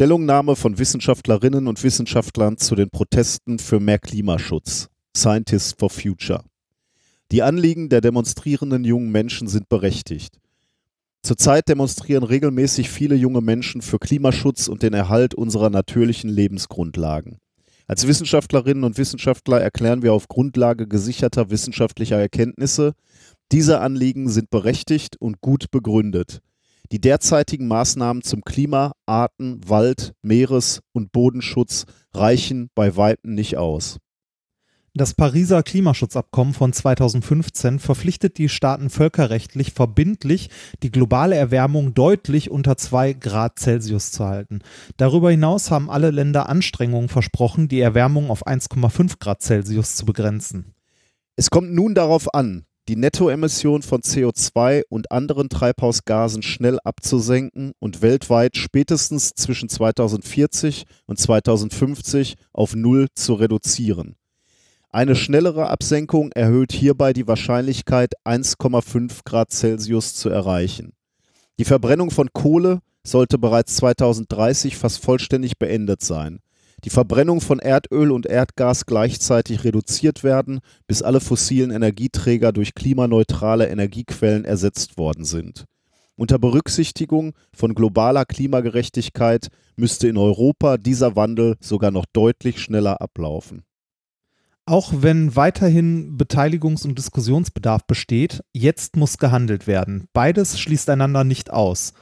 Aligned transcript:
Stellungnahme 0.00 0.56
von 0.56 0.78
Wissenschaftlerinnen 0.78 1.66
und 1.66 1.84
Wissenschaftlern 1.84 2.56
zu 2.56 2.74
den 2.74 2.88
Protesten 2.88 3.58
für 3.58 3.80
mehr 3.80 3.98
Klimaschutz. 3.98 4.88
Scientists 5.14 5.74
for 5.78 5.90
Future. 5.90 6.42
Die 7.32 7.42
Anliegen 7.42 7.90
der 7.90 8.00
demonstrierenden 8.00 8.82
jungen 8.84 9.12
Menschen 9.12 9.46
sind 9.46 9.68
berechtigt. 9.68 10.38
Zurzeit 11.22 11.68
demonstrieren 11.68 12.22
regelmäßig 12.22 12.88
viele 12.88 13.14
junge 13.14 13.42
Menschen 13.42 13.82
für 13.82 13.98
Klimaschutz 13.98 14.68
und 14.68 14.82
den 14.82 14.94
Erhalt 14.94 15.34
unserer 15.34 15.68
natürlichen 15.68 16.30
Lebensgrundlagen. 16.30 17.36
Als 17.86 18.06
Wissenschaftlerinnen 18.06 18.84
und 18.84 18.96
Wissenschaftler 18.96 19.60
erklären 19.60 20.00
wir 20.00 20.14
auf 20.14 20.28
Grundlage 20.28 20.88
gesicherter 20.88 21.50
wissenschaftlicher 21.50 22.16
Erkenntnisse, 22.16 22.94
diese 23.52 23.80
Anliegen 23.80 24.30
sind 24.30 24.48
berechtigt 24.48 25.20
und 25.20 25.42
gut 25.42 25.70
begründet. 25.70 26.40
Die 26.92 27.00
derzeitigen 27.00 27.68
Maßnahmen 27.68 28.22
zum 28.22 28.42
Klima-, 28.42 28.92
Arten-, 29.06 29.60
Wald-, 29.68 30.12
Meeres- 30.22 30.80
und 30.92 31.12
Bodenschutz 31.12 31.86
reichen 32.12 32.70
bei 32.74 32.96
weitem 32.96 33.34
nicht 33.34 33.56
aus. 33.56 33.98
Das 34.92 35.14
Pariser 35.14 35.62
Klimaschutzabkommen 35.62 36.52
von 36.52 36.72
2015 36.72 37.78
verpflichtet 37.78 38.38
die 38.38 38.48
Staaten 38.48 38.90
völkerrechtlich 38.90 39.72
verbindlich, 39.72 40.50
die 40.82 40.90
globale 40.90 41.36
Erwärmung 41.36 41.94
deutlich 41.94 42.50
unter 42.50 42.76
2 42.76 43.12
Grad 43.12 43.60
Celsius 43.60 44.10
zu 44.10 44.24
halten. 44.24 44.62
Darüber 44.96 45.30
hinaus 45.30 45.70
haben 45.70 45.90
alle 45.90 46.10
Länder 46.10 46.48
Anstrengungen 46.48 47.08
versprochen, 47.08 47.68
die 47.68 47.78
Erwärmung 47.78 48.30
auf 48.30 48.48
1,5 48.48 49.20
Grad 49.20 49.42
Celsius 49.42 49.94
zu 49.94 50.04
begrenzen. 50.04 50.74
Es 51.36 51.50
kommt 51.50 51.72
nun 51.72 51.94
darauf 51.94 52.34
an, 52.34 52.66
die 52.90 52.96
Nettoemission 52.96 53.82
von 53.82 54.00
CO2 54.00 54.82
und 54.88 55.12
anderen 55.12 55.48
Treibhausgasen 55.48 56.42
schnell 56.42 56.80
abzusenken 56.82 57.70
und 57.78 58.02
weltweit 58.02 58.56
spätestens 58.56 59.30
zwischen 59.34 59.68
2040 59.68 60.86
und 61.06 61.16
2050 61.16 62.34
auf 62.52 62.74
Null 62.74 63.06
zu 63.14 63.34
reduzieren. 63.34 64.16
Eine 64.88 65.14
schnellere 65.14 65.70
Absenkung 65.70 66.32
erhöht 66.32 66.72
hierbei 66.72 67.12
die 67.12 67.28
Wahrscheinlichkeit, 67.28 68.14
1,5 68.24 69.20
Grad 69.24 69.52
Celsius 69.52 70.16
zu 70.16 70.28
erreichen. 70.28 70.92
Die 71.60 71.64
Verbrennung 71.64 72.10
von 72.10 72.30
Kohle 72.32 72.80
sollte 73.06 73.38
bereits 73.38 73.76
2030 73.76 74.76
fast 74.76 75.00
vollständig 75.00 75.58
beendet 75.58 76.02
sein. 76.02 76.40
Die 76.84 76.90
Verbrennung 76.90 77.40
von 77.40 77.58
Erdöl 77.58 78.10
und 78.10 78.26
Erdgas 78.26 78.86
gleichzeitig 78.86 79.64
reduziert 79.64 80.24
werden, 80.24 80.60
bis 80.86 81.02
alle 81.02 81.20
fossilen 81.20 81.70
Energieträger 81.70 82.52
durch 82.52 82.74
klimaneutrale 82.74 83.68
Energiequellen 83.68 84.44
ersetzt 84.44 84.96
worden 84.96 85.24
sind. 85.24 85.66
Unter 86.16 86.38
Berücksichtigung 86.38 87.32
von 87.54 87.74
globaler 87.74 88.24
Klimagerechtigkeit 88.24 89.48
müsste 89.76 90.08
in 90.08 90.16
Europa 90.16 90.76
dieser 90.76 91.16
Wandel 91.16 91.56
sogar 91.60 91.90
noch 91.90 92.04
deutlich 92.12 92.60
schneller 92.60 93.00
ablaufen. 93.00 93.62
Auch 94.66 94.92
wenn 94.98 95.34
weiterhin 95.34 96.16
Beteiligungs- 96.16 96.84
und 96.84 96.96
Diskussionsbedarf 96.96 97.86
besteht, 97.86 98.42
jetzt 98.52 98.96
muss 98.96 99.18
gehandelt 99.18 99.66
werden. 99.66 100.06
Beides 100.12 100.60
schließt 100.60 100.90
einander 100.90 101.24
nicht 101.24 101.50
aus. 101.50 101.92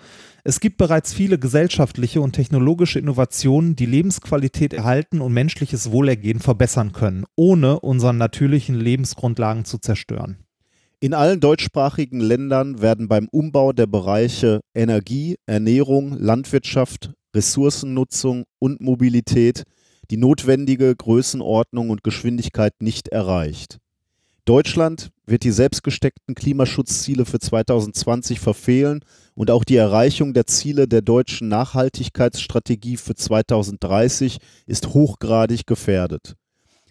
Es 0.48 0.60
gibt 0.60 0.78
bereits 0.78 1.12
viele 1.12 1.38
gesellschaftliche 1.38 2.22
und 2.22 2.32
technologische 2.32 2.98
Innovationen, 2.98 3.76
die 3.76 3.84
Lebensqualität 3.84 4.72
erhalten 4.72 5.20
und 5.20 5.34
menschliches 5.34 5.90
Wohlergehen 5.92 6.40
verbessern 6.40 6.92
können, 6.92 7.26
ohne 7.36 7.80
unseren 7.80 8.16
natürlichen 8.16 8.74
Lebensgrundlagen 8.74 9.66
zu 9.66 9.76
zerstören. 9.76 10.38
In 11.00 11.12
allen 11.12 11.40
deutschsprachigen 11.40 12.20
Ländern 12.20 12.80
werden 12.80 13.08
beim 13.08 13.28
Umbau 13.30 13.74
der 13.74 13.88
Bereiche 13.88 14.60
Energie, 14.74 15.36
Ernährung, 15.44 16.14
Landwirtschaft, 16.18 17.12
Ressourcennutzung 17.36 18.44
und 18.58 18.80
Mobilität 18.80 19.64
die 20.10 20.16
notwendige 20.16 20.96
Größenordnung 20.96 21.90
und 21.90 22.02
Geschwindigkeit 22.02 22.72
nicht 22.80 23.08
erreicht. 23.08 23.76
Deutschland 24.46 25.10
wird 25.26 25.44
die 25.44 25.50
selbstgesteckten 25.50 26.34
Klimaschutzziele 26.34 27.26
für 27.26 27.38
2020 27.38 28.40
verfehlen 28.40 29.00
und 29.38 29.52
auch 29.52 29.62
die 29.62 29.76
Erreichung 29.76 30.34
der 30.34 30.48
Ziele 30.48 30.88
der 30.88 31.00
deutschen 31.00 31.46
Nachhaltigkeitsstrategie 31.46 32.96
für 32.96 33.14
2030 33.14 34.38
ist 34.66 34.88
hochgradig 34.94 35.64
gefährdet. 35.64 36.34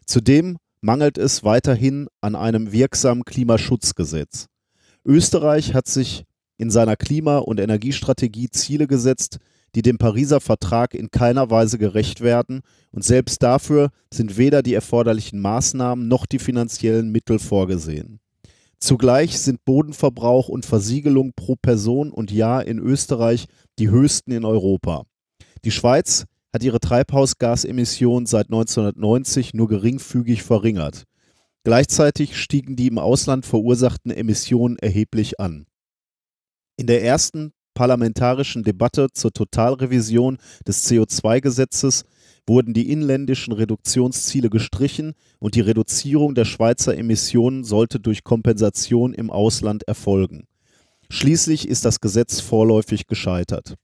Zudem 0.05 0.57
mangelt 0.79 1.17
es 1.17 1.43
weiterhin 1.43 2.07
an 2.21 2.35
einem 2.35 2.71
wirksamen 2.71 3.25
Klimaschutzgesetz. 3.25 4.47
Österreich 5.03 5.73
hat 5.73 5.87
sich 5.87 6.23
in 6.55 6.71
seiner 6.71 6.95
Klima- 6.95 7.39
und 7.39 7.59
Energiestrategie 7.59 8.49
Ziele 8.49 8.87
gesetzt, 8.87 9.39
die 9.75 9.81
dem 9.81 9.97
Pariser 9.97 10.39
Vertrag 10.39 10.93
in 10.93 11.11
keiner 11.11 11.49
Weise 11.49 11.77
gerecht 11.77 12.21
werden, 12.21 12.61
und 12.91 13.03
selbst 13.03 13.43
dafür 13.43 13.89
sind 14.13 14.37
weder 14.37 14.63
die 14.63 14.73
erforderlichen 14.73 15.41
Maßnahmen 15.41 16.07
noch 16.07 16.25
die 16.25 16.39
finanziellen 16.39 17.11
Mittel 17.11 17.39
vorgesehen. 17.39 18.21
Zugleich 18.79 19.39
sind 19.39 19.65
Bodenverbrauch 19.65 20.49
und 20.49 20.65
Versiegelung 20.65 21.33
pro 21.35 21.55
Person 21.55 22.11
und 22.11 22.31
Jahr 22.31 22.65
in 22.65 22.77
Österreich 22.77 23.47
die 23.79 23.89
höchsten 23.89 24.31
in 24.31 24.45
Europa. 24.45 25.03
Die 25.65 25.71
Schweiz 25.71 26.25
hat 26.53 26.63
ihre 26.63 26.79
Treibhausgasemissionen 26.79 28.25
seit 28.25 28.47
1990 28.47 29.53
nur 29.53 29.67
geringfügig 29.67 30.43
verringert. 30.43 31.03
Gleichzeitig 31.63 32.37
stiegen 32.37 32.75
die 32.75 32.87
im 32.87 32.99
Ausland 32.99 33.45
verursachten 33.45 34.11
Emissionen 34.11 34.77
erheblich 34.77 35.39
an. 35.39 35.65
In 36.77 36.87
der 36.87 37.03
ersten 37.03 37.51
parlamentarischen 37.73 38.63
Debatte 38.63 39.07
zur 39.13 39.31
Totalrevision 39.33 40.37
des 40.65 40.89
CO2-Gesetzes 40.89 42.05
wurden 42.47 42.73
die 42.73 42.91
inländischen 42.91 43.53
Reduktionsziele 43.53 44.49
gestrichen 44.49 45.13
und 45.39 45.55
die 45.55 45.61
Reduzierung 45.61 46.33
der 46.33 46.45
Schweizer 46.45 46.97
Emissionen 46.97 47.63
sollte 47.63 47.99
durch 47.99 48.23
Kompensation 48.23 49.13
im 49.13 49.29
Ausland 49.29 49.83
erfolgen. 49.83 50.47
Schließlich 51.09 51.67
ist 51.67 51.85
das 51.85 51.99
Gesetz 51.99 52.39
vorläufig 52.39 53.07
gescheitert. 53.07 53.75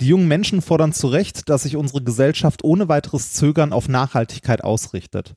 Die 0.00 0.08
jungen 0.08 0.26
Menschen 0.26 0.62
fordern 0.62 0.92
zu 0.92 1.06
Recht, 1.06 1.48
dass 1.48 1.62
sich 1.62 1.76
unsere 1.76 2.02
Gesellschaft 2.02 2.64
ohne 2.64 2.88
weiteres 2.88 3.34
Zögern 3.34 3.72
auf 3.72 3.88
Nachhaltigkeit 3.88 4.64
ausrichtet. 4.64 5.34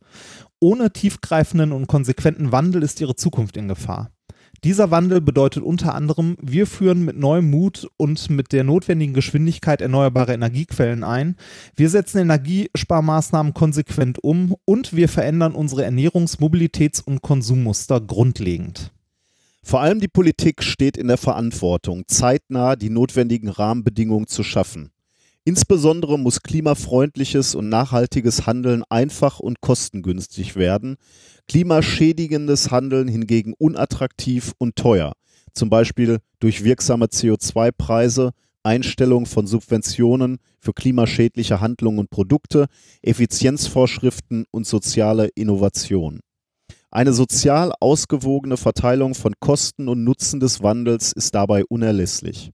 Ohne 0.59 0.92
tiefgreifenden 0.92 1.72
und 1.72 1.88
konsequenten 1.88 2.52
Wandel 2.52 2.81
ist 2.81 3.00
ihre 3.00 3.16
Zukunft 3.16 3.57
in 3.57 3.68
Gefahr. 3.68 4.15
Dieser 4.66 4.90
Wandel 4.90 5.22
bedeutet 5.22 5.62
unter 5.62 5.94
anderem, 5.94 6.38
wir 6.42 6.66
führen 6.66 7.06
mit 7.06 7.20
neuem 7.20 7.52
Mut 7.52 7.88
und 7.98 8.31
mit 8.31 8.52
der 8.52 8.64
notwendigen 8.64 9.14
Geschwindigkeit 9.14 9.80
erneuerbare 9.80 10.34
Energiequellen 10.34 11.03
ein, 11.03 11.36
wir 11.76 11.88
setzen 11.88 12.18
Energiesparmaßnahmen 12.18 13.54
konsequent 13.54 14.24
um 14.24 14.56
und 14.66 14.96
wir 14.96 15.08
verändern 15.08 15.54
unsere 15.54 15.86
Ernährungs-, 15.86 16.40
Mobilitäts- 16.40 17.04
und 17.04 17.22
Konsummuster 17.22 18.02
grundlegend. 18.02 18.92
Vor 19.62 19.81
allem 19.81 20.00
die 20.00 20.08
Politik 20.08 20.64
steht 20.64 20.98
in 20.98 21.09
der 21.09 21.18
Verantwortung, 21.18 22.06
zeitnah 22.08 22.75
die 22.75 22.90
notwendigen 22.90 23.50
Rahmenbedingungen 23.50 24.25
zu 24.25 24.42
schaffen. 24.42 24.90
Insbesondere 25.47 26.17
muss 26.17 26.41
klimafreundliches 26.41 27.53
und 27.53 27.69
nachhaltiges 27.69 28.47
Handeln 28.47 28.83
einfach 28.89 29.39
und 29.39 29.61
kostengünstig 29.61 30.56
werden, 30.56 30.97
klimaschädigendes 31.47 32.72
Handeln 32.72 33.07
hingegen 33.07 33.53
unattraktiv 33.59 34.53
und 34.57 34.75
teuer, 34.75 35.13
zum 35.53 35.69
Beispiel 35.69 36.17
durch 36.39 36.63
wirksame 36.63 37.06
CO2-Preise, 37.06 38.31
Einstellung 38.63 39.28
von 39.28 39.45
Subventionen 39.45 40.39
für 40.59 40.73
klimaschädliche 40.73 41.62
Handlungen 41.62 42.00
und 42.00 42.09
Produkte, 42.09 42.66
Effizienzvorschriften 43.03 44.45
und 44.50 44.66
soziale 44.66 45.27
Innovation. 45.35 46.22
Eine 46.89 47.13
sozial 47.13 47.72
ausgewogene 47.79 48.57
Verteilung 48.57 49.13
von 49.13 49.35
Kosten 49.39 49.89
und 49.89 50.03
Nutzen 50.03 50.39
des 50.39 50.63
Wandels 50.63 51.12
ist 51.12 51.35
dabei 51.35 51.63
unerlässlich. 51.66 52.50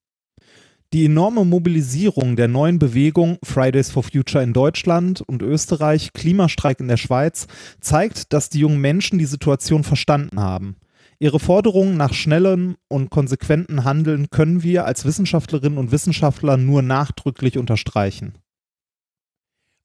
Die 0.94 1.06
enorme 1.06 1.46
Mobilisierung 1.46 2.35
der 2.35 2.49
neuen 2.49 2.78
Bewegung 2.78 3.38
Fridays 3.43 3.90
for 3.90 4.03
Future 4.03 4.43
in 4.43 4.52
Deutschland 4.52 5.22
und 5.22 5.41
Österreich, 5.41 6.11
Klimastreik 6.11 6.82
in 6.82 6.90
der 6.90 6.97
Schweiz, 6.97 7.47
zeigt, 7.79 8.34
dass 8.34 8.49
die 8.49 8.59
jungen 8.59 8.82
Menschen 8.82 9.17
die 9.17 9.26
Situation 9.26 9.85
verstanden 9.85 10.41
haben. 10.41 10.76
Ihre 11.17 11.40
Forderungen 11.40 11.96
nach 11.96 12.14
schnellem 12.14 12.76
und 12.90 13.09
konsequenten 13.09 13.85
Handeln 13.85 14.29
können 14.32 14.64
wir 14.64 14.84
als 14.85 15.05
Wissenschaftlerinnen 15.05 15.78
und 15.78 15.93
Wissenschaftler 15.93 16.58
nur 16.58 16.82
nachdrücklich 16.82 17.58
unterstreichen. 17.58 18.34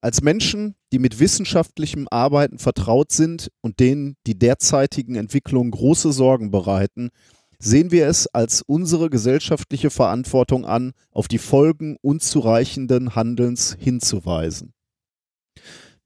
Als 0.01 0.23
Menschen, 0.23 0.75
die 0.93 0.99
mit 0.99 1.21
wissenschaftlichem 1.21 2.09
Arbeiten 2.11 2.59
vertraut 2.59 3.13
sind 3.13 3.53
und 3.61 3.79
denen 3.79 4.17
die 4.27 4.39
derzeitigen 4.39 5.15
Entwicklungen 5.15 5.71
große 5.71 6.11
Sorgen 6.11 6.51
bereiten, 6.51 7.11
sehen 7.59 7.91
wir 7.91 8.07
es 8.07 8.27
als 8.27 8.63
unsere 8.63 9.11
gesellschaftliche 9.11 9.91
Verantwortung 9.91 10.65
an, 10.65 10.93
auf 11.11 11.29
die 11.29 11.39
Folgen 11.39 11.97
unzureichenden 12.03 13.15
Handelns 13.15 13.77
hinzuweisen. 13.79 14.73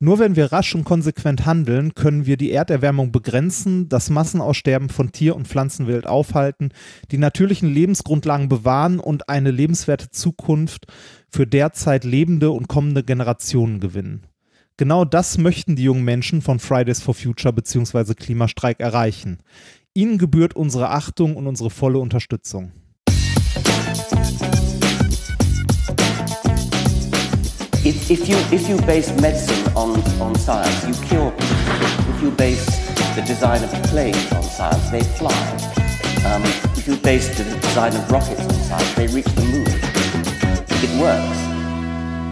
Nur 0.02 0.18
wenn 0.18 0.34
wir 0.34 0.50
rasch 0.50 0.74
und 0.74 0.84
konsequent 0.84 1.44
handeln, 1.44 1.92
können 1.94 2.24
wir 2.24 2.38
die 2.38 2.52
Erderwärmung 2.52 3.12
begrenzen, 3.12 3.90
das 3.90 4.08
Massenaussterben 4.08 4.88
von 4.88 5.12
Tier- 5.12 5.36
und 5.36 5.46
Pflanzenwelt 5.46 6.06
aufhalten, 6.06 6.70
die 7.10 7.18
natürlichen 7.18 7.68
Lebensgrundlagen 7.68 8.48
bewahren 8.48 8.98
und 8.98 9.28
eine 9.28 9.50
lebenswerte 9.50 10.08
Zukunft 10.08 10.86
für 11.28 11.46
derzeit 11.46 12.04
lebende 12.04 12.50
und 12.50 12.66
kommende 12.66 13.04
Generationen 13.04 13.78
gewinnen. 13.78 14.26
Genau 14.78 15.04
das 15.04 15.36
möchten 15.36 15.76
die 15.76 15.82
jungen 15.82 16.06
Menschen 16.06 16.40
von 16.40 16.58
Fridays 16.58 17.02
for 17.02 17.12
Future 17.12 17.52
bzw. 17.52 18.14
Klimastreik 18.14 18.80
erreichen. 18.80 19.40
Ihnen 19.92 20.18
gebührt 20.18 20.54
unsere 20.54 20.90
Achtung 20.90 21.34
und 21.36 21.48
unsere 21.48 21.68
volle 21.68 21.98
Unterstützung. 21.98 22.70
If, 27.82 28.08
if, 28.08 28.28
you, 28.28 28.36
if 28.52 28.68
you 28.68 28.76
base 28.86 29.12
medicine 29.20 29.68
on, 29.74 30.00
on 30.20 30.36
science, 30.36 30.86
you 30.86 30.94
cure 31.08 31.32
people. 31.32 32.14
If 32.14 32.22
you 32.22 32.30
base 32.30 32.64
the 33.16 33.22
design 33.22 33.64
of 33.64 33.72
planes 33.90 34.30
on 34.32 34.44
science, 34.44 34.90
they 34.90 35.02
fly. 35.02 35.34
Um, 36.24 36.44
if 36.76 36.86
you 36.86 36.94
base 36.96 37.28
the 37.36 37.42
design 37.42 37.96
of 37.96 38.08
rockets 38.12 38.42
on 38.42 38.52
science, 38.52 38.94
they 38.94 39.08
reach 39.08 39.26
the 39.34 39.42
moon. 39.42 39.66
It 40.84 40.90
works, 41.00 41.36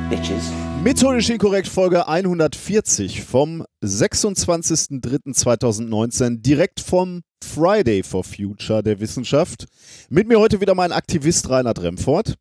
bitches. 0.09 0.53
Methodisch 0.85 1.29
inkorrekt 1.29 1.69
Folge 1.69 2.07
140 2.07 3.25
vom 3.25 3.65
26.03.2019 3.83 6.41
direkt 6.41 6.79
vom 6.81 7.23
Friday 7.45 8.03
for 8.03 8.25
Future 8.25 8.83
der 8.83 9.01
Wissenschaft. 9.01 9.67
Mit 10.11 10.29
mir 10.29 10.39
heute 10.39 10.61
wieder 10.61 10.75
mein 10.75 10.93
Aktivist 10.93 11.49
Reinhard 11.51 11.81
Remfort. 11.83 12.35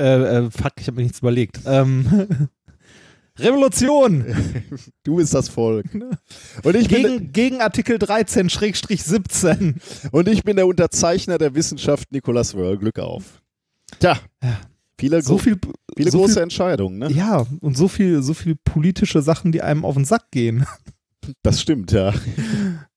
Äh, 0.00 0.04
äh, 0.44 0.50
fuck, 0.50 0.72
ich 0.78 0.86
habe 0.86 0.96
mir 0.96 1.02
nichts 1.02 1.18
überlegt. 1.20 1.60
Ähm, 1.66 2.48
Revolution! 3.38 4.24
Du 5.04 5.16
bist 5.16 5.32
das 5.32 5.48
Volk. 5.48 5.86
Und 5.94 6.76
ich 6.76 6.88
bin, 6.88 7.02
Gegen, 7.02 7.32
gegen 7.32 7.60
Artikel 7.62 7.96
13-17. 7.96 9.74
und 10.12 10.28
ich 10.28 10.42
bin 10.44 10.56
der 10.56 10.66
Unterzeichner 10.66 11.38
der 11.38 11.54
Wissenschaft 11.54 12.12
Nicolas 12.12 12.54
Wörl. 12.54 12.76
Glück 12.76 12.98
auf. 12.98 13.40
Tja, 14.00 14.18
Ja. 14.42 14.60
viele, 14.98 15.22
So 15.22 15.38
viel, 15.38 15.58
viele 15.96 16.10
so 16.10 16.18
große 16.18 16.34
viel, 16.34 16.42
Entscheidungen. 16.42 16.98
Ne? 16.98 17.10
Ja, 17.10 17.46
und 17.60 17.76
so 17.76 17.88
viel, 17.88 18.22
so 18.22 18.34
viel 18.34 18.54
politische 18.56 19.22
Sachen, 19.22 19.50
die 19.50 19.62
einem 19.62 19.84
auf 19.86 19.94
den 19.94 20.04
Sack 20.04 20.30
gehen. 20.30 20.66
Das 21.42 21.60
stimmt, 21.62 21.92
ja. 21.92 22.12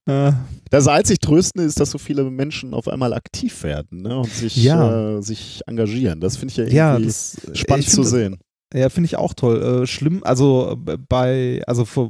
Äh, 0.08 0.32
Das 0.70 0.88
einzig 0.88 1.20
Tröstende 1.20 1.66
ist, 1.68 1.80
dass 1.80 1.92
so 1.92 1.98
viele 1.98 2.24
Menschen 2.30 2.74
auf 2.74 2.88
einmal 2.88 3.14
aktiv 3.14 3.64
werden 3.64 4.02
ne? 4.02 4.18
und 4.20 4.32
sich, 4.32 4.56
Ja. 4.58 5.18
äh, 5.18 5.22
sich 5.22 5.62
engagieren. 5.68 6.20
Das 6.22 6.38
finde 6.38 6.52
ich 6.52 6.58
ja 6.58 6.66
ja, 6.66 6.92
irgendwie 6.94 7.08
das, 7.08 7.38
spannend 7.54 7.86
ich 7.86 7.92
zu 7.92 8.04
sehen. 8.04 8.38
Ja, 8.74 8.88
finde 8.88 9.08
ich 9.08 9.18
auch 9.18 9.34
toll. 9.34 9.82
Äh, 9.84 9.86
schlimm, 9.86 10.24
also 10.24 10.78
äh, 10.88 10.98
bei, 10.98 11.62
also 11.68 11.84
für, 11.84 12.10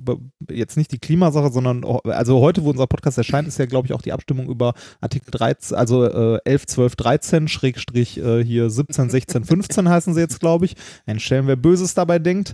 jetzt 0.52 0.78
nicht 0.78 0.92
die 0.92 1.00
Klimasache, 1.00 1.52
sondern 1.52 1.84
ho- 1.84 2.02
also 2.04 2.40
heute, 2.40 2.64
wo 2.64 2.70
unser 2.70 2.86
Podcast 2.86 3.18
erscheint, 3.18 3.48
ist 3.48 3.58
ja, 3.58 3.66
glaube 3.66 3.88
ich, 3.88 3.94
auch 3.94 4.04
die 4.04 4.14
Abstimmung 4.14 4.48
über 4.48 4.76
Artikel 5.02 5.32
13, 5.32 5.76
also 5.76 6.06
äh, 6.06 6.40
11, 6.46 6.68
12, 6.68 6.96
13, 6.98 7.48
Schrägstrich 7.48 8.20
äh, 8.20 8.44
hier 8.46 8.70
17, 8.70 9.10
16, 9.10 9.44
15 9.44 9.90
heißen 9.90 10.14
sie 10.14 10.20
jetzt, 10.20 10.40
glaube 10.40 10.66
ich. 10.66 10.76
Ein 11.08 11.20
Stellen, 11.20 11.48
wer 11.48 11.56
Böses 11.56 11.96
dabei 11.96 12.20
denkt. 12.20 12.54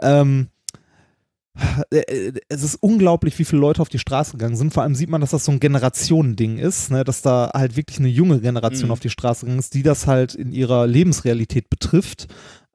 Ähm, 0.00 0.46
äh, 0.46 0.61
es 2.48 2.62
ist 2.62 2.76
unglaublich, 2.76 3.38
wie 3.38 3.44
viele 3.44 3.60
Leute 3.60 3.82
auf 3.82 3.88
die 3.88 3.98
Straße 3.98 4.32
gegangen 4.32 4.56
sind. 4.56 4.72
Vor 4.72 4.82
allem 4.82 4.94
sieht 4.94 5.10
man, 5.10 5.20
dass 5.20 5.30
das 5.30 5.44
so 5.44 5.52
ein 5.52 5.60
Generationending 5.60 6.58
ist, 6.58 6.90
ne? 6.90 7.04
dass 7.04 7.22
da 7.22 7.50
halt 7.54 7.76
wirklich 7.76 7.98
eine 7.98 8.08
junge 8.08 8.40
Generation 8.40 8.88
Mhm. 8.88 8.92
auf 8.92 9.00
die 9.00 9.10
Straße 9.10 9.40
gegangen 9.42 9.58
ist, 9.58 9.74
die 9.74 9.82
das 9.82 10.06
halt 10.06 10.34
in 10.34 10.52
ihrer 10.52 10.86
Lebensrealität 10.86 11.68
betrifft. 11.68 12.28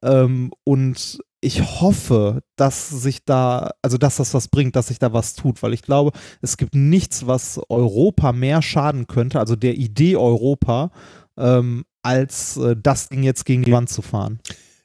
Ähm, 0.04 0.52
und 0.64 1.20
ich 1.42 1.82
hoffe, 1.82 2.42
dass 2.56 2.90
sich 2.90 3.24
da, 3.26 3.72
also 3.82 3.98
dass 3.98 4.18
das 4.18 4.34
was 4.34 4.48
bringt, 4.48 4.76
dass 4.76 4.88
sich 4.88 5.00
da 5.00 5.14
was 5.14 5.34
tut, 5.36 5.62
weil 5.64 5.74
ich 5.74 5.82
glaube, 5.82 6.12
es 6.42 6.58
gibt 6.58 6.76
nichts, 6.76 7.28
was 7.28 7.60
Europa 7.70 8.32
mehr 8.32 8.62
schaden 8.62 9.08
könnte, 9.08 9.40
also 9.40 9.56
der 9.56 9.76
Idee 9.76 10.18
Europa, 10.18 10.92
ähm, 11.38 11.86
als 12.02 12.58
äh, 12.58 12.76
das 12.82 13.10
Ding 13.10 13.24
jetzt 13.24 13.46
gegen 13.46 13.64
die 13.64 13.72
Wand 13.72 13.90
zu 13.90 14.02
fahren. 14.02 14.40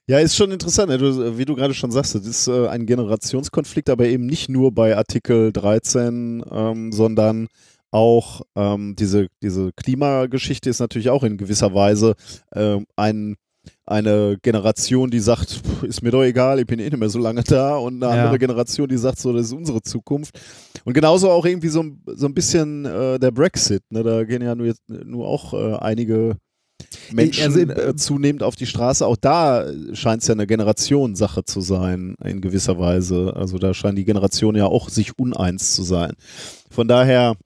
Ja, 0.08 0.18
ist 0.18 0.36
schon 0.36 0.50
interessant, 0.50 0.88
ne? 0.88 1.38
wie 1.38 1.44
du 1.44 1.54
gerade 1.54 1.74
schon 1.74 1.92
sagst, 1.92 2.14
das 2.16 2.26
ist 2.26 2.48
äh, 2.48 2.66
ein 2.68 2.86
Generationskonflikt, 2.86 3.88
aber 3.88 4.06
eben 4.06 4.26
nicht 4.26 4.48
nur 4.48 4.72
bei 4.72 4.96
Artikel 4.96 5.52
13, 5.52 6.44
ähm, 6.50 6.92
sondern 6.92 7.46
auch 7.92 8.42
ähm, 8.56 8.96
diese, 8.98 9.28
diese 9.42 9.70
Klimageschichte 9.76 10.68
ist 10.68 10.80
natürlich 10.80 11.08
auch 11.10 11.22
in 11.22 11.36
gewisser 11.36 11.72
Weise 11.72 12.14
ähm, 12.52 12.86
ein, 12.96 13.36
eine 13.86 14.38
Generation, 14.42 15.10
die 15.10 15.20
sagt, 15.20 15.60
ist 15.82 16.02
mir 16.02 16.10
doch 16.10 16.24
egal, 16.24 16.58
ich 16.58 16.66
bin 16.66 16.80
eh 16.80 16.84
nicht 16.90 16.96
mehr 16.98 17.08
so 17.10 17.20
lange 17.20 17.44
da 17.44 17.76
und 17.76 18.02
eine 18.02 18.16
Ja. 18.16 18.22
andere 18.24 18.38
Generation, 18.40 18.88
die 18.88 18.96
sagt 18.96 19.20
so, 19.20 19.32
das 19.32 19.46
ist 19.46 19.52
unsere 19.52 19.82
Zukunft. 19.82 20.36
Und 20.84 20.94
genauso 20.94 21.30
auch 21.30 21.44
irgendwie 21.46 21.68
so, 21.68 21.80
ein- 21.82 22.02
so 22.06 22.26
ein 22.26 22.34
bisschen 22.34 22.86
äh, 22.86 23.20
der 23.20 23.30
Brexit, 23.30 23.82
ne? 23.90 24.02
da 24.02 24.24
gehen 24.24 24.42
ja 24.42 24.56
nur, 24.56 24.66
jetzt, 24.66 24.82
nur 24.88 25.28
auch 25.28 25.54
äh, 25.54 25.76
einige 25.76 26.38
Menschen 27.12 27.44
Also, 27.44 27.60
äh, 27.60 27.90
äh, 27.90 27.96
zunehmend 27.96 28.42
auf 28.42 28.56
die 28.56 28.66
Straße. 28.66 29.06
Auch 29.06 29.16
da 29.16 29.66
scheint 29.92 30.22
es 30.22 30.28
ja 30.28 30.34
eine 30.34 30.46
Generationssache 30.46 31.44
zu 31.44 31.60
sein, 31.60 32.16
in 32.24 32.40
gewisser 32.40 32.78
Weise. 32.78 33.34
Also 33.36 33.58
da 33.58 33.74
scheinen 33.74 33.96
die 33.96 34.04
Generationen 34.04 34.58
ja 34.58 34.66
auch 34.66 34.88
sich 34.88 35.18
uneins 35.18 35.74
zu 35.74 35.82
sein. 35.82 36.12
Von 36.70 36.88
daher, 36.88 37.36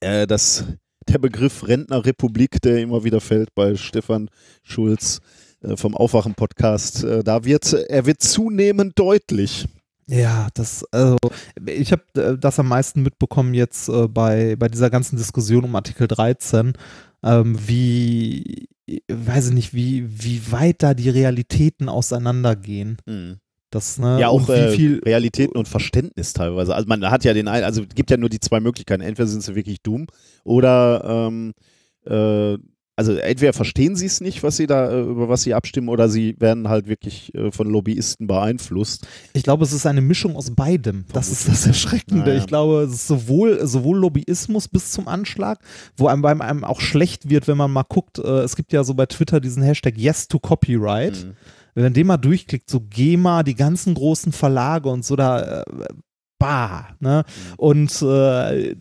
äh, 0.00 0.26
das, 0.26 0.64
der 1.08 1.18
Begriff 1.18 1.66
Rentnerrepublik, 1.66 2.60
der 2.62 2.78
immer 2.78 3.04
wieder 3.04 3.20
fällt 3.20 3.54
bei 3.54 3.76
Stefan 3.76 4.30
Schulz 4.62 5.20
äh, 5.62 5.76
vom 5.76 5.96
Aufwachen-Podcast, 5.96 7.04
äh, 7.04 7.24
da 7.24 7.44
wird, 7.44 7.72
er 7.72 8.06
wird 8.06 8.22
zunehmend 8.22 8.98
deutlich. 8.98 9.66
Ja, 10.10 10.48
das, 10.54 10.84
also, 10.90 11.18
ich 11.66 11.92
habe 11.92 12.02
äh, 12.16 12.38
das 12.38 12.58
am 12.58 12.68
meisten 12.68 13.02
mitbekommen 13.02 13.52
jetzt 13.52 13.90
äh, 13.90 14.08
bei, 14.08 14.56
bei 14.56 14.68
dieser 14.68 14.88
ganzen 14.88 15.16
Diskussion 15.16 15.64
um 15.64 15.76
Artikel 15.76 16.08
13, 16.08 16.72
ähm, 17.22 17.58
wie, 17.66 18.68
weiß 19.08 19.48
ich 19.48 19.54
nicht, 19.54 19.74
wie, 19.74 20.06
wie 20.08 20.52
weit 20.52 20.82
da 20.82 20.94
die 20.94 21.10
Realitäten 21.10 21.88
auseinandergehen. 21.88 22.98
Das, 23.70 23.98
ne, 23.98 24.18
Ja, 24.20 24.28
auch 24.28 24.48
äh, 24.48 24.70
viel, 24.70 25.00
Realitäten 25.04 25.56
und 25.56 25.68
Verständnis 25.68 26.32
teilweise. 26.32 26.74
Also 26.74 26.88
man 26.88 27.04
hat 27.10 27.24
ja 27.24 27.34
den 27.34 27.48
einen, 27.48 27.64
also 27.64 27.82
es 27.82 27.94
gibt 27.94 28.10
ja 28.10 28.16
nur 28.16 28.30
die 28.30 28.40
zwei 28.40 28.60
Möglichkeiten. 28.60 29.02
Entweder 29.02 29.26
sind 29.28 29.42
sie 29.42 29.54
wirklich 29.54 29.82
dumm 29.82 30.06
oder 30.44 31.28
ähm, 31.28 31.52
äh, 32.06 32.56
also 32.98 33.12
entweder 33.12 33.52
verstehen 33.52 33.94
sie 33.94 34.06
es 34.06 34.20
nicht, 34.20 34.42
was 34.42 34.56
sie 34.56 34.66
da, 34.66 34.90
äh, 34.90 35.02
über 35.02 35.28
was 35.28 35.42
sie 35.42 35.54
abstimmen, 35.54 35.88
oder 35.88 36.08
sie 36.08 36.34
werden 36.40 36.68
halt 36.68 36.88
wirklich 36.88 37.32
äh, 37.32 37.52
von 37.52 37.70
Lobbyisten 37.70 38.26
beeinflusst. 38.26 39.06
ich 39.34 39.44
glaube, 39.44 39.62
es 39.62 39.72
ist 39.72 39.86
eine 39.86 40.00
Mischung 40.00 40.34
aus 40.34 40.50
beidem. 40.50 41.04
Das 41.12 41.30
ist 41.30 41.46
das 41.46 41.64
Erschreckende. 41.64 42.24
Naja. 42.24 42.38
Ich 42.38 42.48
glaube, 42.48 42.82
es 42.82 42.94
ist 42.94 43.06
sowohl, 43.06 43.64
sowohl 43.68 43.98
Lobbyismus 43.98 44.66
bis 44.66 44.90
zum 44.90 45.06
Anschlag, 45.06 45.60
wo 45.96 46.08
einem 46.08 46.22
beim 46.22 46.40
einem 46.40 46.64
auch 46.64 46.80
schlecht 46.80 47.30
wird, 47.30 47.46
wenn 47.46 47.56
man 47.56 47.70
mal 47.70 47.84
guckt, 47.84 48.18
äh, 48.18 48.40
es 48.40 48.56
gibt 48.56 48.72
ja 48.72 48.82
so 48.82 48.94
bei 48.94 49.06
Twitter 49.06 49.40
diesen 49.40 49.62
Hashtag 49.62 49.96
Yes 49.96 50.26
to 50.26 50.40
Copyright. 50.40 51.24
Mhm. 51.24 51.36
wenn 51.74 51.84
man 51.84 51.92
den 51.92 52.08
mal 52.08 52.16
durchklickt, 52.16 52.68
so 52.68 52.80
GEMA, 52.80 53.44
die 53.44 53.54
ganzen 53.54 53.94
großen 53.94 54.32
Verlage 54.32 54.88
und 54.88 55.04
so, 55.04 55.14
da, 55.14 55.62
bah, 56.38 56.88
ne? 57.00 57.24
Und 57.56 57.90
äh, 58.02 58.76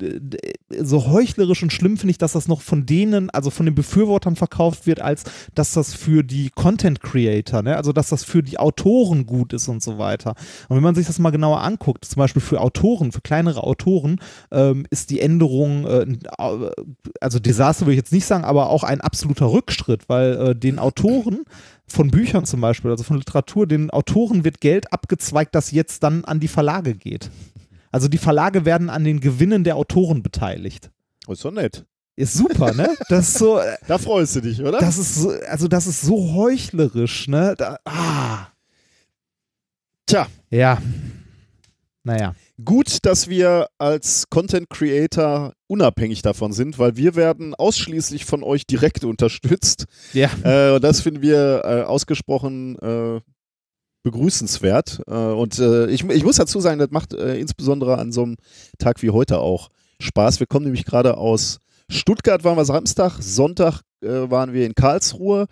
so 0.79 1.07
heuchlerisch 1.07 1.63
und 1.63 1.73
schlimm 1.73 1.97
finde 1.97 2.11
ich, 2.11 2.17
dass 2.17 2.33
das 2.33 2.47
noch 2.47 2.61
von 2.61 2.85
denen, 2.85 3.29
also 3.31 3.49
von 3.49 3.65
den 3.65 3.75
Befürwortern 3.75 4.35
verkauft 4.35 4.85
wird, 4.85 5.01
als 5.01 5.23
dass 5.55 5.73
das 5.73 5.93
für 5.93 6.23
die 6.23 6.49
Content 6.51 7.01
Creator, 7.01 7.63
ne? 7.63 7.75
Also 7.75 7.93
dass 7.93 8.09
das 8.09 8.23
für 8.23 8.43
die 8.43 8.59
Autoren 8.59 9.25
gut 9.25 9.53
ist 9.53 9.67
und 9.67 9.81
so 9.81 9.97
weiter. 9.97 10.35
Und 10.69 10.75
wenn 10.75 10.83
man 10.83 10.95
sich 10.95 11.07
das 11.07 11.19
mal 11.19 11.31
genauer 11.31 11.61
anguckt, 11.61 12.05
zum 12.05 12.19
Beispiel 12.19 12.41
für 12.41 12.61
Autoren, 12.61 13.11
für 13.11 13.21
kleinere 13.21 13.63
Autoren, 13.63 14.19
ähm, 14.51 14.85
ist 14.89 15.09
die 15.09 15.21
Änderung, 15.21 15.85
äh, 15.85 16.05
also 17.19 17.39
Desaster 17.39 17.85
würde 17.85 17.93
ich 17.93 17.97
jetzt 17.97 18.13
nicht 18.13 18.25
sagen, 18.25 18.43
aber 18.43 18.69
auch 18.69 18.83
ein 18.83 19.01
absoluter 19.01 19.51
Rückschritt, 19.51 20.09
weil 20.09 20.33
äh, 20.33 20.55
den 20.55 20.79
Autoren 20.79 21.45
von 21.87 22.11
Büchern 22.11 22.45
zum 22.45 22.61
Beispiel, 22.61 22.91
also 22.91 23.03
von 23.03 23.17
Literatur, 23.17 23.65
den 23.67 23.89
Autoren 23.91 24.43
wird 24.43 24.59
Geld 24.61 24.91
abgezweigt, 24.91 25.55
das 25.55 25.71
jetzt 25.71 26.03
dann 26.03 26.25
an 26.25 26.39
die 26.39 26.47
Verlage 26.49 26.93
geht. 26.95 27.29
Also 27.91 28.07
die 28.07 28.17
Verlage 28.17 28.65
werden 28.65 28.89
an 28.89 29.03
den 29.03 29.19
Gewinnen 29.21 29.63
der 29.63 29.77
Autoren 29.77 30.21
beteiligt. 30.21 30.91
Oh, 31.27 31.31
ist 31.33 31.43
doch 31.45 31.51
nett. 31.51 31.85
Ist 32.15 32.33
super, 32.33 32.73
ne? 32.73 32.89
Das 33.09 33.29
ist 33.29 33.37
so, 33.37 33.59
äh, 33.59 33.77
Da 33.87 33.97
freust 33.97 34.35
du 34.35 34.41
dich, 34.41 34.61
oder? 34.61 34.79
das 34.79 34.97
ist 34.97 35.15
so, 35.15 35.29
also 35.47 35.67
das 35.67 35.87
ist 35.87 36.01
so 36.01 36.33
heuchlerisch, 36.33 37.27
ne? 37.27 37.55
Da, 37.57 37.77
ah. 37.85 38.47
Tja, 40.05 40.27
Ja. 40.49 40.81
Naja. 42.03 42.33
gut, 42.63 43.05
dass 43.05 43.27
wir 43.27 43.67
als 43.77 44.29
Content 44.29 44.69
Creator 44.69 45.53
unabhängig 45.67 46.21
davon 46.21 46.53
sind, 46.53 46.79
weil 46.79 46.95
wir 46.95 47.15
werden 47.15 47.53
ausschließlich 47.55 48.25
von 48.25 48.43
euch 48.43 48.65
direkt 48.65 49.03
unterstützt. 49.03 49.85
Ja. 50.13 50.29
Äh, 50.43 50.75
und 50.75 50.83
das 50.83 51.01
finden 51.01 51.21
wir 51.21 51.61
äh, 51.63 51.81
ausgesprochen 51.83 52.77
äh, 52.79 53.21
begrüßenswert. 54.03 55.01
Äh, 55.07 55.11
und 55.11 55.59
äh, 55.59 55.87
ich, 55.87 56.03
ich 56.03 56.23
muss 56.23 56.37
dazu 56.37 56.59
sagen, 56.59 56.79
das 56.79 56.91
macht 56.91 57.13
äh, 57.13 57.37
insbesondere 57.37 57.97
an 57.97 58.11
so 58.11 58.23
einem 58.23 58.37
Tag 58.77 59.01
wie 59.01 59.09
heute 59.09 59.39
auch 59.39 59.69
Spaß. 59.99 60.39
Wir 60.39 60.47
kommen 60.47 60.65
nämlich 60.65 60.85
gerade 60.85 61.17
aus 61.17 61.59
Stuttgart, 61.89 62.43
waren 62.43 62.57
wir 62.57 62.65
Samstag, 62.65 63.17
Sonntag 63.21 63.81
waren 64.01 64.53
wir 64.53 64.67
in 64.67 64.75
Karlsruhe. 64.75 65.47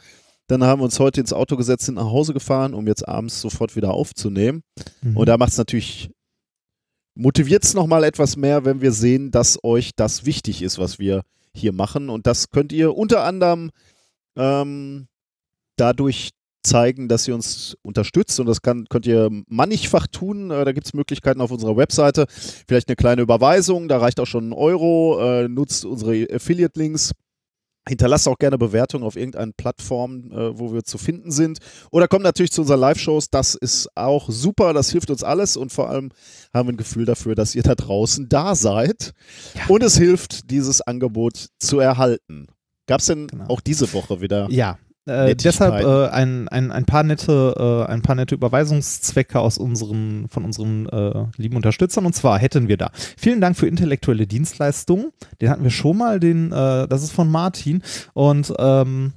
Dann 0.48 0.64
haben 0.64 0.80
wir 0.80 0.86
uns 0.86 1.00
heute 1.00 1.22
ins 1.22 1.34
Auto 1.34 1.56
gesetzt, 1.56 1.86
sind 1.86 1.96
nach 1.96 2.12
Hause 2.12 2.34
gefahren, 2.34 2.76
um 2.76 2.86
jetzt 2.86 3.08
abends 3.08 3.42
sofort 3.42 3.76
wieder 3.76 3.92
aufzunehmen. 3.92 4.62
Mhm. 5.02 5.18
Und 5.18 5.28
da 5.28 5.38
macht 5.38 5.54
es 5.54 5.58
natürlich, 5.58 6.12
motiviert 7.16 7.64
es 7.64 7.74
nochmal 7.74 8.04
etwas 8.04 8.36
mehr, 8.38 8.66
wenn 8.66 8.82
wir 8.82 8.92
sehen, 8.92 9.32
dass 9.32 9.64
euch 9.64 9.92
das 9.96 10.26
wichtig 10.26 10.62
ist, 10.62 10.78
was 10.78 11.00
wir 11.00 11.24
hier 11.54 11.74
machen. 11.74 12.10
Und 12.10 12.28
das 12.28 12.52
könnt 12.52 12.72
ihr 12.72 12.96
unter 12.96 13.24
anderem 13.24 13.72
ähm, 14.36 15.08
dadurch 15.78 16.32
zeigen, 16.64 17.08
dass 17.08 17.28
ihr 17.28 17.36
uns 17.36 17.78
unterstützt 17.84 18.40
und 18.40 18.48
das 18.48 18.62
kann, 18.62 18.88
könnt 18.90 19.06
ihr 19.06 19.30
mannigfach 19.48 20.08
tun. 20.08 20.52
Äh, 20.52 20.66
da 20.66 20.72
gibt 20.72 20.88
es 20.88 20.94
Möglichkeiten 20.94 21.42
auf 21.42 21.52
unserer 21.52 21.78
Webseite. 21.78 22.26
Vielleicht 22.30 22.90
eine 22.90 22.96
kleine 22.96 23.22
Überweisung, 23.22 23.88
da 23.88 24.00
reicht 24.00 24.20
auch 24.20 24.26
schon 24.26 24.50
ein 24.50 24.54
Euro. 24.54 25.20
Äh, 25.22 25.48
nutzt 25.48 25.86
unsere 25.86 26.28
Affiliate-Links. 26.34 27.12
Hinterlasst 27.88 28.27
auch 28.27 28.38
gerne 28.39 28.58
Bewertungen 28.58 29.04
auf 29.04 29.15
irgendeinen 29.15 29.54
Plattform, 29.54 30.32
äh, 30.32 30.58
wo 30.58 30.74
wir 30.74 30.84
zu 30.84 30.98
finden 30.98 31.32
sind. 31.32 31.60
Oder 31.92 32.08
kommt 32.08 32.24
natürlich 32.24 32.51
zu 32.51 32.62
unseren 32.62 32.80
Live-Shows. 32.80 33.30
Das 33.30 33.54
ist 33.56 33.89
auch 33.96 34.30
super. 34.30 34.74
Das 34.74 34.89
hilft 34.92 35.12
uns 35.12 35.24
alles. 35.24 35.56
Und 35.56 35.72
vor 35.72 35.89
allem 35.89 36.12
haben 36.54 36.68
wir 36.68 36.74
ein 36.74 36.77
Gefühl 36.77 37.06
dafür, 37.06 37.36
dass 37.36 37.54
ihr 37.54 37.63
da 37.63 37.75
draußen 37.75 38.27
da 38.30 38.56
seid. 38.56 39.12
Ja. 39.54 39.62
Und 39.68 39.84
es 39.84 39.98
hilft, 39.98 40.50
dieses 40.50 40.82
Angebot 40.82 41.50
zu 41.60 41.80
erhalten. 41.80 42.48
Gab 42.88 43.01
es 43.01 43.08
denn 43.08 43.27
Genau. 43.27 43.46
auch 43.48 43.62
diese 43.62 43.92
Woche 43.94 44.22
wieder? 44.22 44.48
Ja. 44.50 44.77
Äh, 45.06 45.36
deshalb 45.36 45.84
äh, 45.84 46.08
ein, 46.10 46.48
ein, 46.48 46.72
ein, 46.72 46.86
paar 46.86 47.04
nette, 47.04 47.86
äh, 47.88 47.92
ein 47.92 48.02
paar 48.02 48.16
nette 48.16 48.34
Überweisungszwecke 48.34 49.40
aus 49.40 49.58
unseren, 49.58 50.28
von 50.30 50.44
unseren 50.44 50.88
äh, 50.90 51.26
lieben 51.38 51.56
Unterstützern. 51.56 52.06
Und 52.06 52.16
zwar 52.16 52.40
hätten 52.40 52.68
wir 52.68 52.78
da. 52.78 52.90
Vielen 53.18 53.40
Dank 53.40 53.56
für 53.56 53.68
intellektuelle 53.68 54.26
Dienstleistungen. 54.26 55.12
Den 55.42 55.50
hatten 55.50 55.64
wir 55.64 55.72
schon 55.72 55.98
mal, 55.98 56.20
den, 56.20 56.52
äh, 56.52 56.88
das 56.88 57.04
ist 57.04 57.12
von 57.12 57.30
Martin. 57.30 57.84
Und 58.14 58.52
ähm, 58.58 59.14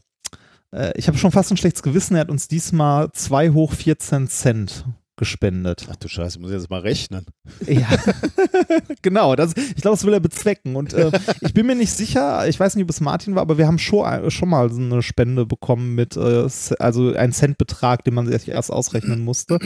äh, 0.73 0.93
ich 0.97 1.09
habe 1.09 1.17
schon 1.17 1.33
fast 1.33 1.51
ein 1.51 1.57
schlechtes 1.57 1.83
Gewissen. 1.83 2.17
Er 2.17 2.23
hat 2.23 2.31
uns 2.31 2.49
diesmal 2.49 3.11
2 3.13 3.51
hoch 3.51 3.73
14 3.73 4.29
Cent 4.29 4.85
gespendet. 5.19 5.87
Ach 5.91 5.97
du 5.97 6.09
Scheiße, 6.09 6.41
muss 6.41 6.51
ich 6.51 6.57
jetzt 6.57 6.71
mal 6.71 6.81
rechnen. 6.81 7.27
Ja, 7.67 7.89
genau. 9.03 9.37
Das, 9.37 9.53
ich 9.57 9.83
glaube, 9.83 9.97
das 9.97 10.05
will 10.05 10.15
er 10.15 10.21
bezwecken. 10.21 10.77
Und 10.77 10.95
äh, 10.95 11.11
ich 11.43 11.53
bin 11.53 11.67
mir 11.67 11.75
nicht 11.75 11.93
sicher, 11.93 12.49
ich 12.49 12.59
weiß 12.59 12.75
nicht, 12.75 12.85
ob 12.85 12.91
es 12.91 13.01
Martin 13.01 13.35
war, 13.35 13.43
aber 13.43 13.59
wir 13.59 13.67
haben 13.67 13.79
schon, 13.79 14.31
schon 14.31 14.49
mal 14.49 14.71
so 14.73 14.81
eine 14.81 15.03
Spende 15.03 15.45
bekommen 15.45 15.95
mit, 15.95 16.17
äh, 16.17 16.49
also 16.79 17.15
einen 17.15 17.33
Centbetrag, 17.33 18.05
den 18.05 18.15
man 18.15 18.27
sich 18.27 18.49
erst 18.49 18.73
ausrechnen 18.73 19.21
musste. 19.21 19.59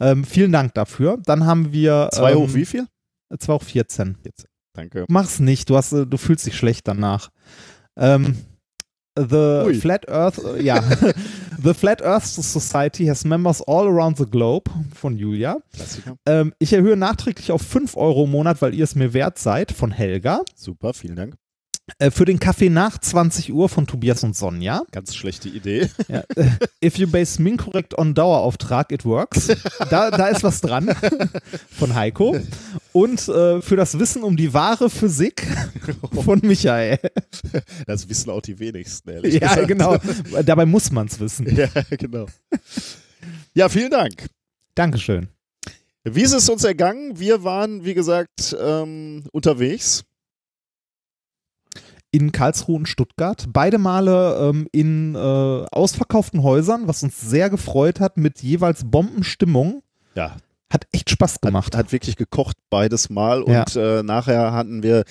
Ähm, 0.00 0.24
vielen 0.24 0.52
Dank 0.52 0.74
dafür. 0.74 1.18
Dann 1.24 1.44
haben 1.44 1.72
wir. 1.72 2.10
Zwei 2.12 2.32
ähm, 2.32 2.38
hoch 2.38 2.54
wie 2.54 2.64
viel? 2.64 2.86
2 3.36 3.52
hoch 3.52 3.62
14. 3.62 4.16
Danke. 4.72 5.04
Mach's 5.08 5.40
nicht, 5.40 5.68
du, 5.70 5.76
hast, 5.76 5.92
äh, 5.92 6.06
du 6.06 6.16
fühlst 6.16 6.46
dich 6.46 6.56
schlecht 6.56 6.86
danach. 6.86 7.30
Ähm, 7.96 8.36
the 9.16 9.64
Ui. 9.66 9.74
Flat 9.74 10.08
Earth, 10.08 10.38
äh, 10.38 10.62
ja. 10.62 10.82
the 11.62 11.74
Flat 11.74 12.02
Earth 12.02 12.24
Society 12.24 13.06
has 13.06 13.24
members 13.24 13.60
all 13.62 13.86
around 13.86 14.16
the 14.16 14.26
globe 14.26 14.70
von 14.94 15.16
Julia. 15.16 15.58
Ähm, 16.26 16.52
ich 16.58 16.72
erhöhe 16.72 16.96
nachträglich 16.96 17.52
auf 17.52 17.62
5 17.62 17.96
Euro 17.96 18.24
im 18.24 18.30
Monat, 18.30 18.62
weil 18.62 18.74
ihr 18.74 18.84
es 18.84 18.94
mir 18.94 19.12
wert 19.12 19.38
seid, 19.38 19.72
von 19.72 19.90
Helga. 19.90 20.42
Super, 20.54 20.94
vielen 20.94 21.16
Dank. 21.16 21.36
Äh, 21.98 22.10
für 22.10 22.24
den 22.24 22.38
Kaffee 22.38 22.68
nach 22.68 22.98
20 22.98 23.52
Uhr 23.52 23.68
von 23.68 23.86
Tobias 23.86 24.22
und 24.22 24.36
Sonja. 24.36 24.82
Ganz 24.92 25.14
schlechte 25.14 25.48
Idee. 25.48 25.88
Ja. 26.08 26.22
äh, 26.36 26.50
If 26.84 26.96
you 26.98 27.08
base 27.08 27.40
min 27.42 27.56
correct 27.56 27.96
on 27.96 28.14
Dauerauftrag, 28.14 28.92
it 28.92 29.04
works. 29.04 29.48
Da, 29.90 30.10
da 30.10 30.26
ist 30.28 30.42
was 30.44 30.60
dran 30.60 30.94
von 31.70 31.94
Heiko. 31.94 32.36
Und 32.92 33.28
äh, 33.28 33.60
für 33.62 33.76
das 33.76 33.98
Wissen 33.98 34.22
um 34.22 34.36
die 34.36 34.52
wahre 34.52 34.90
Physik 34.90 35.46
von 36.24 36.40
Michael. 36.42 36.98
Das 37.86 38.08
wissen 38.08 38.30
auch 38.30 38.42
die 38.42 38.58
wenigsten, 38.58 39.10
ehrlich 39.10 39.34
Ja, 39.34 39.48
gesagt. 39.54 39.68
genau. 39.68 39.96
Dabei 40.44 40.66
muss 40.66 40.90
man 40.92 41.06
es 41.06 41.18
wissen. 41.18 41.54
Ja, 41.56 41.68
genau. 41.96 42.26
Ja, 43.54 43.68
vielen 43.68 43.90
Dank. 43.90 44.26
Dankeschön. 44.74 45.28
Wie 46.04 46.22
ist 46.22 46.32
es 46.32 46.48
uns 46.48 46.64
ergangen? 46.64 47.18
Wir 47.18 47.42
waren, 47.44 47.84
wie 47.84 47.94
gesagt, 47.94 48.56
ähm, 48.60 49.24
unterwegs. 49.32 50.04
In 52.10 52.32
Karlsruhe 52.32 52.76
und 52.76 52.88
Stuttgart. 52.88 53.46
Beide 53.52 53.78
Male 53.78 54.38
ähm, 54.50 54.66
in 54.72 55.14
äh, 55.14 55.18
ausverkauften 55.18 56.42
Häusern, 56.42 56.88
was 56.88 57.02
uns 57.02 57.20
sehr 57.20 57.50
gefreut 57.50 58.00
hat, 58.00 58.16
mit 58.16 58.42
jeweils 58.42 58.82
Bombenstimmung. 58.90 59.82
Ja, 60.14 60.36
Hat 60.72 60.86
echt 60.92 61.10
Spaß 61.10 61.40
gemacht. 61.40 61.74
hat, 61.74 61.84
hat 61.86 61.92
wirklich 61.92 62.16
gekocht 62.16 62.56
beides 62.70 63.08
Mal 63.10 63.44
Ja. 63.46 63.60
und 63.60 63.76
äh, 63.76 64.02
nachher 64.02 64.52
hatten 64.52 64.82
wir, 64.82 65.04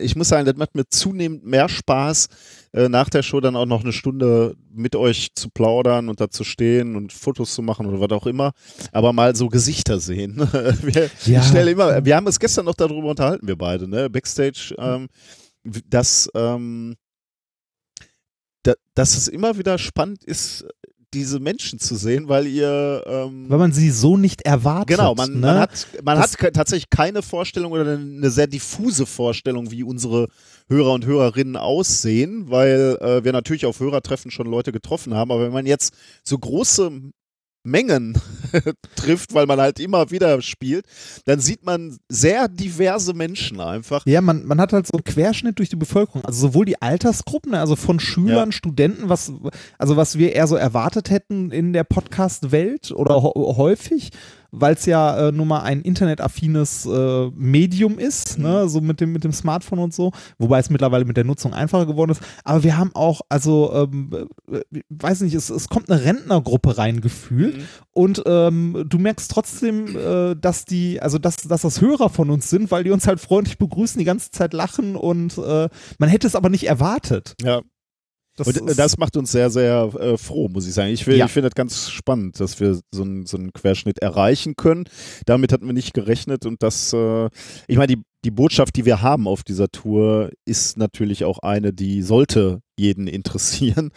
ich 0.00 0.16
muss 0.16 0.28
sagen, 0.28 0.44
das 0.46 0.56
macht 0.56 0.74
mir 0.74 0.86
zunehmend 0.88 1.44
mehr 1.46 1.68
Spaß, 1.68 2.28
äh, 2.72 2.88
nach 2.88 3.08
der 3.10 3.22
Show 3.22 3.40
dann 3.40 3.56
auch 3.56 3.66
noch 3.66 3.82
eine 3.82 3.92
Stunde 3.92 4.54
mit 4.72 4.96
euch 4.96 5.34
zu 5.34 5.48
plaudern 5.50 6.08
und 6.08 6.20
da 6.20 6.28
zu 6.30 6.44
stehen 6.44 6.94
und 6.96 7.12
Fotos 7.12 7.54
zu 7.54 7.62
machen 7.62 7.86
oder 7.86 8.00
was 8.00 8.10
auch 8.10 8.26
immer, 8.26 8.52
aber 8.92 9.12
mal 9.12 9.34
so 9.34 9.48
Gesichter 9.48 9.98
sehen. 9.98 10.36
wir, 10.82 11.10
Ja. 11.24 11.40
Ich 11.40 11.46
stelle 11.46 11.70
immer, 11.72 12.04
wir 12.04 12.16
haben 12.16 12.26
uns 12.26 12.38
gestern 12.38 12.66
noch 12.66 12.74
darüber 12.74 13.08
unterhalten, 13.08 13.46
wir 13.48 13.56
beide, 13.56 13.88
ne? 13.88 14.08
Backstage, 14.10 14.74
ähm, 14.78 15.08
dass, 15.64 16.30
ähm, 16.34 16.96
da, 18.62 18.74
dass 18.94 19.16
es 19.16 19.28
immer 19.28 19.58
wieder 19.58 19.78
spannend 19.78 20.24
ist, 20.24 20.66
diese 21.14 21.38
Menschen 21.38 21.78
zu 21.78 21.94
sehen, 21.94 22.28
weil 22.28 22.46
ihr 22.46 23.02
ähm, 23.06 23.46
weil 23.48 23.58
man 23.58 23.72
sie 23.72 23.90
so 23.90 24.16
nicht 24.16 24.42
erwartet. 24.42 24.96
Genau, 24.96 25.14
man, 25.14 25.32
ne? 25.32 25.40
man 25.40 25.58
hat, 25.60 25.86
man 26.02 26.18
hat 26.18 26.36
tatsächlich 26.52 26.90
keine 26.90 27.22
Vorstellung 27.22 27.72
oder 27.72 27.96
eine 27.96 28.30
sehr 28.30 28.48
diffuse 28.48 29.06
Vorstellung, 29.06 29.70
wie 29.70 29.84
unsere 29.84 30.28
Hörer 30.68 30.92
und 30.92 31.06
Hörerinnen 31.06 31.56
aussehen, 31.56 32.50
weil 32.50 32.98
äh, 33.00 33.24
wir 33.24 33.32
natürlich 33.32 33.64
auf 33.64 33.80
Hörertreffen 33.80 34.30
schon 34.30 34.48
Leute 34.48 34.72
getroffen 34.72 35.14
haben. 35.14 35.30
Aber 35.30 35.44
wenn 35.44 35.52
man 35.52 35.66
jetzt 35.66 35.94
so 36.24 36.36
große 36.36 36.90
Mengen 37.64 38.20
trifft, 38.96 39.34
weil 39.34 39.46
man 39.46 39.60
halt 39.60 39.80
immer 39.80 40.10
wieder 40.10 40.40
spielt, 40.42 40.86
dann 41.24 41.40
sieht 41.40 41.64
man 41.64 41.98
sehr 42.08 42.48
diverse 42.48 43.14
Menschen 43.14 43.60
einfach. 43.60 44.04
Ja, 44.06 44.20
man, 44.20 44.44
man 44.44 44.60
hat 44.60 44.72
halt 44.72 44.86
so 44.86 44.92
einen 44.98 45.04
Querschnitt 45.04 45.58
durch 45.58 45.70
die 45.70 45.76
Bevölkerung. 45.76 46.24
Also 46.24 46.48
sowohl 46.48 46.66
die 46.66 46.80
Altersgruppen, 46.80 47.52
ne, 47.52 47.60
also 47.60 47.74
von 47.74 47.98
Schülern, 48.00 48.52
Studenten, 48.52 49.08
was, 49.08 49.32
also 49.78 49.96
was 49.96 50.18
wir 50.18 50.34
eher 50.34 50.46
so 50.46 50.56
erwartet 50.56 51.10
hätten 51.10 51.50
in 51.50 51.72
der 51.72 51.84
Podcast-Welt 51.84 52.92
oder 52.92 53.22
häufig, 53.22 54.10
weil 54.58 54.74
es 54.74 54.86
ja 54.86 55.28
äh, 55.28 55.32
nun 55.32 55.48
mal 55.48 55.60
ein 55.62 55.82
internetaffines 55.82 56.86
äh, 56.86 57.30
Medium 57.34 57.98
ist, 57.98 58.38
ne, 58.38 58.68
so 58.68 58.80
mit 58.80 59.00
dem, 59.00 59.12
mit 59.12 59.24
dem 59.24 59.32
Smartphone 59.32 59.78
und 59.78 59.94
so, 59.94 60.12
wobei 60.38 60.58
es 60.58 60.70
mittlerweile 60.70 61.04
mit 61.04 61.16
der 61.16 61.24
Nutzung 61.24 61.54
einfacher 61.54 61.86
geworden 61.86 62.12
ist. 62.12 62.22
Aber 62.44 62.62
wir 62.62 62.76
haben 62.76 62.90
auch, 62.94 63.22
also, 63.28 63.72
ähm, 63.74 64.28
äh, 64.50 64.60
weiß 64.88 65.22
nicht, 65.22 65.34
es, 65.34 65.50
es 65.50 65.68
kommt 65.68 65.90
eine 65.90 66.04
Rentnergruppe 66.04 66.78
reingefühlt 66.78 67.60
und 67.92 68.22
ähm, 68.26 68.84
du 68.88 68.98
merkst 68.98 69.30
trotzdem, 69.30 69.96
äh, 69.96 70.34
dass 70.34 70.64
die, 70.64 71.00
also 71.00 71.18
dass, 71.18 71.36
dass 71.36 71.62
das 71.62 71.80
Hörer 71.80 72.08
von 72.08 72.30
uns 72.30 72.50
sind, 72.50 72.70
weil 72.70 72.84
die 72.84 72.90
uns 72.90 73.06
halt 73.06 73.20
freundlich 73.20 73.58
begrüßen, 73.58 73.98
die 73.98 74.04
ganze 74.04 74.30
Zeit 74.30 74.52
lachen 74.52 74.96
und 74.96 75.38
äh, 75.38 75.68
man 75.98 76.08
hätte 76.08 76.26
es 76.26 76.36
aber 76.36 76.48
nicht 76.48 76.66
erwartet. 76.66 77.34
Ja. 77.42 77.62
Das 78.36 78.48
Und 78.48 78.68
äh, 78.68 78.74
das 78.74 78.98
macht 78.98 79.16
uns 79.16 79.30
sehr, 79.32 79.50
sehr 79.50 79.92
äh, 79.98 80.18
froh, 80.18 80.48
muss 80.48 80.66
ich 80.66 80.74
sagen. 80.74 80.92
Ich, 80.92 81.06
Ja. 81.06 81.26
ich 81.26 81.32
finde 81.32 81.48
das 81.48 81.54
ganz 81.54 81.90
spannend, 81.90 82.40
dass 82.40 82.58
wir 82.58 82.80
so 82.90 83.02
einen, 83.02 83.26
so 83.26 83.36
einen 83.36 83.52
Querschnitt 83.52 84.00
erreichen 84.00 84.56
können. 84.56 84.84
Damit 85.26 85.52
hatten 85.52 85.66
wir 85.66 85.72
nicht 85.72 85.94
gerechnet 85.94 86.44
und 86.44 86.62
das, 86.62 86.92
äh, 86.92 87.28
ich 87.68 87.76
meine, 87.76 87.96
die, 87.96 88.02
die 88.24 88.30
Botschaft, 88.30 88.76
die 88.76 88.84
wir 88.84 89.02
haben 89.02 89.28
auf 89.28 89.44
dieser 89.44 89.68
Tour, 89.68 90.30
ist 90.44 90.76
natürlich 90.76 91.24
auch 91.24 91.38
eine, 91.38 91.72
die 91.72 92.02
sollte 92.02 92.60
jeden 92.76 93.06
interessieren. 93.06 93.90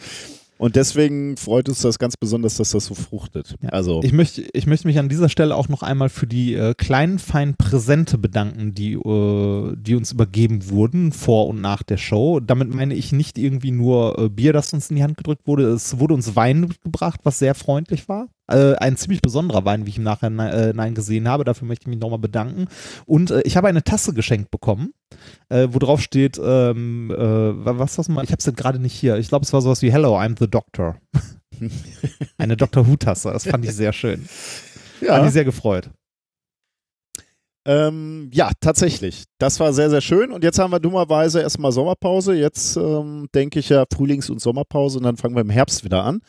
Und 0.58 0.76
deswegen 0.76 1.36
freut 1.36 1.68
uns 1.68 1.80
das 1.80 1.98
ganz 1.98 2.16
besonders, 2.16 2.56
dass 2.56 2.70
das 2.70 2.86
so 2.86 2.94
fruchtet. 2.94 3.54
Ja. 3.62 3.70
Also, 3.70 4.00
Ich 4.02 4.12
möchte, 4.12 4.42
ich 4.52 4.66
möchte 4.66 4.88
mich 4.88 4.98
an 4.98 5.08
dieser 5.08 5.28
Stelle 5.28 5.54
auch 5.54 5.68
noch 5.68 5.82
einmal 5.82 6.08
für 6.08 6.26
die 6.26 6.54
äh, 6.54 6.74
kleinen, 6.74 7.18
feinen 7.18 7.54
Präsente 7.56 8.18
bedanken, 8.18 8.74
die, 8.74 8.94
äh, 8.94 9.76
die 9.76 9.94
uns 9.94 10.12
übergeben 10.12 10.68
wurden 10.68 11.12
vor 11.12 11.46
und 11.46 11.60
nach 11.60 11.82
der 11.84 11.96
Show. 11.96 12.40
Damit 12.40 12.74
meine 12.74 12.94
ich 12.94 13.12
nicht 13.12 13.38
irgendwie 13.38 13.70
nur 13.70 14.18
äh, 14.18 14.28
Bier, 14.28 14.52
das 14.52 14.72
uns 14.72 14.90
in 14.90 14.96
die 14.96 15.02
Hand 15.02 15.16
gedrückt 15.16 15.46
wurde. 15.46 15.68
Es 15.68 15.98
wurde 15.98 16.14
uns 16.14 16.34
Wein 16.34 16.60
mitgebracht, 16.60 17.20
was 17.22 17.38
sehr 17.38 17.54
freundlich 17.54 18.08
war. 18.08 18.28
Äh, 18.48 18.76
ein 18.76 18.96
ziemlich 18.96 19.20
besonderer 19.20 19.64
Wein, 19.66 19.84
wie 19.84 19.90
ich 19.90 19.98
im 19.98 20.04
Nachhinein 20.04 20.78
äh, 20.78 20.90
gesehen 20.92 21.28
habe. 21.28 21.44
Dafür 21.44 21.68
möchte 21.68 21.84
ich 21.84 21.88
mich 21.88 21.98
nochmal 21.98 22.18
bedanken. 22.18 22.66
Und 23.04 23.30
äh, 23.30 23.42
ich 23.42 23.56
habe 23.56 23.68
eine 23.68 23.84
Tasse 23.84 24.14
geschenkt 24.14 24.50
bekommen, 24.50 24.94
äh, 25.50 25.68
wo 25.70 25.78
drauf 25.78 26.00
steht, 26.00 26.40
ähm, 26.42 27.10
äh, 27.10 27.16
was 27.18 27.96
das 27.96 28.08
mal? 28.08 28.24
Ich 28.24 28.32
habe 28.32 28.38
es 28.38 28.56
gerade 28.56 28.78
nicht 28.78 28.94
hier. 28.94 29.18
Ich 29.18 29.28
glaube, 29.28 29.44
es 29.44 29.52
war 29.52 29.60
sowas 29.60 29.82
wie 29.82 29.92
Hello, 29.92 30.16
I'm 30.18 30.38
the 30.38 30.48
Doctor. 30.48 30.96
eine 32.38 32.56
Dr. 32.56 32.86
Who-Tasse. 32.86 33.30
Das 33.32 33.46
fand 33.46 33.64
ich 33.66 33.74
sehr 33.74 33.92
schön. 33.92 34.22
Hat 35.02 35.08
ja, 35.08 35.22
mich 35.22 35.32
sehr 35.32 35.44
gefreut. 35.44 35.90
ähm, 37.66 38.30
ja, 38.32 38.50
tatsächlich. 38.60 39.24
Das 39.38 39.60
war 39.60 39.74
sehr, 39.74 39.90
sehr 39.90 40.00
schön. 40.00 40.32
Und 40.32 40.42
jetzt 40.42 40.58
haben 40.58 40.72
wir 40.72 40.80
dummerweise 40.80 41.42
erstmal 41.42 41.72
Sommerpause. 41.72 42.34
Jetzt 42.34 42.76
ähm, 42.78 43.28
denke 43.34 43.58
ich 43.58 43.68
ja 43.68 43.84
Frühlings- 43.92 44.30
und 44.30 44.40
Sommerpause 44.40 44.96
und 44.98 45.04
dann 45.04 45.18
fangen 45.18 45.34
wir 45.34 45.42
im 45.42 45.50
Herbst 45.50 45.84
wieder 45.84 46.02
an. 46.02 46.22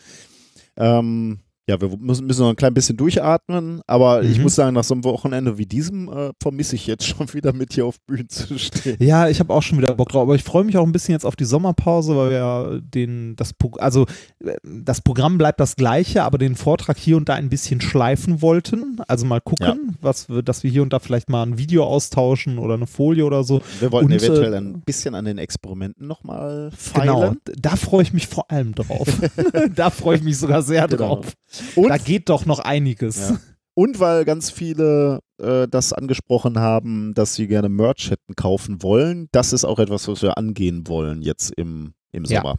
Ähm, 0.76 1.40
ja, 1.70 1.80
wir 1.80 1.96
müssen, 2.00 2.26
müssen 2.26 2.42
noch 2.42 2.50
ein 2.50 2.56
klein 2.56 2.74
bisschen 2.74 2.98
durchatmen, 2.98 3.82
aber 3.86 4.24
ich 4.24 4.38
Mhm. 4.38 4.44
muss 4.44 4.56
sagen, 4.56 4.74
nach 4.74 4.84
so 4.84 4.96
einem 4.96 5.04
Wochenende 5.04 5.58
wie 5.60 5.68
diesem 5.68 6.10
äh, 6.12 6.32
vermisse 6.42 6.76
ich 6.76 6.88
jetzt 6.88 7.06
schon 7.08 7.32
wieder 7.34 7.54
mit 7.54 7.74
hier 7.74 7.86
auf 7.86 8.00
Bühnen 8.08 8.28
zu 8.28 8.58
stehen. 8.58 8.98
Ja, 9.00 9.30
ich 9.30 9.40
habe 9.40 9.54
auch 9.54 9.62
schon 9.62 9.78
wieder 9.78 9.94
Bock 9.94 10.10
drauf, 10.10 10.24
aber 10.24 10.34
ich 10.36 10.44
freue 10.44 10.64
mich 10.64 10.78
auch 10.78 10.86
ein 10.86 10.92
bisschen 10.92 11.14
jetzt 11.14 11.26
auf 11.26 11.36
die 11.36 11.46
Sommerpause, 11.46 12.16
weil 12.18 12.30
wir 12.32 12.38
ja 12.38 12.80
den, 12.82 13.36
das, 13.36 13.54
also 13.78 14.06
äh, 14.44 14.56
das 14.64 15.02
Programm 15.02 15.38
bleibt 15.38 15.60
das 15.60 15.76
gleiche, 15.76 16.24
aber 16.24 16.38
den 16.40 16.56
Vortrag 16.56 16.98
hier 16.98 17.18
und 17.18 17.30
da 17.30 17.36
ein 17.36 17.50
bisschen 17.50 17.82
schleifen 17.82 18.42
wollten. 18.42 18.98
Also 19.08 19.26
mal 19.28 19.40
gucken, 19.42 19.96
was 20.02 20.28
wir, 20.28 20.42
dass 20.42 20.64
wir 20.64 20.72
hier 20.72 20.82
und 20.82 20.92
da 20.92 20.98
vielleicht 21.00 21.30
mal 21.30 21.44
ein 21.44 21.58
Video 21.60 21.84
austauschen 21.84 22.58
oder 22.58 22.74
eine 22.74 22.88
Folie 22.88 23.26
oder 23.26 23.44
so. 23.44 23.62
Wir 23.80 23.92
wollten 23.92 24.12
Und, 24.12 24.18
eventuell 24.24 24.54
äh, 24.54 24.58
ein 24.58 24.82
bisschen 24.82 25.14
an 25.14 25.26
den 25.26 25.38
Experimenten 25.38 26.08
nochmal 26.08 26.72
feilen. 26.76 27.08
Genau, 27.08 27.34
da 27.60 27.76
freue 27.76 28.02
ich 28.02 28.12
mich 28.14 28.28
vor 28.28 28.50
allem 28.50 28.74
drauf. 28.74 29.08
da 29.76 29.92
freue 29.92 30.18
ich 30.18 30.24
mich 30.24 30.38
sogar 30.38 30.64
sehr 30.64 30.88
Genau. 30.88 31.18
drauf. 31.18 31.34
Und 31.76 31.90
Da 31.90 31.98
geht 31.98 32.30
doch 32.30 32.46
noch 32.46 32.60
einiges. 32.60 33.18
Ja. 33.30 33.40
Und 33.76 34.00
weil 34.02 34.26
ganz 34.26 34.52
viele 34.52 35.20
äh, 35.38 35.68
das 35.68 35.94
angesprochen 35.94 36.60
haben, 36.60 37.14
dass 37.14 37.36
sie 37.36 37.48
gerne 37.48 37.70
Merch 37.70 38.12
hätten 38.12 38.36
kaufen 38.36 38.84
wollen, 38.84 39.30
das 39.32 39.54
ist 39.54 39.64
auch 39.64 39.80
etwas, 39.80 40.08
was 40.08 40.22
wir 40.22 40.38
angehen 40.38 40.88
wollen 40.88 41.22
jetzt 41.22 41.52
im, 41.56 41.94
im 42.12 42.26
Ja. 42.26 42.42
Sommer. 42.42 42.56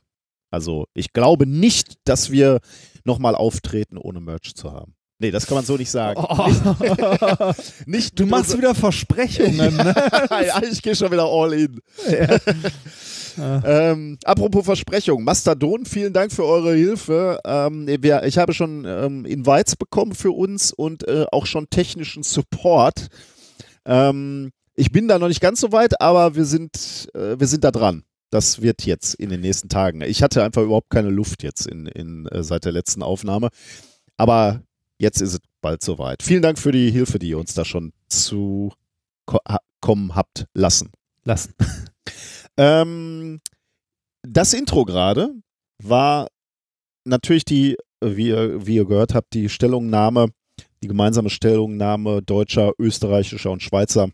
Also 0.51 0.87
ich 0.95 1.13
glaube 1.13 1.47
nicht, 1.47 1.95
dass 2.05 2.31
wir 2.31 2.61
nochmal 3.05 3.35
auftreten, 3.35 3.99
ohne 3.99 4.21
Merch 4.21 4.55
zu 4.55 4.73
haben. 4.73 4.95
Nee, 5.21 5.31
das 5.31 5.47
kann 5.47 5.57
man 5.57 5.65
so 5.67 5.77
nicht 5.77 5.91
sagen. 5.91 6.19
Oh. 6.19 6.49
Nicht 7.87 8.19
Du 8.19 8.25
machst 8.25 8.57
wieder 8.57 8.75
Versprechungen. 8.75 9.77
Ne? 9.77 9.95
ja, 10.31 10.63
ich 10.63 10.81
gehe 10.81 10.97
schon 10.97 11.13
wieder 11.13 11.27
all 11.27 11.53
in. 11.53 11.81
Ähm, 13.39 14.19
apropos 14.25 14.65
Versprechung, 14.65 15.23
Mastodon, 15.23 15.87
vielen 15.87 16.13
Dank 16.13 16.33
für 16.33 16.45
eure 16.45 16.75
Hilfe. 16.75 17.39
Ähm, 17.47 17.87
wir, 17.87 18.25
ich 18.25 18.37
habe 18.39 18.53
schon 18.53 18.85
ähm, 18.85 19.25
Invites 19.25 19.77
bekommen 19.77 20.15
für 20.15 20.33
uns 20.33 20.73
und 20.73 21.07
äh, 21.07 21.25
auch 21.31 21.47
schon 21.47 21.71
technischen 21.71 22.25
Support. 22.25 23.07
Ähm, 23.87 24.51
ich 24.75 24.91
bin 24.91 25.07
da 25.07 25.19
noch 25.19 25.29
nicht 25.29 25.41
ganz 25.41 25.61
so 25.61 25.71
weit, 25.71 26.01
aber 26.01 26.35
wir 26.35 26.45
sind, 26.45 27.09
äh, 27.15 27.39
wir 27.39 27.47
sind 27.47 27.63
da 27.63 27.71
dran. 27.71 28.03
Das 28.31 28.63
wird 28.63 28.85
jetzt 28.85 29.15
in 29.15 29.31
den 29.31 29.41
nächsten 29.41 29.69
Tagen. 29.69 30.03
Ich 30.03 30.23
hatte 30.23 30.43
einfach 30.43 30.63
überhaupt 30.63 30.91
keine 30.91 31.11
Luft 31.11 31.45
jetzt 31.45 31.67
in, 31.67 31.87
in, 31.87 32.27
äh, 32.27 32.43
seit 32.43 32.65
der 32.65 32.73
letzten 32.73 33.03
Aufnahme. 33.03 33.51
Aber 34.17 34.61
jetzt 35.01 35.21
ist 35.21 35.35
es 35.35 35.41
bald 35.61 35.83
soweit. 35.83 36.23
Vielen 36.23 36.43
Dank 36.43 36.59
für 36.59 36.73
die 36.73 36.91
Hilfe, 36.91 37.19
die 37.19 37.31
ihr 37.31 37.39
uns 37.39 37.55
da 37.55 37.65
schon 37.65 37.93
zu 38.09 38.73
ko 39.27 39.39
ha 39.49 39.59
kommen 39.81 40.15
habt 40.15 40.47
lassen. 40.55 40.91
Lassen. 41.25 41.55
Ähm, 42.57 43.41
das 44.23 44.53
Intro 44.53 44.85
gerade 44.85 45.33
war 45.83 46.27
natürlich 47.05 47.47
die, 47.47 47.79
wie 48.03 48.29
ihr, 48.29 48.67
wie 48.67 48.75
ihr 48.75 48.85
gehört 48.85 49.15
habt, 49.15 49.33
die 49.33 49.49
Stellungnahme, 49.49 50.27
die 50.83 50.89
gemeinsame 50.89 51.31
Stellungnahme 51.31 52.21
deutscher, 52.21 52.73
österreichischer 52.79 53.51
und 53.51 53.63
Schweizer 53.63 54.11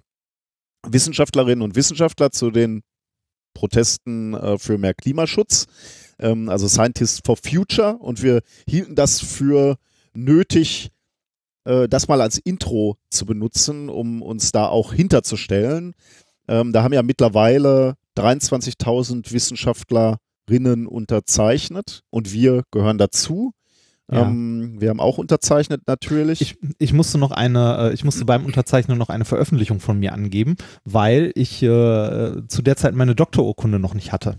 Wissenschaftlerinnen 0.87 1.63
und 1.63 1.75
Wissenschaftler 1.75 2.31
zu 2.31 2.53
den 2.53 2.83
Protesten 3.55 4.35
äh, 4.35 4.59
für 4.59 4.79
mehr 4.79 4.95
Klimaschutz, 4.95 5.67
ähm, 6.21 6.49
also 6.49 6.69
Scientists 6.69 7.21
for 7.25 7.37
Future. 7.37 7.97
Und 7.97 8.23
wir 8.23 8.43
hielten 8.69 8.95
das 8.95 9.21
für 9.21 9.77
nötig, 10.17 10.91
äh, 11.65 11.89
das 11.89 12.09
mal 12.09 12.21
als 12.21 12.39
Intro 12.39 12.97
zu 13.11 13.27
benutzen, 13.27 13.89
um 13.89 14.23
uns 14.23 14.53
da 14.53 14.67
auch 14.67 14.93
hinterzustellen. 14.93 15.95
Ähm, 16.49 16.73
da 16.73 16.83
haben 16.83 16.93
ja 16.93 17.03
mittlerweile 17.03 17.95
23.000 18.17 19.33
Wissenschaftlerinnen 19.33 20.87
unterzeichnet 20.87 22.03
und 22.11 22.33
wir 22.33 22.63
gehören 22.71 22.99
dazu. 22.99 23.53
Ja. 24.11 24.23
Ähm, 24.23 24.77
wir 24.81 24.91
haben 24.91 25.01
auch 25.01 25.19
unterzeichnet 25.19 25.83
natürlich. 25.87 26.41
Ich, 26.41 26.59
ich 26.79 26.93
musste 26.93 27.19
noch 27.19 27.33
eine, 27.33 27.91
äh, 27.91 27.95
ich 27.95 28.05
musste 28.05 28.25
beim 28.25 28.45
Unterzeichnen 28.45 28.99
noch 28.99 29.09
eine 29.09 29.25
Veröffentlichung 29.25 29.81
von 29.81 29.99
mir 29.99 30.13
angeben, 30.13 30.55
weil 30.85 31.33
ich 31.35 31.63
äh, 31.63 32.47
zu 32.47 32.63
der 32.63 32.77
Zeit 32.77 32.95
meine 32.95 33.17
Doktorurkunde 33.17 33.81
noch 33.81 33.95
nicht 33.95 34.13
hatte. 34.13 34.39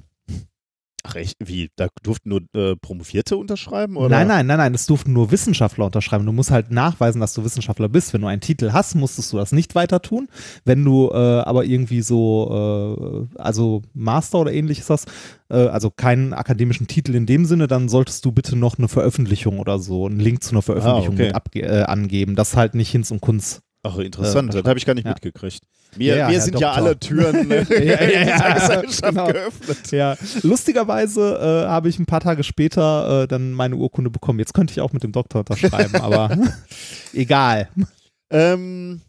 Ach 1.09 1.15
echt? 1.15 1.37
Wie? 1.39 1.69
Da 1.75 1.87
durften 2.03 2.29
nur 2.29 2.41
äh, 2.53 2.75
Promovierte 2.75 3.37
unterschreiben? 3.37 3.95
Oder? 3.95 4.09
Nein, 4.09 4.27
nein, 4.27 4.45
nein, 4.45 4.57
nein, 4.57 4.73
es 4.73 4.87
durften 4.87 5.13
nur 5.13 5.31
Wissenschaftler 5.31 5.85
unterschreiben. 5.85 6.25
Du 6.25 6.33
musst 6.33 6.51
halt 6.51 6.69
nachweisen, 6.69 7.21
dass 7.21 7.33
du 7.33 7.45
Wissenschaftler 7.45 7.87
bist. 7.87 8.13
Wenn 8.13 8.21
du 8.21 8.27
einen 8.27 8.41
Titel 8.41 8.71
hast, 8.73 8.95
musstest 8.95 9.31
du 9.31 9.37
das 9.37 9.53
nicht 9.53 9.73
weiter 9.75 10.01
tun. 10.01 10.27
Wenn 10.65 10.83
du 10.83 11.09
äh, 11.09 11.15
aber 11.15 11.63
irgendwie 11.63 12.01
so, 12.01 13.27
äh, 13.37 13.39
also 13.39 13.83
Master 13.93 14.39
oder 14.39 14.51
ähnliches 14.51 14.89
hast, 14.89 15.07
äh, 15.49 15.67
also 15.67 15.89
keinen 15.89 16.33
akademischen 16.33 16.87
Titel 16.87 17.15
in 17.15 17.25
dem 17.25 17.45
Sinne, 17.45 17.67
dann 17.67 17.87
solltest 17.87 18.25
du 18.25 18.33
bitte 18.33 18.57
noch 18.57 18.77
eine 18.77 18.89
Veröffentlichung 18.89 19.59
oder 19.59 19.79
so, 19.79 20.07
einen 20.07 20.19
Link 20.19 20.43
zu 20.43 20.51
einer 20.51 20.61
Veröffentlichung 20.61 21.15
okay. 21.15 21.27
mit 21.27 21.35
abge 21.35 21.61
äh, 21.61 21.83
angeben. 21.83 22.35
Das 22.35 22.57
halt 22.57 22.75
nicht 22.75 22.91
Hinz 22.91 23.11
und 23.11 23.21
Kunz. 23.21 23.61
Ach, 23.87 23.97
interessant. 23.97 24.53
Äh, 24.53 24.61
das 24.61 24.69
habe 24.69 24.79
ich 24.79 24.85
gar 24.85 24.93
nicht 24.93 25.05
ja. 25.05 25.11
mitgekriegt. 25.11 25.61
Mir, 25.95 26.13
Ja, 26.13 26.15
ja, 26.15 26.27
mir 26.27 26.33
Herr 26.33 26.41
sind 26.41 26.59
ja 26.59 26.67
Doktor. 26.75 26.83
alle 26.85 26.99
Türen 26.99 27.51
äh, 27.71 27.85
Ja, 27.85 28.03
ja, 28.03 28.21
ja, 28.27 28.81
genau. 29.01 29.27
geöffnet. 29.27 29.91
Ja, 29.91 30.15
lustigerweise 30.43 31.37
äh, 31.65 31.67
habe 31.69 31.89
ich 31.89 31.99
ein 31.99 32.05
paar 32.05 32.21
Tage 32.21 32.43
später 32.43 33.23
äh, 33.23 33.27
dann 33.27 33.51
meine 33.51 33.75
Urkunde 33.75 34.09
bekommen. 34.09 34.39
Jetzt 34.39 34.53
könnte 34.53 34.71
ich 34.71 34.81
auch 34.81 34.93
mit 34.93 35.03
dem 35.03 35.11
Doktor 35.11 35.39
unterschreiben, 35.39 35.95
aber 36.01 36.37
egal. 37.13 37.69
Ähm, 38.29 39.01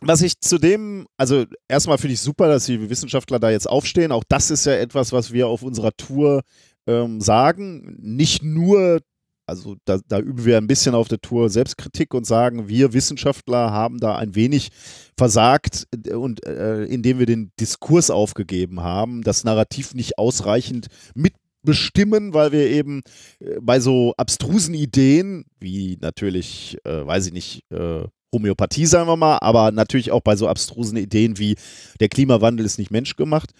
was 0.00 0.22
ich 0.22 0.40
zudem, 0.40 1.06
also 1.16 1.44
erstmal 1.68 1.98
finde 1.98 2.14
ich 2.14 2.20
super, 2.20 2.48
dass 2.48 2.66
die 2.66 2.90
Wissenschaftler 2.90 3.38
da 3.38 3.50
jetzt 3.50 3.68
aufstehen. 3.68 4.12
Auch 4.12 4.24
das 4.28 4.50
ist 4.50 4.66
ja 4.66 4.74
etwas, 4.74 5.12
was 5.12 5.32
wir 5.32 5.48
auf 5.48 5.62
unserer 5.62 5.92
Tour 5.96 6.42
ähm, 6.86 7.20
sagen. 7.20 7.96
Nicht 8.00 8.42
nur, 8.42 9.00
also 9.46 9.76
da, 9.84 9.98
da 10.08 10.18
üben 10.18 10.44
wir 10.44 10.56
ein 10.56 10.66
bisschen 10.66 10.94
auf 10.94 11.08
der 11.08 11.20
Tour 11.20 11.50
Selbstkritik 11.50 12.14
und 12.14 12.26
sagen, 12.26 12.68
wir 12.68 12.92
Wissenschaftler 12.92 13.70
haben 13.72 13.98
da 13.98 14.16
ein 14.16 14.34
wenig 14.34 14.70
versagt 15.16 15.86
äh, 16.06 16.14
und 16.14 16.46
äh, 16.46 16.84
indem 16.84 17.18
wir 17.18 17.26
den 17.26 17.52
Diskurs 17.60 18.10
aufgegeben 18.10 18.80
haben, 18.80 19.22
das 19.22 19.44
Narrativ 19.44 19.94
nicht 19.94 20.18
ausreichend 20.18 20.86
mitbestimmen, 21.14 22.34
weil 22.34 22.52
wir 22.52 22.68
eben 22.68 23.02
äh, 23.40 23.58
bei 23.60 23.80
so 23.80 24.14
abstrusen 24.16 24.74
Ideen, 24.74 25.44
wie 25.60 25.98
natürlich, 26.00 26.78
äh, 26.84 27.06
weiß 27.06 27.26
ich 27.26 27.32
nicht, 27.32 27.64
äh, 27.70 28.04
Homöopathie, 28.32 28.86
sagen 28.86 29.08
wir 29.08 29.16
mal, 29.16 29.38
aber 29.38 29.70
natürlich 29.70 30.10
auch 30.10 30.20
bei 30.20 30.36
so 30.36 30.48
abstrusen 30.48 30.96
Ideen 30.96 31.38
wie 31.38 31.54
der 32.00 32.08
Klimawandel 32.08 32.66
ist 32.66 32.78
nicht 32.78 32.90
menschgemacht, 32.90 33.50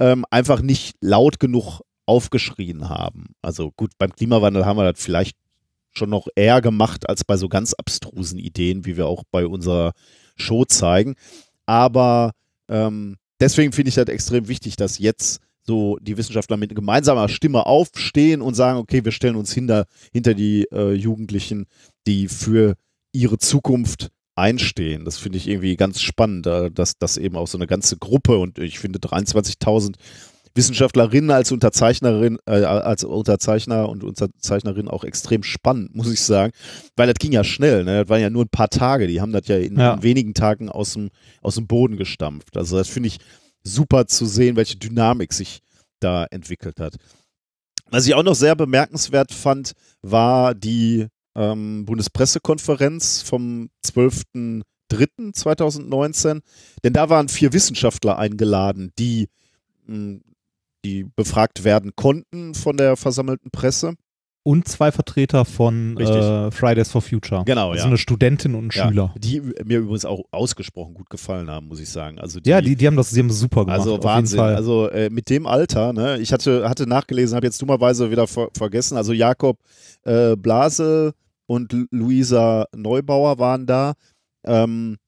ähm, 0.00 0.24
einfach 0.30 0.60
nicht 0.60 0.96
laut 1.00 1.38
genug 1.38 1.82
aufgeschrien 2.06 2.88
haben. 2.88 3.34
Also 3.42 3.72
gut, 3.72 3.92
beim 3.98 4.12
Klimawandel 4.12 4.66
haben 4.66 4.76
wir 4.76 4.92
das 4.92 5.02
vielleicht 5.02 5.36
schon 5.92 6.10
noch 6.10 6.26
eher 6.34 6.60
gemacht 6.60 7.08
als 7.08 7.24
bei 7.24 7.36
so 7.36 7.48
ganz 7.48 7.72
abstrusen 7.74 8.38
Ideen, 8.38 8.84
wie 8.84 8.96
wir 8.96 9.06
auch 9.06 9.22
bei 9.30 9.46
unserer 9.46 9.92
Show 10.36 10.64
zeigen. 10.64 11.14
Aber 11.66 12.32
ähm, 12.68 13.16
deswegen 13.40 13.72
finde 13.72 13.90
ich 13.90 13.94
das 13.94 14.08
extrem 14.08 14.48
wichtig, 14.48 14.76
dass 14.76 14.98
jetzt 14.98 15.40
so 15.62 15.96
die 16.00 16.16
Wissenschaftler 16.16 16.56
mit 16.56 16.74
gemeinsamer 16.74 17.28
Stimme 17.28 17.64
aufstehen 17.66 18.42
und 18.42 18.54
sagen, 18.54 18.78
okay, 18.78 19.04
wir 19.04 19.12
stellen 19.12 19.36
uns 19.36 19.52
hinter, 19.52 19.86
hinter 20.12 20.34
die 20.34 20.66
äh, 20.70 20.92
Jugendlichen, 20.92 21.66
die 22.06 22.28
für 22.28 22.74
ihre 23.12 23.38
Zukunft 23.38 24.10
einstehen. 24.34 25.04
Das 25.04 25.16
finde 25.16 25.38
ich 25.38 25.48
irgendwie 25.48 25.76
ganz 25.76 26.00
spannend, 26.00 26.46
äh, 26.46 26.70
dass 26.70 26.98
das 26.98 27.16
eben 27.16 27.36
auch 27.36 27.46
so 27.46 27.56
eine 27.56 27.66
ganze 27.66 27.96
Gruppe 27.96 28.38
und 28.38 28.58
ich 28.58 28.78
finde 28.78 28.98
23.000 28.98 29.94
Wissenschaftlerinnen 30.56 31.30
als 31.30 31.50
Unterzeichnerin, 31.52 32.38
äh, 32.46 32.62
als 32.62 33.02
Unterzeichner 33.04 33.88
und 33.88 34.04
Unterzeichnerin 34.04 34.88
auch 34.88 35.02
extrem 35.04 35.42
spannend, 35.42 35.94
muss 35.96 36.12
ich 36.12 36.20
sagen, 36.20 36.52
weil 36.96 37.06
das 37.08 37.16
ging 37.18 37.32
ja 37.32 37.42
schnell, 37.44 37.82
ne? 37.84 38.00
das 38.02 38.08
waren 38.08 38.20
ja 38.20 38.30
nur 38.30 38.44
ein 38.44 38.48
paar 38.50 38.70
Tage, 38.70 39.06
die 39.08 39.20
haben 39.20 39.32
das 39.32 39.48
ja 39.48 39.56
in, 39.58 39.76
Ja. 39.78 39.94
in 39.94 40.02
wenigen 40.02 40.34
Tagen 40.34 40.68
aus 40.68 40.92
dem, 40.92 41.10
aus 41.42 41.56
dem 41.56 41.66
Boden 41.66 41.96
gestampft. 41.96 42.56
Also 42.56 42.76
das 42.76 42.88
finde 42.88 43.08
ich 43.08 43.18
super 43.64 44.06
zu 44.06 44.26
sehen, 44.26 44.54
welche 44.56 44.76
Dynamik 44.76 45.32
sich 45.32 45.60
da 46.00 46.24
entwickelt 46.30 46.78
hat. 46.80 46.96
Was 47.90 48.06
ich 48.06 48.14
auch 48.14 48.22
noch 48.22 48.34
sehr 48.34 48.54
bemerkenswert 48.56 49.32
fand, 49.32 49.72
war 50.02 50.54
die 50.54 51.06
ähm, 51.34 51.84
Bundespressekonferenz 51.84 53.22
vom 53.22 53.70
12.03.2019, 53.84 56.40
denn 56.82 56.92
da 56.92 57.08
waren 57.10 57.28
vier 57.28 57.52
Wissenschaftler 57.52 58.18
eingeladen, 58.18 58.92
die, 58.98 59.28
mh, 59.86 60.20
die 60.84 61.04
befragt 61.16 61.64
werden 61.64 61.92
konnten 61.96 62.54
von 62.54 62.76
der 62.76 62.96
versammelten 62.96 63.50
Presse. 63.50 63.94
Und 64.46 64.68
zwei 64.68 64.92
Vertreter 64.92 65.46
von 65.46 65.96
äh, 65.96 66.50
Fridays 66.50 66.90
for 66.90 67.00
Future. 67.00 67.44
Genau, 67.46 67.70
Also 67.70 67.84
ja. 67.84 67.86
eine 67.86 67.96
Studentin 67.96 68.54
und 68.54 68.66
ein 68.66 68.70
Ja, 68.74 68.88
Schüler. 68.88 69.14
die 69.16 69.40
mir 69.40 69.78
übrigens 69.78 70.04
auch 70.04 70.20
ausgesprochen 70.32 70.92
gut 70.92 71.08
gefallen 71.08 71.48
haben, 71.48 71.66
muss 71.68 71.80
ich 71.80 71.88
sagen. 71.88 72.18
Also 72.18 72.40
die, 72.40 72.50
Ja, 72.50 72.60
die, 72.60 72.76
die 72.76 72.86
haben 72.86 72.96
das, 72.96 73.08
die 73.08 73.20
haben 73.20 73.30
super 73.30 73.64
gemacht. 73.64 73.80
Also 73.80 74.02
Wahnsinn. 74.02 74.40
Also 74.40 74.90
äh, 74.90 75.08
mit 75.08 75.30
dem 75.30 75.46
Alter, 75.46 75.94
ne? 75.94 76.18
Ich 76.18 76.30
hatte, 76.30 76.68
hatte 76.68 76.86
nachgelesen, 76.86 77.36
habe 77.36 77.46
jetzt 77.46 77.62
dummerweise 77.62 78.10
wieder 78.10 78.26
ver 78.26 78.48
vergessen. 78.54 78.98
Also 78.98 79.14
Jakob 79.14 79.58
äh, 80.02 80.36
Blase 80.36 81.14
und 81.46 81.72
Lu- 81.72 81.86
Luisa 81.90 82.66
Neubauer 82.76 83.38
waren 83.38 83.64
da. 83.64 83.94
Ähm, 84.46 84.98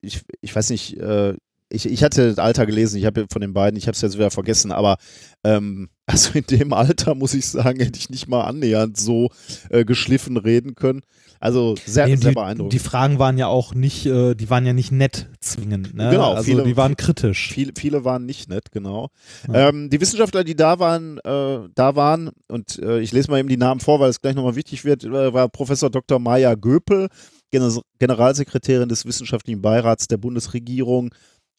ich, 0.00 0.22
ich 0.40 0.56
weiß 0.56 0.70
nicht, 0.70 0.96
äh, 0.96 1.34
ich, 1.68 1.86
ich 1.86 2.02
hatte 2.04 2.28
das 2.28 2.38
Alter 2.38 2.66
gelesen, 2.66 2.98
ich 2.98 3.04
habe 3.06 3.26
von 3.30 3.40
den 3.40 3.52
beiden, 3.52 3.76
ich 3.76 3.86
habe 3.86 3.94
es 3.94 4.00
jetzt 4.00 4.14
wieder 4.16 4.30
vergessen, 4.30 4.72
aber 4.72 4.96
ähm, 5.44 5.88
also 6.06 6.30
in 6.38 6.44
dem 6.46 6.72
Alter 6.72 7.14
muss 7.14 7.34
ich 7.34 7.46
sagen, 7.46 7.80
hätte 7.80 7.98
ich 7.98 8.10
nicht 8.10 8.28
mal 8.28 8.42
annähernd 8.44 8.96
so 8.96 9.30
äh, 9.70 9.84
geschliffen 9.84 10.36
reden 10.36 10.74
können. 10.74 11.02
Also 11.38 11.76
sehr, 11.84 12.06
Nee, 12.06 12.16
sehr 12.16 12.30
die, 12.30 12.34
beeindruckend. 12.34 12.72
die 12.72 12.78
Fragen 12.78 13.18
waren 13.18 13.36
ja 13.36 13.46
auch 13.48 13.74
nicht, 13.74 14.06
äh, 14.06 14.34
die 14.34 14.48
waren 14.48 14.64
ja 14.64 14.72
nicht 14.72 14.90
nett 14.90 15.28
zwingend. 15.40 15.94
Ne? 15.94 16.08
Genau, 16.10 16.32
also 16.32 16.44
viele- 16.44 16.62
die 16.62 16.76
waren 16.78 16.96
kritisch. 16.96 17.50
Viele, 17.52 17.72
viele 17.76 18.04
waren 18.04 18.24
nicht 18.24 18.48
nett, 18.48 18.70
genau. 18.72 19.10
Ja. 19.52 19.68
Ähm, 19.68 19.90
die 19.90 20.00
Wissenschaftler, 20.00 20.44
die 20.44 20.56
da 20.56 20.78
waren, 20.78 21.18
äh, 21.18 21.68
da 21.74 21.94
waren, 21.94 22.30
und 22.48 22.78
äh, 22.78 23.00
ich 23.00 23.12
lese 23.12 23.30
mal 23.30 23.38
eben 23.38 23.50
die 23.50 23.58
Namen 23.58 23.80
vor, 23.80 24.00
weil 24.00 24.08
es 24.08 24.22
gleich 24.22 24.34
nochmal 24.34 24.56
wichtig 24.56 24.84
wird, 24.86 25.04
äh, 25.04 25.34
war 25.34 25.48
Professor 25.50 25.90
Dr. 25.90 26.18
Maya 26.18 26.54
Göpel, 26.54 27.08
Gen 27.52 27.80
Generalsekretärin 27.98 28.88
des 28.88 29.04
Wissenschaftlichen 29.04 29.60
Beirats 29.60 30.08
der 30.08 30.16
Bundesregierung 30.16 31.10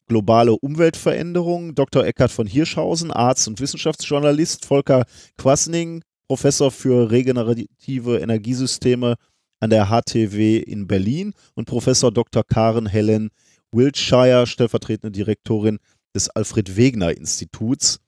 Globale 0.08 0.52
Umweltveränderung, 0.52 1.74
Dr. 1.74 2.04
Eckhard 2.04 2.30
von 2.30 2.46
Hirschhausen, 2.46 3.10
Arzt 3.10 3.46
und 3.46 3.60
Wissenschaftsjournalist, 3.60 4.64
Volker 4.64 5.04
Quasning, 5.36 6.02
Professor 6.26 6.70
für 6.70 7.10
regenerative 7.10 8.18
Energiesysteme 8.18 9.16
an 9.60 9.70
der 9.70 9.86
HTW 9.86 10.58
in 10.58 10.86
Berlin 10.86 11.34
und 11.54 11.66
Professor 11.66 12.12
Dr. 12.12 12.44
Karen 12.44 12.86
Helen 12.86 13.30
Wiltshire, 13.72 14.46
stellvertretende 14.46 15.12
Direktorin 15.12 15.78
des 16.14 16.30
Alfred 16.30 16.76
Wegener 16.76 17.16
Instituts 17.16 18.00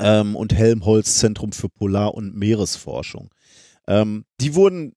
ähm, 0.00 0.34
und 0.34 0.54
Helmholtz 0.54 1.18
Zentrum 1.18 1.52
für 1.52 1.68
Polar- 1.68 2.14
und 2.14 2.34
Meeresforschung. 2.34 3.30
Ähm, 3.86 4.24
die 4.40 4.54
wurden 4.54 4.94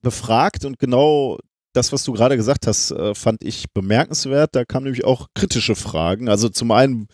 befragt 0.00 0.64
und 0.64 0.78
genau 0.78 1.38
das, 1.72 1.92
was 1.92 2.04
du 2.04 2.12
gerade 2.12 2.36
gesagt 2.36 2.66
hast, 2.66 2.90
äh, 2.90 3.14
fand 3.14 3.42
ich 3.44 3.72
bemerkenswert. 3.72 4.54
Da 4.54 4.64
kamen 4.64 4.84
nämlich 4.84 5.04
auch 5.04 5.28
kritische 5.34 5.74
Fragen. 5.74 6.28
Also 6.28 6.48
zum 6.48 6.70
einen 6.70 7.08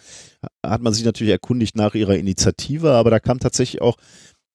hat 0.64 0.82
man 0.82 0.92
sich 0.92 1.04
natürlich 1.04 1.32
erkundigt 1.32 1.76
nach 1.76 1.94
ihrer 1.94 2.16
Initiative, 2.16 2.92
aber 2.92 3.10
da 3.10 3.20
kam 3.20 3.38
tatsächlich 3.38 3.82
auch 3.82 3.96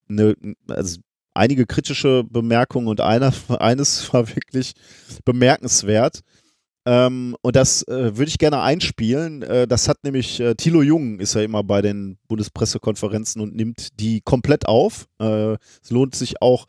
eine, 0.09 0.35
also 0.67 0.99
einige 1.33 1.65
kritische 1.65 2.23
Bemerkungen 2.23 2.87
und 2.87 3.01
einer, 3.01 3.33
eines 3.59 4.13
war 4.13 4.27
wirklich 4.35 4.73
bemerkenswert. 5.25 6.21
Ähm, 6.85 7.35
und 7.41 7.55
das 7.55 7.87
äh, 7.87 8.17
würde 8.17 8.29
ich 8.29 8.37
gerne 8.37 8.61
einspielen. 8.61 9.41
Äh, 9.41 9.67
das 9.67 9.87
hat 9.87 10.03
nämlich 10.03 10.39
äh, 10.41 10.55
Thilo 10.55 10.81
Jung 10.81 11.19
ist 11.19 11.33
ja 11.33 11.41
immer 11.41 11.63
bei 11.63 11.81
den 11.81 12.17
Bundespressekonferenzen 12.27 13.41
und 13.41 13.55
nimmt 13.55 13.99
die 13.99 14.19
komplett 14.19 14.67
auf. 14.67 15.07
Äh, 15.19 15.53
es 15.81 15.91
lohnt 15.91 16.13
sich 16.15 16.41
auch, 16.41 16.65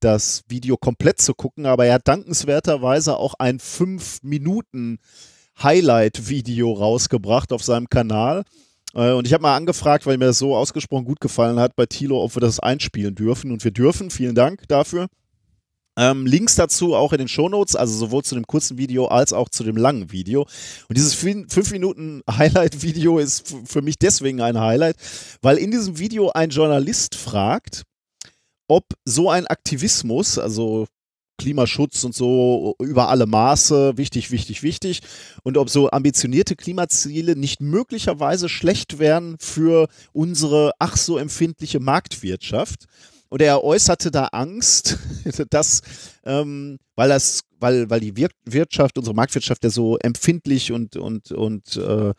das 0.00 0.42
Video 0.48 0.76
komplett 0.76 1.20
zu 1.20 1.34
gucken, 1.34 1.66
aber 1.66 1.86
er 1.86 1.94
hat 1.94 2.08
dankenswerterweise 2.08 3.16
auch 3.16 3.34
ein 3.38 3.58
5 3.58 4.22
Minuten 4.22 4.98
Highlight-Video 5.62 6.72
rausgebracht 6.72 7.52
auf 7.52 7.62
seinem 7.62 7.88
Kanal. 7.88 8.44
Äh, 8.94 9.12
Und 9.12 9.26
ich 9.26 9.32
habe 9.32 9.42
mal 9.42 9.56
angefragt, 9.56 10.06
weil 10.06 10.18
mir 10.18 10.26
das 10.26 10.38
so 10.38 10.54
ausgesprochen 10.56 11.04
gut 11.04 11.20
gefallen 11.20 11.58
hat 11.58 11.76
bei 11.76 11.86
Thilo, 11.86 12.22
ob 12.22 12.36
wir 12.36 12.40
das 12.40 12.60
einspielen 12.60 13.14
dürfen. 13.14 13.50
Und 13.50 13.64
wir 13.64 13.70
dürfen. 13.72 14.10
Vielen 14.10 14.34
Dank 14.34 14.68
dafür. 14.68 15.08
Ähm, 15.98 16.26
Links 16.26 16.56
dazu 16.56 16.94
auch 16.94 17.12
in 17.14 17.18
den 17.18 17.28
Shownotes, 17.28 17.74
also 17.74 17.96
sowohl 17.96 18.22
zu 18.22 18.34
dem 18.34 18.46
kurzen 18.46 18.76
Video 18.76 19.06
als 19.06 19.32
auch 19.32 19.48
zu 19.48 19.64
dem 19.64 19.78
langen 19.78 20.12
Video. 20.12 20.42
Und 20.42 20.96
dieses 20.98 21.14
5 21.14 21.70
Minuten 21.72 22.20
Highlight-Video 22.30 23.18
ist 23.18 23.50
f- 23.50 23.60
für 23.64 23.80
mich 23.80 23.96
deswegen 23.98 24.42
ein 24.42 24.60
Highlight, 24.60 24.96
weil 25.40 25.56
in 25.56 25.70
diesem 25.70 25.98
Video 25.98 26.30
ein 26.32 26.50
Journalist 26.50 27.14
fragt, 27.14 27.84
ob 28.68 28.84
so 29.04 29.30
ein 29.30 29.46
Aktivismus, 29.46 30.38
also 30.38 30.86
Klimaschutz 31.38 32.02
und 32.04 32.14
so 32.14 32.74
über 32.80 33.08
alle 33.08 33.26
Maße, 33.26 33.96
wichtig, 33.96 34.30
wichtig, 34.30 34.62
wichtig, 34.62 35.00
und 35.42 35.58
ob 35.58 35.68
so 35.68 35.90
ambitionierte 35.90 36.56
Klimaziele 36.56 37.36
nicht 37.36 37.60
möglicherweise 37.60 38.48
schlecht 38.48 38.98
wären 38.98 39.36
für 39.38 39.88
unsere 40.12 40.72
ach 40.78 40.96
so 40.96 41.18
empfindliche 41.18 41.80
Marktwirtschaft. 41.80 42.86
Und 43.28 43.42
er 43.42 43.64
äußerte 43.64 44.10
da 44.10 44.26
Angst, 44.26 44.98
dass, 45.50 45.82
ähm, 46.24 46.78
weil 46.94 47.08
das, 47.08 47.42
weil, 47.58 47.90
weil 47.90 48.00
die 48.00 48.16
Wir 48.16 48.28
Wirtschaft, 48.44 48.96
unsere 48.98 49.14
Marktwirtschaft 49.14 49.64
ja 49.64 49.70
so 49.70 49.98
empfindlich 49.98 50.72
und, 50.72 50.96
und, 50.96 51.32
und 51.32 51.76
äh, 51.76 52.14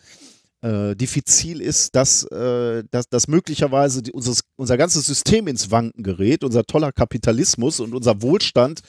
äh, 0.62 0.96
diffizil 0.96 1.62
ist, 1.62 1.96
dass, 1.96 2.24
äh, 2.24 2.84
dass, 2.90 3.10
dass 3.10 3.28
möglicherweise 3.28 4.02
die, 4.02 4.12
unser, 4.12 4.34
unser 4.56 4.78
ganzes 4.78 5.06
System 5.06 5.48
ins 5.48 5.72
Wanken 5.72 6.04
gerät, 6.04 6.44
unser 6.44 6.64
toller 6.64 6.92
Kapitalismus 6.92 7.80
und 7.80 7.94
unser 7.94 8.22
Wohlstand 8.22 8.82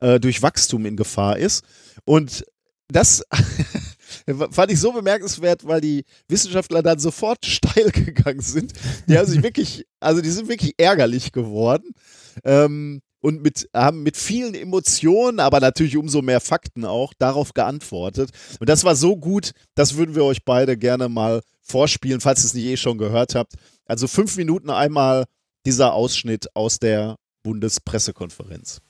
äh, 0.00 0.20
durch 0.20 0.42
Wachstum 0.42 0.86
in 0.86 0.96
Gefahr 0.96 1.38
ist. 1.38 1.64
Und 2.04 2.44
das 2.88 3.24
fand 4.50 4.72
ich 4.72 4.80
so 4.80 4.92
bemerkenswert, 4.92 5.64
weil 5.64 5.80
die 5.80 6.04
Wissenschaftler 6.28 6.82
dann 6.82 6.98
sofort 6.98 7.44
steil 7.46 7.90
gegangen 7.90 8.40
sind. 8.40 8.72
Die 9.08 9.16
haben 9.16 9.26
sich 9.26 9.42
wirklich, 9.42 9.86
also 10.00 10.20
die 10.20 10.30
sind 10.30 10.48
wirklich 10.48 10.74
ärgerlich 10.76 11.32
geworden. 11.32 11.94
Ähm, 12.44 13.00
und 13.20 13.42
mit, 13.42 13.68
haben 13.74 14.02
mit 14.02 14.16
vielen 14.16 14.54
Emotionen, 14.54 15.40
aber 15.40 15.60
natürlich 15.60 15.96
umso 15.96 16.22
mehr 16.22 16.40
Fakten 16.40 16.84
auch, 16.84 17.12
darauf 17.18 17.54
geantwortet. 17.54 18.30
Und 18.58 18.68
das 18.68 18.84
war 18.84 18.96
so 18.96 19.16
gut, 19.16 19.52
das 19.74 19.96
würden 19.96 20.14
wir 20.14 20.24
euch 20.24 20.44
beide 20.44 20.76
gerne 20.76 21.08
mal 21.08 21.42
vorspielen, 21.60 22.20
falls 22.20 22.42
ihr 22.42 22.46
es 22.46 22.54
nicht 22.54 22.66
eh 22.66 22.76
schon 22.76 22.98
gehört 22.98 23.34
habt. 23.34 23.54
Also 23.86 24.06
fünf 24.06 24.36
Minuten 24.36 24.70
einmal 24.70 25.24
dieser 25.66 25.92
Ausschnitt 25.92 26.54
aus 26.54 26.78
der 26.78 27.16
Bundespressekonferenz. 27.42 28.80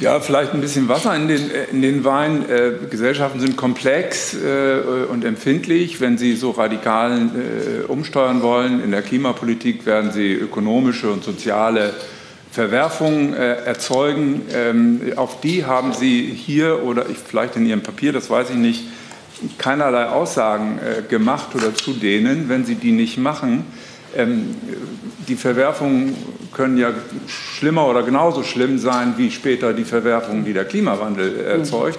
Ja, 0.00 0.20
vielleicht 0.20 0.52
ein 0.52 0.60
bisschen 0.60 0.88
Wasser 0.88 1.14
in 1.16 1.28
den, 1.28 1.50
äh, 1.50 1.64
in 1.70 1.82
den 1.82 2.04
Wein. 2.04 2.48
Äh, 2.48 2.72
Gesellschaften 2.90 3.40
sind 3.40 3.56
komplex 3.56 4.34
äh, 4.34 4.80
und 5.10 5.24
empfindlich. 5.24 6.00
Wenn 6.00 6.18
sie 6.18 6.36
so 6.36 6.50
radikal 6.50 7.12
äh, 7.12 7.84
umsteuern 7.86 8.42
wollen 8.42 8.82
in 8.82 8.90
der 8.90 9.02
Klimapolitik, 9.02 9.86
werden 9.86 10.12
sie 10.12 10.32
ökonomische 10.32 11.10
und 11.10 11.24
soziale 11.24 11.94
Verwerfungen 12.56 13.34
äh, 13.34 13.56
erzeugen. 13.66 14.40
Ähm, 14.50 15.12
auf 15.16 15.42
die 15.42 15.66
haben 15.66 15.92
Sie 15.92 16.22
hier 16.22 16.82
oder 16.84 17.10
ich, 17.10 17.18
vielleicht 17.18 17.54
in 17.56 17.66
Ihrem 17.66 17.82
Papier, 17.82 18.14
das 18.14 18.30
weiß 18.30 18.48
ich 18.48 18.56
nicht, 18.56 18.84
keinerlei 19.58 20.06
Aussagen 20.06 20.78
äh, 20.78 21.02
gemacht 21.02 21.48
oder 21.54 21.74
zu 21.74 21.92
denen, 21.92 22.48
wenn 22.48 22.64
Sie 22.64 22.76
die 22.76 22.92
nicht 22.92 23.18
machen. 23.18 23.66
Ähm, 24.16 24.54
die 25.28 25.36
Verwerfungen 25.36 26.16
können 26.54 26.78
ja 26.78 26.94
schlimmer 27.26 27.88
oder 27.88 28.02
genauso 28.02 28.42
schlimm 28.42 28.78
sein 28.78 29.12
wie 29.18 29.30
später 29.30 29.74
die 29.74 29.84
Verwerfungen, 29.84 30.46
die 30.46 30.54
der 30.54 30.64
Klimawandel 30.64 31.38
erzeugt. 31.38 31.98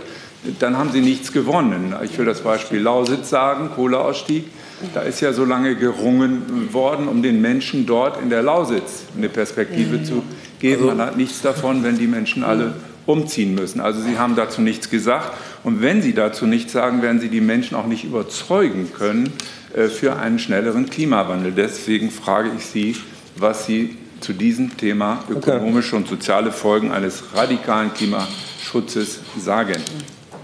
Dann 0.58 0.76
haben 0.76 0.92
Sie 0.92 1.02
nichts 1.02 1.32
gewonnen. 1.32 1.94
Ich 2.04 2.18
will 2.18 2.26
das 2.26 2.42
Beispiel 2.42 2.80
Lausitz 2.80 3.30
sagen, 3.30 3.70
Kohleausstieg. 3.76 4.46
Da 4.94 5.02
ist 5.02 5.22
ja 5.22 5.34
so 5.34 5.46
lange 5.46 5.76
gerungen 5.76 6.72
worden, 6.72 7.08
um 7.08 7.22
den 7.22 7.42
Menschen 7.42 7.86
dort 7.86 8.22
in 8.22 8.30
der 8.30 8.44
Lausitz 8.44 9.04
eine 9.16 9.30
Perspektive 9.30 10.04
zu 10.04 10.24
geben. 10.60 10.86
Man 10.86 11.02
hat 11.02 11.18
nichts 11.18 11.42
davon, 11.42 11.84
wenn 11.84 11.98
die 11.98 12.08
Menschen 12.08 12.44
alle 12.44 12.74
umziehen 13.06 13.56
müssen. 13.56 13.80
Also 13.80 14.02
Sie 14.02 14.18
haben 14.18 14.36
dazu 14.36 14.62
nichts 14.62 14.90
gesagt. 14.90 15.32
Und 15.64 15.82
wenn 15.82 16.02
Sie 16.02 16.14
dazu 16.14 16.46
nichts 16.46 16.74
sagen, 16.74 17.02
werden 17.02 17.20
Sie 17.20 17.30
die 17.30 17.42
Menschen 17.42 17.76
auch 17.76 17.88
nicht 17.88 18.04
überzeugen 18.04 18.92
können 18.94 19.32
äh, 19.74 19.88
für 19.88 20.18
einen 20.18 20.40
schnelleren 20.40 20.90
Klimawandel. 20.90 21.54
Deswegen 21.54 22.12
frage 22.12 22.52
ich 22.58 22.66
Sie, 22.66 22.96
was 23.38 23.66
Sie 23.66 23.98
zu 24.20 24.34
diesem 24.34 24.78
Thema 24.78 25.24
ökonomische 25.30 25.96
und 25.96 26.08
soziale 26.08 26.52
Folgen 26.52 26.92
eines 26.92 27.24
radikalen 27.34 27.94
Klimaschutzes 27.94 29.20
sagen. 29.40 29.76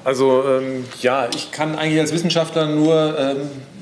Also 0.04 0.44
ähm, 0.48 0.86
ja, 1.02 1.28
ich 1.34 1.52
kann 1.52 1.76
eigentlich 1.78 2.00
als 2.00 2.14
Wissenschaftler 2.14 2.68
nur 2.68 3.18
ähm, 3.18 3.38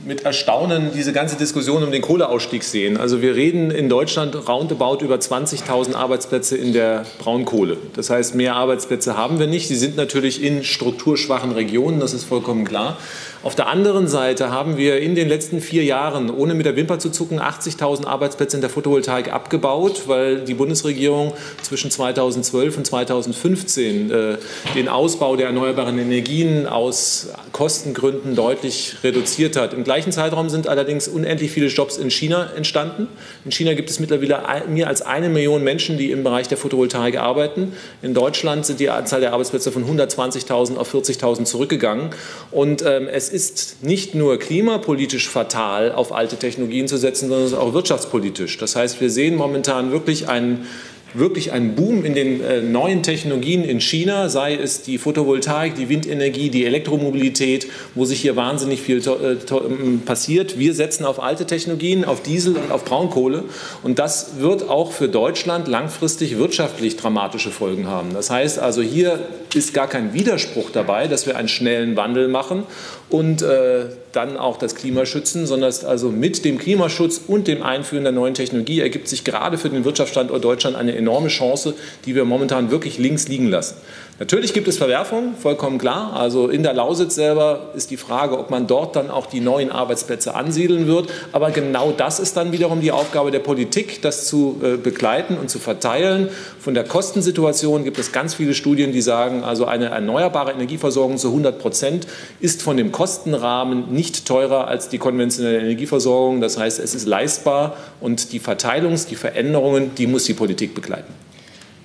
mit 0.05 0.25
Erstaunen 0.25 0.91
diese 0.93 1.13
ganze 1.13 1.35
Diskussion 1.35 1.83
um 1.83 1.91
den 1.91 2.01
Kohleausstieg 2.01 2.63
sehen. 2.63 2.97
Also 2.97 3.21
wir 3.21 3.35
reden 3.35 3.71
in 3.71 3.89
Deutschland 3.89 4.47
roundabout 4.47 5.03
über 5.03 5.15
20.000 5.15 5.95
Arbeitsplätze 5.95 6.57
in 6.57 6.73
der 6.73 7.05
Braunkohle. 7.19 7.77
Das 7.95 8.09
heißt, 8.09 8.35
mehr 8.35 8.55
Arbeitsplätze 8.55 9.17
haben 9.17 9.39
wir 9.39 9.47
nicht. 9.47 9.67
Sie 9.67 9.75
sind 9.75 9.97
natürlich 9.97 10.43
in 10.43 10.63
strukturschwachen 10.63 11.51
Regionen, 11.51 11.99
das 11.99 12.13
ist 12.13 12.23
vollkommen 12.23 12.65
klar. 12.65 12.97
Auf 13.43 13.55
der 13.55 13.67
anderen 13.67 14.07
Seite 14.07 14.51
haben 14.51 14.77
wir 14.77 14.99
in 14.99 15.15
den 15.15 15.27
letzten 15.27 15.61
vier 15.61 15.83
Jahren, 15.83 16.29
ohne 16.29 16.53
mit 16.53 16.67
der 16.67 16.75
Wimper 16.75 16.99
zu 16.99 17.09
zucken, 17.09 17.39
80.000 17.39 18.05
Arbeitsplätze 18.05 18.55
in 18.55 18.61
der 18.61 18.69
Photovoltaik 18.69 19.33
abgebaut, 19.33 20.03
weil 20.05 20.41
die 20.41 20.53
Bundesregierung 20.53 21.33
zwischen 21.63 21.89
2012 21.89 22.77
und 22.77 22.85
2015 22.85 24.11
äh, 24.11 24.37
den 24.75 24.87
Ausbau 24.87 25.35
der 25.37 25.47
erneuerbaren 25.47 25.97
Energien 25.97 26.67
aus 26.67 27.29
Kostengründen 27.51 28.35
deutlich 28.35 28.97
reduziert 29.03 29.55
hat. 29.55 29.73
Im 29.73 29.83
gleichen 29.83 30.11
Zeitraum 30.11 30.49
sind 30.49 30.67
allerdings 30.67 31.07
unendlich 31.07 31.49
viele 31.49 31.65
Jobs 31.65 31.97
in 31.97 32.11
China 32.11 32.51
entstanden. 32.55 33.07
In 33.43 33.51
China 33.51 33.73
gibt 33.73 33.89
es 33.89 33.99
mittlerweile 33.99 34.67
mehr 34.67 34.87
als 34.87 35.01
eine 35.01 35.29
Million 35.29 35.63
Menschen, 35.63 35.97
die 35.97 36.11
im 36.11 36.23
Bereich 36.23 36.47
der 36.47 36.59
Photovoltaik 36.59 37.17
arbeiten. 37.17 37.73
In 38.03 38.13
Deutschland 38.13 38.67
sind 38.67 38.79
die 38.79 38.91
Anzahl 38.91 39.19
der 39.19 39.33
Arbeitsplätze 39.33 39.71
von 39.71 39.83
120.000 39.83 40.77
auf 40.77 40.93
40.000 40.93 41.45
zurückgegangen. 41.45 42.11
Und 42.51 42.83
ähm, 42.85 43.07
es 43.07 43.30
ist 43.31 43.83
nicht 43.83 44.15
nur 44.15 44.37
klimapolitisch 44.37 45.29
fatal, 45.29 45.91
auf 45.91 46.11
alte 46.11 46.37
Technologien 46.37 46.87
zu 46.87 46.97
setzen, 46.97 47.29
sondern 47.29 47.45
es 47.45 47.53
ist 47.53 47.57
auch 47.57 47.73
wirtschaftspolitisch. 47.73 48.57
Das 48.57 48.75
heißt, 48.75 49.01
wir 49.01 49.09
sehen 49.09 49.35
momentan 49.35 49.91
wirklich 49.91 50.29
einen 50.29 50.67
wirklich 51.13 51.51
einen 51.51 51.75
Boom 51.75 52.05
in 52.05 52.13
den 52.13 52.43
äh, 52.43 52.61
neuen 52.61 53.03
Technologien 53.03 53.63
in 53.63 53.81
China, 53.81 54.29
sei 54.29 54.55
es 54.55 54.81
die 54.81 54.97
Photovoltaik, 54.97 55.75
die 55.75 55.89
Windenergie, 55.89 56.49
die 56.49 56.65
Elektromobilität, 56.65 57.67
wo 57.95 58.05
sich 58.05 58.21
hier 58.21 58.35
wahnsinnig 58.35 58.81
viel 58.81 58.97
äh, 58.97 59.37
ähm, 59.55 60.01
passiert. 60.05 60.57
Wir 60.57 60.73
setzen 60.73 61.05
auf 61.05 61.21
alte 61.21 61.45
Technologien, 61.45 62.05
auf 62.05 62.21
Diesel 62.21 62.55
und 62.55 62.71
auf 62.71 62.85
Braunkohle. 62.85 63.43
Und 63.83 63.99
das 63.99 64.39
wird 64.39 64.69
auch 64.69 64.91
für 64.91 65.09
Deutschland 65.09 65.67
langfristig 65.67 66.37
wirtschaftlich 66.37 66.97
dramatische 66.97 67.51
Folgen 67.51 67.87
haben. 67.87 68.13
Das 68.13 68.29
heißt 68.29 68.59
also, 68.59 68.81
hier 68.81 69.19
ist 69.53 69.73
gar 69.73 69.87
kein 69.87 70.13
Widerspruch 70.13 70.69
dabei, 70.71 71.07
dass 71.07 71.25
wir 71.25 71.37
einen 71.37 71.47
schnellen 71.47 71.95
Wandel 71.95 72.27
machen 72.27 72.63
und 73.09 73.41
äh, 73.41 73.85
dann 74.11 74.37
auch 74.37 74.57
das 74.57 74.75
Klima 74.75 75.05
schützen, 75.05 75.45
sondern 75.45 75.73
also 75.85 76.09
mit 76.09 76.43
dem 76.45 76.57
Klimaschutz 76.57 77.21
und 77.27 77.47
dem 77.47 77.63
Einführen 77.63 78.03
der 78.03 78.13
neuen 78.13 78.33
Technologie 78.33 78.81
ergibt 78.81 79.07
sich 79.07 79.23
gerade 79.23 79.57
für 79.57 79.69
den 79.69 79.85
Wirtschaftsstandort 79.85 80.43
Deutschland 80.43 80.75
eine 80.75 80.95
enorme 80.95 81.29
Chance, 81.29 81.73
die 82.05 82.15
wir 82.15 82.25
momentan 82.25 82.71
wirklich 82.71 82.97
links 82.97 83.27
liegen 83.27 83.47
lassen. 83.47 83.75
Natürlich 84.21 84.53
gibt 84.53 84.67
es 84.67 84.77
Verwerfungen, 84.77 85.33
vollkommen 85.35 85.79
klar. 85.79 86.13
Also 86.13 86.47
in 86.47 86.61
der 86.61 86.73
Lausitz 86.73 87.15
selber 87.15 87.71
ist 87.73 87.89
die 87.89 87.97
Frage, 87.97 88.37
ob 88.37 88.51
man 88.51 88.67
dort 88.67 88.95
dann 88.95 89.09
auch 89.09 89.25
die 89.25 89.39
neuen 89.39 89.71
Arbeitsplätze 89.71 90.35
ansiedeln 90.35 90.85
wird. 90.85 91.09
Aber 91.31 91.49
genau 91.49 91.91
das 91.91 92.19
ist 92.19 92.37
dann 92.37 92.51
wiederum 92.51 92.81
die 92.81 92.91
Aufgabe 92.91 93.31
der 93.31 93.39
Politik, 93.39 94.03
das 94.03 94.27
zu 94.27 94.61
äh, 94.61 94.77
begleiten 94.77 95.37
und 95.37 95.49
zu 95.49 95.57
verteilen. 95.57 96.29
Von 96.59 96.75
der 96.75 96.83
Kostensituation 96.83 97.83
gibt 97.83 97.97
es 97.97 98.11
ganz 98.11 98.35
viele 98.35 98.53
Studien, 98.53 98.91
die 98.91 99.01
sagen, 99.01 99.43
also 99.43 99.65
eine 99.65 99.85
erneuerbare 99.85 100.51
Energieversorgung 100.51 101.17
zu 101.17 101.29
100 101.29 101.57
Prozent 101.57 102.05
ist 102.39 102.61
von 102.61 102.77
dem 102.77 102.91
Kostenrahmen 102.91 103.91
nicht 103.91 104.27
teurer 104.27 104.67
als 104.67 104.87
die 104.87 104.99
konventionelle 104.99 105.61
Energieversorgung. 105.61 106.41
Das 106.41 106.59
heißt, 106.59 106.79
es 106.79 106.93
ist 106.93 107.07
leistbar 107.07 107.75
und 107.99 108.33
die 108.33 108.39
Verteilungs-, 108.39 109.07
die 109.07 109.15
Veränderungen, 109.15 109.95
die 109.95 110.05
muss 110.05 110.25
die 110.25 110.35
Politik 110.35 110.75
begleiten. 110.75 111.11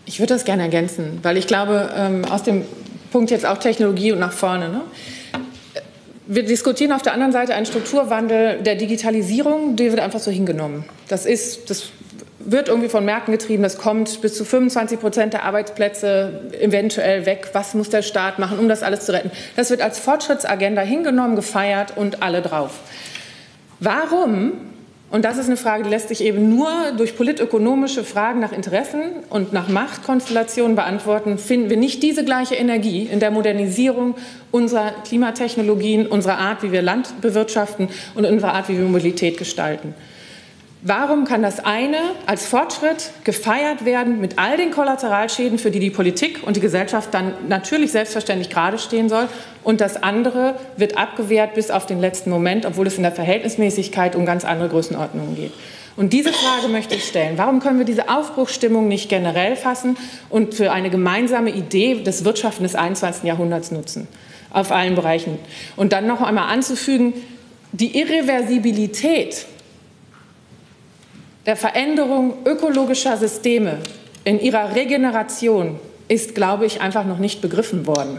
Ich 0.06 0.20
würde 0.20 0.34
das 0.34 0.44
gerne 0.44 0.62
ergänzen, 0.62 1.18
weil 1.22 1.36
ich 1.36 1.48
glaube, 1.48 1.90
ähm, 1.96 2.24
aus 2.24 2.44
dem 2.44 2.64
Punkt 3.10 3.30
jetzt 3.32 3.44
auch 3.44 3.58
Technologie 3.58 4.12
und 4.12 4.20
nach 4.20 4.32
vorne. 4.32 4.68
Ne? 4.68 4.82
Wir 6.26 6.44
diskutieren 6.44 6.92
auf 6.92 7.02
der 7.02 7.12
anderen 7.12 7.32
Seite 7.32 7.54
einen 7.54 7.66
Strukturwandel 7.66 8.62
der 8.62 8.76
Digitalisierung, 8.76 9.74
der 9.74 9.90
wird 9.90 10.00
einfach 10.00 10.20
so 10.20 10.30
hingenommen. 10.30 10.84
Das 11.08 11.26
ist, 11.26 11.70
das 11.70 11.90
wird 12.38 12.68
irgendwie 12.68 12.88
von 12.88 13.04
Märkten 13.04 13.32
getrieben, 13.32 13.64
das 13.64 13.78
kommt 13.78 14.20
bis 14.22 14.36
zu 14.36 14.44
25 14.44 15.00
Prozent 15.00 15.32
der 15.32 15.44
Arbeitsplätze 15.44 16.50
eventuell 16.60 17.26
weg. 17.26 17.50
Was 17.52 17.74
muss 17.74 17.90
der 17.90 18.02
Staat 18.02 18.38
machen, 18.38 18.60
um 18.60 18.68
das 18.68 18.84
alles 18.84 19.06
zu 19.06 19.12
retten? 19.12 19.32
Das 19.56 19.70
wird 19.70 19.80
als 19.80 19.98
Fortschrittsagenda 19.98 20.82
hingenommen, 20.82 21.34
gefeiert 21.34 21.96
und 21.96 22.22
alle 22.22 22.42
drauf. 22.42 22.78
Warum 23.80 24.52
und 25.08 25.24
das 25.24 25.38
ist 25.38 25.46
eine 25.46 25.56
Frage, 25.56 25.84
die 25.84 25.90
lässt 25.90 26.08
sich 26.08 26.20
eben 26.20 26.48
nur 26.48 26.68
durch 26.96 27.16
politökonomische 27.16 28.02
Fragen 28.02 28.40
nach 28.40 28.50
Interessen 28.50 29.02
und 29.30 29.52
nach 29.52 29.68
Machtkonstellationen 29.68 30.74
beantworten. 30.74 31.38
Finden 31.38 31.70
wir 31.70 31.76
nicht 31.76 32.02
diese 32.02 32.24
gleiche 32.24 32.56
Energie 32.56 33.02
in 33.10 33.20
der 33.20 33.30
Modernisierung 33.30 34.16
unserer 34.50 34.90
Klimatechnologien, 35.04 36.08
unserer 36.08 36.38
Art, 36.38 36.64
wie 36.64 36.72
wir 36.72 36.82
Land 36.82 37.20
bewirtschaften 37.20 37.88
und 38.16 38.26
unserer 38.26 38.54
Art, 38.54 38.68
wie 38.68 38.76
wir 38.76 38.84
Mobilität 38.84 39.38
gestalten. 39.38 39.94
Warum 40.82 41.24
kann 41.24 41.42
das 41.42 41.58
eine 41.64 41.98
als 42.26 42.46
Fortschritt 42.46 43.10
gefeiert 43.24 43.84
werden 43.84 44.20
mit 44.20 44.38
all 44.38 44.56
den 44.56 44.70
Kollateralschäden, 44.70 45.58
für 45.58 45.70
die 45.70 45.80
die 45.80 45.90
Politik 45.90 46.46
und 46.46 46.54
die 46.54 46.60
Gesellschaft 46.60 47.12
dann 47.12 47.32
natürlich 47.48 47.92
selbstverständlich 47.92 48.50
gerade 48.50 48.78
stehen 48.78 49.08
soll, 49.08 49.28
und 49.64 49.80
das 49.80 50.00
andere 50.00 50.54
wird 50.76 50.96
abgewehrt 50.96 51.54
bis 51.54 51.70
auf 51.72 51.86
den 51.86 52.00
letzten 52.00 52.30
Moment, 52.30 52.66
obwohl 52.66 52.86
es 52.86 52.96
in 52.98 53.02
der 53.02 53.10
Verhältnismäßigkeit 53.10 54.14
um 54.14 54.26
ganz 54.26 54.44
andere 54.44 54.68
Größenordnungen 54.68 55.34
geht? 55.34 55.52
Und 55.96 56.12
diese 56.12 56.32
Frage 56.32 56.68
möchte 56.68 56.94
ich 56.94 57.04
stellen. 57.04 57.38
Warum 57.38 57.60
können 57.60 57.78
wir 57.78 57.86
diese 57.86 58.10
Aufbruchsstimmung 58.10 58.86
nicht 58.86 59.08
generell 59.08 59.56
fassen 59.56 59.96
und 60.28 60.54
für 60.54 60.70
eine 60.70 60.90
gemeinsame 60.90 61.50
Idee 61.50 62.02
des 62.02 62.24
Wirtschaften 62.24 62.64
des 62.64 62.74
21. 62.74 63.24
Jahrhunderts 63.24 63.70
nutzen? 63.70 64.06
Auf 64.50 64.70
allen 64.70 64.94
Bereichen. 64.94 65.38
Und 65.74 65.92
dann 65.92 66.06
noch 66.06 66.20
einmal 66.20 66.52
anzufügen, 66.52 67.14
die 67.72 67.98
Irreversibilität 67.98 69.46
der 71.46 71.56
Veränderung 71.56 72.34
ökologischer 72.44 73.16
Systeme 73.16 73.78
in 74.24 74.40
ihrer 74.40 74.74
Regeneration 74.74 75.78
ist, 76.08 76.34
glaube 76.34 76.66
ich, 76.66 76.80
einfach 76.80 77.06
noch 77.06 77.18
nicht 77.18 77.40
begriffen 77.40 77.86
worden. 77.86 78.18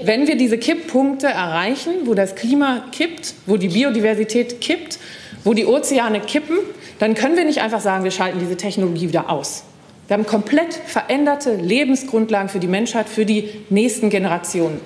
Wenn 0.00 0.28
wir 0.28 0.36
diese 0.36 0.58
Kipppunkte 0.58 1.26
erreichen, 1.26 1.92
wo 2.04 2.14
das 2.14 2.36
Klima 2.36 2.84
kippt, 2.92 3.34
wo 3.46 3.56
die 3.56 3.68
Biodiversität 3.68 4.60
kippt, 4.60 4.98
wo 5.44 5.54
die 5.54 5.66
Ozeane 5.66 6.20
kippen, 6.20 6.58
dann 6.98 7.14
können 7.14 7.36
wir 7.36 7.44
nicht 7.44 7.60
einfach 7.60 7.80
sagen, 7.80 8.04
wir 8.04 8.10
schalten 8.10 8.38
diese 8.38 8.56
Technologie 8.56 9.08
wieder 9.08 9.30
aus. 9.30 9.64
Wir 10.06 10.14
haben 10.14 10.26
komplett 10.26 10.74
veränderte 10.74 11.56
Lebensgrundlagen 11.56 12.48
für 12.48 12.60
die 12.60 12.68
Menschheit, 12.68 13.08
für 13.08 13.24
die 13.24 13.50
nächsten 13.70 14.08
Generationen. 14.10 14.80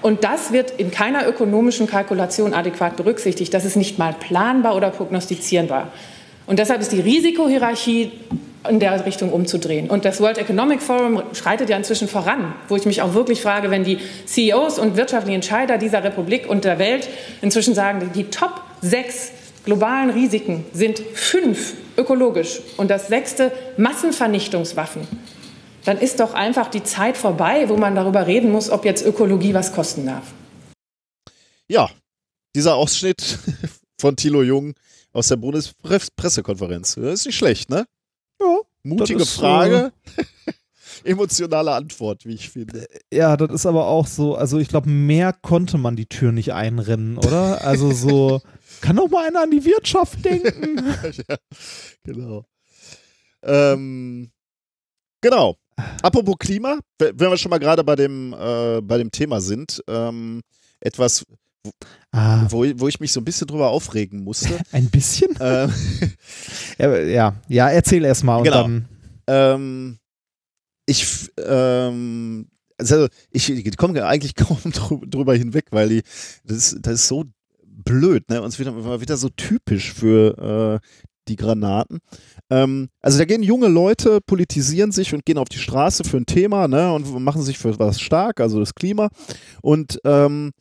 Und 0.00 0.24
das 0.24 0.52
wird 0.52 0.72
in 0.72 0.90
keiner 0.90 1.26
ökonomischen 1.26 1.86
Kalkulation 1.86 2.54
adäquat 2.54 2.96
berücksichtigt. 2.96 3.54
Das 3.54 3.64
ist 3.64 3.76
nicht 3.76 3.98
mal 3.98 4.12
planbar 4.12 4.76
oder 4.76 4.90
prognostizierbar. 4.90 5.88
Und 6.52 6.58
deshalb 6.58 6.82
ist 6.82 6.92
die 6.92 7.00
Risikohierarchie 7.00 8.12
in 8.68 8.78
der 8.78 9.06
Richtung 9.06 9.32
umzudrehen. 9.32 9.88
Und 9.88 10.04
das 10.04 10.20
World 10.20 10.36
Economic 10.36 10.82
Forum 10.82 11.22
schreitet 11.32 11.70
ja 11.70 11.78
inzwischen 11.78 12.08
voran, 12.08 12.54
wo 12.68 12.76
ich 12.76 12.84
mich 12.84 13.00
auch 13.00 13.14
wirklich 13.14 13.40
frage, 13.40 13.70
wenn 13.70 13.84
die 13.84 13.96
CEOs 14.26 14.78
und 14.78 14.98
wirtschaftlichen 14.98 15.36
Entscheider 15.36 15.78
dieser 15.78 16.04
Republik 16.04 16.46
und 16.46 16.64
der 16.64 16.78
Welt 16.78 17.08
inzwischen 17.40 17.74
sagen, 17.74 18.10
die 18.14 18.24
Top 18.24 18.60
sechs 18.82 19.32
globalen 19.64 20.10
Risiken 20.10 20.66
sind 20.74 20.98
fünf 21.14 21.72
ökologisch 21.96 22.60
und 22.76 22.90
das 22.90 23.08
sechste 23.08 23.50
Massenvernichtungswaffen, 23.78 25.08
dann 25.86 25.96
ist 25.96 26.20
doch 26.20 26.34
einfach 26.34 26.68
die 26.68 26.82
Zeit 26.82 27.16
vorbei, 27.16 27.70
wo 27.70 27.78
man 27.78 27.94
darüber 27.94 28.26
reden 28.26 28.52
muss, 28.52 28.68
ob 28.68 28.84
jetzt 28.84 29.06
Ökologie 29.06 29.54
was 29.54 29.72
kosten 29.72 30.04
darf. 30.04 30.24
Ja, 31.66 31.88
dieser 32.54 32.74
Ausschnitt 32.74 33.38
von 33.98 34.16
Thilo 34.16 34.42
Jung 34.42 34.74
aus 35.12 35.28
der 35.28 35.36
Bundespressekonferenz. 35.36 36.94
Das 36.94 37.20
ist 37.20 37.26
nicht 37.26 37.36
schlecht, 37.36 37.70
ne? 37.70 37.86
Ja. 38.40 38.58
Mutige 38.82 39.26
Frage. 39.26 39.92
So 40.04 40.22
emotionale 41.04 41.72
Antwort, 41.72 42.24
wie 42.24 42.34
ich 42.34 42.50
finde. 42.50 42.86
Ja, 43.12 43.36
das 43.36 43.50
ist 43.50 43.66
aber 43.66 43.86
auch 43.86 44.06
so, 44.06 44.34
also 44.34 44.58
ich 44.58 44.68
glaube, 44.68 44.88
mehr 44.88 45.32
konnte 45.32 45.78
man 45.78 45.96
die 45.96 46.06
Tür 46.06 46.32
nicht 46.32 46.52
einrennen, 46.52 47.18
oder? 47.18 47.64
Also 47.64 47.92
so, 47.92 48.40
kann 48.80 48.96
doch 48.96 49.08
mal 49.08 49.26
einer 49.26 49.42
an 49.42 49.50
die 49.50 49.64
Wirtschaft 49.64 50.24
denken. 50.24 50.78
ja, 51.28 51.36
genau. 52.04 52.44
Ähm, 53.42 54.30
genau. 55.20 55.56
Apropos 56.02 56.36
Klima, 56.38 56.78
wenn 56.98 57.18
wir 57.18 57.36
schon 57.36 57.50
mal 57.50 57.58
gerade 57.58 57.82
bei 57.82 57.96
dem, 57.96 58.34
äh, 58.34 58.80
bei 58.82 58.98
dem 58.98 59.10
Thema 59.10 59.40
sind, 59.40 59.82
ähm, 59.88 60.42
etwas, 60.80 61.24
Ah. 62.12 62.46
Wo, 62.50 62.64
wo 62.76 62.88
ich 62.88 63.00
mich 63.00 63.10
so 63.10 63.20
ein 63.20 63.24
bisschen 63.24 63.46
drüber 63.46 63.70
aufregen 63.70 64.22
musste. 64.22 64.58
Ein 64.72 64.90
bisschen? 64.90 65.36
Äh, 66.78 67.12
ja, 67.12 67.36
ja, 67.48 67.68
erzähl 67.68 68.04
erst 68.04 68.24
mal 68.24 68.38
und 68.38 68.44
genau. 68.44 68.62
dann. 68.62 68.88
Ähm, 69.26 69.98
ich, 70.86 71.30
ähm, 71.38 72.48
also 72.78 73.06
ich, 73.30 73.76
komme 73.76 74.04
eigentlich 74.04 74.34
kaum 74.36 74.58
drüber 75.06 75.34
hinweg, 75.34 75.66
weil 75.70 75.88
die, 75.88 76.02
das, 76.44 76.76
das 76.80 76.94
ist 76.94 77.08
so 77.08 77.24
blöd, 77.62 78.28
ne? 78.30 78.42
Und 78.42 78.48
es 78.48 78.58
wird 78.58 78.68
wieder 79.00 79.16
so 79.16 79.28
typisch 79.28 79.92
für 79.92 80.80
äh, 80.82 80.86
die 81.28 81.36
Granaten. 81.36 82.00
Ähm, 82.50 82.88
also 83.00 83.18
da 83.18 83.24
gehen 83.24 83.42
junge 83.42 83.68
Leute, 83.68 84.20
politisieren 84.20 84.92
sich 84.92 85.14
und 85.14 85.24
gehen 85.24 85.38
auf 85.38 85.48
die 85.48 85.58
Straße 85.58 86.04
für 86.04 86.16
ein 86.16 86.26
Thema, 86.26 86.68
ne? 86.68 86.92
Und 86.92 87.20
machen 87.20 87.42
sich 87.42 87.58
für 87.58 87.78
was 87.78 88.00
stark, 88.00 88.40
also 88.40 88.58
das 88.58 88.74
Klima. 88.74 89.08
Und 89.60 90.00
ähm, 90.04 90.52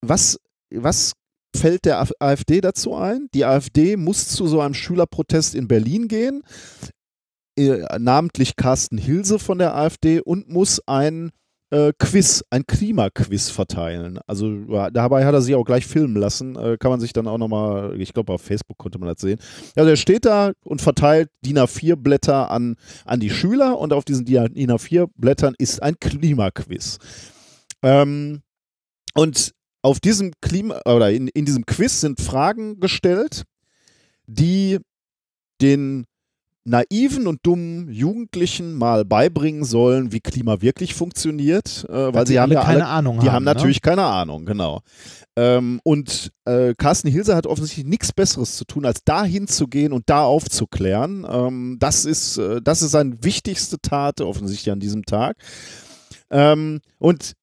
was, 0.00 0.38
was 0.82 1.12
fällt 1.56 1.84
der 1.84 2.06
AfD 2.18 2.60
dazu 2.60 2.94
ein? 2.94 3.28
Die 3.34 3.44
AfD 3.44 3.96
muss 3.96 4.28
zu 4.28 4.46
so 4.46 4.60
einem 4.60 4.74
Schülerprotest 4.74 5.54
in 5.54 5.68
Berlin 5.68 6.08
gehen, 6.08 6.42
äh, 7.56 7.84
namentlich 7.98 8.56
Carsten 8.56 8.98
Hilse 8.98 9.38
von 9.38 9.58
der 9.58 9.76
AfD 9.76 10.20
und 10.20 10.48
muss 10.48 10.80
ein 10.86 11.30
äh, 11.70 11.92
Quiz, 11.98 12.44
ein 12.50 12.66
Klimaquiz 12.66 13.50
verteilen. 13.50 14.18
Also 14.26 14.90
dabei 14.90 15.24
hat 15.24 15.34
er 15.34 15.42
sich 15.42 15.54
auch 15.54 15.64
gleich 15.64 15.86
filmen 15.86 16.16
lassen. 16.16 16.56
Äh, 16.56 16.76
kann 16.78 16.90
man 16.90 17.00
sich 17.00 17.12
dann 17.12 17.26
auch 17.26 17.38
nochmal, 17.38 18.00
ich 18.00 18.12
glaube 18.12 18.32
auf 18.32 18.42
Facebook 18.42 18.78
konnte 18.78 18.98
man 18.98 19.08
das 19.08 19.20
sehen. 19.20 19.38
Also 19.74 19.90
er 19.90 19.96
steht 19.96 20.24
da 20.24 20.52
und 20.64 20.82
verteilt 20.82 21.30
DIN 21.44 21.58
A4-Blätter 21.58 22.50
an, 22.50 22.76
an 23.04 23.20
die 23.20 23.30
Schüler 23.30 23.78
und 23.78 23.92
auf 23.92 24.04
diesen 24.04 24.24
DIN 24.24 24.70
A4-Blättern 24.70 25.54
ist 25.58 25.82
ein 25.82 25.96
Klimaquiz. 25.98 26.98
Ähm, 27.82 28.42
und 29.14 29.53
auf 29.84 30.00
diesem 30.00 30.32
Klima 30.40 30.80
oder 30.86 31.10
in, 31.10 31.28
in 31.28 31.44
diesem 31.44 31.66
Quiz 31.66 32.00
sind 32.00 32.20
Fragen 32.20 32.80
gestellt, 32.80 33.44
die 34.26 34.78
den 35.60 36.06
naiven 36.64 37.26
und 37.26 37.40
dummen 37.42 37.92
Jugendlichen 37.92 38.72
mal 38.74 39.04
beibringen 39.04 39.64
sollen, 39.64 40.12
wie 40.12 40.20
Klima 40.20 40.62
wirklich 40.62 40.94
funktioniert, 40.94 41.84
äh, 41.90 42.14
weil 42.14 42.26
sie 42.26 42.40
haben 42.40 42.50
ja 42.52 42.62
keine 42.62 42.86
alle, 42.86 42.86
Ahnung 42.86 43.20
die 43.20 43.26
haben, 43.26 43.34
haben 43.34 43.44
ne? 43.44 43.52
natürlich 43.52 43.82
keine 43.82 44.04
Ahnung, 44.04 44.46
genau. 44.46 44.80
Ähm, 45.36 45.80
und 45.84 46.32
äh, 46.46 46.72
Carsten 46.78 47.10
Hilser 47.10 47.36
hat 47.36 47.46
offensichtlich 47.46 47.84
nichts 47.84 48.14
Besseres 48.14 48.56
zu 48.56 48.64
tun, 48.64 48.86
als 48.86 49.04
da 49.04 49.24
hinzugehen 49.24 49.92
und 49.92 50.08
da 50.08 50.24
aufzuklären. 50.24 51.26
Ähm, 51.28 51.76
das 51.78 52.06
ist, 52.06 52.38
äh, 52.38 52.62
das 52.62 52.80
ist 52.80 52.92
seine 52.92 53.22
wichtigste 53.22 53.78
Tat 53.78 54.22
offensichtlich 54.22 54.72
an 54.72 54.80
diesem 54.80 55.04
Tag. 55.04 55.36
Ähm, 56.30 56.80
und 56.98 57.34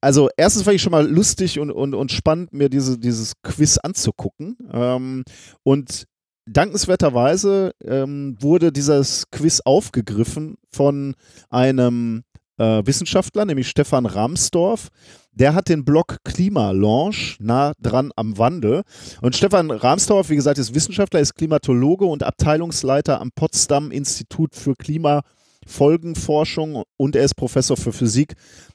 also 0.00 0.28
erstens 0.36 0.62
fand 0.64 0.76
ich 0.76 0.82
schon 0.82 0.92
mal 0.92 1.08
lustig 1.08 1.58
und, 1.58 1.70
und, 1.70 1.94
und 1.94 2.12
spannend, 2.12 2.52
mir 2.52 2.68
diese, 2.68 2.98
dieses 2.98 3.34
Quiz 3.42 3.78
anzugucken. 3.78 4.56
Ähm, 4.72 5.24
und 5.62 6.06
dankenswerterweise 6.46 7.72
ähm, 7.84 8.36
wurde 8.40 8.72
dieses 8.72 9.30
Quiz 9.30 9.60
aufgegriffen 9.64 10.56
von 10.72 11.14
einem 11.48 12.22
äh, 12.58 12.82
Wissenschaftler, 12.84 13.44
nämlich 13.44 13.68
Stefan 13.68 14.06
Ramsdorf. 14.06 14.88
Der 15.32 15.54
hat 15.54 15.68
den 15.68 15.84
Blog 15.84 16.18
Klimalaunch 16.24 17.36
nah 17.40 17.72
dran 17.80 18.10
am 18.16 18.36
Wandel. 18.36 18.82
Und 19.22 19.36
Stefan 19.36 19.70
Ramsdorf, 19.70 20.28
wie 20.28 20.36
gesagt, 20.36 20.58
ist 20.58 20.74
Wissenschaftler, 20.74 21.20
ist 21.20 21.34
Klimatologe 21.34 22.04
und 22.04 22.24
Abteilungsleiter 22.24 23.20
am 23.20 23.30
Potsdam 23.34 23.92
Institut 23.92 24.54
für 24.56 24.74
Klimafolgenforschung 25.66 26.82
und 26.96 27.16
er 27.16 27.24
ist 27.24 27.34
Professor 27.34 27.76
für 27.76 27.92
Physik 27.92 28.34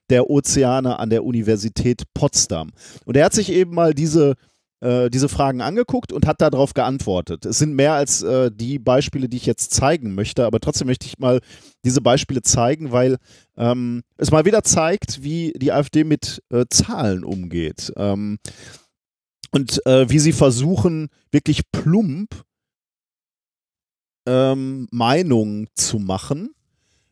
der 0.09 0.29
Ozeane 0.29 0.99
an 0.99 1.09
der 1.09 1.23
Universität 1.23 2.03
Potsdam. 2.13 2.71
Und 3.05 3.17
er 3.17 3.25
hat 3.25 3.33
sich 3.33 3.51
eben 3.51 3.73
mal 3.73 3.93
diese 3.93 4.35
äh, 4.81 5.09
diese 5.09 5.29
Fragen 5.29 5.61
angeguckt 5.61 6.11
und 6.11 6.27
hat 6.27 6.41
darauf 6.41 6.73
geantwortet. 6.73 7.45
Es 7.45 7.57
sind 7.59 7.75
mehr 7.75 7.93
als 7.93 8.21
äh, 8.21 8.51
die 8.53 8.77
Beispiele, 8.77 9.29
die 9.29 9.37
ich 9.37 9.45
jetzt 9.45 9.73
zeigen 9.73 10.13
möchte, 10.15 10.45
aber 10.45 10.59
trotzdem 10.59 10.87
möchte 10.87 11.07
ich 11.07 11.17
mal 11.17 11.39
diese 11.85 12.01
Beispiele 12.01 12.41
zeigen, 12.41 12.91
weil 12.91 13.17
ähm, 13.57 14.03
es 14.17 14.31
mal 14.31 14.45
wieder 14.45 14.63
zeigt, 14.63 15.23
wie 15.23 15.53
die 15.55 15.71
AfD 15.71 16.03
mit 16.03 16.43
äh, 16.49 16.65
Zahlen 16.69 17.23
umgeht 17.23 17.93
ähm, 17.95 18.37
und 19.51 19.85
äh, 19.85 20.09
wie 20.09 20.19
sie 20.19 20.33
versuchen, 20.33 21.07
wirklich 21.31 21.71
plump 21.71 22.43
ähm, 24.27 24.87
Meinungen 24.91 25.67
zu 25.73 25.99
machen 25.99 26.54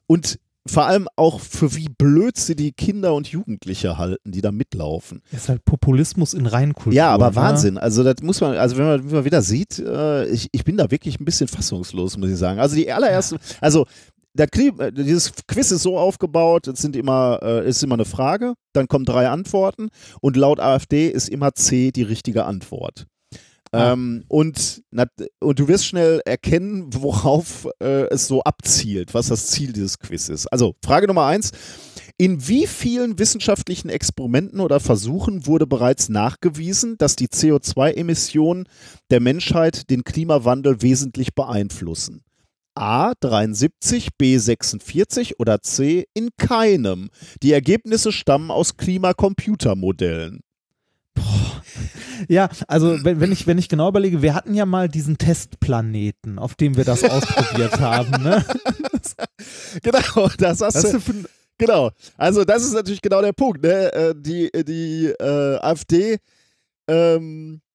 und 0.07 0.39
vor 0.65 0.85
allem 0.85 1.09
auch 1.17 1.41
für 1.41 1.75
wie 1.75 1.89
blöd 1.89 2.37
sie 2.37 2.55
die 2.55 2.71
Kinder 2.71 3.13
und 3.15 3.27
Jugendliche 3.27 3.97
halten, 3.97 4.31
die 4.31 4.41
da 4.41 4.51
mitlaufen. 4.51 5.21
Ist 5.31 5.49
halt 5.49 5.65
Populismus 5.65 6.33
in 6.33 6.45
Reinkultur. 6.45 6.93
Ja, 6.93 7.09
aber 7.09 7.31
ne? 7.31 7.35
Wahnsinn. 7.35 7.77
Also 7.77 8.03
das 8.03 8.15
muss 8.21 8.39
man, 8.39 8.55
also 8.55 8.77
wenn 8.77 8.85
man, 8.85 9.03
wenn 9.05 9.15
man 9.15 9.25
wieder 9.25 9.41
sieht, 9.41 9.79
äh, 9.79 10.25
ich, 10.27 10.47
ich 10.53 10.63
bin 10.63 10.77
da 10.77 10.89
wirklich 10.89 11.19
ein 11.19 11.25
bisschen 11.25 11.49
fassungslos, 11.49 12.17
muss 12.17 12.29
ich 12.29 12.37
sagen. 12.37 12.59
Also 12.59 12.75
die 12.77 12.89
allererste, 12.89 13.37
also 13.59 13.85
der 14.33 14.47
Klima, 14.47 14.89
dieses 14.91 15.33
Quiz 15.47 15.71
ist 15.71 15.83
so 15.83 15.97
aufgebaut, 15.97 16.67
es 16.67 16.81
sind 16.81 16.95
immer, 16.95 17.39
äh, 17.43 17.67
ist 17.67 17.83
immer 17.83 17.95
eine 17.95 18.05
Frage, 18.05 18.53
dann 18.71 18.87
kommen 18.87 19.05
drei 19.05 19.27
Antworten 19.29 19.89
und 20.21 20.37
laut 20.37 20.59
AfD 20.59 21.09
ist 21.09 21.29
immer 21.29 21.53
C 21.53 21.91
die 21.91 22.03
richtige 22.03 22.45
Antwort. 22.45 23.05
Ähm, 23.73 24.23
und, 24.27 24.83
und 25.39 25.59
du 25.59 25.67
wirst 25.67 25.87
schnell 25.87 26.21
erkennen, 26.25 26.93
worauf 26.93 27.67
äh, 27.81 28.07
es 28.09 28.27
so 28.27 28.43
abzielt, 28.43 29.13
was 29.13 29.27
das 29.27 29.47
Ziel 29.47 29.73
dieses 29.73 29.97
Quiz 29.99 30.29
ist. 30.29 30.47
Also 30.47 30.75
Frage 30.83 31.07
Nummer 31.07 31.25
eins. 31.25 31.51
In 32.17 32.47
wie 32.47 32.67
vielen 32.67 33.17
wissenschaftlichen 33.17 33.89
Experimenten 33.89 34.59
oder 34.59 34.79
Versuchen 34.79 35.47
wurde 35.47 35.65
bereits 35.65 36.09
nachgewiesen, 36.09 36.95
dass 36.99 37.15
die 37.15 37.27
CO2-Emissionen 37.27 38.67
der 39.09 39.19
Menschheit 39.19 39.89
den 39.89 40.03
Klimawandel 40.03 40.83
wesentlich 40.83 41.33
beeinflussen? 41.33 42.23
A 42.75 43.13
73, 43.19 44.09
B 44.17 44.37
46 44.37 45.39
oder 45.39 45.61
C 45.61 46.05
in 46.13 46.29
keinem. 46.37 47.09
Die 47.41 47.51
Ergebnisse 47.51 48.11
stammen 48.11 48.51
aus 48.51 48.77
Klimacomputermodellen. 48.77 50.41
Ja, 52.29 52.49
also 52.67 53.03
wenn, 53.03 53.19
wenn, 53.19 53.31
ich, 53.31 53.47
wenn 53.47 53.57
ich 53.57 53.69
genau 53.69 53.89
überlege, 53.89 54.21
wir 54.21 54.33
hatten 54.35 54.53
ja 54.53 54.65
mal 54.65 54.89
diesen 54.89 55.17
Testplaneten, 55.17 56.39
auf 56.39 56.55
dem 56.55 56.75
wir 56.77 56.85
das 56.85 57.03
ausprobiert 57.09 57.79
haben. 57.79 58.23
Ne? 58.23 58.45
Genau, 59.81 60.29
das 60.37 60.61
hast 60.61 60.75
Das 60.75 60.91
du. 60.91 60.99
Genau. 61.57 61.91
Also 62.17 62.43
das 62.43 62.63
ist 62.63 62.73
natürlich 62.73 63.01
genau 63.01 63.21
der 63.21 63.33
Punkt. 63.33 63.63
Ne? 63.63 63.93
Äh, 63.93 64.15
Die, 64.17 64.49
die 64.65 65.05
äh, 65.07 65.57
AfD 65.59 66.17
ähm, 66.87 67.61
äh, 67.61 67.72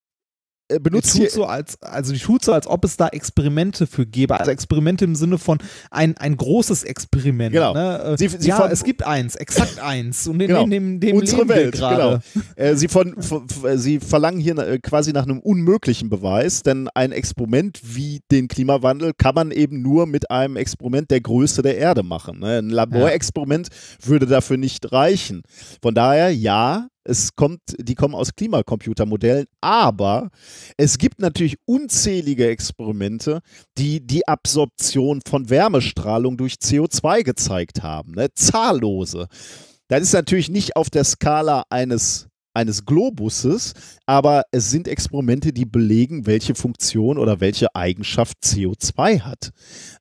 benutzt 0.80 1.16
tut 1.16 1.30
so 1.30 1.44
als, 1.46 1.80
also 1.82 2.12
die 2.12 2.18
tut 2.18 2.44
so, 2.44 2.52
als 2.52 2.66
ob 2.66 2.84
es 2.84 2.96
da 2.96 3.08
Experimente 3.08 3.86
für 3.86 4.04
gäbe. 4.06 4.38
Also 4.38 4.50
Experimente 4.50 5.04
im 5.04 5.14
Sinne 5.14 5.38
von 5.38 5.58
ein, 5.90 6.16
ein 6.18 6.36
großes 6.36 6.84
Experiment. 6.84 7.52
Genau. 7.52 7.72
Ne? 7.74 7.98
Äh, 8.02 8.18
Sie- 8.18 8.28
sie 8.28 8.48
ja, 8.48 8.66
es 8.68 8.84
gibt 8.84 9.02
eins, 9.06 9.34
exakt 9.36 9.80
eins. 9.80 10.26
Und 10.28 10.40
in, 10.40 10.48
Genau. 10.48 10.64
in 10.64 10.70
dem, 10.70 11.00
dem 11.00 11.16
unsere 11.16 11.48
Welt, 11.48 11.74
gerade. 11.74 12.20
genau. 12.34 12.44
Äh, 12.56 12.76
sie, 12.76 12.88
von, 12.88 13.14
von, 13.22 13.46
sie 13.76 13.98
verlangen 14.00 14.40
hier 14.40 14.58
äh, 14.58 14.78
quasi 14.78 15.12
nach 15.12 15.24
einem 15.24 15.38
unmöglichen 15.40 16.10
Beweis, 16.10 16.62
denn 16.62 16.88
ein 16.94 17.12
Experiment 17.12 17.80
wie 17.82 18.20
den 18.30 18.48
Klimawandel 18.48 19.12
kann 19.16 19.34
man 19.34 19.50
eben 19.50 19.80
nur 19.82 20.06
mit 20.06 20.30
einem 20.30 20.56
Experiment 20.56 21.10
der 21.10 21.20
Größe 21.20 21.62
der 21.62 21.78
Erde 21.78 22.02
machen. 22.02 22.40
Ne? 22.40 22.58
Ein 22.58 22.70
Laborexperiment 22.70 23.68
würde 24.02 24.26
dafür 24.26 24.56
nicht 24.58 24.92
reichen. 24.92 25.42
Von 25.82 25.94
daher, 25.94 26.34
ja, 26.34 26.88
es 27.08 27.34
kommt, 27.34 27.60
die 27.78 27.94
kommen 27.94 28.14
aus 28.14 28.34
Klimacomputermodellen, 28.34 29.46
aber 29.60 30.30
es 30.76 30.98
gibt 30.98 31.20
natürlich 31.20 31.56
unzählige 31.64 32.48
Experimente, 32.48 33.40
die 33.78 34.06
die 34.06 34.28
Absorption 34.28 35.20
von 35.26 35.48
Wärmestrahlung 35.48 36.36
durch 36.36 36.54
CO2 36.54 37.22
gezeigt 37.22 37.82
haben. 37.82 38.12
Ne? 38.12 38.28
Zahllose. 38.34 39.26
Das 39.88 40.02
ist 40.02 40.12
natürlich 40.12 40.50
nicht 40.50 40.76
auf 40.76 40.90
der 40.90 41.04
Skala 41.04 41.64
eines, 41.70 42.28
eines 42.52 42.84
Globuses, 42.84 43.72
aber 44.04 44.42
es 44.52 44.70
sind 44.70 44.86
Experimente, 44.86 45.54
die 45.54 45.64
belegen, 45.64 46.26
welche 46.26 46.54
Funktion 46.54 47.16
oder 47.16 47.40
welche 47.40 47.74
Eigenschaft 47.74 48.36
CO2 48.44 49.22
hat. 49.22 49.50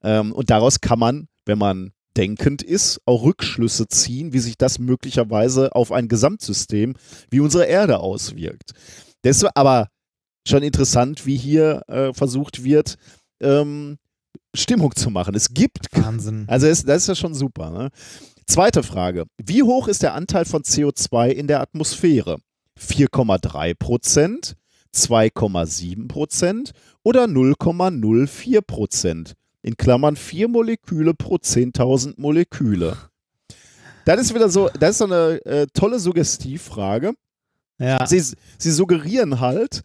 Ähm, 0.03 0.33
und 0.33 0.49
daraus 0.49 0.81
kann 0.81 0.99
man, 0.99 1.27
wenn 1.45 1.57
man 1.57 1.93
denkend 2.17 2.63
ist, 2.63 2.99
auch 3.05 3.23
Rückschlüsse 3.23 3.87
ziehen, 3.87 4.33
wie 4.33 4.39
sich 4.39 4.57
das 4.57 4.79
möglicherweise 4.79 5.75
auf 5.75 5.91
ein 5.91 6.07
Gesamtsystem 6.07 6.95
wie 7.29 7.39
unsere 7.39 7.65
Erde 7.65 7.99
auswirkt. 7.99 8.71
Das 9.21 9.37
ist 9.37 9.55
aber 9.55 9.89
schon 10.47 10.63
interessant, 10.63 11.25
wie 11.25 11.37
hier 11.37 11.83
äh, 11.87 12.13
versucht 12.13 12.63
wird, 12.63 12.95
ähm, 13.41 13.97
Stimmung 14.55 14.95
zu 14.95 15.09
machen. 15.09 15.35
Es 15.35 15.53
gibt 15.53 15.87
Wahnsinn. 15.91 16.45
also 16.47 16.67
es, 16.67 16.83
das 16.83 17.03
ist 17.03 17.07
ja 17.07 17.15
schon 17.15 17.35
super. 17.35 17.69
Ne? 17.69 17.89
Zweite 18.47 18.81
Frage. 18.81 19.25
Wie 19.37 19.61
hoch 19.61 19.87
ist 19.87 20.03
der 20.03 20.13
Anteil 20.13 20.45
von 20.45 20.63
CO2 20.63 21.29
in 21.29 21.47
der 21.47 21.61
Atmosphäre? 21.61 22.37
4,3 22.79 23.75
Prozent, 23.75 24.55
2,7 24.95 26.07
Prozent 26.07 26.71
oder 27.03 27.25
0,04 27.25 28.61
Prozent? 28.61 29.35
In 29.61 29.75
Klammern 29.75 30.15
4 30.15 30.47
Moleküle 30.47 31.13
pro 31.13 31.35
10.000 31.35 32.13
Moleküle. 32.17 32.97
Das 34.05 34.21
ist 34.21 34.33
wieder 34.33 34.49
so, 34.49 34.69
das 34.79 34.91
ist 34.91 34.97
so 34.99 35.05
eine 35.05 35.45
äh, 35.45 35.67
tolle 35.73 35.99
Suggestivfrage. 35.99 37.13
Ja. 37.79 38.07
Sie, 38.07 38.21
sie 38.57 38.71
suggerieren 38.71 39.39
halt, 39.39 39.81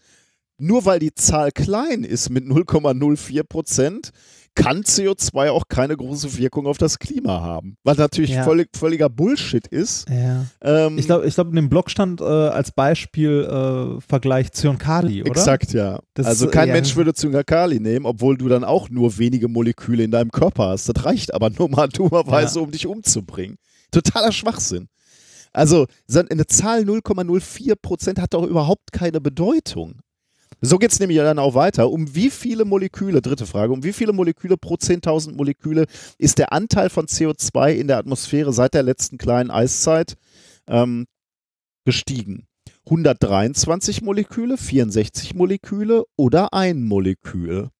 nur 0.59 0.85
weil 0.85 1.01
die 1.01 1.15
Zahl 1.15 1.51
klein 1.51 2.05
ist 2.05 2.31
mit 2.31 2.45
0,04 2.45 3.43
Prozent, 3.43 4.13
kann 4.55 4.83
CO2 4.83 5.51
auch 5.51 5.65
keine 5.69 5.97
große 5.97 6.37
Wirkung 6.37 6.67
auf 6.67 6.77
das 6.77 6.99
Klima 6.99 7.41
haben. 7.41 7.77
Was 7.85 7.97
natürlich 7.97 8.33
Ja. 8.33 8.45
völlig, 8.45 8.69
völliger 8.77 9.09
Bullshit 9.09 9.67
ist. 9.67 10.09
ja. 10.11 10.45
Ähm, 10.61 10.99
Ich 10.99 11.07
glaube, 11.07 11.27
ich 11.27 11.35
glaub, 11.35 11.49
in 11.49 11.57
dem 11.57 11.69
Blog 11.71 11.91
stand 11.91 12.21
äh, 12.21 12.25
als 12.25 12.71
Beispiel 12.73 13.45
äh, 13.45 14.01
Vergleich 14.07 14.53
Zyankali, 14.53 15.23
oder? 15.23 15.31
Exakt, 15.31 15.73
ja. 15.73 16.01
Das 16.15 16.27
also 16.27 16.49
kein 16.49 16.69
ja, 16.69 16.75
Mensch 16.75 16.97
würde 16.97 17.15
Zyankali 17.15 17.81
nehmen, 17.81 18.05
obwohl 18.05 18.37
du 18.37 18.49
dann 18.49 18.65
auch 18.65 18.91
nur 18.91 19.17
wenige 19.19 19.49
Moleküle 19.49 20.05
in 20.05 20.11
deinem 20.11 20.31
Körper 20.31 20.69
hast. 20.69 20.89
Das 20.89 21.05
reicht 21.05 21.33
aber 21.33 21.49
nur 21.51 21.69
mal 21.71 21.89
dummerweise, 21.93 22.61
um 22.61 22.71
dich 22.71 22.87
umzubringen. 22.87 23.57
Totaler 23.91 24.33
Schwachsinn. 24.33 24.89
Also 25.53 25.87
so 26.07 26.21
eine 26.21 26.47
Zahl 26.47 26.83
0,04 26.83 27.75
Prozent 27.81 28.21
hat 28.21 28.35
doch 28.35 28.47
überhaupt 28.47 28.93
keine 28.93 29.21
Bedeutung. 29.21 30.01
So 30.65 30.79
geht 30.79 30.93
es 30.93 31.01
nämlich 31.01 31.19
dann 31.19 31.41
auch 31.41 31.55
weiter. 31.55 31.91
Um 31.91 32.15
wie 32.15 32.31
viele 32.31 32.65
Moleküle, 32.65 33.21
dritte 33.21 33.47
Frage, 33.47 33.73
um 33.73 33.83
wie 33.83 33.93
viele 33.93 34.13
Moleküle 34.13 34.57
pro 34.57 34.75
10.000 34.75 35.35
Moleküle 35.35 35.87
ist 36.19 36.39
der 36.39 36.53
Anteil 36.53 36.89
von 36.89 37.07
CO2 37.07 37.73
in 37.73 37.89
der 37.89 37.99
Atmosphäre 37.99 38.53
seit 38.53 38.75
der 38.75 38.85
letzten 38.85 39.19
kleinen 39.19 39.51
Eiszeit 39.51 40.15
ähm, 40.69 41.07
gestiegen? 41.85 42.47
123 42.87 44.03
Moleküle, 44.03 44.57
64 44.57 45.35
Moleküle 45.35 46.05
oder 46.17 46.53
ein 46.53 46.85
Molekül? 46.85 47.71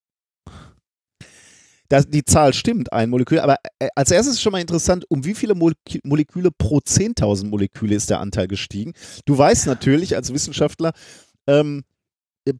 Das, 1.89 2.09
die 2.09 2.25
Zahl 2.25 2.53
stimmt, 2.53 2.93
ein 2.93 3.11
Molekül, 3.11 3.39
aber 3.39 3.59
äh, 3.79 3.89
als 3.95 4.11
erstes 4.11 4.35
ist 4.35 4.43
schon 4.43 4.53
mal 4.53 4.61
interessant, 4.61 5.05
um 5.09 5.25
wie 5.25 5.35
viele 5.35 5.55
Molek 5.55 6.01
Moleküle 6.03 6.51
pro 6.51 6.79
10.000 6.79 7.47
Moleküle 7.47 7.95
ist 7.95 8.11
der 8.11 8.19
Anteil 8.19 8.49
gestiegen? 8.49 8.95
Du 9.25 9.39
weißt 9.39 9.67
natürlich 9.67 10.17
als 10.17 10.33
Wissenschaftler, 10.33 10.93
ähm, 11.47 11.85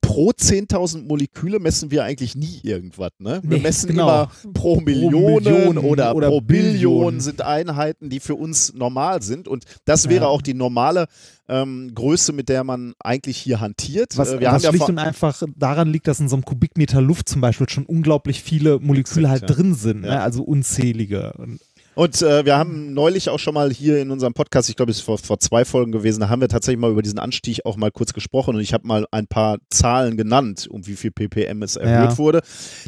pro 0.01 0.31
10.000 0.31 1.07
Moleküle 1.07 1.59
messen 1.59 1.91
wir 1.91 2.05
eigentlich 2.05 2.37
nie 2.37 2.61
irgendwas. 2.63 3.11
Ne? 3.19 3.41
Wir 3.43 3.57
Nee, 3.57 3.63
messen 3.63 3.89
genau. 3.91 4.05
immer 4.05 4.31
pro 4.55 4.81
Million 4.81 5.43
Million 5.43 5.79
oder, 5.79 6.15
oder 6.15 6.29
pro 6.29 6.41
Billion 6.41 6.73
Billion. 6.73 7.21
sind 7.21 7.43
Einheiten, 7.43 8.09
die 8.09 8.21
für 8.21 8.37
uns 8.37 8.73
normal 8.75 9.23
sind. 9.23 9.49
Und 9.49 9.65
das 9.85 10.09
wäre 10.09 10.25
Ja. 10.25 10.29
auch 10.29 10.41
die 10.43 10.55
normale 10.55 11.07
ähm, 11.49 11.91
Größe, 11.95 12.33
mit 12.33 12.49
der 12.49 12.63
man 12.63 12.95
eigentlich 13.01 13.37
hier 13.39 13.61
hantiert. 13.61 14.17
Was, 14.17 14.29
Äh, 14.33 14.41
wir 14.41 14.47
was 14.47 14.55
haben 14.55 14.63
ja 14.63 14.71
schlicht 14.71 14.89
und 14.89 14.99
einfach 14.99 15.43
daran 15.57 15.89
liegt, 15.93 16.07
dass 16.07 16.21
in 16.21 16.29
so 16.29 16.37
einem 16.37 16.45
Kubikmeter 16.45 17.01
Luft 17.03 17.29
zum 17.29 17.41
Beispiel 17.41 17.69
schon 17.69 17.85
unglaublich 17.85 18.43
viele 18.43 18.79
Moleküle 18.79 19.29
halt 19.29 19.43
ja. 19.43 19.49
drin 19.49 19.75
sind, 19.75 20.03
ne? 20.03 20.21
also 20.23 20.45
unzählige. 20.45 21.33
Und 21.39 21.59
Und 21.95 22.23
äh, 22.23 22.45
wir 22.47 22.57
haben 22.57 22.95
neulich 22.95 23.29
auch 23.29 23.39
schon 23.39 23.53
mal 23.55 23.71
hier 23.71 24.01
in 24.01 24.11
unserem 24.11 24.33
Podcast, 24.33 24.71
ich 24.71 24.77
glaube, 24.77 24.91
es 24.91 24.99
ist 24.99 25.05
vor, 25.05 25.19
vor 25.19 25.39
zwei 25.41 25.65
Folgen 25.67 25.93
gewesen, 25.93 26.21
da 26.21 26.29
haben 26.31 26.41
wir 26.41 26.49
tatsächlich 26.49 26.81
mal 26.81 26.91
über 26.91 27.03
diesen 27.03 27.19
Anstieg 27.19 27.67
auch 27.67 27.77
mal 27.77 27.91
kurz 27.91 28.13
gesprochen 28.15 28.55
und 28.55 28.61
ich 28.63 28.73
habe 28.73 28.87
mal 28.87 29.07
ein 29.11 29.27
paar 29.27 29.59
Zahlen 29.69 30.17
genannt, 30.17 30.67
um 30.71 30.87
wie 30.87 30.97
viel 30.97 31.11
ppm 31.11 31.63
es 31.63 31.77
erhöht 31.77 32.13
Ja. 32.13 32.19
wurde. 32.19 32.41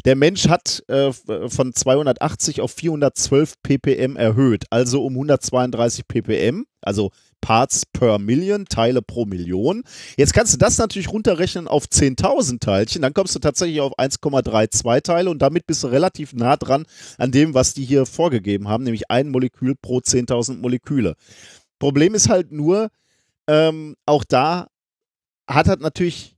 Der 0.05 0.15
Mensch 0.15 0.47
hat 0.47 0.83
äh, 0.89 1.09
f- 1.09 1.21
von 1.47 1.73
280 1.73 2.61
auf 2.61 2.71
412 2.71 3.53
ppm 3.61 4.15
erhöht, 4.15 4.65
also 4.71 5.03
um 5.05 5.13
132 5.13 6.07
ppm, 6.07 6.65
also 6.81 7.11
Parts 7.45 7.85
per 7.85 8.17
Million, 8.17 8.65
Teile 8.65 9.03
pro 9.03 9.25
Million. 9.25 9.83
Jetzt 10.17 10.33
kannst 10.33 10.51
du 10.55 10.57
das 10.57 10.79
natürlich 10.79 11.09
runterrechnen 11.09 11.67
auf 11.67 11.85
10.000 11.85 12.59
Teilchen, 12.59 13.03
dann 13.03 13.13
kommst 13.13 13.35
du 13.35 13.39
tatsächlich 13.39 13.81
auf 13.81 13.99
1,32 13.99 15.03
Teile 15.03 15.29
und 15.29 15.43
damit 15.43 15.67
bist 15.67 15.83
du 15.83 15.87
relativ 15.87 16.33
nah 16.33 16.57
dran 16.57 16.87
an 17.19 17.31
dem, 17.31 17.53
was 17.53 17.75
die 17.75 17.85
hier 17.85 18.07
vorgegeben 18.07 18.67
haben, 18.67 18.83
nämlich 18.83 19.11
ein 19.11 19.29
Molekül 19.29 19.75
pro 19.79 19.99
10.000 19.99 20.57
Moleküle. 20.57 21.13
Problem 21.77 22.15
ist 22.15 22.29
halt 22.29 22.51
nur, 22.51 22.89
ähm, 23.45 23.95
auch 24.07 24.23
da 24.23 24.65
hat 25.47 25.67
er 25.67 25.77
natürlich 25.77 26.35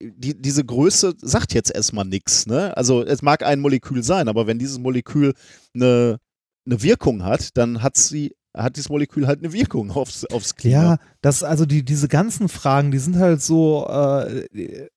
die, 0.00 0.40
diese 0.40 0.64
Größe 0.64 1.16
sagt 1.20 1.52
jetzt 1.52 1.70
erstmal 1.70 2.06
nichts. 2.06 2.46
Ne? 2.46 2.74
Also 2.78 3.04
es 3.04 3.20
mag 3.20 3.42
ein 3.42 3.60
Molekül 3.60 4.02
sein, 4.02 4.28
aber 4.28 4.46
wenn 4.46 4.58
dieses 4.58 4.78
Molekül 4.78 5.34
eine, 5.74 6.18
eine 6.64 6.82
Wirkung 6.82 7.24
hat, 7.24 7.58
dann 7.58 7.82
hat 7.82 7.98
sie 7.98 8.34
hat 8.56 8.76
dieses 8.76 8.88
Molekül 8.88 9.26
halt 9.26 9.40
eine 9.40 9.52
Wirkung 9.52 9.90
aufs, 9.90 10.24
aufs 10.26 10.54
Klima. 10.54 10.74
Ja, 10.82 10.96
das, 11.22 11.42
also 11.42 11.66
die, 11.66 11.84
diese 11.84 12.08
ganzen 12.08 12.48
Fragen, 12.48 12.90
die 12.90 12.98
sind 12.98 13.16
halt 13.16 13.42
so, 13.42 13.86
äh, 13.88 14.88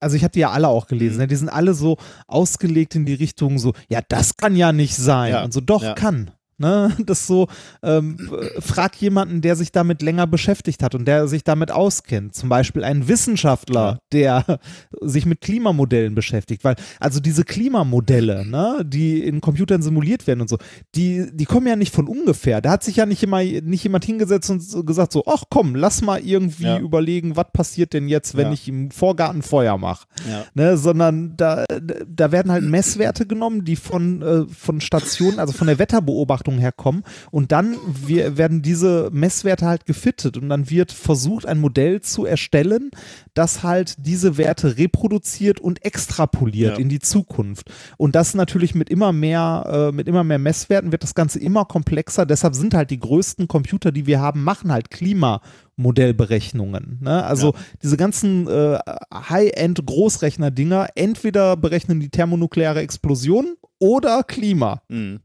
also 0.00 0.16
ich 0.16 0.22
habe 0.24 0.32
die 0.32 0.40
ja 0.40 0.50
alle 0.50 0.68
auch 0.68 0.86
gelesen, 0.86 1.14
Mhm. 1.14 1.20
ne? 1.22 1.26
die 1.28 1.36
sind 1.36 1.48
alle 1.48 1.72
so 1.74 1.96
ausgelegt 2.26 2.94
in 2.94 3.06
die 3.06 3.14
Richtung 3.14 3.58
so, 3.58 3.72
ja, 3.88 4.00
das 4.06 4.36
kann 4.36 4.54
ja 4.54 4.72
nicht 4.72 4.96
sein. 4.96 5.32
Ja, 5.32 5.44
Und 5.44 5.52
so, 5.54 5.60
doch, 5.60 5.82
ja. 5.82 5.94
kann. 5.94 6.30
Ne? 6.58 6.90
Das 7.06 7.26
so, 7.26 7.48
ähm, 7.82 8.16
äh, 8.32 8.60
frag 8.60 8.96
jemanden, 9.00 9.40
der 9.40 9.56
sich 9.56 9.72
damit 9.72 10.00
länger 10.02 10.26
beschäftigt 10.26 10.82
hat 10.82 10.94
und 10.94 11.06
der 11.06 11.28
sich 11.28 11.44
damit 11.44 11.70
auskennt. 11.70 12.34
Zum 12.34 12.48
Beispiel 12.48 12.84
einen 12.84 13.08
Wissenschaftler, 13.08 13.98
der 14.12 14.58
sich 15.00 15.26
mit 15.26 15.40
Klimamodellen 15.40 16.14
beschäftigt. 16.14 16.64
Weil, 16.64 16.76
also 17.00 17.20
diese 17.20 17.44
Klimamodelle, 17.44 18.46
ne, 18.46 18.84
die 18.86 19.20
in 19.22 19.40
Computern 19.40 19.82
simuliert 19.82 20.26
werden 20.26 20.40
und 20.40 20.48
so, 20.48 20.58
die, 20.94 21.26
die 21.32 21.44
kommen 21.44 21.66
ja 21.66 21.76
nicht 21.76 21.94
von 21.94 22.06
ungefähr. 22.08 22.60
Da 22.60 22.70
hat 22.70 22.84
sich 22.84 22.96
ja 22.96 23.06
nicht 23.06 23.22
immer 23.22 23.42
nicht 23.42 23.82
jemand 23.84 24.04
hingesetzt 24.04 24.50
und 24.50 24.60
so 24.62 24.84
gesagt 24.84 25.12
so, 25.12 25.24
ach 25.26 25.44
komm, 25.50 25.74
lass 25.74 26.02
mal 26.02 26.20
irgendwie 26.20 26.64
Ja. 26.64 26.78
überlegen, 26.78 27.36
was 27.36 27.46
passiert 27.52 27.92
denn 27.92 28.08
jetzt, 28.08 28.36
wenn 28.36 28.48
Ja. 28.48 28.52
ich 28.52 28.68
im 28.68 28.90
Vorgarten 28.90 29.42
Feuer 29.42 29.76
mache. 29.78 30.06
Ja. 30.30 30.44
Ne, 30.54 30.76
sondern 30.76 31.36
da, 31.36 31.64
da 32.08 32.32
werden 32.32 32.52
halt 32.52 32.64
Messwerte 32.64 33.26
genommen, 33.26 33.64
die 33.64 33.76
von, 33.76 34.22
äh, 34.22 34.44
von 34.48 34.80
Stationen, 34.80 35.38
also 35.38 35.52
von 35.52 35.66
der 35.66 35.78
Wetterbeobachtung 35.78 36.43
herkommen 36.52 37.02
und 37.30 37.52
dann 37.52 37.76
wir, 38.06 38.36
werden 38.36 38.62
diese 38.62 39.10
Messwerte 39.12 39.66
halt 39.66 39.86
gefittet 39.86 40.36
und 40.36 40.48
dann 40.48 40.70
wird 40.70 40.92
versucht, 40.92 41.46
ein 41.46 41.58
Modell 41.58 42.00
zu 42.00 42.24
erstellen, 42.26 42.90
das 43.34 43.62
halt 43.62 43.94
diese 43.98 44.36
Werte 44.36 44.76
reproduziert 44.76 45.60
und 45.60 45.84
extrapoliert 45.84 46.74
Ja. 46.76 46.78
in 46.78 46.88
die 46.88 47.00
Zukunft. 47.00 47.70
Und 47.96 48.14
das 48.14 48.34
natürlich 48.34 48.74
mit 48.74 48.90
immer 48.90 49.12
mehr, 49.12 49.88
äh, 49.90 49.94
mit 49.94 50.08
immer 50.08 50.24
mehr 50.24 50.38
Messwerten 50.38 50.92
wird 50.92 51.02
das 51.02 51.14
Ganze 51.14 51.38
immer 51.40 51.64
komplexer. 51.64 52.26
Deshalb 52.26 52.54
sind 52.54 52.74
halt 52.74 52.90
die 52.90 53.00
größten 53.00 53.48
Computer, 53.48 53.92
die 53.92 54.06
wir 54.06 54.20
haben, 54.20 54.44
machen 54.44 54.72
halt 54.72 54.90
Klimamodellberechnungen. 54.90 56.98
Ne? 57.02 57.24
Also 57.24 57.54
diese 57.82 57.96
ganzen 57.96 58.46
äh, 58.48 58.78
High-End-Großrechner-Dinger, 59.12 60.88
entweder 60.94 61.56
berechnen 61.56 62.00
die 62.00 62.10
thermonukleare 62.10 62.80
Explosion 62.80 63.56
oder 63.78 64.22
Klima. 64.22 64.82
Mhm. 64.88 65.20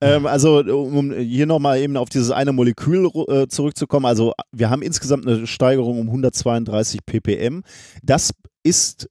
Ähm, 0.00 0.26
also, 0.26 0.60
um 0.60 1.12
hier 1.12 1.46
nochmal 1.46 1.80
eben 1.80 1.96
auf 1.96 2.08
dieses 2.08 2.30
eine 2.30 2.52
Molekül 2.52 3.10
äh, 3.28 3.48
zurückzukommen. 3.48 4.06
Also, 4.06 4.32
wir 4.52 4.70
haben 4.70 4.82
insgesamt 4.82 5.26
eine 5.26 5.46
Steigerung 5.46 5.98
um 6.00 6.06
132 6.06 7.04
ppm. 7.04 7.62
Das 8.02 8.30
ist, 8.62 9.08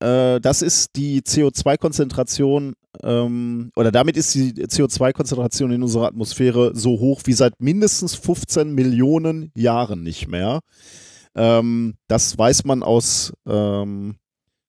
äh, 0.00 0.40
das 0.40 0.62
ist 0.62 0.96
die 0.96 1.22
CO2-Konzentration, 1.22 2.74
ähm, 3.02 3.70
oder 3.76 3.92
damit 3.92 4.16
ist 4.16 4.34
die 4.34 4.52
CO2-Konzentration 4.52 5.70
in 5.70 5.82
unserer 5.82 6.06
Atmosphäre 6.06 6.72
so 6.74 6.98
hoch 6.98 7.22
wie 7.24 7.32
seit 7.32 7.60
mindestens 7.60 8.16
15 8.16 8.74
Millionen 8.74 9.52
Jahren 9.54 10.02
nicht 10.02 10.26
mehr. 10.26 10.60
Ähm, 11.36 11.94
das 12.08 12.36
weiß 12.36 12.64
man 12.64 12.82
aus, 12.82 13.32
ähm, 13.46 14.16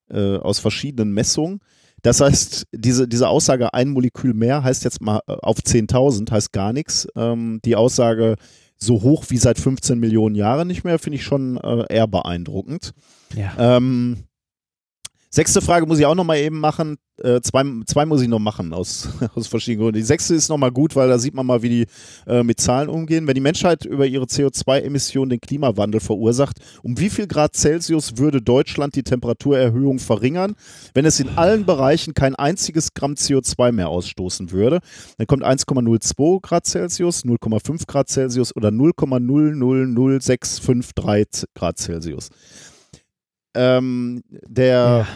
äh, 0.09 0.37
aus 0.37 0.59
verschiedenen 0.59 1.13
Messungen. 1.13 1.61
Das 2.05 2.21
heißt, 2.21 2.67
diese, 2.71 3.07
diese 3.07 3.27
Aussage, 3.27 3.73
ein 3.73 3.89
Molekül 3.89 4.35
mehr, 4.35 4.63
heißt 4.63 4.83
jetzt 4.83 5.01
mal 5.01 5.21
äh, 5.25 5.33
auf 5.41 5.57
10.000, 5.57 6.29
heißt 6.29 6.53
gar 6.53 6.71
nichts. 6.71 7.07
Ähm, 7.15 7.59
die 7.65 7.75
Aussage, 7.75 8.35
so 8.77 9.01
hoch 9.01 9.25
wie 9.29 9.37
seit 9.37 9.57
15 9.57 9.97
Millionen 9.97 10.35
Jahren 10.35 10.67
nicht 10.67 10.83
mehr, 10.83 10.99
finde 10.99 11.15
ich 11.15 11.23
schon 11.23 11.57
äh, 11.57 11.91
eher 11.91 12.05
beeindruckend. 12.05 12.91
Ja. 13.35 13.77
Ähm, 13.77 14.25
sechste 15.35 15.61
Frage 15.61 15.85
muss 15.85 15.99
ich 15.99 16.05
auch 16.05 16.15
nochmal 16.15 16.37
eben 16.37 16.61
machen. 16.61 16.95
Äh, 17.21 17.41
zwei, 17.41 17.65
zwei 17.85 18.05
muss 18.05 18.21
ich 18.21 18.29
noch 18.29 18.39
machen 18.39 18.73
aus, 18.73 19.09
aus 19.35 19.47
verschiedenen 19.47 19.83
Gründen. 19.83 19.97
Die 19.97 20.05
sechste 20.05 20.33
ist 20.33 20.47
nochmal 20.47 20.71
gut, 20.71 20.95
weil 20.95 21.09
da 21.09 21.19
sieht 21.19 21.33
man 21.33 21.45
mal, 21.45 21.61
wie 21.61 21.69
die 21.69 21.87
äh, 22.25 22.41
mit 22.43 22.61
Zahlen 22.61 22.87
umgehen. 22.87 23.27
Wenn 23.27 23.35
die 23.35 23.41
Menschheit 23.41 23.83
über 23.83 24.05
ihre 24.05 24.23
CO2-Emissionen 24.25 25.29
den 25.29 25.41
Klimawandel 25.41 25.99
verursacht, 25.99 26.59
um 26.83 26.97
wie 26.97 27.09
viel 27.09 27.27
Grad 27.27 27.53
Celsius 27.55 28.17
würde 28.17 28.41
Deutschland 28.41 28.95
die 28.95 29.03
Temperaturerhöhung 29.03 29.99
verringern, 29.99 30.55
wenn 30.93 31.03
es 31.05 31.19
in 31.19 31.37
allen 31.37 31.65
Bereichen 31.65 32.13
kein 32.13 32.35
einziges 32.35 32.93
Gramm 32.93 33.15
CO2 33.15 33.73
mehr 33.73 33.89
ausstoßen 33.89 34.51
würde? 34.51 34.79
Dann 35.17 35.27
kommt 35.27 35.43
1,02 35.43 36.41
Grad 36.41 36.65
Celsius, 36.65 37.25
0,5 37.25 37.87
Grad 37.87 38.07
Celsius 38.09 38.55
oder 38.55 38.69
0,000653 38.69 41.43
Grad 41.53 41.77
Celsius. 41.77 42.29
Ähm, 43.55 44.21
der, 44.29 45.07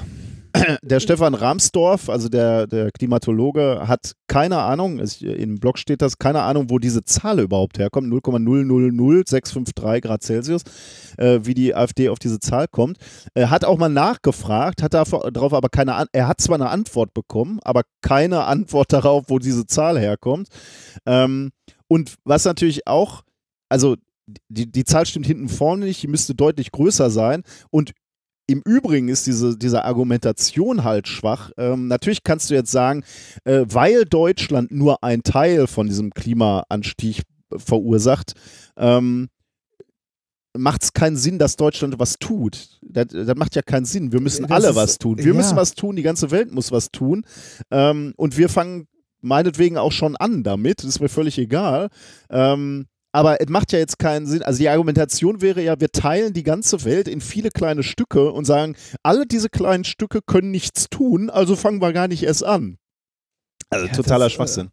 der 0.81 0.99
Stefan 0.99 1.33
Ramsdorf, 1.33 2.09
also 2.09 2.29
der, 2.29 2.67
der 2.67 2.91
Klimatologe, 2.91 3.83
hat 3.85 4.13
keine 4.27 4.59
Ahnung, 4.59 4.99
es, 4.99 5.21
im 5.21 5.59
Blog 5.59 5.77
steht 5.77 6.01
das, 6.01 6.17
keine 6.17 6.41
Ahnung, 6.41 6.69
wo 6.69 6.79
diese 6.79 7.03
Zahl 7.03 7.39
überhaupt 7.39 7.77
herkommt, 7.77 8.11
0,000653 8.11 10.01
Grad 10.01 10.23
Celsius, 10.23 10.63
äh, 11.17 11.39
wie 11.43 11.53
die 11.53 11.75
AfD 11.75 12.09
auf 12.09 12.19
diese 12.19 12.39
Zahl 12.39 12.67
kommt. 12.67 12.97
Er 13.33 13.49
hat 13.49 13.65
auch 13.65 13.77
mal 13.77 13.89
nachgefragt, 13.89 14.81
hat 14.81 14.93
darauf 14.93 15.31
darauf 15.31 15.53
aber 15.53 15.69
keine 15.69 15.95
An 15.95 16.07
er 16.13 16.27
hat 16.27 16.41
zwar 16.41 16.55
eine 16.55 16.69
Antwort 16.69 17.13
bekommen, 17.13 17.59
aber 17.63 17.83
keine 18.01 18.43
Antwort 18.45 18.93
darauf, 18.93 19.25
wo 19.27 19.39
diese 19.39 19.67
Zahl 19.67 19.99
herkommt. 19.99 20.47
Ähm, 21.05 21.51
und 21.87 22.15
was 22.23 22.45
natürlich 22.45 22.87
auch, 22.87 23.23
also 23.67 23.95
die, 24.47 24.71
die 24.71 24.83
Zahl 24.83 25.05
stimmt 25.05 25.25
hinten 25.25 25.49
vorne 25.49 25.85
nicht, 25.85 26.01
die 26.03 26.07
müsste 26.07 26.35
deutlich 26.35 26.71
größer 26.71 27.09
sein. 27.09 27.43
Und 27.71 27.93
im 28.49 28.61
Übrigen 28.65 29.07
ist 29.09 29.27
diese, 29.27 29.57
diese 29.57 29.85
Argumentation 29.85 30.83
halt 30.83 31.07
schwach. 31.07 31.51
Ähm, 31.57 31.87
natürlich 31.87 32.23
kannst 32.23 32.49
du 32.49 32.55
jetzt 32.55 32.71
sagen, 32.71 33.03
äh, 33.45 33.65
weil 33.67 34.05
Deutschland 34.05 34.71
nur 34.71 35.03
ein 35.03 35.23
Teil 35.23 35.67
von 35.67 35.87
diesem 35.87 36.11
Klimaanstieg 36.11 37.21
verursacht, 37.55 38.33
ähm, 38.77 39.29
macht 40.57 40.83
es 40.83 40.93
keinen 40.93 41.15
Sinn, 41.15 41.37
dass 41.37 41.55
Deutschland 41.57 41.99
was 41.99 42.17
tut. 42.17 42.79
Das, 42.81 43.07
das 43.09 43.35
macht 43.37 43.55
ja 43.55 43.61
keinen 43.61 43.85
Sinn. 43.85 44.11
Wir 44.11 44.19
müssen 44.19 44.43
Das 44.47 44.51
alle 44.51 44.69
ist- 44.69 44.75
was 44.75 44.97
tun. 44.97 45.17
Wir 45.19 45.27
ja. 45.27 45.33
müssen 45.33 45.55
was 45.55 45.73
tun, 45.75 45.95
die 45.95 46.01
ganze 46.01 46.31
Welt 46.31 46.51
muss 46.51 46.71
was 46.71 46.91
tun. 46.91 47.23
Ähm, 47.71 48.13
und 48.17 48.35
wir 48.37 48.49
fangen 48.49 48.87
meinetwegen 49.21 49.77
auch 49.77 49.91
schon 49.91 50.15
an 50.15 50.43
damit. 50.43 50.79
Das 50.79 50.85
ist 50.89 51.01
mir 51.01 51.09
völlig 51.09 51.37
egal. 51.37 51.89
Ähm, 52.31 52.87
aber 53.11 53.41
es 53.41 53.49
macht 53.49 53.71
ja 53.71 53.79
jetzt 53.79 53.99
keinen 53.99 54.25
Sinn. 54.27 54.43
Also 54.43 54.59
die 54.59 54.69
Argumentation 54.69 55.41
wäre 55.41 55.61
ja, 55.61 55.79
wir 55.79 55.91
teilen 55.91 56.33
die 56.33 56.43
ganze 56.43 56.83
Welt 56.85 57.07
in 57.07 57.21
viele 57.21 57.49
kleine 57.49 57.83
Stücke 57.83 58.31
und 58.31 58.45
sagen, 58.45 58.75
alle 59.03 59.25
diese 59.25 59.49
kleinen 59.49 59.83
Stücke 59.83 60.21
können 60.25 60.51
nichts 60.51 60.89
tun, 60.89 61.29
also 61.29 61.55
fangen 61.55 61.81
wir 61.81 61.93
gar 61.93 62.07
nicht 62.07 62.23
erst 62.23 62.43
an. 62.43 62.77
Also 63.69 63.87
Ja, 63.87 63.93
totaler 63.93 64.25
das, 64.25 64.33
äh, 64.33 64.35
Schwachsinn. 64.35 64.69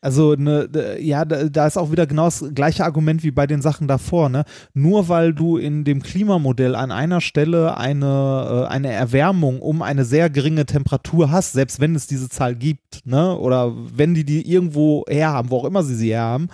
Also 0.00 0.34
ne, 0.34 0.68
ja, 1.00 1.24
da, 1.24 1.66
ist 1.66 1.78
auch 1.78 1.90
wieder 1.90 2.06
genau 2.06 2.26
das 2.26 2.44
gleiche 2.54 2.84
Argument 2.84 3.22
wie 3.22 3.30
bei 3.30 3.46
den 3.46 3.62
Sachen 3.62 3.88
davor. 3.88 4.28
Ne? 4.28 4.44
Nur 4.74 5.08
weil 5.08 5.32
du 5.32 5.56
in 5.56 5.84
dem 5.84 6.02
Klimamodell 6.02 6.74
an 6.74 6.92
einer 6.92 7.22
Stelle 7.22 7.78
eine, 7.78 8.66
äh, 8.66 8.70
eine 8.70 8.92
Erwärmung 8.92 9.62
um 9.62 9.80
eine 9.80 10.04
sehr 10.04 10.28
geringe 10.28 10.66
Temperatur 10.66 11.30
hast, 11.30 11.54
selbst 11.54 11.80
wenn 11.80 11.94
es 11.94 12.06
diese 12.06 12.28
Zahl 12.28 12.54
gibt, 12.54 13.06
ne? 13.06 13.34
oder 13.38 13.72
wenn 13.74 14.12
die 14.12 14.24
die 14.24 14.46
irgendwo 14.46 15.06
herhaben, 15.08 15.50
wo 15.50 15.60
auch 15.60 15.64
immer 15.64 15.82
sie 15.82 15.94
sie 15.94 16.10
herhaben, 16.12 16.50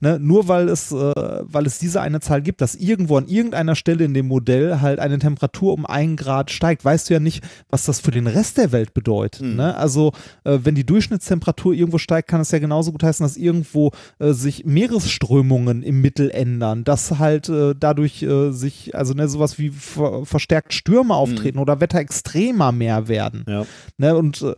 ne, 0.00 0.18
nur 0.18 0.48
weil 0.48 0.68
es, 0.68 0.92
äh, 0.92 1.12
weil 1.42 1.66
es 1.66 1.78
diese 1.78 2.00
eine 2.00 2.20
Zahl 2.20 2.42
gibt, 2.42 2.60
dass 2.60 2.74
irgendwo 2.74 3.16
an 3.16 3.28
irgendeiner 3.28 3.74
Stelle 3.74 4.04
in 4.04 4.14
dem 4.14 4.28
Modell 4.28 4.80
halt 4.80 4.98
eine 4.98 5.18
Temperatur 5.18 5.72
um 5.72 5.86
einen 5.86 6.16
Grad 6.16 6.50
steigt, 6.50 6.84
weißt 6.84 7.08
du 7.08 7.14
ja 7.14 7.20
nicht, 7.20 7.44
was 7.68 7.84
das 7.84 8.00
für 8.00 8.10
den 8.10 8.26
Rest 8.26 8.58
der 8.58 8.72
Welt 8.72 8.94
bedeutet. 8.94 9.42
Mhm. 9.42 9.56
Ne? 9.56 9.76
Also 9.76 10.12
äh, 10.44 10.58
wenn 10.62 10.74
die 10.74 10.84
Durchschnittstemperatur 10.84 11.74
irgendwo 11.74 11.98
steigt, 11.98 12.28
kann 12.28 12.40
es 12.40 12.50
ja 12.50 12.58
genauso 12.58 12.92
gut 12.92 13.02
heißen, 13.02 13.24
dass 13.24 13.36
irgendwo 13.36 13.92
äh, 14.18 14.32
sich 14.32 14.64
Meeresströmungen 14.64 15.82
im 15.82 16.00
Mittel 16.00 16.30
ändern, 16.30 16.84
dass 16.84 17.18
halt 17.18 17.48
äh, 17.48 17.74
dadurch 17.78 18.22
äh, 18.22 18.50
sich, 18.50 18.94
also 18.94 19.14
ne, 19.14 19.28
sowas 19.28 19.58
wie 19.58 19.70
ver 19.70 20.24
verstärkt 20.24 20.74
Stürme 20.74 21.14
auftreten 21.14 21.58
mhm. 21.58 21.62
oder 21.62 21.80
Wetterextremer 21.80 22.72
mehr 22.72 23.08
werden. 23.08 23.44
Ja. 23.48 23.66
Ne? 23.98 24.16
Und 24.16 24.42
äh, 24.42 24.54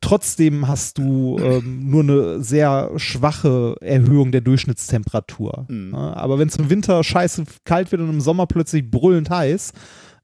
trotzdem 0.00 0.68
hast 0.68 0.98
du 0.98 1.38
ähm, 1.38 1.90
nur 1.90 2.02
eine 2.02 2.42
sehr 2.42 2.90
schwache 2.96 3.76
Erhöhung 3.80 4.32
der 4.32 4.40
Durchschnittstemperatur. 4.40 5.66
Mhm. 5.68 5.94
aber 5.94 6.38
wenn 6.38 6.48
es 6.48 6.56
im 6.56 6.70
Winter 6.70 7.02
scheiße 7.02 7.44
kalt 7.64 7.92
wird 7.92 8.02
und 8.02 8.10
im 8.10 8.20
Sommer 8.20 8.46
plötzlich 8.46 8.90
brüllend 8.90 9.30
heiß, 9.30 9.72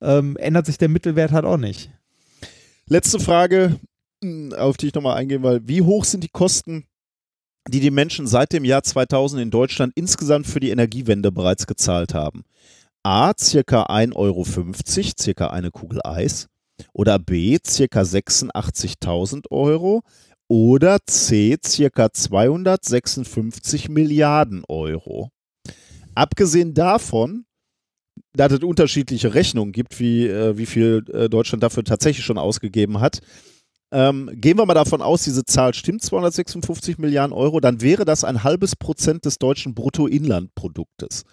ähm, 0.01 0.37
ändert 0.37 0.67
sich 0.67 0.79
der 0.79 0.89
Mittelwert 0.89 1.33
halt 1.33 1.45
auch 1.45 1.57
nicht. 1.57 1.91
Letzte 2.87 3.21
Frage, 3.21 3.79
hm, 4.23 4.53
auf 4.53 4.77
die 4.77 4.89
ich 4.89 4.95
nochmal 4.95 5.17
eingehen 5.17 5.43
will. 5.43 5.61
Wie 5.65 5.83
hoch 5.83 6.05
sind 6.05 6.25
die 6.25 6.29
Kosten, 6.29 6.85
die 7.69 7.81
die 7.81 7.91
Menschen 7.91 8.27
seit 8.27 8.53
dem 8.53 8.65
Jahr 8.65 8.83
2000 8.83 9.43
in 9.43 9.51
Deutschland 9.51 9.93
insgesamt 9.95 10.47
für 10.47 10.61
die 10.61 10.71
Energiewende 10.71 11.31
bereits 11.31 11.67
gezahlt 11.67 12.15
haben? 12.15 12.45
A, 13.03 13.33
circa 13.39 13.85
1,50 13.85 14.17
Euro, 14.17 14.45
circa 15.19 15.47
eine 15.49 15.71
Kugel 15.71 16.01
Eis. 16.05 16.49
Oder 16.93 17.18
B, 17.18 17.59
circa 17.64 18.03
86.000 18.03 19.51
Euro. 19.51 20.03
Oder 20.49 20.99
C, 21.07 21.57
circa 21.64 22.12
256 22.12 23.89
Milliarden 23.89 24.64
Euro. 24.68 25.31
Abgesehen 26.14 26.74
davon, 26.74 27.45
dass 28.33 28.53
es 28.53 28.61
unterschiedliche 28.61 29.35
Rechnungen 29.35 29.72
gibt, 29.72 30.01
wie, 30.01 30.26
äh, 30.26 30.57
wie 30.59 30.66
viel 30.66 31.05
äh, 31.12 31.28
Deutschland 31.28 31.62
dafür 31.62 31.85
tatsächlich 31.85 32.24
schon 32.24 32.39
ausgegeben 32.39 33.01
hat, 33.01 33.20
ähm, 33.93 34.31
gehen 34.35 34.57
wir 34.57 34.66
mal 34.66 34.74
davon 34.74 35.03
aus, 35.03 35.24
diese 35.24 35.45
Zahl 35.45 35.74
stimmt, 35.74 36.03
256 36.03 36.99
Milliarden 36.99 37.33
Euro, 37.33 37.61
dann 37.61 37.81
wäre 37.81 38.05
das 38.05 38.22
ein 38.22 38.45
halbes 38.45 38.76
Prozent 38.76 39.24
des 39.24 39.39
deutschen 39.39 39.74
Bruttoinlandproduktes. 39.74 41.24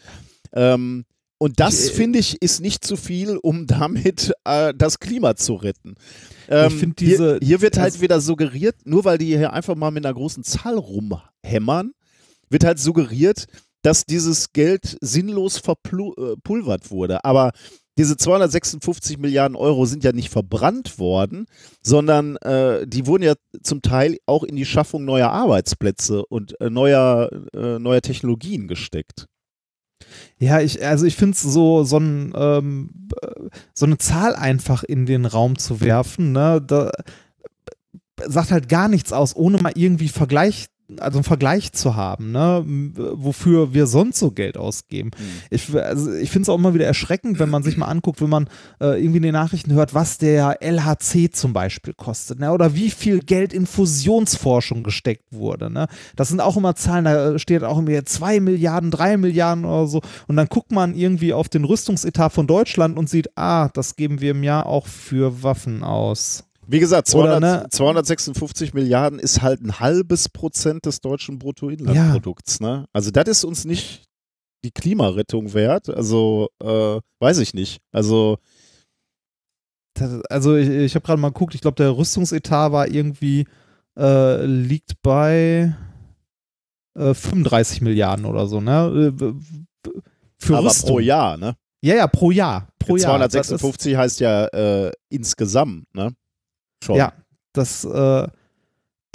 Ähm, 0.53 1.05
und 1.39 1.59
das, 1.59 1.89
äh, 1.89 1.93
finde 1.93 2.19
ich, 2.19 2.41
ist 2.41 2.61
nicht 2.61 2.83
zu 2.83 2.95
viel, 2.95 3.37
um 3.37 3.67
damit 3.67 4.33
äh, 4.45 4.73
das 4.75 4.99
Klima 4.99 5.35
zu 5.35 5.53
retten. 5.55 5.95
Ähm, 6.47 6.67
ich 6.67 6.73
finde 6.75 6.95
diese. 6.95 7.37
Hier, 7.39 7.47
hier 7.47 7.61
wird 7.61 7.77
halt 7.77 8.01
wieder 8.01 8.21
suggeriert, 8.21 8.75
nur 8.85 9.05
weil 9.05 9.17
die 9.17 9.27
hier 9.27 9.53
einfach 9.53 9.75
mal 9.75 9.91
mit 9.91 10.05
einer 10.05 10.15
großen 10.15 10.43
Zahl 10.43 10.77
rumhämmern, 10.77 11.91
wird 12.49 12.63
halt 12.63 12.79
suggeriert, 12.79 13.45
dass 13.83 14.05
dieses 14.05 14.51
Geld 14.53 14.97
sinnlos 15.01 15.59
verpulvert 15.59 16.85
äh, 16.85 16.89
wurde. 16.89 17.23
Aber 17.23 17.51
diese 17.97 18.15
256 18.15 19.17
Milliarden 19.17 19.55
Euro 19.55 19.85
sind 19.85 20.03
ja 20.03 20.11
nicht 20.11 20.29
verbrannt 20.29 20.99
worden, 20.99 21.45
sondern 21.81 22.35
äh, 22.37 22.85
die 22.85 23.07
wurden 23.07 23.23
ja 23.23 23.33
zum 23.63 23.81
Teil 23.81 24.17
auch 24.25 24.43
in 24.43 24.55
die 24.55 24.65
Schaffung 24.65 25.03
neuer 25.03 25.29
Arbeitsplätze 25.29 26.23
und 26.25 26.59
äh, 26.61 26.69
neuer, 26.69 27.29
äh, 27.53 27.79
neuer 27.79 28.01
Technologien 28.01 28.67
gesteckt. 28.67 29.27
Ja, 30.39 30.61
ich, 30.61 30.85
also 30.85 31.05
ich 31.05 31.15
finde 31.15 31.33
es 31.35 31.41
so, 31.41 31.83
so, 31.83 31.97
ein, 31.97 32.33
ähm, 32.35 33.09
so 33.73 33.85
eine 33.85 33.97
Zahl 33.97 34.35
einfach 34.35 34.83
in 34.83 35.05
den 35.05 35.25
Raum 35.25 35.57
zu 35.57 35.81
werfen, 35.81 36.31
ne, 36.31 36.61
da 36.65 36.91
sagt 38.25 38.51
halt 38.51 38.69
gar 38.69 38.87
nichts 38.87 39.13
aus, 39.13 39.35
ohne 39.35 39.57
mal 39.57 39.73
irgendwie 39.75 40.09
Vergleich 40.09 40.67
also 40.99 41.17
einen 41.17 41.23
Vergleich 41.23 41.73
zu 41.73 41.95
haben, 41.95 42.31
ne, 42.31 42.63
wofür 42.95 43.73
wir 43.73 43.87
sonst 43.87 44.19
so 44.19 44.31
Geld 44.31 44.57
ausgeben. 44.57 45.11
Mhm. 45.17 45.23
Ich, 45.49 45.75
also 45.75 46.13
ich 46.13 46.31
finde 46.31 46.43
es 46.43 46.49
auch 46.49 46.57
immer 46.57 46.73
wieder 46.73 46.85
erschreckend, 46.85 47.39
wenn 47.39 47.49
man 47.49 47.63
sich 47.63 47.75
mal 47.75 47.87
anguckt, 47.87 48.21
wenn 48.21 48.29
man 48.29 48.49
äh, 48.79 49.01
irgendwie 49.01 49.17
in 49.17 49.23
den 49.23 49.33
Nachrichten 49.33 49.73
hört, 49.73 49.93
was 49.93 50.17
der 50.17 50.61
LHC 50.61 51.31
zum 51.31 51.51
Beispiel 51.51 51.93
kostet, 51.93 52.39
ne, 52.39 52.51
oder 52.53 52.73
wie 52.73 52.89
viel 52.89 53.19
Geld 53.19 53.51
in 53.51 53.65
Fusionsforschung 53.65 54.83
gesteckt 54.83 55.25
wurde. 55.31 55.69
Ne. 55.69 55.87
Das 56.15 56.29
sind 56.29 56.39
auch 56.39 56.55
immer 56.55 56.75
Zahlen, 56.75 57.03
da 57.05 57.37
steht 57.37 57.63
auch 57.63 57.79
immer 57.79 58.05
zwei 58.05 58.39
Milliarden, 58.39 58.89
drei 58.89 59.17
Milliarden 59.17 59.65
oder 59.65 59.87
so. 59.87 60.01
Und 60.27 60.37
dann 60.37 60.47
guckt 60.47 60.71
man 60.71 60.95
irgendwie 60.95 61.33
auf 61.33 61.49
den 61.49 61.65
Rüstungsetat 61.65 62.31
von 62.31 62.47
Deutschland 62.47 62.97
und 62.97 63.09
sieht, 63.09 63.37
ah, 63.37 63.69
das 63.73 63.97
geben 63.97 64.21
wir 64.21 64.31
im 64.31 64.43
Jahr 64.43 64.65
auch 64.65 64.87
für 64.87 65.43
Waffen 65.43 65.83
aus. 65.83 66.46
Wie 66.69 66.79
gesagt, 66.79 67.07
200, 67.07 67.39
ne, 67.39 67.67
256 67.69 68.73
Milliarden 68.73 69.19
ist 69.19 69.41
halt 69.41 69.61
ein 69.61 69.79
halbes 69.79 70.27
Prozent 70.27 70.85
des 70.85 70.99
deutschen 70.99 71.39
Bruttoinlandprodukts. 71.39 72.59
Ja. 72.59 72.67
Ne? 72.67 72.85
Also 72.91 73.09
das 73.11 73.27
ist 73.29 73.43
uns 73.45 73.63
nicht 73.63 74.03
die 74.65 74.71
Klimarettung 74.71 75.53
wert. 75.53 75.89
Also 75.89 76.49
äh, 76.61 76.99
weiß 77.19 77.39
ich 77.39 77.53
nicht. 77.53 77.79
Also 77.93 78.37
das, 79.93 80.21
also 80.29 80.55
ich, 80.57 80.67
ich 80.67 80.95
habe 80.95 81.05
gerade 81.05 81.21
mal 81.21 81.29
geguckt. 81.29 81.55
Ich 81.55 81.61
glaube, 81.61 81.75
der 81.75 81.97
Rüstungsetat 81.97 82.71
war 82.73 82.87
irgendwie 82.87 83.45
äh, 83.97 84.45
liegt 84.45 85.01
bei 85.01 85.73
äh, 86.95 87.13
35 87.13 87.81
Milliarden 87.81 88.25
oder 88.25 88.47
so. 88.47 88.59
Ne? 88.59 89.13
Äh, 89.17 89.33
für 90.37 90.57
Aber 90.57 90.67
Rüstung. 90.67 90.89
pro 90.89 90.99
Jahr, 90.99 91.37
ne? 91.37 91.55
Ja, 91.81 91.95
ja, 91.95 92.07
pro 92.07 92.31
Jahr. 92.31 92.67
Pro 92.79 92.97
Jahr. 92.97 93.17
256 93.17 93.95
heißt 93.95 94.19
ja 94.19 94.45
äh, 94.47 94.91
insgesamt, 95.09 95.85
ne? 95.95 96.13
Schon. 96.83 96.97
Ja, 96.97 97.13
das 97.53 97.83
äh, 97.85 98.27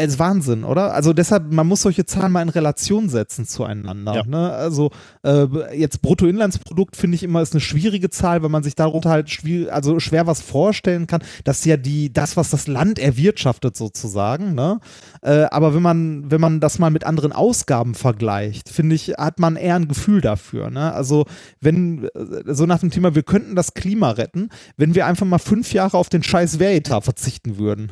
ist 0.00 0.18
Wahnsinn, 0.18 0.64
oder? 0.64 0.94
Also 0.94 1.12
deshalb, 1.12 1.52
man 1.52 1.66
muss 1.66 1.82
solche 1.82 2.06
Zahlen 2.06 2.32
mal 2.32 2.42
in 2.42 2.48
Relation 2.48 3.08
setzen 3.08 3.46
zueinander. 3.46 4.14
Ja. 4.14 4.24
Ne? 4.24 4.50
Also 4.50 4.90
äh, 5.22 5.46
jetzt 5.76 6.02
Bruttoinlandsprodukt 6.02 6.96
finde 6.96 7.16
ich 7.16 7.22
immer 7.22 7.42
ist 7.42 7.52
eine 7.52 7.60
schwierige 7.60 8.10
Zahl, 8.10 8.42
weil 8.42 8.48
man 8.48 8.62
sich 8.62 8.74
darunter 8.74 9.10
halt 9.10 9.30
schwierig, 9.30 9.72
also 9.72 10.00
schwer 10.00 10.26
was 10.26 10.40
vorstellen 10.40 11.06
kann. 11.06 11.22
Das 11.44 11.58
ist 11.58 11.66
ja 11.66 11.76
die, 11.76 12.12
das, 12.12 12.36
was 12.36 12.50
das 12.50 12.66
Land 12.66 12.98
erwirtschaftet 12.98 13.76
sozusagen. 13.76 14.54
Ne? 14.54 14.80
Äh, 15.20 15.44
aber 15.50 15.74
wenn 15.74 15.82
man, 15.82 16.30
wenn 16.30 16.40
man 16.40 16.60
das 16.60 16.78
mal 16.78 16.90
mit 16.90 17.04
anderen 17.04 17.32
Ausgaben 17.32 17.94
vergleicht, 17.94 18.70
finde 18.70 18.94
ich, 18.94 19.10
hat 19.18 19.38
man 19.38 19.56
eher 19.56 19.76
ein 19.76 19.88
Gefühl 19.88 20.20
dafür. 20.20 20.70
Ne? 20.70 20.92
Also 20.92 21.26
wenn, 21.60 22.04
äh, 22.04 22.54
so 22.54 22.64
nach 22.66 22.80
dem 22.80 22.90
Thema, 22.90 23.14
wir 23.14 23.22
könnten 23.22 23.54
das 23.54 23.74
Klima 23.74 24.12
retten, 24.12 24.48
wenn 24.76 24.94
wir 24.94 25.06
einfach 25.06 25.26
mal 25.26 25.38
fünf 25.38 25.72
Jahre 25.74 25.98
auf 25.98 26.08
den 26.08 26.22
scheiß 26.22 26.58
Wehretat 26.58 27.04
verzichten 27.04 27.58
würden. 27.58 27.90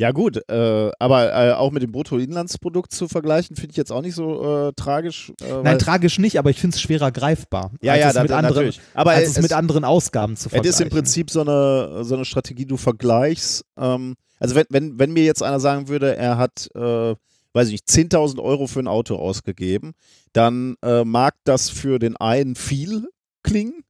Ja 0.00 0.12
gut, 0.12 0.40
äh, 0.48 0.90
aber 0.98 1.30
äh, 1.30 1.52
auch 1.52 1.72
mit 1.72 1.82
dem 1.82 1.92
Bruttoinlandsprodukt 1.92 2.90
zu 2.90 3.06
vergleichen, 3.06 3.54
finde 3.54 3.72
ich 3.72 3.76
jetzt 3.76 3.92
auch 3.92 4.00
nicht 4.00 4.14
so 4.14 4.68
äh, 4.68 4.72
tragisch. 4.72 5.30
Äh, 5.42 5.62
Nein, 5.62 5.78
tragisch 5.78 6.18
nicht, 6.18 6.38
aber 6.38 6.48
ich 6.48 6.58
finde 6.58 6.74
es 6.74 6.80
schwerer 6.80 7.12
greifbar. 7.12 7.70
Ja, 7.82 7.96
ja, 7.96 8.10
das, 8.10 8.22
mit 8.22 8.32
anderen, 8.32 8.54
natürlich. 8.54 8.80
Aber 8.94 9.10
als 9.10 9.28
es, 9.28 9.36
es, 9.36 9.42
mit 9.42 9.52
anderen 9.52 9.84
Ausgaben 9.84 10.38
zu 10.38 10.48
vergleichen. 10.48 10.70
Es 10.70 10.76
ist 10.76 10.80
im 10.80 10.88
Prinzip 10.88 11.30
so 11.30 11.42
eine, 11.42 12.02
so 12.02 12.14
eine 12.14 12.24
Strategie, 12.24 12.64
du 12.64 12.78
vergleichst. 12.78 13.66
Ähm, 13.76 14.14
also 14.38 14.54
wenn, 14.54 14.64
wenn, 14.70 14.98
wenn 14.98 15.12
mir 15.12 15.24
jetzt 15.24 15.42
einer 15.42 15.60
sagen 15.60 15.88
würde, 15.88 16.16
er 16.16 16.38
hat, 16.38 16.70
äh, 16.74 17.14
weiß 17.52 17.68
ich 17.68 17.72
nicht, 17.72 17.86
10.000 17.86 18.42
Euro 18.42 18.68
für 18.68 18.80
ein 18.80 18.88
Auto 18.88 19.16
ausgegeben, 19.16 19.92
dann 20.32 20.76
äh, 20.82 21.04
mag 21.04 21.34
das 21.44 21.68
für 21.68 21.98
den 21.98 22.16
einen 22.16 22.54
viel 22.54 23.06
klingen, 23.42 23.84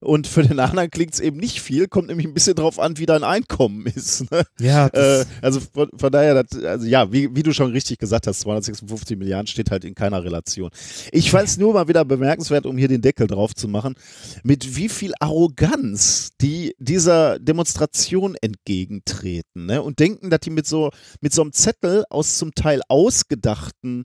und 0.00 0.26
für 0.26 0.42
den 0.42 0.60
anderen 0.60 0.90
klingt 0.90 1.14
es 1.14 1.20
eben 1.20 1.38
nicht 1.38 1.62
viel, 1.62 1.88
kommt 1.88 2.08
nämlich 2.08 2.26
ein 2.26 2.34
bisschen 2.34 2.54
drauf 2.54 2.78
an, 2.78 2.98
wie 2.98 3.06
dein 3.06 3.24
Einkommen 3.24 3.86
ist. 3.94 4.30
Ne? 4.30 4.42
Ja. 4.60 4.88
Äh, 4.88 5.24
also 5.40 5.60
von, 5.60 5.88
von 5.96 6.12
daher, 6.12 6.44
das, 6.44 6.62
also 6.62 6.86
ja, 6.86 7.10
wie, 7.12 7.34
wie, 7.34 7.42
du 7.42 7.52
schon 7.52 7.72
richtig 7.72 7.98
gesagt 7.98 8.26
hast, 8.26 8.40
256 8.40 9.16
Milliarden 9.16 9.46
steht 9.46 9.70
halt 9.70 9.84
in 9.84 9.94
keiner 9.94 10.22
Relation. 10.22 10.70
Ich 11.12 11.30
fand 11.30 11.48
es 11.48 11.56
nur 11.56 11.72
mal 11.72 11.88
wieder 11.88 12.04
bemerkenswert, 12.04 12.66
um 12.66 12.76
hier 12.76 12.88
den 12.88 13.00
Deckel 13.00 13.26
drauf 13.26 13.54
zu 13.54 13.68
machen, 13.68 13.94
mit 14.42 14.76
wie 14.76 14.90
viel 14.90 15.12
Arroganz 15.18 16.30
die 16.42 16.74
dieser 16.78 17.38
Demonstration 17.38 18.36
entgegentreten 18.40 19.66
ne? 19.66 19.82
und 19.82 19.98
denken, 19.98 20.28
dass 20.28 20.40
die 20.40 20.50
mit 20.50 20.66
so, 20.66 20.90
mit 21.22 21.32
so 21.32 21.40
einem 21.40 21.52
Zettel 21.52 22.04
aus 22.10 22.36
zum 22.36 22.54
Teil 22.54 22.82
ausgedachten 22.88 24.04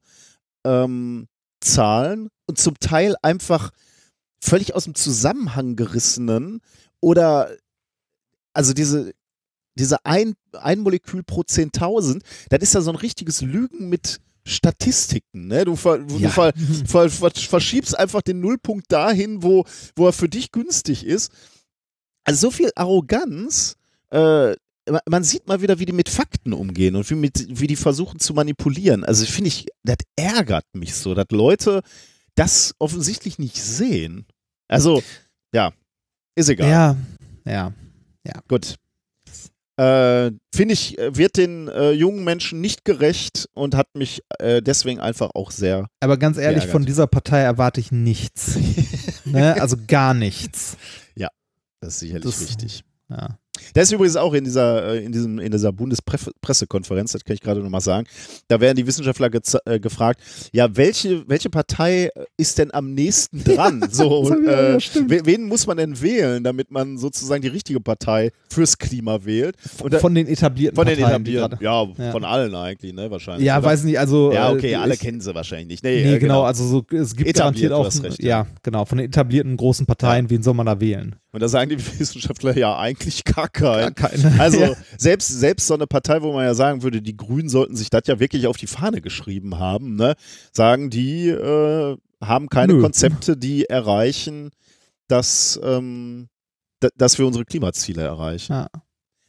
ähm, 0.63 1.27
Zahlen 1.59 2.29
und 2.47 2.57
zum 2.57 2.75
Teil 2.79 3.15
einfach 3.21 3.71
völlig 4.43 4.75
aus 4.75 4.85
dem 4.85 4.95
Zusammenhang 4.95 5.75
gerissenen 5.75 6.61
oder 6.99 7.55
also 8.53 8.73
diese, 8.73 9.13
diese 9.75 10.05
ein, 10.05 10.33
ein 10.53 10.79
Molekül 10.79 11.23
pro 11.23 11.41
10.000, 11.41 12.21
das 12.49 12.61
ist 12.61 12.73
ja 12.73 12.81
so 12.81 12.91
ein 12.91 12.97
richtiges 12.97 13.41
Lügen 13.41 13.89
mit 13.89 14.19
Statistiken. 14.43 15.47
Ne? 15.47 15.65
Du, 15.65 15.75
ver, 15.75 15.99
ja. 15.99 16.05
du 16.05 16.29
ver, 16.85 17.09
ver, 17.09 17.31
verschiebst 17.31 17.97
einfach 17.97 18.21
den 18.21 18.39
Nullpunkt 18.39 18.91
dahin, 18.91 19.43
wo, 19.43 19.65
wo 19.95 20.07
er 20.07 20.13
für 20.13 20.29
dich 20.29 20.51
günstig 20.51 21.05
ist. 21.05 21.31
Also 22.23 22.47
so 22.47 22.51
viel 22.51 22.71
Arroganz, 22.75 23.75
äh, 24.09 24.55
man 25.07 25.23
sieht 25.23 25.47
mal 25.47 25.61
wieder, 25.61 25.79
wie 25.79 25.85
die 25.85 25.93
mit 25.93 26.09
Fakten 26.09 26.53
umgehen 26.53 26.95
und 26.95 27.09
wie, 27.09 27.15
mit, 27.15 27.45
wie 27.49 27.67
die 27.67 27.75
versuchen 27.75 28.19
zu 28.19 28.33
manipulieren. 28.33 29.03
Also 29.03 29.25
finde 29.25 29.49
ich, 29.49 29.67
das 29.83 29.97
ärgert 30.15 30.65
mich 30.73 30.95
so, 30.95 31.13
dass 31.13 31.27
Leute 31.29 31.81
das 32.35 32.73
offensichtlich 32.79 33.39
nicht 33.39 33.61
sehen. 33.61 34.25
Also, 34.71 35.03
ja, 35.53 35.71
ist 36.35 36.49
egal. 36.49 36.97
Ja, 37.45 37.73
ja. 38.25 38.41
Gut. 38.47 38.75
Äh, 39.77 40.31
Finde 40.53 40.73
ich, 40.73 40.97
äh, 40.99 41.15
wird 41.15 41.37
den 41.37 41.67
äh, 41.67 41.91
jungen 41.91 42.23
Menschen 42.23 42.61
nicht 42.61 42.85
gerecht 42.85 43.47
und 43.53 43.73
hat 43.73 43.87
mich 43.95 44.21
äh, 44.39 44.61
deswegen 44.61 44.99
einfach 44.99 45.31
auch 45.33 45.49
sehr. 45.51 45.87
Aber 46.01 46.17
ganz 46.17 46.37
ehrlich, 46.37 46.59
Geärgert. 46.63 46.71
von 46.71 46.85
dieser 46.85 47.07
Partei 47.07 47.39
erwarte 47.41 47.79
ich 47.79 47.91
nichts. 47.91 48.57
ne? 49.25 49.59
Also 49.61 49.77
gar 49.87 50.13
nichts. 50.13 50.77
Das 51.83 51.95
ist 51.95 51.99
sicherlich 52.01 52.23
Das- 52.25 52.41
wichtig. 52.41 52.83
Ja. 53.09 53.39
Der 53.75 53.83
ist 53.83 53.91
übrigens 53.91 54.15
auch 54.15 54.33
in 54.33 54.43
dieser, 54.43 54.93
äh, 54.93 55.03
in 55.03 55.11
diesem, 55.11 55.39
in 55.39 55.51
dieser 55.51 55.71
Bundespressekonferenz, 55.71 57.11
das 57.11 57.23
kann 57.23 57.33
ich 57.33 57.41
gerade 57.41 57.61
nochmal 57.61 57.81
sagen. 57.81 58.07
Da 58.47 58.59
werden 58.59 58.77
die 58.77 58.87
Wissenschaftler 58.87 59.29
äh, 59.65 59.79
gefragt, 59.79 60.21
ja, 60.51 60.75
welche, 60.75 61.27
welche 61.27 61.49
Partei 61.49 62.09
ist 62.37 62.57
denn 62.57 62.73
am 62.73 62.93
nächsten 62.93 63.43
dran? 63.43 63.81
So, 63.91 64.09
auch, 64.09 64.31
äh, 64.31 64.77
wen 65.25 65.47
muss 65.47 65.67
man 65.67 65.75
denn 65.77 66.01
wählen, 66.01 66.43
damit 66.43 66.71
man 66.71 66.97
sozusagen 66.97 67.41
die 67.41 67.49
richtige 67.49 67.81
Partei 67.81 68.31
fürs 68.49 68.77
Klima 68.77 69.25
wählt? 69.25 69.55
Und 69.81 69.93
da, 69.93 69.99
Von 69.99 70.15
den 70.15 70.27
etablierten 70.27 70.75
von 70.75 70.87
den 70.87 70.97
Parteien, 70.97 71.21
etablierten, 71.25 71.57
ja, 71.61 71.87
Ja. 71.97 72.11
von 72.11 72.23
allen 72.23 72.55
eigentlich, 72.55 72.93
ne, 72.93 73.11
wahrscheinlich. 73.11 73.45
Ja, 73.45 73.57
oder? 73.57 73.67
weiß 73.67 73.83
nicht, 73.83 73.99
also. 73.99 74.31
Ja, 74.31 74.49
äh, 74.49 74.55
okay, 74.55 74.75
alle 74.75 74.93
ich, 74.93 74.99
kennen 75.01 75.19
sie 75.19 75.35
wahrscheinlich 75.35 75.67
nicht. 75.67 75.83
Nee, 75.83 76.03
Nee, 76.03 76.15
äh, 76.15 76.19
genau, 76.19 76.43
also 76.43 76.65
so, 76.65 76.85
es 76.91 77.15
gibt 77.15 77.29
Etabliert, 77.29 77.71
garantiert 77.71 77.73
auch. 77.73 78.03
recht, 78.03 78.23
ja. 78.23 78.29
ja. 78.43 78.47
genau, 78.63 78.85
von 78.85 78.97
den 78.97 79.07
etablierten 79.07 79.57
großen 79.57 79.85
Parteien, 79.85 80.29
wen 80.29 80.41
soll 80.41 80.53
man 80.53 80.65
da 80.65 80.79
wählen? 80.79 81.15
Und 81.33 81.41
da 81.41 81.47
sagen 81.47 81.69
die 81.69 81.77
Wissenschaftler 81.99 82.57
ja 82.57 82.77
eigentlich 82.77 83.23
gar 83.41 83.49
keinen. 83.49 83.93
Gar 83.95 84.09
keinen. 84.09 84.39
Also 84.39 84.59
Ja. 84.59 84.73
selbst, 84.97 85.27
selbst 85.27 85.67
so 85.67 85.73
eine 85.73 85.87
Partei, 85.87 86.21
wo 86.21 86.33
man 86.33 86.45
ja 86.45 86.53
sagen 86.53 86.83
würde, 86.83 87.01
die 87.01 87.15
Grünen 87.17 87.49
sollten 87.49 87.75
sich 87.75 87.89
das 87.89 88.03
ja 88.07 88.19
wirklich 88.19 88.47
auf 88.47 88.57
die 88.57 88.67
Fahne 88.67 89.01
geschrieben 89.01 89.57
haben, 89.59 89.95
ne? 89.95 90.15
sagen 90.53 90.89
die, 90.89 91.27
äh, 91.29 91.97
haben 92.23 92.49
keine 92.49 92.73
Nö. 92.73 92.81
Konzepte, 92.81 93.35
die 93.37 93.65
erreichen, 93.65 94.51
dass, 95.07 95.59
ähm, 95.63 96.27
da- 96.79 96.89
dass 96.97 97.17
wir 97.17 97.25
unsere 97.27 97.45
Klimaziele 97.45 98.01
erreichen. 98.03 98.53
Ja. 98.53 98.67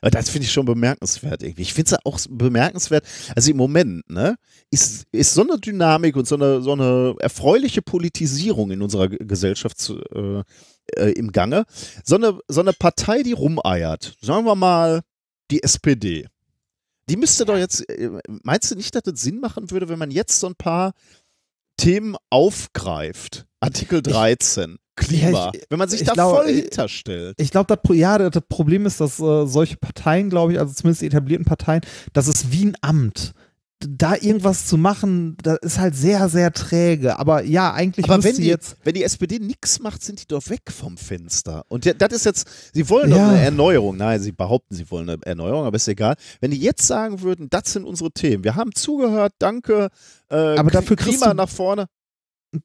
Aber 0.02 0.10
Das 0.10 0.28
finde 0.28 0.46
ich 0.46 0.52
schon 0.52 0.66
bemerkenswert 0.66 1.42
irgendwie. 1.42 1.62
Ich 1.62 1.72
finde 1.72 1.94
es 1.94 1.98
auch 2.04 2.18
bemerkenswert, 2.28 3.06
also 3.36 3.50
im 3.52 3.56
Moment, 3.56 4.10
ne, 4.10 4.36
ist, 4.70 5.04
ist 5.12 5.32
so 5.32 5.42
eine 5.42 5.58
Dynamik 5.58 6.16
und 6.16 6.26
so 6.26 6.34
eine, 6.34 6.60
so 6.60 6.72
eine 6.72 7.14
erfreuliche 7.20 7.82
Politisierung 7.82 8.72
in 8.72 8.82
unserer 8.82 9.08
Gesellschaft 9.08 9.78
zu, 9.78 10.00
äh, 10.12 10.42
äh, 10.96 11.12
im 11.12 11.30
Gange. 11.30 11.64
So 12.04 12.16
eine, 12.16 12.38
so 12.48 12.60
eine 12.60 12.72
Partei, 12.72 13.22
die 13.22 13.32
rumeiert, 13.32 14.16
sagen 14.20 14.44
wir 14.44 14.56
mal 14.56 15.02
die 15.52 15.62
SPD. 15.62 16.26
Die 17.08 17.16
müsste 17.16 17.44
doch 17.44 17.56
jetzt, 17.56 17.88
äh, 17.88 18.10
meinst 18.42 18.72
du 18.72 18.74
nicht, 18.74 18.94
dass 18.96 19.02
das 19.04 19.20
Sinn 19.20 19.38
machen 19.38 19.70
würde, 19.70 19.88
wenn 19.88 20.00
man 20.00 20.10
jetzt 20.10 20.40
so 20.40 20.48
ein 20.48 20.56
paar 20.56 20.94
Themen 21.76 22.16
aufgreift? 22.28 23.46
Artikel 23.60 24.02
13, 24.02 24.78
Klima. 24.96 25.50
ich- 25.54 25.62
wenn 25.70 25.78
man 25.78 25.88
sich 25.88 26.02
ich 26.02 26.06
da 26.06 26.12
glaube, 26.14 26.36
voll 26.42 26.48
äh, 26.50 26.60
hinterstellt. 26.62 27.34
Ich 27.40 27.50
glaube, 27.50 27.74
das, 27.76 27.96
ja, 27.96 28.18
das 28.30 28.42
Problem 28.48 28.86
ist, 28.86 29.00
dass 29.00 29.18
äh, 29.20 29.46
solche 29.46 29.76
Parteien, 29.76 30.28
glaube 30.30 30.52
ich, 30.52 30.58
also 30.58 30.72
zumindest 30.74 31.02
die 31.02 31.06
etablierten 31.06 31.44
Parteien, 31.46 31.80
das 32.12 32.28
ist 32.28 32.52
wie 32.52 32.66
ein 32.66 32.76
Amt. 32.82 33.32
Da 33.84 34.14
irgendwas 34.14 34.66
zu 34.68 34.76
machen, 34.76 35.36
das 35.42 35.58
ist 35.62 35.78
halt 35.80 35.96
sehr, 35.96 36.28
sehr 36.28 36.52
träge. 36.52 37.18
Aber 37.18 37.42
ja, 37.42 37.72
eigentlich 37.72 38.08
Aber 38.08 38.22
wenn 38.22 38.36
die, 38.36 38.46
jetzt. 38.46 38.76
wenn 38.84 38.94
die 38.94 39.02
SPD 39.02 39.40
nichts 39.40 39.80
macht, 39.80 40.04
sind 40.04 40.20
die 40.22 40.26
doch 40.28 40.48
weg 40.50 40.60
vom 40.70 40.96
Fenster. 40.96 41.64
Und 41.66 41.84
ja, 41.84 41.92
das 41.92 42.12
ist 42.12 42.24
jetzt, 42.24 42.46
sie 42.72 42.88
wollen 42.88 43.10
doch 43.10 43.16
Ja. 43.16 43.30
eine 43.30 43.40
Erneuerung. 43.40 43.96
Nein, 43.96 44.20
sie 44.20 44.30
behaupten, 44.30 44.76
sie 44.76 44.88
wollen 44.92 45.08
eine 45.10 45.18
Erneuerung, 45.26 45.64
aber 45.64 45.74
ist 45.74 45.88
egal. 45.88 46.14
Wenn 46.40 46.52
die 46.52 46.60
jetzt 46.60 46.86
sagen 46.86 47.22
würden, 47.22 47.48
das 47.50 47.72
sind 47.72 47.84
unsere 47.84 48.12
Themen, 48.12 48.44
wir 48.44 48.54
haben 48.54 48.70
zugehört, 48.72 49.32
danke, 49.40 49.88
äh, 50.30 50.36
Aber 50.36 50.70
dafür 50.70 50.94
Klima 50.94 51.34
nach 51.34 51.48
vorne. 51.48 51.86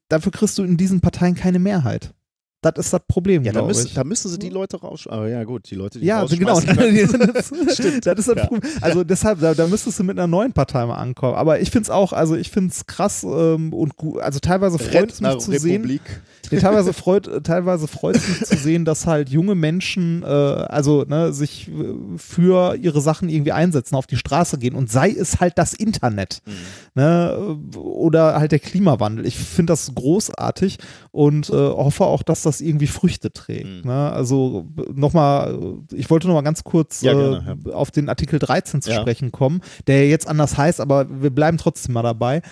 Dafür 0.08 0.30
kriegst 0.30 0.56
du 0.58 0.62
in 0.62 0.76
diesen 0.76 1.00
Parteien 1.00 1.34
keine 1.34 1.58
Mehrheit. 1.58 2.12
Das 2.60 2.72
ist 2.76 2.92
das 2.92 3.02
Problem, 3.06 3.44
Ja, 3.44 3.52
da 3.52 3.62
müssen, 3.62 3.88
da 3.94 4.02
müssen 4.02 4.28
sie 4.28 4.38
die 4.38 4.48
Leute 4.48 4.80
raus. 4.80 5.06
Aber 5.08 5.28
ja, 5.28 5.44
gut, 5.44 5.70
die 5.70 5.76
Leute, 5.76 6.00
die 6.00 6.06
Ja, 6.06 6.24
genau. 6.24 6.60
das, 6.60 6.64
Stimmt. 7.74 8.04
das 8.04 8.18
ist 8.18 8.28
das 8.28 8.36
Ja. 8.36 8.46
Problem. 8.46 8.62
Also 8.80 9.04
deshalb, 9.04 9.38
da, 9.40 9.54
da 9.54 9.68
müsstest 9.68 10.00
du 10.00 10.02
mit 10.04 10.18
einer 10.18 10.26
neuen 10.26 10.52
Partei 10.52 10.84
mal 10.84 10.96
ankommen. 10.96 11.36
Aber 11.36 11.60
ich 11.60 11.70
finde 11.70 11.84
es 11.84 11.90
auch, 11.90 12.12
also 12.12 12.34
ich 12.34 12.50
finde 12.50 12.70
es 12.72 12.86
krass 12.86 13.22
ähm, 13.22 13.72
und 13.72 13.96
gut. 13.96 14.20
Also 14.20 14.40
teilweise 14.40 14.78
freut 14.80 15.12
es 15.12 15.20
mich 15.20 15.38
zu 15.38 15.52
sehen. 15.56 15.82
Republik. 15.82 16.02
Nee, 16.50 16.58
teilweise 16.60 16.94
freut 16.94 17.28
teilweise 17.44 17.86
freut 17.86 18.16
es 18.16 18.26
mich 18.26 18.44
zu 18.44 18.56
sehen, 18.56 18.86
dass 18.86 19.06
halt 19.06 19.28
junge 19.28 19.54
Menschen 19.54 20.22
äh, 20.22 20.26
also 20.26 21.04
ne, 21.04 21.30
sich 21.32 21.68
äh, 21.68 21.72
für 22.16 22.74
ihre 22.74 23.02
Sachen 23.02 23.28
irgendwie 23.28 23.52
einsetzen, 23.52 23.94
auf 23.94 24.06
die 24.06 24.16
Straße 24.16 24.56
gehen 24.58 24.74
und 24.74 24.90
sei 24.90 25.10
es 25.10 25.40
halt 25.40 25.58
das 25.58 25.74
Internet 25.74 26.40
Mhm. 26.46 26.52
ne, 26.94 27.58
oder 27.76 28.40
halt 28.40 28.50
der 28.52 28.58
Klimawandel. 28.60 29.26
Ich 29.26 29.36
finde 29.36 29.72
das 29.72 29.94
großartig 29.94 30.78
und 31.12 31.50
äh, 31.50 31.52
hoffe 31.52 32.04
auch, 32.04 32.22
dass 32.22 32.42
das 32.42 32.47
irgendwie 32.60 32.86
Früchte 32.86 33.32
trägt. 33.32 33.84
Mhm. 33.84 33.90
Ne? 33.90 34.12
Also 34.12 34.66
nochmal, 34.94 35.58
ich 35.92 36.10
wollte 36.10 36.26
nochmal 36.26 36.42
ganz 36.42 36.64
kurz 36.64 37.02
Ja, 37.02 37.12
äh, 37.12 37.14
gerne, 37.14 37.58
auf 37.72 37.90
den 37.90 38.08
Artikel 38.08 38.38
13 38.38 38.82
zu 38.82 38.90
Ja. 38.90 39.00
sprechen 39.00 39.30
kommen, 39.32 39.60
der 39.86 40.08
jetzt 40.08 40.26
anders 40.26 40.56
heißt, 40.56 40.80
aber 40.80 41.06
wir 41.22 41.30
bleiben 41.30 41.58
trotzdem 41.58 41.94
mal 41.94 42.02
dabei. 42.02 42.42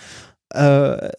Äh, 0.53 1.09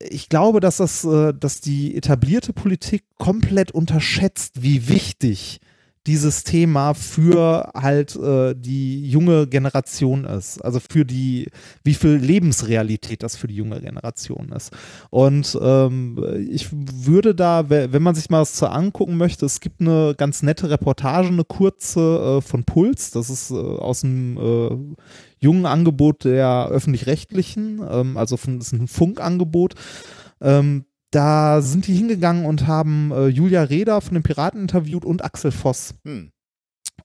ich 0.00 0.28
glaube, 0.28 0.60
dass 0.60 0.78
das, 0.78 1.04
äh, 1.04 1.32
dass 1.32 1.60
die 1.60 1.96
etablierte 1.96 2.52
Politik 2.52 3.04
komplett 3.18 3.70
unterschätzt, 3.72 4.62
wie 4.62 4.88
wichtig 4.88 5.60
dieses 6.06 6.44
Thema 6.44 6.92
für 6.92 7.70
halt 7.74 8.14
äh, 8.16 8.54
die 8.54 9.08
junge 9.08 9.46
Generation 9.46 10.24
ist. 10.24 10.62
Also 10.62 10.78
für 10.80 11.04
die, 11.06 11.48
wie 11.82 11.94
viel 11.94 12.16
Lebensrealität 12.16 13.22
das 13.22 13.36
für 13.36 13.46
die 13.48 13.56
junge 13.56 13.80
Generation 13.80 14.52
ist. 14.52 14.70
Und 15.10 15.58
ähm, 15.62 16.22
ich 16.50 16.68
würde 16.72 17.34
da, 17.34 17.70
we- 17.70 17.88
wenn 17.92 18.02
man 18.02 18.14
sich 18.14 18.28
mal 18.28 18.40
das 18.40 18.54
zu 18.54 18.66
angucken 18.68 19.16
möchte, 19.16 19.46
es 19.46 19.60
gibt 19.60 19.80
eine 19.80 20.14
ganz 20.16 20.42
nette 20.42 20.68
Reportage, 20.68 21.28
eine 21.28 21.44
kurze 21.44 22.38
äh, 22.38 22.40
von 22.42 22.64
Puls, 22.64 23.10
das 23.10 23.30
ist 23.30 23.50
äh, 23.50 23.54
aus 23.54 24.02
dem 24.02 24.36
äh, 24.36 24.94
jungen 25.40 25.66
Angebot 25.66 26.24
der 26.24 26.68
öffentlich-rechtlichen, 26.70 27.80
ähm, 27.90 28.16
also 28.16 28.36
von, 28.36 28.58
ist 28.58 28.72
ein 28.72 28.88
Funkangebot. 28.88 29.74
Ähm, 30.40 30.84
da 31.14 31.62
sind 31.62 31.86
die 31.86 31.94
hingegangen 31.94 32.44
und 32.44 32.66
haben 32.66 33.12
äh, 33.12 33.28
Julia 33.28 33.62
Reda 33.62 34.00
von 34.00 34.14
den 34.14 34.22
Piraten 34.22 34.60
interviewt 34.60 35.04
und 35.04 35.24
Axel 35.24 35.52
Voss. 35.52 35.94
Hm. 36.04 36.30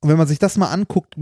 Und 0.01 0.09
wenn 0.09 0.17
man 0.17 0.27
sich 0.27 0.39
das 0.39 0.57
mal 0.57 0.71
anguckt, 0.71 1.15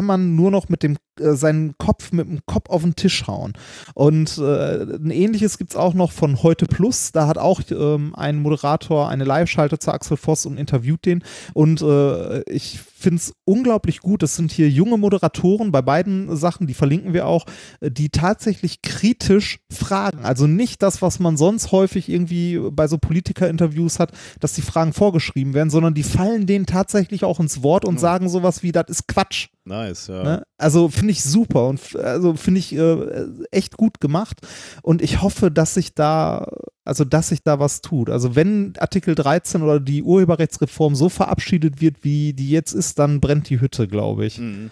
kann 0.00 0.06
man 0.06 0.34
nur 0.34 0.50
noch 0.50 0.70
mit 0.70 0.82
dem 0.82 0.96
äh, 1.20 1.34
seinen 1.34 1.76
Kopf 1.76 2.12
mit 2.12 2.26
dem 2.26 2.40
Kopf 2.46 2.70
auf 2.70 2.82
den 2.82 2.96
Tisch 2.96 3.26
hauen. 3.26 3.52
Und 3.94 4.38
äh, 4.38 4.82
ein 4.82 5.10
ähnliches 5.10 5.58
gibt 5.58 5.72
es 5.72 5.76
auch 5.76 5.92
noch 5.92 6.10
von 6.12 6.42
Heute 6.42 6.64
Plus. 6.64 7.12
Da 7.12 7.26
hat 7.26 7.36
auch 7.36 7.60
ähm, 7.70 8.14
ein 8.16 8.40
Moderator 8.40 9.10
eine 9.10 9.24
Live-Schalte 9.24 9.78
zu 9.78 9.92
Axel 9.92 10.16
Voss 10.16 10.46
und 10.46 10.56
interviewt 10.56 11.04
den. 11.04 11.22
Und 11.52 11.82
äh, 11.82 12.40
ich 12.50 12.80
finde 13.00 13.16
es 13.16 13.32
unglaublich 13.44 14.00
gut. 14.00 14.22
Das 14.22 14.36
sind 14.36 14.52
hier 14.52 14.68
junge 14.68 14.98
Moderatoren 14.98 15.72
bei 15.72 15.82
beiden 15.82 16.36
Sachen, 16.36 16.66
die 16.66 16.74
verlinken 16.74 17.14
wir 17.14 17.26
auch, 17.26 17.46
die 17.80 18.10
tatsächlich 18.10 18.82
kritisch 18.82 19.60
fragen. 19.72 20.24
Also 20.24 20.46
nicht 20.46 20.82
das, 20.82 21.00
was 21.00 21.18
man 21.18 21.36
sonst 21.36 21.72
häufig 21.72 22.08
irgendwie 22.08 22.60
bei 22.70 22.88
so 22.88 22.98
Politiker-Interviews 22.98 23.98
hat, 23.98 24.12
dass 24.38 24.52
die 24.52 24.62
Fragen 24.62 24.92
vorgeschrieben 24.92 25.54
werden, 25.54 25.70
sondern 25.70 25.94
die 25.94 26.02
fallen 26.02 26.46
denen 26.46 26.66
tatsächlich 26.66 27.24
auch 27.24 27.40
ins 27.40 27.62
Wort 27.62 27.84
und 27.84 27.98
sagen 27.98 28.28
sowas 28.28 28.62
wie, 28.62 28.72
das 28.72 28.84
ist 28.88 29.08
Quatsch. 29.08 29.48
Nice, 29.64 30.08
ja. 30.08 30.22
Ne? 30.22 30.42
Also 30.56 30.88
finde 30.88 31.12
ich 31.12 31.22
super 31.22 31.68
und 31.68 31.94
also 31.96 32.34
finde 32.34 32.60
ich 32.60 32.74
äh, 32.74 33.26
echt 33.50 33.76
gut 33.76 34.00
gemacht 34.00 34.38
und 34.82 35.02
ich 35.02 35.20
hoffe, 35.22 35.50
dass 35.50 35.74
sich 35.74 35.94
da 35.94 36.46
also 36.84 37.04
dass 37.04 37.28
sich 37.28 37.42
da 37.42 37.60
was 37.60 37.82
tut. 37.82 38.10
Also 38.10 38.34
wenn 38.34 38.72
Artikel 38.78 39.14
13 39.14 39.62
oder 39.62 39.78
die 39.78 40.02
Urheberrechtsreform 40.02 40.94
so 40.94 41.08
verabschiedet 41.08 41.80
wird, 41.80 42.02
wie 42.02 42.32
die 42.32 42.50
jetzt 42.50 42.72
ist, 42.72 42.98
dann 42.98 43.20
brennt 43.20 43.48
die 43.48 43.60
Hütte, 43.60 43.86
glaube 43.86 44.26
ich. 44.26 44.38
Mhm. 44.38 44.70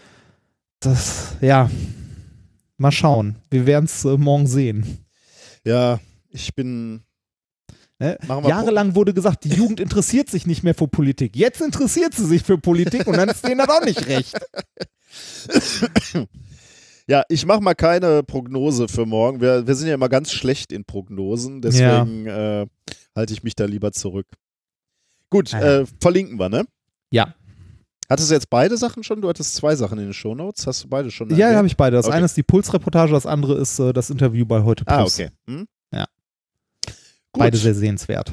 Das 0.81 1.37
ja. 1.41 1.71
Mal 2.77 2.93
schauen. 2.93 3.37
Wir 3.51 3.67
werden 3.67 3.87
es 3.87 4.05
äh, 4.05 4.17
morgen 4.17 4.47
sehen. 4.47 5.05
Ja, 5.65 5.99
ich 6.31 6.55
bin. 6.55 7.03
Ne? 8.01 8.17
Jahrelang 8.29 8.95
wurde 8.95 9.13
gesagt, 9.13 9.43
die 9.45 9.49
Jugend 9.51 9.81
interessiert 9.81 10.31
sich 10.31 10.47
nicht 10.47 10.63
mehr 10.63 10.75
für 10.75 10.87
Politik. 10.87 11.35
Jetzt 11.35 11.61
interessiert 11.61 12.15
sie 12.15 12.27
sich 12.27 12.43
für 12.45 12.57
Politik 12.59 13.07
und 13.09 13.17
dann 13.17 13.29
ist 13.29 13.45
denen 13.47 13.59
das 13.59 13.69
auch 13.69 13.85
nicht 13.85 14.07
recht. 14.07 14.39
Ja, 17.09 17.23
ich 17.29 17.47
mache 17.47 17.61
mal 17.63 17.75
keine 17.75 18.23
Prognose 18.23 18.87
für 18.87 19.07
morgen. 19.07 19.41
Wir, 19.41 19.67
wir 19.67 19.75
sind 19.75 19.89
ja 19.89 19.95
immer 19.95 20.11
ganz 20.11 20.31
schlecht 20.31 20.73
in 20.73 20.85
Prognosen, 20.85 21.63
deswegen 21.63 22.27
äh, 22.27 22.67
halte 23.17 23.33
ich 23.33 23.43
mich 23.43 23.55
da 23.57 23.65
lieber 23.65 23.93
zurück. 23.93 24.27
Gut, 25.31 25.55
Ah 25.55 25.59
ja. 25.61 25.79
äh, 25.81 25.87
verlinken 26.01 26.39
wir, 26.39 26.49
ne? 26.51 26.65
Ja. 27.11 27.35
Hattest 28.11 28.31
du 28.31 28.35
jetzt 28.35 28.49
beide 28.51 28.77
Sachen 28.77 29.03
schon? 29.05 29.21
Du 29.23 29.29
hattest 29.29 29.55
zwei 29.55 29.75
Sachen 29.77 29.99
in 29.99 30.05
den 30.05 30.13
Shownotes. 30.15 30.67
Hast 30.67 30.85
du 30.85 30.89
beide 30.89 31.11
schon? 31.11 31.35
Ja, 31.35 31.55
habe 31.55 31.67
ich 31.67 31.77
beide. 31.77 31.97
Das 31.97 32.07
Okay. 32.07 32.17
eine 32.17 32.25
ist 32.27 32.37
die 32.37 32.43
Pulsreportage, 32.43 33.13
das 33.13 33.27
andere 33.27 33.55
ist 33.59 33.79
äh, 33.79 33.93
das 33.93 34.09
Interview 34.11 34.45
bei 34.47 34.63
Heute 34.63 34.85
Plus. 34.85 34.99
Ah, 34.99 35.25
okay. 35.25 35.31
Hm? 35.49 35.67
Gut. 37.39 37.47
Beide 37.47 37.57
sehr 37.57 37.75
sehenswert. 37.75 38.33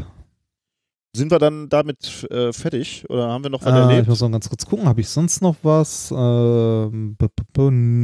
sind 1.15 1.31
wir 1.31 1.39
dann 1.39 1.69
damit 1.69 2.27
äh, 2.31 2.51
fertig 2.51 3.05
oder 3.09 3.29
haben 3.29 3.43
wir 3.43 3.49
noch 3.49 3.61
was 3.63 3.71
Äh, 3.73 3.75
ich 3.75 3.89
erlebt? 3.89 4.07
muss 4.09 4.21
noch 4.21 4.31
ganz 4.31 4.49
kurz 4.49 4.65
gucken, 4.65 4.87
habe 4.87 4.99
ich 5.01 5.07
sonst 5.09 5.41
noch 5.41 5.55
was? 5.63 6.11
Ähm, 6.11 7.15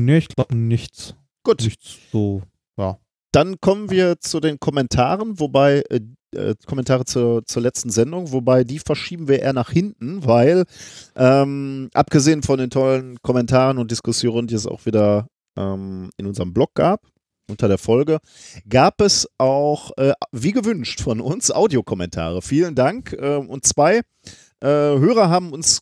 nee, 0.05 0.17
ich 0.17 0.27
glaube 0.29 0.55
nichts. 0.55 1.15
Gut, 1.43 1.61
Nichts 1.61 1.97
so, 2.11 2.43
ja. 2.77 2.97
dann 3.33 3.59
kommen 3.59 3.89
wir 3.89 4.19
zu 4.19 4.39
den 4.39 4.59
Kommentaren, 4.59 5.39
wobei 5.39 5.83
äh, 5.89 5.99
äh, 6.35 6.55
Kommentare 6.65 7.03
zur, 7.03 7.43
zur 7.45 7.61
letzten 7.63 7.89
Sendung, 7.89 8.31
wobei 8.31 8.63
die 8.63 8.79
verschieben 8.79 9.27
wir 9.27 9.41
eher 9.41 9.53
nach 9.53 9.71
hinten, 9.71 10.23
weil 10.25 10.63
ähm, 11.15 11.89
abgesehen 11.93 12.43
von 12.43 12.59
den 12.59 12.69
tollen 12.69 13.17
Kommentaren 13.23 13.77
und 13.79 13.91
Diskussionen, 13.91 14.47
die 14.47 14.55
es 14.55 14.67
auch 14.67 14.85
wieder 14.85 15.27
ähm, 15.57 16.11
in 16.17 16.27
unserem 16.27 16.53
Blog 16.53 16.75
gab, 16.75 17.01
unter 17.51 17.67
der 17.67 17.77
Folge, 17.77 18.17
gab 18.67 19.01
es 19.01 19.27
auch, 19.37 19.91
äh, 19.97 20.13
wie 20.31 20.51
gewünscht 20.51 21.01
von 21.01 21.21
uns, 21.21 21.51
Audiokommentare. 21.51 22.41
Vielen 22.41 22.73
Dank. 22.75 23.13
Äh, 23.13 23.35
und 23.35 23.65
zwei 23.65 23.97
äh, 23.97 24.03
Hörer 24.67 25.29
haben 25.29 25.51
uns 25.53 25.81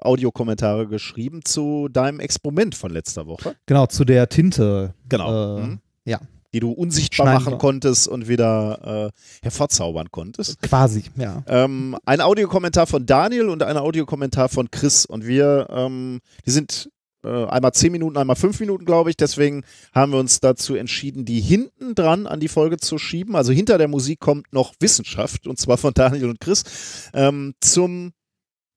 Audiokommentare 0.00 0.86
geschrieben 0.88 1.40
zu 1.44 1.88
deinem 1.88 2.20
Experiment 2.20 2.74
von 2.74 2.90
letzter 2.90 3.26
Woche. 3.26 3.56
Genau, 3.66 3.86
zu 3.86 4.04
der 4.04 4.28
Tinte. 4.28 4.94
Genau. 5.08 5.58
Äh, 5.58 5.62
Mhm. 5.62 5.80
ja. 6.04 6.20
Die 6.52 6.58
du 6.58 6.72
unsichtbar 6.72 7.26
Schneiden 7.26 7.44
machen 7.44 7.52
wir. 7.54 7.58
konntest 7.58 8.08
und 8.08 8.26
wieder 8.26 9.10
äh, 9.14 9.44
hervorzaubern 9.44 10.10
konntest. 10.10 10.60
Quasi, 10.62 11.04
ja. 11.16 11.44
Ähm, 11.46 11.96
ein 12.04 12.20
Audiokommentar 12.20 12.88
von 12.88 13.06
Daniel 13.06 13.48
und 13.50 13.62
ein 13.62 13.76
Audiokommentar 13.76 14.48
von 14.48 14.68
Chris. 14.68 15.06
Und 15.06 15.24
wir, 15.26 15.68
ähm, 15.70 16.18
die 16.46 16.50
sind 16.50 16.90
einmal 17.28 17.72
zehn 17.72 17.92
Minuten, 17.92 18.16
einmal 18.16 18.36
fünf 18.36 18.60
Minuten, 18.60 18.84
glaube 18.84 19.10
ich. 19.10 19.16
Deswegen 19.16 19.64
haben 19.94 20.12
wir 20.12 20.18
uns 20.18 20.40
dazu 20.40 20.74
entschieden, 20.74 21.24
die 21.24 21.40
hinten 21.40 21.94
dran 21.94 22.26
an 22.26 22.40
die 22.40 22.48
Folge 22.48 22.78
zu 22.78 22.98
schieben. 22.98 23.36
Also 23.36 23.52
hinter 23.52 23.78
der 23.78 23.88
Musik 23.88 24.20
kommt 24.20 24.52
noch 24.52 24.74
Wissenschaft, 24.80 25.46
und 25.46 25.58
zwar 25.58 25.76
von 25.78 25.92
Daniel 25.94 26.30
und 26.30 26.40
Chris, 26.40 27.10
ähm, 27.12 27.54
zum 27.60 28.12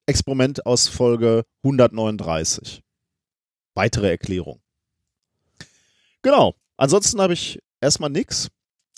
Experiment 0.06 0.66
aus 0.66 0.88
Folge 0.88 1.44
139. 1.64 2.82
Weitere 3.74 4.10
Erklärung. 4.10 4.60
Genau. 6.22 6.54
Ansonsten 6.76 7.20
habe 7.20 7.32
ich 7.32 7.60
erstmal 7.80 8.10
nichts. 8.10 8.48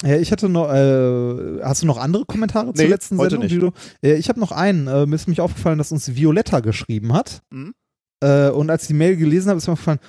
Ja, 0.02 0.18
ich 0.18 0.30
hatte 0.30 0.48
noch, 0.48 0.68
äh, 0.70 1.62
hast 1.62 1.82
du 1.82 1.86
noch 1.86 1.96
andere 1.96 2.26
Kommentare 2.26 2.74
zur 2.74 2.84
Nee, 2.84 2.90
letzten 2.90 3.16
heute 3.18 3.38
Sendung? 3.38 3.72
nicht. 3.72 4.02
Äh, 4.02 4.16
ich 4.16 4.28
habe 4.28 4.38
noch 4.40 4.52
einen. 4.52 4.86
Äh, 4.88 5.06
mir 5.06 5.14
ist 5.14 5.26
nämlich 5.26 5.40
aufgefallen, 5.40 5.78
dass 5.78 5.90
uns 5.92 6.14
Violetta 6.14 6.60
geschrieben 6.60 7.14
hat. 7.14 7.42
Mhm. 7.50 7.74
Äh, 8.20 8.48
und 8.50 8.70
als 8.70 8.82
ich 8.82 8.88
die 8.88 8.94
Mail 8.94 9.16
gelesen 9.16 9.50
habe, 9.50 9.58
ist 9.58 9.66
mir 9.66 9.74
aufgefallen, 9.74 10.00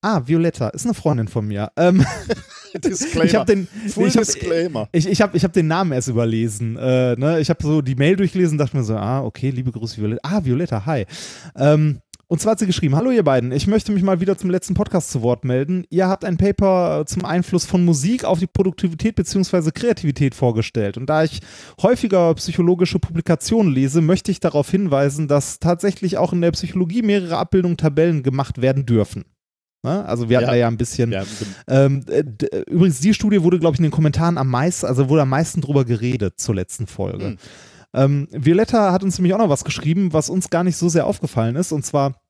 ah, 0.00 0.22
Violetta, 0.24 0.68
ist 0.68 0.86
eine 0.86 0.94
Freundin 0.94 1.28
von 1.28 1.46
mir. 1.46 1.70
Ähm, 1.76 2.04
Disclaimer. 2.74 3.24
ich 3.26 3.34
habe 3.34 3.44
den, 3.44 3.68
Full 3.88 4.08
ich 4.08 4.16
hab, 4.16 4.24
Disclaimer. 4.24 4.88
ich, 4.92 5.06
ich 5.06 5.20
habe 5.20 5.36
ich 5.36 5.44
hab 5.44 5.52
den 5.52 5.66
Namen 5.66 5.92
erst 5.92 6.08
überlesen. 6.08 6.76
Äh, 6.78 7.16
ne? 7.16 7.40
Ich 7.40 7.50
habe 7.50 7.62
so 7.62 7.82
die 7.82 7.94
Mail 7.94 8.16
durchgelesen 8.16 8.54
und 8.54 8.58
dachte 8.58 8.76
mir 8.76 8.82
so, 8.82 8.96
ah, 8.96 9.22
okay, 9.22 9.50
liebe 9.50 9.70
Grüße, 9.70 9.98
Violetta. 9.98 10.20
Ah, 10.22 10.42
Violetta, 10.42 10.86
hi. 10.86 11.04
Ähm, 11.56 12.00
und 12.32 12.40
zwar 12.40 12.52
hat 12.52 12.60
sie 12.60 12.66
geschrieben, 12.66 12.96
hallo 12.96 13.10
ihr 13.10 13.24
beiden, 13.24 13.52
ich 13.52 13.66
möchte 13.66 13.92
mich 13.92 14.02
mal 14.02 14.20
wieder 14.20 14.38
zum 14.38 14.48
letzten 14.48 14.72
Podcast 14.72 15.10
zu 15.10 15.20
Wort 15.20 15.44
melden. 15.44 15.84
Ihr 15.90 16.08
habt 16.08 16.24
ein 16.24 16.38
Paper 16.38 17.00
äh, 17.00 17.04
zum 17.04 17.26
Einfluss 17.26 17.66
von 17.66 17.84
Musik 17.84 18.24
auf 18.24 18.38
die 18.38 18.46
Produktivität 18.46 19.16
bzw. 19.16 19.70
Kreativität 19.70 20.34
vorgestellt. 20.34 20.96
Und 20.96 21.10
da 21.10 21.24
ich 21.24 21.40
häufiger 21.82 22.32
psychologische 22.36 22.98
Publikationen 22.98 23.70
lese, 23.70 24.00
möchte 24.00 24.30
ich 24.30 24.40
darauf 24.40 24.70
hinweisen, 24.70 25.28
dass 25.28 25.58
tatsächlich 25.58 26.16
auch 26.16 26.32
in 26.32 26.40
der 26.40 26.52
Psychologie 26.52 27.02
mehrere 27.02 27.36
Abbildungen, 27.36 27.76
Tabellen 27.76 28.22
gemacht 28.22 28.62
werden 28.62 28.86
dürfen. 28.86 29.26
Ne? 29.82 30.02
Also 30.06 30.30
wir 30.30 30.38
hatten 30.38 30.46
Ja. 30.46 30.52
da 30.52 30.56
ja 30.56 30.68
ein 30.68 30.78
bisschen 30.78 31.12
Ja, 31.12 31.24
ähm, 31.68 32.02
äh, 32.08 32.24
äh, 32.46 32.62
übrigens, 32.66 33.00
die 33.00 33.12
Studie 33.12 33.42
wurde, 33.42 33.58
glaube 33.58 33.74
ich, 33.74 33.80
in 33.80 33.84
den 33.84 33.92
Kommentaren 33.92 34.38
am 34.38 34.48
meisten, 34.48 34.86
also 34.86 35.10
wurde 35.10 35.20
am 35.20 35.28
meisten 35.28 35.60
drüber 35.60 35.84
geredet 35.84 36.40
zur 36.40 36.54
letzten 36.54 36.86
Folge. 36.86 37.26
Hm. 37.26 37.38
Ähm, 37.94 38.28
Violetta 38.32 38.90
hat 38.90 39.02
uns 39.02 39.18
nämlich 39.18 39.34
auch 39.34 39.38
noch 39.38 39.50
was 39.50 39.64
geschrieben, 39.64 40.14
was 40.14 40.30
uns 40.30 40.48
gar 40.48 40.64
nicht 40.64 40.78
so 40.78 40.88
sehr 40.88 41.06
aufgefallen 41.06 41.56
ist, 41.56 41.72
und 41.72 41.84
zwar 41.84 42.21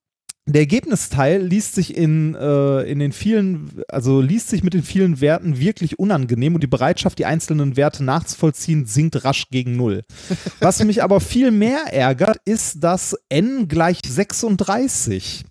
der 0.47 0.63
Ergebnisteil 0.63 1.41
liest 1.41 1.77
sich 1.77 1.97
in, 1.97 2.35
äh, 2.35 2.83
in 2.83 2.99
den 2.99 3.13
vielen, 3.13 3.83
also 3.89 4.21
liest 4.21 4.49
sich 4.49 4.65
mit 4.65 4.75
den 4.75 4.83
vielen 4.83 5.21
Werten 5.21 5.61
wirklich 5.61 6.01
unangenehm 6.01 6.55
und 6.55 6.63
die 6.63 6.69
Bereitschaft, 6.69 7.19
die 7.19 7.27
einzelnen 7.27 7.77
Werte 7.77 8.03
nachzuvollziehen, 8.03 8.87
sinkt 8.87 9.25
rasch 9.25 9.49
gegen 9.51 9.77
Null. 9.77 10.03
Was 10.61 10.83
mich 10.85 11.03
aber 11.03 11.21
viel 11.21 11.53
mehr 11.53 11.93
ärgert, 11.93 12.39
ist, 12.45 12.83
dass 12.83 13.17
n 13.29 13.69
gleich 13.69 14.01
36. 14.05 15.45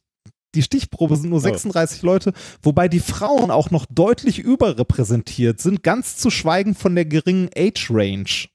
Die 0.54 0.64
Stichprobe 0.64 1.16
sind 1.16 1.30
nur 1.30 1.40
Oh. 1.40 1.44
36 1.44 2.02
Leute, 2.02 2.34
wobei 2.62 2.90
die 2.90 3.00
Frauen 3.00 3.50
auch 3.50 3.72
noch 3.72 3.86
deutlich 3.86 4.40
überrepräsentiert 4.40 5.62
sind, 5.62 5.84
ganz 5.84 6.18
zu 6.18 6.30
schweigen 6.30 6.76
von 6.76 6.96
der 6.96 7.06
geringen 7.06 7.50
Age 7.56 7.90
Range. 7.90 8.26
Ähm, 8.26 8.51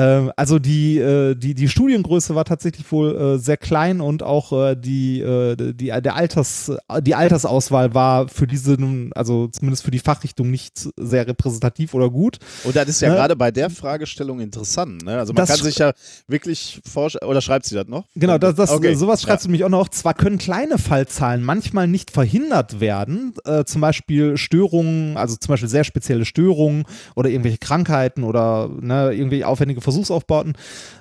also 0.00 0.58
die, 0.58 0.98
äh, 0.98 1.34
die, 1.34 1.54
die 1.54 1.68
Studiengröße 1.68 2.34
war 2.34 2.44
tatsächlich 2.44 2.90
wohl 2.90 3.14
äh, 3.14 3.38
sehr 3.38 3.58
klein 3.58 4.00
und 4.00 4.22
auch 4.22 4.52
äh, 4.52 4.74
die, 4.74 5.20
äh, 5.20 5.54
die, 5.74 5.86
der 5.86 6.16
Alters, 6.16 6.72
die 7.02 7.14
Altersauswahl 7.14 7.92
war 7.94 8.28
für 8.28 8.46
diese, 8.46 8.76
also 9.14 9.48
zumindest 9.48 9.84
für 9.84 9.90
die 9.90 9.98
Fachrichtung 9.98 10.50
nicht 10.50 10.88
sehr 10.98 11.26
repräsentativ 11.26 11.92
oder 11.92 12.08
gut. 12.10 12.38
Und 12.64 12.74
das 12.74 12.88
ist 12.88 13.02
ja 13.02 13.10
Ne? 13.10 13.16
gerade 13.16 13.36
bei 13.36 13.50
der 13.50 13.68
Fragestellung 13.68 14.40
interessant. 14.40 15.04
Ne? 15.04 15.18
Also 15.18 15.34
man 15.34 15.42
Das 15.42 15.50
kann 15.50 15.64
sich 15.64 15.76
ja 15.78 15.92
wirklich 16.26 16.80
vorstellen, 16.90 17.28
oder 17.28 17.42
schreibt 17.42 17.66
sie 17.66 17.74
das 17.74 17.86
noch? 17.86 18.04
Genau, 18.14 18.38
das, 18.38 18.54
das, 18.54 18.70
Okay. 18.70 18.94
sowas 18.94 19.20
schreibst 19.20 19.44
du 19.44 19.48
nämlich 19.50 19.64
auch 19.64 19.68
noch. 19.68 19.90
Zwar 19.90 20.14
können 20.14 20.38
kleine 20.38 20.78
Fallzahlen 20.78 21.42
manchmal 21.42 21.86
nicht 21.86 22.10
verhindert 22.10 22.80
werden, 22.80 23.34
äh, 23.44 23.64
zum 23.64 23.82
Beispiel 23.82 24.38
Störungen, 24.38 25.18
also 25.18 25.36
zum 25.36 25.52
Beispiel 25.52 25.68
sehr 25.68 25.84
spezielle 25.84 26.24
Störungen 26.24 26.84
oder 27.14 27.28
irgendwelche 27.28 27.58
Krankheiten 27.58 28.24
oder 28.24 28.70
ne, 28.80 29.12
irgendwelche 29.12 29.46
aufwendige 29.46 29.81
Versuchsaufbauten, 29.82 30.54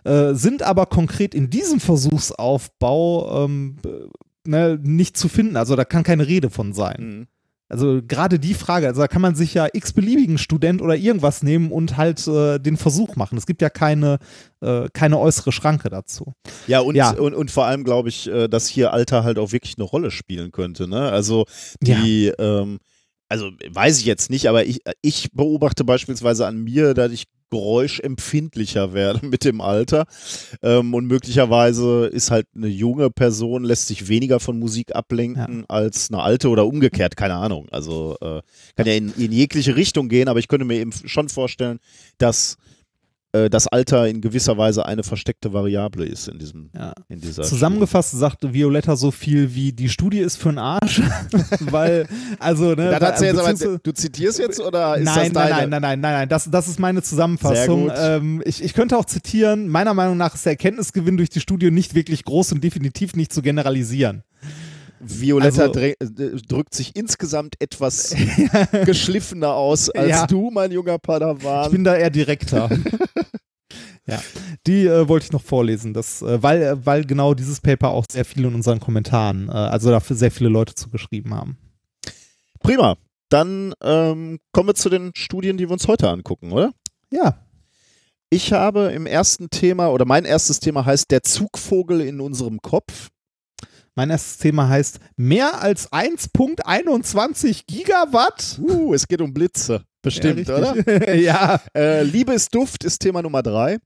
äh, 0.04 0.34
sind 0.34 0.64
aber 0.64 0.86
konkret 0.86 1.34
in 1.34 1.50
diesem 1.50 1.80
Versuchsaufbau 1.80 3.46
ähm, 3.46 3.78
äh, 3.86 4.50
ne, 4.50 4.80
nicht 4.82 5.18
zu 5.18 5.30
finden. 5.30 5.56
Also 5.56 5.76
da 5.76 5.86
kann 5.86 6.04
keine 6.04 6.28
Rede 6.28 6.50
von 6.50 6.74
sein. 6.74 6.98
Mhm. 7.00 7.28
Also 7.72 8.02
gerade 8.06 8.38
die 8.38 8.54
Frage, 8.54 8.88
also 8.88 9.00
da 9.00 9.08
kann 9.08 9.22
man 9.22 9.34
sich 9.34 9.54
ja 9.54 9.66
x-beliebigen 9.72 10.38
Student 10.38 10.82
oder 10.82 10.98
irgendwas 10.98 11.42
nehmen 11.42 11.72
und 11.72 11.96
halt 11.96 12.28
äh, 12.28 12.60
den 12.60 12.76
Versuch 12.76 13.16
machen. 13.16 13.38
Es 13.38 13.46
gibt 13.46 13.62
ja 13.62 13.70
keine, 13.70 14.20
äh, 14.60 14.90
keine 14.92 15.18
äußere 15.18 15.54
Schranke 15.54 15.90
dazu. 15.90 16.34
Ja, 16.68 16.82
und, 16.82 16.96
Ja. 16.96 17.12
Und, 17.12 17.34
und 17.34 17.50
vor 17.50 17.66
allem 17.66 17.86
glaube 17.86 18.10
ich, 18.10 18.28
äh, 18.28 18.50
dass 18.50 18.68
hier 18.68 18.92
Alter 18.92 19.24
halt 19.24 19.40
auch 19.40 19.54
wirklich 19.54 19.76
eine 19.78 19.86
Rolle 19.86 20.12
spielen 20.12 20.52
könnte. 20.52 20.86
Ne? 20.86 21.10
Also 21.10 21.46
die, 21.80 22.34
ähm, 22.38 22.80
also 23.30 23.52
weiß 23.70 24.00
ich 24.00 24.06
jetzt 24.06 24.30
nicht, 24.30 24.50
aber 24.50 24.66
ich, 24.66 24.82
ich 25.02 25.32
beobachte 25.32 25.86
beispielsweise 25.86 26.46
an 26.48 26.62
mir, 26.66 26.94
dass 26.94 27.14
ich 27.14 27.28
geräuschempfindlicher 27.52 28.94
werde 28.94 29.26
mit 29.26 29.44
dem 29.46 29.62
Alter. 29.62 30.06
Ähm, 30.64 30.94
und 30.94 31.06
möglicherweise 31.06 32.08
ist 32.08 32.32
halt 32.32 32.48
eine 32.56 32.68
junge 32.68 33.12
Person, 33.12 33.64
lässt 33.64 33.88
sich 33.88 34.08
weniger 34.08 34.40
von 34.40 34.58
Musik 34.58 34.96
ablenken 34.96 35.66
als 35.68 36.10
eine 36.10 36.24
alte 36.24 36.50
oder 36.50 36.66
umgekehrt, 36.66 37.16
keine 37.16 37.36
Ahnung. 37.36 37.68
Also 37.70 38.18
äh, 38.22 38.42
kann 38.76 38.88
ja 38.88 38.94
in, 38.94 39.14
in 39.16 39.32
jegliche 39.32 39.76
Richtung 39.76 40.10
gehen, 40.10 40.28
aber 40.28 40.40
ich 40.40 40.48
könnte 40.48 40.66
mir 40.66 40.80
eben 40.80 40.92
schon 40.92 41.30
vorstellen, 41.30 41.80
dass 42.18 42.58
das 43.50 43.68
Alter 43.68 44.08
in 44.08 44.20
gewisser 44.20 44.58
Weise 44.58 44.86
eine 44.86 45.04
versteckte 45.04 45.54
Variable 45.54 46.06
ist 46.06 46.28
in 46.28 46.38
diesem, 46.38 46.70
Ja. 46.76 46.94
in 47.08 47.22
dieser 47.22 47.44
Zusammengefasst 47.44 48.12
sagte 48.12 48.54
Violetta 48.54 48.96
so 48.96 49.12
viel 49.12 49.56
wie 49.56 49.72
die 49.72 49.88
Studie 49.90 50.20
ist 50.20 50.36
für 50.38 50.50
den 50.50 50.58
Arsch, 50.58 51.02
weil 51.62 52.08
also 52.40 52.76
ne, 52.76 52.92
sie 53.16 53.26
jetzt 53.26 53.40
aber, 53.40 53.80
du 53.82 53.92
zitierst 53.94 54.40
jetzt 54.40 54.60
oder 54.60 54.98
ist 54.98 55.06
nein, 55.06 55.32
das 55.32 55.44
deine? 55.44 55.50
nein, 55.50 55.70
nein, 55.70 55.82
nein, 55.82 56.00
nein, 56.02 56.14
nein, 56.14 56.30
das, 56.30 56.50
das 56.52 56.68
ist 56.68 56.80
meine 56.80 57.02
Zusammenfassung. 57.02 57.90
Ähm, 57.96 58.42
ich, 58.46 58.64
ich 58.64 58.74
könnte 58.74 58.98
auch 58.98 59.06
zitieren, 59.06 59.68
meiner 59.68 59.94
Meinung 59.94 60.18
nach 60.18 60.36
ist 60.36 60.46
der 60.46 60.52
Erkenntnisgewinn 60.54 61.18
durch 61.18 61.30
die 61.30 61.40
Studie 61.40 61.72
nicht 61.72 61.96
wirklich 61.96 62.26
groß 62.26 62.52
und 62.52 62.64
definitiv 62.64 63.16
nicht 63.16 63.32
zu 63.32 63.42
generalisieren. 63.42 64.24
Violetta 65.04 65.64
Also- 65.64 65.80
drä- 65.80 65.96
äh, 66.02 66.42
drückt 66.48 66.74
sich 66.74 66.96
insgesamt 66.96 67.56
etwas 67.60 68.16
geschliffener 68.86 69.54
aus 69.54 69.90
als 69.90 70.10
Ja. 70.10 70.28
du, 70.28 70.50
mein 70.52 70.72
junger 70.72 70.96
Ich 70.96 71.02
Padawan. 71.02 71.72
bin 71.72 71.84
da 71.84 71.96
eher 71.96 72.10
direkter. 72.10 72.70
ja, 74.08 74.22
die 74.68 74.86
äh, 74.86 75.08
wollte 75.08 75.26
ich 75.26 75.32
noch 75.32 75.42
vorlesen, 75.44 75.94
das, 75.94 76.22
äh, 76.22 76.42
weil, 76.44 76.62
äh, 76.62 76.86
weil 76.86 77.06
genau 77.06 77.34
dieses 77.34 77.62
Paper 77.62 77.90
auch 77.90 78.06
sehr 78.12 78.26
viel 78.26 78.46
in 78.46 78.56
unseren 78.56 78.80
Kommentaren, 78.80 79.50
äh, 79.50 79.52
also 79.52 79.90
dafür 79.90 80.16
sehr 80.16 80.32
viele 80.32 80.50
Leute 80.50 80.76
zugeschrieben 80.76 81.34
haben. 81.34 81.58
Prima. 82.60 82.96
Dann 83.30 83.74
ähm, 83.82 84.40
kommen 84.52 84.68
wir 84.70 84.76
zu 84.76 84.90
den 84.90 85.12
Studien, 85.16 85.56
die 85.58 85.68
wir 85.70 85.72
uns 85.74 85.88
heute 85.88 86.10
angucken, 86.10 86.52
oder? 86.52 86.74
Ja, 87.14 87.46
Ich 88.30 88.52
habe 88.54 88.92
im 88.94 89.06
ersten 89.06 89.50
Thema, 89.50 89.88
oder 89.90 90.04
mein 90.06 90.26
erstes 90.26 90.60
Thema 90.60 90.86
heißt 90.86 91.10
Der 91.12 91.24
Zugvogel 91.24 92.02
in 92.02 92.20
unserem 92.20 92.62
Kopf. 92.62 93.10
Mein 93.96 94.10
erstes 94.10 94.38
Thema 94.38 94.70
heißt 94.70 95.00
mehr 95.18 95.62
als 95.62 95.92
1.21 95.92 97.64
Gigawatt. 97.68 98.60
Uh, 98.62 98.94
es 98.94 99.08
geht 99.08 99.22
um 99.22 99.34
Blitze. 99.34 99.84
Bestimmt, 100.02 100.48
ja, 100.48 100.58
oder? 100.58 101.14
ja. 101.16 101.62
Äh, 101.76 102.04
Liebe 102.04 102.34
ist 102.34 102.54
Duft 102.56 102.84
ist 102.84 103.00
Thema 103.00 103.22
Nummer 103.22 103.44
drei. 103.44 103.78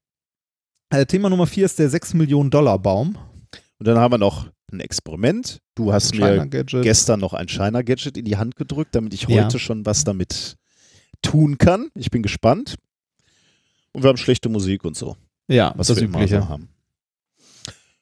Äh, 0.91 1.05
Thema 1.05 1.29
Nummer 1.29 1.47
4 1.47 1.65
ist 1.65 1.79
der 1.79 1.89
6 1.89 2.13
Millionen 2.13 2.49
Dollar 2.51 2.77
Baum. 2.79 3.17
Und 3.79 3.87
dann 3.87 3.97
haben 3.97 4.13
wir 4.13 4.17
noch 4.19 4.47
ein 4.71 4.79
Experiment. 4.79 5.59
Du 5.73 5.91
hast 5.91 6.15
mir 6.15 6.45
gestern 6.47 7.19
noch 7.19 7.33
ein 7.33 7.47
Shiner 7.49 7.83
Gadget 7.83 8.17
in 8.17 8.25
die 8.25 8.37
Hand 8.37 8.55
gedrückt, 8.55 8.95
damit 8.95 9.13
ich 9.13 9.23
Ja. 9.27 9.43
heute 9.45 9.59
schon 9.59 9.85
was 9.85 10.03
damit 10.03 10.55
tun 11.21 11.57
kann. 11.57 11.89
Ich 11.95 12.11
bin 12.11 12.21
gespannt. 12.21 12.75
Und 13.91 14.03
wir 14.03 14.09
haben 14.09 14.17
schlechte 14.17 14.47
Musik 14.49 14.85
und 14.85 14.95
so. 14.95 15.17
Ja, 15.47 15.73
was 15.75 15.87
das 15.87 15.97
wir 15.97 16.03
immer 16.03 16.19
Übliche. 16.19 16.41
so 16.41 16.49
haben. 16.49 16.69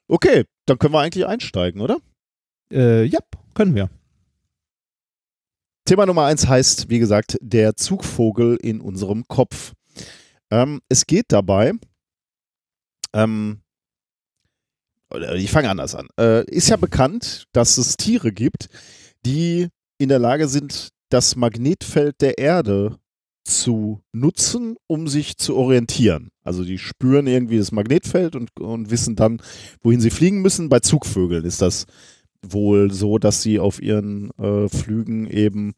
Okay, 0.08 0.45
dann 0.66 0.78
können 0.78 0.93
wir 0.93 0.99
eigentlich 0.99 1.26
einsteigen, 1.26 1.82
oder? 1.82 1.99
Äh, 2.72 3.04
ja, 3.06 3.20
können 3.54 3.76
wir. 3.76 3.89
Thema 5.86 6.06
Nummer 6.06 6.26
eins 6.26 6.47
heißt, 6.47 6.89
wie 6.89 6.99
gesagt, 6.99 7.38
der 7.41 7.76
Zugvogel 7.76 8.58
in 8.62 8.80
unserem 8.80 9.28
Kopf. 9.28 9.74
Ähm, 10.49 10.82
es 10.88 11.06
geht 11.06 11.26
dabei, 11.30 11.74
ähm, 13.14 13.62
oder 15.14 15.36
ich 15.36 15.51
fange 15.51 15.70
anders 15.70 15.95
an. 15.95 16.08
Äh, 16.20 16.45
ist 16.49 16.70
ja 16.70 16.78
bekannt, 16.78 17.45
dass 17.51 17.78
es 17.78 17.97
Tiere 17.97 18.32
gibt, 18.32 18.68
die 19.26 19.68
in 19.99 20.10
der 20.10 20.20
Lage 20.20 20.47
sind, 20.47 20.89
das 21.10 21.36
Magnetfeld 21.36 22.20
der 22.22 22.39
Erde 22.39 22.97
zu 23.44 24.02
nutzen, 24.14 24.76
um 24.88 25.08
sich 25.08 25.38
zu 25.38 25.56
orientieren. 25.56 26.30
Also 26.44 26.64
die 26.64 26.78
spüren 26.78 27.28
irgendwie 27.28 27.58
das 27.58 27.72
Magnetfeld 27.72 28.36
und, 28.36 28.60
und 28.60 28.89
wissen 28.89 29.16
dann, 29.16 29.41
wohin 29.82 30.00
sie 30.02 30.10
fliegen 30.10 30.41
müssen. 30.41 30.70
Bei 30.70 30.80
Zugvögeln 30.80 31.46
ist 31.46 31.62
das 31.62 31.86
wohl 32.41 32.91
so, 32.91 33.18
dass 33.18 33.41
sie 33.41 33.60
auf 33.60 33.82
ihren 33.82 34.32
äh, 34.38 34.68
Flügen 34.70 35.28
eben 35.30 35.74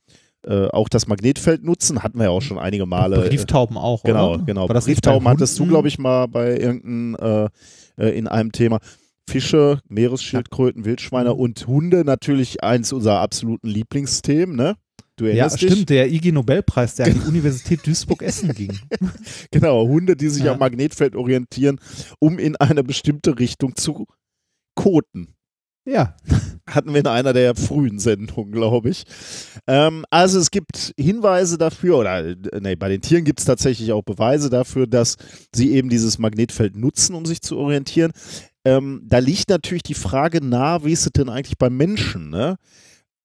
äh, 0.45 0.67
auch 0.67 0.89
das 0.89 1.07
Magnetfeld 1.07 1.63
nutzen. 1.63 2.03
Hatten 2.03 2.17
wir 2.19 2.25
ja 2.25 2.29
auch 2.31 2.41
schon 2.41 2.59
einige 2.59 2.85
Male. 2.85 3.25
äh, 3.25 3.29
Brieftauben 3.29 3.77
auch, 3.77 4.03
Genau, 4.03 4.35
oder? 4.35 4.43
genau. 4.43 4.67
Nicht 4.67 4.85
Brieftauben 4.85 5.27
hattest 5.27 5.57
du, 5.59 5.65
glaube 5.65 5.87
ich, 5.87 5.97
mal 5.97 6.27
bei 6.27 6.57
irgendeinem, 6.57 7.15
äh, 7.97 8.03
äh, 8.03 8.17
in 8.17 8.27
einem 8.27 8.51
Thema. 8.51 8.79
Fische, 9.27 9.79
Meeresschildkröten, 9.87 10.85
Wildschweine 10.85 11.33
und 11.33 11.65
Hunde 11.65 12.05
natürlich 12.05 12.63
eins 12.63 12.93
unserer 12.93 13.21
absoluten 13.21 13.67
Lieblingsthemen, 13.67 14.55
ne? 14.55 14.75
Du 15.17 15.25
Ja, 15.25 15.31
erinnerst 15.31 15.61
dich? 15.61 15.71
stimmt, 15.71 15.89
der 15.89 16.11
IG 16.11 16.31
Nobelpreis, 16.31 16.95
der 16.95 17.07
an 17.07 17.13
die 17.13 17.21
Universität 17.27 17.85
Duisburg-Essen 17.85 18.53
ging. 18.53 18.77
Genau, 19.51 19.87
Hunde, 19.87 20.15
die 20.15 20.29
sich 20.29 20.43
Ja. 20.43 20.53
am 20.53 20.59
Magnetfeld 20.59 21.15
orientieren, 21.15 21.79
um 22.19 22.37
in 22.39 22.55
eine 22.57 22.83
bestimmte 22.83 23.39
Richtung 23.39 23.75
zu 23.75 24.07
koten. 24.75 25.35
Ja, 25.87 26.17
Hatten 26.67 26.93
wir 26.93 26.99
in 27.01 27.07
einer 27.07 27.31
der 27.31 27.53
frühen 27.55 27.99
Sendungen, 27.99 28.51
glaube 28.51 28.89
ich. 28.89 29.03
Ähm, 29.67 30.03
also 30.09 30.39
es 30.39 30.49
gibt 30.49 30.93
Hinweise 30.97 31.59
dafür, 31.59 31.99
oder 31.99 32.35
nee, 32.59 32.75
bei 32.75 32.89
den 32.89 33.01
Tieren 33.01 33.23
gibt 33.23 33.39
es 33.39 33.45
tatsächlich 33.45 33.91
auch 33.91 34.01
Beweise 34.01 34.49
dafür, 34.49 34.87
dass 34.87 35.15
sie 35.53 35.71
eben 35.73 35.89
dieses 35.89 36.17
Magnetfeld 36.17 36.75
nutzen, 36.75 37.13
um 37.13 37.25
sich 37.27 37.41
zu 37.41 37.57
orientieren. 37.57 38.11
Ähm, 38.65 39.03
da 39.05 39.19
liegt 39.19 39.49
natürlich 39.49 39.83
die 39.83 39.93
Frage 39.93 40.43
nahe, 40.43 40.83
wie 40.83 40.91
ist 40.91 41.05
es 41.05 41.11
denn 41.13 41.29
eigentlich 41.29 41.59
beim 41.59 41.77
Menschen? 41.77 42.31
Ne? 42.31 42.55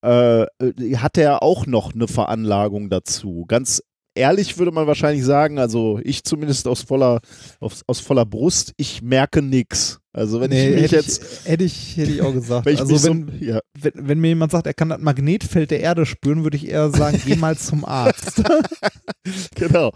Äh, 0.02 0.42
äh, 0.42 0.96
hat 0.96 1.18
er 1.18 1.42
auch 1.42 1.66
noch 1.66 1.94
eine 1.94 2.08
Veranlagung 2.08 2.88
dazu? 2.90 3.44
Ganz 3.46 3.82
ehrlich 4.14 4.58
würde 4.58 4.72
man 4.72 4.86
wahrscheinlich 4.86 5.24
sagen, 5.24 5.58
also 5.58 6.00
ich 6.02 6.24
zumindest 6.24 6.66
aus 6.66 6.82
voller, 6.82 7.20
aus, 7.60 7.82
aus 7.86 8.00
voller 8.00 8.26
Brust, 8.26 8.72
ich 8.76 9.02
merke 9.02 9.42
nichts. 9.42 10.00
Also 10.12 10.40
wenn 10.40 10.50
ich 10.50 10.70
mich 10.70 10.82
hätte, 10.82 10.96
jetzt, 10.96 11.22
ich, 11.22 11.48
hätte, 11.48 11.64
ich, 11.64 11.96
hätte 11.96 12.10
ich 12.12 12.22
auch 12.22 12.32
gesagt. 12.32 12.66
wenn 12.66 12.78
also 12.78 13.02
wenn, 13.08 13.28
so, 13.28 13.44
ja, 13.44 13.60
wenn, 13.80 13.92
wenn 13.96 14.20
mir 14.20 14.28
jemand 14.28 14.52
sagt, 14.52 14.66
er 14.66 14.74
kann 14.74 14.88
das 14.88 15.00
Magnetfeld 15.00 15.70
der 15.70 15.80
Erde 15.80 16.04
spüren, 16.06 16.42
würde 16.42 16.56
ich 16.56 16.68
eher 16.68 16.90
sagen, 16.90 17.20
geh 17.24 17.36
mal 17.36 17.56
zum 17.56 17.84
Arzt. 17.84 18.42
genau. 19.54 19.92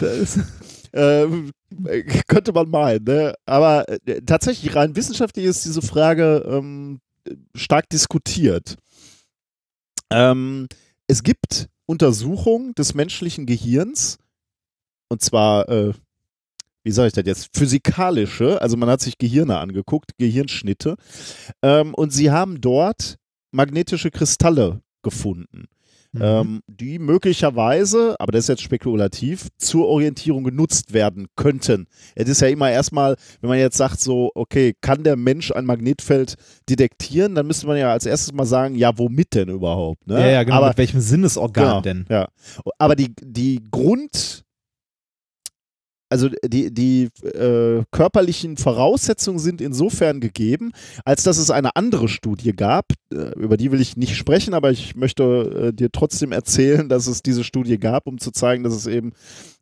Ähm, 0.93 1.51
äh, 1.87 2.03
könnte 2.29 2.53
man 2.53 2.69
meinen, 2.69 3.05
ne? 3.05 3.35
Aber 3.47 3.87
äh, 3.89 4.23
tatsächlich 4.23 4.77
rein 4.77 4.95
wissenschaftlich 4.95 5.45
ist 5.47 5.65
diese 5.65 5.83
Frage 5.83 6.45
ähm, 6.47 7.01
stark 7.57 7.89
diskutiert. 7.89 8.77
Ähm, 10.15 10.69
es 11.09 11.25
gibt 11.25 11.69
Untersuchungen 11.87 12.75
des 12.75 12.95
menschlichen 12.95 13.47
Gehirns, 13.47 14.19
und 15.09 15.21
zwar, 15.21 15.69
äh, 15.69 15.93
wie 16.85 16.93
sage 16.93 17.09
ich 17.09 17.13
das 17.15 17.27
jetzt, 17.27 17.57
physikalische, 17.57 18.63
also 18.63 18.77
man 18.77 18.89
hat 18.89 19.01
sich 19.01 19.19
Gehirne 19.19 19.59
angeguckt, 19.59 20.13
Gehirnschnitte, 20.17 20.97
ähm, 21.63 21.95
und 21.95 22.11
sie 22.11 22.31
haben 22.31 22.61
dort 22.61 23.17
magnetische 23.51 24.11
Kristalle 24.11 24.83
gefunden 25.03 25.67
Mhm. 26.15 26.23
ähm, 26.23 26.61
die 26.69 26.99
möglicherweise, 27.01 28.15
aber 28.21 28.33
das 28.33 28.45
ist 28.45 28.49
jetzt 28.49 28.63
spekulativ, 28.63 29.49
zur 29.59 29.89
Orientierung 29.89 30.45
genutzt 30.45 30.93
werden 30.93 31.27
könnten. 31.35 31.87
Es 32.15 32.29
ist 32.29 32.41
ja 32.41 32.49
immer 32.49 32.71
erstmal, 32.71 33.17
wenn 33.41 33.51
man 33.51 33.59
jetzt 33.59 33.77
sagt, 33.77 34.01
so, 34.01 34.31
okay, 34.35 34.75
kann 34.81 35.03
der 35.03 35.17
Mensch 35.17 35.51
ein 35.51 35.65
Magnetfeld 35.65 36.37
detektieren, 36.71 37.35
dann 37.35 37.47
müsste 37.47 37.67
man 37.67 37.77
ja 37.77 37.91
als 37.91 38.07
erstes 38.07 38.33
mal 38.33 38.47
sagen, 38.47 38.77
ja, 38.77 38.97
womit 38.97 39.35
denn 39.35 39.49
überhaupt? 39.49 40.07
Ne? 40.07 40.21
ja, 40.21 40.27
ja, 40.29 40.43
genau. 40.45 40.57
Aber, 40.57 40.69
mit 40.69 40.79
welchem 40.79 41.01
Sinnesorgan 41.01 41.65
genau, 41.65 41.81
denn? 41.81 42.07
Ja. 42.09 42.29
Aber 42.79 42.95
die, 42.95 43.13
die 43.21 43.61
Grund, 43.71 44.44
also 46.15 46.29
die, 46.45 46.73
die 46.73 47.09
äh, 47.25 47.83
körperlichen 47.91 48.57
Voraussetzungen 48.57 49.41
sind 49.41 49.61
insofern 49.61 50.21
gegeben, 50.21 50.71
als 51.05 51.25
dass 51.25 51.39
es 51.39 51.51
eine 51.51 51.75
andere 51.75 52.07
Studie 52.07 52.53
gab, 52.53 52.93
äh, 53.13 53.37
über 53.37 53.57
die 53.57 53.73
will 53.73 53.81
ich 53.81 53.97
nicht 53.97 54.15
sprechen, 54.15 54.55
aber 54.55 54.71
ich 54.71 54.95
möchte 54.95 55.25
äh, 55.25 55.73
dir 55.73 55.91
trotzdem 55.91 56.31
erzählen, 56.31 56.89
dass 56.89 57.09
es 57.09 57.25
diese 57.25 57.43
Studie 57.43 57.79
gab, 57.79 58.07
um 58.07 58.19
zu 58.19 58.31
zeigen, 58.31 58.63
dass 58.63 58.75
es 58.75 58.87
eben 58.87 59.11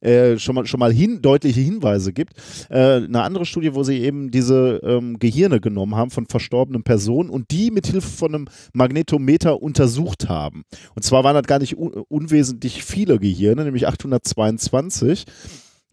äh, 0.02 0.38
schon 0.38 0.54
mal, 0.54 0.66
schon 0.66 0.78
mal 0.78 0.92
hin, 0.92 1.22
deutliche 1.22 1.60
Hinweise 1.60 2.12
gibt. 2.12 2.34
Äh, 2.68 2.96
eine 2.96 3.22
andere 3.22 3.46
Studie, 3.46 3.74
wo 3.74 3.82
sie 3.82 4.00
eben 4.00 4.30
diese 4.30 4.78
ähm, 4.82 5.18
Gehirne 5.18 5.58
genommen 5.58 5.96
haben 5.96 6.10
von 6.10 6.26
verstorbenen 6.26 6.82
Personen 6.82 7.30
und 7.30 7.50
die 7.50 7.70
mit 7.70 7.86
Hilfe 7.86 8.10
von 8.10 8.34
einem 8.34 8.48
Magnetometer 8.74 9.62
untersucht 9.62 10.28
haben. 10.28 10.64
Und 10.94 11.02
zwar 11.02 11.24
waren 11.24 11.34
das 11.34 11.46
gar 11.46 11.60
nicht 11.60 11.78
un 11.78 11.92
unwesentlich 12.08 12.84
viele 12.84 13.18
Gehirne, 13.18 13.64
nämlich 13.64 13.88
822. 13.88 15.24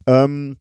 Ähm, 0.09 0.57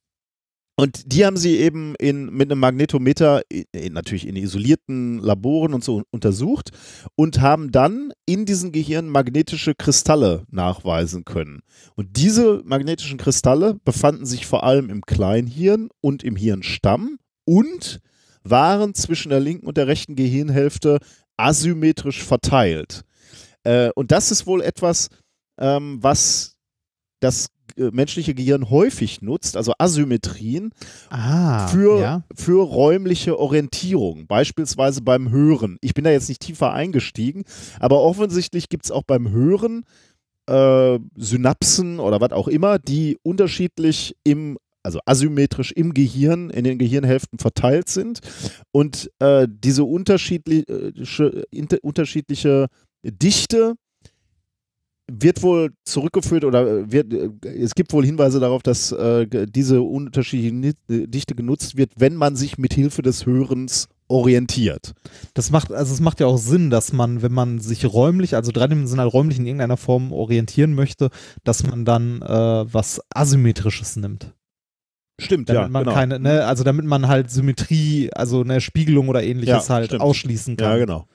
und 0.76 1.12
die 1.12 1.26
haben 1.26 1.36
sie 1.36 1.57
eben 1.57 1.96
in, 1.96 2.26
mit 2.26 2.53
einem 2.53 2.61
Magnetometer 2.61 3.42
in, 3.49 3.64
in, 3.72 3.94
natürlich 3.94 4.28
in 4.28 4.36
isolierten 4.36 5.18
Laboren 5.18 5.74
und 5.74 5.82
so 5.82 6.03
untersucht 6.12 6.70
und 7.16 7.40
haben 7.40 7.72
dann 7.72 8.12
in 8.26 8.44
diesen 8.44 8.70
Gehirnen 8.70 9.11
magnetische 9.11 9.74
Kristalle 9.74 10.44
nachweisen 10.51 11.24
können. 11.24 11.62
Und 11.96 12.16
diese 12.16 12.62
magnetischen 12.64 13.18
Kristalle 13.18 13.74
befanden 13.84 14.24
sich 14.24 14.46
vor 14.46 14.62
allem 14.62 14.88
im 14.88 15.01
Kleinhirn 15.01 15.88
und 16.01 16.22
im 16.22 16.36
Hirnstamm 16.36 17.18
und 17.44 18.01
waren 18.44 18.94
zwischen 18.94 19.30
der 19.30 19.40
linken 19.40 19.66
und 19.66 19.78
der 19.78 19.88
rechten 19.88 20.14
Gehirnhälfte 20.14 20.99
asymmetrisch 21.36 22.22
verteilt. 22.22 23.03
Äh, 23.64 23.90
und 23.96 24.12
das 24.12 24.30
ist 24.30 24.46
wohl 24.46 24.62
etwas, 24.62 25.09
ähm, 25.59 25.99
was 26.01 26.55
das 27.20 27.46
äh, 27.46 27.57
menschliche 27.93 28.35
Gehirn 28.35 28.70
häufig 28.70 29.22
nutzt, 29.22 29.57
also 29.57 29.72
Asymmetrien, 29.79 30.70
Ah, 31.11 31.68
für, 31.68 32.01
ja. 32.01 32.22
für 32.35 32.62
räumliche 32.62 33.39
Orientierung, 33.39 34.26
beispielsweise 34.26 35.03
beim 35.03 35.31
Hören. 35.31 35.79
Ich 35.81 35.95
bin 35.95 36.05
da 36.05 36.11
jetzt 36.11 36.29
nicht 36.29 36.43
tiefer 36.43 36.72
eingestiegen, 36.72 37.45
aber 37.81 38.03
offensichtlich 38.03 38.68
gibt 38.68 38.85
es 38.85 38.91
auch 38.91 39.05
beim 39.05 39.31
Hören 39.31 39.85
äh, 40.49 40.99
Synapsen 41.16 42.01
oder 42.01 42.20
was 42.20 42.33
auch 42.33 42.49
immer, 42.49 42.79
die 42.79 43.18
unterschiedlich 43.22 44.16
im 44.24 44.59
also 44.85 45.01
asymmetrisch 45.05 45.72
im 45.72 45.93
Gehirn, 45.93 46.49
in 46.49 46.64
den 46.64 46.79
Gehirnhälften 46.79 47.39
verteilt 47.39 47.91
sind. 47.91 48.20
Und 48.70 49.11
äh, 49.18 49.47
diese 49.51 49.85
unterschiedliche, 49.85 51.45
inter, 51.51 51.79
unterschiedliche 51.83 52.68
Dichte 53.03 53.74
wird 55.11 55.42
wohl 55.42 55.72
zurückgeführt 55.84 56.44
oder 56.44 56.90
wird, 56.90 57.12
es 57.44 57.74
gibt 57.74 57.92
wohl 57.92 58.04
Hinweise 58.04 58.40
darauf, 58.40 58.62
dass 58.62 58.92
äh, 58.92 59.26
diese 59.48 59.80
unterschiedliche 59.80 60.74
Dichte 60.88 61.34
genutzt 61.34 61.76
wird, 61.76 61.92
wenn 61.96 62.14
man 62.14 62.36
sich 62.36 62.59
mit 62.59 62.74
Hilfe 62.74 63.02
des 63.02 63.24
Hörens 63.26 63.88
orientiert. 64.09 64.94
Das 65.34 65.50
macht, 65.50 65.72
also 65.72 65.92
es 65.92 66.00
macht 66.00 66.20
ja 66.20 66.26
auch 66.26 66.38
Sinn, 66.38 66.70
dass 66.70 66.92
man, 66.92 67.22
wenn 67.22 67.32
man 67.32 67.59
sich 67.59 67.84
räumlich, 67.86 68.34
also 68.36 68.52
dreidimensional 68.52 69.06
räumlich 69.06 69.38
in 69.38 69.46
irgendeiner 69.46 69.76
Form 69.76 70.12
orientieren 70.12 70.74
möchte, 70.74 71.11
dass 71.44 71.66
man 71.66 71.84
dann 71.84 72.22
äh, 72.22 72.26
was 72.72 73.00
Asymmetrisches 73.11 73.96
nimmt. 73.96 74.34
Stimmt, 75.20 75.48
Damit 75.48 75.62
ja, 75.62 75.68
man 75.68 75.84
genau. 75.84 75.94
keine, 75.94 76.20
ne, 76.20 76.44
also 76.44 76.62
damit 76.64 76.84
man 76.86 77.09
halt 77.09 77.30
Symmetrie, 77.30 78.11
also 78.12 78.40
eine 78.42 78.61
Spiegelung 78.61 79.09
oder 79.09 79.22
ähnliches 79.22 79.66
Ja, 79.68 79.74
halt 79.74 79.86
stimmt. 79.86 80.00
ausschließen 80.00 80.56
kann. 80.56 80.70
ja, 80.70 80.76
genau. 80.78 81.06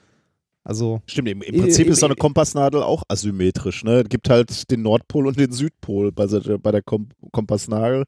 Also 0.64 1.02
Stimmt, 1.06 1.28
im, 1.28 1.42
im 1.42 1.60
Prinzip 1.60 1.86
i- 1.86 1.90
ist 1.90 2.00
so 2.00 2.06
eine 2.06 2.14
Kompassnadel 2.16 2.82
auch 2.82 3.02
asymmetrisch. 3.08 3.84
Ne? 3.84 4.00
Es 4.02 4.08
gibt 4.08 4.30
halt 4.30 4.70
den 4.70 4.82
Nordpol 4.82 5.26
und 5.26 5.38
den 5.38 5.52
Südpol 5.52 6.10
bei, 6.10 6.26
der- 6.26 6.58
bei 6.58 6.72
der 6.72 6.82
Kom 6.82 7.08
Kompassnadel. 7.32 8.04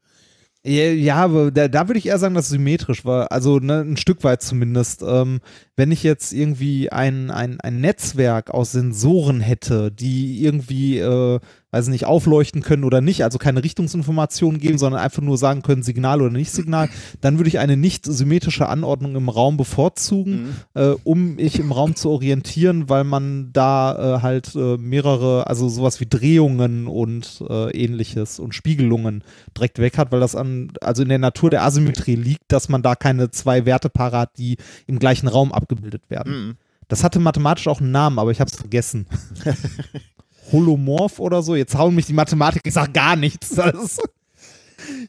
Ja, 0.65 0.85
ja, 0.91 1.15
aber 1.17 1.53
da, 1.53 1.69
da 1.69 1.87
würde 1.87 1.99
ich 2.01 2.07
eher 2.07 2.19
sagen, 2.19 2.35
dass 2.35 2.47
es 2.47 2.51
symmetrisch 2.51 3.05
war. 3.05 3.31
Also 3.31 3.59
ne, 3.61 3.83
ein 3.83 3.97
Stück 3.97 4.25
weit 4.25 4.43
zumindest. 4.43 5.01
Ähm, 5.07 5.39
wenn 5.77 5.93
ich 5.93 6.03
jetzt 6.03 6.33
irgendwie 6.33 6.91
ein, 6.91 7.31
ein, 7.31 7.61
ein 7.61 7.81
Netzwerk 7.81 8.51
aus 8.51 8.73
Sensoren 8.73 9.41
hätte, 9.41 9.93
die 9.93 10.43
irgendwie, 10.43 10.99
äh, 10.99 11.39
weiß 11.77 11.89
nicht, 11.89 12.07
aufleuchten 12.07 12.63
können 12.63 12.85
oder 12.85 13.01
nicht, 13.01 13.23
also 13.23 13.39
keine 13.39 13.63
Richtungsinformationen 13.63 14.61
geben, 14.61 14.79
sondern 14.79 15.01
einfach 15.01 15.23
nur 15.23 15.37
sagen 15.37 15.63
können, 15.63 15.83
Signal 15.83 16.23
oder 16.23 16.33
nicht 16.33 16.51
Signal, 16.51 16.89
dann 17.21 17.39
würde 17.39 17.49
ich 17.49 17.59
eine 17.59 17.77
nicht 17.77 18.07
symmetrische 18.07 18.69
Anordnung 18.69 19.15
im 19.15 19.29
Raum 19.29 19.57
bevorzugen, 19.57 20.33
mhm. 20.33 20.55
äh, 20.75 20.95
um 21.05 21.35
mich 21.37 21.59
im 21.59 21.73
Raum 21.73 21.95
zu 21.95 22.11
orientieren, 22.11 22.89
weil 22.89 23.05
man 23.05 23.51
da 23.53 24.17
äh, 24.17 24.23
halt 24.23 24.55
äh, 24.55 24.79
mehrere, 24.79 25.47
also 25.47 25.69
sowas 25.69 26.01
wie 26.01 26.07
Drehungen 26.07 26.87
und 26.87 27.45
äh, 27.49 27.71
ähnliches 27.73 28.39
und 28.39 28.55
Spiegelungen 28.55 29.23
direkt 29.57 29.79
weg 29.79 29.99
hat, 29.99 30.13
weil 30.13 30.21
das 30.21 30.35
an, 30.35 30.73
also 30.81 31.03
in 31.03 31.11
der 31.11 31.19
Natur 31.19 31.51
der 31.51 31.63
Asymmetrie 31.63 32.17
liegt, 32.17 32.51
dass 32.51 32.69
man 32.69 32.83
da 32.83 32.95
keine 32.95 33.31
zwei 33.31 33.67
Werte 33.67 33.91
parat, 33.91 34.31
die 34.39 34.57
im 34.87 34.99
gleichen 34.99 35.29
Raum 35.29 35.53
abgebildet 35.53 36.09
werden. 36.09 36.33
Mhm. 36.33 36.55
Das 36.89 37.03
hatte 37.03 37.19
mathematisch 37.19 37.69
auch 37.69 37.81
einen 37.81 37.91
Namen, 37.91 38.19
aber 38.19 38.31
ich 38.31 38.41
habe 38.41 38.51
es 38.51 38.57
vergessen. 38.57 39.07
Holomorph 40.53 41.19
oder 41.19 41.43
so. 41.43 41.55
Jetzt 41.55 41.77
hauen 41.77 41.95
mich 41.95 42.07
die 42.07 42.13
Mathematik, 42.13 42.63
ich 42.65 42.75
sage 42.75 42.93
gar 42.93 43.17
nichts. 43.17 43.51
Das, 43.55 43.99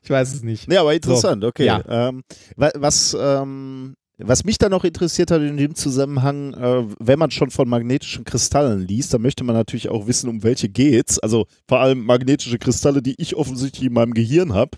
ich 0.04 0.10
weiß 0.10 0.34
es 0.34 0.44
nicht. 0.44 0.72
Ja, 0.72 0.82
aber 0.82 0.94
interessant, 0.94 1.44
so, 1.44 1.50
okay. 1.50 1.66
Ja. 1.66 1.84
Ähm, 1.88 2.24
was, 2.56 3.16
ähm, 3.20 3.96
was 4.18 4.44
mich 4.44 4.58
da 4.58 4.70
noch 4.70 4.84
interessiert 4.84 5.30
hat 5.30 5.42
in 5.42 5.58
dem 5.58 5.76
Zusammenhang, 5.76 6.54
äh, 6.54 6.86
wenn 7.00 7.20
man 7.20 7.32
schon 7.32 7.52
von 7.52 7.70
magnetischen 7.70 8.24
Kristallen 8.24 8.88
liest, 8.88 9.14
dann 9.14 9.22
möchte 9.22 9.44
man 9.44 9.56
natürlich 9.56 9.90
auch 9.90 10.08
wissen, 10.08 10.30
um 10.30 10.44
welche 10.44 10.70
geht's. 10.70 11.20
Also 11.20 11.46
vor 11.68 11.80
allem 11.80 12.04
magnetische 12.04 12.58
Kristalle, 12.58 13.02
die 13.02 13.16
ich 13.18 13.36
offensichtlich 13.36 13.86
in 13.86 13.94
meinem 13.94 14.14
Gehirn 14.14 14.54
habe. 14.54 14.78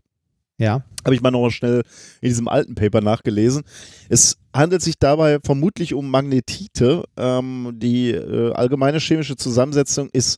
Ja. 0.60 0.84
Habe 1.06 1.16
ich 1.16 1.22
mal 1.22 1.32
noch 1.32 1.50
schnell 1.50 1.84
in 2.22 2.30
diesem 2.30 2.50
alten 2.50 2.76
Paper 2.76 3.02
nachgelesen. 3.02 3.64
Es 4.10 4.38
handelt 4.54 4.82
sich 4.82 5.00
dabei 5.00 5.40
vermutlich 5.44 5.94
um 5.94 6.12
Magnetite. 6.12 7.06
Ähm, 7.18 7.72
die 7.76 8.12
äh, 8.12 8.52
allgemeine 8.52 9.00
chemische 9.00 9.38
Zusammensetzung 9.38 10.10
ist 10.12 10.38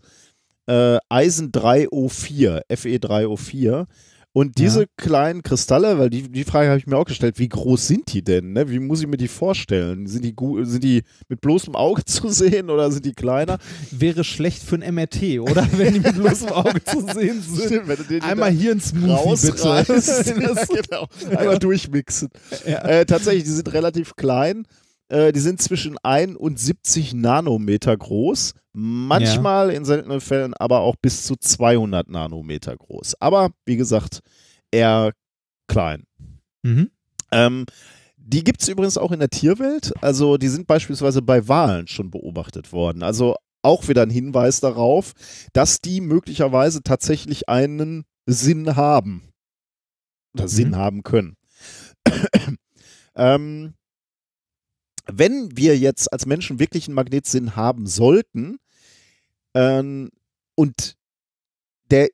äh, 0.68 1.00
Eisen 1.10 1.52
3O4, 1.52 2.62
Fe3O4. 2.70 3.88
Und 4.34 4.58
diese 4.58 4.82
ja. 4.82 4.86
kleinen 4.96 5.42
Kristalle, 5.42 6.00
weil 6.00 6.10
die, 6.10 6.32
die 6.32 6.46
Frage 6.46 6.70
habe 6.70 6.78
ich 6.78 6.88
mir 6.88 6.96
auch 6.96 7.06
gestellt, 7.06 7.38
wie 7.38 7.50
groß 7.50 7.86
sind 7.86 8.14
die 8.14 8.24
denn? 8.24 8.54
Ne? 8.54 8.70
Wie 8.70 8.80
muss 8.80 9.02
ich 9.02 9.08
mir 9.08 9.18
die 9.18 9.28
vorstellen? 9.28 10.08
Sind 10.08 10.24
die, 10.24 10.34
sind 10.64 10.84
die 10.86 11.04
mit 11.28 11.42
bloßem 11.42 11.76
Auge 11.76 12.06
zu 12.06 12.30
sehen 12.30 12.70
oder 12.70 12.90
sind 12.92 13.06
die 13.06 13.14
kleiner? 13.14 13.58
Wäre 13.92 14.24
schlecht 14.24 14.64
für 14.64 14.76
ein 14.76 14.96
MRT, 14.96 15.42
oder? 15.42 15.68
Wenn 15.74 15.96
die 15.96 16.00
mit 16.00 16.16
bloßem 16.16 16.48
Auge 16.52 16.82
zu 16.82 17.02
sehen 17.14 17.42
sind. 17.42 17.66
Stimmt, 17.66 17.88
wenn 17.90 17.98
du 17.98 18.04
den 18.04 18.22
Einmal 18.22 18.52
hier 18.52 18.72
ins 18.72 18.90
Smoothie, 18.90 19.52
bitte. 19.52 19.86
genau. 20.90 21.08
Einmal 21.38 21.60
durchmixen. 21.60 22.30
Ja. 22.66 22.84
Äh, 22.86 23.06
tatsächlich, 23.06 23.44
die 23.44 23.50
sind 23.50 23.74
relativ 23.74 24.16
klein. 24.16 24.66
Äh, 25.10 25.34
die 25.34 25.42
sind 25.42 25.62
zwischen 25.62 25.98
1 25.98 26.38
und 26.38 26.58
70 26.58 27.14
Nanometer 27.16 27.98
groß. 27.98 28.54
Manchmal 28.74 29.72
ja. 29.72 29.78
in 29.78 29.86
seltenen 29.86 30.22
Fällen 30.22 30.54
aber 30.54 30.80
auch 30.80 30.96
bis 31.02 31.24
zu 31.24 31.36
200 31.36 32.10
Nanometer 32.10 32.76
groß. 32.76 33.16
Aber 33.20 33.52
wie 33.66 33.76
gesagt, 33.76 34.22
eher 34.72 35.12
klein. 35.68 36.04
Mhm. 36.64 36.92
Ähm, 37.32 37.66
die 38.18 38.44
gibt 38.44 38.62
es 38.62 38.70
übrigens 38.70 38.98
auch 38.98 39.12
in 39.12 39.20
der 39.20 39.30
Tierwelt. 39.30 39.92
Also 40.02 40.38
die 40.38 40.48
sind 40.48 40.68
beispielsweise 40.68 41.22
bei 41.22 41.48
Walen 41.48 41.88
schon 41.88 42.12
beobachtet 42.12 42.72
worden. 42.72 43.04
Also 43.04 43.36
auch 43.62 43.88
wieder 43.88 44.04
ein 44.04 44.10
Hinweis 44.10 44.60
darauf, 44.60 45.14
dass 45.54 45.82
die 45.82 46.02
möglicherweise 46.02 46.82
tatsächlich 46.82 47.50
einen 47.50 48.06
Sinn 48.26 48.76
haben. 48.76 49.30
Oder 50.34 50.46
mhm. 50.46 50.50
Sinn 50.50 50.76
haben 50.78 51.04
können. 51.04 51.36
ähm, 53.16 53.74
wenn 55.12 55.58
wir 55.58 55.78
jetzt 55.78 56.12
als 56.14 56.26
Menschen 56.26 56.60
wirklich 56.60 56.88
einen 56.88 56.96
Magnetsinn 56.96 57.56
haben 57.56 57.86
sollten 57.86 58.58
ähm, 59.54 60.10
und 60.56 60.96
der 61.90 62.10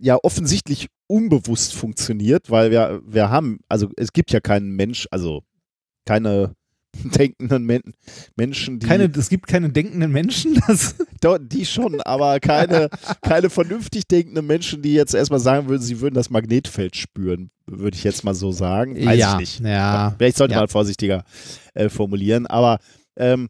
ja 0.00 0.18
offensichtlich 0.22 0.88
unbewusst 1.06 1.74
funktioniert, 1.74 2.50
weil 2.50 2.70
wir, 2.70 3.00
wir 3.06 3.30
haben, 3.30 3.60
also 3.68 3.88
es 3.96 4.12
gibt 4.12 4.32
ja 4.32 4.40
keinen 4.40 4.74
Mensch, 4.74 5.06
also 5.10 5.42
keine 6.04 6.54
denkenden 7.04 7.64
Men 7.64 7.82
Menschen, 8.36 8.78
die. 8.78 8.86
Keine, 8.86 9.10
es 9.16 9.28
gibt 9.28 9.46
keine 9.46 9.70
denkenden 9.70 10.12
Menschen? 10.12 10.60
Das 10.68 10.94
die 11.40 11.64
schon, 11.64 12.02
aber 12.02 12.38
keine, 12.38 12.90
keine 13.22 13.48
vernünftig 13.48 14.06
denkenden 14.06 14.46
Menschen, 14.46 14.82
die 14.82 14.92
jetzt 14.92 15.14
erstmal 15.14 15.40
sagen 15.40 15.68
würden, 15.68 15.80
sie 15.80 16.00
würden 16.00 16.14
das 16.14 16.28
Magnetfeld 16.28 16.96
spüren, 16.96 17.50
würde 17.66 17.96
ich 17.96 18.04
jetzt 18.04 18.24
mal 18.24 18.34
so 18.34 18.52
sagen. 18.52 18.94
Weiß 18.94 19.18
ja, 19.18 19.32
ich 19.32 19.38
nicht. 19.38 19.60
Ja, 19.60 20.14
Vielleicht 20.18 20.36
sollte 20.36 20.52
ja. 20.52 20.60
man 20.60 20.68
vorsichtiger 20.68 21.24
äh, 21.72 21.88
formulieren, 21.88 22.46
aber 22.46 22.78
ähm, 23.16 23.48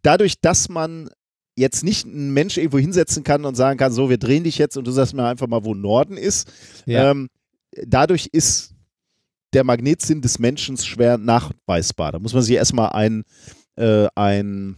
dadurch, 0.00 0.40
dass 0.40 0.70
man 0.70 1.10
jetzt 1.60 1.84
nicht 1.84 2.06
einen 2.06 2.32
Mensch 2.32 2.56
irgendwo 2.56 2.78
hinsetzen 2.78 3.22
kann 3.22 3.44
und 3.44 3.54
sagen 3.54 3.78
kann, 3.78 3.92
so, 3.92 4.10
wir 4.10 4.18
drehen 4.18 4.44
dich 4.44 4.58
jetzt 4.58 4.76
und 4.76 4.86
du 4.86 4.90
sagst 4.90 5.14
mir 5.14 5.24
einfach 5.24 5.46
mal, 5.46 5.64
wo 5.64 5.74
Norden 5.74 6.16
ist, 6.16 6.50
ja. 6.86 7.10
ähm, 7.10 7.28
dadurch 7.86 8.28
ist 8.32 8.74
der 9.52 9.64
Magnetsinn 9.64 10.22
des 10.22 10.38
Menschen 10.38 10.76
schwer 10.76 11.18
nachweisbar. 11.18 12.12
Da 12.12 12.18
muss 12.18 12.34
man 12.34 12.42
sich 12.42 12.54
erstmal 12.54 12.90
ein, 12.90 13.24
äh, 13.76 14.06
ein, 14.14 14.76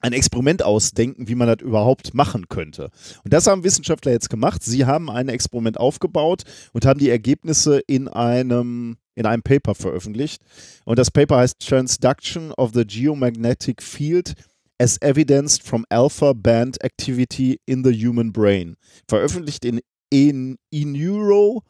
ein 0.00 0.12
Experiment 0.12 0.62
ausdenken, 0.62 1.28
wie 1.28 1.34
man 1.34 1.48
das 1.48 1.60
überhaupt 1.60 2.14
machen 2.14 2.48
könnte. 2.48 2.90
Und 3.24 3.32
das 3.32 3.46
haben 3.46 3.64
Wissenschaftler 3.64 4.12
jetzt 4.12 4.30
gemacht. 4.30 4.62
Sie 4.62 4.84
haben 4.84 5.10
ein 5.10 5.28
Experiment 5.28 5.78
aufgebaut 5.80 6.42
und 6.72 6.86
haben 6.86 7.00
die 7.00 7.10
Ergebnisse 7.10 7.80
in 7.86 8.08
einem, 8.08 8.98
in 9.14 9.26
einem 9.26 9.42
Paper 9.42 9.74
veröffentlicht. 9.74 10.42
Und 10.84 10.98
das 10.98 11.10
Paper 11.10 11.38
heißt 11.38 11.66
Transduction 11.66 12.52
of 12.52 12.72
the 12.74 12.86
Geomagnetic 12.86 13.82
Field 13.82 14.34
as 14.78 14.98
Evidenced 15.02 15.62
from 15.62 15.84
Alpha 15.90 16.32
Band 16.32 16.82
Activity 16.82 17.60
in 17.66 17.84
the 17.84 17.92
Human 17.92 18.32
Brain. 18.32 18.76
Veröffentlicht 19.08 19.64
in, 19.64 19.80
in 20.10 20.58
eNeuro 20.72 21.62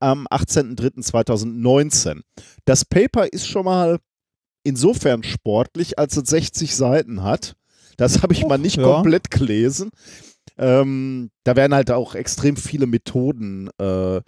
am 0.00 0.26
18.03.2019. 0.28 2.20
Das 2.64 2.84
Paper 2.84 3.32
ist 3.32 3.46
schon 3.46 3.64
mal 3.64 3.98
insofern 4.62 5.22
sportlich, 5.22 5.98
als 5.98 6.16
es 6.16 6.28
60 6.28 6.74
Seiten 6.74 7.22
hat. 7.22 7.54
Das 7.96 8.22
habe 8.22 8.32
ich 8.32 8.44
oh, 8.44 8.48
mal 8.48 8.58
nicht 8.58 8.76
ja. 8.76 8.82
komplett 8.82 9.30
gelesen. 9.30 9.90
Ähm, 10.58 11.30
da 11.44 11.56
werden 11.56 11.74
halt 11.74 11.90
auch 11.90 12.14
extrem 12.14 12.56
viele 12.56 12.86
Methoden 12.86 13.70
äh, 13.78 14.20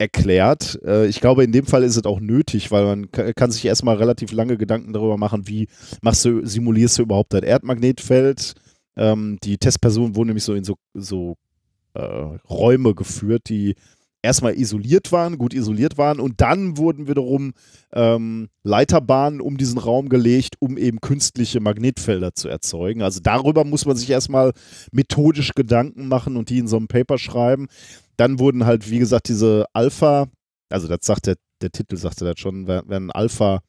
erklärt. 0.00 0.80
Äh, 0.82 1.06
ich 1.06 1.20
glaube, 1.20 1.44
in 1.44 1.52
dem 1.52 1.66
Fall 1.66 1.84
ist 1.84 1.96
es 1.96 2.04
auch 2.04 2.20
nötig, 2.20 2.70
weil 2.70 2.84
man 2.84 3.10
kann 3.10 3.50
sich 3.50 3.64
erstmal 3.64 3.96
relativ 3.96 4.32
lange 4.32 4.56
Gedanken 4.56 4.92
darüber 4.94 5.18
machen, 5.18 5.46
wie 5.46 5.68
machst 6.00 6.24
du, 6.24 6.44
simulierst 6.44 6.98
du 6.98 7.02
überhaupt 7.02 7.34
dein 7.34 7.42
Erdmagnetfeld. 7.42 8.54
Ähm, 8.96 9.38
die 9.44 9.58
Testpersonen 9.58 10.16
wurden 10.16 10.28
nämlich 10.28 10.44
so 10.44 10.54
in 10.54 10.64
so, 10.64 10.76
so 10.94 11.36
äh, 11.94 12.00
Räume 12.00 12.94
geführt, 12.94 13.42
die 13.48 13.74
erstmal 14.22 14.54
isoliert 14.54 15.12
waren, 15.12 15.38
gut 15.38 15.54
isoliert 15.54 15.98
waren 15.98 16.20
und 16.20 16.40
dann 16.40 16.76
wurden 16.76 17.08
wiederum 17.08 17.52
ähm, 17.92 18.48
Leiterbahnen 18.62 19.40
um 19.40 19.56
diesen 19.56 19.78
Raum 19.78 20.08
gelegt, 20.08 20.56
um 20.58 20.76
eben 20.76 21.00
künstliche 21.00 21.60
Magnetfelder 21.60 22.34
zu 22.34 22.48
erzeugen. 22.48 23.02
Also 23.02 23.20
darüber 23.20 23.64
muss 23.64 23.86
man 23.86 23.96
sich 23.96 24.10
erstmal 24.10 24.52
methodisch 24.92 25.54
Gedanken 25.54 26.08
machen 26.08 26.36
und 26.36 26.50
die 26.50 26.58
in 26.58 26.68
so 26.68 26.76
einem 26.76 26.88
Paper 26.88 27.18
schreiben. 27.18 27.66
Dann 28.16 28.38
wurden 28.38 28.66
halt, 28.66 28.90
wie 28.90 28.98
gesagt, 28.98 29.28
diese 29.28 29.64
Alpha, 29.72 30.26
also 30.68 30.88
das 30.88 31.00
sagt 31.02 31.26
der, 31.26 31.36
der 31.62 31.70
Titel 31.70 31.96
sagte 31.96 32.24
das 32.24 32.38
schon, 32.38 32.66
werden 32.66 33.10
Alpha 33.10 33.60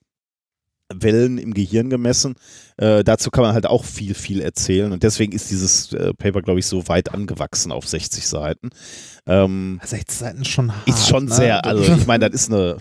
Wellen 0.95 1.37
im 1.37 1.53
Gehirn 1.53 1.89
gemessen. 1.89 2.35
Äh, 2.77 3.03
dazu 3.03 3.29
kann 3.31 3.43
man 3.43 3.53
halt 3.53 3.65
auch 3.65 3.85
viel, 3.85 4.13
viel 4.13 4.41
erzählen. 4.41 4.91
Und 4.91 5.03
deswegen 5.03 5.33
ist 5.33 5.49
dieses 5.51 5.93
äh, 5.93 6.13
Paper, 6.13 6.41
glaube 6.41 6.59
ich, 6.59 6.65
so 6.65 6.87
weit 6.87 7.13
angewachsen 7.13 7.71
auf 7.71 7.87
60 7.87 8.27
Seiten. 8.27 8.69
Ähm, 9.27 9.79
60 9.83 10.17
Seiten 10.17 10.41
ist 10.41 10.49
schon 10.49 10.75
hart. 10.75 10.87
Ist 10.87 11.07
schon 11.07 11.25
ne? 11.25 11.33
sehr, 11.33 11.65
also 11.65 11.93
ich 11.93 12.07
meine, 12.07 12.29
das 12.29 12.41
ist 12.41 12.51
eine 12.51 12.77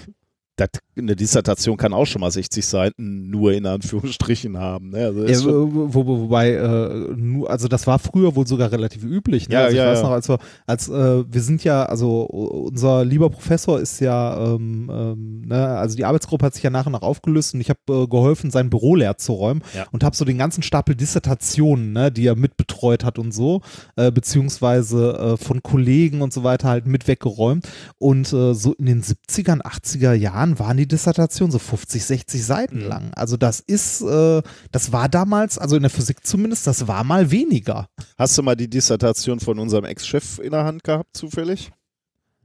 das, 0.60 0.68
eine 0.96 1.16
Dissertation 1.16 1.76
kann 1.76 1.92
auch 1.92 2.04
schon 2.04 2.20
mal 2.20 2.30
60 2.30 2.64
Seiten 2.64 3.30
nur 3.30 3.52
in 3.52 3.66
Anführungsstrichen 3.66 4.58
haben. 4.58 4.90
Ne? 4.90 5.06
Also 5.06 5.26
ja, 5.26 5.64
wo, 5.64 5.94
wo, 5.94 6.06
wobei, 6.06 6.52
äh, 6.52 7.14
nur, 7.16 7.50
also 7.50 7.68
das 7.68 7.86
war 7.86 7.98
früher 7.98 8.36
wohl 8.36 8.46
sogar 8.46 8.70
relativ 8.70 9.04
üblich. 9.04 9.48
Ne? 9.48 9.54
Ja, 9.54 9.60
also 9.62 9.76
ich 9.76 9.82
ja, 9.82 9.90
weiß 9.90 10.02
noch, 10.02 10.10
als 10.10 10.28
wir, 10.28 10.38
als 10.66 10.88
äh, 10.88 11.24
wir 11.32 11.42
sind 11.42 11.64
ja, 11.64 11.84
also 11.84 12.22
unser 12.22 13.04
lieber 13.04 13.30
Professor 13.30 13.80
ist 13.80 14.00
ja, 14.00 14.54
ähm, 14.54 14.90
ähm, 14.92 15.42
ne? 15.46 15.66
also 15.68 15.96
die 15.96 16.04
Arbeitsgruppe 16.04 16.46
hat 16.46 16.54
sich 16.54 16.62
ja 16.62 16.70
nach 16.70 16.86
und 16.86 16.92
nach 16.92 17.02
aufgelöst 17.02 17.54
und 17.54 17.60
ich 17.60 17.70
habe 17.70 17.80
äh, 17.88 18.06
geholfen, 18.06 18.50
sein 18.50 18.70
Büro 18.70 18.96
leer 18.96 19.16
zu 19.16 19.32
räumen 19.32 19.62
und 19.92 20.04
habe 20.04 20.16
so 20.16 20.24
den 20.24 20.38
ganzen 20.38 20.62
Stapel 20.62 20.94
Dissertationen, 20.94 21.92
ne, 21.92 22.12
die 22.12 22.26
er 22.26 22.36
mitbetreut 22.36 23.04
hat 23.04 23.18
und 23.18 23.32
so, 23.32 23.62
äh, 23.96 24.10
beziehungsweise 24.10 25.12
äh, 25.18 25.36
von 25.36 25.62
Kollegen 25.62 26.22
und 26.22 26.32
so 26.32 26.44
weiter 26.44 26.68
halt 26.68 26.86
mit 26.86 27.08
weggeräumt 27.08 27.68
und 27.98 28.32
äh, 28.32 28.54
so 28.54 28.74
in 28.74 28.86
den 28.86 29.02
70ern, 29.02 29.62
80er 29.62 30.12
Jahren 30.12 30.49
Jahren 30.50 30.58
waren 30.58 30.76
die 30.76 30.86
Dissertationen 30.88 31.52
so 31.52 31.58
50, 31.58 32.04
60 32.04 32.44
Seiten 32.44 32.82
mhm. 32.82 32.88
lang. 32.88 33.10
Also 33.14 33.36
das 33.36 33.60
ist, 33.60 34.02
äh, 34.02 34.42
das 34.72 34.92
war 34.92 35.08
damals, 35.08 35.58
also 35.58 35.76
in 35.76 35.82
der 35.82 35.90
Physik 35.90 36.26
zumindest, 36.26 36.66
das 36.66 36.86
war 36.86 37.04
mal 37.04 37.30
weniger. 37.30 37.86
Hast 38.18 38.36
du 38.36 38.42
mal 38.42 38.56
die 38.56 38.68
Dissertation 38.68 39.40
von 39.40 39.58
unserem 39.58 39.84
Ex-Chef 39.84 40.38
in 40.38 40.50
der 40.50 40.64
Hand 40.64 40.84
gehabt, 40.84 41.16
zufällig? 41.16 41.70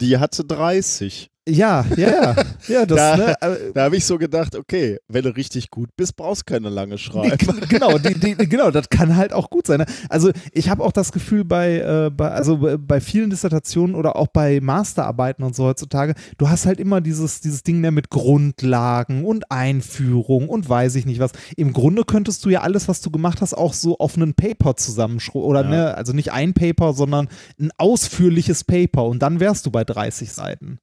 Die 0.01 0.17
hatte 0.17 0.43
30. 0.43 1.29
Ja, 1.47 1.85
ja, 1.95 2.35
ja. 2.67 2.85
das, 2.87 2.97
Da, 2.97 3.17
ne, 3.17 3.35
äh, 3.41 3.71
da 3.73 3.83
habe 3.83 3.97
ich 3.97 4.05
so 4.05 4.17
gedacht, 4.17 4.55
okay, 4.55 4.97
wenn 5.07 5.23
du 5.23 5.35
richtig 5.35 5.69
gut 5.69 5.89
bist, 5.95 6.15
brauchst 6.15 6.41
du 6.41 6.53
keine 6.53 6.69
lange 6.69 6.97
schreiben. 6.97 7.37
Genau, 7.69 7.97
die, 7.99 8.15
die, 8.15 8.35
genau, 8.49 8.71
das 8.71 8.89
kann 8.89 9.15
halt 9.15 9.31
auch 9.31 9.49
gut 9.51 9.67
sein. 9.67 9.79
Ne? 9.79 9.85
Also 10.09 10.31
ich 10.51 10.69
habe 10.69 10.83
auch 10.83 10.91
das 10.91 11.11
Gefühl 11.11 11.45
bei, 11.45 11.77
äh, 11.77 12.09
bei, 12.09 12.31
also 12.31 12.77
bei 12.79 12.99
vielen 12.99 13.29
Dissertationen 13.29 13.95
oder 13.95 14.15
auch 14.15 14.27
bei 14.27 14.59
Masterarbeiten 14.59 15.43
und 15.43 15.55
so 15.55 15.65
heutzutage, 15.65 16.15
du 16.37 16.49
hast 16.49 16.65
halt 16.65 16.79
immer 16.79 16.99
dieses, 17.01 17.41
dieses 17.41 17.61
Ding 17.61 17.79
ne, 17.79 17.91
mit 17.91 18.09
Grundlagen 18.09 19.23
und 19.23 19.51
Einführung 19.51 20.49
und 20.49 20.67
weiß 20.67 20.95
ich 20.95 21.05
nicht 21.05 21.19
was. 21.19 21.31
Im 21.55 21.73
Grunde 21.73 22.05
könntest 22.05 22.43
du 22.45 22.49
ja 22.49 22.61
alles, 22.61 22.87
was 22.87 23.01
du 23.01 23.11
gemacht 23.11 23.41
hast, 23.41 23.53
auch 23.53 23.73
so 23.73 23.97
auf 23.99 24.15
einen 24.15 24.33
Paper 24.33 24.75
zusammenschreiben. 24.75 25.41
Oder 25.43 25.61
Ja. 25.61 25.69
ne, 25.69 25.95
also 25.95 26.13
nicht 26.13 26.31
ein 26.31 26.53
Paper, 26.53 26.93
sondern 26.93 27.27
ein 27.59 27.69
ausführliches 27.77 28.63
Paper 28.63 29.05
und 29.05 29.19
dann 29.19 29.39
wärst 29.39 29.65
du 29.67 29.71
bei 29.71 29.83
30 29.83 30.31
Seiten. 30.31 30.79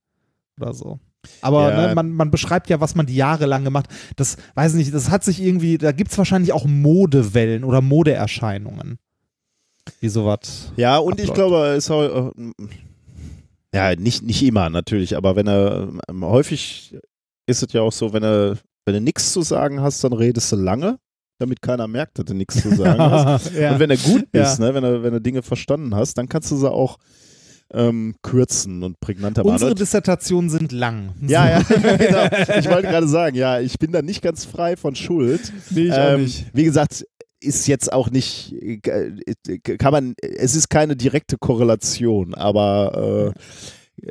Oder 0.61 0.75
so. 0.75 1.01
Aber 1.41 1.71
Ja. 1.71 1.89
ne, 1.89 1.95
man, 1.95 2.11
man 2.11 2.31
beschreibt 2.31 2.69
ja, 2.69 2.81
was 2.81 2.95
man 2.95 3.07
die 3.07 3.15
Jahre 3.15 3.47
lang 3.47 3.63
gemacht 3.65 3.87
Das 4.17 4.37
weiß 4.55 4.73
ich 4.73 4.79
nicht, 4.79 4.95
das 4.95 5.09
hat 5.11 5.23
sich 5.25 5.41
irgendwie, 5.41 5.79
da 5.79 5.93
gibt 5.93 6.11
es 6.11 6.19
wahrscheinlich 6.19 6.53
auch 6.53 6.65
Modewellen 6.67 7.63
oder 7.65 7.81
Modeerscheinungen. 7.81 8.99
Wie 10.01 10.09
sowas. 10.09 10.73
Ja, 10.77 10.99
und 10.99 11.21
ich 11.21 11.31
abläuft. 11.31 11.35
glaube, 11.51 11.67
es 11.69 11.85
ist 11.85 11.91
auch, 11.91 12.33
äh, 12.37 12.53
ja, 13.75 13.95
nicht, 13.97 14.23
nicht 14.23 14.43
immer 14.43 14.69
natürlich, 14.71 15.17
aber 15.17 15.35
wenn 15.37 15.47
er 15.49 15.89
ähm, 16.09 16.25
häufig 16.25 16.97
ist 17.47 17.63
es 17.63 17.73
ja 17.73 17.81
auch 17.83 17.93
so, 17.93 18.13
wenn 18.13 18.23
er, 18.23 18.59
wenn 18.85 18.95
du 18.95 19.01
nichts 19.01 19.33
zu 19.33 19.43
sagen 19.43 19.81
hast, 19.81 20.03
dann 20.05 20.13
redest 20.13 20.53
du 20.53 20.57
lange, 20.57 20.99
damit 21.39 21.63
keiner 21.63 21.89
merkt, 21.89 22.19
dass 22.19 22.27
du 22.27 22.35
nichts 22.35 22.61
zu 22.63 22.75
sagen 22.77 23.01
hast. 23.01 23.53
ja. 23.59 23.73
Und 23.73 23.79
wenn 23.81 23.89
du 23.91 23.97
gut 23.99 24.31
bist, 24.31 24.59
Ja. 24.59 24.67
ne, 24.67 24.75
wenn 24.75 24.83
du, 24.85 25.03
wenn 25.03 25.13
du 25.13 25.21
Dinge 25.21 25.43
verstanden 25.43 25.95
hast, 25.95 26.15
dann 26.19 26.29
kannst 26.29 26.51
du 26.51 26.57
sie 26.57 26.71
auch 26.71 26.99
ähm, 27.73 28.15
kürzen 28.23 28.83
und 28.83 29.01
prägnanter 29.01 29.43
machen. 29.43 29.53
Unsere 29.55 29.75
Dissertationen 29.75 30.51
sind 30.51 30.73
lang. 30.73 31.15
ja, 31.27 31.49
ja, 31.49 31.63
genau. 31.97 32.25
Ich 32.59 32.69
wollte 32.69 32.89
gerade 32.89 33.09
sagen, 33.09 33.37
ja, 33.37 33.61
ich 33.61 33.79
bin 33.79 33.93
da 33.93 34.03
nicht 34.03 34.23
ganz 34.23 34.45
frei 34.45 34.77
von 34.77 34.95
Schuld. 34.95 35.53
Nee, 35.71 35.87
ich 35.87 35.93
auch 35.93 36.13
Ähm, 36.15 36.23
nicht. 36.23 36.47
Wie 36.53 36.65
gesagt, 36.65 37.05
ist 37.41 37.67
jetzt 37.67 37.93
auch 37.93 38.11
nicht, 38.11 38.53
äh, 38.53 39.59
kann 39.79 39.93
man, 39.93 40.15
es 40.21 40.55
ist 40.55 40.69
keine 40.69 40.95
direkte 40.97 41.39
Korrelation, 41.39 42.35
aber 42.35 43.35
äh, 43.35 43.41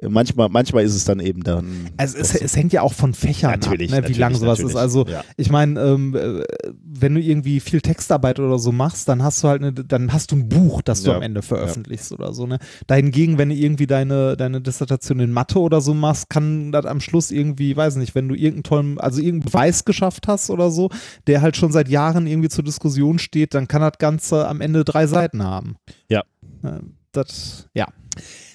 manchmal, 0.08 0.50
manchmal 0.50 0.84
ist 0.84 0.96
es 0.96 1.06
dann 1.06 1.20
eben 1.20 1.44
dann. 1.44 1.89
Also 1.98 2.18
es, 2.18 2.34
es 2.36 2.56
hängt 2.56 2.74
ja 2.74 2.82
auch 2.82 2.94
von 2.94 3.14
Fächern 3.14 3.52
Natürlich, 3.52 3.94
ab, 3.94 4.04
ne, 4.04 4.10
wie 4.10 4.14
lang 4.14 4.34
sowas 4.34 4.60
natürlich. 4.60 4.76
ist. 4.76 4.80
Also 4.82 5.06
Ja. 5.08 5.24
ich 5.38 5.50
meine, 5.50 5.80
ähm, 5.80 6.16
äh, 6.16 6.44
wenn 6.84 7.16
du 7.16 7.22
irgendwie 7.22 7.60
viel 7.60 7.82
Textarbeit 7.82 8.39
oder 8.39 8.58
so 8.60 8.72
machst, 8.72 9.10
dann 9.10 9.22
hast 9.24 9.44
du 9.44 9.48
halt 9.50 9.62
eine, 9.62 9.74
dann 9.74 10.14
hast 10.14 10.32
du 10.32 10.38
ein 10.38 10.48
Buch, 10.50 10.82
das 10.82 11.04
du 11.04 11.12
Ja. 11.12 11.18
am 11.18 11.22
Ende 11.22 11.42
veröffentlichst 11.42 12.12
oder 12.12 12.34
so. 12.34 12.48
Ne? 12.48 12.60
Dahingegen, 12.88 13.38
wenn 13.38 13.50
du 13.50 13.56
irgendwie 13.56 13.88
deine, 13.88 14.38
deine 14.38 14.62
Dissertation 14.62 15.20
in 15.20 15.32
Mathe 15.32 15.60
oder 15.60 15.82
so 15.82 15.94
machst, 15.94 16.30
kann 16.30 16.72
das 16.72 16.86
am 16.86 17.02
Schluss 17.02 17.32
irgendwie, 17.32 17.76
weiß 17.76 17.98
nicht, 17.98 18.16
wenn 18.16 18.28
du 18.28 18.36
irgendeinen 18.36 18.64
tollen, 18.64 18.98
also 19.00 19.20
irgendeinen 19.22 19.52
Beweis 19.52 19.86
geschafft 19.86 20.28
hast 20.28 20.50
oder 20.50 20.72
so, 20.72 20.89
der 21.28 21.42
halt 21.42 21.58
schon 21.58 21.72
seit 21.72 21.89
Jahren 21.89 22.28
irgendwie 22.28 22.50
zur 22.50 22.64
Diskussion 22.64 23.20
steht, 23.20 23.54
dann 23.54 23.68
kann 23.68 23.82
das 23.82 23.98
Ganze 24.00 24.48
am 24.48 24.62
Ende 24.62 24.86
drei 24.86 25.08
Seiten 25.08 25.44
haben. 25.44 25.76
Ja. 26.10 26.22
Äh, 26.64 26.80
Das, 27.14 27.68
ja. 27.74 27.88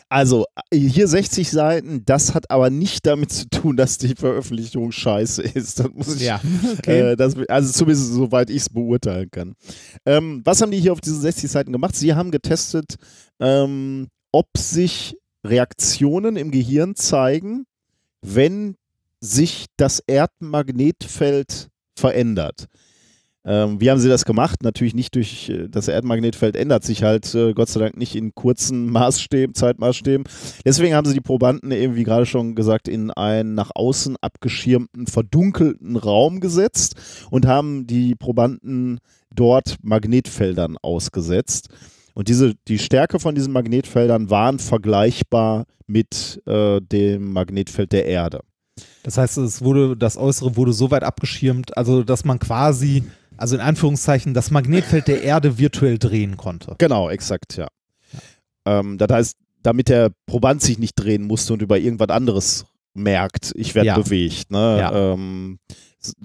Also 0.08 0.44
hier 0.72 1.08
60 1.08 1.50
Seiten, 1.50 2.04
das 2.04 2.32
hat 2.32 2.50
aber 2.50 2.70
nicht 2.70 3.06
damit 3.06 3.32
zu 3.32 3.48
tun, 3.48 3.76
dass 3.76 3.98
die 3.98 4.14
Veröffentlichung 4.14 4.92
scheiße 4.92 5.42
ist. 5.42 5.80
Das 5.80 5.88
muss 5.92 6.16
ich, 6.16 6.22
Ja, 6.22 6.40
okay. 6.78 7.12
äh, 7.12 7.16
das, 7.16 7.34
also 7.48 7.72
zumindest 7.72 8.12
soweit 8.12 8.48
ich 8.50 8.58
es 8.58 8.68
beurteilen 8.70 9.30
kann. 9.30 9.54
Ähm, 10.04 10.42
was 10.44 10.62
haben 10.62 10.70
die 10.70 10.80
hier 10.80 10.92
auf 10.92 11.00
diesen 11.00 11.20
60 11.20 11.50
Seiten 11.50 11.72
gemacht? 11.72 11.96
Sie 11.96 12.14
haben 12.14 12.30
getestet, 12.30 12.94
ähm, 13.40 14.06
ob 14.30 14.46
sich 14.56 15.16
Reaktionen 15.44 16.36
im 16.36 16.50
Gehirn 16.52 16.94
zeigen, 16.94 17.64
wenn 18.22 18.76
sich 19.20 19.66
das 19.76 20.00
Erdmagnetfeld 20.06 21.68
verändert. 21.98 22.66
Ähm, 23.48 23.80
wie 23.80 23.90
haben 23.90 24.00
sie 24.00 24.08
das 24.08 24.24
gemacht? 24.24 24.64
Natürlich 24.64 24.94
nicht 24.94 25.14
durch 25.14 25.48
äh, 25.48 25.68
das 25.68 25.86
Erdmagnetfeld 25.86 26.56
ändert 26.56 26.82
sich 26.82 27.04
halt 27.04 27.32
äh, 27.34 27.54
Gott 27.54 27.68
sei 27.68 27.78
Dank 27.78 27.96
nicht 27.96 28.16
in 28.16 28.34
kurzen 28.34 28.86
Maßstäben, 28.90 29.54
Zeitmaßstäben. 29.54 30.24
Deswegen 30.64 30.94
haben 30.94 31.06
sie 31.06 31.14
die 31.14 31.20
Probanden 31.20 31.70
eben, 31.70 31.94
wie 31.94 32.02
gerade 32.02 32.26
schon 32.26 32.56
gesagt, 32.56 32.88
in 32.88 33.12
einen 33.12 33.54
nach 33.54 33.70
außen 33.72 34.16
abgeschirmten, 34.20 35.06
verdunkelten 35.06 35.96
Raum 35.96 36.40
gesetzt 36.40 36.96
und 37.30 37.46
haben 37.46 37.86
die 37.86 38.16
Probanden 38.16 38.98
dort 39.32 39.76
Magnetfeldern 39.82 40.76
ausgesetzt. 40.78 41.68
Und 42.14 42.28
diese, 42.28 42.54
die 42.66 42.78
Stärke 42.78 43.20
von 43.20 43.34
diesen 43.34 43.52
Magnetfeldern 43.52 44.28
waren 44.28 44.58
vergleichbar 44.58 45.66
mit 45.86 46.42
äh, 46.46 46.80
dem 46.80 47.32
Magnetfeld 47.32 47.92
der 47.92 48.06
Erde. 48.06 48.40
Das 49.02 49.18
heißt, 49.18 49.38
es 49.38 49.62
wurde, 49.62 49.96
das 49.96 50.16
Äußere 50.16 50.56
wurde 50.56 50.72
so 50.72 50.90
weit 50.90 51.04
abgeschirmt, 51.04 51.76
also 51.76 52.02
dass 52.02 52.24
man 52.24 52.38
quasi, 52.38 53.04
also 53.36 53.56
in 53.56 53.60
Anführungszeichen, 53.60 54.34
das 54.34 54.50
Magnetfeld 54.50 55.08
der 55.08 55.22
Erde 55.22 55.58
virtuell 55.58 55.98
drehen 55.98 56.36
konnte. 56.36 56.74
Genau, 56.78 57.10
exakt, 57.10 57.56
ja. 57.56 57.68
Ähm, 58.66 58.98
das 58.98 59.08
heißt, 59.10 59.36
damit 59.62 59.88
der 59.88 60.10
Proband 60.26 60.62
sich 60.62 60.78
nicht 60.78 60.94
drehen 60.94 61.24
musste 61.24 61.52
und 61.52 61.62
über 61.62 61.78
irgendwas 61.78 62.10
anderes 62.10 62.66
merkt, 62.94 63.52
ich 63.56 63.74
werde 63.74 63.88
Ja. 63.88 63.98
bewegt, 63.98 64.50
ne? 64.50 64.78
Ja. 64.78 65.12
Ähm, 65.12 65.58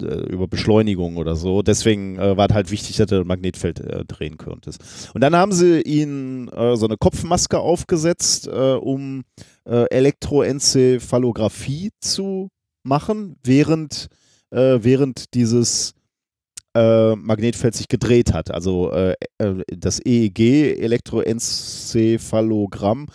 äh, 0.00 0.04
über 0.30 0.46
Beschleunigung 0.46 1.16
oder 1.16 1.34
so. 1.34 1.62
Deswegen 1.62 2.16
äh, 2.18 2.36
war 2.36 2.48
es 2.48 2.54
halt 2.54 2.70
wichtig, 2.70 2.96
dass 2.96 3.08
du 3.08 3.18
das 3.18 3.26
Magnetfeld 3.26 3.80
äh, 3.80 4.04
drehen 4.04 4.36
konntest. 4.38 5.10
Und 5.12 5.22
dann 5.22 5.34
haben 5.34 5.52
sie 5.52 5.80
ihnen 5.82 6.48
äh, 6.48 6.76
so 6.76 6.86
eine 6.86 6.96
Kopfmaske 6.96 7.58
aufgesetzt, 7.58 8.46
äh, 8.46 8.74
um 8.74 9.24
äh, 9.64 9.86
Elektroenzephalographie 9.90 11.90
zu 12.00 12.48
machen, 12.84 13.36
während, 13.42 14.06
äh, 14.50 14.78
während 14.82 15.34
dieses 15.34 15.94
äh, 16.74 17.14
Magnetfeld 17.16 17.74
sich 17.74 17.88
gedreht 17.88 18.32
hat. 18.32 18.50
Also 18.50 18.90
äh, 18.92 19.14
äh, 19.38 19.62
das 19.66 20.00
EEG, 20.04 20.78
Elektroenzephalogramm, 20.80 23.08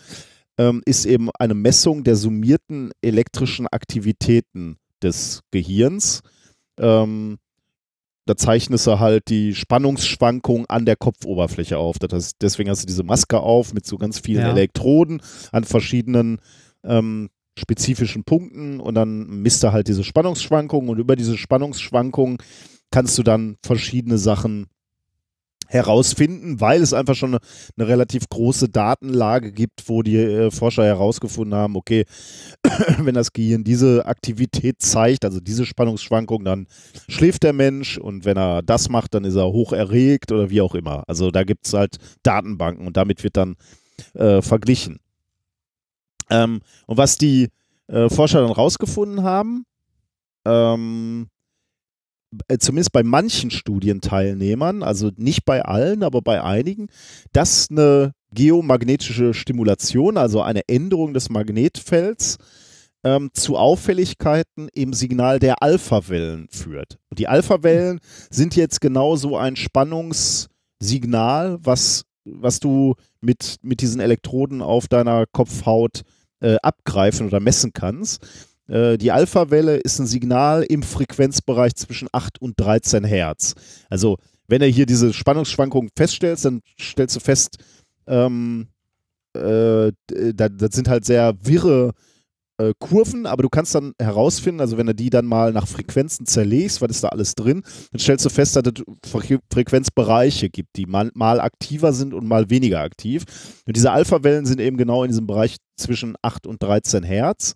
ähm, 0.58 0.82
ist 0.86 1.06
eben 1.06 1.30
eine 1.38 1.54
Messung 1.54 2.04
der 2.04 2.16
summierten 2.16 2.92
elektrischen 3.02 3.68
Aktivitäten 3.68 4.78
des 5.02 5.42
Gehirns. 5.52 6.22
Ähm, 6.80 7.38
da 8.26 8.36
zeichnest 8.36 8.88
du 8.88 9.00
halt 9.00 9.30
die 9.30 9.56
Spannungsschwankung 9.56 10.66
an 10.66 10.86
der 10.86 10.98
Kopfoberfläche 10.98 11.78
auf. 11.78 11.98
Das 11.98 12.12
heißt, 12.12 12.38
deswegen 12.42 12.70
hast 12.70 12.84
du 12.84 12.88
diese 12.88 13.04
Maske 13.04 13.40
auf 13.40 13.74
mit 13.74 13.86
so 13.86 13.98
ganz 13.98 14.20
vielen 14.20 14.42
Ja. 14.42 14.52
Elektroden 14.52 15.22
an 15.52 15.64
verschiedenen 15.64 16.42
ähm, 16.84 17.30
spezifischen 17.58 18.24
Punkten 18.24 18.80
und 18.80 18.96
dann 18.96 19.42
misst 19.42 19.64
er 19.64 19.72
halt 19.72 19.88
diese 19.88 20.04
Spannungsschwankungen 20.04 20.90
und 20.90 21.00
über 21.00 21.16
diese 21.16 21.38
Spannungsschwankungen 21.38 22.38
kannst 22.92 23.18
du 23.18 23.24
dann 23.24 23.58
verschiedene 23.64 24.18
Sachen 24.18 24.68
herausfinden, 25.68 26.62
weil 26.62 26.82
es 26.82 26.94
einfach 26.94 27.16
schon 27.16 27.36
eine, 27.36 27.40
eine 27.78 27.88
relativ 27.88 28.30
große 28.30 28.70
Datenlage 28.70 29.52
gibt, 29.52 29.88
wo 29.88 30.02
die 30.02 30.16
äh, 30.16 30.52
Forscher 30.52 30.86
herausgefunden 30.86 31.58
haben, 31.58 31.76
okay, 31.76 32.06
wenn 33.00 33.16
das 33.16 33.34
Gehirn 33.34 33.64
diese 33.64 34.06
Aktivität 34.06 34.82
zeigt, 34.82 35.26
also 35.26 35.40
diese 35.40 35.66
Spannungsschwankung, 35.66 36.46
dann 36.46 36.68
schläft 37.10 37.44
der 37.44 37.54
Mensch 37.54 37.98
und 37.98 38.26
wenn 38.26 38.38
er 38.38 38.62
das 38.62 38.90
macht, 38.90 39.14
dann 39.14 39.26
ist 39.26 39.36
er 39.36 39.52
hoch 39.52 39.74
erregt 39.74 40.32
oder 40.32 40.50
wie 40.50 40.62
auch 40.62 40.74
immer. 40.74 41.04
Also 41.08 41.32
da 41.32 41.44
gibt 41.44 41.68
es 41.68 41.74
halt 41.74 41.98
Datenbanken 42.24 42.88
und 42.88 42.96
damit 42.96 43.24
wird 43.24 43.36
dann 43.38 43.56
äh, 44.14 44.42
verglichen. 44.42 45.00
Ähm, 46.30 46.62
und 46.86 46.98
was 46.98 47.18
die 47.18 47.50
äh, 47.88 48.10
Forscher 48.10 48.42
dann 48.42 48.52
rausgefunden 48.52 49.24
haben, 49.24 49.66
ähm, 50.46 51.28
äh, 51.28 51.37
zumindest 52.60 52.92
bei 52.92 53.04
manchen 53.04 53.52
Studienteilnehmern, 53.52 54.84
also 54.84 55.12
nicht 55.16 55.46
bei 55.46 55.64
allen, 55.64 56.04
aber 56.04 56.22
bei 56.22 56.44
einigen, 56.44 56.88
dass 57.32 57.70
eine 57.70 58.14
geomagnetische 58.32 59.34
Stimulation, 59.34 60.18
also 60.18 60.42
eine 60.42 60.68
Änderung 60.68 61.14
des 61.14 61.30
Magnetfelds, 61.30 62.38
ähm, 63.04 63.30
zu 63.34 63.58
Auffälligkeiten 63.58 64.70
im 64.74 64.94
Signal 64.94 65.40
der 65.40 65.62
Alphawellen 65.62 66.48
führt. 66.50 66.98
Und 67.10 67.20
die 67.20 67.28
Alphawellen 67.28 68.00
sind 68.30 68.56
jetzt 68.56 68.82
genau 68.82 69.16
so 69.16 69.38
ein 69.38 69.56
Spannungssignal, 69.56 71.58
was, 71.62 72.04
was 72.26 72.60
du 72.60 72.96
mit, 73.22 73.58
mit 73.62 73.82
diesen 73.82 74.02
Elektroden 74.02 74.62
auf 74.62 74.88
deiner 74.88 75.26
Kopfhaut 75.28 76.02
äh, 76.42 76.58
abgreifen 76.62 77.28
oder 77.28 77.40
messen 77.40 77.72
kannst. 77.74 78.26
Äh, 78.68 78.98
die 78.98 79.12
Alpha-Welle 79.12 79.78
ist 79.78 80.00
ein 80.00 80.08
Signal 80.08 80.64
im 80.64 80.84
Frequenzbereich 80.84 81.76
zwischen 81.76 82.08
8 82.12 82.42
und 82.42 82.60
13 82.60 83.04
Hertz. 83.04 83.54
Also, 83.90 84.18
wenn 84.48 84.62
du 84.62 84.68
hier 84.68 84.86
diese 84.86 85.14
Spannungsschwankungen 85.14 85.90
feststellst, 85.96 86.46
dann 86.46 86.62
stellst 86.80 87.16
du 87.16 87.20
fest, 87.20 87.58
ähm, 88.08 88.68
äh, 89.36 89.92
da- 90.34 90.50
das 90.50 90.74
sind 90.74 90.88
halt 90.88 91.06
sehr 91.06 91.36
wirre 91.42 91.94
äh, 92.60 92.74
Kurven, 92.80 93.28
aber 93.28 93.44
du 93.44 93.50
kannst 93.50 93.76
dann 93.76 93.94
herausfinden, 94.00 94.62
also 94.62 94.78
wenn 94.80 94.88
du 94.88 94.96
die 94.96 95.12
dann 95.12 95.28
mal 95.28 95.54
nach 95.54 95.68
Frequenzen 95.68 96.26
zerlegst, 96.26 96.82
was 96.82 96.90
ist 96.90 97.04
da 97.04 97.10
alles 97.10 97.36
drin, 97.36 97.62
dann 97.92 98.00
stellst 98.00 98.26
du 98.26 98.30
fest, 98.30 98.56
dass 98.56 98.64
es 98.66 99.10
Fre 99.12 99.40
Frequenzbereiche 99.52 100.50
gibt, 100.50 100.70
die 100.76 100.88
mal, 100.88 101.12
mal 101.14 101.40
aktiver 101.40 101.94
sind 101.94 102.16
und 102.16 102.26
mal 102.28 102.50
weniger 102.50 102.80
aktiv. 102.80 103.26
Und 103.68 103.76
diese 103.76 103.92
Alpha-Wellen 103.92 104.48
sind 104.48 104.60
eben 104.60 104.78
genau 104.78 105.04
in 105.04 105.10
diesem 105.10 105.28
Bereich 105.28 105.58
zwischen 105.76 106.16
8 106.24 106.48
und 106.48 106.64
13 106.64 107.04
Hertz. 107.04 107.54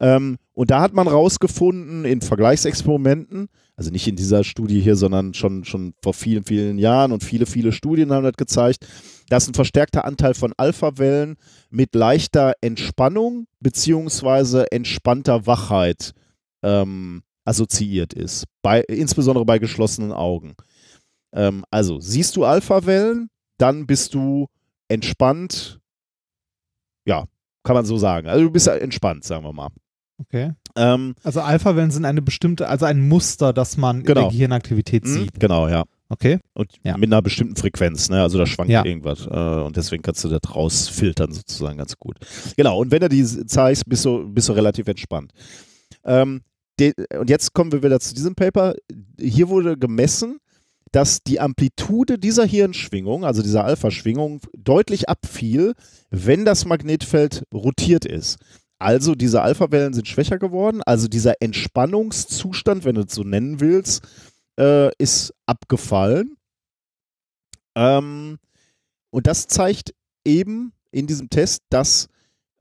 Ähm, 0.00 0.38
und 0.52 0.70
da 0.70 0.80
hat 0.80 0.92
man 0.92 1.08
rausgefunden 1.08 2.04
in 2.04 2.20
Vergleichsexperimenten, 2.20 3.48
also 3.76 3.90
nicht 3.90 4.06
in 4.06 4.16
dieser 4.16 4.44
Studie 4.44 4.80
hier, 4.80 4.96
sondern 4.96 5.34
schon, 5.34 5.64
schon 5.64 5.94
vor 6.02 6.14
vielen, 6.14 6.44
vielen 6.44 6.78
Jahren 6.78 7.12
und 7.12 7.24
viele, 7.24 7.46
viele 7.46 7.72
Studien 7.72 8.12
haben 8.12 8.24
das 8.24 8.34
gezeigt, 8.34 8.86
dass 9.28 9.48
ein 9.48 9.54
verstärkter 9.54 10.04
Anteil 10.04 10.34
von 10.34 10.52
Alpha-Wellen 10.56 11.36
mit 11.70 11.94
leichter 11.94 12.54
Entspannung 12.60 13.46
beziehungsweise 13.60 14.70
entspannter 14.70 15.46
Wachheit 15.46 16.12
ähm, 16.62 17.22
assoziiert 17.44 18.12
ist, 18.12 18.44
bei, 18.62 18.80
insbesondere 18.82 19.44
bei 19.44 19.58
geschlossenen 19.58 20.12
Augen. 20.12 20.54
Ähm, 21.32 21.64
also 21.70 22.00
siehst 22.00 22.36
du 22.36 22.44
Alpha-Wellen, 22.44 23.28
dann 23.58 23.86
bist 23.86 24.14
du 24.14 24.48
entspannt, 24.88 25.80
ja, 27.06 27.24
kann 27.64 27.74
man 27.74 27.84
so 27.84 27.96
sagen. 27.96 28.28
Also 28.28 28.44
du 28.44 28.50
bist 28.50 28.66
entspannt, 28.66 29.24
sagen 29.24 29.44
wir 29.44 29.52
mal. 29.52 29.70
Okay. 30.18 30.52
Ähm, 30.76 31.14
Also 31.22 31.40
Alpha-Wellen 31.40 31.90
sind 31.90 32.04
eine 32.04 32.22
bestimmte, 32.22 32.68
also 32.68 32.84
ein 32.86 33.06
Muster, 33.08 33.52
das 33.52 33.76
man 33.76 33.98
in 34.00 34.04
Genau. 34.04 34.20
der 34.22 34.30
Gehirnaktivität 34.30 35.04
mh, 35.04 35.10
sieht. 35.10 35.40
genau, 35.40 35.68
ja. 35.68 35.84
Okay. 36.08 36.38
Und 36.54 36.72
Ja. 36.84 36.96
mit 36.96 37.08
einer 37.08 37.22
bestimmten 37.22 37.56
Frequenz, 37.56 38.08
ne? 38.10 38.22
Also 38.22 38.38
da 38.38 38.46
schwankt 38.46 38.70
Ja. 38.70 38.84
irgendwas. 38.84 39.26
Äh, 39.26 39.30
und 39.64 39.76
deswegen 39.76 40.02
kannst 40.02 40.22
du 40.22 40.28
das 40.28 40.40
rausfiltern, 40.54 41.32
sozusagen 41.32 41.78
ganz 41.78 41.96
gut. 41.98 42.16
Genau, 42.56 42.78
und 42.80 42.90
wenn 42.92 43.00
du 43.00 43.08
die 43.08 43.24
zeigst, 43.24 43.88
bist 43.88 44.04
du, 44.04 44.28
bist 44.32 44.48
du 44.48 44.52
relativ 44.52 44.86
entspannt. 44.86 45.32
Ähm, 46.04 46.42
de, 46.78 46.92
und 47.18 47.30
jetzt 47.30 47.52
kommen 47.54 47.72
wir 47.72 47.82
wieder 47.82 47.98
zu 48.00 48.14
diesem 48.14 48.34
Paper. 48.34 48.74
Hier 49.18 49.48
wurde 49.48 49.76
gemessen, 49.76 50.38
dass 50.92 51.22
die 51.24 51.40
Amplitude 51.40 52.18
dieser 52.20 52.44
Hirnschwingung, 52.44 53.24
also 53.24 53.42
dieser 53.42 53.64
Alpha-Schwingung, 53.64 54.40
deutlich 54.56 55.08
abfiel, 55.08 55.72
wenn 56.10 56.44
das 56.44 56.66
Magnetfeld 56.66 57.42
rotiert 57.52 58.04
ist. 58.04 58.38
Also 58.84 59.14
diese 59.14 59.42
Alpha-Wellen 59.42 59.94
sind 59.94 60.06
schwächer 60.08 60.38
geworden, 60.38 60.82
also 60.84 61.08
dieser 61.08 61.40
Entspannungszustand, 61.40 62.84
wenn 62.84 62.96
du 62.96 63.02
es 63.02 63.14
so 63.14 63.22
nennen 63.24 63.60
willst, 63.60 64.02
äh, 64.58 64.90
ist 64.98 65.32
abgefallen. 65.46 66.36
Ähm, 67.74 68.38
und 69.10 69.26
das 69.26 69.46
zeigt 69.48 69.94
eben 70.24 70.72
in 70.90 71.06
diesem 71.06 71.30
Test, 71.30 71.62
dass 71.70 72.08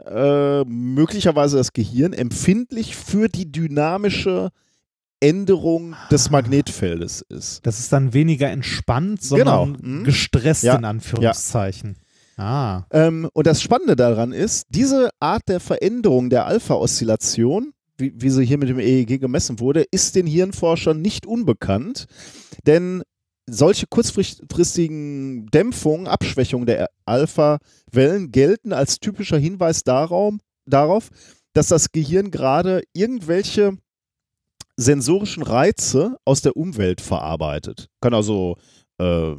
äh, 0.04 0.64
möglicherweise 0.64 1.58
das 1.58 1.74
Gehirn 1.74 2.14
empfindlich 2.14 2.96
für 2.96 3.28
die 3.30 3.52
dynamische 3.52 4.50
Änderung 5.20 5.96
des 6.12 6.30
Magnetfeldes 6.30 7.22
ist. 7.30 7.66
Das 7.66 7.80
ist 7.80 7.94
dann 7.94 8.14
weniger 8.14 8.50
entspannt, 8.50 9.22
sondern 9.24 9.74
Genau. 9.76 9.88
Mhm. 9.88 10.04
gestresst 10.04 10.64
Ja. 10.64 10.76
in 10.76 10.86
Anführungszeichen. 10.86 11.96
Ah. 12.38 12.84
Ähm, 12.92 13.30
und 13.34 13.48
das 13.48 13.62
Spannende 13.62 13.96
daran 13.96 14.32
ist, 14.32 14.66
diese 14.70 15.10
Art 15.20 15.44
der 15.48 15.60
Veränderung 15.60 16.30
der 16.30 16.46
Alpha-Oszillation, 16.46 17.74
wie, 17.98 18.14
wie 18.16 18.30
sie 18.30 18.46
hier 18.46 18.58
mit 18.58 18.70
dem 18.70 18.80
EEG 18.80 19.20
gemessen 19.20 19.60
wurde, 19.60 19.86
ist 19.92 20.16
den 20.16 20.26
Hirnforschern 20.26 21.02
nicht 21.02 21.26
unbekannt, 21.26 22.06
denn 22.66 23.04
solche 23.48 23.88
kurzfristigen 23.88 25.48
Dämpfungen, 25.48 26.08
Abschwächungen 26.08 26.66
der 26.66 26.90
Alpha-Wellen 27.06 28.32
gelten 28.32 28.74
als 28.74 29.00
typischer 29.00 29.38
Hinweis 29.38 29.84
darauf, 29.84 30.36
darauf, 30.66 31.10
dass 31.54 31.68
das 31.68 31.92
Gehirn 31.92 32.32
gerade 32.32 32.84
irgendwelche 32.94 33.78
sensorischen 34.76 35.44
Reize 35.44 36.18
aus 36.26 36.42
der 36.42 36.58
Umwelt 36.58 37.02
verarbeitet. 37.02 37.90
Kann 38.02 38.14
also 38.14 38.58
äh, 38.98 39.36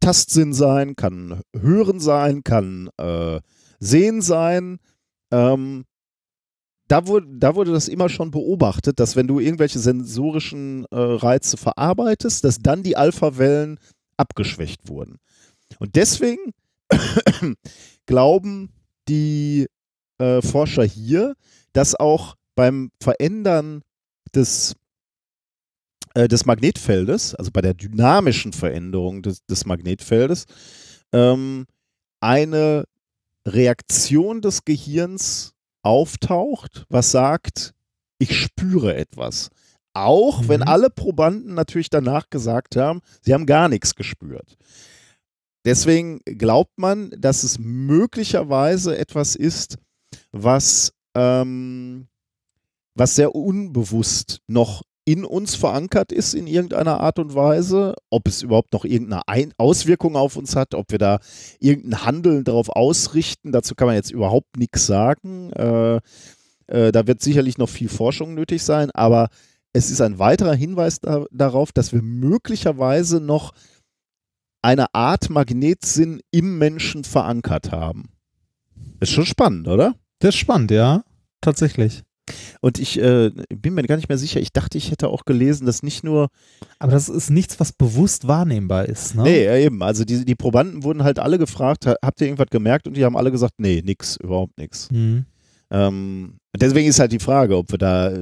Tastsinn 0.00 0.52
sein, 0.52 0.96
kann 0.96 1.40
Hören 1.54 2.00
sein, 2.00 2.44
kann 2.44 2.90
äh, 2.98 3.40
Sehen 3.78 4.22
sein. 4.22 4.78
Ähm, 5.30 5.84
da, 6.88 7.06
wurde, 7.06 7.26
da 7.38 7.54
wurde 7.54 7.72
das 7.72 7.88
immer 7.88 8.08
schon 8.08 8.30
beobachtet, 8.30 9.00
dass 9.00 9.16
wenn 9.16 9.26
du 9.26 9.40
irgendwelche 9.40 9.78
sensorischen 9.78 10.84
äh, 10.90 10.96
Reize 10.96 11.56
verarbeitest, 11.56 12.44
dass 12.44 12.58
dann 12.58 12.82
die 12.82 12.96
Alpha-Wellen 12.96 13.78
abgeschwächt 14.16 14.88
wurden. 14.88 15.18
Und 15.78 15.96
deswegen 15.96 16.52
glauben 18.06 18.70
die 19.08 19.66
äh, 20.18 20.40
Forscher 20.42 20.84
hier, 20.84 21.34
dass 21.72 21.94
auch 21.94 22.36
beim 22.54 22.90
Verändern 23.02 23.82
des 24.34 24.74
äh, 26.16 26.28
des 26.28 26.46
Magnetfeldes, 26.46 27.34
also 27.34 27.50
bei 27.52 27.60
der 27.60 27.74
dynamischen 27.74 28.54
Veränderung 28.54 29.20
des, 29.20 29.44
des 29.44 29.66
Magnetfeldes, 29.66 30.46
ähm, 31.12 31.66
eine 32.20 32.84
Reaktion 33.46 34.40
des 34.40 34.64
Gehirns 34.64 35.52
auftaucht, 35.82 36.86
was 36.88 37.10
sagt, 37.10 37.74
ich 38.18 38.34
spüre 38.34 38.96
etwas. 38.96 39.50
Auch 39.92 40.40
Mhm. 40.42 40.48
wenn 40.48 40.62
alle 40.62 40.88
Probanden 40.88 41.52
natürlich 41.52 41.90
danach 41.90 42.30
gesagt 42.30 42.76
haben, 42.76 43.00
sie 43.20 43.34
haben 43.34 43.44
gar 43.44 43.68
nichts 43.68 43.94
gespürt. 43.94 44.56
Deswegen 45.66 46.20
glaubt 46.24 46.78
man, 46.78 47.10
dass 47.10 47.44
es 47.44 47.58
möglicherweise 47.58 48.96
etwas 48.96 49.36
ist, 49.36 49.76
was, 50.32 50.92
ähm, 51.14 52.08
was 52.94 53.16
sehr 53.16 53.34
unbewusst 53.34 54.40
noch 54.46 54.82
in 55.06 55.24
uns 55.24 55.54
verankert 55.54 56.10
ist 56.10 56.34
in 56.34 56.48
irgendeiner 56.48 57.00
Art 57.00 57.20
und 57.20 57.34
Weise, 57.34 57.94
ob 58.10 58.26
es 58.26 58.42
überhaupt 58.42 58.72
noch 58.72 58.84
irgendeine 58.84 59.28
Ein 59.28 59.54
Auswirkung 59.56 60.16
auf 60.16 60.36
uns 60.36 60.56
hat, 60.56 60.74
ob 60.74 60.90
wir 60.90 60.98
da 60.98 61.20
irgendein 61.60 62.04
Handeln 62.04 62.44
darauf 62.44 62.68
ausrichten, 62.68 63.52
dazu 63.52 63.76
kann 63.76 63.86
man 63.86 63.94
jetzt 63.94 64.10
überhaupt 64.10 64.56
nichts 64.56 64.84
sagen. 64.84 65.52
Äh, 65.52 66.00
äh, 66.66 66.90
da 66.90 67.06
wird 67.06 67.22
sicherlich 67.22 67.56
noch 67.56 67.68
viel 67.68 67.88
Forschung 67.88 68.34
nötig 68.34 68.64
sein, 68.64 68.90
aber 68.90 69.28
es 69.72 69.92
ist 69.92 70.00
ein 70.00 70.18
weiterer 70.18 70.54
Hinweis 70.54 70.98
da 70.98 71.24
darauf, 71.30 71.70
dass 71.70 71.92
wir 71.92 72.02
möglicherweise 72.02 73.20
noch 73.20 73.52
eine 74.62 74.92
Art 74.92 75.30
Magnetsinn 75.30 76.20
im 76.32 76.58
Menschen 76.58 77.04
verankert 77.04 77.70
haben. 77.70 78.08
Ist 78.98 79.12
schon 79.12 79.26
spannend, 79.26 79.68
oder? 79.68 79.94
Das 80.18 80.30
ist 80.30 80.40
spannend, 80.40 80.72
ja. 80.72 81.04
Tatsächlich. 81.40 82.02
Und 82.60 82.78
ich 82.78 82.98
äh, 83.00 83.30
bin 83.48 83.74
mir 83.74 83.82
gar 83.84 83.96
nicht 83.96 84.08
mehr 84.08 84.18
sicher. 84.18 84.40
Ich 84.40 84.52
dachte, 84.52 84.78
ich 84.78 84.90
hätte 84.90 85.08
auch 85.08 85.24
gelesen, 85.24 85.66
dass 85.66 85.82
nicht 85.82 86.02
nur. 86.04 86.28
Aber 86.78 86.92
das 86.92 87.08
ist 87.08 87.30
nichts, 87.30 87.60
was 87.60 87.72
bewusst 87.72 88.26
wahrnehmbar 88.26 88.86
ist, 88.86 89.14
ne? 89.14 89.22
Nee, 89.22 89.44
ja, 89.44 89.56
eben. 89.56 89.82
Also 89.82 90.04
die, 90.04 90.24
die 90.24 90.34
Probanden 90.34 90.82
wurden 90.82 91.04
halt 91.04 91.18
alle 91.18 91.38
gefragt, 91.38 91.86
ha- 91.86 91.96
habt 92.02 92.20
ihr 92.20 92.26
irgendwas 92.26 92.50
gemerkt? 92.50 92.86
Und 92.88 92.96
die 92.96 93.04
haben 93.04 93.16
alle 93.16 93.30
gesagt, 93.30 93.54
nee, 93.58 93.82
nix, 93.84 94.16
überhaupt 94.16 94.58
nix. 94.58 94.90
Mhm. 94.90 95.26
Ähm, 95.70 96.38
deswegen 96.56 96.88
ist 96.88 96.98
halt 96.98 97.12
die 97.12 97.18
Frage, 97.18 97.56
ob 97.56 97.70
wir 97.70 97.78
da, 97.78 98.12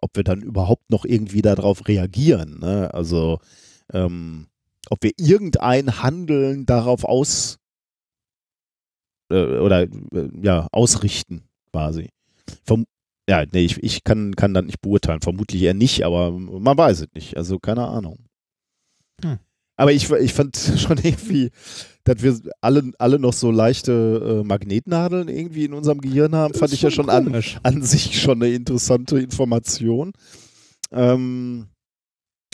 ob 0.00 0.10
wir 0.14 0.24
dann 0.24 0.40
überhaupt 0.42 0.90
noch 0.90 1.04
irgendwie 1.04 1.42
darauf 1.42 1.86
reagieren. 1.88 2.58
Ne? 2.60 2.92
Also 2.92 3.38
ähm, 3.92 4.46
ob 4.90 5.02
wir 5.02 5.12
irgendein 5.18 6.02
Handeln 6.02 6.66
darauf 6.66 7.04
aus 7.04 7.58
äh, 9.30 9.58
oder 9.58 9.82
äh, 9.82 9.88
ja, 10.42 10.66
ausrichten, 10.72 11.44
quasi. 11.72 12.10
Verm 12.64 12.84
ja, 13.28 13.44
nee, 13.52 13.64
ich, 13.64 13.82
ich 13.82 14.04
kann, 14.04 14.36
kann 14.36 14.54
das 14.54 14.64
nicht 14.64 14.80
beurteilen. 14.80 15.20
Vermutlich 15.20 15.62
eher 15.62 15.74
nicht, 15.74 16.04
aber 16.04 16.30
man 16.32 16.76
weiß 16.76 17.02
es 17.02 17.08
nicht. 17.14 17.36
Also 17.36 17.58
keine 17.58 17.86
Ahnung. 17.86 18.18
Hm. 19.22 19.38
Aber 19.76 19.92
ich, 19.92 20.10
ich 20.10 20.34
fand 20.34 20.56
schon 20.76 20.98
irgendwie, 20.98 21.50
dass 22.04 22.22
wir 22.22 22.38
alle, 22.60 22.92
alle 22.98 23.18
noch 23.18 23.32
so 23.32 23.50
leichte 23.50 24.42
äh, 24.42 24.46
Magnetnadeln 24.46 25.28
irgendwie 25.28 25.64
in 25.64 25.72
unserem 25.72 26.00
Gehirn 26.00 26.34
haben, 26.34 26.54
fand 26.54 26.72
ich 26.72 26.82
ja 26.82 26.90
schon 26.90 27.10
an, 27.10 27.42
an 27.62 27.82
sich 27.82 28.20
schon 28.20 28.42
eine 28.42 28.52
interessante 28.52 29.18
Information. 29.18 30.12
Ähm, 30.92 31.68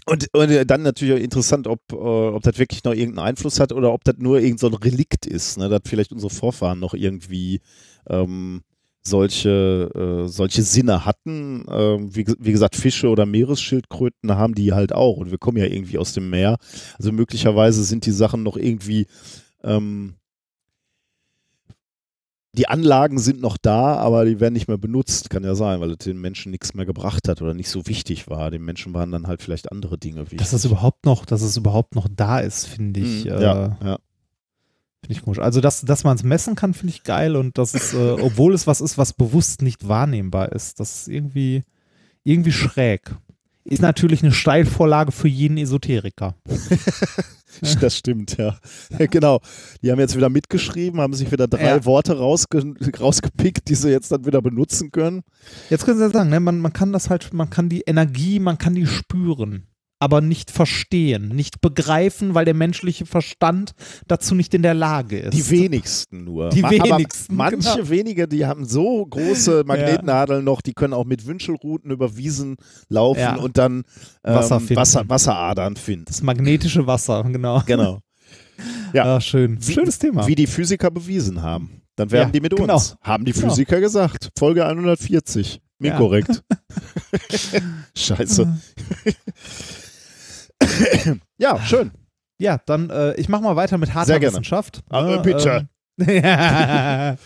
und, 0.06 0.28
und 0.32 0.70
dann 0.70 0.82
natürlich 0.82 1.14
auch 1.14 1.22
interessant, 1.22 1.66
ob, 1.66 1.80
äh, 1.92 1.96
ob 1.96 2.42
das 2.42 2.58
wirklich 2.58 2.84
noch 2.84 2.94
irgendeinen 2.94 3.28
Einfluss 3.28 3.60
hat 3.60 3.72
oder 3.72 3.92
ob 3.92 4.04
das 4.04 4.16
nur 4.18 4.40
irgendein 4.40 4.70
so 4.70 4.76
Relikt 4.76 5.26
ist, 5.26 5.58
ne? 5.58 5.68
dass 5.68 5.82
vielleicht 5.84 6.12
unsere 6.12 6.30
Vorfahren 6.30 6.80
noch 6.80 6.94
irgendwie 6.94 7.60
ähm, 8.08 8.62
solche, 9.02 9.90
äh, 9.94 10.28
solche 10.28 10.62
Sinne 10.62 11.04
hatten. 11.04 11.64
Ähm, 11.68 12.14
wie, 12.14 12.26
wie 12.38 12.52
gesagt, 12.52 12.76
Fische 12.76 13.08
oder 13.08 13.26
Meeresschildkröten 13.26 14.36
haben 14.36 14.54
die 14.54 14.72
halt 14.72 14.92
auch 14.92 15.16
und 15.16 15.30
wir 15.30 15.38
kommen 15.38 15.58
ja 15.58 15.66
irgendwie 15.66 15.98
aus 15.98 16.12
dem 16.12 16.30
Meer. 16.30 16.56
Also 16.98 17.12
möglicherweise 17.12 17.82
sind 17.84 18.06
die 18.06 18.12
Sachen 18.12 18.42
noch 18.42 18.56
irgendwie 18.56 19.06
ähm, 19.62 20.14
die 22.52 22.68
Anlagen 22.68 23.18
sind 23.18 23.40
noch 23.40 23.56
da, 23.56 23.94
aber 23.96 24.24
die 24.24 24.40
werden 24.40 24.54
nicht 24.54 24.66
mehr 24.66 24.78
benutzt. 24.78 25.30
Kann 25.30 25.44
ja 25.44 25.54
sein, 25.54 25.80
weil 25.80 25.92
es 25.92 25.98
den 25.98 26.20
Menschen 26.20 26.50
nichts 26.50 26.74
mehr 26.74 26.84
gebracht 26.84 27.28
hat 27.28 27.40
oder 27.42 27.54
nicht 27.54 27.68
so 27.68 27.86
wichtig 27.86 28.28
war. 28.28 28.50
Den 28.50 28.64
Menschen 28.64 28.92
waren 28.92 29.12
dann 29.12 29.28
halt 29.28 29.40
vielleicht 29.40 29.70
andere 29.70 29.98
Dinge 29.98 30.22
wichtig. 30.22 30.38
Dass 30.38 30.52
es 30.52 30.64
überhaupt 30.64 31.06
noch, 31.06 31.24
dass 31.24 31.42
es 31.42 31.56
überhaupt 31.56 31.94
noch 31.94 32.08
da 32.10 32.40
ist, 32.40 32.66
finde 32.66 33.00
ich. 33.00 33.26
Äh, 33.26 33.40
ja, 33.40 33.78
ja. 33.82 33.98
Finde 35.00 35.12
ich 35.12 35.22
komisch. 35.22 35.38
Also, 35.38 35.60
dass, 35.60 35.80
dass 35.82 36.04
man 36.04 36.16
es 36.16 36.22
messen 36.22 36.54
kann, 36.54 36.74
finde 36.74 36.92
ich 36.94 37.02
geil 37.04 37.36
und 37.36 37.56
dass 37.58 37.74
es, 37.74 37.94
äh, 37.94 38.10
obwohl 38.20 38.54
es 38.54 38.66
was 38.66 38.80
ist, 38.80 38.98
was 38.98 39.12
bewusst 39.12 39.62
nicht 39.62 39.88
wahrnehmbar 39.88 40.52
ist, 40.52 40.80
das 40.80 41.02
ist 41.02 41.08
irgendwie, 41.08 41.62
irgendwie 42.24 42.52
schräg. 42.52 43.10
ist 43.64 43.82
natürlich 43.82 44.22
eine 44.22 44.32
Steilvorlage 44.32 45.12
für 45.12 45.28
jeden 45.28 45.56
Esoteriker. 45.58 46.34
Das 47.80 47.96
stimmt, 47.96 48.36
ja. 48.38 48.56
Genau. 49.10 49.40
Die 49.82 49.90
haben 49.90 49.98
jetzt 49.98 50.16
wieder 50.16 50.28
mitgeschrieben, 50.28 51.00
haben 51.00 51.14
sich 51.14 51.30
wieder 51.32 51.48
drei 51.48 51.76
Ja. 51.76 51.84
Worte 51.84 52.16
rausge 52.16 52.74
rausgepickt, 52.98 53.68
die 53.68 53.74
sie 53.74 53.90
jetzt 53.90 54.12
dann 54.12 54.24
wieder 54.24 54.40
benutzen 54.40 54.90
können. 54.92 55.22
Jetzt 55.68 55.84
können 55.84 55.98
Sie 55.98 56.04
ja 56.04 56.10
sagen, 56.10 56.30
ne, 56.30 56.40
man, 56.40 56.58
man 56.60 56.72
kann 56.72 56.92
das 56.92 57.10
halt, 57.10 57.32
man 57.34 57.50
kann 57.50 57.68
die 57.68 57.82
Energie, 57.82 58.38
man 58.38 58.56
kann 58.56 58.74
die 58.74 58.86
spüren, 58.86 59.64
aber 60.00 60.20
nicht 60.22 60.50
verstehen, 60.50 61.28
nicht 61.28 61.60
begreifen, 61.60 62.34
weil 62.34 62.44
der 62.46 62.54
menschliche 62.54 63.06
Verstand 63.06 63.72
dazu 64.08 64.34
nicht 64.34 64.54
in 64.54 64.62
der 64.62 64.74
Lage 64.74 65.18
ist. 65.18 65.34
Die 65.36 65.48
wenigsten 65.50 66.24
nur. 66.24 66.48
Die 66.48 66.62
Ma- 66.62 66.70
wenigsten, 66.70 67.38
Aber 67.38 67.50
manche 67.52 67.76
genau. 67.76 67.88
wenige, 67.90 68.26
die 68.26 68.46
haben 68.46 68.64
so 68.64 69.04
große 69.06 69.62
Magnetnadeln 69.66 70.42
noch, 70.42 70.62
die 70.62 70.72
können 70.72 70.94
auch 70.94 71.04
mit 71.04 71.26
Wünschelrouten 71.26 71.90
über 71.90 72.16
Wiesen 72.16 72.56
laufen 72.88 73.20
Ja. 73.20 73.36
und 73.36 73.58
dann 73.58 73.84
ähm, 74.24 74.34
Wasser 74.34 74.58
finden. 74.58 74.76
Wasser, 74.76 75.04
Wasseradern 75.08 75.76
finden. 75.76 76.06
das 76.06 76.22
magnetische 76.22 76.86
Wasser, 76.86 77.22
genau. 77.24 77.62
Genau. 77.66 78.00
Ja. 78.92 79.16
Ah, 79.16 79.20
schön. 79.20 79.58
Schönes 79.62 79.98
Thema. 79.98 80.26
Wie 80.26 80.34
die 80.34 80.46
Physiker 80.46 80.90
bewiesen 80.90 81.40
haben. 81.42 81.80
Dann 81.96 82.10
werden 82.10 82.28
Ja, 82.28 82.32
die 82.32 82.40
mit 82.40 82.54
genau. 82.56 82.74
uns. 82.74 82.96
Haben 83.00 83.24
die 83.24 83.32
Genau. 83.32 83.48
Physiker 83.48 83.80
gesagt. 83.80 84.30
Folge 84.38 84.66
140. 84.66 85.60
Mir 85.78 85.92
Ja. 85.92 85.96
korrekt. 85.96 86.42
Scheiße. 87.96 88.52
Ja, 91.38 91.60
schön. 91.62 91.90
Ja, 92.40 92.58
dann 92.66 92.88
äh, 92.90 93.14
ich 93.14 93.28
mache 93.28 93.42
mal 93.42 93.56
weiter 93.56 93.76
mit 93.78 93.92
harter 93.94 94.06
Sehr 94.06 94.20
gerne. 94.20 94.32
Wissenschaft. 94.32 94.82
Aber 94.88 95.16
Ne, 95.16 95.22
bitte. 95.22 95.68
Ähm, 95.68 95.68
ja. 96.24 97.16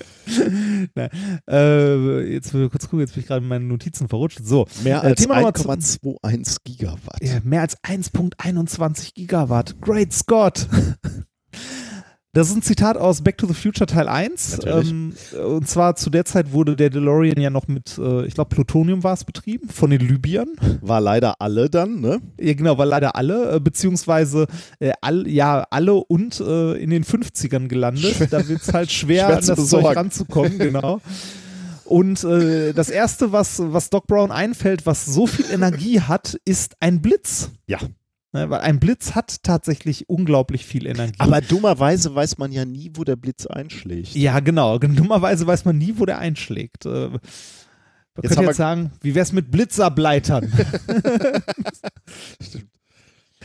Na, 0.97 1.09
äh, 1.49 2.33
jetzt 2.33 2.53
will 2.53 2.65
ich 2.65 2.71
kurz 2.73 2.85
gucken, 2.85 3.01
jetzt 3.01 3.15
bin 3.15 3.21
ich 3.23 3.29
gerade 3.29 3.43
in 3.43 3.49
meinen 3.49 3.69
Notizen 3.69 4.09
verrutscht. 4.09 4.41
So, 4.43 4.67
Mehr 4.83 5.05
Äh, 5.05 5.09
als 5.09 5.23
Nummer 5.29 5.37
1,21 5.51 6.57
Gigawatt. 6.65 7.23
ja, 7.23 7.39
mehr 7.45 7.61
als 7.61 7.77
1.21 7.85 9.15
Gigawatt. 9.15 9.81
Great 9.81 10.13
Scott. 10.13 10.67
Das 12.35 12.49
ist 12.49 12.57
ein 12.57 12.63
Zitat 12.63 12.97
aus 12.97 13.23
Back 13.23 13.39
to 13.39 13.47
the 13.47 13.55
Future 13.55 13.87
Teil 13.87 14.09
1. 14.09 14.59
Natürlich. 14.59 14.91
Ähm, 14.91 15.15
und 15.47 15.69
zwar 15.69 15.95
zu 15.95 16.11
der 16.11 16.25
Zeit 16.25 16.51
wurde 16.51 16.75
der 16.75 16.91
DeLorean 16.91 17.41
ja 17.41 17.49
noch 17.49 17.69
mit, 17.69 17.97
äh, 17.97 18.27
ich 18.27 18.35
glaube, 18.35 18.53
Plutonium 18.53 19.05
war 19.05 19.15
es 19.15 19.25
betrieben, 19.25 19.69
von 19.69 19.91
den 19.91 20.01
Libyern. 20.01 20.49
War 20.81 21.01
leider 21.01 21.41
alle 21.41 21.71
dann, 21.71 22.01
ne? 22.01 22.21
Ja, 22.41 22.55
genau, 22.55 22.77
weil 22.77 22.89
leider 22.89 23.15
alle, 23.15 23.55
äh, 23.55 23.61
beziehungsweise 23.61 24.49
äh, 24.81 24.91
all, 25.01 25.29
ja, 25.29 25.65
alle 25.71 25.95
und 25.95 26.41
äh, 26.41 26.73
in 26.73 26.91
den 26.91 27.05
50ern 27.05 27.69
gelandet. 27.69 28.17
Da 28.31 28.49
wird 28.49 28.63
es 28.63 28.75
halt 28.75 28.91
schwer, 28.91 29.27
Schwer 29.27 29.37
an 29.37 29.47
das 29.47 29.47
Zeug 29.47 29.57
besorgen. 29.57 29.97
ranzukommen, 29.97 30.59
genau. 30.59 31.01
Und 31.85 32.25
äh, 32.25 32.73
das 32.73 32.89
Erste, 32.89 33.31
was, 33.31 33.61
was 33.63 33.91
Doc 33.91 34.07
Brown 34.07 34.33
einfällt, 34.33 34.87
was 34.87 35.05
so 35.05 35.27
viel 35.27 35.45
Energie 35.53 36.01
hat, 36.01 36.41
ist 36.47 36.77
ein 36.81 37.03
Blitz. 37.03 37.51
Ja. 37.67 37.79
Ne, 38.35 38.51
weil 38.51 38.61
ein 38.63 38.81
Blitz 38.81 39.15
hat 39.15 39.43
tatsächlich 39.45 40.09
unglaublich 40.09 40.67
viel 40.67 40.87
Energie. 40.87 41.15
Aber 41.19 41.41
dummerweise 41.41 42.13
weiß 42.15 42.37
man 42.39 42.51
ja 42.51 42.65
nie, 42.65 42.91
wo 42.95 43.05
der 43.05 43.15
Blitz 43.17 43.47
einschlägt. 43.47 44.15
ja, 44.17 44.41
genau. 44.41 44.79
Dummerweise 44.79 45.47
weiß 45.47 45.65
man 45.65 45.79
nie, 45.79 45.95
wo 45.97 46.05
der 46.05 46.19
einschlägt. 46.19 46.85
Äh, 46.85 47.11
man 47.11 47.21
Jetzt 48.23 48.35
könnte 48.35 48.51
jetzt 48.51 48.57
sagen, 48.57 48.91
wie 49.03 49.15
wär's 49.15 49.33
mit 49.33 49.51
Blitzableitern? 49.53 50.53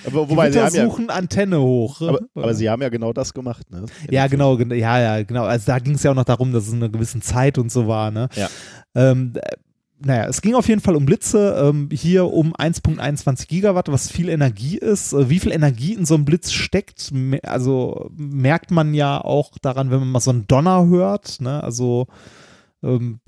Aber 0.06 0.24
Die 0.26 0.30
wobei, 0.30 0.52
sie 0.52 0.60
haben 0.62 0.76
ja, 0.76 0.86
suchen 0.86 1.10
Antenne 1.10 1.60
hoch. 1.60 2.02
aber, 2.02 2.20
aber 2.34 2.54
sie 2.54 2.70
haben 2.70 2.82
ja 2.82 2.90
genau 2.90 3.12
das 3.12 3.34
gemacht, 3.34 3.70
ne? 3.70 3.86
Ja, 4.10 4.28
genau, 4.28 4.56
gen- 4.56 4.72
ja, 4.72 5.00
ja, 5.00 5.24
genau. 5.24 5.44
Also 5.44 5.66
da 5.68 5.80
ging 5.80 5.96
es 5.96 6.04
ja 6.04 6.12
auch 6.12 6.16
noch 6.16 6.24
darum, 6.24 6.54
dass 6.54 6.68
es 6.68 6.74
in 6.74 6.78
einer 6.78 6.90
gewissen 6.90 7.22
Zeit 7.22 7.58
und 7.58 7.70
so 7.72 7.88
war, 7.88 8.10
ne? 8.10 8.30
Ja. 8.36 8.50
Ähm, 8.96 9.34
äh, 9.36 9.42
naja, 10.02 10.28
es 10.28 10.42
ging 10.42 10.56
auf 10.56 10.68
jeden 10.68 10.82
Fall 10.82 10.96
um 10.96 11.06
Blitze, 11.06 11.56
ähm, 11.62 11.90
hier 11.92 12.26
um 12.26 12.56
1.21 12.56 13.48
Gigawatt, 13.48 13.92
was 13.92 14.10
viel 14.10 14.30
Energie 14.30 14.78
ist. 14.78 15.14
Äh, 15.14 15.30
wie 15.30 15.40
viel 15.40 15.52
Energie 15.52 15.94
in 15.94 16.06
so 16.06 16.16
einem 16.16 16.26
Blitz 16.26 16.52
steckt, 16.52 17.12
also 17.44 18.10
merkt 18.16 18.72
man 18.72 18.94
ja 18.94 19.20
auch 19.20 19.58
daran, 19.62 19.92
wenn 19.92 20.00
man 20.00 20.12
mal 20.12 20.20
so 20.20 20.32
einen 20.32 20.48
Donner 20.48 20.88
hört, 20.88 21.42
ne? 21.42 21.64
Also 21.64 22.08
ähm, 22.82 23.20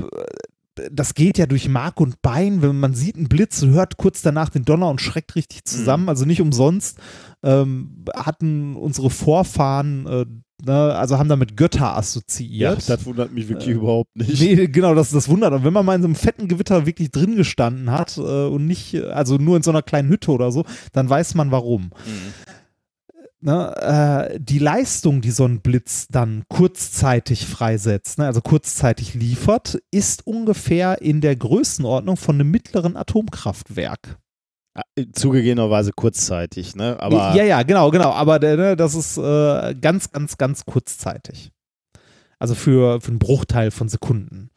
das 0.91 1.13
geht 1.15 1.37
ja 1.37 1.45
durch 1.45 1.67
Mark 1.67 1.99
und 1.99 2.21
Bein, 2.21 2.61
wenn 2.61 2.79
man 2.79 2.93
sieht 2.93 3.15
einen 3.17 3.27
Blitz, 3.27 3.61
hört 3.63 3.97
kurz 3.97 4.21
danach 4.21 4.49
den 4.49 4.63
Donner 4.63 4.89
und 4.89 5.01
schreckt 5.01 5.35
richtig 5.35 5.65
zusammen. 5.65 6.07
Also 6.09 6.25
nicht 6.25 6.41
umsonst 6.41 6.97
ähm, 7.43 8.05
hatten 8.15 8.75
unsere 8.75 9.09
Vorfahren, 9.09 10.05
äh, 10.07 10.25
ne, 10.65 10.95
also 10.95 11.17
haben 11.17 11.27
damit 11.29 11.57
Götter 11.57 11.79
Ja, 11.79 11.95
assoziiert. 11.97 12.87
das 12.87 13.05
wundert 13.05 13.33
mich 13.33 13.49
wirklich 13.49 13.69
Äh, 13.69 13.73
überhaupt 13.73 14.15
nicht. 14.15 14.39
Nee, 14.39 14.67
genau, 14.67 14.93
das 14.95 15.09
das 15.11 15.27
Wundert. 15.27 15.53
Und 15.53 15.63
wenn 15.63 15.73
man 15.73 15.85
mal 15.85 15.95
in 15.95 16.01
so 16.01 16.07
einem 16.07 16.15
fetten 16.15 16.47
Gewitter 16.47 16.85
wirklich 16.85 17.11
drin 17.11 17.35
gestanden 17.35 17.91
hat 17.91 18.17
äh, 18.17 18.21
und 18.21 18.65
nicht, 18.67 18.95
also 19.03 19.37
nur 19.37 19.57
in 19.57 19.63
so 19.63 19.71
einer 19.71 19.81
kleinen 19.81 20.09
Hütte 20.09 20.31
oder 20.31 20.51
so, 20.51 20.63
dann 20.93 21.09
weiß 21.09 21.35
man 21.35 21.51
warum. 21.51 21.89
Ne, 23.43 24.29
äh, 24.33 24.39
die 24.39 24.59
Leistung, 24.59 25.21
die 25.21 25.31
so 25.31 25.45
ein 25.45 25.61
Blitz 25.61 26.07
dann 26.09 26.43
kurzzeitig 26.47 27.47
freisetzt, 27.47 28.19
ne, 28.19 28.27
also 28.27 28.39
kurzzeitig 28.41 29.15
liefert, 29.15 29.81
ist 29.89 30.27
ungefähr 30.27 31.01
in 31.01 31.21
der 31.21 31.35
Größenordnung 31.35 32.17
von 32.17 32.35
einem 32.35 32.51
mittleren 32.51 32.95
Atomkraftwerk. 32.95 34.19
Ah, 34.75 34.83
Zugegebenerweise 35.13 35.91
kurzzeitig, 35.91 36.75
ne? 36.75 36.97
Aber 36.99 37.35
ja, 37.35 37.43
ja, 37.43 37.63
genau, 37.63 37.89
genau. 37.89 38.11
Aber 38.11 38.37
der, 38.37 38.55
ne, 38.57 38.75
das 38.75 38.93
ist 38.93 39.17
äh, 39.17 39.73
ganz, 39.73 40.11
ganz, 40.11 40.37
ganz 40.37 40.63
kurzzeitig. 40.63 41.51
Also 42.37 42.53
für, 42.55 43.01
für 43.01 43.09
einen 43.09 43.19
Bruchteil 43.19 43.71
von 43.71 43.89
Sekunden. 43.89 44.51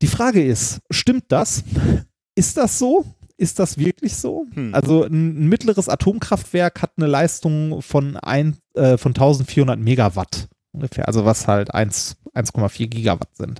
Die 0.00 0.06
Frage 0.06 0.44
ist, 0.44 0.80
stimmt 0.90 1.24
das? 1.28 1.64
Ist 2.36 2.56
das 2.56 2.78
so? 2.78 3.04
Ist 3.40 3.58
das 3.58 3.78
wirklich 3.78 4.16
so? 4.16 4.46
Hm. 4.54 4.74
Also 4.74 5.04
ein, 5.04 5.48
mittleres 5.48 5.88
Atomkraftwerk 5.88 6.82
hat 6.82 6.92
eine 6.96 7.06
Leistung 7.06 7.82
von, 7.82 8.16
ein, 8.16 8.58
äh, 8.74 8.98
von 8.98 9.10
1400 9.10 9.78
Megawatt 9.78 10.48
ungefähr, 10.72 11.08
also 11.08 11.24
was 11.24 11.48
halt 11.48 11.74
1 11.74 12.16
1,4 12.34 12.86
Gigawatt 12.86 13.36
sind. 13.36 13.58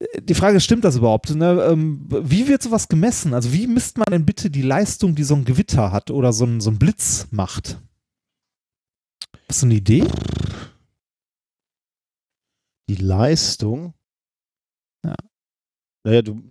Äh, 0.00 0.22
Die 0.22 0.34
Frage 0.34 0.56
ist, 0.56 0.64
stimmt 0.64 0.84
das 0.84 0.96
überhaupt? 0.96 1.34
Ne? 1.34 1.66
Ähm, 1.70 2.06
wie 2.08 2.48
wird 2.48 2.62
sowas 2.62 2.88
gemessen? 2.88 3.34
Also 3.34 3.52
wie 3.52 3.66
misst 3.66 3.98
man 3.98 4.06
denn 4.10 4.26
bitte 4.26 4.50
die 4.50 4.62
Leistung, 4.62 5.14
die 5.14 5.24
so 5.24 5.34
ein 5.34 5.44
Gewitter 5.44 5.92
hat 5.92 6.10
oder 6.10 6.32
so 6.32 6.46
ein, 6.46 6.60
so 6.60 6.70
ein 6.70 6.78
Blitz 6.78 7.28
macht? 7.30 7.78
Hast 9.48 9.62
du 9.62 9.66
eine 9.66 9.74
Idee? 9.74 10.04
die 12.88 12.96
Leistung. 12.96 13.94
Ja. 15.04 15.14
Naja, 16.04 16.22
du. 16.22 16.42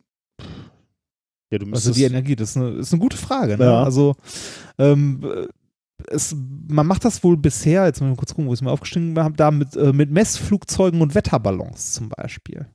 Ja, 1.54 1.60
du 1.60 1.66
Also 1.66 1.90
müsstest. 1.90 1.98
die 1.98 2.04
Energie, 2.04 2.36
das 2.36 2.50
ist 2.52 2.58
eine, 2.58 2.70
ist 2.72 2.92
eine 2.94 3.00
gute 3.02 3.18
Frage. 3.18 3.58
Ne? 3.58 3.66
Ja. 3.66 3.84
Also 3.84 4.16
ähm, 4.80 5.24
es, 6.10 6.36
man 6.68 6.88
macht 6.88 7.06
das 7.06 7.24
wohl 7.24 7.38
bisher, 7.38 7.86
jetzt 7.86 8.02
muss 8.02 8.08
ich 8.08 8.12
mal 8.12 8.18
kurz 8.18 8.34
gucken, 8.34 8.48
wo 8.48 8.54
ich 8.54 8.58
es 8.58 8.64
mir 8.64 8.72
aufgeschrieben 8.72 9.18
habe, 9.20 9.36
da 9.36 9.52
mit, 9.52 9.76
äh, 9.76 9.94
mit 9.94 10.12
Messflugzeugen 10.12 11.02
und 11.02 11.16
Wetterballons 11.16 11.94
zum 11.94 12.10
Beispiel. 12.10 12.68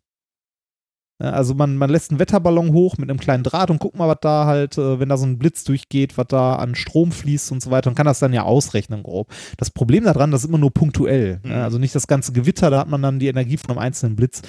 Ja, 1.20 1.30
also 1.30 1.52
man, 1.54 1.76
man 1.76 1.90
lässt 1.90 2.10
einen 2.12 2.20
Wetterballon 2.20 2.72
hoch 2.72 2.96
mit 2.96 3.10
einem 3.10 3.18
kleinen 3.18 3.42
Draht 3.42 3.70
und 3.72 3.80
guckt 3.80 3.98
mal, 3.98 4.06
was 4.08 4.18
da 4.20 4.46
halt, 4.46 4.78
äh, 4.78 5.00
wenn 5.00 5.08
da 5.08 5.16
so 5.16 5.26
ein 5.26 5.38
Blitz 5.40 5.64
durchgeht, 5.64 6.16
was 6.16 6.28
da 6.28 6.54
an 6.54 6.76
Strom 6.76 7.10
fließt 7.10 7.50
und 7.50 7.60
so 7.60 7.72
weiter 7.72 7.90
und 7.90 7.96
kann 7.96 8.06
das 8.06 8.20
dann 8.20 8.32
ja 8.32 8.44
ausrechnen 8.44 9.02
grob. 9.02 9.28
Das 9.56 9.70
Problem 9.72 10.04
daran, 10.04 10.30
das 10.30 10.42
ist 10.44 10.48
immer 10.48 10.58
nur 10.58 10.72
punktuell. 10.72 11.40
Mhm. 11.42 11.50
Ja, 11.50 11.64
also 11.64 11.78
nicht 11.78 11.96
das 11.96 12.06
ganze 12.06 12.32
Gewitter, 12.32 12.70
da 12.70 12.78
hat 12.78 12.88
man 12.88 13.02
dann 13.02 13.18
die 13.18 13.26
Energie 13.26 13.56
von 13.56 13.70
einem 13.70 13.80
einzelnen 13.80 14.14
Blitz. 14.14 14.42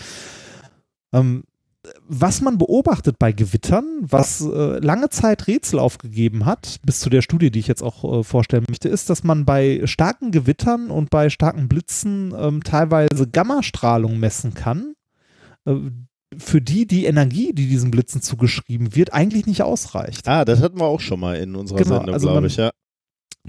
Ähm, 1.11 1.43
was 2.07 2.41
man 2.41 2.57
beobachtet 2.57 3.17
bei 3.19 3.31
Gewittern, 3.31 3.85
was 4.01 4.41
äh, 4.41 4.79
lange 4.79 5.09
Zeit 5.09 5.47
Rätsel 5.47 5.79
aufgegeben 5.79 6.45
hat, 6.45 6.79
bis 6.83 6.99
zu 6.99 7.09
der 7.09 7.21
Studie, 7.21 7.51
die 7.51 7.59
ich 7.59 7.67
jetzt 7.67 7.83
auch 7.83 8.19
äh, 8.19 8.23
vorstellen 8.23 8.65
möchte, 8.67 8.89
ist, 8.89 9.09
dass 9.09 9.23
man 9.23 9.45
bei 9.45 9.81
starken 9.85 10.31
Gewittern 10.31 10.89
und 10.89 11.09
bei 11.09 11.29
starken 11.29 11.67
Blitzen 11.67 12.33
ähm, 12.37 12.63
teilweise 12.63 13.27
Gammastrahlung 13.31 14.19
messen 14.19 14.53
kann, 14.53 14.93
äh, 15.65 15.75
für 16.37 16.61
die 16.61 16.85
die 16.85 17.05
Energie, 17.05 17.53
die 17.53 17.67
diesen 17.67 17.91
Blitzen 17.91 18.21
zugeschrieben 18.21 18.95
wird, 18.95 19.13
eigentlich 19.13 19.45
nicht 19.45 19.63
ausreicht. 19.63 20.27
ah, 20.27 20.45
das 20.45 20.61
hatten 20.61 20.79
wir 20.79 20.85
auch 20.85 20.99
schon 20.99 21.19
mal 21.19 21.35
in 21.37 21.55
unserer 21.55 21.79
Genau, 21.79 21.95
Sendung, 21.97 22.13
also 22.13 22.29
glaube 22.29 22.47
ich, 22.47 22.57
ja. 22.57 22.71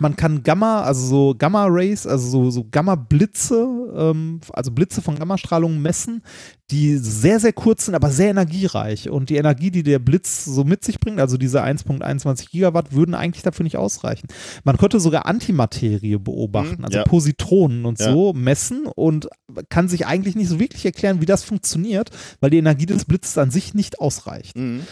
Man 0.01 0.17
kann 0.17 0.43
Gamma, 0.43 0.83
also 0.83 1.07
so 1.07 1.35
Gamma-Rays, 1.39 2.07
also 2.07 2.29
so, 2.29 2.51
so 2.51 2.67
Gamma-Blitze, 2.71 3.67
ähm, 3.97 4.41
also 4.53 4.71
Blitze 4.71 5.03
von 5.03 5.19
Gammastrahlung 5.19 5.81
messen, 5.81 6.23
die 6.71 6.97
sehr, 6.97 7.41
sehr 7.41 7.53
kurz 7.53 7.87
sind, 7.87 7.95
aber 7.95 8.11
sehr 8.11 8.31
energiereich. 8.31 9.11
Und 9.11 9.29
die 9.29 9.37
Energie, 9.37 9.71
die 9.71 9.83
der 9.83 9.99
Blitz 9.99 10.45
so 10.45 10.63
mit 10.65 10.85
sich 10.85 11.01
bringt, 11.01 11.19
also 11.21 11.37
diese 11.37 11.63
1.21 11.63 12.51
Gigawatt, 12.51 12.93
würden 12.93 13.15
eigentlich 13.15 13.43
dafür 13.43 13.65
nicht 13.65 13.77
ausreichen. 13.77 14.29
Man 14.65 14.77
könnte 14.79 15.01
sogar 15.01 15.27
Antimaterie 15.27 16.19
beobachten, 16.19 16.79
Mhm, 16.79 16.85
also 16.85 16.99
ja. 16.99 17.05
Positronen 17.05 17.85
und 17.85 17.99
Ja. 18.01 18.13
so 18.13 18.33
messen 18.33 18.87
und 18.87 19.29
kann 19.69 19.89
sich 19.89 20.07
eigentlich 20.07 20.37
nicht 20.37 20.49
so 20.49 20.61
wirklich 20.61 20.85
erklären, 20.85 21.21
wie 21.21 21.27
das 21.27 21.43
funktioniert, 21.45 22.11
weil 22.41 22.51
die 22.51 22.59
Energie 22.59 22.87
des 22.87 23.05
Blitzes 23.05 23.37
an 23.37 23.51
sich 23.51 23.75
nicht 23.75 24.01
ausreicht. 24.01 24.57
Mhm. 24.57 24.83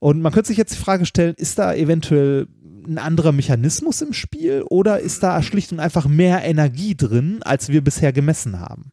Und 0.00 0.20
man 0.22 0.32
könnte 0.32 0.48
sich 0.48 0.56
jetzt 0.56 0.74
die 0.74 0.78
Frage 0.82 1.06
stellen, 1.06 1.34
ist 1.36 1.58
da 1.58 1.74
eventuell 1.74 2.46
ein 2.88 2.98
anderer 2.98 3.32
Mechanismus 3.32 4.02
im 4.02 4.12
Spiel 4.12 4.62
oder 4.62 5.00
ist 5.00 5.22
da 5.22 5.42
schlicht 5.42 5.72
und 5.72 5.80
einfach 5.80 6.06
mehr 6.06 6.44
Energie 6.44 6.96
drin, 6.96 7.40
als 7.42 7.68
wir 7.68 7.82
bisher 7.82 8.12
gemessen 8.12 8.60
haben 8.60 8.92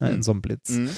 ne, 0.00 0.10
in 0.10 0.22
so 0.22 0.32
einem 0.32 0.42
Blitz? 0.42 0.70
Mhm. 0.70 0.90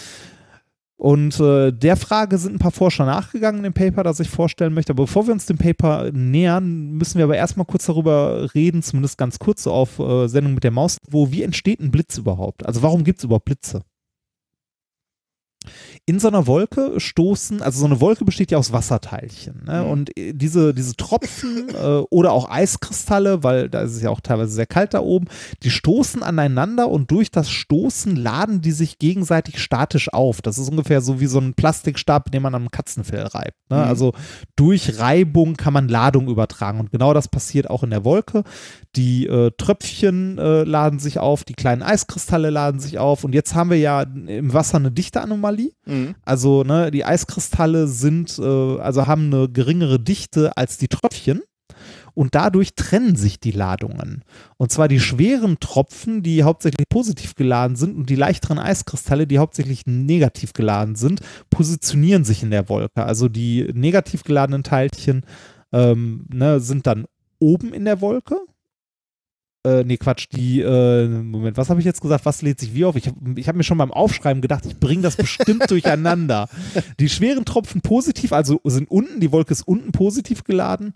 Und 0.99 1.39
äh, 1.39 1.73
der 1.73 1.97
Frage 1.97 2.39
sind 2.39 2.57
ein 2.57 2.59
paar 2.59 2.73
Forscher 2.73 3.07
nachgegangen 3.07 3.59
in 3.59 3.71
dem 3.71 3.73
Paper, 3.73 4.03
das 4.03 4.19
ich 4.19 4.29
vorstellen 4.29 4.75
möchte. 4.75 4.93
Aber 4.93 5.05
bevor 5.05 5.29
wir 5.29 5.33
uns 5.33 5.47
dem 5.47 5.57
Paper 5.57 6.11
nähern, 6.11 6.91
müssen 6.91 7.19
wir 7.19 7.25
aber 7.25 7.37
erstmal 7.37 7.67
kurz 7.67 7.87
darüber 7.87 8.53
reden, 8.53 8.83
zumindest 8.83 9.17
ganz 9.17 9.39
kurz 9.39 9.63
so 9.63 9.71
auf 9.71 10.01
äh, 10.01 10.27
Sendung 10.27 10.55
mit 10.55 10.65
der 10.65 10.73
Maus, 10.73 10.99
wo 11.09 11.31
wie 11.31 11.45
entsteht 11.45 11.79
ein 11.79 11.93
Blitz 11.93 12.19
überhaupt? 12.19 12.67
Also 12.67 12.83
warum 12.83 13.05
gibt 13.05 13.19
es 13.19 13.25
überhaupt 13.25 13.45
Blitze? 13.45 13.83
In 16.09 16.19
so 16.21 16.29
einer 16.29 16.47
Wolke 16.47 16.99
stoßen, 16.99 17.61
also 17.61 17.81
so 17.81 17.85
eine 17.85 18.01
Wolke 18.01 18.25
besteht 18.25 18.51
ja 18.51 18.57
aus 18.57 18.73
Wasserteilchen. 18.73 19.65
Ne? 19.67 19.83
Mhm. 19.83 19.91
Und 19.91 20.19
äh, 20.19 20.33
diese, 20.33 20.73
diese 20.73 20.97
Tropfen 20.97 21.69
äh, 21.75 21.99
oder 22.09 22.33
auch 22.33 22.51
Eiskristalle, 22.51 23.43
weil 23.45 23.69
da 23.69 23.83
ist 23.83 23.93
es 23.93 24.01
ja 24.01 24.09
auch 24.09 24.23
teilweise 24.23 24.53
sehr 24.53 24.65
kalt 24.65 24.95
da 24.95 25.01
oben, 25.01 25.27
die 25.63 25.71
stoßen 25.71 26.23
aneinander 26.23 26.89
und 26.89 27.11
durch 27.11 27.31
das 27.31 27.51
Stoßen 27.51 28.17
laden 28.17 28.63
die 28.63 28.73
sich 28.73 28.99
gegenseitig 28.99 29.63
statisch 29.63 30.11
auf. 30.11 30.41
Das 30.41 30.57
ist 30.57 30.71
ungefähr 30.71 31.03
so 31.03 31.21
wie 31.21 31.27
so 31.27 31.41
ein 31.41 31.53
Plastikstab, 31.53 32.33
den 32.33 32.41
man 32.41 32.55
am 32.55 32.71
Katzenfell 32.71 33.25
reibt. 33.25 33.59
Ne? 33.69 33.77
Mhm. 33.77 33.83
Also 33.83 34.15
durch 34.57 34.99
Reibung 34.99 35.57
kann 35.57 35.75
man 35.75 35.89
Ladung 35.89 36.29
übertragen. 36.29 36.81
Und 36.81 36.91
genau 36.91 37.13
das 37.13 37.29
passiert 37.29 37.69
auch 37.69 37.83
in 37.83 37.91
der 37.91 38.07
Wolke. 38.07 38.45
Die 38.97 39.27
äh, 39.27 39.51
Tröpfchen 39.59 40.39
äh, 40.39 40.63
laden 40.63 41.01
sich 41.01 41.19
auf, 41.19 41.45
die 41.45 41.53
kleinen 41.53 41.83
Eiskristalle 41.83 42.49
laden 42.49 42.81
sich 42.81 42.99
auf. 42.99 43.25
Und 43.25 43.35
jetzt 43.35 43.55
haben 43.55 43.69
wir 43.69 43.79
ja 43.79 44.01
im 44.01 44.55
Wasser 44.55 44.79
eine 44.79 44.91
Dichteanomalie. 44.91 45.73
Mhm. 45.85 45.98
Also 46.25 46.65
ne, 46.65 46.91
die 46.91 47.05
Eiskristalle 47.05 47.89
sind, 47.89 48.39
äh, 48.39 48.43
also 48.43 49.07
haben 49.07 49.33
eine 49.33 49.49
geringere 49.49 50.01
Dichte 50.01 50.57
als 50.57 50.79
die 50.79 50.89
Tröpfchen. 50.89 51.43
Und 52.15 52.35
dadurch 52.35 52.75
trennen 52.75 53.15
sich 53.15 53.39
die 53.39 53.53
Ladungen. 53.53 54.25
Und 54.57 54.73
zwar 54.73 54.89
die 54.89 54.99
schweren 54.99 55.61
Tropfen, 55.61 56.25
die 56.25 56.43
hauptsächlich 56.43 56.89
positiv 56.89 57.37
geladen 57.37 57.77
sind, 57.77 57.97
und 57.97 58.11
die 58.11 58.17
leichteren 58.17 58.59
Eiskristalle, 58.59 59.29
die 59.29 59.39
hauptsächlich 59.39 59.87
negativ 59.87 60.53
geladen 60.53 60.97
sind, 60.97 61.21
positionieren 61.49 62.25
sich 62.25 62.43
in 62.43 62.51
der 62.51 62.69
Wolke. 62.69 63.05
Also 63.05 63.29
die 63.29 63.71
negativ 63.73 64.25
geladenen 64.25 64.65
Teilchen 64.65 65.23
ähm, 65.73 66.27
ne, 66.33 66.59
sind 66.59 66.89
dann 66.89 67.07
oben 67.39 67.73
in 67.73 67.85
der 67.85 68.01
Wolke 68.01 68.41
äh, 69.69 69.85
nee, 69.85 69.97
Quatsch, 69.97 70.27
die, 70.33 70.61
äh, 70.61 71.07
Moment, 71.07 71.57
was 71.57 71.69
habe 71.71 71.81
ich 71.81 71.87
jetzt 71.87 72.01
gesagt? 72.01 72.25
Was 72.25 72.43
lädt 72.43 72.61
sich 72.61 72.75
wie 72.75 72.85
auf? 72.85 72.97
Ich 72.97 73.07
habe 73.07 73.43
hab 73.43 73.57
mir 73.57 73.65
schon 73.65 73.79
beim 73.79 73.93
Aufschreiben 73.93 74.41
gedacht, 74.41 74.65
ich 74.67 74.79
bringe 74.79 75.03
das 75.03 75.17
bestimmt 75.17 75.65
durcheinander. 75.71 76.49
Die 76.99 77.09
schweren 77.09 77.45
Tropfen 77.45 77.81
positiv, 77.81 78.33
also 78.33 78.61
sind 78.65 78.91
unten, 78.91 79.21
die 79.21 79.33
Wolke 79.33 79.53
ist 79.53 79.67
unten 79.67 79.93
positiv 79.93 80.45
geladen 80.45 80.93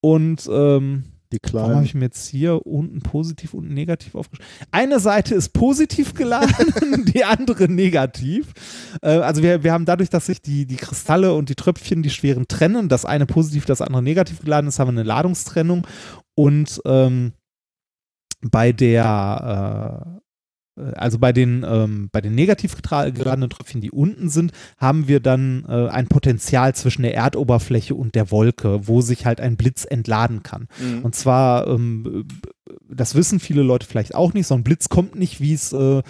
und 0.00 0.48
ähm, 0.52 1.04
die 1.32 1.38
kleinen. 1.38 1.64
Warum 1.64 1.76
habe 1.76 1.86
ich 1.86 1.94
mir 1.94 2.04
jetzt 2.04 2.28
hier 2.28 2.66
unten 2.66 3.00
positiv, 3.00 3.54
unten 3.54 3.74
negativ 3.74 4.14
aufgeschrieben? 4.14 4.46
Eine 4.70 5.00
Seite 5.00 5.34
ist 5.34 5.52
positiv 5.52 6.14
geladen, 6.14 7.04
die 7.14 7.24
andere 7.24 7.68
negativ. 7.68 8.52
Äh, 9.00 9.18
also 9.18 9.42
wir, 9.42 9.64
wir 9.64 9.72
haben 9.72 9.86
dadurch, 9.86 10.10
dass 10.10 10.26
sich 10.26 10.42
die, 10.42 10.66
die 10.66 10.76
Kristalle 10.76 11.34
und 11.34 11.48
die 11.48 11.54
Tröpfchen, 11.54 12.02
die 12.02 12.10
schweren 12.10 12.46
trennen, 12.48 12.88
das 12.88 13.04
eine 13.04 13.26
positiv, 13.26 13.64
das 13.64 13.80
andere 13.80 14.02
negativ 14.02 14.40
geladen 14.40 14.68
ist, 14.68 14.78
haben 14.78 14.88
wir 14.88 15.00
eine 15.00 15.08
Ladungstrennung 15.08 15.86
und 16.34 16.80
ähm, 16.84 17.32
bei 18.50 18.72
der 18.72 20.20
äh, 20.76 20.82
also 20.94 21.18
bei 21.18 21.32
den, 21.32 21.64
ähm, 21.68 22.08
bei 22.12 22.20
den 22.20 22.34
negativ 22.34 22.76
geladenen 22.80 23.50
Tröpfchen, 23.50 23.80
die 23.80 23.90
unten 23.90 24.28
sind, 24.28 24.52
haben 24.78 25.06
wir 25.06 25.20
dann 25.20 25.64
äh, 25.68 25.88
ein 25.88 26.08
Potenzial 26.08 26.74
zwischen 26.74 27.02
der 27.02 27.14
Erdoberfläche 27.14 27.94
und 27.94 28.14
der 28.14 28.30
Wolke, 28.30 28.86
wo 28.88 29.02
sich 29.02 29.26
halt 29.26 29.40
ein 29.40 29.56
Blitz 29.56 29.84
entladen 29.84 30.42
kann. 30.42 30.68
Mhm. 30.80 31.02
Und 31.02 31.14
zwar, 31.14 31.66
ähm, 31.66 32.26
das 32.88 33.14
wissen 33.14 33.38
viele 33.38 33.62
Leute 33.62 33.86
vielleicht 33.86 34.14
auch 34.14 34.32
nicht, 34.32 34.46
so 34.46 34.54
ein 34.54 34.64
Blitz 34.64 34.88
kommt 34.88 35.14
nicht, 35.14 35.40
wie 35.40 35.52
es 35.52 35.72
äh, 35.72 36.02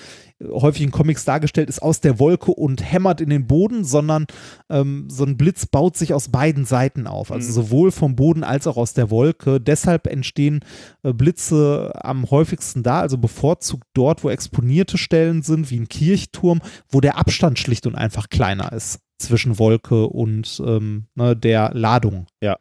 häufig 0.50 0.82
in 0.82 0.90
Comics 0.90 1.24
dargestellt 1.24 1.68
ist, 1.68 1.82
aus 1.82 2.00
der 2.00 2.18
Wolke 2.18 2.52
und 2.52 2.82
hämmert 2.82 3.20
in 3.20 3.30
den 3.30 3.46
Boden, 3.46 3.84
sondern 3.84 4.26
ähm, 4.70 5.08
so 5.08 5.24
ein 5.24 5.36
Blitz 5.36 5.66
baut 5.66 5.96
sich 5.96 6.14
aus 6.14 6.28
beiden 6.28 6.64
Seiten 6.64 7.06
auf, 7.06 7.30
also 7.32 7.48
mhm. 7.48 7.52
sowohl 7.52 7.90
vom 7.90 8.16
Boden 8.16 8.44
als 8.44 8.66
auch 8.66 8.76
aus 8.76 8.94
der 8.94 9.10
Wolke. 9.10 9.60
Deshalb 9.60 10.06
entstehen 10.06 10.60
äh, 11.02 11.12
Blitze 11.12 11.92
am 12.02 12.30
häufigsten 12.30 12.82
da, 12.82 13.00
also 13.00 13.18
bevorzugt 13.18 13.86
dort, 13.94 14.24
wo 14.24 14.30
exponierte 14.30 14.98
Stellen 14.98 15.42
sind, 15.42 15.70
wie 15.70 15.78
ein 15.78 15.88
Kirchturm, 15.88 16.60
wo 16.88 17.00
der 17.00 17.18
Abstand 17.18 17.58
schlicht 17.58 17.86
und 17.86 17.94
einfach 17.94 18.28
kleiner 18.28 18.72
ist 18.72 19.00
zwischen 19.18 19.58
Wolke 19.58 20.06
und 20.06 20.60
ähm, 20.66 21.06
ne, 21.14 21.36
der 21.36 21.70
Ladung. 21.74 22.26
Ja. 22.42 22.56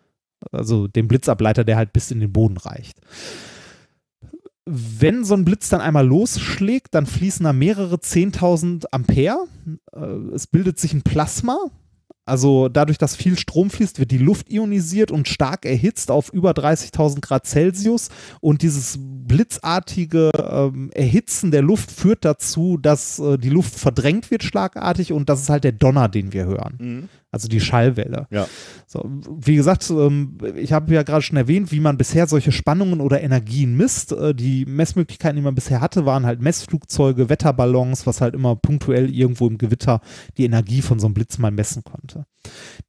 Also 0.51 0.87
dem 0.87 1.07
Blitzableiter, 1.07 1.63
der 1.63 1.77
halt 1.77 1.93
bis 1.93 2.11
in 2.11 2.19
den 2.19 2.33
Boden 2.33 2.57
reicht 2.57 2.99
wenn 4.65 5.23
so 5.23 5.33
ein 5.33 5.45
Blitz 5.45 5.69
dann 5.69 5.81
einmal 5.81 6.05
losschlägt, 6.05 6.93
dann 6.93 7.05
fließen 7.05 7.43
da 7.43 7.53
mehrere 7.53 7.95
10.000 7.95 8.85
Ampere. 8.91 9.47
Äh, 9.93 9.99
es 10.33 10.47
bildet 10.47 10.79
sich 10.79 10.93
ein 10.93 11.01
Plasma. 11.01 11.57
Also 12.23 12.69
dadurch, 12.69 12.99
dass 12.99 13.15
viel 13.15 13.37
Strom 13.37 13.71
fließt, 13.71 13.99
wird 13.99 14.11
die 14.11 14.19
Luft 14.19 14.51
ionisiert 14.51 15.11
und 15.11 15.27
stark 15.27 15.65
erhitzt 15.65 16.11
auf 16.11 16.31
über 16.31 16.51
30.000 16.51 17.19
Grad 17.19 17.47
Celsius. 17.47 18.09
Und 18.39 18.61
dieses 18.61 18.99
blitzartige 19.01 20.29
ähm, 20.37 20.91
Erhitzen 20.93 21.49
der 21.49 21.63
Luft 21.63 21.91
führt 21.91 22.23
dazu, 22.23 22.77
dass 22.77 23.17
äh, 23.17 23.37
die 23.37 23.49
Luft 23.49 23.73
verdrängt 23.73 24.29
wird 24.29 24.43
schlagartig 24.43 25.11
und 25.11 25.29
das 25.29 25.41
ist 25.41 25.49
halt 25.49 25.63
der 25.63 25.71
Donner, 25.71 26.07
den 26.09 26.31
wir 26.31 26.45
hören. 26.45 26.77
Mhm 26.79 27.09
also 27.31 27.47
die 27.47 27.61
Schallwelle. 27.61 28.27
Ja. 28.29 28.45
So, 28.85 29.09
wie 29.39 29.55
gesagt, 29.55 29.89
ähm, 29.89 30.37
ich 30.57 30.73
habe 30.73 30.93
ja 30.93 31.03
gerade 31.03 31.21
schon 31.21 31.37
erwähnt, 31.37 31.71
wie 31.71 31.79
man 31.79 31.97
bisher 31.97 32.27
solche 32.27 32.51
Spannungen 32.51 32.99
oder 32.99 33.21
Energien 33.21 33.77
misst. 33.77 34.11
Äh, 34.11 34.35
die 34.35 34.65
Messmöglichkeiten, 34.65 35.37
die 35.37 35.41
man 35.41 35.55
bisher 35.55 35.79
hatte, 35.79 36.05
waren 36.05 36.25
halt 36.25 36.41
Messflugzeuge, 36.41 37.29
Wetterballons, 37.29 38.05
was 38.05 38.19
halt 38.19 38.35
immer 38.35 38.57
punktuell 38.57 39.09
irgendwo 39.09 39.47
im 39.47 39.57
Gewitter 39.57 40.01
die 40.37 40.43
Energie 40.43 40.81
von 40.81 40.99
so 40.99 41.07
einem 41.07 41.13
Blitz 41.13 41.37
mal 41.37 41.51
messen 41.51 41.85
konnte. 41.85 42.25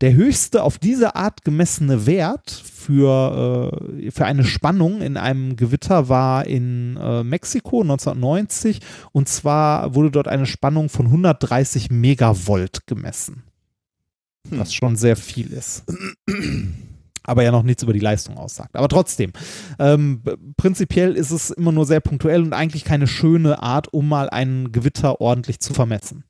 Der 0.01 0.15
höchste 0.15 0.65
auf 0.65 0.79
diese 0.79 1.15
Art 1.15 1.45
gemessene 1.45 2.07
Wert 2.07 2.51
für, 2.51 3.71
äh, 4.03 4.11
für 4.11 4.25
eine 4.25 4.43
Spannung 4.43 5.03
in 5.03 5.17
einem 5.17 5.55
Gewitter 5.55 6.09
war 6.09 6.47
in 6.47 6.97
äh, 6.97 7.23
Mexiko 7.23 7.83
1990 7.83 8.81
und 9.13 9.29
zwar 9.29 9.95
wurde 9.95 10.11
dort 10.11 10.27
eine 10.27 10.47
Spannung 10.47 10.89
von 10.89 11.07
130 11.07 11.91
Megavolt 11.93 12.89
gemessen 12.89 13.45
hm. 14.53 14.61
was 14.61 14.75
schon 14.75 14.97
sehr 14.97 15.17
viel 15.17 15.53
ist. 15.53 15.85
aber 17.25 17.43
ja 17.43 17.53
noch 17.53 17.63
nichts 17.63 17.83
über 17.83 17.93
die 17.93 18.01
Leistung 18.01 18.37
aussagt. 18.37 18.77
Aber 18.77 18.89
trotzdem, 18.89 19.33
ähm, 19.79 20.23
prinzipiell 20.57 21.15
ist 21.15 21.31
es 21.31 21.51
immer 21.51 21.73
nur 21.73 21.87
sehr 21.87 22.01
punktuell 22.01 22.43
und 22.43 22.53
eigentlich 22.53 22.85
keine 22.85 23.07
schöne 23.07 23.63
Art, 23.63 23.93
um 23.93 24.09
mal 24.09 24.29
ein 24.31 24.73
Gewitter 24.73 25.21
ordentlich 25.21 25.61
zu 25.61 25.75
vermessen. 25.75 26.25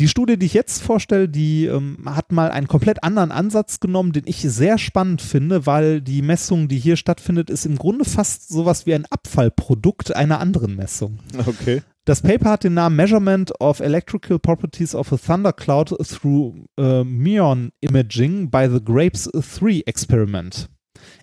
Die 0.00 0.08
Studie, 0.08 0.36
die 0.36 0.46
ich 0.46 0.54
jetzt 0.54 0.82
vorstelle, 0.82 1.28
die 1.28 1.66
ähm, 1.66 1.98
hat 2.04 2.32
mal 2.32 2.50
einen 2.50 2.66
komplett 2.66 3.04
anderen 3.04 3.30
Ansatz 3.30 3.78
genommen, 3.78 4.12
den 4.12 4.24
ich 4.26 4.40
sehr 4.40 4.76
spannend 4.76 5.22
finde, 5.22 5.66
weil 5.66 6.00
die 6.00 6.20
Messung, 6.20 6.66
die 6.66 6.78
hier 6.78 6.96
stattfindet, 6.96 7.48
ist 7.48 7.64
im 7.64 7.76
Grunde 7.76 8.04
fast 8.04 8.48
sowas 8.48 8.86
wie 8.86 8.94
ein 8.94 9.06
Abfallprodukt 9.08 10.14
einer 10.16 10.40
anderen 10.40 10.74
Messung. 10.74 11.20
Okay. 11.46 11.82
Das 12.06 12.20
Paper 12.20 12.50
hat 12.50 12.64
den 12.64 12.74
Namen 12.74 12.96
Measurement 12.96 13.50
of 13.60 13.80
Electrical 13.80 14.38
Properties 14.38 14.94
of 14.94 15.10
a 15.10 15.16
Thundercloud 15.16 15.88
through 16.06 16.66
uh, 16.78 17.02
Muon 17.02 17.70
Imaging 17.80 18.50
by 18.50 18.68
the 18.70 18.84
Grapes 18.84 19.26
3 19.32 19.84
Experiment. 19.86 20.68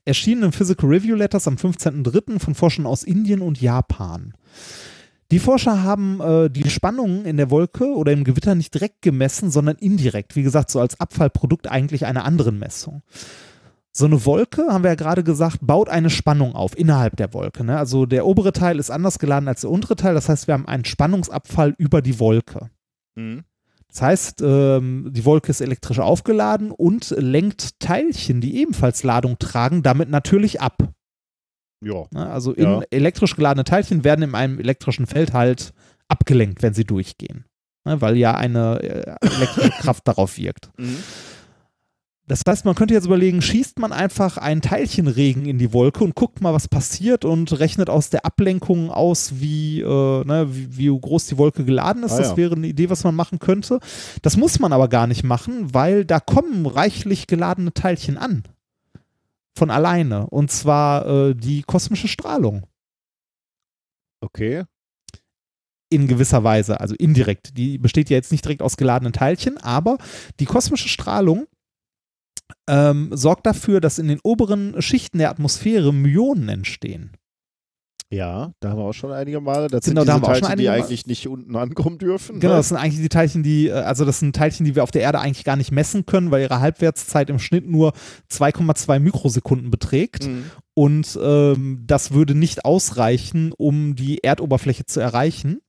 Erschienen 0.06 0.42
im 0.42 0.52
Physical 0.52 0.90
Review 0.90 1.16
Letters 1.16 1.48
am 1.48 1.54
15.03. 1.54 2.40
von 2.40 2.56
Forschern 2.56 2.88
aus 2.88 3.04
Indien 3.04 3.42
und 3.42 3.62
Japan. 3.62 4.34
Die 5.30 5.38
Forscher 5.38 5.84
haben 5.84 6.20
äh, 6.20 6.50
die 6.50 6.68
Spannungen 6.68 7.26
in 7.26 7.38
der 7.38 7.52
Wolke 7.52 7.86
oder 7.94 8.12
im 8.12 8.24
Gewitter 8.24 8.56
nicht 8.56 8.74
direkt 8.74 9.04
gemessen, 9.04 9.52
sondern 9.52 9.78
indirekt, 9.78 10.36
wie 10.36 10.42
gesagt, 10.42 10.72
so 10.72 10.80
als 10.80 11.00
Abfallprodukt 11.00 11.70
eigentlich 11.70 12.08
einer 12.08 12.26
anderen 12.26 12.58
Messung 12.58 13.04
so 13.94 14.06
eine 14.06 14.26
Wolke, 14.26 14.68
haben 14.70 14.84
wir 14.84 14.92
ja 14.92 14.96
gerade 14.96 15.24
gesagt, 15.24 15.60
baut 15.62 15.90
eine 15.90 16.10
Spannung 16.10 16.56
auf 16.56 16.78
innerhalb 16.78 17.18
der 17.18 17.34
Wolke. 17.34 17.64
Ne? 17.64 17.78
Also 17.78 18.06
der 18.06 18.26
obere 18.26 18.54
Teil 18.54 18.80
ist 18.80 18.90
anders 18.90 19.20
geladen 19.20 19.48
als 19.48 19.62
der 19.62 19.70
untere 19.70 19.96
Teil. 19.96 20.14
Das 20.14 20.30
heißt, 20.30 20.48
wir 20.48 20.54
haben 20.54 20.68
einen 20.68 20.86
Spannungsabfall 20.86 21.76
über 21.78 22.02
die 22.02 22.20
Wolke. 22.20 22.70
Mhm. 23.16 23.44
Das 23.90 24.02
heißt, 24.02 24.42
ähm, 24.42 25.10
die 25.12 25.26
Wolke 25.26 25.50
ist 25.50 25.60
elektrisch 25.60 26.00
aufgeladen 26.00 26.72
und 26.72 27.14
lenkt 27.18 27.80
Teilchen, 27.82 28.40
die 28.40 28.56
ebenfalls 28.62 29.04
Ladung 29.04 29.38
tragen, 29.38 29.84
damit 29.84 30.10
natürlich 30.10 30.62
ab. 30.62 30.78
Ja. 31.84 32.06
Ne? 32.12 32.30
Also 32.30 32.56
ja. 32.56 32.82
elektrisch 32.90 33.36
geladene 33.36 33.66
Teilchen 33.66 34.06
werden 34.06 34.24
in 34.24 34.36
einem 34.36 34.60
elektrischen 34.60 35.08
Feld 35.08 35.34
halt 35.34 35.74
abgelenkt, 36.08 36.62
wenn 36.62 36.74
sie 36.74 36.86
durchgehen. 36.86 37.44
Ne? 37.84 38.00
Weil 38.00 38.16
ja 38.16 38.36
eine 38.36 38.82
äh, 38.82 39.16
elektrische 39.36 39.72
Kraft 39.72 40.08
darauf 40.08 40.38
wirkt. 40.38 40.72
Mhm. 40.78 40.98
Das 42.32 42.44
heißt, 42.48 42.64
man 42.64 42.76
könnte 42.76 42.94
jetzt 42.94 43.08
überlegen, 43.08 43.42
schießt 43.42 43.78
man 43.80 43.92
einfach 43.92 44.38
einen 44.38 44.62
Teilchenregen 44.62 45.46
in 45.46 45.58
die 45.58 45.74
Wolke 45.74 46.02
und 46.02 46.16
guckt 46.16 46.40
mal, 46.40 46.54
was 46.54 46.70
passiert 46.70 47.26
und 47.26 47.60
rechnet 47.60 47.90
aus 47.90 48.10
der 48.10 48.26
Ablenkung 48.26 48.90
aus, 48.90 49.42
wie, 49.42 49.82
äh, 49.82 50.24
ne, 50.24 50.48
wie, 50.50 50.78
wie, 50.78 50.98
groß 50.98 51.26
die 51.26 51.38
Wolke 51.38 51.66
geladen 51.66 52.04
ist. 52.04 52.14
Ah, 52.14 52.20
das 52.20 52.30
ja. 52.30 52.38
wäre 52.38 52.56
eine 52.56 52.68
Idee, 52.68 52.90
was 52.90 53.04
man 53.04 53.16
machen 53.16 53.40
könnte. 53.40 53.82
Das 54.22 54.38
muss 54.38 54.60
man 54.60 54.72
aber 54.72 54.88
gar 54.88 55.08
nicht 55.08 55.26
machen, 55.26 55.74
weil 55.74 56.06
da 56.06 56.22
kommen 56.22 56.66
reichlich 56.68 57.28
geladene 57.28 57.74
Teilchen 57.74 58.18
an. 58.18 58.44
Von 59.58 59.70
alleine. 59.70 60.28
Und 60.28 60.52
zwar 60.52 61.06
äh, 61.06 61.36
die 61.36 61.64
kosmische 61.64 62.08
Strahlung. 62.08 62.66
Okay. 64.22 64.64
in 65.90 66.08
gewisser 66.08 66.46
Weise, 66.46 66.80
also 66.80 66.96
indirekt. 66.96 67.58
Die 67.58 67.78
besteht 67.78 68.10
ja 68.10 68.16
jetzt 68.16 68.32
nicht 68.32 68.46
direkt 68.46 68.62
aus 68.62 68.78
geladenen 68.78 69.12
Teilchen, 69.12 69.58
aber 69.58 69.98
die 70.40 70.46
kosmische 70.46 70.88
Strahlung 70.88 71.48
ähm, 72.68 73.10
sorgt 73.12 73.46
dafür, 73.46 73.82
dass 73.82 74.00
in 74.00 74.08
den 74.08 74.20
oberen 74.24 74.82
Schichten 74.82 75.18
der 75.18 75.30
Atmosphäre 75.30 75.94
Myonen 75.94 76.50
entstehen. 76.50 77.12
Ja, 78.14 78.52
da 78.60 78.72
haben 78.72 78.78
wir 78.78 78.84
auch 78.84 78.94
schon 78.94 79.14
einige 79.14 79.40
Male. 79.40 79.68
Das 79.70 79.86
Genau, 79.86 80.02
sind 80.02 80.10
da 80.10 80.14
diese 80.14 80.14
haben 80.14 80.22
wir 80.22 80.28
auch 80.28 80.36
schon 80.36 80.42
Teilchen, 80.42 80.60
die 80.60 80.70
eigentlich 80.70 81.06
nicht 81.08 81.28
unten 81.30 81.56
ankommen 81.56 81.98
dürfen. 81.98 82.42
Genau, 82.42 82.54
ne? 82.54 82.60
das 82.60 82.68
sind 82.68 82.78
eigentlich 82.78 83.02
die 83.02 83.08
Teilchen, 83.08 83.42
die, 83.42 83.68
äh, 83.68 83.72
also 83.72 84.04
das 84.04 84.20
sind 84.20 84.36
Teilchen, 84.36 84.66
die 84.66 84.76
wir 84.76 84.84
auf 84.84 84.92
der 84.92 85.02
Erde 85.02 85.20
eigentlich 85.20 85.46
gar 85.46 85.56
nicht 85.56 85.72
messen 85.72 86.06
können, 86.06 86.30
weil 86.30 86.42
ihre 86.42 86.60
Halbwertszeit 86.60 87.30
im 87.30 87.40
Schnitt 87.40 87.70
nur 87.70 87.94
2,2 88.30 89.00
Mikrosekunden 89.00 89.72
beträgt. 89.72 90.28
Mhm. 90.28 90.44
Und 90.74 91.18
ähm, 91.24 91.84
das 91.88 92.12
würde 92.12 92.36
nicht 92.36 92.66
ausreichen, 92.66 93.54
um 93.58 93.96
die 93.96 94.22
Erdoberfläche 94.26 94.86
zu 94.86 95.00
erreichen. 95.00 95.62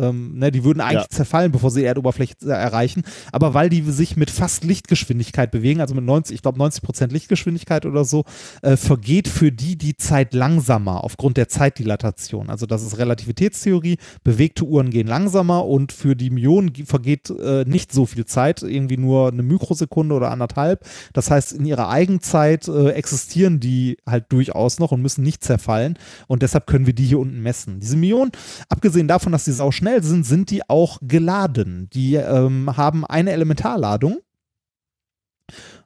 Ähm, 0.00 0.38
ne, 0.38 0.50
die 0.50 0.64
würden 0.64 0.80
eigentlich 0.80 1.02
Ja. 1.02 1.08
zerfallen, 1.10 1.52
bevor 1.52 1.70
sie 1.70 1.80
die 1.80 1.86
Erdoberfläche 1.86 2.34
erreichen. 2.46 3.02
Aber 3.32 3.54
weil 3.54 3.68
die 3.68 3.82
sich 3.82 4.16
mit 4.16 4.30
fast 4.30 4.64
Lichtgeschwindigkeit 4.64 5.50
bewegen, 5.50 5.80
also 5.80 5.94
mit 5.94 6.04
90, 6.04 6.34
ich 6.36 6.42
glaube 6.42 6.58
90 6.58 6.82
Prozent 6.82 7.12
Lichtgeschwindigkeit 7.12 7.86
oder 7.86 8.04
so, 8.04 8.24
äh, 8.62 8.76
vergeht 8.76 9.28
für 9.28 9.52
die 9.52 9.76
die 9.76 9.96
Zeit 9.96 10.34
langsamer 10.34 11.04
aufgrund 11.04 11.36
der 11.36 11.48
Zeitdilatation. 11.48 12.50
Also 12.50 12.66
das 12.66 12.82
ist 12.82 12.98
Relativitätstheorie. 12.98 13.96
Bewegte 14.24 14.64
Uhren 14.64 14.90
gehen 14.90 15.06
langsamer 15.06 15.66
und 15.66 15.92
für 15.92 16.14
die 16.16 16.30
Myonen 16.30 16.72
ge- 16.72 16.84
vergeht 16.86 17.30
äh, 17.30 17.64
nicht 17.66 17.92
so 17.92 18.06
viel 18.06 18.24
Zeit, 18.26 18.62
irgendwie 18.62 18.96
nur 18.96 19.28
eine 19.28 19.42
Mikrosekunde 19.42 20.14
oder 20.14 20.30
anderthalb. 20.30 20.84
Das 21.12 21.30
heißt, 21.30 21.52
in 21.52 21.64
ihrer 21.66 21.88
Eigenzeit 21.88 22.68
äh, 22.68 22.90
existieren 22.90 23.60
die 23.60 23.96
halt 24.06 24.26
durchaus 24.30 24.78
noch 24.78 24.92
und 24.92 25.02
müssen 25.02 25.22
nicht 25.24 25.42
zerfallen. 25.44 25.98
Und 26.26 26.42
deshalb 26.42 26.66
können 26.66 26.86
wir 26.86 26.94
die 26.94 27.04
hier 27.04 27.18
unten 27.18 27.40
messen. 27.42 27.80
Diese 27.80 27.96
Myonen, 27.96 28.32
abgesehen 28.68 29.08
davon, 29.08 29.32
dass 29.32 29.44
die 29.44 29.52
sau 29.52 29.70
schnell 29.70 29.89
sind, 30.00 30.24
sind 30.24 30.50
die 30.50 30.68
auch 30.68 30.98
geladen. 31.02 31.88
Die 31.92 32.14
ähm, 32.14 32.76
haben 32.76 33.04
eine 33.04 33.32
Elementarladung. 33.32 34.18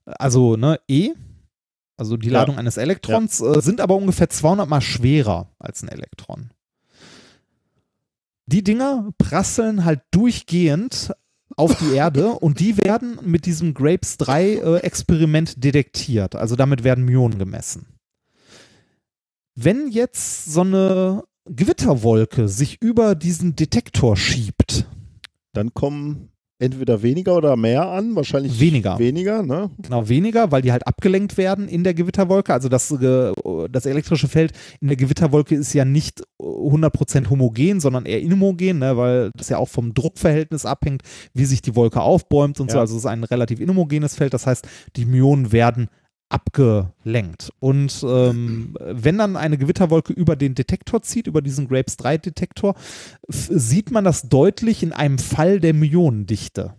Also, 0.04 0.56
ne, 0.56 0.78
E. 0.88 1.10
Also 1.96 2.16
die 2.16 2.28
Ja. 2.28 2.40
Ladung 2.40 2.58
eines 2.58 2.76
Elektrons, 2.76 3.40
äh, 3.40 3.60
sind 3.60 3.80
aber 3.80 3.94
ungefähr 3.96 4.28
200 4.28 4.68
mal 4.68 4.80
schwerer 4.80 5.50
als 5.58 5.82
ein 5.82 5.88
Elektron. 5.88 6.50
Die 8.46 8.62
Dinger 8.64 9.10
prasseln 9.16 9.84
halt 9.84 10.02
durchgehend 10.10 11.12
auf 11.56 11.76
die 11.78 11.94
Erde 11.94 12.30
und 12.40 12.60
die 12.60 12.76
werden 12.78 13.18
mit 13.22 13.46
diesem 13.46 13.74
Grapes 13.74 14.16
3 14.18 14.44
äh, 14.44 14.76
Experiment 14.78 15.62
detektiert. 15.62 16.34
Also 16.34 16.56
damit 16.56 16.84
werden 16.84 17.04
Myonen 17.04 17.38
gemessen. 17.38 17.86
Wenn 19.54 19.88
jetzt 19.88 20.46
so 20.46 20.62
eine 20.62 21.22
Gewitterwolke 21.46 22.48
sich 22.48 22.80
über 22.80 23.14
diesen 23.14 23.54
Detektor 23.54 24.16
schiebt, 24.16 24.86
Dann 25.52 25.74
kommen 25.74 26.30
entweder 26.58 27.02
weniger 27.02 27.36
oder 27.36 27.56
mehr 27.56 27.86
an. 27.88 28.16
Wahrscheinlich 28.16 28.58
Weniger. 28.60 28.98
Weniger, 28.98 29.42
ne? 29.42 29.70
genau 29.82 30.08
weniger, 30.08 30.50
weil 30.52 30.62
die 30.62 30.72
halt 30.72 30.86
abgelenkt 30.86 31.36
werden 31.36 31.68
in 31.68 31.84
der 31.84 31.94
Gewitterwolke. 31.94 32.52
Also 32.52 32.68
das, 32.68 32.90
äh, 32.90 33.32
das 33.70 33.86
elektrische 33.86 34.28
Feld 34.28 34.52
in 34.80 34.88
der 34.88 34.96
Gewitterwolke 34.96 35.54
ist 35.54 35.72
ja 35.74 35.84
nicht 35.84 36.22
äh, 36.40 36.44
100% 36.44 37.28
homogen, 37.28 37.80
sondern 37.80 38.06
eher 38.06 38.20
inhomogen, 38.20 38.78
ne, 38.78 38.96
weil 38.96 39.30
das 39.36 39.48
ja 39.48 39.58
auch 39.58 39.68
vom 39.68 39.94
Druckverhältnis 39.94 40.64
abhängt, 40.64 41.02
wie 41.34 41.44
sich 41.44 41.60
die 41.60 41.76
Wolke 41.76 42.00
aufbäumt 42.00 42.60
und 42.60 42.70
so. 42.70 42.76
Ja. 42.76 42.82
Also 42.82 42.94
es 42.94 43.00
ist 43.00 43.06
ein 43.06 43.24
relativ 43.24 43.60
inhomogenes 43.60 44.14
Feld. 44.14 44.32
Das 44.32 44.46
heißt, 44.46 44.66
die 44.96 45.04
Myonen 45.04 45.52
werden 45.52 45.88
abgelenkt. 46.34 47.52
Und 47.60 48.04
ähm, 48.06 48.76
wenn 48.80 49.18
dann 49.18 49.36
eine 49.36 49.56
Gewitterwolke 49.56 50.12
über 50.12 50.34
den 50.34 50.56
Detektor 50.56 51.00
zieht, 51.02 51.28
über 51.28 51.42
diesen 51.42 51.68
Grapes 51.68 51.96
3 51.96 52.18
Detektor, 52.18 52.74
sieht 53.28 53.92
man 53.92 54.02
das 54.02 54.28
deutlich 54.28 54.82
in 54.82 54.92
einem 54.92 55.18
Fall 55.18 55.60
der 55.60 55.74
Myonendichte 55.74 56.74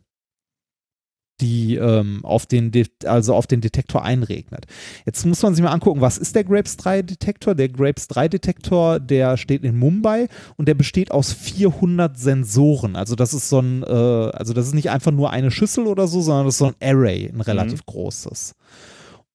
die 1.42 1.76
ähm, 1.76 2.24
auf 2.24 2.46
den 2.46 2.72
De 2.72 2.86
also 3.04 3.36
auf 3.36 3.46
den 3.46 3.60
Detektor 3.60 4.04
einregnet. 4.04 4.68
Jetzt 5.06 5.26
muss 5.26 5.44
man 5.44 5.54
sich 5.54 5.64
mal 5.64 5.72
angucken, 5.72 6.00
was 6.00 6.18
ist 6.18 6.34
der 6.36 6.46
Grapes 6.46 6.78
3 6.78 7.02
Detektor? 7.02 7.56
Der 7.56 7.68
Grapes 7.68 8.08
3 8.08 8.30
Detektor, 8.30 9.00
der 9.02 9.36
steht 9.36 9.64
in 9.64 9.78
Mumbai 9.78 10.30
und 10.56 10.68
der 10.70 10.76
besteht 10.76 11.12
aus 11.12 11.34
400 11.34 12.18
Sensoren. 12.18 12.96
Also 12.96 13.16
das 13.16 13.34
ist 13.34 13.50
so 13.50 13.60
ein, 13.60 13.84
äh, 13.84 13.86
also 13.86 14.54
das 14.54 14.68
ist 14.68 14.76
nicht 14.76 14.90
einfach 14.90 15.12
nur 15.12 15.32
eine 15.32 15.52
Schüssel 15.52 15.88
oder 15.88 16.08
so, 16.08 16.22
sondern 16.22 16.46
das 16.46 16.56
ist 16.56 16.60
so 16.60 16.68
ein 16.68 16.76
Array, 16.82 17.30
ein 17.34 17.42
relativ 17.42 17.86
großes. 17.86 18.56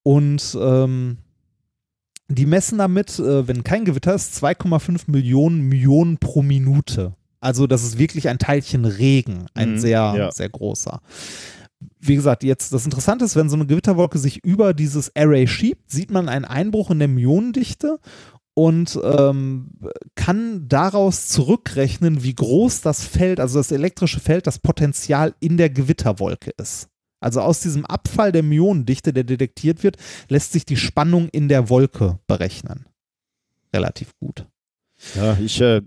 Und 0.02 0.56
ähm, 0.60 1.18
die 2.28 2.46
messen 2.46 2.78
damit, 2.78 3.18
äh, 3.18 3.46
wenn 3.48 3.64
kein 3.64 3.84
Gewitter 3.84 4.14
ist, 4.14 4.42
2,5 4.42 5.10
Millionen 5.10 5.62
Myonen 5.62 6.18
pro 6.18 6.42
Minute. 6.42 7.14
Also 7.40 7.66
das 7.66 7.82
ist 7.82 7.98
wirklich 7.98 8.28
ein 8.28 8.38
Teilchen 8.38 8.84
Regen, 8.84 9.46
ein 9.54 9.72
Mhm, 9.72 9.78
sehr, 9.78 10.14
ja. 10.16 10.30
sehr 10.30 10.48
großer. 10.48 11.00
Wie 11.98 12.14
gesagt, 12.14 12.44
jetzt 12.44 12.72
das 12.72 12.84
Interessante 12.84 13.24
ist, 13.24 13.36
wenn 13.36 13.48
so 13.48 13.56
eine 13.56 13.66
Gewitterwolke 13.66 14.18
sich 14.18 14.44
über 14.44 14.74
dieses 14.74 15.14
Array 15.16 15.46
schiebt, 15.46 15.90
sieht 15.90 16.10
man 16.10 16.28
einen 16.28 16.44
Einbruch 16.44 16.90
in 16.90 16.98
der 16.98 17.08
Myonendichte 17.08 17.98
und 18.54 18.98
ähm, 19.02 19.70
kann 20.14 20.68
daraus 20.68 21.28
zurückrechnen, 21.28 22.22
wie 22.22 22.34
groß 22.34 22.82
das 22.82 23.04
Feld, 23.04 23.40
also 23.40 23.58
das 23.58 23.72
elektrische 23.72 24.20
Feld, 24.20 24.46
das 24.46 24.58
Potenzial 24.58 25.34
in 25.40 25.56
der 25.56 25.70
Gewitterwolke 25.70 26.50
ist. 26.58 26.88
Also 27.20 27.40
aus 27.42 27.60
diesem 27.60 27.84
Abfall 27.84 28.32
der 28.32 28.42
Myonendichte, 28.42 29.12
der 29.12 29.24
detektiert 29.24 29.82
wird, 29.82 29.96
lässt 30.28 30.52
sich 30.52 30.64
die 30.64 30.76
Spannung 30.76 31.28
in 31.28 31.48
der 31.48 31.68
Wolke 31.68 32.18
berechnen. 32.26 32.86
Relativ 33.74 34.14
gut. 34.18 34.46
Ja, 35.14 35.36
ich 35.38 35.60
äh, 35.60 35.82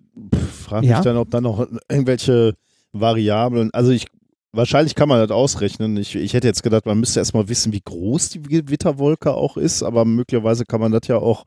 frage 0.64 0.82
mich 0.82 0.92
Ja. 0.92 1.02
dann, 1.02 1.18
ob 1.18 1.30
da 1.32 1.42
noch 1.42 1.68
irgendwelche 1.90 2.56
Variablen, 2.94 3.72
also 3.74 3.92
ich, 3.92 4.06
wahrscheinlich 4.52 4.96
kann 4.96 5.10
man 5.10 5.20
das 5.20 5.32
ausrechnen. 5.36 5.98
Ich, 5.98 6.16
ich 6.16 6.34
hätte 6.34 6.48
jetzt 6.48 6.64
gedacht, 6.64 6.86
man 6.86 7.00
müsste 7.00 7.20
erstmal 7.20 7.50
wissen, 7.50 7.74
wie 7.74 7.82
groß 7.82 8.30
die 8.30 8.42
Gewitterwolke 8.42 9.34
auch 9.34 9.58
ist, 9.58 9.82
aber 9.84 10.06
möglicherweise 10.06 10.66
kann 10.66 10.80
man 10.82 10.92
das 10.92 11.08
ja 11.08 11.18
auch, 11.18 11.46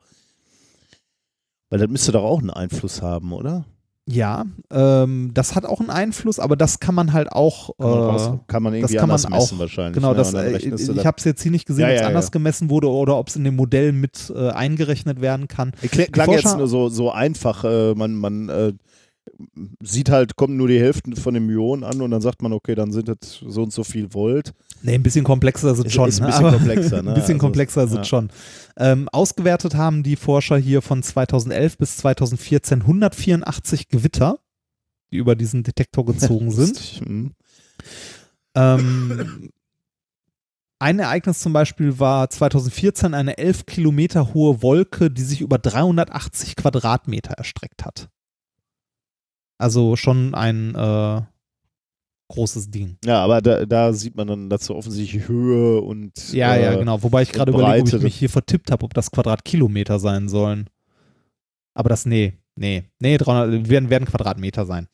weil 1.69 1.79
das 1.79 1.89
müsste 1.89 2.11
doch 2.11 2.23
auch 2.23 2.39
einen 2.39 2.49
Einfluss 2.49 3.01
haben, 3.01 3.31
oder? 3.33 3.65
Ja, 4.09 4.45
ähm, 4.71 5.31
das 5.33 5.53
hat 5.53 5.65
auch 5.65 5.81
einen 5.81 5.89
Einfluss, 5.89 6.39
aber 6.39 6.55
das 6.55 6.79
kann 6.79 6.95
man 6.95 7.11
halt 7.11 7.29
auch. 7.31 7.75
Kann 7.77 7.89
man, 7.89 7.99
äh, 7.99 8.01
raus, 8.03 8.31
kann 8.47 8.63
man 8.63 8.73
irgendwie 8.73 8.95
kann 8.95 9.09
man 9.09 9.15
anders 9.17 9.29
messen 9.29 9.55
auch- 9.57 9.59
wahrscheinlich. 9.59 9.93
Genau, 9.95 10.11
ne? 10.11 10.15
das, 10.15 10.33
äh, 10.33 10.57
ich 10.57 10.69
das- 10.69 11.05
habe 11.05 11.15
es 11.17 11.25
jetzt 11.25 11.41
hier 11.43 11.51
nicht 11.51 11.65
gesehen, 11.65 11.81
Ja, 11.81 11.87
ob 11.89 11.93
es 11.95 12.01
ja, 12.01 12.07
anders 12.07 12.25
ja. 12.27 12.31
gemessen 12.31 12.69
wurde 12.69 12.89
oder 12.89 13.17
ob 13.17 13.27
es 13.27 13.35
in 13.35 13.43
dem 13.43 13.57
Modell 13.57 13.91
mit 13.91 14.31
äh, 14.33 14.49
eingerechnet 14.49 15.19
werden 15.19 15.49
kann. 15.49 15.73
Kl 15.81 16.05
klang 16.07 16.25
Forscher- 16.27 16.49
jetzt 16.51 16.57
nur 16.57 16.67
so, 16.69 16.87
so 16.87 17.11
einfach, 17.11 17.65
äh, 17.65 17.95
man, 17.95 18.15
man 18.15 18.47
äh, 18.47 18.73
sieht 19.81 20.09
halt, 20.09 20.35
kommen 20.35 20.57
nur 20.57 20.67
die 20.67 20.79
Hälften 20.79 21.15
von 21.15 21.33
den 21.33 21.45
Myonen 21.45 21.83
an 21.83 22.01
und 22.01 22.11
dann 22.11 22.21
sagt 22.21 22.41
man, 22.41 22.53
okay, 22.53 22.75
dann 22.75 22.91
sind 22.91 23.07
das 23.09 23.41
so 23.47 23.63
und 23.63 23.73
so 23.73 23.83
viel 23.83 24.13
Volt. 24.13 24.53
Nee, 24.81 24.93
ein 24.95 25.03
bisschen 25.03 25.23
komplexer 25.25 25.75
sind 25.75 25.87
Ist- 25.87 25.93
schon. 25.93 26.09
ist 26.09 26.21
ein 26.21 26.25
ne? 26.27 26.31
bisschen 26.31 26.51
komplexer, 26.51 27.01
ne? 27.01 27.09
ein 27.11 27.15
bisschen 27.15 27.33
Also, 27.35 27.37
komplexer 27.45 27.87
sind 27.87 27.97
ja. 27.99 28.03
schon. 28.05 28.29
Ähm, 28.77 29.09
ausgewertet 29.09 29.75
haben 29.75 30.03
die 30.03 30.15
Forscher 30.15 30.57
hier 30.57 30.81
von 30.81 31.03
2011 31.03 31.77
bis 31.77 31.97
2014 31.97 32.81
184 32.81 33.87
Gewitter, 33.89 34.39
die 35.11 35.17
über 35.17 35.35
diesen 35.35 35.63
Detektor 35.63 36.05
gezogen 36.05 36.51
sind. 36.51 36.77
Hm. 37.05 37.31
Ähm, 38.55 39.49
ein 40.79 40.99
Ereignis 40.99 41.39
zum 41.39 41.53
Beispiel 41.53 41.99
war 41.99 42.29
2014 42.29 43.13
eine 43.15 43.37
11 43.39 43.65
Kilometer 43.65 44.33
hohe 44.35 44.61
Wolke, 44.61 45.09
die 45.09 45.23
sich 45.23 45.41
über 45.41 45.57
380 45.57 46.55
Quadratmeter 46.55 47.33
erstreckt 47.33 47.83
hat. 47.83 48.09
Also 49.57 49.95
schon 49.95 50.35
ein 50.35 50.75
äh, 50.75 51.21
großes 52.29 52.69
Ding. 52.69 52.97
Ja, 53.05 53.23
aber 53.23 53.41
da, 53.41 53.65
da 53.65 53.93
sieht 53.93 54.15
man 54.15 54.27
dann 54.27 54.49
dazu 54.49 54.75
offensichtlich 54.75 55.27
Höhe 55.27 55.81
und 55.81 56.33
Ja, 56.33 56.55
äh, 56.55 56.63
ja, 56.63 56.75
genau. 56.75 57.01
Wobei 57.03 57.21
ich 57.23 57.31
gerade 57.31 57.51
überlege, 57.51 57.81
ob 57.81 57.93
ich 57.93 58.01
mich 58.01 58.15
hier 58.15 58.29
vertippt 58.29 58.71
habe, 58.71 58.83
ob 58.85 58.93
das 58.93 59.11
Quadratkilometer 59.11 59.99
sein 59.99 60.27
sollen. 60.29 60.69
Aber 61.73 61.89
das, 61.89 62.05
nee, 62.05 62.33
nee, 62.55 62.83
nee, 62.99 63.17
300, 63.17 63.69
werden, 63.69 63.89
werden 63.89 64.05
Quadratmeter 64.05 64.65
sein. 64.65 64.87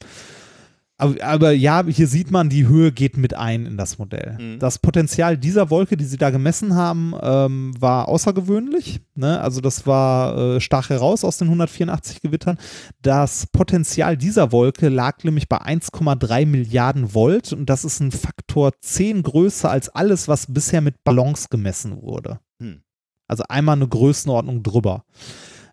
Aber, 1.03 1.23
aber 1.23 1.51
ja, 1.51 1.83
hier 1.85 2.07
sieht 2.07 2.31
man, 2.31 2.49
die 2.49 2.67
Höhe 2.67 2.91
geht 2.91 3.17
mit 3.17 3.33
ein 3.33 3.65
in 3.65 3.77
das 3.77 3.97
Modell. 3.97 4.37
Mhm. 4.39 4.59
Das 4.59 4.79
Potenzial 4.79 5.37
dieser 5.37 5.69
Wolke, 5.69 5.97
die 5.97 6.05
sie 6.05 6.17
da 6.17 6.29
gemessen 6.29 6.75
haben, 6.75 7.13
ähm, 7.21 7.73
war 7.79 8.07
außergewöhnlich. 8.07 9.01
Ne? 9.15 9.41
Also 9.41 9.59
das 9.59 9.85
war 9.85 10.37
äh, 10.37 10.61
stach 10.61 10.89
heraus 10.89 11.23
aus 11.23 11.37
den 11.37 11.47
184 11.47 12.21
Gewittern. 12.21 12.57
Das 13.01 13.47
Potenzial 13.47 14.15
dieser 14.15 14.51
Wolke 14.51 14.87
lag 14.87 15.23
nämlich 15.23 15.49
bei 15.49 15.57
1,3 15.57 16.45
Milliarden 16.45 17.13
Volt 17.13 17.51
und 17.51 17.69
das 17.69 17.83
ist 17.83 17.99
ein 17.99 18.11
Faktor 18.11 18.71
10 18.79 19.23
größer 19.23 19.69
als 19.69 19.89
alles, 19.89 20.27
was 20.27 20.53
bisher 20.53 20.81
mit 20.81 21.03
Ballons 21.03 21.49
gemessen 21.49 22.01
wurde. 22.01 22.39
Hm. 22.61 22.81
Also 23.27 23.43
einmal 23.49 23.75
eine 23.75 23.87
Größenordnung 23.87 24.63
drüber. 24.63 25.03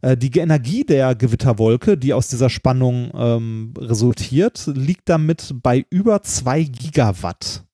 Äh, 0.03 0.17
Die 0.17 0.31
Energie 0.39 0.85
der 0.85 1.15
Gewitterwolke, 1.15 1.97
die 1.99 2.15
aus 2.15 2.29
dieser 2.29 2.51
Spannung 2.51 3.11
ähm, 3.15 3.75
resultiert, 3.79 4.67
liegt 4.75 5.09
damit 5.09 5.55
bei 5.63 5.85
über 5.91 6.23
2 6.23 6.63
Gigawatt. 6.65 7.65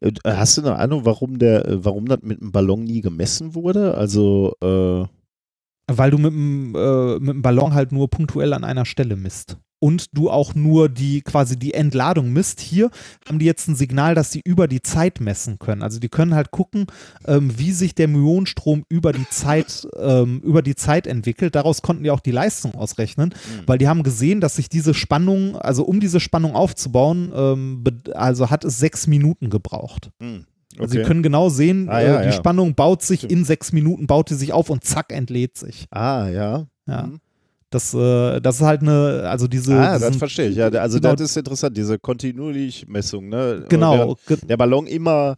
Äh, 0.00 0.12
Hast 0.24 0.56
du 0.58 0.62
eine 0.62 0.76
Ahnung, 0.76 1.04
warum 1.04 1.38
der, 1.38 1.66
äh, 1.66 1.84
warum 1.84 2.06
das 2.06 2.20
mit 2.22 2.40
einem 2.40 2.52
Ballon 2.52 2.84
nie 2.84 3.00
gemessen 3.00 3.54
wurde? 3.54 3.94
Also, 3.96 4.54
äh, 4.62 5.06
Weil 5.88 6.10
du 6.10 6.18
mit 6.18 6.32
dem, 6.32 6.74
äh, 6.74 7.18
mit 7.18 7.34
dem 7.34 7.42
Ballon 7.42 7.74
halt 7.74 7.92
nur 7.92 8.08
punktuell 8.08 8.52
an 8.52 8.64
einer 8.64 8.84
Stelle 8.84 9.16
misst. 9.16 9.58
Und 9.82 10.16
du 10.16 10.30
auch 10.30 10.54
nur 10.54 10.88
die 10.88 11.22
quasi 11.22 11.58
die 11.58 11.74
Entladung 11.74 12.32
misst. 12.32 12.60
Hier 12.60 12.88
haben 13.28 13.40
die 13.40 13.46
jetzt 13.46 13.66
ein 13.66 13.74
Signal, 13.74 14.14
dass 14.14 14.30
sie 14.30 14.40
über 14.44 14.68
die 14.68 14.80
Zeit 14.80 15.20
messen 15.20 15.58
können. 15.58 15.82
Also 15.82 15.98
die 15.98 16.08
können 16.08 16.36
halt 16.36 16.52
gucken, 16.52 16.86
ähm, 17.26 17.58
wie 17.58 17.72
sich 17.72 17.96
der 17.96 18.06
Myonenstrom 18.06 18.84
über 18.88 19.12
die 19.12 19.28
Zeit, 19.28 19.88
ähm, 19.98 20.40
über 20.44 20.62
die 20.62 20.76
Zeit 20.76 21.08
entwickelt. 21.08 21.56
Daraus 21.56 21.82
konnten 21.82 22.04
die 22.04 22.12
auch 22.12 22.20
die 22.20 22.30
Leistung 22.30 22.76
ausrechnen, 22.76 23.30
Mhm. 23.30 23.62
weil 23.66 23.78
die 23.78 23.88
haben 23.88 24.04
gesehen, 24.04 24.40
dass 24.40 24.54
sich 24.54 24.68
diese 24.68 24.94
Spannung, 24.94 25.56
also 25.56 25.82
um 25.82 25.98
diese 25.98 26.20
Spannung 26.20 26.54
aufzubauen, 26.54 27.32
ähm, 27.34 27.82
also 28.14 28.50
hat 28.50 28.64
es 28.64 28.78
sechs 28.78 29.08
Minuten 29.08 29.50
gebraucht. 29.50 30.10
Hm. 30.20 30.46
Also 30.78 30.92
Sie 30.94 31.02
können 31.02 31.24
genau 31.24 31.48
sehen, 31.48 31.88
Ah, 31.88 32.00
äh, 32.00 32.06
ja, 32.06 32.20
die 32.22 32.26
ja. 32.28 32.32
Spannung 32.32 32.74
baut 32.76 33.02
sich 33.02 33.28
in 33.28 33.44
sechs 33.44 33.72
Minuten, 33.72 34.06
baut 34.06 34.30
die 34.30 34.34
sich 34.34 34.52
auf 34.52 34.70
und 34.70 34.84
zack, 34.84 35.12
entlädt 35.12 35.58
sich. 35.58 35.86
Ah, 35.90 36.28
ja. 36.28 36.66
Ja. 36.86 37.02
Mhm. 37.08 37.18
Das, 37.72 37.94
äh, 37.94 38.40
das 38.40 38.56
ist 38.56 38.62
halt 38.62 38.82
eine, 38.82 39.24
also 39.28 39.48
diese. 39.48 39.74
ah, 39.74 39.92
das 39.98 40.02
diesen- 40.08 40.18
verstehe 40.18 40.48
ich. 40.48 40.56
Ja, 40.56 40.68
also 40.68 40.98
genau, 41.00 41.14
das 41.14 41.30
ist 41.30 41.36
interessant, 41.36 41.76
diese 41.76 41.98
Kontinuierlich-Messung. 41.98 43.28
Ne? 43.28 43.64
Genau, 43.68 44.14
ge 44.26 44.36
Der, 44.36 44.46
der 44.48 44.56
Ballon 44.56 44.86
immer 44.86 45.36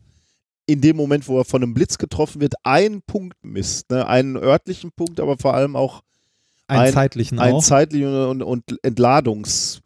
in 0.66 0.80
dem 0.80 0.96
Moment, 0.96 1.28
wo 1.28 1.38
er 1.38 1.44
von 1.44 1.62
einem 1.62 1.74
Blitz 1.74 1.96
getroffen 1.98 2.40
wird, 2.40 2.54
einen 2.62 3.02
Punkt 3.02 3.36
misst. 3.42 3.90
Ne? 3.90 4.06
Einen 4.06 4.36
örtlichen 4.36 4.90
Punkt, 4.92 5.20
aber 5.20 5.36
vor 5.38 5.54
allem 5.54 5.76
auch 5.76 6.02
einen 6.66 6.80
ein- 6.86 6.92
zeitlichen 6.92 7.38
einen 7.38 7.60
zeitlichen 7.60 8.08
und, 8.26 8.42
und 8.42 8.64
Entladungsmoment. 8.82 9.82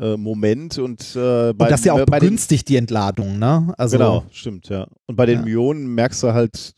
Äh, 0.00 0.16
Moment. 0.16 0.78
und, 0.78 1.02
äh, 1.14 1.52
bei, 1.52 1.64
und 1.66 1.70
das 1.70 1.84
ja 1.84 1.92
auch 1.92 2.06
bei 2.06 2.18
den, 2.20 2.26
begünstigt 2.28 2.68
die 2.70 2.76
Entladung, 2.76 3.38
ne? 3.38 3.74
Also, 3.76 3.98
Genau, 3.98 4.24
stimmt, 4.30 4.68
ja. 4.70 4.86
Und 5.06 5.16
bei 5.16 5.26
den 5.26 5.40
Ja. 5.40 5.44
Myonen 5.44 5.94
merkst 5.94 6.22
du 6.22 6.32
halt, 6.32 6.72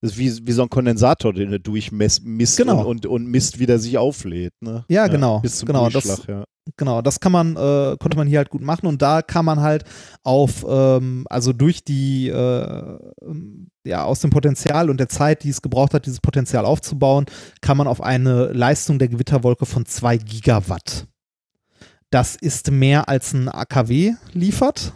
das 0.00 0.12
ist 0.12 0.18
wie, 0.18 0.46
wie 0.46 0.52
so 0.52 0.62
ein 0.62 0.68
Kondensator, 0.70 1.32
den 1.32 1.50
du 1.50 1.58
durchmisst 1.60 2.22
Genau. 2.56 2.80
und, 2.80 2.86
und, 2.86 3.06
und 3.06 3.26
misst, 3.26 3.58
wie 3.58 3.66
der 3.66 3.78
sich 3.78 3.98
auflädt. 3.98 4.52
Ne? 4.60 4.84
Ja, 4.88 5.06
genau, 5.08 5.40
Bis 5.40 5.58
zum 5.58 5.66
genau, 5.66 5.88
das- 5.88 6.26
ja. 6.26 6.44
Genau, 6.76 7.00
das 7.00 7.18
kann 7.18 7.32
man, 7.32 7.56
äh, 7.56 7.96
konnte 7.98 8.18
man 8.18 8.26
hier 8.26 8.36
halt 8.38 8.50
gut 8.50 8.60
machen 8.60 8.86
und 8.86 9.00
da 9.00 9.22
kann 9.22 9.46
man 9.46 9.60
halt 9.60 9.84
auf, 10.22 10.66
ähm, 10.68 11.24
also 11.30 11.54
durch 11.54 11.82
die, 11.82 12.28
äh, 12.28 12.98
ähm, 13.22 13.68
ja, 13.86 14.04
aus 14.04 14.20
dem 14.20 14.28
Potenzial 14.28 14.90
und 14.90 15.00
der 15.00 15.08
Zeit, 15.08 15.44
die 15.44 15.48
es 15.48 15.62
gebraucht 15.62 15.94
hat, 15.94 16.04
dieses 16.04 16.20
Potenzial 16.20 16.66
aufzubauen, 16.66 17.24
kann 17.62 17.78
man 17.78 17.86
auf 17.86 18.02
eine 18.02 18.52
Leistung 18.52 18.98
der 18.98 19.08
Gewitterwolke 19.08 19.64
von 19.64 19.86
2 19.86 20.18
Gigawatt. 20.18 21.06
Das 22.10 22.36
ist 22.36 22.70
mehr 22.70 23.08
als 23.08 23.32
ein 23.32 23.48
AKW 23.48 24.12
liefert. 24.34 24.92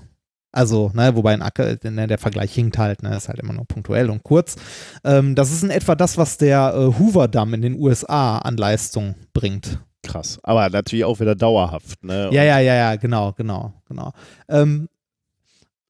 Also, 0.53 0.91
ne, 0.95 1.17
wobei 1.17 1.33
ein 1.33 1.43
AKW, 1.43 1.91
ne, 1.91 2.07
der 2.07 2.19
Vergleich 2.19 2.55
hinkt 2.55 2.79
halt, 2.79 3.03
ne, 3.03 3.17
ist 3.17 3.29
halt 3.29 3.41
immer 3.41 3.55
nur 3.55 3.65
punktuell 3.65 4.11
und 4.11 4.23
kurz. 4.23 4.57
Ähm, 5.03 5.35
das 5.35 5.51
ist 5.51 5.65
in 5.65 5.71
etwa 5.71 5.95
das, 5.95 6.19
was 6.19 6.37
der 6.37 6.75
äh, 6.75 6.99
Hoover-Damm 6.99 7.55
in 7.55 7.63
den 7.63 7.81
USA 7.81 8.39
an 8.39 8.57
Leistung 8.57 9.15
bringt. 9.33 9.81
Krass. 10.03 10.39
Aber 10.43 10.69
natürlich 10.69 11.05
auch 11.05 11.21
wieder 11.21 11.35
dauerhaft. 11.35 12.05
Ne? 12.05 12.29
Ja, 12.33 12.43
ja, 12.43 12.59
ja, 12.59 12.75
ja, 12.75 12.97
genau, 12.97 13.33
genau, 13.33 13.73
genau. 13.89 14.13
Ähm, 14.49 14.89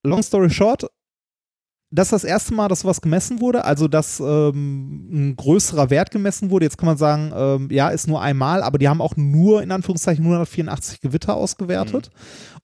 long 0.03 0.21
story 0.21 0.49
short, 0.49 0.85
das 1.93 2.07
ist 2.07 2.11
das 2.11 2.23
erste 2.23 2.55
Mal, 2.55 2.67
dass 2.69 2.85
was 2.85 3.01
gemessen 3.01 3.39
wurde, 3.39 3.65
also 3.65 3.87
dass 3.87 4.19
ähm, 4.19 5.07
ein 5.11 5.35
größerer 5.35 5.91
Wert 5.91 6.09
gemessen 6.09 6.49
wurde. 6.49 6.65
Jetzt 6.65 6.77
kann 6.77 6.87
man 6.87 6.97
sagen, 6.97 7.31
ähm, 7.35 7.69
ja, 7.71 7.89
ist 7.89 8.07
nur 8.07 8.21
einmal, 8.21 8.63
aber 8.63 8.79
die 8.79 8.89
haben 8.89 8.99
auch 8.99 9.15
nur 9.15 9.61
in 9.61 9.71
Anführungszeichen 9.71 10.23
184 10.23 11.01
Gewitter 11.01 11.35
ausgewertet 11.35 12.09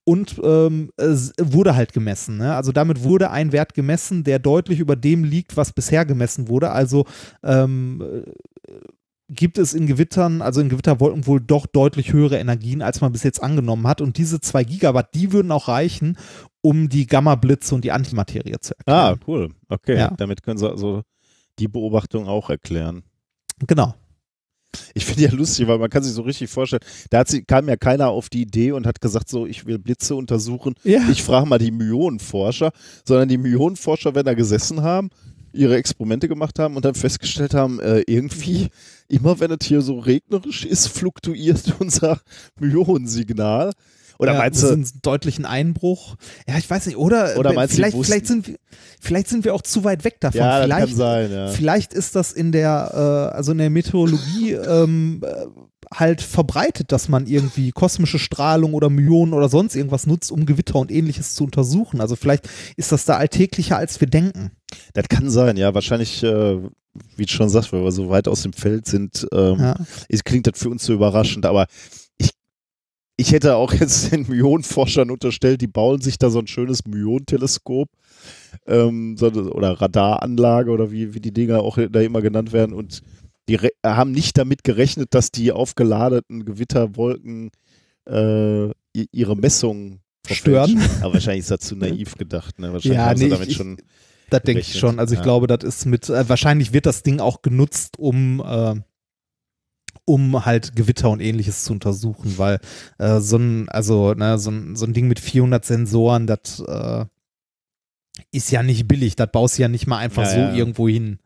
und 0.03 0.41
ähm, 0.43 0.89
es 0.97 1.33
wurde 1.39 1.75
halt 1.75 1.93
gemessen. 1.93 2.37
Ne? 2.37 2.55
Also 2.55 2.71
damit 2.71 3.03
wurde 3.03 3.29
ein 3.29 3.51
Wert 3.51 3.75
gemessen, 3.75 4.23
der 4.23 4.39
deutlich 4.39 4.79
über 4.79 4.95
dem 4.95 5.23
liegt, 5.23 5.55
was 5.57 5.73
bisher 5.73 6.05
gemessen 6.05 6.47
wurde. 6.47 6.71
Also 6.71 7.05
ähm, 7.43 8.01
äh, 8.01 8.73
gibt 9.29 9.59
es 9.59 9.75
in 9.75 9.85
Gewittern, 9.85 10.41
also 10.41 10.59
in 10.59 10.69
Gewitterwolken 10.69 11.27
wohl 11.27 11.39
doch 11.39 11.67
deutlich 11.67 12.11
höhere 12.13 12.39
Energien, 12.39 12.81
als 12.81 12.99
man 13.01 13.11
bis 13.11 13.23
jetzt 13.23 13.41
angenommen 13.43 13.87
hat. 13.87 14.01
Und 14.01 14.17
diese 14.17 14.41
zwei 14.41 14.63
Gigawatt, 14.63 15.13
die 15.13 15.31
würden 15.31 15.51
auch 15.51 15.67
reichen, 15.67 16.17
um 16.61 16.89
die 16.89 17.05
Gamma-Blitze 17.07 17.73
und 17.75 17.83
die 17.83 17.91
Antimaterie 17.91 18.55
zu 18.59 18.73
Ah, 18.85 19.09
erklären. 19.09 19.19
cool. 19.27 19.49
Okay. 19.69 19.97
Ja. 19.97 20.13
Damit 20.17 20.43
können 20.43 20.57
sie 20.57 20.69
also 20.69 21.03
die 21.57 21.67
Beobachtung 21.67 22.27
auch 22.27 22.49
erklären. 22.49 23.03
Genau. 23.67 23.93
Ich 24.93 25.03
finde 25.05 25.23
ja 25.23 25.31
lustig, 25.31 25.67
weil 25.67 25.79
man 25.79 25.89
kann 25.89 26.03
sich 26.03 26.13
so 26.13 26.21
richtig 26.21 26.49
vorstellen, 26.49 26.83
da 27.09 27.19
hat 27.19 27.27
sie, 27.27 27.43
kam 27.43 27.67
ja 27.67 27.75
keiner 27.75 28.09
auf 28.09 28.29
die 28.29 28.41
Idee 28.43 28.71
und 28.71 28.85
hat 28.85 29.01
gesagt, 29.01 29.27
so, 29.27 29.47
ich 29.47 29.65
will 29.65 29.79
Blitze 29.79 30.15
untersuchen. 30.15 30.75
Ja. 30.83 31.01
Ich 31.09 31.23
frage 31.23 31.47
mal 31.47 31.57
die 31.57 31.71
Myonenforscher, 31.71 32.71
sondern 33.03 33.29
die 33.29 33.39
Myonenforscher 33.39 34.13
werden 34.13 34.27
da 34.27 34.35
gesessen 34.35 34.83
haben, 34.83 35.09
ihre 35.53 35.75
Experimente 35.75 36.27
gemacht 36.27 36.59
haben 36.59 36.75
und 36.75 36.85
dann 36.85 36.93
festgestellt 36.93 37.55
haben, 37.55 37.79
äh, 37.79 38.01
irgendwie, 38.05 38.67
immer 39.07 39.39
wenn 39.39 39.49
es 39.51 39.65
hier 39.65 39.81
so 39.81 39.97
regnerisch 39.97 40.65
ist, 40.65 40.87
fluktuiert 40.89 41.73
unser 41.79 42.21
Myonensignal. 42.59 43.71
Oder 44.19 44.33
ja, 44.33 44.39
meinst 44.39 44.61
das 44.61 44.69
du, 44.71 44.75
ist 44.81 44.95
ein 44.97 44.99
deutlichen 45.01 45.45
Einbruch. 45.45 46.15
Ja, 46.47 46.57
ich 46.57 46.69
weiß 46.69 46.85
nicht, 46.87 46.97
oder? 46.97 47.37
Oder 47.37 47.53
meinst 47.53 47.73
du, 47.73 47.77
vielleicht, 47.77 47.95
wussten- 47.95 48.11
vielleicht, 48.11 48.27
sind 48.27 48.47
wir, 48.47 48.55
vielleicht 48.99 49.27
sind 49.29 49.45
wir 49.45 49.55
auch 49.55 49.61
zu 49.61 49.83
weit 49.85 50.03
weg 50.03 50.19
davon. 50.19 50.39
ja, 50.39 50.57
das 50.57 50.65
vielleicht, 50.65 50.87
kann 50.87 50.95
sein, 50.95 51.31
ja. 51.31 51.47
Vielleicht 51.47 51.93
ist 51.93 52.15
das 52.15 52.33
in 52.33 52.51
der, 52.51 52.91
äh, 53.31 53.35
also 53.35 53.53
in 53.53 53.57
der 53.59 53.69
Meteorologie 53.69 54.51
ähm, 54.53 55.21
äh, 55.25 55.45
halt 55.95 56.21
verbreitet, 56.21 56.91
dass 56.91 57.07
man 57.09 57.25
irgendwie 57.27 57.71
kosmische 57.71 58.19
Strahlung 58.19 58.73
oder 58.73 58.89
Myonen 58.89 59.33
oder 59.33 59.47
sonst 59.49 59.75
irgendwas 59.75 60.05
nutzt, 60.05 60.31
um 60.31 60.45
Gewitter 60.45 60.75
und 60.75 60.91
ähnliches 60.91 61.33
zu 61.33 61.45
untersuchen. 61.45 62.01
Also 62.01 62.15
vielleicht 62.15 62.47
ist 62.75 62.91
das 62.91 63.05
da 63.05 63.15
alltäglicher, 63.17 63.77
als 63.77 63.99
wir 64.01 64.07
denken. 64.07 64.51
Das 64.93 65.07
kann 65.07 65.29
sein, 65.31 65.55
ja. 65.57 65.73
Wahrscheinlich, 65.73 66.21
äh, 66.23 66.57
wie 67.15 67.25
du 67.25 67.31
schon 67.31 67.49
sagst, 67.49 67.71
weil 67.73 67.83
wir 67.83 67.91
so 67.93 68.09
weit 68.09 68.27
aus 68.27 68.43
dem 68.43 68.51
Feld 68.53 68.85
sind, 68.85 69.25
ähm, 69.33 69.59
Ja. 69.59 69.75
ist, 70.09 70.25
klingt 70.25 70.45
das 70.45 70.59
für 70.59 70.69
uns 70.69 70.83
so 70.83 70.93
überraschend, 70.93 71.45
aber 71.45 71.67
ich, 73.19 73.31
hätte 73.31 73.55
auch 73.55 73.73
jetzt 73.73 74.11
den 74.11 74.27
Myonenforschern 74.27 75.11
unterstellt, 75.11 75.61
die 75.61 75.67
bauen 75.67 76.01
sich 76.01 76.17
da 76.17 76.29
so 76.29 76.39
ein 76.39 76.47
schönes 76.47 76.85
Myonenteleskop 76.85 77.89
ähm, 78.67 79.15
so, 79.17 79.27
oder 79.27 79.79
Radaranlage 79.81 80.71
oder 80.71 80.91
wie, 80.91 81.13
wie 81.13 81.19
die 81.19 81.33
Dinger 81.33 81.59
auch 81.61 81.77
da 81.89 82.01
immer 82.01 82.21
genannt 82.21 82.51
werden 82.53 82.73
und 82.73 83.01
die 83.47 83.57
haben 83.85 84.11
nicht 84.11 84.37
damit 84.37 84.63
gerechnet, 84.63 85.13
dass 85.15 85.31
die 85.31 85.51
aufgeladeten 85.51 86.45
Gewitterwolken 86.45 87.49
äh, 88.07 88.69
ihre 89.11 89.35
Messungen 89.35 90.01
Stören. 90.29 90.79
Aber 91.01 91.13
wahrscheinlich 91.15 91.39
ist 91.41 91.51
das 91.51 91.61
zu 91.61 91.75
naiv 91.77 92.15
gedacht. 92.15 92.59
Ne? 92.59 92.71
Wahrscheinlich 92.73 92.97
Ja, 92.97 93.05
haben 93.07 93.17
sie 93.17 93.23
nee, 93.25 93.29
damit 93.31 93.47
ich- 93.49 93.55
schon 93.57 93.77
Das 94.29 94.43
denke 94.43 94.61
ich 94.61 94.77
schon. 94.77 94.99
Also 94.99 95.13
ich 95.13 95.19
Ja. 95.19 95.23
glaube, 95.23 95.47
das 95.47 95.63
ist 95.63 95.85
mit, 95.87 96.07
äh, 96.09 96.29
wahrscheinlich 96.29 96.71
wird 96.73 96.85
das 96.85 97.01
Ding 97.01 97.19
auch 97.19 97.41
genutzt, 97.41 97.97
um, 97.97 98.39
äh, 98.45 98.75
um 100.09 100.43
halt 100.43 100.75
Gewitter 100.75 101.11
und 101.11 101.21
ähnliches 101.21 101.63
zu 101.63 101.71
untersuchen, 101.71 102.39
weil 102.39 102.59
äh, 102.97 103.19
so 103.19 103.37
ein, 103.37 103.69
also 103.69 104.15
ne, 104.15 104.39
so 104.39 104.49
ein, 104.49 104.75
so 104.75 104.87
ein 104.87 104.93
Ding 104.93 105.07
mit 105.07 105.19
400 105.19 105.63
Sensoren, 105.63 106.25
das 106.25 106.59
äh, 106.67 107.05
ist 108.31 108.49
ja 108.49 108.63
nicht 108.63 108.87
billig. 108.87 109.15
Das 109.15 109.31
baust 109.31 109.57
du 109.57 109.61
ja 109.61 109.67
nicht 109.67 109.85
mal 109.85 109.99
einfach 109.99 110.23
Ja, 110.23 110.29
so 110.29 110.39
ja. 110.39 110.55
irgendwo 110.55 110.89
hin. 110.89 111.19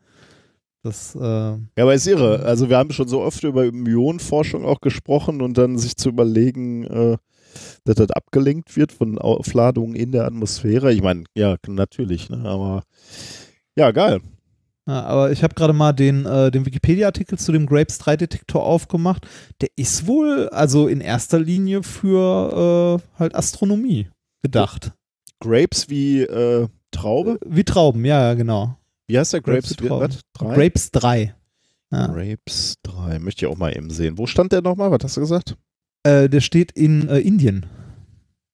Das, 0.82 1.14
äh, 1.14 1.20
Ja, 1.20 1.58
aber 1.78 1.94
ist 1.94 2.06
irre. 2.06 2.40
Also 2.44 2.68
wir 2.68 2.76
haben 2.76 2.92
schon 2.92 3.08
so 3.08 3.22
oft 3.22 3.42
über 3.42 3.72
Myonenforschung 3.72 4.66
auch 4.66 4.82
gesprochen 4.82 5.40
und 5.40 5.56
dann 5.56 5.78
sich 5.78 5.96
zu 5.96 6.10
überlegen, 6.10 6.84
äh, 6.84 7.16
dass 7.84 7.96
das 7.96 8.10
abgelenkt 8.10 8.76
wird 8.76 8.92
von 8.92 9.18
Aufladungen 9.18 9.96
in 9.96 10.12
der 10.12 10.26
Atmosphäre. 10.26 10.92
Ich 10.92 11.00
meine, 11.00 11.24
ja, 11.34 11.56
natürlich, 11.66 12.28
ne? 12.28 12.44
aber 12.44 12.82
ja, 13.78 13.92
geil. 13.92 14.20
Ja, 14.86 15.02
aber 15.04 15.32
ich 15.32 15.42
habe 15.42 15.54
gerade 15.54 15.72
mal 15.72 15.92
den, 15.92 16.26
äh, 16.26 16.50
den 16.50 16.66
Wikipedia-Artikel 16.66 17.38
zu 17.38 17.52
dem 17.52 17.66
Grapes 17.66 18.00
3-Detektor 18.00 18.62
aufgemacht. 18.62 19.26
Der 19.62 19.70
ist 19.76 20.06
wohl 20.06 20.48
also 20.50 20.88
in 20.88 21.00
erster 21.00 21.38
Linie 21.38 21.82
für 21.82 23.00
äh, 23.00 23.18
halt 23.18 23.34
Astronomie 23.34 24.08
gedacht. 24.42 24.92
Grapes 25.40 25.88
wie 25.88 26.20
äh, 26.20 26.68
Traube? 26.90 27.38
Wie 27.46 27.64
Trauben, 27.64 28.04
ja, 28.04 28.28
ja, 28.28 28.34
genau. 28.34 28.76
Wie 29.06 29.18
heißt 29.18 29.32
der 29.32 29.40
Grapes? 29.40 29.76
Grapes 29.76 30.20
wie? 30.38 30.38
Grapes 30.38 30.90
3. 30.90 31.34
Ja. 31.90 32.06
Grapes 32.08 32.74
3. 32.82 33.18
Möchte 33.20 33.46
ich 33.46 33.52
auch 33.52 33.56
mal 33.56 33.74
eben 33.74 33.90
sehen. 33.90 34.18
Wo 34.18 34.26
stand 34.26 34.52
der 34.52 34.62
nochmal? 34.62 34.90
Was 34.90 35.00
hast 35.02 35.16
du 35.16 35.20
gesagt? 35.20 35.56
Äh, 36.02 36.28
der 36.28 36.40
steht 36.40 36.72
in 36.72 37.08
äh, 37.08 37.20
Indien. 37.20 37.66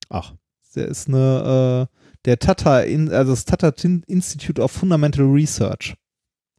Ach, 0.08 0.34
Der 0.76 0.88
ist 0.88 1.08
eine, 1.08 1.88
äh, 1.90 1.96
der 2.24 2.38
Tata, 2.38 2.78
also 2.78 3.32
das 3.32 3.44
Tata 3.44 3.72
Institute 4.06 4.60
of 4.60 4.70
Fundamental 4.70 5.24
Research. 5.24 5.94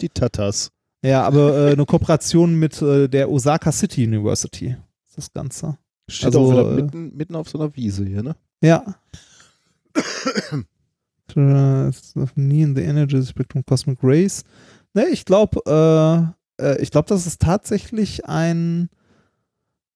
Die 0.02 0.10
Tatas. 0.10 0.72
Ja, 1.04 1.24
aber 1.24 1.70
äh, 1.70 1.72
eine 1.72 1.86
Kooperation 1.86 2.56
mit 2.56 2.82
äh, 2.82 3.08
der 3.08 3.30
Osaka 3.30 3.72
City 3.72 4.06
University. 4.06 4.76
ist 5.08 5.18
Das 5.18 5.34
Ganze. 5.34 5.78
Steht 6.08 6.28
Also, 6.28 6.42
auch 6.42 6.52
wieder 6.52 6.72
äh, 6.72 6.76
mitten, 6.76 7.16
mitten 7.16 7.36
auf 7.36 7.50
so 7.50 7.60
einer 7.60 7.76
Wiese 7.76 8.06
hier, 8.06 8.24
ne? 8.24 8.36
Ja. 8.62 8.96
Nie 12.36 12.62
in 12.62 12.76
the 12.76 12.82
energy 12.82 13.24
spectrum 13.24 13.64
cosmic 13.66 14.04
rays. 14.04 14.44
Ne, 14.94 15.08
ich 15.08 15.24
glaube, 15.24 16.34
äh, 16.60 16.64
äh, 16.64 16.82
ich 16.82 16.92
glaube, 16.92 17.08
das 17.08 17.26
ist 17.26 17.42
tatsächlich 17.42 18.26
ein 18.26 18.90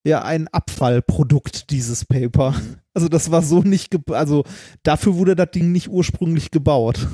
ja 0.06 0.24
ein 0.24 0.48
Abfallprodukt 0.48 1.70
dieses 1.72 2.06
Paper. 2.06 2.56
Also 2.98 3.10
das 3.10 3.30
war 3.30 3.42
so 3.42 3.60
nicht, 3.60 3.94
also 4.10 4.46
dafür 4.84 5.16
wurde 5.16 5.36
das 5.36 5.52
Ding 5.52 5.74
nicht 5.74 5.90
ursprünglich 5.90 6.50
gebaut. 6.50 7.06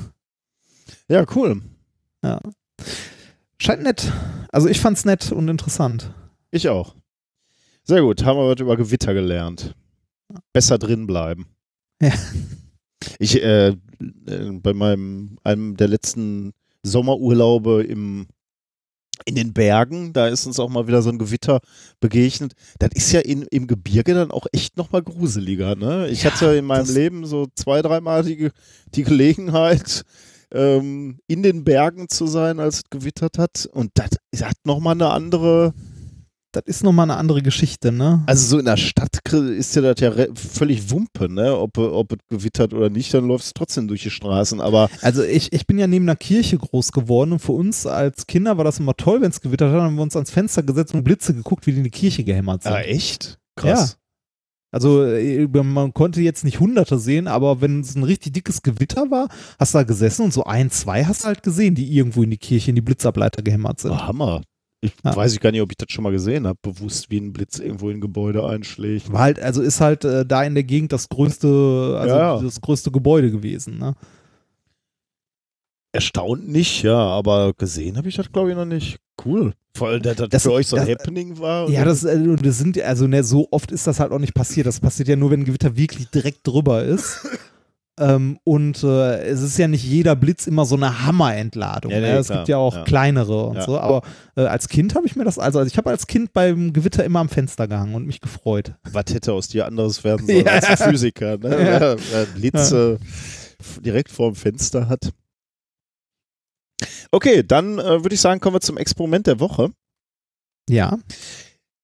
Ja, 1.08 1.24
cool. 1.34 1.60
Scheint 3.58 3.82
nett. 3.82 4.12
Also 4.50 4.68
ich 4.68 4.80
fand's 4.80 5.04
nett 5.04 5.32
und 5.32 5.48
interessant. 5.48 6.12
Ich 6.50 6.68
auch. 6.68 6.94
Sehr 7.84 8.02
gut, 8.02 8.24
haben 8.24 8.38
wir 8.38 8.48
was 8.48 8.60
über 8.60 8.76
Gewitter 8.76 9.14
gelernt. 9.14 9.74
Besser 10.52 10.78
drin 10.78 11.06
bleiben. 11.06 11.46
Ja. 12.00 12.12
Ich, 13.18 13.42
äh, 13.42 13.68
äh, 13.68 13.74
bei 14.52 14.72
meinem, 14.72 15.38
einem 15.42 15.76
der 15.76 15.88
letzten 15.88 16.52
Sommerurlaube 16.82 17.82
im, 17.82 18.26
in 19.24 19.34
den 19.34 19.52
Bergen, 19.52 20.12
da 20.12 20.28
ist 20.28 20.46
uns 20.46 20.58
auch 20.58 20.68
mal 20.68 20.86
wieder 20.86 21.02
so 21.02 21.10
ein 21.10 21.18
Gewitter 21.18 21.60
begegnet. 22.00 22.54
Das 22.78 22.90
ist 22.94 23.12
ja 23.12 23.20
in, 23.20 23.42
im 23.50 23.66
Gebirge 23.66 24.14
dann 24.14 24.30
auch 24.30 24.46
echt 24.52 24.76
nochmal 24.76 25.02
gruseliger, 25.02 25.74
ne? 25.76 26.08
Ich 26.08 26.22
Ja, 26.22 26.30
hatte 26.30 26.54
in 26.56 26.64
meinem 26.64 26.92
Leben 26.92 27.26
so 27.26 27.48
zwei, 27.54 27.82
dreimal 27.82 28.24
die, 28.24 28.50
die 28.94 29.02
Gelegenheit, 29.04 30.04
ähm, 30.52 31.18
in 31.26 31.42
den 31.42 31.64
Bergen 31.64 32.08
zu 32.08 32.26
sein, 32.26 32.60
als 32.60 32.76
es 32.76 32.82
gewittert 32.90 33.38
hat. 33.38 33.68
Und 33.72 33.90
das 33.94 34.42
hat 34.42 34.56
nochmal 34.64 34.94
eine 34.94 35.10
andere, 35.10 35.72
Das 36.52 36.64
ist 36.66 36.84
nochmal 36.84 37.04
eine 37.10 37.16
andere 37.16 37.40
Geschichte, 37.40 37.92
ne? 37.92 38.22
also 38.26 38.46
so 38.46 38.58
in 38.58 38.66
der 38.66 38.76
Stadt 38.76 39.18
ist 39.32 39.74
ja 39.74 39.80
das 39.80 40.00
ja 40.00 40.12
völlig 40.34 40.90
Wumpe, 40.90 41.32
ne? 41.32 41.56
Ob, 41.56 41.78
ob 41.78 42.12
es 42.12 42.18
gewittert 42.28 42.74
oder 42.74 42.90
nicht, 42.90 43.14
dann 43.14 43.26
läufst 43.26 43.48
du 43.48 43.52
trotzdem 43.54 43.88
durch 43.88 44.02
die 44.02 44.10
Straßen. 44.10 44.60
Aber 44.60 44.90
Also 45.00 45.22
ich, 45.22 45.52
ich 45.54 45.66
bin 45.66 45.78
ja 45.78 45.86
neben 45.86 46.04
einer 46.04 46.16
Kirche 46.16 46.58
groß 46.58 46.92
geworden 46.92 47.32
und 47.32 47.38
für 47.38 47.52
uns 47.52 47.86
als 47.86 48.26
Kinder 48.26 48.58
war 48.58 48.64
das 48.64 48.78
immer 48.78 48.94
toll, 48.94 49.22
wenn 49.22 49.30
es 49.30 49.40
gewittert 49.40 49.70
hat, 49.70 49.78
dann 49.78 49.84
haben 49.86 49.94
wir 49.96 50.02
uns 50.02 50.16
ans 50.16 50.30
Fenster 50.30 50.62
gesetzt 50.62 50.92
und 50.94 51.04
Blitze 51.04 51.32
geguckt, 51.32 51.66
wie 51.66 51.72
die 51.72 51.78
in 51.78 51.84
die 51.84 51.90
Kirche 51.90 52.24
gehämmert 52.24 52.64
sind. 52.64 52.72
ah, 52.72 52.80
echt? 52.80 53.38
Krass. 53.56 53.96
Also 54.72 55.04
äh, 55.04 55.46
man 55.46 55.92
konnte 55.94 56.20
jetzt 56.22 56.44
nicht 56.44 56.58
hunderte 56.58 56.98
sehen, 56.98 57.28
aber 57.28 57.60
wenn 57.60 57.80
es 57.80 57.94
ein 57.94 58.02
richtig 58.02 58.32
dickes 58.32 58.62
Gewitter 58.62 59.10
war, 59.10 59.28
hast 59.58 59.74
du 59.74 59.78
da 59.78 59.84
gesessen 59.84 60.24
und 60.24 60.32
so 60.32 60.44
ein, 60.44 60.70
zwei 60.70 61.04
hast 61.04 61.22
du 61.22 61.26
halt 61.28 61.42
gesehen, 61.42 61.74
die 61.74 61.94
irgendwo 61.94 62.22
in 62.22 62.30
die 62.30 62.38
Kirche, 62.38 62.70
in 62.70 62.74
die 62.74 62.80
Blitzableiter 62.80 63.42
gehämmert 63.42 63.80
sind. 63.80 63.92
Oh, 63.92 63.98
Hammer. 63.98 64.42
Ich 64.80 64.92
Ja. 65.04 65.14
weiß 65.14 65.32
ich 65.34 65.38
gar 65.40 65.52
nicht, 65.52 65.60
ob 65.60 65.70
ich 65.70 65.76
das 65.76 65.92
schon 65.92 66.02
mal 66.02 66.10
gesehen 66.10 66.46
habe, 66.46 66.58
bewusst, 66.60 67.08
wie 67.10 67.18
ein 67.18 67.32
Blitz 67.32 67.58
irgendwo 67.60 67.88
in 67.90 67.98
ein 67.98 68.00
Gebäude 68.00 68.44
einschlägt. 68.44 69.12
War 69.12 69.20
halt, 69.20 69.38
also 69.40 69.62
ist 69.62 69.80
halt 69.80 70.04
äh, 70.04 70.26
da 70.26 70.42
in 70.42 70.54
der 70.54 70.64
Gegend 70.64 70.90
das 70.92 71.08
größte, 71.08 71.96
also 72.00 72.14
Ja. 72.16 72.40
das 72.40 72.60
größte 72.60 72.90
Gebäude 72.90 73.30
gewesen, 73.30 73.78
ne? 73.78 73.94
Erstaunt 75.92 76.48
nicht, 76.48 76.82
ja, 76.82 76.96
aber 76.96 77.52
gesehen 77.52 77.96
habe 77.98 78.08
ich 78.08 78.16
das, 78.16 78.32
glaube 78.32 78.50
ich, 78.50 78.56
noch 78.56 78.64
nicht. 78.64 78.98
Cool. 79.24 79.52
Vor 79.76 79.88
allem, 79.88 80.02
dass 80.02 80.16
das, 80.16 80.28
Das- 80.30 80.42
für 80.42 80.52
euch 80.52 80.66
so 80.66 80.76
ein 80.76 80.86
das- 80.86 80.94
Happening 80.98 81.38
war. 81.38 81.68
Ja, 81.68 81.84
das, 81.84 82.02
äh, 82.04 82.18
das 82.42 82.58
sind, 82.58 82.80
also 82.80 83.06
ne, 83.06 83.22
so 83.24 83.48
oft 83.50 83.70
ist 83.70 83.86
das 83.86 84.00
halt 84.00 84.10
auch 84.12 84.18
nicht 84.18 84.34
passiert. 84.34 84.66
Das 84.66 84.80
passiert 84.80 85.08
ja 85.08 85.16
nur, 85.16 85.30
wenn 85.30 85.40
ein 85.40 85.44
Gewitter 85.44 85.76
wirklich 85.76 86.08
direkt 86.10 86.46
drüber 86.46 86.82
ist. 86.82 87.20
ähm, 88.00 88.38
und 88.44 88.82
äh, 88.82 89.22
es 89.24 89.42
ist 89.42 89.58
ja 89.58 89.68
nicht 89.68 89.84
jeder 89.84 90.16
Blitz 90.16 90.46
immer 90.46 90.64
so 90.64 90.76
eine 90.76 91.06
Hammerentladung. 91.06 91.92
Ja, 91.92 92.00
ne? 92.00 92.16
Es 92.16 92.26
klar. 92.28 92.38
gibt 92.38 92.48
ja 92.48 92.56
auch 92.56 92.74
Ja. 92.76 92.84
kleinere 92.84 93.44
und 93.48 93.56
Ja. 93.56 93.62
so. 93.62 93.78
Aber 93.78 94.00
äh, 94.34 94.42
als 94.46 94.68
Kind 94.70 94.94
habe 94.94 95.06
ich 95.06 95.14
mir 95.14 95.24
das, 95.24 95.38
also, 95.38 95.58
also 95.58 95.70
ich 95.70 95.76
habe 95.76 95.90
als 95.90 96.06
Kind 96.06 96.32
beim 96.32 96.72
Gewitter 96.72 97.04
immer 97.04 97.20
am 97.20 97.28
Fenster 97.28 97.68
gehangen 97.68 97.94
und 97.94 98.06
mich 98.06 98.20
gefreut. 98.22 98.72
was 98.90 99.04
hätte 99.12 99.34
aus 99.34 99.48
dir 99.48 99.66
anderes 99.66 100.02
werden 100.04 100.26
sollen 100.26 100.48
als 100.48 100.82
Physiker, 100.82 101.36
ne? 101.36 101.96
Blitze 102.34 102.98
direkt 103.84 104.10
vor 104.10 104.30
dem 104.32 104.36
Fenster 104.36 104.88
hat. 104.88 105.12
Okay, 107.12 107.42
dann 107.46 107.78
äh, 107.78 108.02
würde 108.02 108.14
ich 108.14 108.20
sagen, 108.20 108.40
kommen 108.40 108.56
wir 108.56 108.60
zum 108.60 108.78
Experiment 108.78 109.26
der 109.26 109.38
Woche. 109.38 109.70
Ja. 110.68 110.98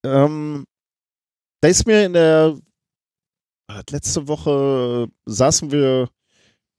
Ähm, 0.02 0.64
da 1.60 1.68
ist 1.68 1.86
mir 1.86 2.06
in 2.06 2.14
der 2.14 2.58
äh, 3.68 3.82
letzte 3.90 4.26
Woche 4.26 5.06
äh, 5.06 5.12
saßen 5.26 5.70
wir 5.70 6.08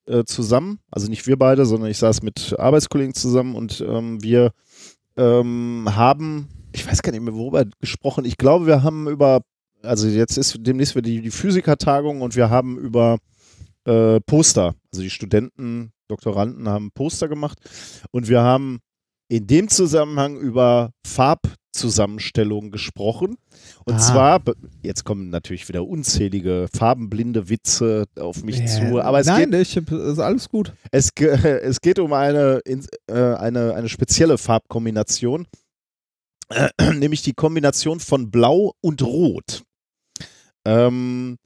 äh, 0.08 0.24
zusammen, 0.24 0.80
also 0.90 1.08
nicht 1.08 1.28
wir 1.28 1.38
beide, 1.38 1.66
sondern 1.66 1.92
ich 1.92 2.00
saß 2.00 2.24
mit 2.24 2.56
Arbeitskollegen 2.58 3.14
zusammen 3.14 3.56
und 3.56 3.82
ähm, 3.82 4.24
wir 4.24 4.52
ähm, 5.16 5.88
haben, 5.92 6.48
ich 6.74 6.88
weiß 6.88 7.04
gar 7.04 7.12
nicht 7.12 7.22
mehr 7.22 7.36
worüber 7.36 7.66
gesprochen, 7.80 8.26
ich 8.26 8.38
glaube, 8.38 8.66
wir 8.66 8.82
haben 8.82 9.08
über, 9.08 9.42
also 9.84 10.08
jetzt 10.08 10.38
ist 10.38 10.58
demnächst 10.60 10.96
wieder 10.96 11.08
die, 11.08 11.22
die 11.22 11.30
Physikertagung 11.30 12.22
und 12.22 12.36
wir 12.36 12.50
haben 12.50 12.80
über 12.80 13.20
äh, 13.86 14.20
Poster, 14.22 14.74
also 14.92 15.04
die 15.04 15.12
Studenten, 15.12 15.92
Doktoranden 16.10 16.68
haben 16.68 16.92
Poster 16.92 17.28
gemacht 17.28 17.58
und 18.12 18.28
wir 18.28 18.42
haben 18.42 18.80
in 19.32 19.46
dem 19.48 19.68
Zusammenhang 19.70 20.38
über 20.38 20.92
Farbzusammenstellungen 21.06 22.72
gesprochen. 22.72 23.38
Und 23.86 23.94
Ah. 23.96 24.00
zwar, 24.00 24.42
jetzt 24.82 25.04
kommen 25.06 25.30
natürlich 25.30 25.68
wieder 25.70 25.86
unzählige 25.88 26.68
farbenblinde 26.76 27.48
Witze 27.48 28.06
auf 28.20 28.44
mich 28.44 28.58
Ja. 28.58 28.66
zu, 28.66 29.00
aber 29.02 29.20
es 29.20 29.28
Nein, 29.28 29.52
geht 29.52 29.62
ich, 29.62 29.78
ist 29.78 30.20
alles 30.20 30.50
gut. 30.50 30.74
es, 30.92 31.12
es 31.64 31.80
geht 31.82 32.00
um 32.00 32.12
eine, 32.14 32.60
in, 32.66 32.84
äh, 33.08 33.14
eine, 33.36 33.76
eine 33.76 33.88
spezielle 33.88 34.40
Farbkombination, 34.40 35.46
nämlich 36.96 37.22
die 37.22 37.34
Kombination 37.34 38.00
von 38.00 38.32
Blau 38.32 38.74
und 38.82 39.04
Rot. 39.04 39.62
Ähm, 40.66 41.38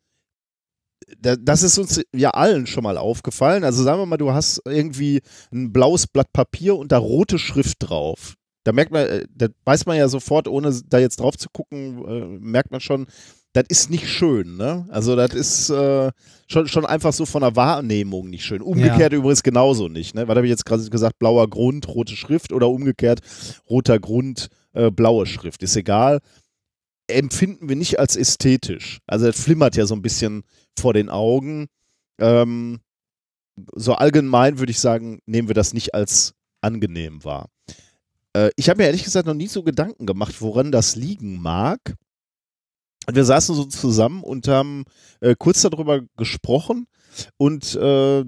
das 1.20 1.64
ist 1.64 1.78
uns 1.78 2.02
ja 2.14 2.32
allen 2.32 2.68
schon 2.68 2.84
mal 2.84 2.98
aufgefallen. 2.98 3.64
Also 3.64 3.84
sagen 3.84 4.00
wir 4.00 4.06
mal, 4.06 4.18
du 4.18 4.32
hast 4.32 4.62
irgendwie 4.66 5.22
ein 5.52 5.72
blaues 5.72 6.08
Blatt 6.08 6.32
Papier 6.34 6.76
und 6.76 6.92
da 6.92 6.98
rote 6.98 7.40
Schrift 7.40 7.78
drauf. 7.80 8.36
Da 8.64 8.72
merkt 8.72 8.92
man, 8.92 9.06
äh, 9.06 9.26
da 9.34 9.48
weiß 9.66 9.86
man 9.86 9.98
ja 9.98 10.08
sofort, 10.08 10.48
ohne 10.48 10.74
da 10.88 11.00
jetzt 11.00 11.20
drauf 11.20 11.38
zu 11.38 11.50
gucken, 11.50 12.06
äh, 12.08 12.26
merkt 12.40 12.72
man 12.72 12.80
schon, 12.80 13.08
das 13.54 13.66
ist 13.68 13.90
nicht 13.92 14.10
schön, 14.10 14.58
ne? 14.58 14.88
Also 14.90 15.16
das 15.16 15.34
ist 15.34 15.70
äh, 15.70 16.12
schon, 16.48 16.68
schon 16.68 16.86
einfach 16.86 17.14
so 17.14 17.26
von 17.26 17.42
der 17.42 17.56
Wahrnehmung 17.56 18.30
nicht 18.30 18.44
schön. 18.44 18.62
Umgekehrt 18.62 19.14
übrigens 19.14 19.44
genauso 19.44 19.90
nicht, 19.90 20.16
ne? 20.16 20.28
Was 20.28 20.36
habe 20.36 20.48
ich 20.48 20.52
jetzt 20.52 20.66
gerade 20.66 20.90
gesagt? 20.90 21.20
Blauer 21.20 21.48
Grund, 21.50 21.88
rote 21.88 22.16
Schrift 22.16 22.52
oder 22.52 22.70
umgekehrt 22.70 23.20
roter 23.70 24.00
Grund, 24.00 24.48
äh, 24.74 24.90
blaue 24.90 25.28
Schrift. 25.28 25.62
Ist 25.62 25.76
egal. 25.76 26.20
Empfinden 27.14 27.70
wir 27.70 27.76
nicht 27.76 28.00
als 28.00 28.16
ästhetisch. 28.16 29.00
Also 29.08 29.28
das 29.28 29.40
flimmert 29.40 29.76
ja 29.76 29.86
so 29.86 29.96
ein 29.96 30.02
bisschen 30.02 30.44
vor 30.78 30.94
den 30.94 31.10
Augen. 31.10 31.68
Ähm, 32.20 32.80
so 33.74 33.94
allgemein 33.94 34.60
würde 34.60 34.72
ich 34.72 34.80
sagen, 34.80 35.20
nehmen 35.26 35.48
wir 35.48 35.56
das 35.56 35.74
nicht 35.74 35.94
als 35.94 36.34
angenehm 36.62 37.24
wahr. 37.24 37.50
Äh, 38.34 38.50
ich 38.56 38.70
habe 38.70 38.82
mir 38.82 38.88
ehrlich 38.88 39.04
gesagt 39.04 39.28
noch 39.28 39.34
nie 39.34 39.48
so 39.48 39.64
Gedanken 39.64 40.06
gemacht, 40.06 40.42
woran 40.42 40.72
das 40.72 40.96
liegen 40.96 41.42
mag. 41.42 41.80
Und 43.06 43.16
wir 43.16 43.26
saßen 43.26 43.54
so 43.56 43.66
zusammen 43.66 44.24
und 44.24 44.48
haben 44.48 44.86
äh, 45.20 45.36
kurz 45.38 45.62
darüber 45.62 46.02
gesprochen 46.18 46.88
und 47.38 47.76
äh, 47.76 48.24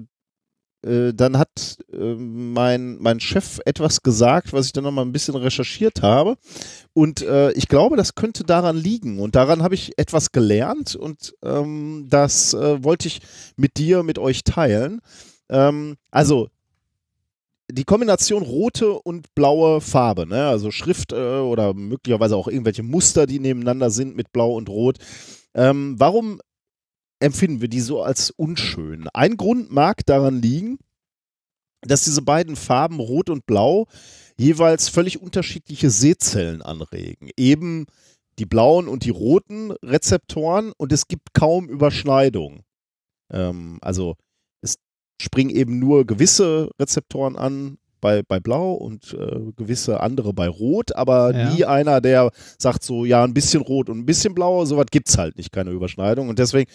äh, 0.82 1.12
dann 1.12 1.38
hat 1.38 1.78
äh, 1.92 2.14
mein, 2.14 2.98
mein 2.98 3.20
Chef 3.20 3.60
etwas 3.64 4.02
gesagt, 4.02 4.52
was 4.52 4.66
ich 4.66 4.72
dann 4.72 4.84
nochmal 4.84 5.04
ein 5.04 5.12
bisschen 5.12 5.36
recherchiert 5.36 6.02
habe. 6.02 6.36
Und 6.92 7.22
äh, 7.22 7.52
ich 7.52 7.68
glaube, 7.68 7.96
das 7.96 8.14
könnte 8.14 8.44
daran 8.44 8.76
liegen. 8.76 9.18
Und 9.18 9.34
daran 9.36 9.62
habe 9.62 9.74
ich 9.74 9.98
etwas 9.98 10.32
gelernt 10.32 10.94
und 10.94 11.34
ähm, 11.42 12.06
das 12.08 12.54
äh, 12.54 12.82
wollte 12.82 13.08
ich 13.08 13.20
mit 13.56 13.76
dir, 13.78 14.02
mit 14.02 14.18
euch 14.18 14.44
teilen. 14.44 15.00
Ähm, 15.48 15.96
also 16.10 16.48
die 17.70 17.84
Kombination 17.84 18.42
rote 18.42 18.92
und 18.92 19.34
blaue 19.34 19.80
Farbe, 19.80 20.26
ne? 20.26 20.46
also 20.46 20.70
Schrift 20.70 21.12
äh, 21.12 21.16
oder 21.16 21.74
möglicherweise 21.74 22.36
auch 22.36 22.48
irgendwelche 22.48 22.84
Muster, 22.84 23.26
die 23.26 23.40
nebeneinander 23.40 23.90
sind 23.90 24.16
mit 24.16 24.32
Blau 24.32 24.54
und 24.54 24.68
Rot. 24.68 24.98
Ähm, 25.54 25.96
warum 25.98 26.40
empfinden 27.20 27.60
wir 27.60 27.68
die 27.68 27.80
so 27.80 28.02
als 28.02 28.30
unschön? 28.30 29.08
Ein 29.14 29.36
Grund 29.36 29.70
mag 29.70 30.04
daran 30.06 30.40
liegen, 30.42 30.78
dass 31.82 32.04
diese 32.04 32.22
beiden 32.22 32.56
Farben 32.56 33.00
Rot 33.00 33.30
und 33.30 33.46
Blau 33.46 33.86
jeweils 34.38 34.88
völlig 34.88 35.20
unterschiedliche 35.20 35.90
Sehzellen 35.90 36.62
anregen. 36.62 37.30
Eben 37.36 37.86
die 38.38 38.46
blauen 38.46 38.88
und 38.88 39.04
die 39.04 39.10
roten 39.10 39.72
Rezeptoren 39.82 40.72
und 40.76 40.92
es 40.92 41.08
gibt 41.08 41.32
kaum 41.32 41.68
Überschneidung. 41.68 42.62
Ähm, 43.32 43.78
also 43.80 44.16
es 44.60 44.76
springen 45.20 45.50
eben 45.50 45.78
nur 45.78 46.04
gewisse 46.06 46.70
Rezeptoren 46.78 47.36
an 47.36 47.78
bei, 48.02 48.22
bei 48.22 48.40
Blau 48.40 48.74
und 48.74 49.14
äh, 49.14 49.52
gewisse 49.56 50.00
andere 50.00 50.34
bei 50.34 50.48
Rot, 50.48 50.94
aber 50.94 51.34
Ja. 51.34 51.50
nie 51.54 51.64
einer, 51.64 52.00
der 52.02 52.30
sagt 52.58 52.82
so, 52.82 53.06
ja, 53.06 53.24
ein 53.24 53.32
bisschen 53.32 53.62
Rot 53.62 53.88
und 53.88 53.98
ein 54.00 54.06
bisschen 54.06 54.34
Blau, 54.34 54.64
sowas 54.66 54.86
gibt 54.90 55.08
es 55.08 55.16
halt 55.16 55.38
nicht, 55.38 55.50
keine 55.50 55.70
Überschneidung. 55.70 56.28
Und 56.28 56.38
deswegen 56.38 56.70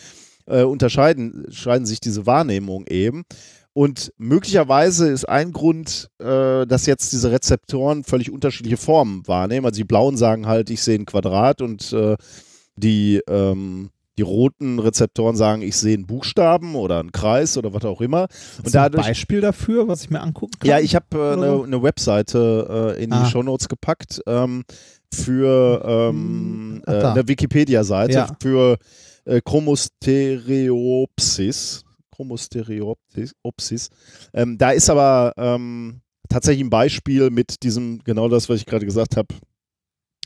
äh, 0.52 0.64
unterscheiden, 0.64 1.46
scheiden 1.52 1.86
sich 1.86 2.00
diese 2.00 2.26
Wahrnehmungen 2.26 2.86
eben. 2.88 3.24
Und 3.74 4.12
möglicherweise 4.18 5.08
ist 5.10 5.30
ein 5.30 5.54
Grund, 5.54 6.10
äh, 6.20 6.68
dass 6.68 6.86
jetzt 6.86 7.14
diese 7.14 7.32
Rezeptoren 7.32 8.04
völlig 8.04 8.30
unterschiedliche 8.30 8.76
Formen 8.78 9.26
wahrnehmen. 9.28 9.66
Also 9.66 9.78
die 9.78 9.86
Blauen 9.86 10.18
sagen 10.18 10.46
halt, 10.46 10.70
ich 10.70 10.82
sehe 10.84 11.00
ein 11.00 11.06
Quadrat 11.06 11.62
und 11.62 11.94
äh, 11.94 12.18
die, 12.76 13.22
ähm, 13.30 13.90
die 14.18 14.24
roten 14.24 14.78
Rezeptoren 14.80 15.38
sagen, 15.38 15.62
ich 15.62 15.78
sehe 15.78 15.94
einen 15.96 16.06
Buchstaben 16.06 16.76
oder 16.76 17.00
einen 17.00 17.14
Kreis 17.14 17.58
oder 17.58 17.74
was 17.74 17.86
auch 17.86 18.02
immer. 18.02 18.28
Und 18.62 18.76
dadurch, 18.76 19.06
ein 19.06 19.12
Beispiel 19.12 19.40
dafür, 19.40 19.88
was 19.88 20.04
ich 20.04 20.10
mir 20.10 20.20
angucken 20.20 20.60
kann? 20.60 20.70
ja, 20.70 20.80
ich 20.80 20.94
habe 20.94 21.06
äh, 21.18 21.34
eine 21.34 21.64
eine 21.64 21.82
Webseite 21.82 22.96
äh, 22.98 23.04
in 23.04 23.10
die 23.12 23.16
Ah. 23.16 23.26
Shownotes 23.26 23.70
gepackt 23.70 24.22
ähm, 24.28 24.64
für 25.14 25.82
ähm, 25.86 26.84
äh, 26.88 26.92
eine 26.92 27.26
Wikipedia-Seite 27.26 28.14
Ja. 28.14 28.28
für 28.42 28.78
äh, 29.26 29.42
Chromostereopsis. 29.42 31.84
Chromostereopsis. 32.16 33.90
Ähm, 34.34 34.58
da 34.58 34.72
ist 34.72 34.90
aber 34.90 35.34
ähm, 35.38 36.02
tatsächlich 36.30 36.64
ein 36.66 36.70
Beispiel 36.70 37.30
mit 37.30 37.64
diesem, 37.64 38.04
genau 38.04 38.28
das, 38.30 38.50
was 38.50 38.58
ich 38.60 38.66
gerade 38.66 38.86
gesagt 38.86 39.18
habe, 39.18 39.28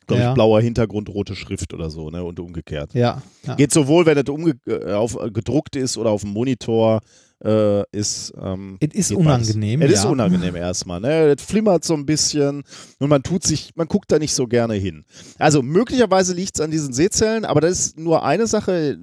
glaube 0.07 0.21
Ja. 0.21 0.29
ich, 0.29 0.35
blauer 0.35 0.61
Hintergrund, 0.61 1.09
rote 1.09 1.35
Schrift 1.35 1.73
oder 1.73 1.89
so, 1.89 2.09
ne? 2.09 2.23
Und 2.23 2.39
umgekehrt. 2.39 2.93
Ja. 2.93 3.21
ja. 3.43 3.55
Geht 3.55 3.71
sowohl, 3.71 4.05
wenn 4.05 4.17
es 4.17 4.29
umge 4.29 4.53
äh, 4.67 4.93
auf, 4.93 5.17
gedruckt 5.33 5.75
ist 5.75 5.97
oder 5.97 6.11
auf 6.11 6.21
dem 6.21 6.31
Monitor 6.31 7.01
äh, 7.45 7.83
ist. 7.91 8.33
Ähm, 8.41 8.77
Es 8.79 8.93
ist 8.93 9.11
unangenehm. 9.11 9.81
Es 9.81 9.91
ist 9.91 10.03
ja. 10.03 10.09
unangenehm 10.09 10.55
erstmal. 10.55 10.99
Ne? 10.99 11.35
Es 11.37 11.43
flimmert 11.43 11.83
so 11.83 11.93
ein 11.93 12.05
bisschen 12.05 12.63
und 12.99 13.09
man 13.09 13.23
tut 13.23 13.43
sich, 13.43 13.75
man 13.75 13.87
guckt 13.87 14.11
da 14.11 14.19
nicht 14.19 14.33
so 14.33 14.47
gerne 14.47 14.73
hin. 14.73 15.05
Also 15.37 15.61
möglicherweise 15.61 16.33
liegt 16.33 16.55
es 16.55 16.61
an 16.61 16.71
diesen 16.71 16.93
Sehzellen, 16.93 17.45
aber 17.45 17.61
das 17.61 17.79
ist 17.79 17.99
nur 17.99 18.23
eine 18.23 18.47
Sache. 18.47 18.97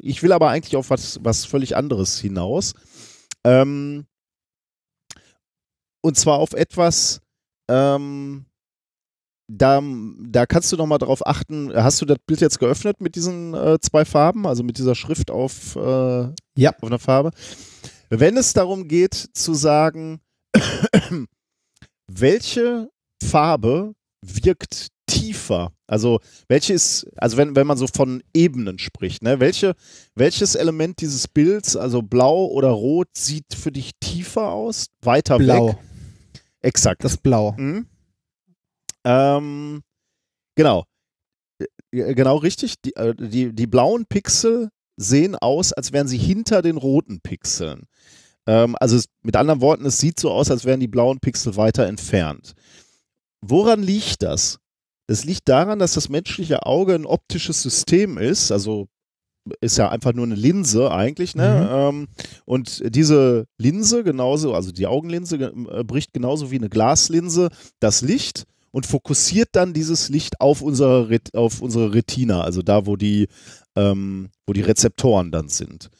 Ich 0.00 0.22
will 0.22 0.32
aber 0.32 0.50
eigentlich 0.50 0.76
auf 0.76 0.90
was, 0.90 1.18
was 1.22 1.44
völlig 1.44 1.76
anderes 1.76 2.20
hinaus. 2.20 2.74
Ähm, 3.44 4.06
und 6.00 6.16
zwar 6.16 6.38
auf 6.38 6.52
etwas, 6.52 7.20
ähm, 7.68 8.44
da, 9.50 9.82
da 10.20 10.46
kannst 10.46 10.70
du 10.72 10.76
noch 10.76 10.86
mal 10.86 10.98
drauf 10.98 11.26
achten. 11.26 11.72
Hast 11.74 12.00
du 12.00 12.04
das 12.06 12.18
Bild 12.26 12.40
jetzt 12.40 12.58
geöffnet 12.58 13.00
mit 13.00 13.16
diesen 13.16 13.54
äh, 13.54 13.78
zwei 13.80 14.04
Farben, 14.04 14.46
also 14.46 14.62
mit 14.62 14.78
dieser 14.78 14.94
Schrift 14.94 15.30
auf, 15.30 15.74
äh, 15.76 16.28
Ja. 16.56 16.74
auf 16.80 16.84
einer 16.84 16.98
Farbe? 16.98 17.30
Wenn 18.10 18.36
es 18.36 18.52
darum 18.52 18.88
geht 18.88 19.14
zu 19.32 19.54
sagen, 19.54 20.20
welche 22.06 22.90
Farbe 23.22 23.94
wirkt 24.24 24.88
tiefer? 25.06 25.72
Also 25.86 26.20
welche 26.48 26.74
ist, 26.74 27.06
also 27.16 27.36
wenn, 27.38 27.56
wenn 27.56 27.66
man 27.66 27.78
so 27.78 27.86
von 27.86 28.22
Ebenen 28.34 28.78
spricht, 28.78 29.22
ne, 29.22 29.40
welche, 29.40 29.74
welches 30.14 30.54
Element 30.54 31.00
dieses 31.00 31.28
Bilds, 31.28 31.76
also 31.76 32.02
blau 32.02 32.46
oder 32.46 32.68
rot, 32.68 33.08
sieht 33.16 33.54
für 33.54 33.72
dich 33.72 33.92
tiefer 34.00 34.50
aus? 34.52 34.86
Weiter 35.02 35.38
Blau. 35.38 35.68
weg? 35.68 35.76
Exakt. 36.60 37.04
Das 37.04 37.16
Blau. 37.16 37.54
Mhm. 37.56 37.86
Ähm, 39.04 39.82
genau. 40.56 40.84
Äh, 41.60 42.14
Genau 42.14 42.36
richtig. 42.36 42.74
Die, 42.82 42.94
äh, 42.96 43.14
die, 43.14 43.54
die 43.54 43.66
blauen 43.66 44.04
Pixel 44.06 44.68
sehen 44.96 45.36
aus, 45.36 45.72
als 45.72 45.92
wären 45.92 46.08
sie 46.08 46.18
hinter 46.18 46.60
den 46.60 46.76
roten 46.76 47.20
Pixeln. 47.20 47.84
Ähm, 48.46 48.76
also 48.80 48.96
es, 48.96 49.06
mit 49.22 49.36
anderen 49.36 49.60
Worten, 49.60 49.86
es 49.86 49.98
sieht 49.98 50.18
so 50.20 50.30
aus, 50.30 50.50
als 50.50 50.64
wären 50.64 50.80
die 50.80 50.88
blauen 50.88 51.20
Pixel 51.20 51.56
weiter 51.56 51.86
entfernt. 51.86 52.52
Woran 53.40 53.82
liegt 53.82 54.22
das? 54.22 54.58
Das 55.06 55.24
liegt 55.24 55.48
daran, 55.48 55.78
dass 55.78 55.94
das 55.94 56.08
menschliche 56.08 56.66
Auge 56.66 56.94
ein 56.94 57.06
optisches 57.06 57.62
System 57.62 58.18
ist, 58.18 58.52
also 58.52 58.88
ist 59.62 59.78
ja 59.78 59.88
einfach 59.88 60.12
nur 60.12 60.26
eine 60.26 60.34
Linse 60.34 60.90
eigentlich, 60.90 61.34
ne? 61.34 61.68
Ähm, 61.72 62.08
und 62.44 62.82
diese 62.94 63.46
Linse 63.56 64.04
genauso, 64.04 64.52
also 64.52 64.72
die 64.72 64.86
Augenlinse 64.86 65.38
ge- 65.38 65.52
äh, 65.70 65.84
bricht 65.84 66.12
genauso 66.12 66.50
wie 66.50 66.56
eine 66.58 66.68
Glaslinse 66.68 67.48
das 67.80 68.02
Licht 68.02 68.44
und 68.70 68.86
fokussiert 68.86 69.50
dann 69.52 69.72
dieses 69.74 70.08
Licht 70.08 70.40
auf 70.40 70.62
unsere, 70.62 71.18
auf 71.34 71.60
unsere 71.60 71.94
Retina, 71.94 72.42
also 72.42 72.62
da, 72.62 72.86
wo 72.86 72.96
die, 72.96 73.28
ähm, 73.76 74.30
wo 74.46 74.52
die 74.52 74.62
Rezeptoren 74.62 75.30
dann 75.30 75.48
sind. 75.48 75.90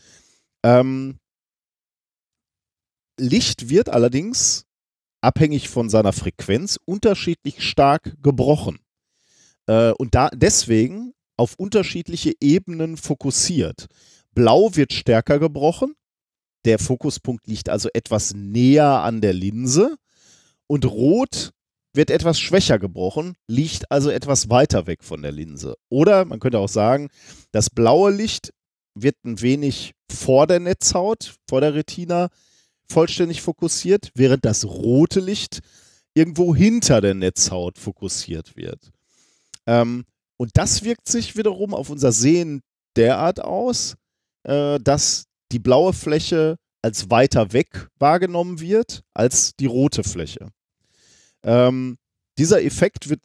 Ähm, 0.62 1.18
Licht 3.18 3.68
wird 3.68 3.88
allerdings 3.88 4.64
abhängig 5.20 5.68
von 5.68 5.88
seiner 5.88 6.12
Frequenz 6.12 6.78
unterschiedlich 6.84 7.62
stark 7.62 8.16
gebrochen. 8.22 8.78
Äh, 9.66 9.92
und 9.92 10.14
da 10.14 10.30
deswegen 10.30 11.14
auf 11.36 11.54
unterschiedliche 11.56 12.34
Ebenen 12.40 12.96
fokussiert. 12.96 13.86
Blau 14.32 14.74
wird 14.74 14.92
stärker 14.92 15.38
gebrochen. 15.38 15.94
Der 16.64 16.78
Fokuspunkt 16.78 17.46
liegt 17.46 17.68
also 17.68 17.88
etwas 17.92 18.34
näher 18.34 19.02
an 19.02 19.20
der 19.20 19.32
Linse. 19.32 19.96
Und 20.66 20.84
Rot 20.84 21.52
wird 21.98 22.10
etwas 22.10 22.38
schwächer 22.38 22.78
gebrochen, 22.78 23.34
liegt 23.48 23.90
also 23.90 24.08
etwas 24.08 24.48
weiter 24.48 24.86
weg 24.86 25.02
von 25.02 25.20
der 25.20 25.32
Linse. 25.32 25.74
Oder 25.90 26.24
man 26.24 26.38
könnte 26.38 26.60
auch 26.60 26.68
sagen, 26.68 27.08
das 27.50 27.70
blaue 27.70 28.12
Licht 28.12 28.54
wird 28.94 29.16
ein 29.24 29.40
wenig 29.40 29.94
vor 30.08 30.46
der 30.46 30.60
Netzhaut, 30.60 31.34
vor 31.48 31.60
der 31.60 31.74
Retina 31.74 32.28
vollständig 32.88 33.42
fokussiert, 33.42 34.12
während 34.14 34.44
das 34.44 34.64
rote 34.64 35.18
Licht 35.18 35.58
irgendwo 36.14 36.54
hinter 36.54 37.00
der 37.00 37.14
Netzhaut 37.14 37.78
fokussiert 37.78 38.56
wird. 38.56 38.92
Ähm, 39.66 40.04
und 40.36 40.52
das 40.54 40.84
wirkt 40.84 41.08
sich 41.08 41.36
wiederum 41.36 41.74
auf 41.74 41.90
unser 41.90 42.12
Sehen 42.12 42.62
derart 42.94 43.40
aus, 43.40 43.96
äh, 44.44 44.78
dass 44.78 45.24
die 45.50 45.58
blaue 45.58 45.92
Fläche 45.92 46.58
als 46.80 47.10
weiter 47.10 47.52
weg 47.52 47.88
wahrgenommen 47.98 48.60
wird 48.60 49.02
als 49.14 49.56
die 49.56 49.66
rote 49.66 50.04
Fläche. 50.04 50.52
Ähm, 51.44 51.96
dieser 52.38 52.62
Effekt 52.62 53.08
wird 53.08 53.20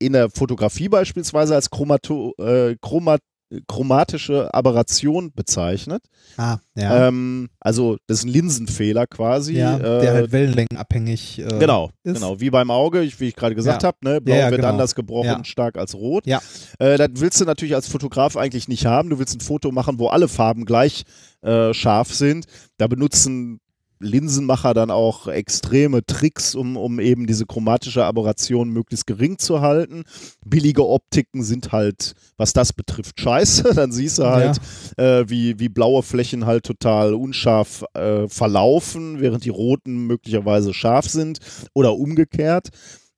in 0.00 0.12
der 0.14 0.30
Fotografie 0.30 0.88
beispielsweise 0.88 1.54
als 1.54 1.70
Chromato, 1.70 2.34
äh, 2.38 2.76
Chromat 2.80 3.20
chromatische 3.66 4.54
Aberration 4.54 5.32
bezeichnet. 5.32 6.04
Ah, 6.36 6.58
ja. 6.76 7.08
Ähm, 7.08 7.48
also 7.58 7.96
das 8.06 8.18
ist 8.18 8.24
ein 8.24 8.28
Linsenfehler 8.28 9.08
quasi. 9.08 9.54
ja, 9.58 9.76
der 9.76 10.02
äh, 10.02 10.06
halt 10.14 10.30
wellenlängenabhängig 10.32 11.40
äh, 11.40 11.58
Genau, 11.58 11.90
ist. 12.04 12.14
genau. 12.14 12.38
Wie 12.40 12.50
beim 12.50 12.70
Auge, 12.70 13.02
ich- 13.02 13.18
wie 13.18 13.26
ich 13.26 13.34
gerade 13.34 13.56
gesagt 13.56 13.82
Ja. 13.82 13.88
habe, 13.88 13.98
ne? 14.02 14.20
Blau 14.20 14.34
Ja, 14.36 14.40
ja, 14.42 14.50
wird 14.52 14.60
genau. 14.60 14.70
anders 14.72 14.94
gebrochen 14.94 15.44
stark 15.44 15.76
als 15.78 15.96
Rot. 15.96 16.28
Ja. 16.28 16.40
Äh, 16.78 16.96
das 16.96 17.08
willst 17.14 17.40
du 17.40 17.44
natürlich 17.44 17.74
als 17.74 17.88
Fotograf 17.88 18.36
eigentlich 18.36 18.68
nicht 18.68 18.86
haben. 18.86 19.10
Du 19.10 19.18
willst 19.18 19.34
ein 19.36 19.40
Foto 19.40 19.72
machen, 19.72 19.98
wo 19.98 20.06
alle 20.06 20.28
Farben 20.28 20.64
gleich 20.64 21.02
äh, 21.42 21.74
scharf 21.74 22.14
sind. 22.14 22.44
Da 22.78 22.86
benutzen 22.86 23.58
Linsenmacher 24.00 24.74
dann 24.74 24.90
auch 24.90 25.28
extreme 25.28 26.04
Tricks, 26.04 26.54
um, 26.54 26.76
um 26.76 26.98
eben 26.98 27.26
diese 27.26 27.46
chromatische 27.46 28.04
Aberration 28.04 28.70
möglichst 28.70 29.06
gering 29.06 29.38
zu 29.38 29.60
halten. 29.60 30.04
Billige 30.44 30.86
Optiken 30.86 31.42
sind 31.42 31.70
halt, 31.70 32.14
was 32.36 32.52
das 32.52 32.72
betrifft, 32.72 33.20
scheiße. 33.20 33.74
Dann 33.74 33.92
siehst 33.92 34.18
du 34.18 34.24
halt, 34.24 34.58
äh, 34.96 35.28
wie, 35.28 35.58
wie 35.58 35.68
blaue 35.68 36.02
Flächen 36.02 36.46
halt 36.46 36.64
total 36.64 37.14
unscharf 37.14 37.84
äh, 37.94 38.26
verlaufen, 38.26 39.20
während 39.20 39.44
die 39.44 39.50
roten 39.50 40.06
möglicherweise 40.06 40.72
scharf 40.72 41.06
sind 41.08 41.38
oder 41.74 41.94
umgekehrt. 41.94 42.70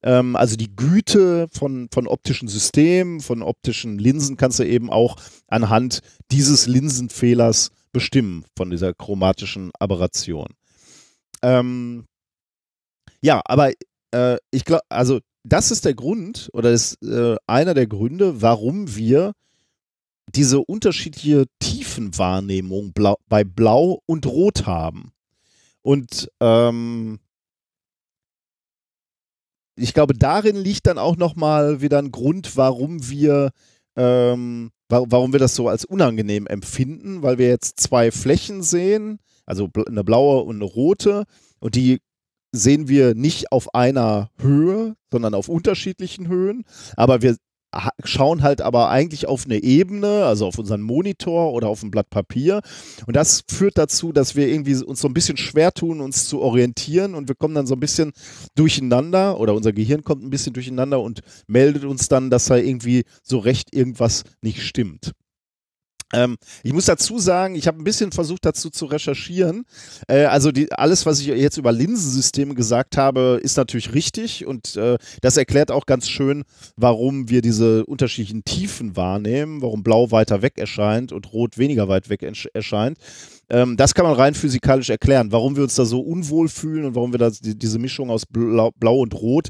Ähm, 0.02 0.36
also 0.36 0.56
die 0.56 0.74
Güte 0.74 1.48
von, 1.52 1.88
von 1.92 2.08
optischen 2.08 2.48
Systemen, 2.48 3.20
von 3.20 3.42
optischen 3.42 3.98
Linsen 3.98 4.36
kannst 4.36 4.58
du 4.58 4.64
eben 4.64 4.90
auch 4.90 5.16
anhand 5.46 6.00
dieses 6.30 6.66
Linsenfehlers 6.66 7.70
bestimmen, 7.92 8.44
von 8.56 8.70
dieser 8.70 8.94
chromatischen 8.94 9.70
Aberration. 9.78 10.48
Ähm, 11.42 12.06
ja, 13.20 13.40
aber 13.44 13.72
äh, 14.12 14.36
ich 14.50 14.64
glaube, 14.64 14.82
also 14.88 15.20
das 15.44 15.70
ist 15.70 15.84
der 15.84 15.94
Grund 15.94 16.50
oder 16.52 16.70
ist 16.70 17.02
äh, 17.02 17.36
einer 17.46 17.74
der 17.74 17.86
Gründe, 17.86 18.42
warum 18.42 18.94
wir 18.94 19.32
diese 20.34 20.60
unterschiedliche 20.60 21.46
Tiefenwahrnehmung 21.58 22.92
blau, 22.92 23.16
bei 23.28 23.44
Blau 23.44 24.00
und 24.06 24.26
Rot 24.26 24.66
haben. 24.66 25.12
Und 25.82 26.30
ähm, 26.40 27.18
ich 29.76 29.94
glaube, 29.94 30.14
darin 30.14 30.56
liegt 30.56 30.86
dann 30.86 30.98
auch 30.98 31.16
nochmal 31.16 31.80
wieder 31.80 31.98
ein 31.98 32.12
Grund, 32.12 32.56
warum 32.56 33.08
wir, 33.08 33.50
ähm, 33.96 34.70
wa 34.88 35.04
warum 35.08 35.32
wir 35.32 35.40
das 35.40 35.54
so 35.54 35.68
als 35.68 35.84
unangenehm 35.84 36.46
empfinden, 36.46 37.22
weil 37.22 37.38
wir 37.38 37.48
jetzt 37.48 37.80
zwei 37.80 38.10
Flächen 38.10 38.62
sehen, 38.62 39.18
also 39.46 39.68
eine 39.86 40.04
blaue 40.04 40.42
und 40.42 40.56
eine 40.56 40.64
rote, 40.64 41.24
und 41.60 41.74
die 41.74 42.00
sehen 42.54 42.88
wir 42.88 43.14
nicht 43.14 43.50
auf 43.50 43.74
einer 43.74 44.30
Höhe, 44.38 44.94
sondern 45.10 45.34
auf 45.34 45.48
unterschiedlichen 45.48 46.28
Höhen, 46.28 46.64
aber 46.96 47.22
wir 47.22 47.36
ha- 47.74 47.92
schauen 48.04 48.42
halt 48.42 48.60
aber 48.60 48.90
eigentlich 48.90 49.26
auf 49.26 49.46
eine 49.46 49.62
Ebene, 49.62 50.24
also 50.26 50.46
auf 50.46 50.58
unseren 50.58 50.82
Monitor 50.82 51.52
oder 51.52 51.68
auf 51.68 51.82
ein 51.82 51.90
Blatt 51.90 52.10
Papier. 52.10 52.60
Und 53.06 53.16
das 53.16 53.42
führt 53.50 53.78
dazu, 53.78 54.12
dass 54.12 54.36
wir 54.36 54.48
irgendwie 54.48 54.74
uns 54.84 55.00
so 55.00 55.08
ein 55.08 55.14
bisschen 55.14 55.38
schwer 55.38 55.72
tun, 55.72 56.00
uns 56.02 56.28
zu 56.28 56.40
orientieren 56.42 57.14
und 57.14 57.28
wir 57.28 57.34
kommen 57.34 57.54
dann 57.54 57.66
so 57.66 57.74
ein 57.74 57.80
bisschen 57.80 58.12
durcheinander 58.54 59.40
oder 59.40 59.54
unser 59.54 59.72
Gehirn 59.72 60.04
kommt 60.04 60.22
ein 60.22 60.30
bisschen 60.30 60.52
durcheinander 60.52 61.00
und 61.00 61.20
meldet 61.46 61.84
uns 61.84 62.08
dann, 62.08 62.28
dass 62.28 62.46
da 62.46 62.56
irgendwie 62.56 63.04
so 63.22 63.38
recht 63.38 63.74
irgendwas 63.74 64.24
nicht 64.42 64.62
stimmt. 64.62 65.12
Ähm, 66.12 66.36
ich 66.62 66.72
muss 66.72 66.86
dazu 66.86 67.18
sagen, 67.18 67.54
ich 67.54 67.66
habe 67.66 67.80
ein 67.80 67.84
bisschen 67.84 68.12
versucht 68.12 68.44
dazu 68.44 68.70
zu 68.70 68.86
recherchieren. 68.86 69.64
Äh, 70.08 70.24
also 70.24 70.52
die, 70.52 70.70
alles, 70.72 71.06
was 71.06 71.20
ich 71.20 71.26
jetzt 71.26 71.56
über 71.56 71.72
Linsensysteme 71.72 72.54
gesagt 72.54 72.96
habe, 72.96 73.40
ist 73.42 73.56
natürlich 73.56 73.94
richtig 73.94 74.46
und 74.46 74.76
äh, 74.76 74.98
das 75.20 75.36
erklärt 75.36 75.70
auch 75.70 75.86
ganz 75.86 76.08
schön, 76.08 76.44
warum 76.76 77.28
wir 77.28 77.40
diese 77.42 77.84
unterschiedlichen 77.86 78.44
Tiefen 78.44 78.96
wahrnehmen, 78.96 79.62
warum 79.62 79.82
Blau 79.82 80.10
weiter 80.10 80.42
weg 80.42 80.58
erscheint 80.58 81.12
und 81.12 81.32
Rot 81.32 81.58
weniger 81.58 81.88
weit 81.88 82.08
weg 82.08 82.22
ersch- 82.22 82.48
erscheint. 82.52 82.98
Ähm, 83.50 83.76
das 83.76 83.94
kann 83.94 84.04
man 84.04 84.14
rein 84.14 84.34
physikalisch 84.34 84.90
erklären, 84.90 85.32
warum 85.32 85.56
wir 85.56 85.62
uns 85.62 85.74
da 85.74 85.84
so 85.84 86.00
unwohl 86.00 86.48
fühlen 86.48 86.84
und 86.84 86.94
warum 86.94 87.12
wir 87.12 87.18
das, 87.18 87.40
die, 87.40 87.58
diese 87.58 87.78
Mischung 87.78 88.10
aus 88.10 88.24
Blau, 88.26 88.70
Blau 88.78 89.00
und 89.00 89.14
Rot 89.14 89.48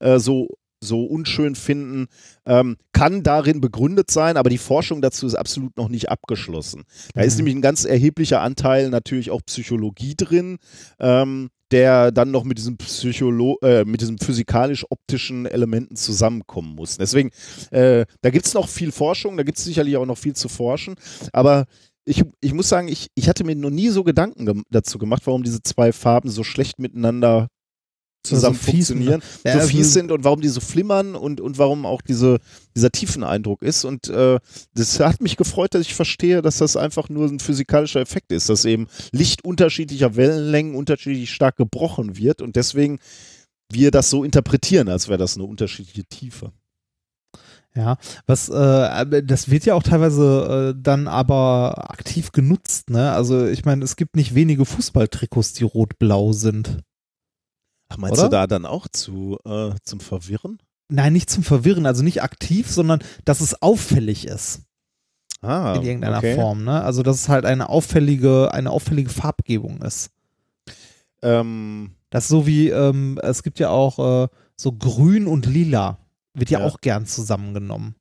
äh, 0.00 0.18
so 0.18 0.48
so 0.84 1.04
unschön 1.04 1.54
finden, 1.56 2.06
ähm, 2.46 2.76
kann 2.92 3.22
darin 3.22 3.60
begründet 3.60 4.10
sein, 4.10 4.36
aber 4.36 4.50
die 4.50 4.58
Forschung 4.58 5.02
dazu 5.02 5.26
ist 5.26 5.34
absolut 5.34 5.76
noch 5.76 5.88
nicht 5.88 6.10
abgeschlossen. 6.10 6.84
Da 7.14 7.22
ist 7.22 7.34
Mhm. 7.34 7.38
nämlich 7.38 7.54
ein 7.56 7.62
ganz 7.62 7.84
erheblicher 7.84 8.40
Anteil 8.40 8.90
natürlich 8.90 9.30
auch 9.30 9.40
Psychologie 9.46 10.14
drin, 10.16 10.58
ähm, 11.00 11.50
der 11.70 12.12
dann 12.12 12.30
noch 12.30 12.44
mit 12.44 12.58
diesem 12.58 12.76
Psycholo 12.76 13.58
äh, 13.62 13.84
mit 13.84 14.00
diesem 14.00 14.18
physikalisch-optischen 14.18 15.46
Elementen 15.46 15.96
zusammenkommen 15.96 16.74
muss. 16.76 16.98
Deswegen, 16.98 17.30
äh, 17.70 18.04
da 18.20 18.30
gibt 18.30 18.46
es 18.46 18.54
noch 18.54 18.68
viel 18.68 18.92
Forschung, 18.92 19.36
da 19.36 19.42
gibt 19.42 19.58
es 19.58 19.64
sicherlich 19.64 19.96
auch 19.96 20.06
noch 20.06 20.18
viel 20.18 20.34
zu 20.36 20.48
forschen, 20.48 20.94
aber 21.32 21.64
ich, 22.06 22.22
ich 22.42 22.52
muss 22.52 22.68
sagen, 22.68 22.88
ich, 22.88 23.08
ich 23.14 23.28
hatte 23.28 23.44
mir 23.44 23.56
noch 23.56 23.70
nie 23.70 23.88
so 23.88 24.04
Gedanken 24.04 24.44
ge 24.46 24.62
dazu 24.70 24.98
gemacht, 24.98 25.22
warum 25.24 25.42
diese 25.42 25.62
zwei 25.62 25.90
Farben 25.90 26.28
so 26.28 26.44
schlecht 26.44 26.78
miteinander 26.78 27.48
zusammen 28.24 28.56
so 28.56 28.70
fies, 28.70 28.88
funktionieren, 28.88 29.20
ne? 29.20 29.50
Ja, 29.50 29.52
so 29.52 29.58
also- 29.60 29.70
fies 29.70 29.92
sind 29.92 30.10
und 30.10 30.24
warum 30.24 30.40
die 30.40 30.48
so 30.48 30.60
flimmern 30.60 31.14
und, 31.14 31.40
und 31.40 31.58
warum 31.58 31.86
auch 31.86 32.02
diese, 32.02 32.38
dieser 32.74 32.90
Tiefeneindruck 32.90 33.62
ist. 33.62 33.84
Und 33.84 34.08
äh, 34.08 34.38
das 34.74 35.00
hat 35.00 35.20
mich 35.20 35.36
gefreut, 35.36 35.74
dass 35.74 35.82
ich 35.82 35.94
verstehe, 35.94 36.42
dass 36.42 36.58
das 36.58 36.76
einfach 36.76 37.08
nur 37.08 37.26
ein 37.26 37.40
physikalischer 37.40 38.00
Effekt 38.00 38.32
ist, 38.32 38.48
dass 38.48 38.64
eben 38.64 38.88
Licht 39.12 39.44
unterschiedlicher 39.44 40.16
Wellenlängen 40.16 40.74
unterschiedlich 40.74 41.32
stark 41.32 41.56
gebrochen 41.56 42.16
wird 42.16 42.42
und 42.42 42.56
deswegen 42.56 42.98
wir 43.70 43.90
das 43.90 44.10
so 44.10 44.24
interpretieren, 44.24 44.88
als 44.88 45.08
wäre 45.08 45.18
das 45.18 45.36
eine 45.36 45.44
unterschiedliche 45.44 46.04
Tiefe. 46.04 46.52
Ja, 47.76 47.96
was, 48.26 48.48
äh, 48.50 49.22
das 49.24 49.50
wird 49.50 49.64
ja 49.64 49.74
auch 49.74 49.82
teilweise 49.82 50.74
äh, 50.76 50.80
dann 50.80 51.08
aber 51.08 51.90
aktiv 51.90 52.30
genutzt, 52.30 52.90
ne? 52.90 53.10
Also 53.12 53.46
ich 53.48 53.64
meine, 53.64 53.84
es 53.84 53.96
gibt 53.96 54.14
nicht 54.14 54.36
wenige 54.36 54.64
Fußballtrikots, 54.64 55.54
die 55.54 55.64
rot-blau 55.64 56.32
sind. 56.32 56.78
Ach, 57.94 57.98
meinst 57.98 58.14
Oder? 58.18 58.24
du 58.24 58.28
da 58.30 58.46
dann 58.46 58.66
auch 58.66 58.88
zu, 58.88 59.38
äh, 59.44 59.70
zum 59.82 60.00
Verwirren? 60.00 60.58
Nein, 60.88 61.12
nicht 61.12 61.30
zum 61.30 61.42
Verwirren, 61.42 61.86
also 61.86 62.02
nicht 62.02 62.22
aktiv, 62.22 62.70
sondern 62.70 63.00
dass 63.24 63.40
es 63.40 63.60
auffällig 63.62 64.26
ist 64.26 64.60
Ah, 65.40 65.74
in 65.76 65.82
irgendeiner 65.82 66.18
okay. 66.18 66.34
Form, 66.34 66.64
ne? 66.64 66.82
Also 66.82 67.02
dass 67.02 67.16
es 67.16 67.28
halt 67.28 67.44
eine 67.46 67.68
auffällige, 67.68 68.52
eine 68.52 68.70
auffällige 68.70 69.10
Farbgebung 69.10 69.82
ist. 69.82 70.10
Ähm, 71.22 71.92
Das 72.10 72.24
ist 72.24 72.28
so 72.30 72.46
wie, 72.46 72.68
ähm, 72.68 73.18
es 73.22 73.42
gibt 73.42 73.58
ja 73.58 73.70
auch 73.70 74.24
äh, 74.24 74.28
so 74.56 74.72
grün 74.72 75.26
und 75.26 75.46
lila, 75.46 75.98
wird 76.34 76.50
ja, 76.50 76.60
Ja. 76.60 76.66
auch 76.66 76.80
gern 76.80 77.06
zusammengenommen. 77.06 77.94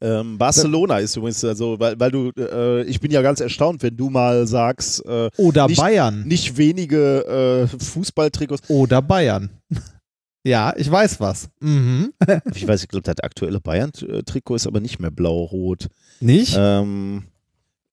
Ähm, 0.00 0.38
Barcelona 0.38 0.98
ist 0.98 1.16
übrigens, 1.16 1.44
also, 1.44 1.78
weil, 1.78 1.98
weil 1.98 2.10
du, 2.10 2.30
äh, 2.38 2.82
ich 2.84 3.00
bin 3.00 3.10
ja 3.10 3.20
ganz 3.22 3.40
erstaunt, 3.40 3.82
wenn 3.82 3.96
du 3.96 4.10
mal 4.10 4.46
sagst, 4.46 5.04
äh, 5.06 5.30
Oder 5.36 5.66
Nicht- 5.66 5.78
Bayern. 5.80 6.22
nicht 6.26 6.56
wenige 6.56 7.66
äh, 7.72 7.78
Fußballtrikots. 7.84 8.68
Oder 8.70 9.02
Bayern. 9.02 9.50
ja, 10.44 10.72
ich 10.76 10.90
weiß 10.90 11.20
was. 11.20 11.48
Mhm. 11.60 12.12
Ich 12.54 12.66
weiß, 12.66 12.82
ich 12.82 12.88
glaube, 12.88 13.02
das 13.02 13.20
aktuelle 13.22 13.60
Bayern-Trikot 13.60 14.54
ist 14.56 14.66
aber 14.66 14.80
nicht 14.80 14.98
mehr 15.00 15.10
blau-rot. 15.10 15.88
Nicht? 16.20 16.56
Ähm, 16.58 17.24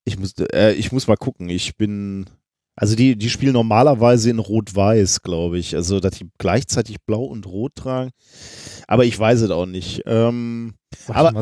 ich, 0.04 0.18
muss, 0.18 0.34
äh, 0.52 0.72
ich 0.72 0.92
muss 0.92 1.06
mal 1.08 1.16
gucken. 1.16 1.48
Ich 1.48 1.76
bin. 1.76 2.26
Also 2.78 2.94
die, 2.94 3.16
die 3.16 3.30
spielen 3.30 3.54
normalerweise 3.54 4.28
in 4.28 4.38
Rot-Weiß, 4.38 5.22
glaube 5.22 5.58
ich. 5.58 5.74
Also 5.74 5.98
dass 5.98 6.12
die 6.18 6.28
gleichzeitig 6.38 6.96
Blau 7.06 7.24
und 7.24 7.46
Rot 7.46 7.74
tragen. 7.74 8.10
Aber 8.86 9.04
ich 9.06 9.18
weiß 9.18 9.40
es 9.40 9.50
auch 9.50 9.64
nicht. 9.66 10.02
Ähm, 10.04 10.74
aber- 11.08 11.32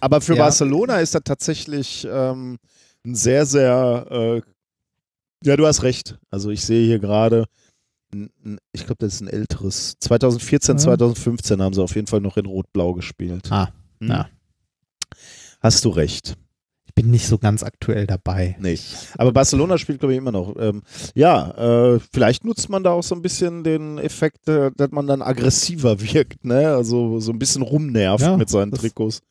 aber 0.00 0.20
für 0.20 0.34
Ja. 0.36 0.44
Barcelona 0.44 0.98
ist 1.00 1.14
das 1.14 1.22
tatsächlich 1.24 2.06
ähm, 2.10 2.58
ein 3.06 3.14
sehr, 3.14 3.46
sehr. 3.46 4.06
Äh, 4.10 4.42
ja, 5.44 5.56
du 5.56 5.66
hast 5.66 5.82
recht. 5.82 6.18
Also 6.30 6.50
ich 6.50 6.62
sehe 6.62 6.86
hier 6.86 6.98
gerade. 6.98 7.46
Ich 8.72 8.84
glaube, 8.84 8.96
das 8.98 9.14
ist 9.14 9.20
ein 9.22 9.28
älteres. 9.28 9.94
2014, 9.98 10.76
Ja. 10.76 10.82
2015 10.82 11.62
haben 11.62 11.72
sie 11.72 11.82
auf 11.82 11.94
jeden 11.94 12.06
Fall 12.06 12.20
noch 12.20 12.36
in 12.36 12.44
Rot-Blau 12.44 12.92
gespielt. 12.92 13.50
Ah, 13.50 13.68
Hm. 14.00 14.08
ja. 14.10 14.28
Hast 15.60 15.84
du 15.86 15.88
recht. 15.88 16.36
Bin 16.94 17.10
nicht 17.10 17.26
so 17.26 17.38
ganz 17.38 17.62
aktuell 17.62 18.06
dabei. 18.06 18.56
Nee. 18.60 18.78
Aber 19.16 19.32
Barcelona 19.32 19.78
spielt, 19.78 20.00
glaube 20.00 20.12
ich, 20.12 20.18
immer 20.18 20.32
noch. 20.32 20.54
Ähm, 20.58 20.82
ja, 21.14 21.94
äh, 21.94 22.00
vielleicht 22.12 22.44
nutzt 22.44 22.68
man 22.68 22.84
da 22.84 22.90
auch 22.90 23.02
so 23.02 23.14
ein 23.14 23.22
bisschen 23.22 23.64
den 23.64 23.98
Effekt, 23.98 24.48
äh, 24.48 24.70
dass 24.76 24.90
man 24.90 25.06
dann 25.06 25.22
aggressiver 25.22 26.00
wirkt, 26.12 26.44
ne? 26.44 26.68
Also 26.68 27.20
so 27.20 27.32
ein 27.32 27.38
bisschen 27.38 27.62
rumnervt 27.62 28.24
Ja, 28.24 28.36
mit 28.36 28.48
seinen 28.48 28.72
Trikots. 28.72 29.22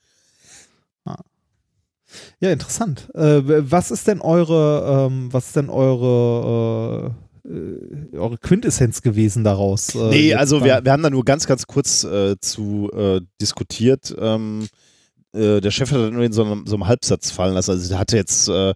Ja, 2.39 2.51
interessant. 2.51 3.09
Äh, 3.13 3.41
was 3.45 3.91
ist 3.91 4.07
denn 4.07 4.21
eure, 4.21 5.07
ähm, 5.09 5.31
was 5.31 5.47
ist 5.47 5.55
denn 5.55 5.69
eure, 5.69 7.15
äh, 7.45 7.49
äh, 7.49 8.17
eure 8.17 8.37
Quintessenz 8.37 9.01
gewesen 9.01 9.43
daraus? 9.43 9.95
Äh, 9.95 10.09
nee, 10.09 10.33
also 10.33 10.63
wir, 10.63 10.83
wir 10.83 10.91
haben 10.91 11.03
da 11.03 11.09
nur 11.09 11.23
ganz, 11.23 11.47
ganz 11.47 11.67
kurz 11.67 12.01
zu 12.41 12.89
diskutiert. 13.39 14.15
Ähm, 14.19 14.67
äh, 15.33 15.61
der 15.61 15.71
Chef 15.71 15.91
hat 15.91 15.99
das 15.99 16.11
nur 16.11 16.23
in 16.23 16.33
so 16.33 16.43
einem, 16.43 16.65
so 16.67 16.75
einem 16.75 16.87
Halbsatz 16.87 17.31
fallen 17.31 17.53
lassen. 17.53 17.71
Also 17.71 17.89
der 17.89 17.99
hatte 17.99 18.17
jetzt, 18.17 18.47
äh, 18.49 18.73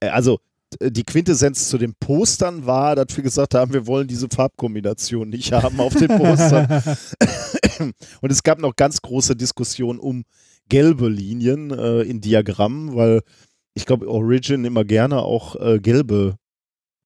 also 0.00 0.38
äh, 0.80 0.90
die 0.90 1.04
Quintessenz 1.04 1.68
zu 1.68 1.78
den 1.78 1.94
Postern 1.94 2.66
war, 2.66 2.96
dass 2.96 3.16
wir 3.16 3.24
gesagt 3.24 3.54
haben, 3.54 3.72
wir 3.72 3.86
wollen 3.86 4.08
diese 4.08 4.28
Farbkombination 4.28 5.28
nicht 5.28 5.52
haben 5.52 5.80
auf 5.80 5.94
den 5.94 6.08
Postern. 6.08 6.82
Und 8.20 8.32
es 8.32 8.42
gab 8.42 8.58
noch 8.58 8.76
ganz 8.76 9.02
große 9.02 9.36
Diskussionen 9.36 9.98
um 9.98 10.24
gelbe 10.68 11.08
Linien 11.08 11.70
äh, 11.70 12.02
in 12.02 12.20
Diagrammen, 12.20 12.94
weil 12.94 13.22
ich 13.74 13.86
glaube, 13.86 14.08
Origin 14.08 14.64
immer 14.64 14.84
gerne 14.84 15.22
auch 15.22 15.56
äh, 15.56 15.78
gelbe 15.78 16.36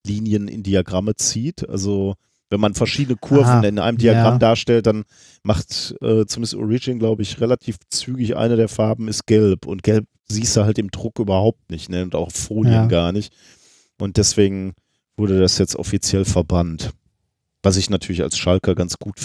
Linien 0.07 0.49
in 0.49 0.63
Diagramme 0.63 1.15
zieht. 1.17 1.69
Also 1.69 2.15
wenn 2.53 2.61
man 2.61 2.75
verschiedene 2.75 3.17
Kurven 3.17 3.47
Aha, 3.47 3.67
in 3.67 3.79
einem 3.79 3.97
Diagramm 3.97 4.35
ja. 4.35 4.39
darstellt, 4.39 4.87
dann 4.87 5.05
macht 5.43 5.95
äh, 6.03 6.27
zumindest 6.27 6.55
Origin, 6.55 6.99
glaube 6.99 7.23
ich, 7.23 7.41
relativ 7.41 7.79
zügig 7.89 8.37
eine 8.37 8.57
der 8.57 8.69
Farben 8.69 9.09
ist 9.09 9.27
gelb. 9.27 9.67
Und 9.67 9.83
gelb 9.83 10.05
siehst 10.29 10.55
du 10.57 10.65
halt 10.65 10.79
im 10.79 10.91
Druck 10.91 11.19
überhaupt 11.19 11.71
nicht, 11.71 11.89
ne? 11.89 12.03
Und 12.03 12.15
auch 12.15 12.27
auf 12.27 12.35
Folien 12.35 12.75
Ja. 12.75 12.87
gar 12.87 13.11
nicht. 13.13 13.33
Und 13.99 14.19
deswegen 14.19 14.75
wurde 15.17 15.41
das 15.41 15.57
jetzt 15.57 15.77
offiziell 15.77 16.27
verbannt. 16.27 16.91
Was 17.63 17.79
ich 17.79 17.89
natürlich 17.89 18.23
als 18.23 18.37
Schalker 18.37 18.75
ganz 18.75 18.99
gut 18.99 19.17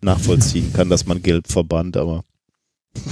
nachvollziehen 0.00 0.72
kann, 0.72 0.90
dass 0.90 1.06
man 1.06 1.22
gelb 1.22 1.46
verbannt, 1.46 1.96
aber. 1.96 2.24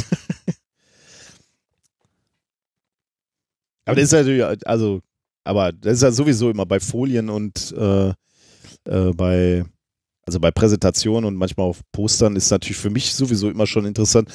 aber 3.85 3.95
das 3.95 4.05
ist 4.05 4.13
natürlich, 4.13 4.45
also, 4.67 5.01
aber 5.45 5.71
das 5.71 5.93
ist 5.95 6.03
ja 6.03 6.11
sowieso 6.11 6.51
immer 6.51 6.67
bei 6.67 6.81
Folien 6.81 7.31
und 7.31 7.73
äh, 7.73 8.13
äh, 8.87 9.13
bei, 9.13 9.65
also 10.27 10.41
bei 10.41 10.51
Präsentationen 10.51 11.27
und 11.27 11.37
manchmal 11.37 11.67
auf 11.67 11.81
Postern 11.93 12.37
ist 12.37 12.51
natürlich 12.51 12.79
für 12.79 12.91
mich 12.91 13.15
sowieso 13.15 13.51
immer 13.51 13.67
schon 13.67 13.85
interessant. 13.87 14.31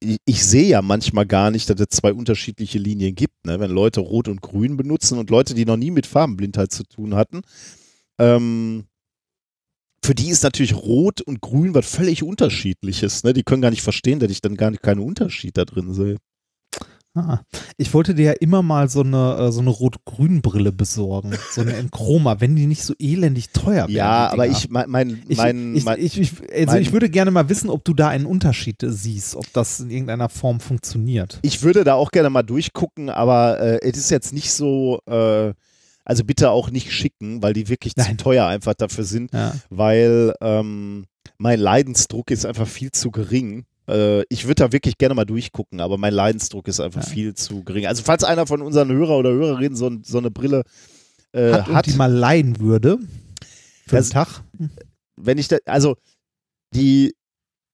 Ich, 0.00 0.18
ich 0.24 0.44
sehe 0.44 0.68
ja 0.68 0.82
manchmal 0.82 1.26
gar 1.26 1.50
nicht, 1.50 1.68
dass 1.70 1.80
es 1.80 1.88
zwei 1.96 2.12
unterschiedliche 2.12 2.78
Linien 2.78 3.14
gibt, 3.14 3.46
ne? 3.46 3.60
wenn 3.60 3.70
Leute 3.70 4.00
Rot 4.00 4.28
und 4.28 4.42
Grün 4.42 4.76
benutzen 4.76 5.18
und 5.18 5.30
Leute, 5.30 5.54
die 5.54 5.64
noch 5.64 5.76
nie 5.76 5.90
mit 5.90 6.06
Farbenblindheit 6.06 6.72
zu 6.72 6.84
tun 6.84 7.14
hatten. 7.14 7.42
Ähm, 8.18 8.84
für 10.04 10.14
die 10.14 10.28
ist 10.28 10.42
natürlich 10.42 10.74
Rot 10.74 11.22
und 11.22 11.40
Grün 11.40 11.74
was 11.74 11.88
völlig 11.88 12.22
unterschiedliches. 12.22 13.24
Ne? 13.24 13.32
Die 13.32 13.42
können 13.42 13.62
gar 13.62 13.70
nicht 13.70 13.82
verstehen, 13.82 14.18
dass 14.18 14.30
ich 14.30 14.42
dann 14.42 14.56
gar 14.56 14.70
nicht 14.70 14.82
keinen 14.82 15.00
Unterschied 15.00 15.56
da 15.56 15.64
drin 15.64 15.94
sehe. 15.94 16.18
Ah, 17.16 17.40
ich 17.76 17.94
wollte 17.94 18.14
dir 18.14 18.24
ja 18.24 18.32
immer 18.32 18.62
mal 18.62 18.88
so 18.88 19.00
eine, 19.02 19.36
äh, 19.38 19.52
so 19.52 19.60
eine 19.60 19.70
Rot-Grün-Brille 19.70 20.72
besorgen. 20.72 21.32
So 21.52 21.60
eine 21.60 21.72
in 21.74 21.90
Chroma, 21.92 22.40
wenn 22.40 22.56
die 22.56 22.66
nicht 22.66 22.82
so 22.82 22.92
elendig 22.98 23.50
teuer 23.50 23.86
wären. 23.86 23.90
Ja, 23.90 24.30
aber 24.30 24.44
Dinger. 24.46 24.58
ich, 24.58 24.68
mein, 24.68 24.90
mein, 24.90 25.22
Ich, 25.28 25.36
mein, 25.38 25.76
ich, 25.76 25.86
ich, 25.98 26.18
ich, 26.20 26.32
also 26.52 26.72
mein- 26.72 26.82
ich 26.82 26.92
würde 26.92 27.08
gerne 27.08 27.30
mal 27.30 27.48
wissen, 27.48 27.70
ob 27.70 27.84
du 27.84 27.94
da 27.94 28.08
einen 28.08 28.26
Unterschied 28.26 28.78
siehst, 28.84 29.36
ob 29.36 29.44
das 29.52 29.78
in 29.78 29.90
irgendeiner 29.90 30.28
Form 30.28 30.58
funktioniert. 30.58 31.38
ich 31.42 31.62
würde 31.62 31.84
da 31.84 31.94
auch 31.94 32.10
gerne 32.10 32.30
mal 32.30 32.42
durchgucken, 32.42 33.10
aber 33.10 33.60
äh, 33.60 33.78
es 33.88 33.96
ist 33.96 34.10
jetzt 34.10 34.32
nicht 34.32 34.50
so, 34.52 34.98
äh, 35.06 35.52
also 36.04 36.24
bitte 36.24 36.50
auch 36.50 36.70
nicht 36.70 36.90
schicken, 36.92 37.42
weil 37.42 37.52
die 37.52 37.68
wirklich 37.68 37.94
zu 37.94 38.02
Nein. 38.02 38.18
teuer 38.18 38.46
einfach 38.46 38.74
dafür 38.74 39.04
sind, 39.04 39.32
Ja. 39.32 39.54
weil 39.70 40.34
ähm, 40.40 41.06
mein 41.38 41.60
Leidensdruck 41.60 42.30
ist 42.32 42.44
einfach 42.44 42.66
viel 42.66 42.90
zu 42.90 43.10
gering. 43.12 43.66
Äh, 43.88 44.22
ich 44.28 44.44
würde 44.44 44.64
da 44.64 44.72
wirklich 44.72 44.96
gerne 44.98 45.14
mal 45.14 45.24
durchgucken, 45.24 45.80
aber 45.80 45.98
mein 45.98 46.14
Leidensdruck 46.14 46.68
ist 46.68 46.80
einfach 46.80 47.02
Ja. 47.02 47.08
viel 47.08 47.34
zu 47.34 47.62
gering. 47.64 47.86
Also 47.86 48.02
falls 48.02 48.24
einer 48.24 48.46
von 48.46 48.62
unseren 48.62 48.90
Hörer 48.90 49.18
oder 49.18 49.30
Hörerinnen 49.30 49.76
so, 49.76 49.90
so 50.02 50.18
eine 50.18 50.30
Brille 50.30 50.62
äh, 51.32 51.52
hat, 51.52 51.66
hat, 51.68 51.86
und 51.86 51.94
die 51.94 51.98
mal 51.98 52.12
leihen 52.12 52.60
würde 52.60 52.98
für 53.86 53.96
Das- 53.96 54.08
den 54.08 54.12
Tag. 54.14 54.42
wenn 55.16 55.38
ich 55.38 55.48
da, 55.48 55.56
also 55.66 55.96
die, 56.74 57.14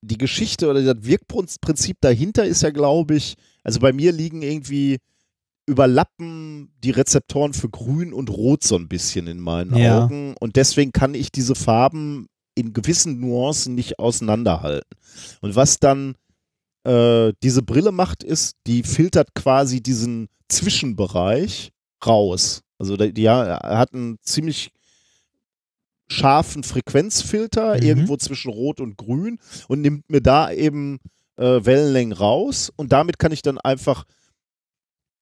die 0.03 0.19
Geschichte 0.19 0.69
oder 0.69 0.83
das 0.83 1.05
Wirkprinzip 1.05 1.99
dahinter 2.01 2.45
ist 2.45 2.63
ja, 2.63 2.71
glaube 2.71 3.15
ich, 3.17 3.35
also 3.63 3.81
bei 3.81 3.93
mir 3.93 4.13
liegen 4.13 4.43
irgendwie 4.43 4.99
überlappen 5.67 6.73
die 6.83 6.91
Rezeptoren 6.91 7.53
für 7.53 7.69
Grün 7.69 8.13
und 8.13 8.29
Rot 8.31 8.65
so 8.65 8.77
ein 8.77 8.89
bisschen 8.89 9.27
in 9.29 9.39
meinen 9.39 9.77
Ja. 9.77 10.05
Augen 10.05 10.35
und 10.41 10.57
deswegen 10.57 10.91
kann 10.93 11.15
ich 11.15 11.31
diese 11.31 11.55
Farben 11.55 12.27
in 12.55 12.73
gewissen 12.73 13.21
Nuancen 13.21 13.75
nicht 13.75 13.99
auseinanderhalten. 13.99 14.91
Und 15.41 15.57
was 15.57 15.79
dann 15.79 16.15
äh, 16.85 17.33
diese 17.43 17.63
Brille 17.63 17.93
macht, 17.93 18.23
ist, 18.23 18.57
die 18.67 18.83
filtert 18.83 19.35
quasi 19.35 19.83
diesen 19.83 20.29
Zwischenbereich 20.49 21.73
raus. 22.05 22.63
Also 22.79 22.97
die, 22.97 23.13
die 23.13 23.29
hat 23.29 23.93
einen 23.95 24.19
ziemlich 24.23 24.71
scharfen 26.09 26.65
Frequenzfilter 26.65 27.77
Mhm. 27.77 27.83
irgendwo 27.83 28.17
zwischen 28.17 28.51
Rot 28.51 28.81
und 28.81 28.97
Grün 28.97 29.39
und 29.69 29.81
nimmt 29.81 30.11
mir 30.11 30.21
da 30.21 30.51
eben 30.51 30.99
äh, 31.37 31.65
Wellenlängen 31.65 32.13
raus 32.13 32.71
und 32.75 32.93
damit 32.93 33.19
kann 33.19 33.33
ich 33.33 33.43
dann 33.43 33.59
einfach 33.59 34.05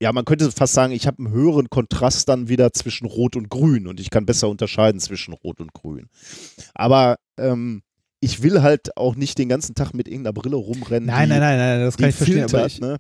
ja, 0.01 0.13
man 0.13 0.25
könnte 0.25 0.51
fast 0.53 0.75
sagen, 0.75 0.93
ich 0.93 1.07
habe 1.07 1.19
einen 1.19 1.31
höheren 1.31 1.71
Kontrast 1.71 2.29
dann 2.29 2.49
wieder 2.49 2.73
zwischen 2.73 3.07
Rot 3.07 3.37
und 3.37 3.49
Grün 3.51 3.87
und 3.87 3.99
ich 4.01 4.11
kann 4.11 4.27
besser 4.27 4.49
unterscheiden 4.49 5.01
zwischen 5.01 5.35
Rot 5.35 5.61
und 5.61 5.73
Grün. 5.73 6.09
Aber 6.75 7.17
ähm, 7.37 7.83
ich 8.21 8.43
will 8.43 8.63
halt 8.63 8.97
auch 8.97 9.17
nicht 9.17 9.39
den 9.39 9.49
ganzen 9.49 9.75
Tag 9.75 9.95
mit 9.95 10.09
irgendeiner 10.09 10.33
Brille 10.33 10.57
rumrennen. 10.57 11.07
Nein, 11.07 11.29
nein, 11.29 11.41
nein, 11.41 11.59
nein, 11.59 11.81
das 11.81 11.97
kann 11.97 12.11
ich 12.11 12.17
verstehen. 12.17 12.49
filtert, 12.49 12.55
Aber 12.55 12.67
ich, 12.67 12.81
ne? 12.81 12.97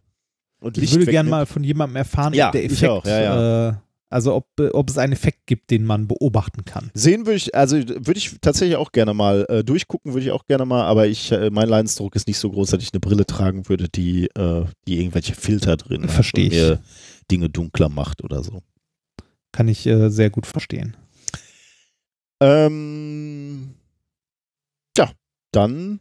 Und 0.61 0.77
ich 0.77 0.83
Licht 0.83 0.95
würde 0.97 1.11
gerne 1.11 1.31
mal 1.31 1.47
von 1.47 1.62
jemandem 1.62 1.97
erfahren, 1.97 2.35
Ja, 2.35 2.47
ob 2.47 2.53
der 2.53 2.65
Effekt, 2.65 2.91
auch, 2.91 3.05
ja, 3.05 3.69
Äh, 3.69 3.75
also 4.10 4.35
ob, 4.35 4.47
ob 4.72 4.89
es 4.89 4.98
einen 4.98 5.12
Effekt 5.12 5.47
gibt, 5.47 5.70
den 5.70 5.85
man 5.85 6.09
beobachten 6.09 6.64
kann. 6.64 6.90
Sehen 6.94 7.26
würde 7.26 7.36
ich, 7.36 7.55
also 7.55 7.76
würde 7.76 8.16
ich 8.16 8.39
tatsächlich 8.40 8.76
auch 8.76 8.93
gerne 8.93 9.14
mal 9.14 9.44
äh, 9.48 9.62
durchgucken, 9.62 10.14
würde 10.14 10.26
ich 10.26 10.32
auch 10.32 10.47
gerne 10.47 10.64
mal, 10.64 10.85
aber 10.85 11.06
ich, 11.06 11.30
äh, 11.32 11.51
mein 11.51 11.68
Leidensdruck 11.68 12.16
ist 12.16 12.26
nicht 12.26 12.39
so 12.39 12.51
groß, 12.51 12.70
dass 12.70 12.82
ich 12.82 12.93
eine 12.93 13.01
Brille 13.01 13.26
tragen 13.26 13.68
würde, 13.68 13.89
die, 13.89 14.26
äh, 14.35 14.64
die 14.86 15.01
irgendwelche 15.01 15.35
Filter 15.35 15.76
drin 15.76 16.05
hat 16.05 16.10
Versteh 16.10 16.44
und 16.44 16.52
mir 16.52 16.82
Dinge 17.30 17.51
dunkler 17.51 17.89
macht 17.89 18.24
oder 18.24 18.43
so. 18.43 18.62
Kann 19.52 19.68
ich 19.68 19.86
äh, 19.86 20.09
sehr 20.10 20.30
gut 20.30 20.47
verstehen. 20.47 20.97
Ähm, 22.40 23.74
ja, 24.97 25.10
dann 25.52 26.01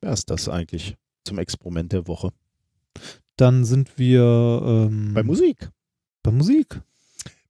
wäre 0.00 0.12
es 0.12 0.26
das 0.26 0.48
eigentlich 0.48 0.96
zum 1.24 1.38
Experiment 1.38 1.92
der 1.92 2.06
Woche. 2.06 2.32
Dann 3.36 3.64
sind 3.64 3.98
wir 3.98 4.62
ähm, 4.64 5.14
Bei 5.14 5.22
Musik. 5.22 5.70
Bei 6.22 6.30
Musik. 6.30 6.82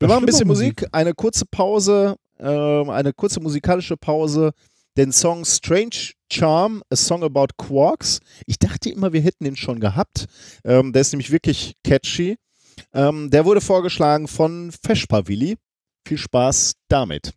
Wir 0.02 0.08
machen 0.08 0.24
ein 0.24 0.26
bisschen 0.26 0.48
Musik, 0.48 0.84
eine 0.90 1.14
kurze 1.14 1.46
Pause, 1.46 2.16
ähm, 2.40 2.90
eine 2.90 3.12
kurze 3.12 3.38
musikalische 3.40 3.96
Pause. 3.96 4.50
Den 4.96 5.12
Song 5.12 5.44
Strange 5.44 6.12
Charm, 6.30 6.82
a 6.90 6.96
Song 6.96 7.22
about 7.22 7.54
Quarks. 7.56 8.18
Ich 8.46 8.58
dachte 8.58 8.90
immer, 8.90 9.12
wir 9.12 9.20
hätten 9.20 9.44
den 9.44 9.54
schon 9.54 9.78
gehabt. 9.78 10.26
Ähm, 10.64 10.92
der 10.92 11.02
ist 11.02 11.12
nämlich 11.12 11.30
wirklich 11.30 11.76
catchy. 11.84 12.36
Ähm, 12.92 13.30
der 13.30 13.44
wurde 13.44 13.60
vorgeschlagen 13.60 14.26
von 14.26 14.72
Feschpavili. 14.72 15.56
Viel 16.04 16.18
Spaß 16.18 16.74
damit. 16.88 17.32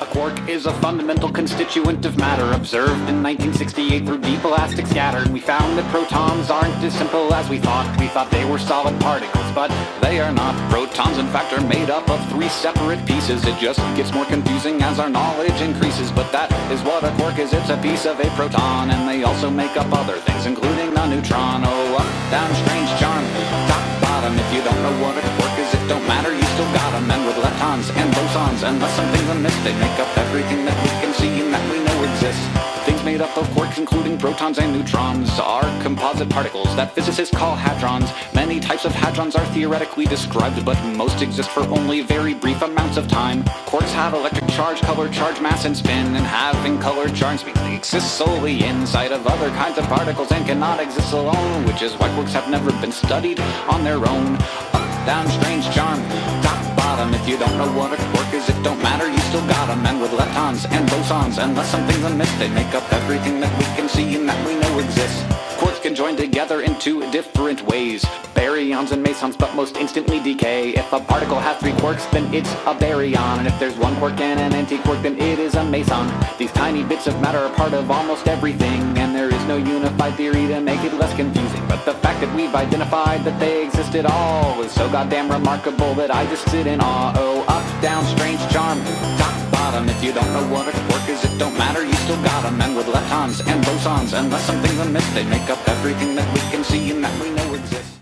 A 0.00 0.06
quark 0.06 0.48
is 0.48 0.66
a 0.66 0.72
fundamental 0.74 1.30
constituent 1.30 2.04
of 2.04 2.18
matter 2.18 2.52
observed 2.52 3.08
in 3.08 3.22
1968 3.22 4.04
through 4.04 4.18
deep 4.18 4.44
elastic 4.44 4.86
scatter. 4.86 5.24
We 5.32 5.40
found 5.40 5.78
that 5.78 5.90
protons 5.90 6.50
aren't 6.50 6.76
as 6.84 6.92
simple 6.92 7.32
as 7.32 7.48
we 7.48 7.58
thought. 7.58 7.88
We 7.98 8.08
thought 8.08 8.30
they 8.30 8.44
were 8.44 8.58
solid 8.58 9.00
particles, 9.00 9.50
but 9.54 9.72
they 10.02 10.20
are 10.20 10.32
not. 10.32 10.54
Protons, 10.70 11.16
in 11.16 11.26
fact, 11.28 11.52
are 11.54 11.66
made 11.66 11.88
up 11.88 12.08
of 12.10 12.20
three 12.28 12.48
separate 12.48 13.04
pieces. 13.06 13.46
It 13.46 13.58
just 13.58 13.80
gets 13.96 14.12
more 14.12 14.26
confusing 14.26 14.82
as 14.82 14.98
our 14.98 15.08
knowledge 15.08 15.60
increases, 15.62 16.12
but 16.12 16.30
that 16.30 16.52
is 16.70 16.82
what 16.82 17.02
a 17.02 17.10
quark 17.16 17.38
is. 17.38 17.54
It's 17.54 17.70
a 17.70 17.78
piece 17.78 18.04
of 18.04 18.20
a 18.20 18.28
proton, 18.36 18.90
and 18.90 19.08
they 19.08 19.24
also 19.24 19.48
make 19.48 19.76
up 19.76 19.90
other 19.92 20.18
things, 20.28 20.44
including 20.44 20.92
the 20.92 21.06
neutron. 21.06 21.62
Oh, 21.64 21.96
up, 21.96 22.10
down, 22.30 22.52
strange 22.66 22.90
charm, 23.00 23.24
top, 23.72 23.84
bottom. 24.04 24.36
If 24.36 24.48
you 24.52 24.60
don't 24.60 24.82
know 24.84 24.96
what 25.00 25.16
a 25.16 25.24
quark 25.40 25.56
is, 25.56 25.72
it 25.72 25.88
don't 25.88 26.06
matter. 26.06 26.34
You 26.34 26.46
still 26.52 26.70
got 26.76 26.92
'em. 26.92 27.10
And 27.10 27.24
with 27.24 27.38
and 27.76 28.14
bosons, 28.14 28.66
unless 28.66 28.96
something's 28.96 29.28
amiss, 29.28 29.54
they 29.62 29.74
make 29.74 29.98
up 30.00 30.16
everything 30.16 30.64
that 30.64 30.76
we 30.82 30.88
can 31.00 31.12
see 31.12 31.40
and 31.40 31.52
that 31.52 31.62
we 31.70 31.78
know 31.84 32.04
exists. 32.04 32.42
Things 32.86 33.04
made 33.04 33.20
up 33.20 33.36
of 33.36 33.46
quarks, 33.48 33.76
including 33.76 34.16
protons 34.16 34.58
and 34.58 34.72
neutrons, 34.72 35.28
are 35.38 35.64
composite 35.82 36.30
particles 36.30 36.74
that 36.76 36.94
physicists 36.94 37.36
call 37.36 37.54
hadrons. 37.54 38.08
Many 38.34 38.60
types 38.60 38.86
of 38.86 38.92
hadrons 38.92 39.36
are 39.36 39.44
theoretically 39.52 40.06
described, 40.06 40.64
but 40.64 40.82
most 40.96 41.20
exist 41.20 41.50
for 41.50 41.60
only 41.64 42.00
very 42.00 42.32
brief 42.32 42.62
amounts 42.62 42.96
of 42.96 43.08
time. 43.08 43.42
Quarks 43.68 43.92
have 43.92 44.14
electric 44.14 44.48
charge, 44.50 44.80
color, 44.80 45.08
charge, 45.10 45.40
mass, 45.40 45.66
and 45.66 45.76
spin, 45.76 46.16
and 46.16 46.24
having 46.24 46.78
color 46.78 47.08
charge 47.10 47.42
they 47.44 47.74
exist 47.76 48.16
solely 48.16 48.64
inside 48.64 49.12
of 49.12 49.26
other 49.26 49.50
kinds 49.50 49.76
of 49.76 49.84
particles 49.84 50.32
and 50.32 50.46
cannot 50.46 50.80
exist 50.80 51.12
alone, 51.12 51.66
which 51.66 51.82
is 51.82 51.92
why 51.94 52.08
quarks 52.10 52.32
have 52.32 52.48
never 52.48 52.70
been 52.80 52.92
studied 52.92 53.38
on 53.68 53.84
their 53.84 54.08
own. 54.08 54.36
Up, 54.72 54.86
down, 55.04 55.28
strange 55.28 55.68
charm, 55.74 56.00
top, 56.42 56.75
bottom. 56.96 57.14
If 57.14 57.28
you 57.28 57.36
don't 57.36 57.56
know 57.58 57.70
what 57.78 57.92
a 57.92 57.96
quark 58.12 58.32
is, 58.32 58.48
it 58.48 58.62
don't 58.62 58.80
matter, 58.82 59.08
you 59.08 59.18
still 59.28 59.46
got 59.46 59.68
'em. 59.68 59.84
And 59.86 60.00
with 60.00 60.12
leptons 60.12 60.64
and 60.70 60.88
bosons, 60.88 61.38
unless 61.38 61.68
something's 61.70 62.04
amiss, 62.04 62.32
they 62.38 62.48
make 62.48 62.72
up 62.74 62.84
everything 62.92 63.40
that 63.40 63.52
we 63.58 63.64
can 63.76 63.88
see 63.88 64.14
and 64.16 64.28
that 64.28 64.40
we 64.46 64.54
know 64.62 64.78
exists. 64.78 65.22
Quarks 65.66 65.82
can 65.82 65.96
join 65.96 66.14
together 66.14 66.60
in 66.60 66.78
two 66.78 67.00
different 67.10 67.60
ways. 67.62 68.04
Baryons 68.36 68.92
and 68.92 69.02
mesons, 69.02 69.36
but 69.36 69.52
most 69.56 69.76
instantly 69.76 70.20
decay. 70.20 70.70
If 70.70 70.92
a 70.92 71.00
particle 71.00 71.40
has 71.40 71.58
three 71.58 71.72
quarks, 71.72 72.08
then 72.12 72.32
it's 72.32 72.52
a 72.70 72.74
baryon. 72.82 73.38
And 73.38 73.48
if 73.48 73.58
there's 73.58 73.76
one 73.76 73.96
quark 73.96 74.20
and 74.20 74.38
an 74.38 74.52
antiquark, 74.52 75.02
then 75.02 75.18
it 75.18 75.40
is 75.40 75.56
a 75.56 75.64
meson. 75.64 76.06
These 76.38 76.52
tiny 76.52 76.84
bits 76.84 77.08
of 77.08 77.20
matter 77.20 77.38
are 77.38 77.52
part 77.56 77.74
of 77.74 77.90
almost 77.90 78.28
everything, 78.28 78.80
and 78.96 79.12
there 79.12 79.28
is 79.28 79.44
no 79.46 79.56
unified 79.56 80.14
theory 80.14 80.46
to 80.46 80.60
make 80.60 80.84
it 80.84 80.94
less 80.94 81.12
confusing. 81.16 81.66
But 81.66 81.84
the 81.84 81.94
fact 81.94 82.20
that 82.20 82.32
we've 82.36 82.54
identified 82.54 83.24
that 83.24 83.40
they 83.40 83.66
exist 83.66 83.96
at 83.96 84.06
all 84.06 84.62
is 84.62 84.70
so 84.70 84.88
goddamn 84.88 85.28
remarkable 85.28 85.94
that 85.94 86.12
I 86.12 86.26
just 86.26 86.48
sit 86.48 86.68
in 86.68 86.80
awe. 86.80 87.12
Oh, 87.16 87.44
up, 87.48 87.82
down, 87.82 88.04
strange 88.16 88.38
charm, 88.52 88.78
top, 89.18 89.55
bottom. 89.66 89.88
If 89.88 90.02
you 90.04 90.12
don't 90.12 90.32
know 90.32 90.46
what 90.54 90.64
a 90.68 90.72
quark 90.86 91.08
is, 91.14 91.20
it 91.24 91.34
don't 91.38 91.56
matter, 91.58 91.82
you 91.84 91.94
still 92.04 92.20
got 92.30 92.44
'em. 92.44 92.60
And 92.64 92.72
with 92.76 92.86
leptons 92.96 93.36
and 93.50 93.58
bosons, 93.66 94.10
unless 94.20 94.44
something's 94.50 94.80
amiss, 94.86 95.06
they 95.14 95.24
make 95.24 95.48
up 95.54 95.58
everything 95.74 96.10
that 96.18 96.28
we 96.34 96.40
can 96.52 96.62
see 96.64 96.90
and 96.92 97.02
that 97.04 97.14
we 97.20 97.28
know 97.36 97.54
exists. 97.54 97.92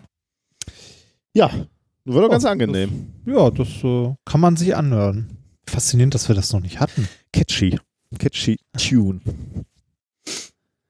Ja, 1.35 1.49
war 2.05 2.23
doch 2.23 2.31
ganz 2.31 2.45
Oh, 2.45 2.49
angenehm. 2.49 2.91
Ja, 3.27 3.51
das 3.51 3.69
äh, 3.83 4.15
kann 4.25 4.41
man 4.41 4.57
sich 4.57 4.77
anhören. 4.77 5.39
Faszinierend, 5.67 6.15
dass 6.15 6.29
wir 6.29 6.35
das 6.37 6.53
noch 6.53 6.61
nicht 6.61 6.79
hatten. 6.81 7.09
Catchy. 7.33 7.79
Catchy 8.19 8.57
Tune. 8.79 9.21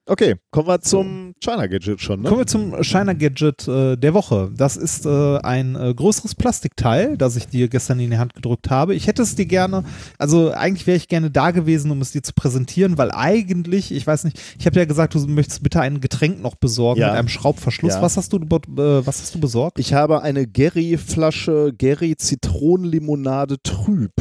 Okay, 0.06 0.34
kommen 0.50 0.68
wir 0.68 0.80
zum 0.82 1.34
China 1.42 1.66
Gadget 1.66 1.98
schon, 1.98 2.20
ne? 2.20 2.28
Kommen 2.28 2.42
wir 2.42 2.46
zum 2.46 2.82
Shiner 2.84 3.14
Gadget 3.14 3.66
äh, 3.66 3.96
der 3.96 4.12
Woche. 4.12 4.50
Das 4.54 4.76
ist 4.76 5.06
äh, 5.06 5.38
ein 5.38 5.76
äh, 5.76 5.94
größeres 5.94 6.34
Plastikteil, 6.34 7.16
das 7.16 7.36
ich 7.36 7.46
dir 7.48 7.68
gestern 7.68 7.98
in 8.00 8.10
die 8.10 8.18
Hand 8.18 8.34
gedrückt 8.34 8.68
habe. 8.68 8.94
Ich 8.94 9.06
hätte 9.06 9.22
es 9.22 9.34
dir 9.34 9.46
gerne, 9.46 9.82
also 10.18 10.50
eigentlich 10.52 10.86
wäre 10.86 10.98
ich 10.98 11.08
gerne 11.08 11.30
da 11.30 11.52
gewesen, 11.52 11.90
um 11.90 12.02
es 12.02 12.12
dir 12.12 12.22
zu 12.22 12.34
präsentieren, 12.34 12.98
weil 12.98 13.12
eigentlich, 13.12 13.92
ich 13.92 14.06
weiß 14.06 14.24
nicht, 14.24 14.38
ich 14.58 14.66
habe 14.66 14.78
ja 14.78 14.84
gesagt, 14.84 15.14
du 15.14 15.26
möchtest 15.26 15.62
bitte 15.62 15.80
ein 15.80 16.02
Getränk 16.02 16.42
noch 16.42 16.56
besorgen 16.56 17.00
Ja. 17.00 17.08
mit 17.08 17.18
einem 17.20 17.28
Schraubverschluss. 17.28 17.94
Ja. 17.94 18.02
Was 18.02 18.18
hast 18.18 18.34
du, 18.34 18.36
äh, 18.36 19.06
was 19.06 19.22
hast 19.22 19.34
du 19.34 19.40
besorgt? 19.40 19.78
Ich 19.78 19.94
habe 19.94 20.20
eine 20.20 20.46
Gerry-Flasche 20.46 21.72
Gerry 21.78 22.14
Zitronenlimonade 22.16 23.56
trüb. 23.62 24.12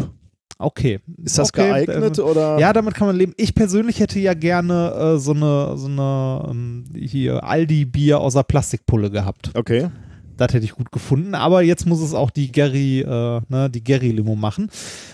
Okay. 0.59 0.99
Ist 1.23 1.37
das 1.39 1.49
okay, 1.49 1.67
geeignet 1.67 2.17
ähm, 2.19 2.25
oder? 2.25 2.59
Ja, 2.59 2.73
damit 2.73 2.93
kann 2.93 3.07
man 3.07 3.15
leben. 3.15 3.33
Ich 3.37 3.55
persönlich 3.55 3.99
hätte 3.99 4.19
ja 4.19 4.33
gerne 4.33 4.91
äh, 5.15 5.19
so 5.19 5.31
eine, 5.33 5.77
so 5.77 5.87
eine 5.87 6.47
ähm, 6.49 6.85
hier 6.95 7.43
Aldi-Bier 7.43 8.19
aus 8.19 8.33
der 8.33 8.43
Plastikpulle 8.43 9.09
gehabt. 9.11 9.51
Okay. 9.55 9.89
Das 10.37 10.53
hätte 10.53 10.65
ich 10.65 10.71
gut 10.73 10.91
gefunden. 10.91 11.35
Aber 11.35 11.61
jetzt 11.61 11.85
muss 11.85 12.01
es 12.01 12.13
auch 12.13 12.31
die 12.31 12.51
Gary, 12.51 13.01
äh, 13.01 13.41
ne, 13.49 13.69
die 13.69 13.83
Gary-Limo 13.83 14.35
machen. 14.35 14.69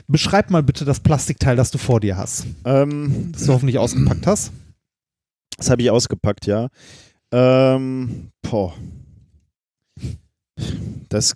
Beschreib 0.08 0.50
mal 0.50 0.64
bitte 0.64 0.86
das 0.86 1.00
Plastikteil, 1.00 1.56
das 1.56 1.72
du 1.72 1.78
vor 1.78 2.00
dir 2.00 2.16
hast. 2.18 2.46
Ähm, 2.66 3.30
Das 3.34 3.46
du 3.46 3.54
hoffentlich 3.54 3.78
ausgepackt 3.80 4.28
hast. 4.28 4.52
das 5.58 5.70
habe 5.70 5.82
ich 5.82 5.92
ausgepackt, 5.92 6.46
ja. 6.46 6.68
Ähm, 7.32 8.30
boah. 8.42 8.74
Das 11.10 11.36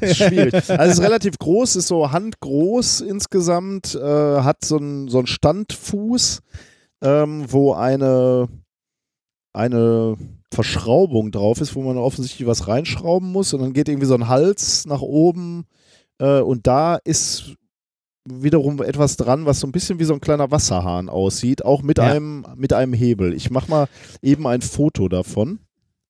ist 0.00 0.16
schwierig. 0.22 0.54
Also 0.54 0.70
es 0.70 0.98
ist 0.98 1.00
relativ 1.04 1.38
groß, 1.38 1.76
ist 1.76 1.88
so 1.88 2.10
handgroß 2.10 3.00
insgesamt, 3.02 3.94
äh, 3.94 4.00
hat 4.40 4.64
so 4.64 4.76
einen 4.78 5.08
so 5.08 5.24
Standfuß, 5.26 6.40
ähm, 7.02 7.44
wo 7.48 7.72
eine, 7.74 8.48
eine 9.52 10.16
Verschraubung 10.52 11.32
drauf 11.32 11.60
ist, 11.60 11.74
wo 11.74 11.82
man 11.82 11.98
offensichtlich 11.98 12.46
was 12.46 12.68
reinschrauben 12.68 13.30
muss 13.30 13.52
und 13.54 13.60
dann 13.62 13.72
geht 13.72 13.88
irgendwie 13.88 14.06
so 14.06 14.14
ein 14.14 14.28
Hals 14.28 14.86
nach 14.86 15.02
oben 15.02 15.64
äh, 16.18 16.40
und 16.40 16.66
da 16.66 16.96
ist 17.04 17.54
wiederum 18.28 18.82
etwas 18.82 19.16
dran, 19.16 19.46
was 19.46 19.60
so 19.60 19.66
ein 19.68 19.72
bisschen 19.72 19.98
wie 20.00 20.04
so 20.04 20.12
ein 20.14 20.20
kleiner 20.20 20.50
Wasserhahn 20.50 21.08
aussieht, 21.08 21.64
auch 21.64 21.82
mit, 21.82 21.98
Ja. 21.98 22.04
einem, 22.04 22.44
mit 22.56 22.72
einem 22.72 22.92
Hebel. 22.92 23.32
Ich 23.32 23.50
mache 23.50 23.70
mal 23.70 23.86
eben 24.20 24.46
ein 24.48 24.62
Foto 24.62 25.08
davon. 25.08 25.60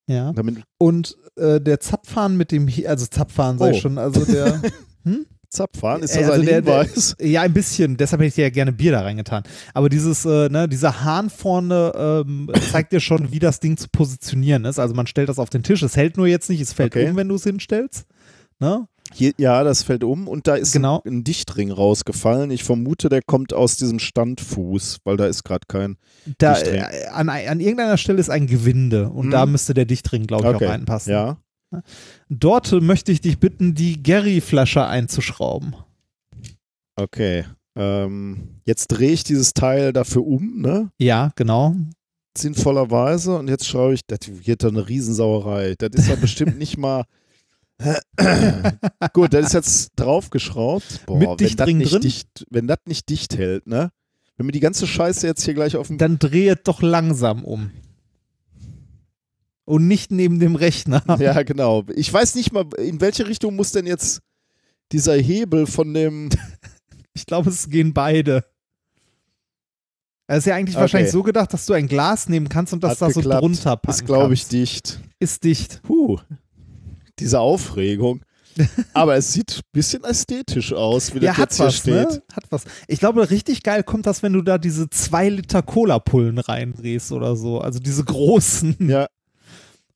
Ja. 0.09 0.33
Damit 0.33 0.63
Und 0.79 1.17
äh, 1.37 1.61
der 1.61 1.81
Zapfhahn 1.81 2.37
mit 2.37 2.53
dem, 2.53 2.69
He 2.69 2.87
also 2.87 3.07
Zapfhahn 3.07 3.59
sei 3.59 3.73
Oh. 3.73 3.75
schon, 3.81 3.99
also 3.99 4.25
der, 4.25 4.63
Zapfhahn, 5.49 6.03
ist 6.03 6.15
Äh, 6.17 6.21
das 6.21 6.31
also 6.31 6.41
ein 6.43 6.47
der- 6.47 6.63
der- 6.63 6.83
Hinweis? 6.85 7.17
ja 7.21 7.43
ein 7.43 7.53
bisschen, 7.53 7.97
deshalb 7.97 8.21
hätte 8.21 8.29
ich 8.29 8.37
ja 8.37 8.51
gerne 8.51 8.73
Bier 8.73 8.93
da 8.93 9.01
reingetan. 9.03 9.43
Aber 9.75 9.89
dieses, 9.89 10.25
äh, 10.25 10.49
ne, 10.49 10.69
dieser 10.69 11.05
Hahn 11.05 11.31
vorne 11.31 11.93
ähm, 11.97 12.51
zeigt 12.73 12.93
dir 12.93 13.01
schon, 13.01 13.33
wie 13.33 13.39
das 13.39 13.61
Ding 13.61 13.77
zu 13.77 13.89
positionieren 13.89 14.65
ist. 14.65 14.79
Also 14.79 14.95
man 14.95 15.07
stellt 15.07 15.29
das 15.29 15.39
auf 15.39 15.51
den 15.51 15.63
Tisch, 15.63 15.83
es 15.83 15.97
hält 15.97 16.17
nur 16.17 16.27
jetzt 16.27 16.51
nicht, 16.51 16.61
es 16.61 16.73
fällt 16.73 16.95
Okay. 16.97 17.09
um, 17.11 17.17
wenn 17.17 17.29
du 17.29 17.37
es 17.37 17.45
hinstellst. 17.45 18.07
Ne? 18.59 18.87
Hier, 19.17 19.33
ja, 19.39 19.65
das 19.65 19.83
fällt 19.83 20.05
um 20.05 20.29
und 20.29 20.47
da 20.47 20.57
ist 20.57 20.73
Genau. 20.73 21.01
ein, 21.07 21.19
ein 21.21 21.25
Dichtring 21.25 21.71
rausgefallen. 21.73 22.51
Ich 22.51 22.65
vermute, 22.65 23.09
der 23.09 23.23
kommt 23.23 23.55
aus 23.55 23.77
diesem 23.77 23.99
Standfuß, 23.99 24.99
weil 25.05 25.17
da 25.17 25.27
ist 25.27 25.43
gerade 25.43 25.65
kein. 25.69 25.97
Da, 26.37 26.53
Dichtring. 26.53 26.83
äh, 26.83 27.07
an, 27.13 27.31
an 27.31 27.61
irgendeiner 27.61 27.97
Stelle 27.97 28.21
ist 28.21 28.29
ein 28.29 28.47
Gewinde 28.47 29.09
und 29.09 29.27
Mhm. 29.29 29.31
da 29.31 29.47
müsste 29.47 29.73
der 29.73 29.87
Dichtring, 29.87 30.27
glaube 30.27 30.49
ich, 30.49 30.55
Okay. 30.57 30.67
auch 30.67 30.71
reinpassen. 30.71 31.13
Ja. 31.13 31.39
Dort 32.29 32.71
äh, 32.73 32.81
möchte 32.81 33.11
ich 33.11 33.21
dich 33.23 33.39
bitten, 33.41 33.75
die 33.75 34.03
Gary-Flasche 34.03 34.85
einzuschrauben. 34.87 35.75
Okay. 36.97 37.45
Ähm, 37.79 38.61
jetzt 38.65 38.89
drehe 38.89 39.13
ich 39.13 39.25
dieses 39.25 39.53
Teil 39.53 39.93
dafür 39.93 40.27
um, 40.27 40.61
ne? 40.61 40.91
Ja, 40.99 41.33
genau. 41.37 41.75
Sinnvollerweise. 42.37 43.37
Und 43.39 43.49
jetzt 43.49 43.67
schraube 43.67 43.95
ich, 43.95 44.01
das 44.07 44.21
wird 44.47 44.63
doch 44.63 44.69
eine 44.71 44.89
Riesensauerei. 44.89 45.75
Das 45.79 45.91
ist 45.95 46.09
ja 46.09 46.17
bestimmt 46.17 46.59
nicht 46.59 46.77
mal. 46.79 47.05
Gut, 49.13 49.35
das 49.35 49.47
ist 49.49 49.53
jetzt 49.53 49.91
draufgeschraubt. 49.97 51.05
Boah, 51.07 51.19
Mit 51.19 51.29
wenn 51.29 51.37
Dichtring 51.37 51.79
das 51.81 51.85
nicht 51.85 51.93
drin? 51.93 52.01
Dicht, 52.03 52.47
wenn 52.51 52.67
das 52.67 52.79
nicht 52.87 53.09
dicht 53.09 53.37
hält, 53.37 53.67
ne? 53.67 53.91
Wenn 54.37 54.47
mir 54.47 54.53
die 54.53 54.61
ganze 54.61 54.87
Scheiße 54.87 55.27
jetzt 55.27 55.45
hier 55.45 55.55
gleich 55.55 55.77
auf 55.77 55.87
dem. 55.89 55.99
Dann 55.99 56.19
dreht 56.19 56.67
doch 56.69 56.83
langsam 56.83 57.45
um. 57.45 57.71
Und 59.65 59.89
nicht 59.89 60.11
neben 60.13 60.39
dem 60.41 60.55
Rechner. 60.57 61.03
Ja, 61.19 61.43
genau. 61.43 61.85
Ich 61.95 62.13
weiß 62.13 62.35
nicht 62.37 62.53
mal, 62.53 62.67
in 62.79 63.01
welche 63.01 63.27
Richtung 63.27 63.57
muss 63.57 63.73
denn 63.73 63.87
jetzt 63.87 64.21
dieser 64.93 65.15
Hebel 65.17 65.67
von 65.67 65.93
dem. 65.93 66.29
Ich 67.15 67.25
glaube, 67.25 67.49
es 67.49 67.71
gehen 67.71 67.95
beide. 67.95 68.45
Es 70.27 70.39
ist 70.41 70.45
ja 70.47 70.55
eigentlich 70.55 70.77
Okay. 70.77 70.83
wahrscheinlich 70.83 71.11
so 71.11 71.23
gedacht, 71.23 71.51
dass 71.51 71.65
du 71.65 71.73
ein 71.73 71.89
Glas 71.89 72.29
nehmen 72.29 72.51
kannst 72.51 72.75
und 72.75 72.85
das 72.85 73.01
Hat 73.01 73.09
da 73.09 73.11
so 73.11 73.21
geklappt. 73.21 73.43
drunter 73.43 73.77
packen 73.79 73.91
Ist, 73.99 74.05
glaube 74.05 74.35
ich, 74.35 74.41
kannst. 74.43 74.53
dicht. 74.53 75.01
Ist 75.19 75.43
dicht. 75.45 75.81
Puh. 75.83 76.19
Diese 77.19 77.41
Aufregung. 77.41 78.23
Aber 78.95 79.17
es 79.17 79.33
sieht 79.33 79.57
ein 79.59 79.71
bisschen 79.73 80.05
ästhetisch 80.05 80.73
aus, 80.73 81.15
wie 81.15 81.21
das 81.21 81.27
Ja, 81.27 81.33
hat 81.37 81.51
jetzt 81.51 81.57
hier 81.57 81.67
was, 81.67 81.77
steht. 81.77 81.95
ne? 81.95 82.23
Hat 82.33 82.45
was. 82.51 82.65
Ich 82.89 83.01
glaube, 83.01 83.29
richtig 83.31 83.63
geil 83.63 83.83
kommt 83.83 84.07
das, 84.07 84.23
wenn 84.23 84.33
du 84.33 84.43
da 84.43 84.59
diese 84.59 84.89
2 84.89 85.29
Liter 85.29 85.63
Cola-Pullen 85.63 86.39
reindrehst 86.39 87.13
oder 87.13 87.37
so. 87.37 87.61
Also 87.61 87.79
diese 87.79 88.05
großen. 88.05 88.77
Ja. 88.89 89.09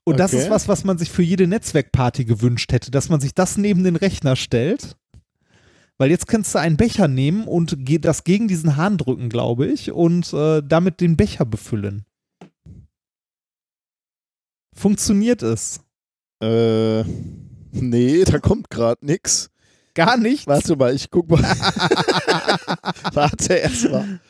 Und 0.04 0.18
das 0.18 0.32
okay. 0.32 0.42
ist 0.42 0.50
was, 0.50 0.68
was 0.68 0.84
man 0.84 0.98
sich 0.98 1.10
für 1.10 1.22
jede 1.22 1.46
Netzwerkparty 1.46 2.24
gewünscht 2.24 2.72
hätte, 2.72 2.90
dass 2.90 3.08
man 3.08 3.20
sich 3.20 3.34
das 3.34 3.56
neben 3.56 3.84
den 3.84 3.96
Rechner 3.96 4.36
stellt. 4.36 4.96
Weil 5.98 6.10
jetzt 6.10 6.26
kannst 6.26 6.54
du 6.54 6.58
einen 6.58 6.78
Becher 6.78 7.08
nehmen 7.08 7.46
und 7.46 7.76
das 8.04 8.24
gegen 8.24 8.48
diesen 8.48 8.76
Hahn 8.76 8.96
drücken, 8.96 9.28
glaube 9.28 9.66
ich, 9.66 9.92
und 9.92 10.32
äh, 10.32 10.62
damit 10.66 11.00
den 11.02 11.16
Becher 11.16 11.44
befüllen. 11.44 12.06
Funktioniert 14.74 15.42
es? 15.42 15.80
Äh, 16.42 17.02
nee, 17.72 18.24
da 18.24 18.38
kommt 18.38 18.70
gerade 18.70 19.04
nix. 19.04 19.50
Gar 19.94 20.16
nicht? 20.16 20.46
Warte 20.46 20.76
mal, 20.76 20.94
ich 20.94 21.10
guck 21.10 21.28
mal. 21.28 21.42
Warte 23.12 23.54
erst 23.54 23.90
mal. 23.90 24.20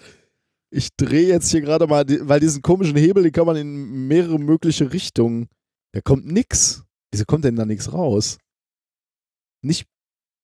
Ich 0.71 0.95
drehe 0.97 1.29
jetzt 1.29 1.51
hier 1.51 1.61
gerade 1.61 1.87
mal, 1.87 2.05
weil 2.07 2.41
diesen 2.41 2.63
komischen 2.63 2.97
Hebel, 2.97 3.23
den 3.25 3.33
kann 3.33 3.47
man 3.47 3.57
in 3.57 4.07
mehrere 4.09 4.39
mögliche 4.39 4.93
Richtungen. 4.93 5.49
Da 5.93 6.01
kommt 6.01 6.27
nix. 6.27 6.85
Wieso 7.11 7.25
kommt 7.25 7.45
denn 7.45 7.57
da 7.57 7.65
nichts 7.65 7.93
raus? 7.93 8.39
Nicht. 9.63 9.87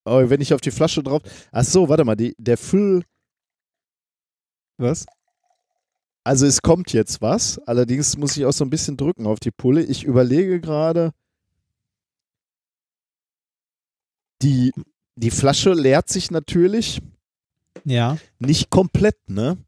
Oh, 0.05 0.29
wenn 0.29 0.41
ich 0.41 0.53
auf 0.53 0.61
die 0.61 0.71
Flasche 0.71 1.03
drauf. 1.03 1.23
Ach 1.53 1.65
so, 1.65 1.89
warte 1.89 2.05
mal, 2.05 2.17
die, 2.17 2.35
der 2.39 2.57
Füll. 2.57 3.03
Was? 4.79 5.07
Also 6.25 6.47
es 6.47 6.61
kommt 6.61 6.93
jetzt 6.93 7.23
was. 7.23 7.59
Allerdings 7.61 8.17
muss 8.17 8.37
ich 8.37 8.45
auch 8.45 8.53
so 8.53 8.65
ein 8.65 8.71
bisschen 8.71 8.97
drücken 8.97 9.27
auf 9.27 9.41
die 9.41 9.53
Pulle. 9.53 9.83
Ich 9.83 10.05
überlege 10.05 10.61
gerade. 10.61 11.13
Die, 14.47 14.73
die 15.17 15.33
Flasche 15.33 15.73
leert 15.73 16.09
sich 16.09 16.31
natürlich. 16.31 17.03
Ja. 17.85 18.17
nicht 18.39 18.71
komplett, 18.71 19.17
ne? 19.29 19.59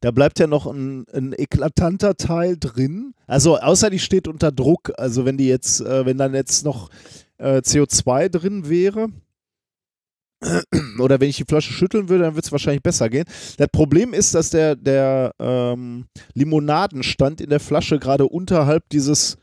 Da 0.00 0.10
bleibt 0.12 0.38
ja 0.38 0.46
noch 0.46 0.66
ein, 0.66 1.06
ein 1.12 1.32
eklatanter 1.32 2.16
Teil 2.16 2.56
drin. 2.56 3.14
Also 3.26 3.58
außer 3.58 3.90
die 3.90 3.98
steht 3.98 4.28
unter 4.28 4.52
Druck. 4.52 4.92
Also 4.96 5.24
wenn 5.24 5.36
die 5.36 5.48
jetzt, 5.48 5.80
äh, 5.80 6.06
wenn 6.06 6.18
dann 6.18 6.34
jetzt 6.34 6.64
noch 6.64 6.88
äh, 7.38 7.58
CO2 7.58 8.28
drin 8.28 8.68
wäre, 8.68 9.08
oder 11.00 11.20
wenn 11.20 11.28
ich 11.28 11.36
die 11.36 11.44
Flasche 11.44 11.72
schütteln 11.72 12.08
würde, 12.08 12.24
dann 12.24 12.36
wird 12.36 12.44
es 12.44 12.52
wahrscheinlich 12.52 12.82
besser 12.82 13.08
gehen. 13.08 13.24
Das 13.56 13.68
Problem 13.72 14.14
ist, 14.14 14.34
dass 14.34 14.50
der, 14.50 14.76
der 14.76 15.34
ähm, 15.40 16.06
Limonadenstand 16.34 17.40
in 17.40 17.50
der 17.50 17.60
Flasche 17.60 17.98
gerade 17.98 18.26
unterhalb 18.26 18.88
dieses 18.90 19.36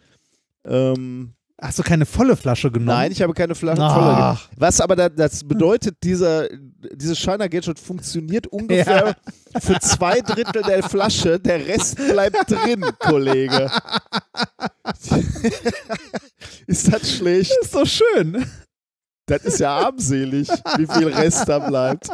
ähm, 0.64 1.35
Hast 1.62 1.80
du 1.80 1.84
keine 1.84 2.06
volle 2.06 2.36
Flasche 2.36 2.70
genommen? 2.70 2.98
Nein, 2.98 3.12
ich 3.14 3.22
habe 3.22 3.34
keine 3.34 3.56
Flasche 3.56 3.82
Ach. 3.82 3.94
voller. 3.96 4.42
Was 4.58 4.82
aber 4.82 4.98
da, 4.98 5.08
das 5.08 5.42
bedeutet, 5.48 5.96
dieser, 6.04 6.50
dieses 6.94 7.18
Shiner 7.18 7.48
Gadget 7.48 7.80
funktioniert 7.80 8.46
ungefähr 8.48 9.16
für 9.60 9.80
zwei 9.80 10.20
Drittel 10.20 10.64
der 10.64 10.84
Flasche, 10.84 11.40
der 11.40 11.66
Rest 11.66 11.96
bleibt 11.96 12.52
drin, 12.52 12.86
Kollege. 13.00 13.72
ist 16.68 16.92
das 16.94 17.10
schlecht? 17.10 17.54
ist 17.62 17.74
doch 17.74 17.88
schön. 17.88 18.46
Das 19.26 19.44
ist 19.46 19.60
ja 19.60 19.78
armselig, 19.78 20.50
wie 20.78 20.88
viel 20.88 21.08
Rest 21.08 21.48
da 21.48 21.60
bleibt. 21.60 22.10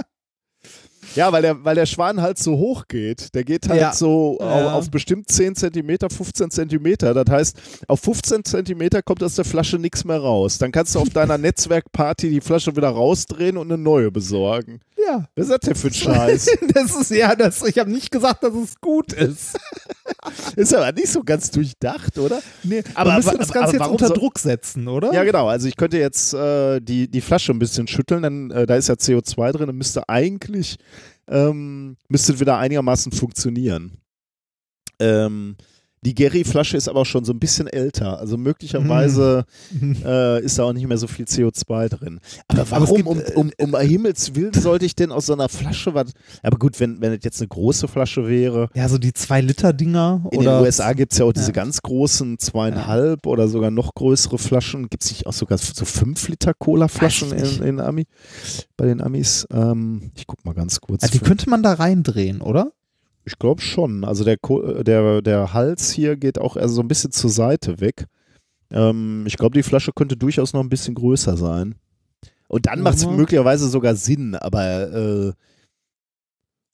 Ja, 1.16 1.32
weil 1.32 1.42
der, 1.42 1.64
weil 1.64 1.76
der 1.76 1.86
Schwan 1.86 2.22
halt 2.22 2.38
so 2.38 2.54
hoch 2.58 2.86
geht. 2.88 3.34
Der 3.36 3.44
geht 3.44 3.68
halt 3.70 3.80
Ja. 3.82 3.94
so 3.94 4.38
Ja. 4.40 4.46
auf, 4.68 4.74
auf 4.74 4.92
bestimmt 4.92 5.30
10 5.30 5.56
Zentimeter, 5.56 6.10
15 6.10 6.52
Zentimeter. 6.52 7.14
Das 7.14 7.26
heißt, 7.30 7.58
auf 7.88 8.00
15 8.02 8.44
Zentimeter 8.46 9.02
kommt 9.02 9.24
aus 9.24 9.36
der 9.36 9.46
Flasche 9.46 9.78
nichts 9.78 10.04
mehr 10.06 10.20
raus. 10.20 10.58
Dann 10.58 10.72
kannst 10.72 10.96
du 10.96 11.00
auf 11.00 11.10
deiner 11.10 11.38
Netzwerkparty 11.40 12.30
die 12.30 12.42
Flasche 12.42 12.76
wieder 12.76 12.90
rausdrehen 12.90 13.58
und 13.58 13.72
eine 13.72 13.82
neue 13.82 14.12
besorgen. 14.12 14.80
Ja. 15.08 15.26
Was 15.36 15.46
ist 15.48 15.52
das 15.52 15.60
denn 15.62 15.76
für 15.76 15.88
ein 15.88 15.94
Scheiß? 15.94 16.50
Das 16.74 16.96
ist 16.96 17.12
ja, 17.12 17.36
das, 17.36 17.64
ich 17.64 17.78
habe 17.80 17.90
nicht 17.92 18.12
gesagt, 18.12 18.44
dass 18.44 18.54
es 18.54 18.80
gut 18.80 19.14
ist. 19.14 19.58
ist 20.56 20.74
aber 20.76 20.92
nicht 20.92 21.10
so 21.10 21.24
ganz 21.24 21.50
durchdacht, 21.52 22.18
oder? 22.20 22.40
Nee, 22.64 22.84
Aber- 22.94 23.14
aber- 23.14 23.38
das 23.38 23.52
Ganze 23.52 23.78
jetzt 23.78 23.88
unter 23.88 24.08
soll- 24.08 24.18
Druck 24.18 24.38
setzen, 24.40 24.88
oder? 24.88 25.12
Ja, 25.14 25.24
genau. 25.24 25.48
Also 25.48 25.68
ich 25.68 25.76
könnte 25.76 25.98
jetzt 25.98 26.34
äh, 26.34 26.80
die, 26.80 27.08
die 27.08 27.22
Flasche 27.22 27.52
ein 27.52 27.60
bisschen 27.60 27.88
schütteln, 27.88 28.22
dann 28.24 28.52
äh, 28.52 28.66
da 28.68 28.76
ist 28.76 28.90
ja 28.90 28.96
CO2 28.96 29.52
drin 29.52 29.70
und 29.70 29.78
müsste 29.78 30.08
eigentlich 30.08 30.78
ähm, 31.27 31.98
müsste 32.07 32.39
wieder 32.39 32.57
einigermaßen 32.57 33.11
funktionieren. 33.11 34.02
Ähm, 34.99 35.56
die 36.03 36.15
Gary-Flasche 36.15 36.78
ist 36.78 36.90
aber 36.90 37.06
schon 37.06 37.26
so 37.26 37.32
ein 37.34 37.40
bisschen 37.40 37.68
älter. 37.68 38.18
Also 38.19 38.36
möglicherweise 38.38 39.45
äh, 40.03 40.44
ist 40.44 40.57
da 40.57 40.64
auch 40.64 40.73
nicht 40.73 40.88
mehr 40.88 40.98
so 40.98 41.06
viel 41.07 41.26
CO2 41.26 41.90
drin. 41.90 42.19
Aber 42.48 42.61
Aber 42.61 42.72
warum, 42.72 42.95
gibt, 42.98 43.07
um, 43.07 43.19
äh, 43.19 43.34
um, 43.36 43.52
um 43.73 43.80
Himmels 43.80 44.34
Willen, 44.36 44.53
sollte 44.53 44.86
ich 44.86 44.95
denn 44.95 45.11
aus 45.11 45.28
so 45.28 45.34
einer 45.34 45.48
Flasche 45.48 45.94
was. 45.94 46.11
Aber 46.41 46.57
gut, 46.57 46.80
wenn, 46.80 47.02
wenn 47.02 47.14
das 47.14 47.23
jetzt 47.23 47.40
eine 47.41 47.49
große 47.49 47.88
Flasche 47.88 48.28
wäre. 48.28 48.69
Ja, 48.73 48.90
so 48.90 48.98
die 48.98 49.11
2-Liter-Dinger. 49.11 50.23
In 50.32 50.40
den 50.40 50.49
USA 50.49 50.94
gibt 50.94 51.11
es 51.14 51.19
ja 51.19 51.26
auch 51.26 51.34
diese 51.34 51.48
Ja. 51.48 51.52
ganz 51.53 51.82
großen 51.82 52.40
zweieinhalb 52.40 53.28
oder 53.28 53.48
sogar 53.48 53.69
noch 53.72 53.94
größere 53.94 54.38
Flaschen. 54.40 54.90
Gibt 54.90 55.03
es 55.03 55.11
nicht 55.11 55.28
auch 55.28 55.34
sogar 55.34 55.57
so 55.60 55.86
5 55.86 56.30
Liter 56.30 56.53
Cola-Flaschen 56.56 57.32
Weiß 57.32 57.41
ich 57.44 57.49
nicht. 57.60 57.61
in, 57.61 57.68
in 57.68 57.80
Ami, 57.80 58.07
bei 58.76 58.86
den 58.88 59.02
Amis? 59.02 59.45
Ähm, 59.53 60.11
ich 60.15 60.26
guck 60.26 60.44
mal 60.45 60.53
ganz 60.56 60.82
kurz. 60.82 61.03
Ja, 61.03 61.10
die 61.10 61.19
könnte 61.19 61.49
man 61.49 61.61
da 61.61 61.73
reindrehen, 61.73 62.41
oder? 62.41 62.72
Ich 63.26 63.38
glaube 63.39 63.61
schon. 63.61 64.03
Also 64.03 64.23
der, 64.23 64.38
äh, 64.43 64.84
der, 64.84 65.22
der 65.22 65.53
Hals 65.53 65.91
hier 65.91 66.15
geht 66.18 66.39
auch 66.39 66.57
eher 66.57 66.69
so 66.69 66.81
ein 66.81 66.88
bisschen 66.88 67.11
zur 67.11 67.30
Seite 67.30 67.80
weg. 67.80 68.06
Ähm, 68.72 69.23
ich 69.27 69.38
glaube, 69.38 69.53
die 69.56 69.64
Flasche 69.64 69.91
könnte 69.93 70.18
durchaus 70.18 70.53
noch 70.53 70.61
ein 70.61 70.69
bisschen 70.69 70.95
größer 70.95 71.38
sein. 71.38 71.76
Und 72.48 72.65
dann 72.65 72.81
macht 72.81 72.98
es 72.98 73.06
Mhm. 73.06 73.15
möglicherweise 73.18 73.68
sogar 73.69 73.95
Sinn, 73.95 74.35
aber 74.35 74.91
äh, 74.91 75.34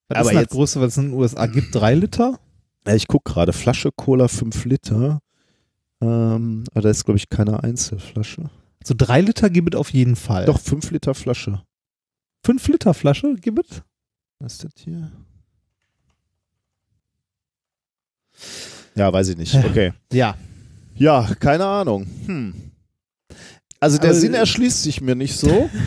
Was 0.10 0.18
Aber 0.20 0.30
ist 0.30 0.34
das 0.36 0.42
jetzt- 0.44 0.52
Größte, 0.52 0.82
was 0.82 0.88
es 0.94 0.98
in 0.98 1.10
den 1.12 1.20
USA 1.20 1.46
gibt? 1.48 1.76
3 1.76 1.94
Liter? 1.96 2.40
Ja, 2.88 2.96
ich 2.96 3.08
gucke 3.10 3.34
gerade, 3.34 3.52
Flasche 3.52 3.92
Cola 3.92 4.28
5 4.30 4.64
Liter. 4.66 5.20
Ähm, 6.02 6.64
aber 6.72 6.82
da 6.82 6.90
ist, 6.90 7.04
glaube 7.04 7.18
ich, 7.18 7.28
keine 7.28 7.62
Einzelflasche. 7.62 8.50
So 8.86 8.94
3 8.98 9.20
Liter 9.22 9.50
gibt 9.50 9.74
es 9.74 9.80
auf 9.80 9.90
jeden 9.92 10.16
Fall. 10.16 10.46
Doch, 10.46 10.60
5 10.60 10.92
Liter 10.92 11.14
Flasche. 11.14 11.62
5 12.46 12.66
Liter 12.70 12.94
Flasche 12.94 13.36
gibt 13.36 13.60
es? 13.70 13.82
Was 14.40 14.54
ist 14.54 14.64
das 14.64 14.72
hier? 14.82 15.12
Ja, 18.96 19.12
weiß 19.12 19.30
ich 19.30 19.38
nicht. 19.38 19.54
Okay. 19.66 19.94
Ja. 20.12 20.36
Ja, 20.96 21.30
keine 21.40 21.66
Ahnung. 21.66 22.08
Hm. 22.26 22.54
Also 23.80 23.98
der 24.00 24.10
Aber- 24.12 24.20
Sinn 24.20 24.34
erschließt 24.34 24.84
sich 24.84 25.02
mir 25.02 25.16
nicht 25.16 25.38
so. 25.38 25.70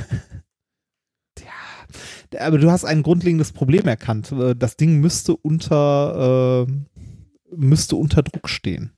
Aber 2.39 2.59
du 2.59 2.71
hast 2.71 2.85
ein 2.85 3.03
grundlegendes 3.03 3.51
Problem 3.51 3.89
erkannt. 3.89 4.31
Äh, 4.31 4.55
Das 4.55 4.77
Ding 4.77 5.01
müsste 5.01 5.35
unter, 5.37 6.67
äh, 6.69 6.73
müsste 7.57 7.97
unter 7.97 8.23
Druck 8.23 8.49
stehen. 8.49 8.93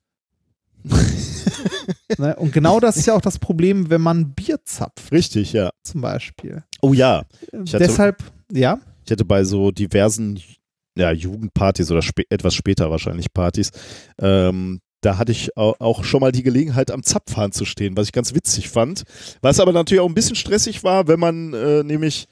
ne? 2.19 2.37
Und 2.37 2.53
genau 2.53 2.79
das 2.79 2.97
ist 2.99 3.07
ja 3.07 3.15
auch 3.15 3.23
das 3.23 3.39
Problem, 3.39 3.89
wenn 3.89 4.03
man 4.03 4.35
Bier 4.35 4.59
zapft, 4.65 5.13
Richtig, 5.13 5.55
ja. 5.55 5.71
zum 5.83 6.03
Beispiel. 6.03 6.63
Oh 6.83 6.93
ja. 6.93 7.25
Äh, 7.53 7.59
hatte- 7.61 7.79
Deshalb, 7.79 8.23
ja, 8.53 8.79
Ich 9.07 9.13
hatte 9.13 9.25
bei 9.25 9.45
so 9.45 9.71
diversen 9.71 10.39
ja, 10.97 11.11
Jugendpartys 11.13 11.91
oder 11.91 12.03
spä 12.03 12.25
etwas 12.31 12.55
später 12.55 12.91
wahrscheinlich 12.91 13.33
Partys, 13.33 13.71
ähm, 14.21 14.81
da 15.01 15.19
hatte 15.19 15.33
ich 15.33 15.57
au- 15.57 15.75
auch 15.79 16.05
schon 16.05 16.21
mal 16.21 16.31
die 16.33 16.43
Gelegenheit, 16.45 16.91
am 16.91 17.03
Zapfhahn 17.03 17.51
zu 17.53 17.65
stehen, 17.65 17.97
was 17.97 18.07
ich 18.07 18.13
ganz 18.13 18.35
witzig 18.35 18.69
fand. 18.69 19.03
Was 19.41 19.59
aber 19.59 19.73
natürlich 19.73 20.01
auch 20.01 20.09
ein 20.09 20.15
bisschen 20.15 20.37
stressig 20.37 20.85
war, 20.85 21.09
wenn 21.09 21.19
man 21.19 21.55
äh, 21.55 21.83
nämlich, 21.83 22.27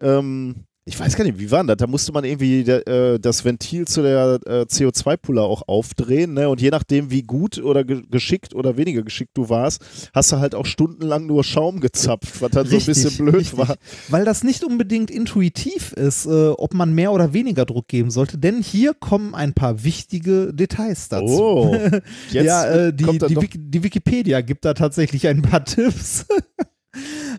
ähm, 0.00 0.64
ich 0.88 0.98
weiß 0.98 1.16
gar 1.16 1.24
nicht, 1.24 1.38
wie 1.38 1.50
war 1.50 1.62
das? 1.64 1.76
Da 1.76 1.86
musste 1.86 2.12
man 2.12 2.24
irgendwie 2.24 2.60
äh, 2.62 3.18
das 3.18 3.44
Ventil 3.44 3.86
zu 3.86 4.02
der 4.02 4.40
äh, 4.46 4.62
CO2-Pulle 4.62 5.42
auch 5.42 5.68
aufdrehen, 5.68 6.32
ne? 6.32 6.48
Und 6.48 6.60
je 6.60 6.70
nachdem, 6.70 7.10
wie 7.10 7.22
gut 7.22 7.58
oder 7.58 7.84
ge 7.84 8.02
geschickt 8.10 8.54
oder 8.54 8.76
weniger 8.76 9.02
geschickt 9.02 9.32
du 9.34 9.50
warst, 9.50 9.84
hast 10.14 10.32
du 10.32 10.38
halt 10.38 10.54
auch 10.54 10.64
stundenlang 10.64 11.26
nur 11.26 11.44
Schaum 11.44 11.80
gezapft, 11.80 12.40
was 12.40 12.50
dann 12.50 12.66
so 12.66 12.76
ein 12.76 12.82
Richtig, 12.82 13.04
bisschen 13.04 13.24
blöd 13.26 13.40
richtig. 13.40 13.58
war. 13.58 13.76
weil 14.08 14.24
das 14.24 14.42
nicht 14.44 14.64
unbedingt 14.64 15.10
intuitiv 15.10 15.92
ist, 15.92 16.26
äh, 16.26 16.48
ob 16.48 16.72
man 16.72 16.94
mehr 16.94 17.12
oder 17.12 17.32
weniger 17.34 17.66
Druck 17.66 17.88
geben 17.88 18.10
sollte, 18.10 18.38
denn 18.38 18.62
hier 18.62 18.94
kommen 18.94 19.34
ein 19.34 19.52
paar 19.52 19.84
wichtige 19.84 20.54
Details 20.54 21.08
dazu. 21.10 21.26
Oh, 21.26 21.76
jetzt 22.30 22.46
ja, 22.46 22.64
äh, 22.64 22.92
die, 22.94 23.04
die, 23.04 23.40
Wiki, 23.40 23.58
die 23.58 23.82
Wikipedia 23.82 24.40
gibt 24.40 24.64
da 24.64 24.72
tatsächlich 24.74 25.28
ein 25.28 25.42
paar 25.42 25.64
Tipps. 25.66 26.24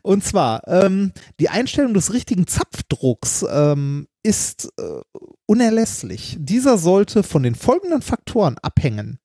Und 0.02 0.24
zwar, 0.24 0.68
ähm, 0.68 1.12
die 1.40 1.50
Einstellung 1.50 1.94
des 1.94 2.14
richtigen 2.14 2.48
Zapfdrucks 2.48 3.46
ähm, 3.50 4.08
ist 4.24 4.72
äh, 4.78 5.02
unerlässlich. 5.46 6.38
Dieser 6.40 6.78
sollte 6.78 7.24
von 7.24 7.44
den 7.44 7.56
folgenden 7.56 8.02
Faktoren 8.02 8.58
abhängen. 8.62 9.20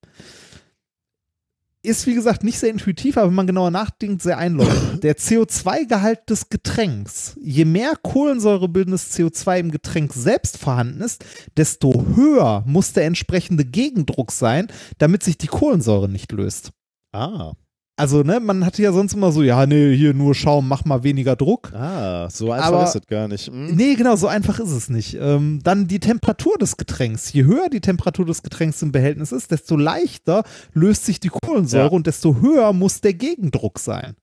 Ist 1.83 2.07
wie 2.07 2.15
gesagt 2.15 2.43
nicht 2.43 2.57
sehr 2.57 2.71
intuitiv, 2.71 3.15
aber 3.17 3.27
wenn 3.27 3.35
man 3.35 3.45
genauer 3.45 3.69
nachdenkt, 3.69 4.23
sehr 4.23 4.39
einleuchtend. 4.39 5.03
Der 5.03 5.17
CO2-Gehalt 5.17 6.29
des 6.29 6.49
Getränks. 6.49 7.37
Je 7.39 7.65
mehr 7.65 7.93
kohlensäurebildendes 8.01 9.15
CO2 9.15 9.59
im 9.59 9.71
Getränk 9.71 10.13
selbst 10.13 10.57
vorhanden 10.57 11.01
ist, 11.01 11.23
desto 11.57 12.05
höher 12.15 12.63
muss 12.65 12.93
der 12.93 13.05
entsprechende 13.05 13.65
Gegendruck 13.65 14.31
sein, 14.31 14.67
damit 14.97 15.21
sich 15.21 15.37
die 15.37 15.47
Kohlensäure 15.47 16.09
nicht 16.09 16.31
löst. 16.31 16.71
Ah. 17.11 17.53
Also, 17.97 18.23
ne, 18.23 18.41
man 18.41 18.65
hatte 18.65 18.81
ja 18.81 18.91
sonst 18.91 19.13
immer 19.13 19.31
so, 19.31 19.41
ja, 19.41 19.65
nee, 19.65 19.95
hier 19.95 20.13
nur 20.13 20.35
Schaum, 20.35 20.67
mach 20.67 20.83
mal 20.83 21.03
weniger 21.03 21.37
Druck. 21.37 21.71
Ah, 21.73 22.29
so 22.29 22.51
einfach 22.51 22.67
Aber- 22.67 22.83
ist 22.83 22.95
es 22.95 23.07
gar 23.07 23.29
nicht. 23.29 23.47
Hm? 23.47 23.67
Nee, 23.73 23.95
genau, 23.95 24.17
so 24.17 24.27
einfach 24.27 24.59
ist 24.59 24.71
es 24.71 24.89
nicht. 24.89 25.13
Ähm, 25.17 25.61
dann 25.63 25.87
die 25.87 26.01
Temperatur 26.01 26.57
des 26.57 26.75
Getränks. 26.75 27.31
Je 27.31 27.45
höher 27.45 27.69
die 27.69 27.79
Temperatur 27.79 28.25
des 28.25 28.43
Getränks 28.43 28.81
im 28.81 28.91
Behältnis 28.91 29.31
ist, 29.31 29.49
desto 29.51 29.77
leichter 29.77 30.43
löst 30.73 31.05
sich 31.05 31.21
die 31.21 31.29
Kohlensäure 31.29 31.85
Ja. 31.85 31.91
und 31.91 32.05
desto 32.05 32.41
höher 32.41 32.73
muss 32.73 32.99
der 32.99 33.13
Gegendruck 33.13 33.79
sein. 33.79 34.15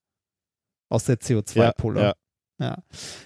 Aus 0.90 1.04
der 1.04 1.18
CO2-Pulle. 1.20 2.00
ja. 2.02 2.12
Ja. 2.60 2.76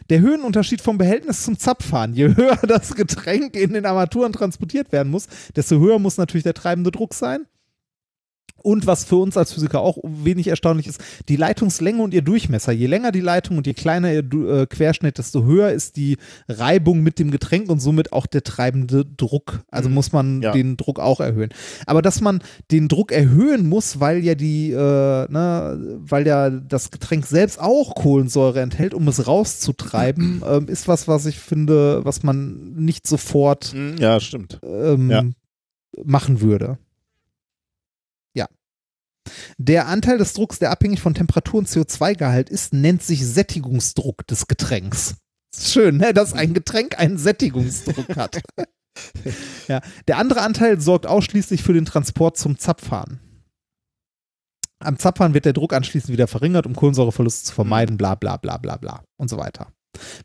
Der 0.09 0.21
Höhenunterschied 0.21 0.81
vom 0.81 0.97
Behältnis 0.97 1.43
zum 1.43 1.59
Zapfhahn. 1.59 2.15
Je 2.15 2.35
höher 2.37 2.57
das 2.69 2.95
Getränk 2.95 3.55
in 3.57 3.75
den 3.75 3.85
Armaturen 3.85 4.33
transportiert 4.33 4.93
werden 4.93 5.11
muss, 5.11 5.27
desto 5.55 5.79
höher 5.79 5.99
muss 5.99 6.17
natürlich 6.17 6.45
der 6.45 6.55
treibende 6.55 6.91
Druck 6.93 7.13
sein. 7.13 7.47
Und 8.63 8.85
was 8.87 9.05
für 9.05 9.17
uns 9.17 9.37
als 9.37 9.53
Physiker 9.53 9.81
auch 9.81 9.99
wenig 10.03 10.49
erstaunlich 10.49 10.89
ist, 10.89 11.01
die 11.29 11.37
Leitungslänge 11.37 12.03
und 12.03 12.13
ihr 12.13 12.23
Durchmesser. 12.23 12.73
Je 12.73 12.87
länger 12.87 13.13
die 13.13 13.21
Leitung 13.21 13.59
und 13.59 13.67
je 13.69 13.75
kleiner 13.75 14.13
ihr 14.13 14.25
äh, 14.25 14.67
Querschnitt, 14.67 15.19
desto 15.19 15.45
höher 15.45 15.71
ist 15.71 15.97
die 15.97 16.17
Reibung 16.49 17.01
mit 17.03 17.21
dem 17.21 17.31
Getränk 17.31 17.71
und 17.71 17.79
somit 17.79 18.13
auch 18.13 18.27
der 18.27 18.43
treibende 18.43 19.05
Druck. 19.05 19.61
Also 19.71 19.89
Mhm. 19.89 19.95
muss 19.95 20.11
man 20.11 20.43
Ja. 20.43 20.51
den 20.51 20.77
Druck 20.77 20.99
auch 20.99 21.21
erhöhen. 21.21 21.51
Aber 21.87 22.03
dass 22.03 22.21
man 22.21 22.43
den 22.73 22.89
Druck 22.89 23.13
erhöhen 23.13 23.69
muss, 23.69 24.01
weil 24.01 24.25
ja 24.25 24.35
die, 24.35 24.73
äh, 24.73 24.77
ne, 24.77 25.99
weil 26.01 26.27
ja 26.27 26.51
das 26.51 26.91
Getränk 26.91 27.25
selbst 27.27 27.61
auch 27.61 27.95
Kohlensäure 27.95 28.61
enthält, 28.63 28.95
um 28.95 29.07
es 29.07 29.29
rauszutreiben, 29.29 30.43
ähm, 30.49 30.67
ist 30.67 30.89
was, 30.89 31.07
was 31.07 31.27
ich 31.27 31.39
finde, 31.39 32.05
was 32.05 32.25
man 32.25 32.73
nicht 32.75 33.07
sofort 33.07 33.67
Hm, 33.67 33.97
Ja, 33.99 34.19
stimmt. 34.19 34.59
ähm, 34.65 35.09
Ja. 35.11 35.25
machen 36.05 36.41
würde. 36.41 36.79
Der 39.59 39.87
Anteil 39.87 40.19
des 40.19 40.33
Drucks, 40.33 40.59
der 40.59 40.71
abhängig 40.71 41.01
von 41.01 41.15
Temperatur 41.15 41.61
und 41.61 41.69
CO2-Gehalt 41.69 42.51
ist, 42.51 42.73
nennt 42.73 43.03
sich 43.03 43.27
Sättigungsdruck 43.27 44.27
des 44.27 44.47
Getränks. 44.47 45.17
Schön, 45.59 45.97
ne? 45.97 46.13
dass 46.13 46.33
ein 46.33 46.55
Getränk 46.55 46.99
einen 46.99 47.19
Sättigungsdruck 47.19 48.17
hat. 48.17 48.43
ja. 49.69 49.81
Der 50.07 50.19
andere 50.19 50.43
Anteil 50.43 50.81
sorgt 50.81 51.07
ausschließlich 51.07 51.63
für 51.63 51.73
den 51.73 51.87
Transport 51.87 52.37
zum 52.37 52.59
Zapfhahn. 52.59 53.21
Am 54.79 54.99
Zapfhahn 54.99 55.33
wird 55.33 55.47
der 55.47 55.55
Druck 55.55 55.73
anschließend 55.73 56.13
wieder 56.13 56.27
verringert, 56.27 56.67
um 56.67 56.77
Kohlensäureverluste 56.77 57.47
zu 57.47 57.55
vermeiden, 57.55 57.97
bla 57.97 58.15
bla 58.15 58.37
bla 58.37 58.59
bla 58.59 58.77
bla 58.77 59.03
und 59.17 59.29
so 59.29 59.39
weiter. 59.39 59.73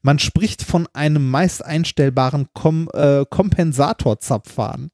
Man 0.01 0.19
spricht 0.19 0.63
von 0.63 0.87
einem 0.93 1.29
meist 1.29 1.63
einstellbaren 1.63 2.47
Kom 2.53 2.89
äh, 2.93 3.25
Kompensatorzapfhahn. 3.29 4.89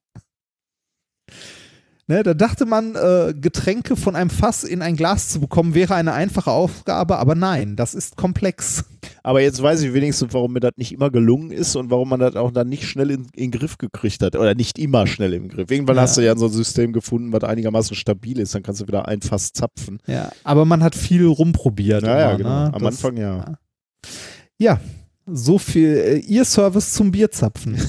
Ne, 2.10 2.24
da 2.24 2.34
dachte 2.34 2.66
man, 2.66 2.96
äh, 2.96 3.34
Getränke 3.34 3.98
von 3.98 4.16
einem 4.16 4.30
Fass 4.30 4.64
in 4.64 4.82
ein 4.82 4.96
Glas 4.96 5.28
zu 5.28 5.42
bekommen, 5.42 5.74
wäre 5.76 5.94
eine 5.96 6.14
einfache 6.14 6.52
Aufgabe, 6.52 7.18
aber 7.18 7.36
nein, 7.36 7.76
das 7.76 7.94
ist 7.94 8.16
komplex. 8.16 8.86
Aber 9.24 9.42
jetzt 9.42 9.62
weiß 9.62 9.82
ich 9.82 9.94
wenigstens, 9.94 10.34
warum 10.34 10.54
mir 10.54 10.62
das 10.62 10.72
nicht 10.78 10.94
immer 10.94 11.10
gelungen 11.10 11.52
ist 11.52 11.76
und 11.76 11.92
warum 11.92 12.08
man 12.08 12.22
das 12.22 12.38
auch 12.38 12.52
dann 12.52 12.70
nicht 12.70 12.86
schnell 12.88 13.12
in, 13.12 13.24
in 13.34 13.52
den 13.52 13.60
Griff 13.60 13.78
gekriegt 13.78 14.22
hat. 14.24 14.38
Oder 14.38 14.56
nicht 14.56 14.80
immer 14.80 15.06
schnell 15.06 15.34
im 15.34 15.50
Griff. 15.50 15.70
Irgendwann 15.70 15.98
Ja. 15.98 16.04
hast 16.04 16.16
du 16.16 16.22
ja 16.22 16.34
so 16.38 16.46
ein 16.46 16.52
System 16.54 16.94
gefunden, 16.94 17.34
was 17.34 17.44
einigermaßen 17.44 17.94
stabil 17.98 18.40
ist. 18.40 18.56
Dann 18.56 18.64
kannst 18.64 18.80
du 18.80 18.88
wieder 18.88 19.06
ein 19.06 19.22
Fass 19.22 19.52
zapfen. 19.52 20.00
Ja, 20.08 20.32
aber 20.46 20.64
man 20.64 20.82
hat 20.84 20.96
viel 20.96 21.26
rumprobiert. 21.26 22.04
Ja, 22.04 22.18
ja, 22.20 22.30
immer, 22.30 22.38
genau. 22.38 22.50
ne? 22.50 22.74
Am 22.74 22.82
Das- 22.84 22.96
Anfang 23.04 23.18
ja. 23.18 23.58
Ja, 24.58 24.80
so 25.26 25.58
viel. 25.58 25.90
Äh, 25.90 26.18
ihr 26.20 26.46
Service 26.46 26.94
zum 26.94 27.12
Bierzapfen. 27.12 27.78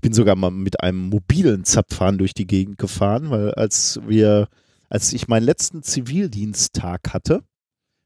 Ich 0.00 0.02
bin 0.02 0.14
sogar 0.14 0.34
mal 0.34 0.50
mit 0.50 0.80
einem 0.82 1.10
mobilen 1.10 1.64
Zapfhahn 1.64 2.16
durch 2.16 2.32
die 2.32 2.46
Gegend 2.46 2.78
gefahren, 2.78 3.28
weil 3.28 3.52
als 3.52 4.00
wir, 4.06 4.48
als 4.88 5.12
ich 5.12 5.28
meinen 5.28 5.44
letzten 5.44 5.82
Zivildiensttag 5.82 7.12
hatte, 7.12 7.42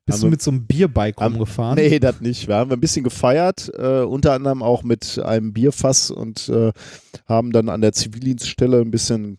Bist 0.04 0.20
du 0.24 0.26
mit 0.26 0.42
so 0.42 0.50
einem 0.50 0.66
Bierbike 0.66 1.18
Haben- 1.20 1.34
rumgefahren? 1.36 1.76
Nee, 1.76 2.00
das 2.00 2.20
nicht. 2.20 2.48
Wir 2.48 2.56
haben 2.56 2.72
ein 2.72 2.80
bisschen 2.80 3.04
gefeiert, 3.04 3.70
äh, 3.78 4.00
unter 4.00 4.32
anderem 4.32 4.60
auch 4.60 4.82
mit 4.82 5.20
einem 5.20 5.52
Bierfass 5.52 6.10
und 6.10 6.48
äh, 6.48 6.72
haben 7.28 7.52
dann 7.52 7.68
an 7.68 7.80
der 7.80 7.92
Zivildienststelle 7.92 8.80
ein 8.80 8.90
bisschen 8.90 9.38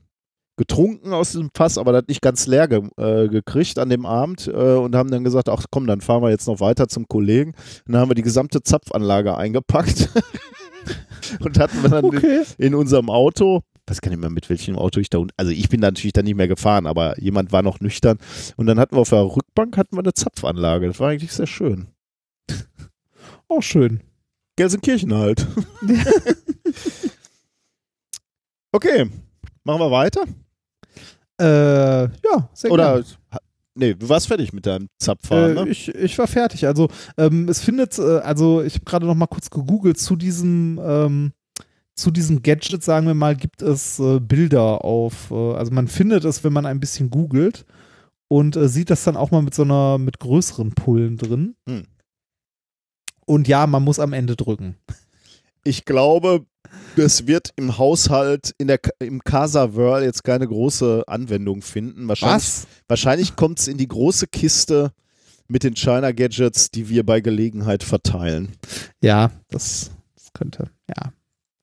getrunken 0.57 1.11
aus 1.11 1.31
diesem 1.33 1.49
Fass, 1.53 1.77
aber 1.77 1.91
das 1.91 2.05
nicht 2.07 2.21
ganz 2.21 2.47
leer 2.47 2.69
ge 2.69 2.83
äh, 2.95 3.27
gekriegt 3.27 3.77
an 3.79 3.89
dem 3.89 4.05
Abend 4.05 4.47
äh, 4.47 4.51
und 4.75 4.95
haben 4.95 5.11
dann 5.11 5.25
gesagt, 5.25 5.49
ach 5.49 5.65
komm, 5.69 5.87
dann 5.87 5.99
fahren 5.99 6.23
wir 6.23 6.29
jetzt 6.29 6.47
noch 6.47 6.61
weiter 6.61 6.87
zum 6.87 7.05
Kollegen. 7.09 7.51
Und 7.85 7.91
dann 7.91 7.99
haben 7.99 8.09
wir 8.11 8.15
die 8.15 8.21
gesamte 8.21 8.63
Zapfanlage 8.63 9.35
eingepackt 9.35 10.07
und 11.39 11.59
hatten 11.59 11.81
wir 11.81 11.89
dann 11.89 12.05
Okay. 12.05 12.43
in 12.57 12.75
unserem 12.75 13.09
Auto, 13.09 13.61
weiß 13.87 14.01
gar 14.01 14.09
nicht 14.09 14.19
mehr 14.19 14.29
mit 14.29 14.49
welchem 14.49 14.77
Auto 14.77 14.99
ich 14.99 15.09
da 15.09 15.17
unten, 15.19 15.33
also 15.37 15.51
ich 15.51 15.69
bin 15.69 15.81
da 15.81 15.87
natürlich 15.87 16.13
dann 16.13 16.25
nicht 16.25 16.35
mehr 16.35 16.47
gefahren, 16.47 16.87
aber 16.87 17.19
jemand 17.19 17.51
war 17.51 17.61
noch 17.61 17.79
nüchtern 17.79 18.17
und 18.57 18.65
dann 18.67 18.79
hatten 18.79 18.95
wir 18.95 19.01
auf 19.01 19.09
der 19.09 19.23
Rückbank 19.23 19.77
hatten 19.77 19.95
wir 19.95 20.01
eine 20.03 20.13
Zapfanlage. 20.13 20.87
Das 20.87 20.99
war 20.99 21.09
eigentlich 21.09 21.31
sehr 21.33 21.47
schön. 21.47 21.87
Auch 23.47 23.61
schön. 23.61 24.01
Gelsenkirchen 24.55 25.13
halt. 25.13 25.45
okay, 28.71 29.09
machen 29.63 29.79
wir 29.79 29.91
weiter? 29.91 30.23
Äh, 31.39 32.05
ja, 32.05 32.49
sehr 32.53 32.71
Oder, 32.71 33.01
gerne. 33.01 33.05
Nee, 33.75 33.93
du 33.93 34.09
warst 34.09 34.27
fertig 34.27 34.53
mit 34.53 34.65
deinem 34.65 34.87
Zapffahren, 34.97 35.57
Äh, 35.57 35.63
ne? 35.65 35.69
ich, 35.69 35.93
ich 35.93 36.17
war 36.17 36.27
fertig. 36.27 36.65
Also 36.67 36.89
ähm, 37.17 37.47
es 37.49 37.61
findet, 37.61 37.99
äh, 37.99 38.19
also 38.19 38.61
ich 38.63 38.75
habe 38.75 38.85
gerade 38.85 39.05
noch 39.05 39.15
mal 39.15 39.27
kurz 39.27 39.49
gegoogelt 39.49 39.97
zu 39.99 40.15
diesem 40.15 40.79
ähm, 40.83 41.31
zu 41.97 42.11
diesem 42.11 42.43
Gadget, 42.43 42.83
sagen 42.83 43.07
wir 43.07 43.13
mal, 43.13 43.35
gibt 43.37 43.61
es 43.61 43.99
äh, 43.99 44.19
Bilder 44.19 44.83
auf, 44.83 45.31
äh, 45.31 45.53
also 45.53 45.71
man 45.71 45.87
findet 45.87 46.25
es, 46.25 46.43
wenn 46.43 46.51
man 46.51 46.65
ein 46.65 46.81
bisschen 46.81 47.09
googelt 47.09 47.65
und 48.27 48.57
äh, 48.57 48.67
sieht 48.67 48.89
das 48.89 49.05
dann 49.05 49.15
auch 49.15 49.31
mal 49.31 49.41
mit 49.41 49.53
so 49.53 49.63
einer, 49.63 49.97
mit 49.97 50.19
größeren 50.19 50.71
Pullen 50.73 51.15
drin. 51.15 51.55
Hm. 51.69 51.85
Und 53.25 53.47
ja, 53.47 53.65
man 53.65 53.83
muss 53.83 53.99
am 53.99 54.11
Ende 54.13 54.35
drücken. 54.35 54.75
Ich 55.63 55.85
glaube, 55.85 56.45
es 56.97 57.27
wird 57.27 57.51
im 57.55 57.77
Haushalt, 57.77 58.53
in 58.57 58.67
der, 58.67 58.79
im 58.99 59.23
Casa 59.23 59.73
World 59.75 60.03
jetzt 60.05 60.23
keine 60.23 60.47
große 60.47 61.03
Anwendung 61.07 61.61
finden. 61.61 62.07
Wahrscheinlich, 62.07 62.35
Was? 62.43 62.67
wahrscheinlich 62.87 63.35
kommt 63.35 63.59
es 63.59 63.67
in 63.67 63.77
die 63.77 63.87
große 63.87 64.27
Kiste 64.27 64.91
mit 65.47 65.63
den 65.63 65.75
China 65.75 66.11
Gadgets, 66.11 66.71
die 66.71 66.89
wir 66.89 67.05
bei 67.05 67.21
Gelegenheit 67.21 67.83
verteilen. 67.83 68.53
Ja, 69.01 69.31
das, 69.49 69.91
das 70.15 70.33
könnte, 70.33 70.71
ja, 70.89 71.13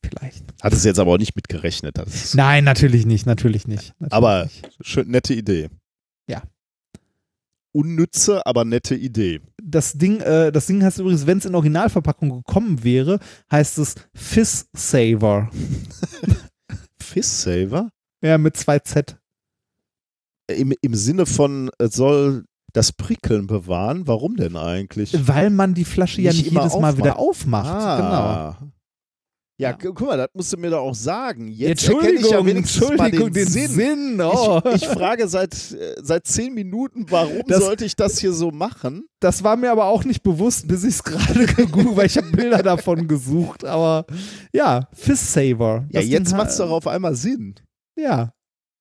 vielleicht. 0.05 0.45
Hat 0.63 0.73
es 0.73 0.85
jetzt 0.85 1.01
aber 1.01 1.13
auch 1.13 1.19
nicht 1.19 1.35
mit 1.35 1.49
gerechnet. 1.49 1.99
Das 1.99 2.15
ist 2.15 2.35
Nein, 2.37 2.63
natürlich 2.65 3.07
nicht, 3.07 3.27
natürlich 3.27 3.67
nicht. 3.67 3.93
Natürlich 3.99 4.13
Aber- 4.13 4.45
nicht. 4.45 4.69
schön, 4.83 5.09
nette 5.09 5.35
Idee. 5.35 5.69
Ja. 6.29 6.43
Unnütze, 7.73 8.45
aber 8.47 8.65
nette 8.65 8.95
Idee. 8.95 9.41
Das 9.75 9.95
Ding, 9.95 10.21
äh, 10.21 10.53
das 10.53 10.67
Ding 10.67 10.83
heißt 10.83 10.99
übrigens, 10.99 11.27
wenn 11.27 11.39
es 11.39 11.45
in 11.45 11.55
Originalverpackung 11.55 12.31
gekommen 12.31 12.85
wäre, 12.85 13.19
heißt 13.51 13.79
es 13.79 13.95
Fizz 14.15 14.67
Saver. 14.77 15.51
Fizz 17.01 17.43
Saver? 17.43 17.91
Ja, 18.23 18.39
mit 18.39 18.57
zwei 18.57 18.79
Z. 18.79 19.19
Im, 20.49 20.73
Im 20.81 20.95
Sinne 20.95 21.27
von, 21.27 21.71
es 21.79 21.95
soll 21.95 22.45
das 22.73 22.93
Prickeln 22.93 23.47
bewahren. 23.47 24.07
Warum 24.07 24.37
denn 24.37 24.57
eigentlich? 24.57 25.17
Weil 25.27 25.51
man 25.51 25.75
die 25.75 25.85
Flasche 25.85 26.23
ja 26.23 26.31
Nicht 26.31 26.45
nicht 26.45 26.53
immer 26.53 26.63
jedes 26.63 26.79
Mal 26.79 26.97
wieder 26.97 27.19
aufmacht. 27.19 27.69
Ah. 27.69 28.59
Ja, 29.63 29.71
Ja. 29.71 29.77
gu- 29.77 29.93
guck 29.95 30.09
mal, 30.09 30.17
das 30.17 30.29
musst 30.35 30.53
du 30.53 30.57
mir 30.57 30.71
doch 30.71 30.81
auch 30.81 30.95
sagen. 30.95 31.49
Jetzt 31.49 31.89
erkenne 31.89 32.13
ich 32.19 32.29
ja 32.31 32.45
wenigstens 32.45 32.97
mal 32.97 33.11
den, 33.11 33.33
Sinn. 33.47 33.69
Sinn. 33.69 34.21
Oh. 34.21 34.61
Ich, 34.75 34.83
ich 34.83 34.89
frage 34.89 35.29
seit, 35.29 35.55
äh, 35.73 35.95
seit 36.03 36.27
zehn 36.27 36.53
Minuten, 36.53 37.07
warum 37.09 37.43
Das- 37.47 37.61
sollte 37.65 37.85
ich 37.85 37.97
das 37.97 38.19
hier 38.19 38.33
so 38.33 38.51
machen? 38.51 39.05
das 39.21 39.45
war 39.45 39.57
mir 39.57 39.71
aber 39.71 39.85
auch 39.85 40.05
nicht 40.05 40.25
bewusst, 40.25 40.67
bis 40.67 40.83
ich 40.83 40.95
es 40.97 41.05
gerade 41.05 41.47
gegoogelt 41.47 41.97
weil 41.97 42.07
ich 42.07 42.17
habe 42.17 42.31
Bilder 42.33 42.63
davon 42.63 43.07
gesucht. 43.07 43.65
Aber 43.65 44.05
ja, 44.53 44.89
Fizz 44.95 45.33
Saver. 45.35 45.87
Ja, 45.91 46.01
jetzt 46.01 46.33
macht 46.37 46.49
es 46.51 46.57
doch 46.57 46.71
auf 46.71 46.87
einmal 46.89 47.15
Sinn. 47.15 47.55
Ja. 47.97 48.33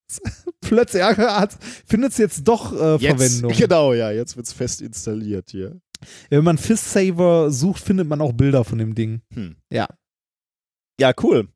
Plötzlich 0.62 1.04
findet 1.86 2.12
es 2.12 2.18
jetzt 2.18 2.44
doch 2.48 2.74
äh, 2.74 2.96
Jetzt, 2.96 3.06
Verwendung. 3.06 3.52
Genau, 3.58 3.94
ja, 3.94 4.12
jetzt 4.12 4.36
wird 4.36 4.46
es 4.48 4.54
fest 4.54 4.82
installiert 4.82 5.50
hier. 5.52 5.80
Wenn 6.30 6.44
man 6.44 6.58
Fizz 6.58 6.94
Saver 6.94 7.52
sucht, 7.52 7.82
findet 7.84 8.08
man 8.08 8.20
auch 8.22 8.34
Bilder 8.34 8.64
von 8.64 8.78
dem 8.80 8.96
Ding. 8.96 9.22
Hm. 9.34 9.56
Ja. 9.72 9.88
Ja, 11.00 11.14
cool. 11.24 11.48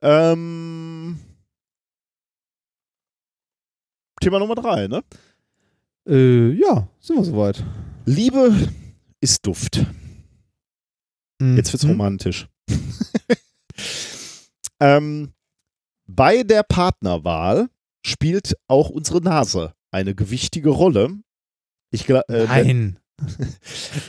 Ähm, 0.00 1.18
Thema 4.20 4.38
Nummer 4.38 4.54
drei, 4.54 4.88
ne? 4.88 5.02
Äh, 6.08 6.52
ja, 6.52 6.88
sind 7.00 7.16
wir 7.16 7.24
soweit. 7.24 7.62
Liebe 8.06 8.68
ist 9.20 9.46
Duft. 9.46 9.84
Jetzt 11.40 11.72
wird's 11.72 11.84
Mhm. 11.84 11.90
romantisch. 11.90 12.48
ähm, 14.80 15.32
bei 16.06 16.42
der 16.42 16.62
Partnerwahl 16.62 17.68
spielt 18.04 18.56
auch 18.68 18.90
unsere 18.90 19.20
Nase 19.20 19.74
eine 19.90 20.14
gewichtige 20.14 20.70
Rolle. 20.70 21.10
Ich 21.90 22.04
gla- 22.06 22.28
äh, 22.28 22.46
Nein. 22.46 22.98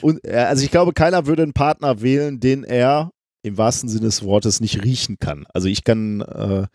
Und, 0.02 0.24
äh, 0.26 0.36
also 0.38 0.64
ich 0.64 0.72
glaube, 0.72 0.94
keiner 0.94 1.26
würde 1.28 1.44
einen 1.44 1.54
Partner 1.54 2.02
wählen, 2.02 2.40
den 2.40 2.64
er 2.64 3.12
im 3.42 3.58
wahrsten 3.58 3.90
Sinne 3.90 4.06
des 4.06 4.24
Wortes 4.24 4.60
nicht 4.60 4.84
riechen 4.84 5.18
kann. 5.20 5.46
Also 5.54 5.68
ich 5.68 5.84
kann, 5.84 6.22
äh, 6.22 6.68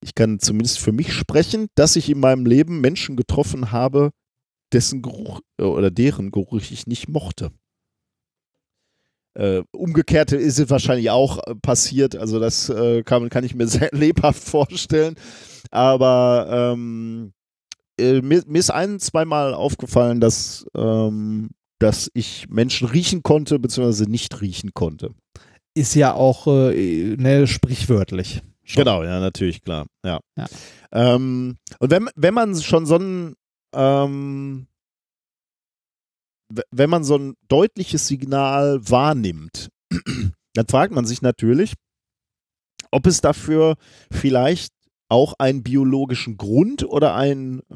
ich 0.00 0.14
kann 0.14 0.38
zumindest 0.38 0.78
für 0.78 0.92
mich 0.92 1.12
sprechen, 1.12 1.68
dass 1.74 1.96
ich 1.96 2.08
in 2.08 2.20
meinem 2.20 2.46
Leben 2.46 2.80
Menschen 2.80 3.16
getroffen 3.16 3.72
habe, 3.72 4.10
dessen 4.72 5.02
Geruch 5.02 5.40
äh, 5.58 5.64
oder 5.64 5.90
deren 5.90 6.30
Geruch 6.30 6.60
ich 6.70 6.86
nicht 6.86 7.08
mochte. 7.08 7.50
Äh, 9.34 9.62
umgekehrt 9.72 10.32
ist 10.32 10.58
es 10.58 10.70
wahrscheinlich 10.70 11.10
auch 11.10 11.38
äh, 11.46 11.54
passiert, 11.54 12.16
also 12.16 12.38
das 12.38 12.68
äh, 12.68 13.02
kann, 13.02 13.30
kann 13.30 13.44
ich 13.44 13.54
mir 13.54 13.66
sehr 13.68 13.90
lebhaft 13.92 14.42
vorstellen. 14.42 15.16
Aber 15.70 16.72
ähm, 16.74 17.32
äh, 17.98 18.20
mir, 18.20 18.42
mir 18.46 18.58
ist 18.58 18.70
ein, 18.70 19.00
zweimal 19.00 19.54
aufgefallen, 19.54 20.20
dass 20.20 20.66
ähm, 20.76 21.50
dass 21.82 22.10
ich 22.14 22.48
Menschen 22.48 22.86
riechen 22.86 23.24
konnte, 23.24 23.58
beziehungsweise 23.58 24.08
nicht 24.08 24.40
riechen 24.40 24.72
konnte. 24.72 25.14
Ist 25.74 25.94
ja 25.94 26.14
auch 26.14 26.46
äh, 26.46 27.16
ne, 27.16 27.46
sprichwörtlich. 27.46 28.42
Schon. 28.64 28.84
Genau, 28.84 29.02
ja, 29.02 29.20
natürlich, 29.20 29.62
klar. 29.62 29.86
Ja. 30.04 30.20
Ja. 30.36 30.46
Ähm, 30.92 31.56
und 31.78 31.90
wenn, 31.90 32.08
wenn 32.14 32.34
man 32.34 32.54
schon 32.60 32.86
so 32.86 32.96
ein 32.96 33.34
ähm, 33.74 34.66
wenn 36.70 36.90
man 36.90 37.04
so 37.04 37.16
ein 37.16 37.34
deutliches 37.48 38.06
Signal 38.06 38.80
wahrnimmt, 38.88 39.70
dann 40.54 40.66
fragt 40.68 40.92
man 40.92 41.06
sich 41.06 41.22
natürlich, 41.22 41.74
ob 42.90 43.06
es 43.06 43.20
dafür 43.20 43.76
vielleicht 44.10 44.72
auch 45.08 45.34
einen 45.38 45.62
biologischen 45.62 46.36
Grund 46.36 46.84
oder 46.84 47.14
ein 47.14 47.60
äh, 47.70 47.74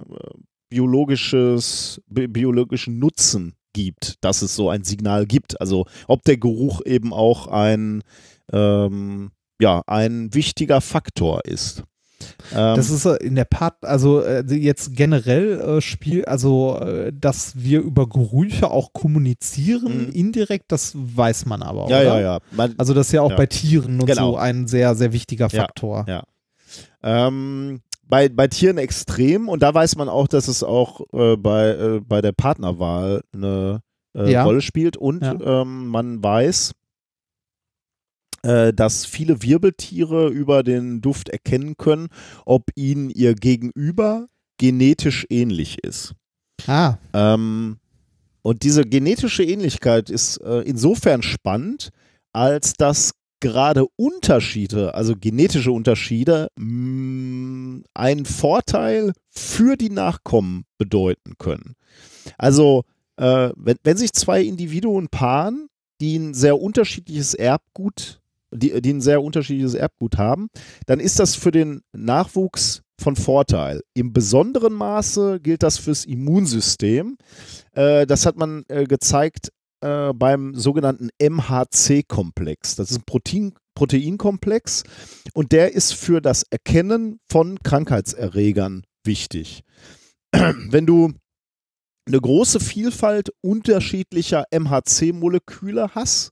biologisches, 0.68 2.01
bi 2.06 2.27
biologischen 2.27 2.98
Nutzen 2.98 3.55
gibt, 3.76 4.14
dass 4.24 4.40
es 4.42 4.56
so 4.56 4.70
ein 4.70 4.82
Signal 4.84 5.26
gibt. 5.26 5.60
Also 5.60 5.84
ob 6.08 6.24
der 6.24 6.38
Geruch 6.38 6.80
eben 6.84 7.12
auch 7.12 7.46
ein, 7.48 8.02
ähm, 8.52 9.30
ja, 9.60 9.82
ein 9.86 10.32
wichtiger 10.34 10.80
Faktor 10.80 11.44
ist. 11.44 11.82
Ähm, 12.52 12.76
Das 12.76 12.88
ist 12.88 13.04
äh, 13.04 13.16
in 13.16 13.34
der 13.34 13.44
Part, 13.44 13.84
also 13.84 14.22
äh, 14.22 14.42
jetzt 14.54 14.96
generell 14.96 15.60
äh, 15.60 15.80
Spiel, 15.82 16.24
also 16.24 16.78
äh, 16.80 17.12
dass 17.14 17.52
wir 17.56 17.80
über 17.80 18.08
Gerüche 18.08 18.70
auch 18.70 18.94
kommunizieren, 18.94 20.06
Mhm. 20.06 20.12
indirekt, 20.12 20.72
das 20.72 20.92
weiß 20.96 21.44
man 21.44 21.62
aber. 21.62 21.82
ja, 21.90 21.98
oder? 22.00 22.04
ja, 22.04 22.20
ja. 22.20 22.38
Man, 22.52 22.74
Also 22.78 22.94
das 22.94 23.08
ist 23.08 23.12
ja 23.12 23.20
auch 23.20 23.30
Ja. 23.30 23.36
bei 23.36 23.46
Tieren 23.46 24.00
und 24.00 24.06
Genau. 24.06 24.32
so 24.32 24.36
ein 24.38 24.66
sehr, 24.66 24.94
sehr 24.94 25.12
wichtiger 25.12 25.48
Ja, 25.48 25.60
Faktor. 25.62 26.06
ja. 26.08 26.22
Ähm, 27.02 27.80
bei, 28.08 28.28
bei 28.28 28.46
Tieren 28.48 28.78
extrem 28.78 29.48
und 29.48 29.62
da 29.62 29.74
weiß 29.74 29.96
man 29.96 30.08
auch, 30.08 30.28
dass 30.28 30.48
es 30.48 30.62
auch 30.62 31.00
äh, 31.12 31.36
bei, 31.36 31.68
äh, 31.70 32.00
bei 32.00 32.20
der 32.22 32.32
Partnerwahl 32.32 33.22
eine 33.32 33.82
äh, 34.16 34.30
Ja. 34.32 34.44
Rolle 34.44 34.60
spielt 34.62 34.96
und 34.96 35.22
Ja. 35.22 35.62
ähm, 35.62 35.88
man 35.88 36.22
weiß, 36.22 36.72
äh, 38.42 38.72
dass 38.72 39.06
viele 39.06 39.42
Wirbeltiere 39.42 40.28
über 40.28 40.62
den 40.62 41.00
Duft 41.00 41.28
erkennen 41.28 41.76
können, 41.76 42.08
ob 42.44 42.70
ihnen 42.74 43.10
ihr 43.10 43.34
Gegenüber 43.34 44.28
genetisch 44.58 45.26
ähnlich 45.30 45.82
ist. 45.82 46.14
Ah, 46.66 46.96
Ähm, 47.12 47.78
und 48.42 48.62
diese 48.62 48.82
genetische 48.84 49.42
Ähnlichkeit 49.42 50.08
ist 50.08 50.36
äh, 50.38 50.60
insofern 50.60 51.22
spannend, 51.22 51.90
als 52.32 52.74
dass 52.74 53.12
gerade 53.40 53.86
Unterschiede, 53.96 54.94
also 54.94 55.14
genetische 55.18 55.72
Unterschiede, 55.72 56.48
mh, 56.56 57.82
einen 57.94 58.24
Vorteil 58.24 59.12
für 59.30 59.76
die 59.76 59.90
Nachkommen 59.90 60.64
bedeuten 60.78 61.34
können. 61.38 61.74
Also, 62.38 62.84
äh, 63.16 63.50
wenn, 63.56 63.76
wenn 63.84 63.96
sich 63.96 64.12
zwei 64.12 64.42
Individuen 64.42 65.08
paaren, 65.08 65.68
die 66.00 66.18
ein 66.18 66.34
sehr 66.34 66.60
unterschiedliches 66.60 67.34
Erbgut, 67.34 68.20
die, 68.52 68.80
die 68.80 68.92
ein 68.92 69.00
sehr 69.00 69.22
unterschiedliches 69.22 69.74
Erbgut 69.74 70.18
haben, 70.18 70.48
dann 70.86 71.00
ist 71.00 71.18
das 71.18 71.34
für 71.34 71.50
den 71.50 71.82
Nachwuchs 71.92 72.82
von 72.98 73.16
Vorteil. 73.16 73.82
Im 73.94 74.12
besonderen 74.12 74.72
Maße 74.72 75.40
gilt 75.40 75.62
das 75.62 75.78
fürs 75.78 76.04
Immunsystem. 76.04 77.18
Äh, 77.72 78.06
das 78.06 78.24
hat 78.26 78.36
man 78.36 78.64
äh, 78.68 78.84
gezeigt 78.84 79.50
äh, 79.80 80.12
beim 80.12 80.54
sogenannten 80.54 81.10
MHC-Komplex. 81.18 82.76
Das 82.76 82.90
ist 82.90 82.98
ein 82.98 83.04
Protein, 83.04 83.54
Proteinkomplex 83.74 84.84
und 85.34 85.52
der 85.52 85.74
ist 85.74 85.94
für 85.94 86.20
das 86.20 86.44
Erkennen 86.50 87.20
von 87.30 87.58
Krankheitserregern 87.62 88.84
wichtig. 89.04 89.62
Wenn 90.32 90.86
du 90.86 91.12
eine 92.06 92.20
große 92.20 92.60
Vielfalt 92.60 93.30
unterschiedlicher 93.42 94.44
MHC-Moleküle 94.50 95.94
hast, 95.94 96.30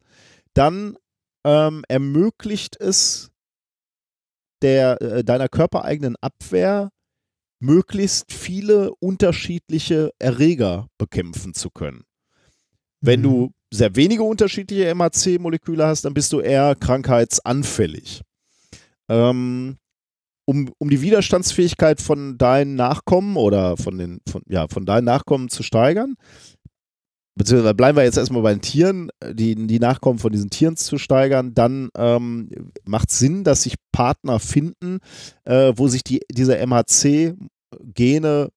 dann 0.55 0.97
ähm, 1.45 1.85
ermöglicht 1.89 2.81
es 2.81 3.31
der, 4.63 5.03
äh, 5.03 5.25
deiner 5.25 5.49
körpereigenen 5.49 6.17
Abwehr, 6.21 6.91
möglichst 7.61 8.33
viele 8.33 8.95
unterschiedliche 8.97 10.13
Erreger 10.19 10.89
bekämpfen 10.99 11.55
zu 11.55 11.71
können. 11.71 12.05
Wenn 13.05 13.21
Mhm. 13.21 13.25
du 13.25 13.51
sehr 13.73 13.95
wenige 13.97 14.23
unterschiedliche 14.23 14.89
MHC-Moleküle 14.95 15.85
hast, 15.87 16.05
dann 16.05 16.15
bist 16.15 16.33
du 16.33 16.41
eher 16.41 16.75
krankheitsanfällig. 16.75 18.23
Ähm, 19.11 19.77
um, 20.47 20.71
um 20.79 20.91
die 20.91 21.01
Widerstandsfähigkeit 21.01 22.01
von 22.01 22.39
deinen 22.39 22.77
Nachkommen 22.77 23.37
oder 23.37 23.77
von 23.77 23.99
den, 23.99 24.21
von, 24.29 24.43
ja, 24.49 24.67
von 24.69 24.85
deinen 24.87 25.05
Nachkommen 25.05 25.49
zu 25.49 25.63
steigern, 25.63 26.15
beziehungsweise 27.37 27.75
bleiben 27.75 27.97
wir 27.97 28.05
jetzt 28.05 28.17
erstmal 28.19 28.43
bei 28.43 28.53
den 28.53 28.61
Tieren, 28.63 29.11
die, 29.33 29.55
die 29.55 29.79
Nachkommen 29.81 30.19
von 30.19 30.33
diesen 30.33 30.51
Tieren 30.51 30.77
zu 30.77 30.99
steigern, 30.99 31.55
dann 31.55 31.91
ähm, 31.97 32.49
macht 32.85 33.11
Sinn, 33.11 33.43
dass 33.45 33.63
sich 33.65 33.75
Partner 33.93 34.39
finden, 34.39 34.99
äh, 35.45 35.73
wo 35.77 35.89
sich 35.89 36.05
die, 36.05 36.21
diese 36.31 36.57
MHC-Gene 36.59 38.51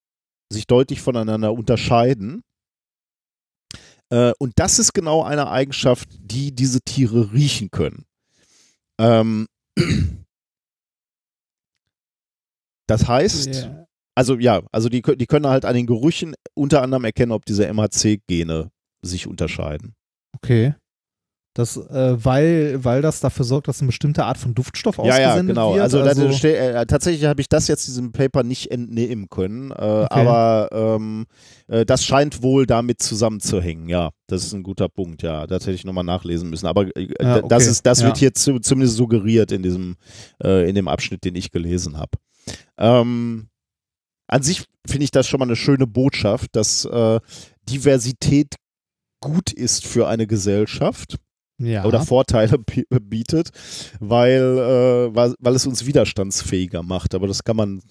sich 0.51 0.67
deutlich 0.67 1.01
voneinander 1.01 1.53
unterscheiden. 1.53 2.43
Äh, 4.09 4.31
und 4.39 4.53
das 4.57 4.79
ist 4.79 4.93
genau 4.93 5.23
eine 5.23 5.49
Eigenschaft, 5.49 6.09
die 6.19 6.53
diese 6.53 6.81
Tiere 6.81 7.33
riechen 7.33 7.71
können. 7.71 8.05
Ähm, 8.99 9.47
das 12.87 13.07
heißt, 13.07 13.55
Ja. 13.55 13.85
also 14.15 14.35
ja, 14.35 14.61
also 14.71 14.89
die, 14.89 15.01
die 15.01 15.25
können 15.25 15.47
halt 15.47 15.65
an 15.65 15.75
den 15.75 15.87
Gerüchen 15.87 16.35
unter 16.53 16.81
anderem 16.81 17.03
erkennen, 17.05 17.31
ob 17.31 17.45
diese 17.45 17.67
MHC-Gene 17.71 18.71
sich 19.01 19.27
unterscheiden. 19.27 19.93
Okay. 20.35 20.75
Das, 21.57 21.75
äh, 21.75 22.23
weil, 22.23 22.83
weil 22.83 23.01
das 23.01 23.19
dafür 23.19 23.43
sorgt, 23.43 23.67
dass 23.67 23.79
eine 23.81 23.87
bestimmte 23.87 24.25
Art 24.25 24.37
von 24.37 24.53
Duftstoff 24.53 24.97
Ja, 24.99 25.19
ja, 25.19 25.41
genau. 25.41 25.73
wird. 25.73 25.81
Also, 25.81 26.03
da- 26.03 26.13
da 26.13 26.31
ste- 26.31 26.55
äh, 26.55 26.85
tatsächlich 26.85 27.25
habe 27.25 27.41
ich 27.41 27.49
das 27.49 27.67
jetzt 27.67 27.87
diesem 27.87 28.11
Paper 28.11 28.43
nicht 28.43 28.69
entnehmen 28.69 29.27
können, 29.29 29.71
äh, 29.71 29.75
aber 29.75 30.69
ähm, 30.71 31.25
äh, 31.67 31.83
das 31.83 32.05
scheint 32.05 32.43
wohl 32.43 32.67
damit 32.67 33.01
zusammenzuhängen. 33.01 33.89
Ja, 33.89 34.11
das 34.27 34.43
ist 34.43 34.53
ein 34.53 34.61
guter 34.61 34.87
Punkt. 34.87 35.23
Ja, 35.23 35.47
das 35.47 35.63
hätte 35.63 35.73
ich 35.73 35.83
nochmal 35.83 36.03
nachlesen 36.03 36.49
müssen. 36.51 36.67
Aber 36.67 36.83
äh, 36.95 37.07
Ja, 37.19 37.41
d- 37.41 37.47
das 37.47 37.63
okay. 37.63 37.71
ist, 37.71 37.85
das 37.87 38.03
wird 38.03 38.17
Ja. 38.17 38.19
hier 38.19 38.33
zu, 38.35 38.59
zumindest 38.59 38.95
suggeriert 38.97 39.51
in 39.51 39.63
diesem, 39.63 39.95
äh, 40.43 40.69
in 40.69 40.75
dem 40.75 40.87
Abschnitt, 40.87 41.23
den 41.23 41.33
ich 41.35 41.49
gelesen 41.51 41.97
habe. 41.97 42.11
Ähm, 42.77 43.47
an 44.27 44.43
sich 44.43 44.63
finde 44.85 45.05
ich 45.05 45.11
das 45.11 45.27
schon 45.27 45.39
mal 45.39 45.45
eine 45.45 45.55
schöne 45.55 45.87
Botschaft, 45.87 46.55
dass 46.55 46.85
äh, 46.85 47.19
Diversität 47.67 48.55
gut 49.21 49.51
ist 49.51 49.87
für 49.87 50.07
eine 50.07 50.27
Gesellschaft 50.27 51.17
ja. 51.59 51.85
oder 51.85 52.01
Vorteile 52.01 52.57
bi- 52.65 52.87
bietet, 53.01 53.49
weil, 53.99 54.41
äh, 54.41 55.15
weil, 55.15 55.33
weil 55.39 55.55
es 55.55 55.65
uns 55.67 55.85
widerstandsfähiger 55.85 56.83
macht. 56.83 57.15
Aber 57.15 57.27
das 57.27 57.43
kann 57.43 57.57
man, 57.57 57.81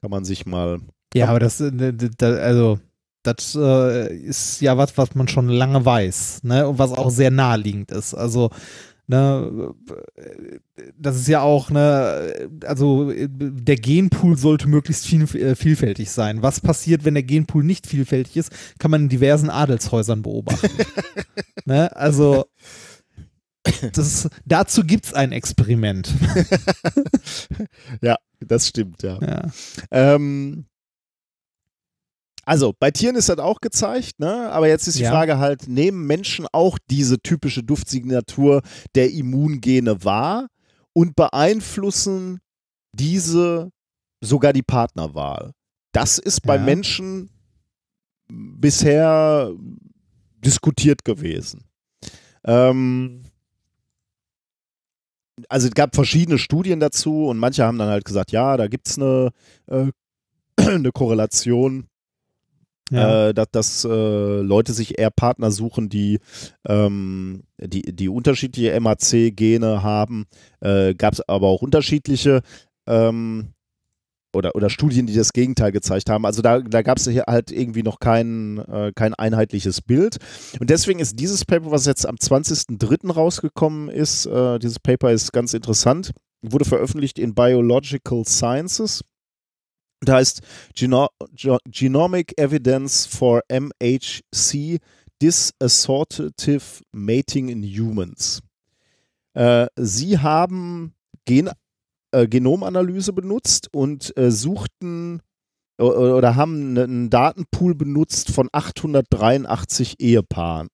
kann 0.00 0.10
man 0.10 0.24
sich 0.24 0.46
mal. 0.46 0.80
Ja, 1.14 1.28
aber 1.28 1.38
das, 1.38 1.60
äh, 1.60 1.92
also, 2.20 2.78
das 3.22 3.54
äh, 3.58 4.14
ist 4.14 4.60
ja 4.60 4.76
was, 4.76 4.96
was 4.98 5.14
man 5.14 5.28
schon 5.28 5.48
lange 5.48 5.84
weiß, 5.84 6.42
ne? 6.42 6.68
Und 6.68 6.78
was 6.78 6.92
auch 6.92 7.10
sehr 7.10 7.30
naheliegend 7.30 7.90
ist. 7.90 8.12
Also, 8.14 8.50
ne, 9.06 9.74
äh, 10.16 10.58
das 10.98 11.16
ist 11.16 11.28
ja 11.28 11.40
auch, 11.40 11.70
ne, 11.70 12.50
also 12.66 13.10
äh, 13.10 13.28
der 13.30 13.76
Genpool 13.76 14.36
sollte 14.36 14.68
möglichst 14.68 15.06
viel, 15.06 15.26
vielfältig 15.26 16.10
sein. 16.10 16.42
Was 16.42 16.60
passiert, 16.60 17.04
wenn 17.04 17.14
der 17.14 17.22
Genpool 17.22 17.64
nicht 17.64 17.86
vielfältig 17.86 18.36
ist, 18.36 18.52
kann 18.78 18.90
man 18.90 19.02
in 19.02 19.08
diversen 19.08 19.50
Adelshäusern 19.50 20.22
beobachten. 20.22 20.70
ne? 21.64 21.94
Also, 21.96 22.46
das, 23.92 24.28
dazu 24.44 24.84
gibt 24.84 25.06
es 25.06 25.14
ein 25.14 25.32
Experiment. 25.32 26.12
Ja, 28.02 28.16
das 28.40 28.68
stimmt, 28.68 29.02
ja. 29.02 29.18
ja. 29.20 29.50
Ähm, 29.90 30.66
Also, 32.44 32.74
bei 32.78 32.90
Tieren 32.90 33.16
ist 33.16 33.28
das 33.30 33.38
auch 33.38 33.60
gezeigt, 33.60 34.20
ne? 34.20 34.50
aber 34.52 34.68
jetzt 34.68 34.86
ist 34.86 34.98
die 34.98 35.02
Ja. 35.04 35.10
Frage 35.10 35.38
halt, 35.38 35.66
nehmen 35.68 36.06
Menschen 36.06 36.46
auch 36.52 36.78
diese 36.90 37.18
typische 37.20 37.62
Duftsignatur 37.62 38.60
der 38.94 39.10
Immungene 39.12 40.04
wahr 40.04 40.48
und 40.92 41.16
beeinflussen 41.16 42.40
diese 42.92 43.70
sogar 44.20 44.52
die 44.52 44.62
Partnerwahl? 44.62 45.52
Das 45.92 46.18
ist 46.18 46.42
bei 46.42 46.56
Ja. 46.56 46.62
Menschen 46.62 47.30
bisher 48.28 49.52
diskutiert 50.44 51.04
gewesen. 51.04 51.64
Ähm, 52.44 53.22
also 55.48 55.68
es 55.68 55.74
gab 55.74 55.94
verschiedene 55.94 56.38
Studien 56.38 56.80
dazu 56.80 57.26
und 57.26 57.38
manche 57.38 57.64
haben 57.64 57.78
dann 57.78 57.88
halt 57.88 58.04
gesagt, 58.04 58.32
ja, 58.32 58.56
da 58.56 58.68
gibt 58.68 58.88
es 58.88 58.98
eine, 58.98 59.30
äh, 59.68 59.86
eine 60.56 60.92
Korrelation 60.92 61.88
Ja. 62.90 63.28
äh, 63.28 63.34
dass, 63.34 63.48
dass 63.50 63.84
äh, 63.84 64.40
Leute 64.40 64.72
sich 64.74 64.98
eher 64.98 65.10
Partner 65.10 65.50
suchen, 65.50 65.88
die, 65.88 66.20
ähm, 66.68 67.44
die, 67.58 67.82
die 67.82 68.08
unterschiedliche 68.08 68.78
MHC-Gene 68.78 69.82
haben. 69.82 70.26
Äh, 70.60 70.94
Gab 70.94 71.14
es 71.14 71.26
aber 71.26 71.48
auch 71.48 71.62
unterschiedliche 71.62 72.42
ähm, 72.86 73.53
oder, 74.34 74.54
oder 74.54 74.70
Studien, 74.70 75.06
die 75.06 75.14
das 75.14 75.32
Gegenteil 75.32 75.72
gezeigt 75.72 76.10
haben. 76.10 76.26
Also 76.26 76.42
da, 76.42 76.60
da 76.60 76.82
gab 76.82 76.98
es 76.98 77.08
hier 77.08 77.24
halt 77.26 77.50
irgendwie 77.50 77.82
noch 77.82 77.98
kein, 78.00 78.58
äh, 78.58 78.92
kein 78.94 79.14
einheitliches 79.14 79.80
Bild. 79.80 80.18
Und 80.60 80.70
deswegen 80.70 80.98
ist 81.00 81.18
dieses 81.18 81.44
Paper, 81.44 81.70
was 81.70 81.86
jetzt 81.86 82.06
am 82.06 82.16
20.03. 82.16 83.12
rausgekommen 83.12 83.88
ist, 83.88 84.26
äh, 84.26 84.58
dieses 84.58 84.78
Paper 84.80 85.12
ist 85.12 85.32
ganz 85.32 85.54
interessant, 85.54 86.12
wurde 86.42 86.64
veröffentlicht 86.64 87.18
in 87.18 87.34
Biological 87.34 88.24
Sciences. 88.26 89.02
Und 90.00 90.10
heißt 90.12 90.42
Geno 90.74 91.08
Ge- 91.34 91.56
Genomic 91.66 92.38
Evidence 92.38 93.06
for 93.06 93.40
MHC 93.48 94.78
Disassortative 95.22 96.82
Mating 96.92 97.48
in 97.48 97.62
Humans. 97.62 98.42
Äh, 99.34 99.66
sie 99.76 100.18
haben 100.18 100.92
Gen 101.24 101.50
äh, 102.14 102.28
Genomanalyse 102.28 103.12
benutzt 103.12 103.68
und 103.72 104.16
äh, 104.16 104.30
suchten 104.30 105.20
o- 105.80 105.84
oder 106.16 106.36
haben 106.36 106.76
einen 106.78 107.10
Datenpool 107.10 107.74
benutzt 107.74 108.30
von 108.30 108.48
883 108.52 110.00
Ehepaaren. 110.00 110.68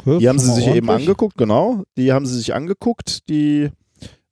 Okay, 0.00 0.18
Die 0.18 0.28
haben 0.28 0.38
sie 0.38 0.52
sich 0.52 0.66
eben 0.66 0.88
ordentlich. 0.88 1.08
angeguckt, 1.08 1.36
genau. 1.36 1.84
Die 1.96 2.12
haben 2.12 2.26
sie 2.26 2.36
sich 2.36 2.54
angeguckt, 2.54 3.28
die, 3.28 3.70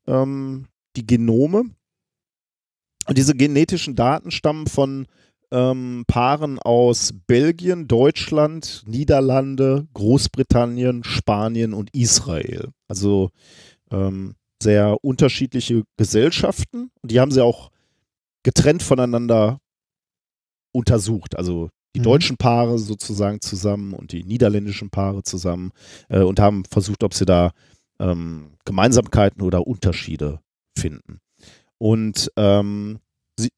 ähm, 0.06 0.66
die 0.96 1.06
Genome. 1.06 1.64
Und 3.08 3.18
diese 3.18 3.34
genetischen 3.34 3.96
Daten 3.96 4.30
stammen 4.30 4.66
von 4.66 5.06
ähm, 5.50 6.04
Paaren 6.06 6.58
aus 6.58 7.12
Belgien, 7.26 7.88
Deutschland, 7.88 8.84
Niederlande, 8.86 9.86
Großbritannien, 9.94 11.04
Spanien 11.04 11.74
und 11.74 11.94
Israel. 11.94 12.68
Also 12.88 13.30
ähm, 13.90 14.34
sehr 14.62 14.96
unterschiedliche 15.02 15.82
Gesellschaften. 15.96 16.90
Und 17.02 17.10
die 17.10 17.20
haben 17.20 17.30
sie 17.30 17.42
auch 17.42 17.70
getrennt 18.42 18.82
voneinander 18.82 19.58
untersucht. 20.72 21.36
Also 21.36 21.68
die 21.94 22.00
Mhm. 22.00 22.04
deutschen 22.04 22.36
Paare 22.38 22.78
sozusagen 22.78 23.40
zusammen 23.40 23.92
und 23.92 24.12
die 24.12 24.24
niederländischen 24.24 24.90
Paare 24.90 25.22
zusammen 25.22 25.72
äh, 26.08 26.20
und 26.22 26.40
haben 26.40 26.64
versucht, 26.64 27.04
ob 27.04 27.12
sie 27.14 27.26
da 27.26 27.52
ähm, 28.00 28.54
Gemeinsamkeiten 28.64 29.42
oder 29.42 29.66
Unterschiede 29.66 30.40
finden. 30.76 31.20
Und 31.78 32.30
ähm, 32.36 32.98
sie, 33.36 33.50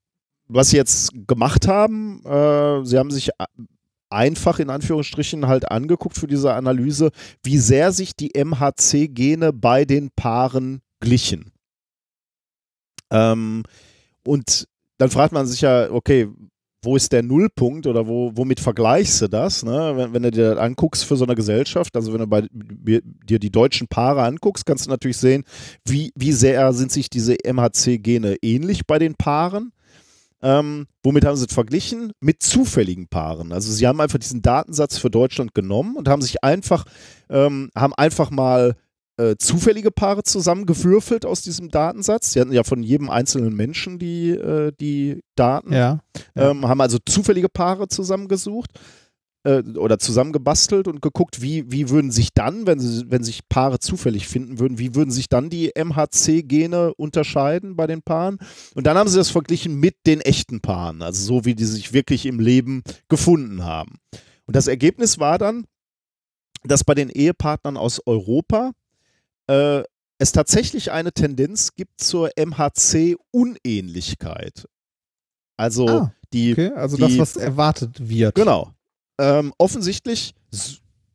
was 0.47 0.69
sie 0.69 0.77
jetzt 0.77 1.11
gemacht 1.27 1.67
haben, 1.67 2.21
äh, 2.25 2.83
sie 2.85 2.97
haben 2.97 3.11
sich 3.11 3.29
einfach 4.09 4.59
in 4.59 4.69
Anführungsstrichen 4.69 5.47
halt 5.47 5.71
angeguckt 5.71 6.17
für 6.17 6.27
diese 6.27 6.53
Analyse, 6.53 7.11
wie 7.43 7.57
sehr 7.57 7.91
sich 7.91 8.15
die 8.15 8.35
MHC-Gene 8.35 9.53
bei 9.53 9.85
den 9.85 10.09
Paaren 10.15 10.81
glichen. 10.99 11.51
Ähm, 13.11 13.63
und 14.25 14.67
dann 14.97 15.09
fragt 15.09 15.33
man 15.33 15.45
sich 15.45 15.61
ja, 15.61 15.89
okay, 15.91 16.29
wo 16.85 16.95
ist 16.95 17.11
der 17.11 17.23
Nullpunkt 17.23 17.87
oder 17.87 18.07
wo, 18.07 18.31
womit 18.35 18.59
vergleichst 18.59 19.21
du 19.21 19.27
das? 19.27 19.63
Ne? 19.63 19.93
Wenn, 19.95 20.13
wenn 20.13 20.23
du 20.23 20.31
dir 20.31 20.51
das 20.51 20.59
anguckst 20.59 21.03
für 21.03 21.17
so 21.17 21.25
eine 21.25 21.35
Gesellschaft, 21.35 21.95
also 21.95 22.13
wenn 22.13 22.19
du 22.19 22.27
bei, 22.27 22.47
dir 22.51 23.39
die 23.39 23.51
deutschen 23.51 23.87
Paare 23.87 24.23
anguckst, 24.23 24.65
kannst 24.65 24.85
du 24.85 24.91
natürlich 24.91 25.17
sehen, 25.17 25.43
wie, 25.83 26.11
wie 26.15 26.31
sehr 26.31 26.71
sind 26.73 26.91
sich 26.91 27.09
diese 27.09 27.35
MHC-Gene 27.43 28.37
ähnlich 28.41 28.85
bei 28.85 28.99
den 28.99 29.15
Paaren. 29.15 29.71
Ähm, 30.41 30.85
womit 31.01 31.25
haben 31.25 31.35
sie 31.35 31.45
es 31.47 31.53
verglichen? 31.53 32.13
Mit 32.19 32.43
zufälligen 32.43 33.07
Paaren. 33.07 33.51
Also 33.51 33.71
sie 33.71 33.87
haben 33.87 33.99
einfach 33.99 34.19
diesen 34.19 34.43
Datensatz 34.43 34.97
für 34.97 35.09
Deutschland 35.09 35.55
genommen 35.55 35.95
und 35.95 36.07
haben 36.07 36.21
sich 36.21 36.43
einfach, 36.43 36.85
ähm, 37.29 37.71
haben 37.75 37.93
einfach 37.95 38.29
mal 38.29 38.75
äh, 39.17 39.35
zufällige 39.37 39.91
Paare 39.91 40.23
zusammengewürfelt 40.23 41.25
aus 41.25 41.41
diesem 41.41 41.69
Datensatz. 41.69 42.33
Sie 42.33 42.41
hatten 42.41 42.51
ja 42.51 42.63
von 42.63 42.83
jedem 42.83 43.09
einzelnen 43.09 43.55
Menschen 43.55 43.97
die, 43.99 44.29
äh, 44.31 44.71
die 44.79 45.21
Daten 45.35 45.71
Ja. 45.71 46.01
Ja. 46.35 46.51
ähm, 46.51 46.67
haben 46.67 46.81
also 46.81 46.97
zufällige 47.05 47.49
Paare 47.49 47.87
zusammengesucht 47.87 48.71
äh, 49.45 49.61
oder 49.77 49.99
zusammengebastelt 49.99 50.87
und 50.87 51.01
geguckt, 51.01 51.41
wie, 51.41 51.71
wie 51.71 51.89
würden 51.89 52.11
sich 52.11 52.33
dann, 52.33 52.67
wenn, 52.67 52.79
sie, 52.79 53.09
wenn 53.09 53.23
sich 53.23 53.47
Paare 53.47 53.79
zufällig 53.79 54.27
finden 54.27 54.59
würden, 54.59 54.79
wie 54.79 54.95
würden 54.95 55.11
sich 55.11 55.29
dann 55.29 55.49
die 55.49 55.71
MHC-Gene 55.75 56.93
unterscheiden 56.95 57.75
bei 57.75 57.87
den 57.87 58.01
Paaren? 58.01 58.39
Und 58.73 58.85
dann 58.85 58.97
haben 58.97 59.09
sie 59.09 59.17
das 59.17 59.29
verglichen 59.29 59.79
mit 59.79 59.95
den 60.07 60.19
echten 60.19 60.59
Paaren, 60.61 61.01
also 61.01 61.23
so 61.23 61.45
wie 61.45 61.55
die 61.55 61.65
sich 61.65 61.93
wirklich 61.93 62.25
im 62.25 62.39
Leben 62.39 62.83
gefunden 63.07 63.63
haben. 63.63 63.99
Und 64.45 64.55
das 64.55 64.67
Ergebnis 64.67 65.19
war 65.19 65.37
dann, 65.37 65.65
dass 66.63 66.83
bei 66.83 66.95
den 66.95 67.09
Ehepartnern 67.09 67.77
aus 67.77 68.01
Europa 68.05 68.71
äh, 69.47 69.83
es 70.17 70.31
tatsächlich 70.31 70.91
eine 70.91 71.11
Tendenz 71.11 71.75
gibt 71.75 71.99
zur 71.99 72.29
MHC-Unähnlichkeit. 72.37 74.65
Also 75.57 75.87
Ah, 75.87 76.13
die, 76.33 76.53
Okay, 76.53 76.71
also 76.71 76.97
die, 76.97 77.03
das, 77.03 77.17
was 77.17 77.37
erwartet 77.37 78.09
wird. 78.09 78.35
Genau. 78.35 78.71
Ähm, 79.19 79.53
offensichtlich 79.57 80.33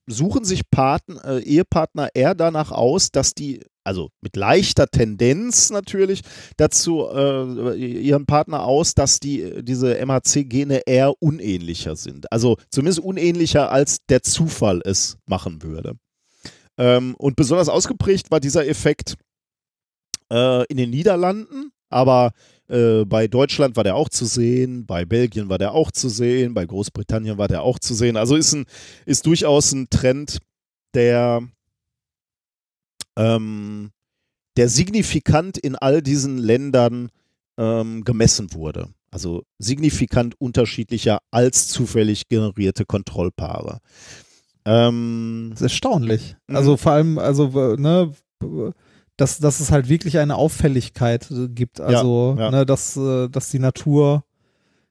suchen 0.07 0.45
sich 0.45 0.63
Paten, 0.71 1.19
äh, 1.19 1.41
Ehepartner 1.41 2.09
eher 2.15 2.35
danach 2.35 2.73
aus, 2.73 3.11
dass 3.11 3.35
die, 3.35 3.61
also 3.85 4.11
mit 4.21 4.37
leichter 4.37 4.87
Tendenz 4.87 5.71
natürlich, 5.71 6.23
dazu 6.57 7.07
äh, 7.13 7.75
ihren 7.75 8.27
Partner 8.27 8.65
aus, 8.65 8.95
dass 8.95 9.21
die 9.21 9.63
diese 9.63 9.99
MHC-Gene 10.05 10.83
eher 10.87 11.15
unähnlicher 11.23 11.97
sind. 11.97 12.33
Also 12.33 12.57
zumindest 12.71 13.01
unähnlicher, 13.01 13.71
als 13.71 13.99
der 14.09 14.23
Zufall 14.23 14.81
es 14.85 15.17
machen 15.27 15.63
würde. 15.63 15.95
Ähm, 16.79 17.15
und 17.17 17.37
besonders 17.37 17.69
ausgeprägt 17.69 18.31
war 18.31 18.41
dieser 18.41 18.67
Effekt 18.67 19.17
äh, 20.31 20.65
in 20.67 20.77
den 20.77 20.91
Niederlanden, 20.91 21.73
aber 21.91 22.33
äh, 22.69 23.05
bei 23.05 23.27
Deutschland 23.27 23.77
war 23.77 23.85
der 23.85 23.97
auch 23.97 24.09
zu 24.09 24.25
sehen, 24.25 24.87
bei 24.87 25.05
Belgien 25.05 25.49
war 25.49 25.59
der 25.59 25.73
auch 25.73 25.91
zu 25.91 26.09
sehen, 26.09 26.55
bei 26.55 26.65
Großbritannien 26.65 27.37
war 27.37 27.49
der 27.49 27.63
auch 27.63 27.79
zu 27.79 27.95
sehen. 27.95 28.17
Also 28.17 28.37
ist, 28.37 28.53
ein, 28.53 28.67
ist 29.07 29.27
durchaus 29.27 29.73
ein 29.73 29.91
Trend, 29.91 30.39
der, 30.95 31.43
ähm, 33.17 33.91
der 34.57 34.69
signifikant 34.69 35.59
in 35.59 35.75
all 35.75 36.01
diesen 36.03 36.39
Ländern 36.39 37.11
ähm, 37.59 38.05
gemessen 38.05 38.53
wurde. 38.55 38.89
Also 39.11 39.43
signifikant 39.59 40.41
unterschiedlicher 40.41 41.19
als 41.33 41.69
zufällig 41.69 42.29
generierte 42.29 42.85
Kontrollpaare. 42.85 43.81
Ähm, 44.71 45.49
Das 45.51 45.61
ist 45.61 45.65
erstaunlich. 45.65 46.37
Mhm. 46.49 46.57
Also 46.57 46.77
vor 46.77 46.93
allem, 46.93 47.19
also, 47.19 47.49
ne, 47.77 48.13
dass, 49.17 49.39
dass 49.39 49.61
es 49.61 49.71
halt 49.71 49.89
wirklich 49.89 50.19
eine 50.19 50.37
Auffälligkeit 50.37 51.31
äh, 51.31 51.49
gibt. 51.49 51.81
Also, 51.81 52.37
ja. 52.39 52.51
Ne, 52.51 52.67
dass, 52.67 52.97
äh, 52.97 53.29
dass 53.29 53.51
die 53.51 53.59
Natur, 53.59 54.25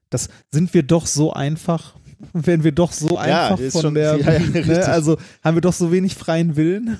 das 0.09 0.29
sind 0.51 0.73
wir 0.73 0.83
doch 0.83 1.05
so 1.05 1.33
einfach, 1.33 1.95
werden 2.33 2.63
wir 2.63 2.71
doch 2.73 2.91
so 2.91 3.15
Ja, 3.15 3.49
einfach 3.55 3.71
von 3.71 3.81
schon- 3.81 3.93
der, 3.95 4.17
ja, 4.19 4.33
ja, 4.33 4.39
ne, 4.65 4.85
also 4.87 5.17
haben 5.43 5.55
wir 5.55 5.61
doch 5.61 5.73
so 5.73 5.91
wenig 5.91 6.15
freien 6.15 6.55
Willen. 6.55 6.97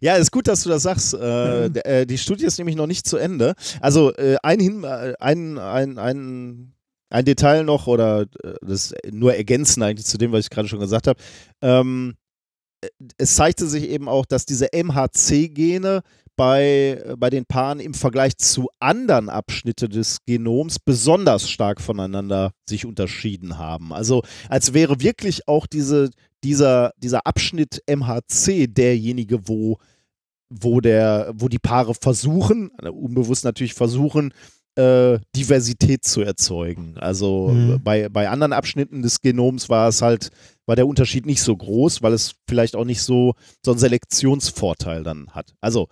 Ja, 0.00 0.14
ist 0.14 0.30
gut, 0.30 0.46
dass 0.46 0.62
du 0.62 0.68
das 0.68 0.82
sagst. 0.84 1.14
Äh, 1.14 1.66
äh, 2.02 2.06
die 2.06 2.18
Studie 2.18 2.44
ist 2.44 2.58
nämlich 2.58 2.76
noch 2.76 2.86
nicht 2.86 3.04
zu 3.08 3.16
Ende. 3.16 3.54
Also 3.80 4.14
äh, 4.14 4.36
ein, 4.42 4.60
Hin 4.60 4.84
ein, 4.84 5.58
ein, 5.58 5.98
ein, 5.98 6.72
ein 7.12 7.24
Detail 7.24 7.64
noch 7.64 7.86
oder 7.86 8.22
äh, 8.42 8.54
das 8.62 8.94
nur 9.10 9.34
ergänzen 9.34 9.82
eigentlich 9.82 10.06
zu 10.06 10.18
dem, 10.18 10.32
was 10.32 10.44
ich 10.44 10.50
gerade 10.50 10.68
schon 10.68 10.80
gesagt 10.80 11.06
habe. 11.06 11.20
Ähm, 11.60 12.14
äh, 12.80 12.88
es 13.18 13.36
zeigte 13.36 13.66
sich 13.66 13.88
eben 13.88 14.08
auch, 14.08 14.26
dass 14.26 14.46
diese 14.46 14.68
MHC-Gene 14.72 16.02
bei, 16.36 17.02
äh, 17.04 17.16
bei 17.18 17.30
den 17.30 17.44
Paaren 17.44 17.80
im 17.80 17.94
Vergleich 17.94 18.36
zu 18.38 18.68
anderen 18.80 19.28
Abschnitte 19.28 19.88
des 19.88 20.24
Genoms 20.24 20.78
besonders 20.78 21.48
stark 21.50 21.80
voneinander 21.80 22.52
sich 22.68 22.86
unterschieden 22.86 23.58
haben. 23.58 23.92
Also 23.92 24.22
als 24.48 24.72
wäre 24.72 25.00
wirklich 25.00 25.46
auch 25.48 25.66
diese, 25.66 26.10
dieser, 26.42 26.92
dieser 26.96 27.26
Abschnitt 27.26 27.82
MHC 27.86 28.68
derjenige, 28.68 29.46
wo, 29.48 29.78
wo, 30.48 30.80
der, 30.80 31.32
wo 31.34 31.48
die 31.48 31.58
Paare 31.58 31.94
versuchen, 31.94 32.70
äh, 32.82 32.88
unbewusst 32.88 33.44
natürlich 33.44 33.74
versuchen, 33.74 34.32
äh, 34.76 35.18
Diversität 35.36 36.04
zu 36.04 36.22
erzeugen. 36.22 36.96
Also 36.98 37.48
Mhm. 37.48 37.82
bei, 37.82 38.08
bei 38.08 38.28
anderen 38.28 38.52
Abschnitten 38.52 39.02
des 39.02 39.20
Genoms 39.20 39.68
war 39.68 39.88
es 39.88 40.00
halt, 40.00 40.30
war 40.66 40.76
der 40.76 40.86
Unterschied 40.86 41.26
nicht 41.26 41.42
so 41.42 41.56
groß, 41.56 42.02
weil 42.02 42.12
es 42.14 42.34
vielleicht 42.48 42.74
auch 42.76 42.84
nicht 42.84 43.02
so, 43.02 43.34
so 43.64 43.72
einen 43.72 43.80
Selektionsvorteil 43.80 45.02
dann 45.02 45.30
hat. 45.30 45.54
Also 45.60 45.88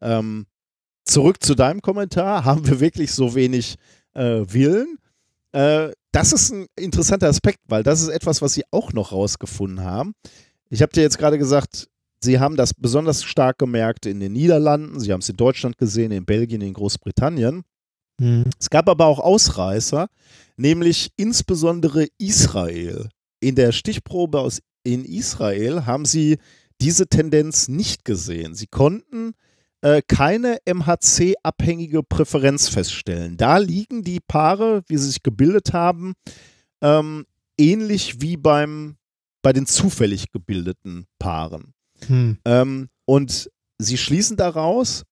ähm, 0.00 0.46
zurück 1.04 1.42
zu 1.42 1.54
deinem 1.54 1.82
Kommentar, 1.82 2.44
haben 2.44 2.66
wir 2.66 2.80
wirklich 2.80 3.12
so 3.12 3.34
wenig 3.34 3.76
äh, 4.14 4.44
Willen? 4.46 4.98
Äh, 5.52 5.90
das 6.12 6.32
ist 6.32 6.52
ein 6.52 6.66
interessanter 6.76 7.28
Aspekt, 7.28 7.60
weil 7.68 7.82
das 7.82 8.02
ist 8.02 8.08
etwas, 8.08 8.42
was 8.42 8.52
sie 8.52 8.64
auch 8.70 8.92
noch 8.92 9.12
rausgefunden 9.12 9.82
haben. 9.82 10.12
Ich 10.68 10.82
habe 10.82 10.92
dir 10.92 11.02
jetzt 11.02 11.18
gerade 11.18 11.38
gesagt, 11.38 11.88
sie 12.20 12.38
haben 12.38 12.56
das 12.56 12.74
besonders 12.74 13.24
stark 13.24 13.58
gemerkt 13.58 14.06
in 14.06 14.20
den 14.20 14.32
Niederlanden, 14.32 15.00
sie 15.00 15.12
haben 15.12 15.20
es 15.20 15.28
in 15.28 15.36
Deutschland 15.36 15.76
gesehen, 15.78 16.12
in 16.12 16.24
Belgien, 16.24 16.60
in 16.60 16.74
Großbritannien. 16.74 17.64
Hm. 18.20 18.44
Es 18.58 18.70
gab 18.70 18.88
aber 18.88 19.06
auch 19.06 19.18
Ausreißer, 19.18 20.08
nämlich 20.56 21.10
insbesondere 21.16 22.06
Israel. 22.18 23.08
In 23.40 23.54
der 23.54 23.72
Stichprobe 23.72 24.40
aus 24.40 24.60
in 24.84 25.04
Israel 25.04 25.86
haben 25.86 26.04
sie 26.04 26.38
diese 26.80 27.06
Tendenz 27.06 27.68
nicht 27.68 28.04
gesehen. 28.04 28.54
Sie 28.54 28.66
konnten 28.66 29.34
äh, 29.82 30.02
keine 30.06 30.58
MHC-abhängige 30.64 32.02
Präferenz 32.02 32.68
feststellen. 32.68 33.36
Da 33.36 33.58
liegen 33.58 34.02
die 34.02 34.20
Paare, 34.20 34.82
wie 34.88 34.96
sie 34.96 35.06
sich 35.06 35.22
gebildet 35.22 35.72
haben, 35.72 36.14
ähm, 36.80 37.26
ähnlich 37.58 38.20
wie 38.20 38.36
beim, 38.36 38.96
bei 39.42 39.52
den 39.52 39.66
zufällig 39.66 40.32
gebildeten 40.32 41.06
Paaren. 41.18 41.74
Hm. 42.06 42.38
Ähm, 42.44 42.88
und 43.04 43.50
sie 43.78 43.98
schließen 43.98 44.36
daraus, 44.36 45.04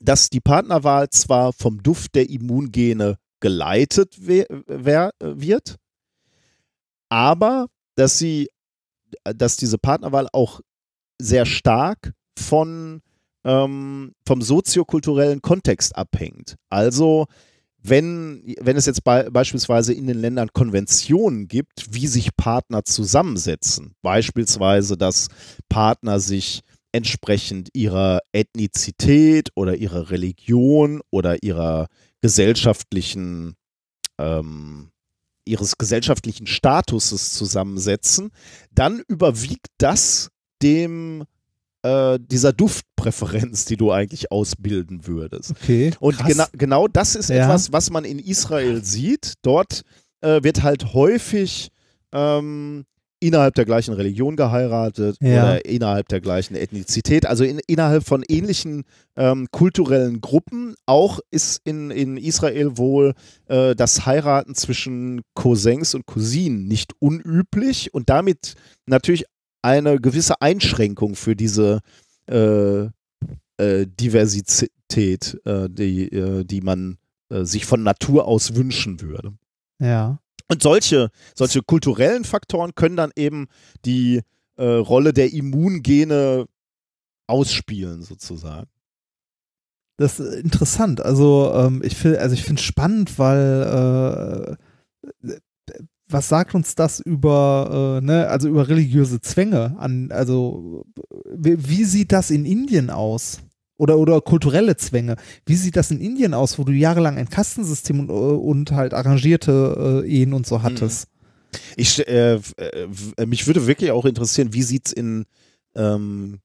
dass 0.00 0.30
die 0.30 0.40
Partnerwahl 0.40 1.10
zwar 1.10 1.52
vom 1.52 1.82
Duft 1.82 2.14
der 2.14 2.28
Immungene 2.28 3.18
geleitet 3.40 4.26
wird, 4.26 5.76
aber 7.08 7.66
dass 7.96 8.18
sie, 8.18 8.48
dass 9.24 9.56
diese 9.56 9.78
Partnerwahl 9.78 10.28
auch 10.32 10.60
sehr 11.20 11.46
stark 11.46 12.12
von 12.38 13.02
ähm, 13.44 14.14
vom 14.26 14.42
soziokulturellen 14.42 15.40
Kontext 15.40 15.96
abhängt. 15.96 16.56
Also 16.68 17.26
wenn, 17.82 18.54
wenn 18.60 18.76
es 18.76 18.86
jetzt 18.86 19.04
bei, 19.04 19.30
beispielsweise 19.30 19.94
in 19.94 20.06
den 20.06 20.18
Ländern 20.18 20.52
Konventionen 20.52 21.48
gibt, 21.48 21.94
wie 21.94 22.06
sich 22.06 22.36
Partner 22.36 22.84
zusammensetzen, 22.84 23.94
beispielsweise, 24.02 24.98
dass 24.98 25.28
Partner 25.68 26.20
sich 26.20 26.60
entsprechend 26.92 27.68
ihrer 27.72 28.20
Ethnizität 28.32 29.50
oder 29.54 29.76
ihrer 29.76 30.10
Religion 30.10 31.00
oder 31.10 31.42
ihrer 31.42 31.86
gesellschaftlichen 32.20 33.54
ähm, 34.18 34.90
ihres 35.44 35.78
gesellschaftlichen 35.78 36.46
Statuses 36.46 37.32
zusammensetzen, 37.32 38.30
dann 38.72 39.02
überwiegt 39.08 39.66
das 39.78 40.30
dem 40.62 41.24
äh, 41.82 42.18
dieser 42.20 42.52
Duftpräferenz, 42.52 43.64
die 43.64 43.76
du 43.78 43.90
eigentlich 43.90 44.30
ausbilden 44.30 45.06
würdest. 45.06 45.52
Okay. 45.52 45.92
Und 45.98 46.18
krass. 46.18 46.26
gena 46.28 46.48
genau 46.52 46.86
das 46.88 47.14
ist 47.14 47.30
Ja. 47.30 47.44
etwas, 47.44 47.72
was 47.72 47.90
man 47.90 48.04
in 48.04 48.18
Israel 48.18 48.84
sieht. 48.84 49.34
Dort 49.42 49.82
äh, 50.20 50.42
wird 50.42 50.62
halt 50.62 50.92
häufig 50.92 51.70
ähm, 52.12 52.84
innerhalb 53.20 53.54
der 53.54 53.64
gleichen 53.66 53.94
Religion 53.94 54.34
geheiratet 54.36 55.16
Ja. 55.20 55.44
oder 55.44 55.64
innerhalb 55.64 56.08
der 56.08 56.20
gleichen 56.20 56.54
Ethnizität, 56.56 57.26
also 57.26 57.44
in, 57.44 57.60
innerhalb 57.66 58.04
von 58.04 58.24
ähnlichen 58.28 58.84
ähm, 59.16 59.46
kulturellen 59.50 60.20
Gruppen. 60.20 60.74
Auch 60.86 61.20
ist 61.30 61.60
in, 61.64 61.90
in 61.90 62.16
Israel 62.16 62.76
wohl 62.76 63.14
äh, 63.46 63.74
das 63.76 64.06
Heiraten 64.06 64.54
zwischen 64.54 65.20
Cousins 65.34 65.94
und 65.94 66.06
Cousinen 66.06 66.66
nicht 66.66 66.92
unüblich 66.98 67.94
und 67.94 68.08
damit 68.08 68.54
natürlich 68.86 69.24
eine 69.62 70.00
gewisse 70.00 70.40
Einschränkung 70.40 71.14
für 71.14 71.36
diese 71.36 71.80
äh, 72.26 72.84
äh, 73.58 73.86
Diversität, 73.86 75.38
äh, 75.44 75.68
die, 75.68 76.10
äh, 76.10 76.44
die 76.44 76.60
man 76.62 76.96
äh, 77.30 77.44
sich 77.44 77.66
von 77.66 77.82
Natur 77.82 78.26
aus 78.26 78.54
wünschen 78.54 79.00
würde. 79.00 79.34
Ja. 79.80 80.18
Und 80.50 80.62
solche, 80.62 81.10
solche 81.34 81.62
kulturellen 81.62 82.24
Faktoren 82.24 82.74
können 82.74 82.96
dann 82.96 83.12
eben 83.14 83.46
die 83.84 84.22
äh, 84.56 84.64
Rolle 84.64 85.12
der 85.12 85.32
Immungene 85.32 86.46
ausspielen, 87.28 88.02
sozusagen. 88.02 88.68
Das 89.96 90.18
ist 90.18 90.34
interessant. 90.34 91.00
Also 91.00 91.52
ähm, 91.54 91.82
ich 91.84 91.94
finde, 91.96 92.20
also 92.20 92.34
es 92.34 92.64
spannend, 92.64 93.18
weil 93.18 94.56
äh, 95.22 95.36
was 96.08 96.28
sagt 96.28 96.54
uns 96.54 96.74
das 96.74 96.98
über, 96.98 98.00
äh, 98.00 98.04
ne, 98.04 98.26
also 98.26 98.48
über 98.48 98.68
religiöse 98.68 99.20
Zwänge 99.20 99.76
an, 99.78 100.10
also 100.10 100.84
wie, 101.32 101.68
wie 101.68 101.84
sieht 101.84 102.10
das 102.10 102.30
in 102.30 102.44
Indien 102.44 102.90
aus? 102.90 103.40
Oder, 103.80 103.96
oder 103.96 104.20
kulturelle 104.20 104.76
Zwänge. 104.76 105.16
Wie 105.46 105.54
sieht 105.54 105.74
das 105.74 105.90
in 105.90 106.00
Indien 106.02 106.34
aus, 106.34 106.58
wo 106.58 106.64
du 106.64 106.72
jahrelang 106.72 107.16
ein 107.16 107.30
Kastensystem 107.30 107.98
und, 108.00 108.10
äh, 108.10 108.12
und 108.12 108.72
halt 108.72 108.92
arrangierte 108.92 110.02
äh, 110.04 110.06
Ehen 110.06 110.34
und 110.34 110.46
so 110.46 110.62
hattest? 110.62 111.08
Ich, 111.76 112.06
äh, 112.06 112.34
äh, 112.34 113.26
mich 113.26 113.46
würde 113.46 113.66
wirklich 113.66 113.90
auch 113.90 114.04
interessieren, 114.04 114.52
wie 114.52 114.62
sieht 114.62 114.88
es 114.88 114.92
in, 114.92 115.24
ähm, 115.74 116.40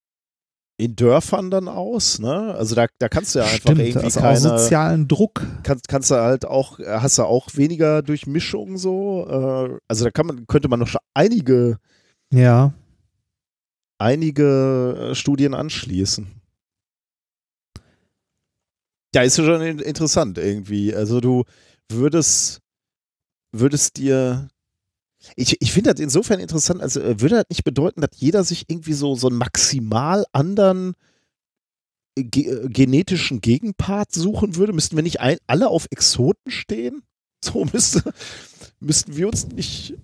in 0.78 0.96
Dörfern 0.96 1.52
dann 1.52 1.68
aus? 1.68 2.20
Ne? 2.20 2.56
Also 2.58 2.74
da, 2.74 2.86
da 3.00 3.10
kannst 3.10 3.36
du 3.36 3.40
ja 3.40 3.46
einfach 3.46 3.60
Stimmt, 3.60 3.80
irgendwie 3.80 4.00
also 4.00 4.20
keine, 4.22 4.40
sozialen 4.40 5.08
Druck. 5.10 5.46
kannst, 5.64 5.90
kannst 5.90 6.12
du 6.12 6.16
halt 6.16 6.46
auch, 6.46 6.80
hast 6.80 7.18
du 7.18 7.24
auch 7.24 7.50
weniger 7.56 8.02
Durchmischung 8.02 8.78
so. 8.78 9.28
Äh, 9.30 9.78
also 9.90 10.06
da 10.06 10.12
kann 10.12 10.26
man, 10.28 10.48
könnte 10.48 10.70
man 10.70 10.80
noch 10.80 10.88
schon 10.88 11.02
einige, 11.14 11.80
Ja. 12.32 12.74
einige 13.98 15.10
äh, 15.12 15.16
Studien 15.16 15.54
anschließen. 15.54 16.28
Ja, 19.16 19.22
ist 19.22 19.38
ja 19.38 19.46
schon 19.46 19.62
in- 19.62 19.80
interessant 19.80 20.38
irgendwie. 20.38 20.94
Also 20.94 21.22
du 21.22 21.46
würdest, 21.90 22.60
würdest 23.54 23.96
dir. 23.96 24.50
Ich, 25.38 25.56
ich 25.62 25.72
finde 25.72 25.94
das 25.94 26.02
insofern 26.02 26.42
interessant, 26.42 26.82
also 26.82 27.00
äh, 27.00 27.22
würde 27.22 27.36
das 27.36 27.46
nicht 27.50 27.64
bedeuten, 27.64 28.02
dass 28.02 28.10
jeder 28.16 28.44
sich 28.44 28.66
irgendwie 28.68 28.92
so, 28.92 29.16
so 29.16 29.30
einen 29.30 29.38
maximal 29.38 30.26
anderen 30.34 30.96
ge 32.18 32.48
äh, 32.50 32.68
genetischen 32.68 33.40
Gegenpart 33.40 34.14
suchen 34.14 34.58
würde? 34.58 34.74
Müssten 34.74 34.98
wir 34.98 35.04
nicht 35.04 35.22
ein, 35.22 35.38
alle 35.48 35.70
auf 35.70 35.88
Exoten 35.92 36.52
stehen? 36.52 37.02
So 37.42 37.64
müsste, 37.74 38.04
müssten 38.82 39.16
wir 39.16 39.28
uns 39.28 39.48
nicht. 39.48 39.96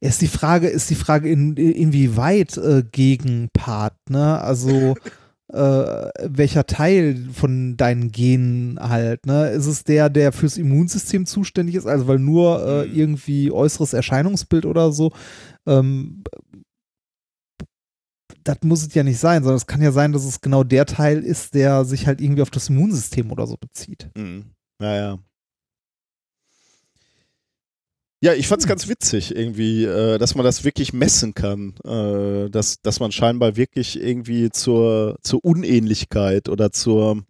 Ist 0.00 0.22
die 0.22 0.28
Frage, 0.28 0.68
ist 0.68 0.88
die 0.88 0.94
Frage, 0.94 1.28
in, 1.28 1.56
inwieweit 1.58 2.56
äh, 2.56 2.84
Gegenpart, 2.90 3.98
ne? 4.08 4.40
Also 4.40 4.96
äh, 5.52 6.08
welcher 6.24 6.66
Teil 6.66 7.16
von 7.32 7.76
deinen 7.76 8.10
Genen 8.10 8.78
halt, 8.80 9.26
ne? 9.26 9.48
Ist 9.50 9.66
es 9.66 9.84
der, 9.84 10.08
der 10.10 10.32
fürs 10.32 10.56
Immunsystem 10.58 11.24
zuständig 11.26 11.76
ist, 11.76 11.86
also 11.86 12.08
weil 12.08 12.18
nur 12.18 12.66
äh, 12.66 12.86
Mhm. 12.86 12.94
irgendwie 12.94 13.50
äußeres 13.52 13.92
Erscheinungsbild 13.92 14.66
oder 14.66 14.90
so, 14.92 15.12
ähm, 15.66 16.24
das 18.44 18.58
muss 18.62 18.86
es 18.86 18.94
ja 18.94 19.02
nicht 19.02 19.18
sein, 19.18 19.42
sondern 19.42 19.56
es 19.56 19.66
kann 19.66 19.82
ja 19.82 19.92
sein, 19.92 20.12
dass 20.12 20.24
es 20.24 20.40
genau 20.40 20.62
der 20.64 20.86
Teil 20.86 21.22
ist, 21.22 21.54
der 21.54 21.84
sich 21.84 22.06
halt 22.06 22.20
irgendwie 22.20 22.42
auf 22.42 22.50
das 22.50 22.68
Immunsystem 22.68 23.30
oder 23.32 23.46
so 23.46 23.56
bezieht. 23.56 24.08
Mhm. 24.16 24.46
Naja. 24.80 25.18
Ja, 28.22 28.32
ich 28.32 28.48
fand's 28.48 28.66
ganz 28.66 28.88
witzig 28.88 29.34
irgendwie, 29.36 29.84
äh, 29.84 30.16
dass 30.18 30.34
man 30.34 30.44
das 30.44 30.64
wirklich 30.64 30.92
messen 30.94 31.34
kann, 31.34 31.74
äh, 31.84 32.48
dass, 32.50 32.80
dass 32.80 32.98
man 32.98 33.12
scheinbar 33.12 33.56
wirklich 33.56 34.00
irgendwie 34.00 34.50
zur, 34.50 35.18
zur 35.22 35.44
Unähnlichkeit 35.44 36.48
oder 36.48 36.72
zur 36.72 37.24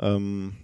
ähm, 0.00 0.54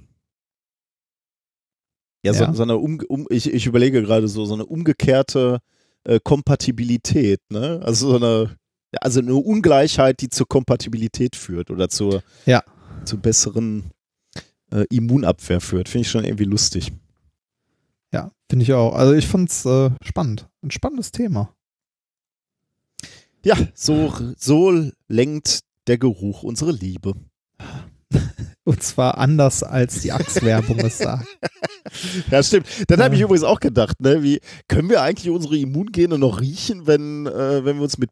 ja, 2.24 2.34
so, 2.34 2.44
Ja. 2.44 2.54
so 2.54 2.62
eine 2.62 2.76
um, 2.76 3.00
um, 3.08 3.26
ich, 3.30 3.52
ich 3.52 3.66
überlege 3.66 4.02
gerade 4.02 4.28
so, 4.28 4.44
so 4.44 4.54
eine 4.54 4.66
umgekehrte 4.66 5.60
äh, 6.04 6.20
Kompatibilität, 6.22 7.40
ne? 7.50 7.80
Also 7.82 8.10
so 8.10 8.16
eine, 8.16 8.56
also 9.00 9.20
eine 9.20 9.34
Ungleichheit, 9.34 10.20
die 10.20 10.28
zur 10.28 10.46
Kompatibilität 10.46 11.36
führt 11.36 11.70
oder 11.70 11.88
zur, 11.88 12.22
Ja. 12.44 12.62
zur 13.06 13.18
besseren 13.18 13.90
äh, 14.70 14.84
Immunabwehr 14.90 15.60
führt. 15.60 15.88
Finde 15.88 16.02
ich 16.06 16.10
schon 16.10 16.24
irgendwie 16.24 16.44
lustig. 16.44 16.92
Ja, 18.12 18.30
finde 18.48 18.64
ich 18.64 18.72
auch. 18.72 18.94
Also 18.94 19.12
ich 19.14 19.26
fand's 19.26 19.64
äh, 19.64 19.90
spannend. 20.02 20.48
Ein 20.62 20.70
spannendes 20.70 21.12
Thema. 21.12 21.54
Ja, 23.44 23.56
so, 23.74 24.12
so 24.36 24.72
lenkt 25.08 25.60
der 25.86 25.98
Geruch 25.98 26.42
unsere 26.42 26.72
Liebe. 26.72 27.14
Und 28.64 28.82
zwar 28.82 29.18
anders 29.18 29.62
als 29.64 30.00
die 30.02 30.12
Axe-Werbung 30.12 30.78
es 30.80 30.98
sagt. 30.98 31.26
Ja, 32.30 32.42
stimmt. 32.42 32.66
Dann 32.88 33.02
habe 33.02 33.14
ich 33.16 33.20
übrigens 33.20 33.42
auch 33.44 33.60
gedacht, 33.60 34.00
ne, 34.00 34.22
wie 34.22 34.40
können 34.68 34.88
wir 34.88 35.02
eigentlich 35.02 35.28
unsere 35.30 35.58
Immungene 35.58 36.16
noch 36.16 36.40
riechen, 36.40 36.86
wenn, 36.86 37.26
äh, 37.26 37.64
wenn 37.64 37.76
wir 37.76 37.82
uns 37.82 37.98
mit 37.98 38.08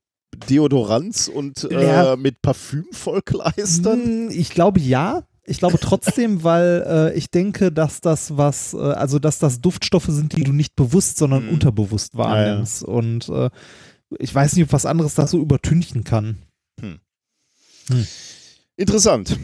Deodoranz 0.50 1.28
und 1.28 1.64
äh, 1.70 1.82
Ja. 1.86 2.16
mit 2.16 2.42
Parfüm 2.42 2.84
vollkleistern? 2.92 4.02
Hm, 4.04 4.30
Ich 4.32 4.50
glaube 4.50 4.80
ja. 4.80 5.22
Ich 5.44 5.58
glaube 5.58 5.78
trotzdem, 5.80 6.44
weil 6.44 6.84
äh, 6.86 7.18
ich 7.18 7.30
denke, 7.30 7.72
dass 7.72 8.00
das 8.00 8.36
was, 8.36 8.74
äh, 8.74 8.78
also 8.78 9.18
dass 9.18 9.38
das 9.38 9.60
Duftstoffe 9.60 10.06
sind, 10.08 10.36
die 10.36 10.44
du 10.44 10.52
nicht 10.52 10.76
bewusst, 10.76 11.16
sondern 11.18 11.44
Mhm. 11.46 11.50
unterbewusst 11.54 12.16
wahrnimmst. 12.16 12.82
Und 12.84 13.28
äh, 13.28 13.50
ich 14.18 14.34
weiß 14.34 14.54
nicht, 14.56 14.64
ob 14.64 14.72
was 14.72 14.86
anderes 14.86 15.14
das 15.14 15.30
so 15.30 15.38
übertünchen 15.40 16.04
kann. 16.04 16.36
Interessant. 18.76 19.36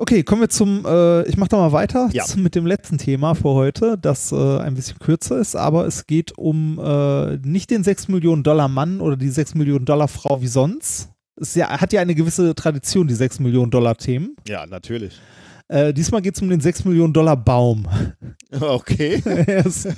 Okay, 0.00 0.22
kommen 0.22 0.42
wir 0.42 0.48
zum, 0.48 0.84
äh, 0.86 1.22
ich 1.28 1.36
mache 1.36 1.48
da 1.48 1.56
mal 1.56 1.72
weiter 1.72 2.08
Ja. 2.12 2.24
mit 2.36 2.54
dem 2.54 2.66
letzten 2.66 2.98
Thema 2.98 3.34
für 3.34 3.48
heute, 3.50 3.98
das 3.98 4.30
äh, 4.30 4.58
ein 4.58 4.74
bisschen 4.74 4.98
kürzer 5.00 5.38
ist, 5.38 5.56
aber 5.56 5.86
es 5.86 6.06
geht 6.06 6.38
um 6.38 6.78
äh, 6.78 7.36
nicht 7.38 7.70
den 7.70 7.82
6 7.82 8.06
Millionen 8.08 8.44
Dollar 8.44 8.68
Mann 8.68 9.00
oder 9.00 9.16
die 9.16 9.28
6 9.28 9.54
Millionen 9.56 9.86
Dollar 9.86 10.06
Frau 10.06 10.40
wie 10.40 10.46
sonst. 10.46 11.08
Es 11.40 11.54
ja, 11.54 11.68
hat 11.80 11.92
ja 11.92 12.00
eine 12.00 12.14
gewisse 12.14 12.54
Tradition, 12.54 13.06
die 13.06 13.14
6 13.14 13.40
Millionen 13.40 13.70
Dollar 13.70 13.96
Themen. 13.96 14.36
Ja, 14.46 14.66
natürlich. 14.66 15.18
Äh, 15.68 15.92
diesmal 15.92 16.22
geht 16.22 16.34
es 16.36 16.42
um 16.42 16.48
den 16.48 16.60
6 16.60 16.84
Millionen 16.84 17.12
Dollar 17.12 17.36
Baum. 17.36 17.86
Okay. 18.50 19.22
Ist- 19.64 19.88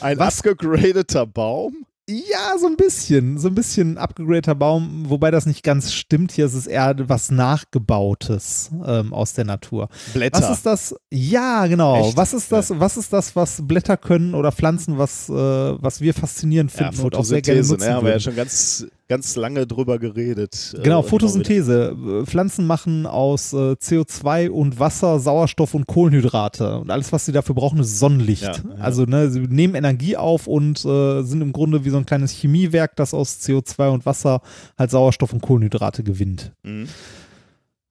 Ein 0.00 0.16
Was? 0.18 0.38
abgegradeter 0.38 1.26
Baum? 1.26 1.86
ja, 2.08 2.56
so 2.56 2.68
ein 2.68 2.76
bisschen, 2.76 3.36
so 3.36 3.48
ein 3.48 3.54
bisschen 3.56 3.98
abgegradeter 3.98 4.54
Baum, 4.54 5.06
wobei 5.08 5.32
das 5.32 5.44
nicht 5.44 5.64
ganz 5.64 5.92
stimmt. 5.92 6.30
Hier 6.30 6.46
ist 6.46 6.54
es 6.54 6.68
eher 6.68 6.94
was 7.08 7.32
Nachgebautes 7.32 8.70
ähm, 8.86 9.12
aus 9.12 9.32
der 9.34 9.44
Natur. 9.44 9.88
Blätter. 10.14 10.40
Was 10.40 10.50
ist 10.58 10.66
das? 10.66 10.94
Ja, 11.12 11.66
genau. 11.66 12.06
Echt? 12.06 12.16
Was 12.16 12.32
ist 12.32 12.52
das? 12.52 12.70
Was 12.78 12.96
ist 12.96 13.12
das, 13.12 13.34
was 13.34 13.60
Blätter 13.66 13.96
können 13.96 14.34
oder 14.34 14.52
Pflanzen, 14.52 14.98
was, 14.98 15.28
äh, 15.28 15.32
was 15.32 16.00
wir 16.00 16.14
faszinierend 16.14 16.70
ja, 16.72 16.90
finden 16.92 17.04
und 17.06 17.16
auch 17.16 17.24
sehr 17.24 17.42
gerne 17.42 17.64
Photosynthese, 17.64 17.74
nutzen 17.74 17.88
ne? 17.88 17.94
Haben 17.96 18.06
wir 18.06 18.12
ja 18.12 18.20
schon 18.20 18.36
ganz, 18.36 18.86
ganz 19.08 19.36
lange 19.36 19.66
drüber 19.66 19.98
geredet. 19.98 20.74
Äh, 20.78 20.82
Genau, 20.82 21.02
Photosynthese. 21.02 21.96
Äh, 22.22 22.26
Pflanzen 22.26 22.66
machen 22.66 23.06
aus 23.06 23.52
äh, 23.52 23.72
CO2 23.74 24.48
und 24.50 24.78
Wasser, 24.78 25.18
Sauerstoff 25.20 25.74
und 25.74 25.86
Kohlenhydrate. 25.86 26.78
Und 26.78 26.90
alles, 26.90 27.12
was 27.12 27.26
sie 27.26 27.32
dafür 27.32 27.54
brauchen, 27.54 27.78
ist 27.78 27.98
Sonnenlicht. 27.98 28.42
Ja, 28.42 28.52
ja. 28.52 28.62
Also 28.80 29.04
ne, 29.04 29.30
sie 29.30 29.40
nehmen 29.40 29.74
Energie 29.74 30.16
auf 30.16 30.46
und 30.46 30.84
äh, 30.84 31.22
sind 31.22 31.40
im 31.40 31.52
Grunde 31.52 31.84
wie 31.84 31.90
so 31.90 31.96
ein 31.98 32.06
kleines 32.06 32.32
Chemiewerk, 32.32 32.96
das 32.96 33.14
aus 33.14 33.40
CO2 33.40 33.88
und 33.90 34.06
Wasser 34.06 34.40
halt 34.78 34.90
Sauerstoff 34.90 35.32
und 35.32 35.40
Kohlenhydrate 35.42 36.02
gewinnt. 36.02 36.52
Mhm. 36.62 36.88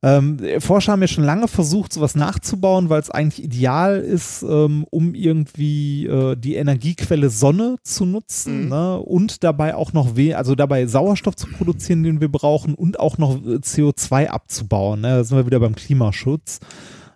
Ähm, 0.05 0.37
Forscher 0.59 0.91
haben 0.91 1.01
ja 1.01 1.07
schon 1.07 1.23
lange 1.23 1.47
versucht, 1.47 1.91
sowas 1.91 2.13
nachzubauen, 2.13 2.89
weil 2.89 3.01
es 3.01 3.09
eigentlich 3.09 3.43
ideal 3.43 3.97
ist, 3.97 4.43
ähm, 4.43 4.85
um 4.91 5.15
irgendwie 5.15 6.05
äh, 6.05 6.35
die 6.35 6.53
Energiequelle 6.55 7.31
Sonne 7.31 7.77
zu 7.81 8.05
nutzen 8.05 8.65
Mhm. 8.65 8.69
ne? 8.69 8.99
und 8.99 9.43
dabei 9.43 9.73
auch 9.73 9.93
noch, 9.93 10.15
we 10.15 10.37
also 10.37 10.53
dabei 10.53 10.85
Sauerstoff 10.85 11.35
zu 11.35 11.47
produzieren, 11.47 12.03
den 12.03 12.21
wir 12.21 12.31
brauchen 12.31 12.75
und 12.75 12.99
auch 12.99 13.17
noch 13.17 13.37
äh, 13.37 13.55
CO2 13.55 14.27
abzubauen. 14.27 15.01
Ne? 15.01 15.07
Da 15.07 15.23
sind 15.23 15.37
wir 15.37 15.47
wieder 15.47 15.59
beim 15.59 15.73
Klimaschutz. 15.75 16.59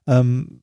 Ähm, 0.08 0.48
äh, 0.50 0.59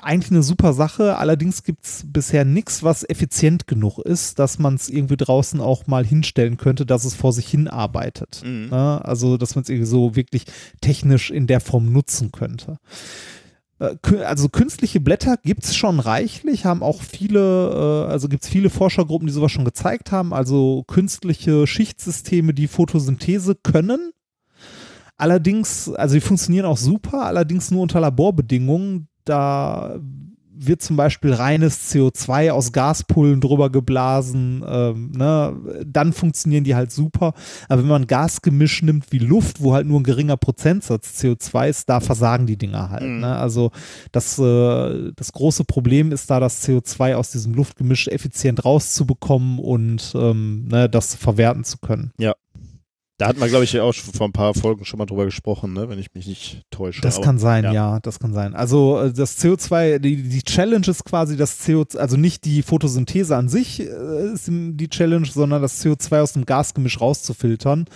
eigentlich 0.00 0.30
eine 0.30 0.42
super 0.42 0.72
Sache, 0.72 1.18
allerdings 1.18 1.62
gibt 1.62 1.84
es 1.84 2.04
bisher 2.06 2.44
nichts, 2.44 2.82
was 2.82 3.08
effizient 3.08 3.66
genug 3.66 3.98
ist, 3.98 4.38
dass 4.38 4.58
man 4.58 4.74
es 4.74 4.88
irgendwie 4.88 5.16
draußen 5.16 5.60
auch 5.60 5.86
mal 5.86 6.06
hinstellen 6.06 6.56
könnte, 6.56 6.86
dass 6.86 7.04
es 7.04 7.14
vor 7.14 7.32
sich 7.32 7.48
hin 7.48 7.68
arbeitet. 7.68 8.42
Mhm. 8.44 8.68
Ne? 8.70 9.04
Also, 9.04 9.36
dass 9.36 9.54
man 9.54 9.62
es 9.62 9.68
irgendwie 9.68 9.86
so 9.86 10.16
wirklich 10.16 10.46
technisch 10.80 11.30
in 11.30 11.46
der 11.46 11.60
Form 11.60 11.92
nutzen 11.92 12.32
könnte. 12.32 12.78
Äh, 13.78 13.96
Also 14.24 14.48
künstliche 14.48 15.00
Blätter 15.00 15.36
gibt 15.42 15.64
es 15.64 15.76
schon 15.76 16.00
reichlich, 16.00 16.64
haben 16.64 16.82
auch 16.82 17.02
viele, 17.02 18.06
äh, 18.08 18.10
also 18.10 18.28
gibt 18.28 18.44
es 18.44 18.48
viele 18.48 18.70
Forschergruppen, 18.70 19.26
die 19.26 19.32
sowas 19.32 19.52
schon 19.52 19.64
gezeigt 19.64 20.12
haben, 20.12 20.32
also 20.32 20.84
künstliche 20.86 21.66
Schichtsysteme, 21.66 22.54
die 22.54 22.68
Photosynthese 22.68 23.54
können. 23.54 24.12
Allerdings, 25.16 25.92
also 25.92 26.14
die 26.14 26.20
funktionieren 26.20 26.64
auch 26.64 26.76
super, 26.76 27.24
allerdings 27.24 27.72
nur 27.72 27.82
unter 27.82 28.00
Laborbedingungen. 28.00 29.07
Da 29.28 29.98
wird 30.60 30.82
zum 30.82 30.96
Beispiel 30.96 31.32
reines 31.32 31.92
CO2 31.92 32.50
aus 32.50 32.72
Gaspullen 32.72 33.40
drüber 33.40 33.70
geblasen, 33.70 34.64
ähm, 34.68 35.12
ne? 35.12 35.56
dann 35.86 36.12
funktionieren 36.12 36.64
die 36.64 36.74
halt 36.74 36.90
super. 36.90 37.32
Aber 37.68 37.82
wenn 37.82 37.88
man 37.88 38.06
Gasgemisch 38.06 38.82
nimmt 38.82 39.12
wie 39.12 39.18
Luft, 39.18 39.62
wo 39.62 39.74
halt 39.74 39.86
nur 39.86 40.00
ein 40.00 40.04
geringer 40.04 40.36
Prozentsatz 40.36 41.20
CO2 41.20 41.68
ist, 41.68 41.88
da 41.88 42.00
versagen 42.00 42.46
die 42.46 42.56
Dinger 42.56 42.90
halt. 42.90 43.04
Mhm. 43.04 43.20
Ne? 43.20 43.36
Also 43.36 43.70
das, 44.12 44.38
äh, 44.38 45.12
das 45.14 45.32
große 45.32 45.64
Problem 45.64 46.12
ist 46.12 46.30
da, 46.30 46.40
das 46.40 46.66
CO2 46.66 47.14
aus 47.14 47.30
diesem 47.30 47.54
Luftgemisch 47.54 48.08
effizient 48.08 48.64
rauszubekommen 48.64 49.58
und 49.58 50.12
ähm, 50.14 50.66
ne, 50.68 50.88
das 50.88 51.14
verwerten 51.14 51.64
zu 51.64 51.78
können. 51.78 52.12
Da 53.18 53.26
hatten 53.26 53.40
wir, 53.40 53.48
glaube 53.48 53.64
ich, 53.64 53.72
ja 53.72 53.82
auch 53.82 53.92
schon 53.92 54.14
vor 54.14 54.28
ein 54.28 54.32
paar 54.32 54.54
Folgen 54.54 54.84
schon 54.84 54.98
mal 54.98 55.06
drüber 55.06 55.24
gesprochen, 55.24 55.72
ne? 55.72 55.88
wenn 55.88 55.98
ich 55.98 56.14
mich 56.14 56.28
nicht 56.28 56.62
täusche. 56.70 57.00
Das 57.00 57.16
Aber- 57.16 57.24
kann 57.24 57.38
sein, 57.40 57.64
ja. 57.64 57.72
ja. 57.72 58.00
das 58.00 58.20
kann 58.20 58.32
sein. 58.32 58.54
Also 58.54 59.00
äh, 59.00 59.12
das 59.12 59.42
CO2, 59.42 59.98
die, 59.98 60.22
die 60.22 60.42
Challenge 60.44 60.86
ist 60.86 61.04
quasi 61.04 61.36
das 61.36 61.60
CO2, 61.66 61.96
also 61.96 62.16
nicht 62.16 62.44
die 62.44 62.62
Photosynthese 62.62 63.36
an 63.36 63.48
sich 63.48 63.80
äh, 63.80 64.32
ist 64.32 64.46
die 64.48 64.88
Challenge, 64.88 65.26
sondern 65.26 65.60
das 65.60 65.84
CO2 65.84 66.20
aus 66.20 66.32
dem 66.34 66.46
Gasgemisch 66.46 67.00
rauszufiltern. 67.00 67.86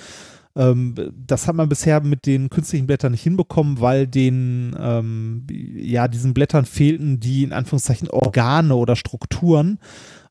Ähm, 0.56 0.94
das 1.26 1.46
hat 1.46 1.54
man 1.54 1.68
bisher 1.68 2.00
mit 2.02 2.26
den 2.26 2.50
künstlichen 2.50 2.88
Blättern 2.88 3.12
nicht 3.12 3.22
hinbekommen, 3.22 3.80
weil 3.80 4.08
den, 4.08 4.76
ähm, 4.78 5.46
ja, 5.48 6.08
diesen 6.08 6.34
Blättern 6.34 6.66
fehlten 6.66 7.20
die 7.20 7.44
in 7.44 7.52
Anführungszeichen 7.52 8.10
Organe 8.10 8.74
oder 8.74 8.96
Strukturen 8.96 9.78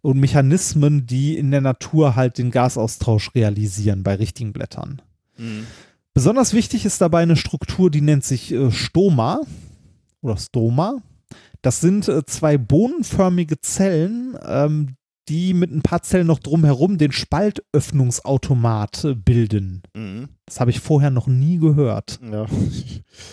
und 0.02 0.20
Mechanismen, 0.20 1.06
die 1.06 1.38
in 1.38 1.52
der 1.52 1.62
Natur 1.62 2.16
halt 2.16 2.38
den 2.38 2.52
Gasaustausch 2.52 3.36
realisieren 3.36 4.04
bei 4.04 4.16
richtigen 4.16 4.54
Blättern. 4.54 5.02
Mhm. 5.38 5.68
Besonders 6.14 6.54
wichtig 6.54 6.86
ist 6.86 7.00
dabei 7.02 7.22
eine 7.22 7.38
Struktur, 7.38 7.90
die 7.90 8.02
nennt 8.02 8.24
sich 8.24 8.52
äh, 8.52 8.72
Stoma 8.72 9.42
oder 10.22 10.38
Stoma. 10.38 10.98
Das 11.62 11.80
sind 11.80 12.08
äh, 12.08 12.26
zwei 12.26 12.58
bohnenförmige 12.58 13.62
Zellen, 13.62 14.38
ähm, 14.46 14.96
die 15.32 15.54
mit 15.54 15.72
ein 15.72 15.82
paar 15.82 16.02
Zellen 16.02 16.28
noch 16.28 16.40
drumherum 16.40 16.98
den 16.98 17.14
Spaltöffnungsautomat 17.14 19.06
äh, 19.06 19.16
bilden. 19.16 19.82
Mhm. 19.96 20.28
Das 20.46 20.60
habe 20.60 20.72
ich 20.72 20.82
vorher 20.82 21.10
noch 21.10 21.28
nie 21.28 21.58
gehört. 21.58 22.20
Ja. 22.30 22.46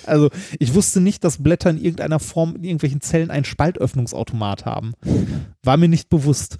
Also 0.04 0.30
ich 0.58 0.74
wusste 0.74 1.00
nicht, 1.00 1.22
dass 1.22 1.42
Blätter 1.42 1.70
in 1.70 1.78
irgendeiner 1.78 2.18
Form 2.18 2.56
in 2.56 2.64
irgendwelchen 2.64 3.00
Zellen 3.00 3.30
einen 3.30 3.44
Spaltöffnungsautomat 3.44 4.64
haben. 4.64 4.92
War 5.62 5.76
mir 5.76 5.88
nicht 5.88 6.08
bewusst. 6.08 6.56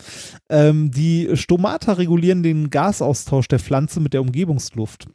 Ähm, 0.49 0.91
die 0.91 1.31
Stomata 1.35 1.95
regulieren 1.95 2.43
den 2.43 2.71
Gasaustausch 2.71 3.49
der 3.49 3.59
Pflanze 3.59 4.01
mit 4.01 4.15
der 4.15 4.21
Umgebungsluft. 4.21 5.09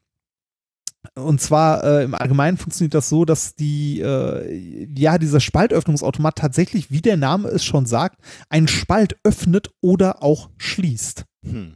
Und 1.15 1.41
zwar 1.41 1.83
äh, 1.83 2.03
im 2.03 2.15
Allgemeinen 2.15 2.57
funktioniert 2.57 2.93
das 2.93 3.09
so, 3.09 3.25
dass 3.25 3.55
die, 3.55 3.99
äh, 3.99 4.87
ja, 4.97 5.17
dieser 5.17 5.39
Spaltöffnungsautomat 5.39 6.37
tatsächlich, 6.37 6.91
wie 6.91 7.01
der 7.01 7.17
Name 7.17 7.49
es 7.49 7.63
schon 7.63 7.85
sagt, 7.85 8.19
einen 8.49 8.67
Spalt 8.67 9.17
öffnet 9.23 9.69
oder 9.81 10.23
auch 10.23 10.49
schließt. 10.57 11.25
Hm. 11.45 11.75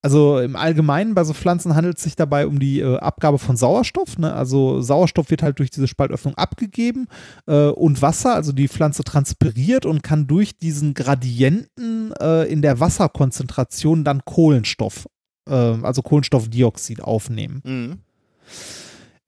Also 0.00 0.38
im 0.38 0.54
Allgemeinen 0.54 1.14
bei 1.14 1.24
so 1.24 1.34
Pflanzen 1.34 1.74
handelt 1.74 1.96
es 1.96 2.04
sich 2.04 2.14
dabei 2.14 2.46
um 2.46 2.60
die 2.60 2.80
äh, 2.80 2.98
Abgabe 2.98 3.38
von 3.38 3.56
Sauerstoff. 3.56 4.16
Ne? 4.16 4.32
Also 4.32 4.80
Sauerstoff 4.80 5.30
wird 5.30 5.42
halt 5.42 5.58
durch 5.58 5.70
diese 5.70 5.88
Spaltöffnung 5.88 6.34
abgegeben 6.36 7.08
äh, 7.46 7.66
und 7.66 8.00
Wasser, 8.00 8.34
also 8.34 8.52
die 8.52 8.68
Pflanze 8.68 9.02
transpiriert 9.02 9.86
und 9.86 10.04
kann 10.04 10.28
durch 10.28 10.56
diesen 10.56 10.94
Gradienten 10.94 12.12
äh, 12.20 12.44
in 12.44 12.62
der 12.62 12.78
Wasserkonzentration 12.78 14.04
dann 14.04 14.24
Kohlenstoff, 14.24 15.08
äh, 15.48 15.52
also 15.52 16.02
Kohlenstoffdioxid 16.02 17.02
aufnehmen. 17.02 17.60
Mhm. 17.64 17.98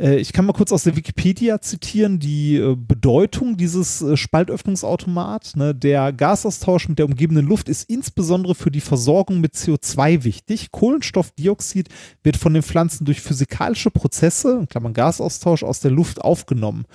Äh, 0.00 0.16
Ich 0.16 0.32
kann 0.32 0.46
mal 0.46 0.52
kurz 0.52 0.72
aus 0.72 0.84
der 0.84 0.96
Wikipedia 0.96 1.60
zitieren, 1.60 2.18
die 2.18 2.56
äh, 2.56 2.76
Bedeutung 2.76 3.56
dieses 3.56 4.02
äh, 4.02 4.16
Spaltöffnungsautomat. 4.16 5.52
Ne? 5.56 5.74
Der 5.74 6.12
Gasaustausch 6.12 6.88
mit 6.88 6.98
der 6.98 7.06
umgebenden 7.06 7.46
Luft 7.46 7.68
ist 7.68 7.88
insbesondere 7.88 8.54
für 8.54 8.70
die 8.70 8.80
Versorgung 8.80 9.40
mit 9.40 9.54
CO2 9.54 10.24
wichtig. 10.24 10.70
Kohlenstoffdioxid 10.72 11.88
wird 12.22 12.36
von 12.36 12.54
den 12.54 12.62
Pflanzen 12.62 13.04
durch 13.04 13.20
physikalische 13.20 13.90
Prozesse, 13.90 14.58
in 14.60 14.68
Klammern 14.68 14.94
Gasaustausch, 14.94 15.62
aus 15.62 15.80
der 15.80 15.90
Luft 15.90 16.20
aufgenommen. 16.20 16.86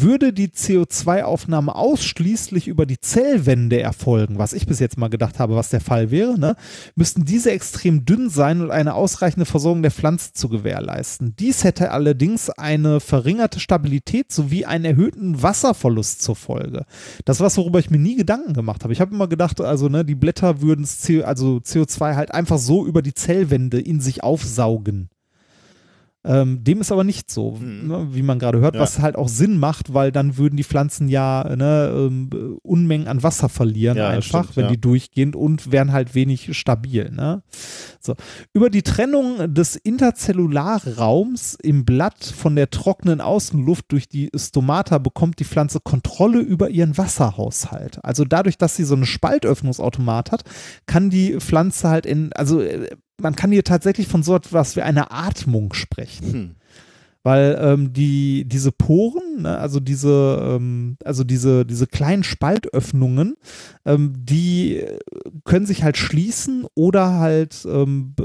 Würde 0.00 0.32
die 0.32 0.48
CO2-Aufnahme 0.48 1.74
ausschließlich 1.74 2.66
über 2.66 2.86
die 2.86 2.98
Zellwände 2.98 3.78
erfolgen, 3.78 4.38
was 4.38 4.54
ich 4.54 4.66
bis 4.66 4.80
jetzt 4.80 4.96
mal 4.96 5.08
gedacht 5.08 5.38
habe, 5.38 5.54
was 5.54 5.68
der 5.68 5.82
Fall 5.82 6.10
wäre, 6.10 6.38
ne? 6.38 6.56
müssten 6.94 7.26
diese 7.26 7.50
extrem 7.50 8.06
dünn 8.06 8.30
sein 8.30 8.62
und 8.62 8.70
eine 8.70 8.94
ausreichende 8.94 9.44
Versorgung 9.44 9.82
der 9.82 9.90
Pflanze 9.90 10.32
zu 10.32 10.48
gewährleisten. 10.48 11.36
Dies 11.38 11.62
hätte 11.62 11.90
allerdings 11.90 12.48
eine 12.48 13.00
verringerte 13.00 13.60
Stabilität 13.60 14.32
sowie 14.32 14.64
einen 14.64 14.86
erhöhten 14.86 15.42
Wasserverlust 15.42 16.22
zur 16.22 16.36
Folge. 16.36 16.86
Das 17.26 17.36
ist 17.36 17.42
was, 17.42 17.58
worüber 17.58 17.78
ich 17.78 17.90
mir 17.90 17.98
nie 17.98 18.16
Gedanken 18.16 18.54
gemacht 18.54 18.84
habe. 18.84 18.94
Ich 18.94 19.00
habe 19.02 19.14
immer 19.14 19.28
gedacht, 19.28 19.60
also 19.60 19.90
ne, 19.90 20.06
die 20.06 20.14
Blätter 20.14 20.62
würden 20.62 20.86
CO, 20.86 21.22
also 21.24 21.56
CO2 21.56 22.14
halt 22.14 22.32
einfach 22.32 22.58
so 22.58 22.86
über 22.86 23.02
die 23.02 23.12
Zellwände 23.14 23.78
in 23.78 24.00
sich 24.00 24.22
aufsaugen. 24.22 25.10
Ähm, 26.24 26.62
dem 26.62 26.80
ist 26.80 26.92
aber 26.92 27.02
nicht 27.04 27.30
so, 27.30 27.56
Mhm. 27.60 27.88
ne, 27.88 28.06
wie 28.12 28.22
man 28.22 28.38
gerade 28.38 28.60
hört, 28.60 28.76
Ja. 28.76 28.80
was 28.80 29.00
halt 29.00 29.16
auch 29.16 29.28
Sinn 29.28 29.58
macht, 29.58 29.92
weil 29.92 30.12
dann 30.12 30.36
würden 30.36 30.56
die 30.56 30.62
Pflanzen 30.64 31.08
ja 31.08 31.44
ne, 31.56 31.92
ähm, 31.94 32.58
Unmengen 32.62 33.08
an 33.08 33.22
Wasser 33.22 33.48
verlieren 33.48 33.96
Ja, 33.96 34.08
einfach, 34.08 34.44
stimmt, 34.44 34.56
wenn 34.56 34.64
ja. 34.66 34.70
die 34.70 34.80
durchgehen 34.80 35.34
und 35.34 35.72
wären 35.72 35.92
halt 35.92 36.14
wenig 36.14 36.56
stabil. 36.56 37.10
Ne? 37.10 37.42
So. 38.00 38.14
Über 38.52 38.70
die 38.70 38.82
Trennung 38.82 39.52
des 39.52 39.74
Interzellularraums 39.76 41.56
im 41.62 41.84
Blatt 41.84 42.24
von 42.24 42.56
der 42.56 42.70
trockenen 42.70 43.20
Außenluft 43.20 43.86
durch 43.90 44.08
die 44.08 44.30
Stomata 44.36 44.98
bekommt 44.98 45.38
die 45.40 45.44
Pflanze 45.44 45.80
Kontrolle 45.82 46.40
über 46.40 46.70
ihren 46.70 46.96
Wasserhaushalt. 46.98 47.98
Also 48.04 48.24
dadurch, 48.24 48.58
dass 48.58 48.76
sie 48.76 48.84
so 48.84 48.94
eine 48.94 49.06
Spaltöffnungsautomat 49.06 50.30
hat, 50.32 50.44
kann 50.86 51.10
die 51.10 51.38
Pflanze 51.40 51.88
halt 51.88 52.06
in, 52.06 52.32
also 52.34 52.60
äh, 52.60 52.88
man 53.22 53.36
kann 53.36 53.52
hier 53.52 53.64
tatsächlich 53.64 54.08
von 54.08 54.22
so 54.22 54.34
etwas 54.34 54.76
wie 54.76 54.82
einer 54.82 55.12
Atmung 55.12 55.72
sprechen. 55.72 56.32
Hm. 56.32 56.50
Weil 57.24 57.56
ähm, 57.62 57.92
die, 57.92 58.44
diese 58.46 58.72
Poren, 58.72 59.42
ne, 59.42 59.56
also 59.56 59.78
diese, 59.78 60.56
ähm, 60.56 60.96
also 61.04 61.22
diese, 61.22 61.64
diese 61.64 61.86
kleinen 61.86 62.24
Spaltöffnungen, 62.24 63.36
ähm, 63.84 64.12
die 64.16 64.84
können 65.44 65.64
sich 65.64 65.84
halt 65.84 65.96
schließen 65.96 66.66
oder 66.74 67.20
halt 67.20 67.64
ähm, 67.64 68.16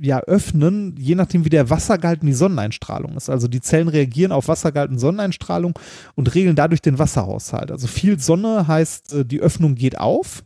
ja, 0.00 0.18
öffnen, 0.22 0.96
je 0.98 1.14
nachdem 1.14 1.44
wie 1.44 1.50
der 1.50 1.70
Wassergehalt 1.70 2.22
und 2.22 2.26
die 2.26 2.32
Sonneneinstrahlung 2.32 3.16
ist. 3.16 3.30
Also 3.30 3.46
die 3.46 3.60
Zellen 3.60 3.86
reagieren 3.86 4.32
auf 4.32 4.48
Wassergehalt 4.48 4.90
und 4.90 4.98
Sonneneinstrahlung 4.98 5.78
und 6.16 6.34
regeln 6.34 6.56
dadurch 6.56 6.82
den 6.82 6.98
Wasserhaushalt. 6.98 7.70
Also 7.70 7.86
viel 7.86 8.18
Sonne 8.18 8.66
heißt, 8.66 9.14
äh, 9.14 9.24
die 9.24 9.40
Öffnung 9.40 9.76
geht 9.76 10.00
auf. 10.00 10.42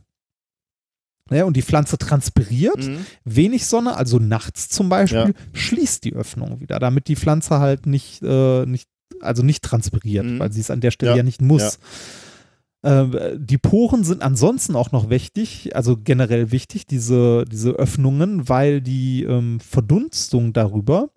Ja, 1.31 1.45
und 1.45 1.57
die 1.57 1.63
Pflanze 1.63 1.99
transpiriert 1.99 2.77
Mhm. 2.87 2.99
wenig 3.25 3.67
Sonne, 3.67 3.97
also 3.97 4.19
nachts 4.19 4.69
zum 4.69 4.89
Beispiel, 4.89 5.35
schließt 5.55 6.05
die 6.05 6.15
Öffnung 6.15 6.61
wieder, 6.61 6.79
damit 6.79 7.09
die 7.09 7.17
Pflanze 7.17 7.59
halt 7.59 7.87
nicht, 7.87 8.23
äh, 8.23 8.65
nicht 8.67 8.89
also 9.21 9.43
nicht 9.43 9.65
transpiriert, 9.65 10.27
Mhm. 10.27 10.39
weil 10.39 10.53
sie 10.53 10.61
es 10.61 10.71
an 10.71 10.81
der 10.81 10.91
Stelle 10.91 11.13
Ja, 11.13 11.17
ja, 11.19 11.23
nicht 11.23 11.41
muss. 11.43 11.79
Ähm, 12.85 13.17
die 13.37 13.59
Poren 13.59 14.05
sind 14.05 14.23
ansonsten 14.23 14.77
auch 14.77 14.93
noch 14.93 15.11
wichtig, 15.11 15.75
also 15.75 15.97
generell 15.97 16.53
wichtig, 16.53 16.87
diese, 16.87 17.45
diese 17.51 17.71
Öffnungen, 17.71 18.49
weil 18.49 18.81
die 18.81 19.25
ähm, 19.25 19.59
Verdunstung 19.59 20.53
darüber 20.53 21.09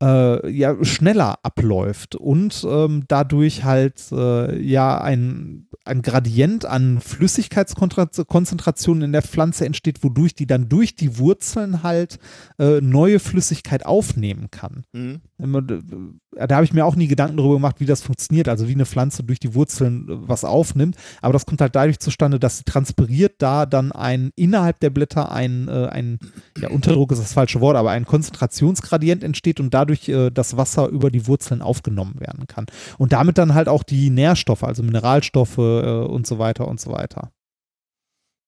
äh, 0.00 0.50
ja 0.50 0.82
schneller 0.84 1.38
abläuft 1.42 2.14
und 2.14 2.66
ähm, 2.68 3.04
dadurch 3.08 3.64
halt 3.64 4.00
äh, 4.12 4.60
ja 4.60 5.00
ein, 5.00 5.68
ein 5.84 6.02
Gradient 6.02 6.64
an 6.64 7.00
Flüssigkeitskonzentration 7.00 9.02
in 9.02 9.12
der 9.12 9.22
Pflanze 9.22 9.66
entsteht, 9.66 10.02
wodurch 10.02 10.34
die 10.34 10.46
dann 10.46 10.68
durch 10.68 10.94
die 10.94 11.18
Wurzeln 11.18 11.82
halt 11.82 12.18
äh, 12.58 12.80
neue 12.80 13.18
Flüssigkeit 13.18 13.86
aufnehmen 13.86 14.50
kann. 14.50 14.84
Mhm. 14.92 15.20
Immer, 15.42 15.58
äh, 15.58 16.46
Da 16.46 16.56
habe 16.56 16.64
ich 16.64 16.72
mir 16.72 16.84
auch 16.84 16.96
nie 16.96 17.06
Gedanken 17.06 17.36
darüber 17.36 17.54
gemacht, 17.54 17.76
wie 17.78 17.86
das 17.86 18.02
funktioniert, 18.02 18.48
also 18.48 18.68
wie 18.68 18.74
eine 18.74 18.86
Pflanze 18.86 19.22
durch 19.22 19.38
die 19.38 19.54
Wurzeln 19.54 20.08
äh, 20.08 20.28
was 20.28 20.44
aufnimmt. 20.44 20.96
Aber 21.22 21.32
das 21.32 21.46
kommt 21.46 21.60
halt 21.60 21.74
dadurch 21.74 21.98
zustande, 21.98 22.38
dass 22.38 22.58
sie 22.58 22.64
transpiriert, 22.64 23.34
da 23.38 23.66
dann 23.66 23.92
ein 23.92 24.30
innerhalb 24.36 24.80
der 24.80 24.90
Blätter 24.90 25.32
ein, 25.32 25.68
äh, 25.68 25.86
ein 25.86 26.18
ja, 26.58 26.70
Unterdruck 26.70 27.12
ist 27.12 27.20
das 27.20 27.32
falsche 27.32 27.60
Wort, 27.60 27.76
aber 27.76 27.90
ein 27.90 28.06
Konzentrationsgradient 28.06 29.24
entsteht 29.24 29.60
und 29.60 29.72
dadurch 29.74 30.08
äh, 30.08 30.30
das 30.30 30.56
Wasser 30.56 30.88
über 30.88 31.10
die 31.10 31.26
Wurzeln 31.26 31.62
aufgenommen 31.62 32.20
werden 32.20 32.46
kann. 32.46 32.66
Und 32.98 33.12
damit 33.12 33.38
dann 33.38 33.54
halt 33.54 33.68
auch 33.68 33.82
die 33.82 34.10
Nährstoffe, 34.10 34.64
also 34.64 34.82
Mineralstoffe 34.82 35.58
äh, 35.58 36.04
und 36.04 36.26
so 36.26 36.38
weiter 36.38 36.68
und 36.68 36.80
so 36.80 36.90
weiter. 36.92 37.30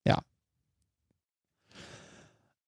Ja. 0.05 0.21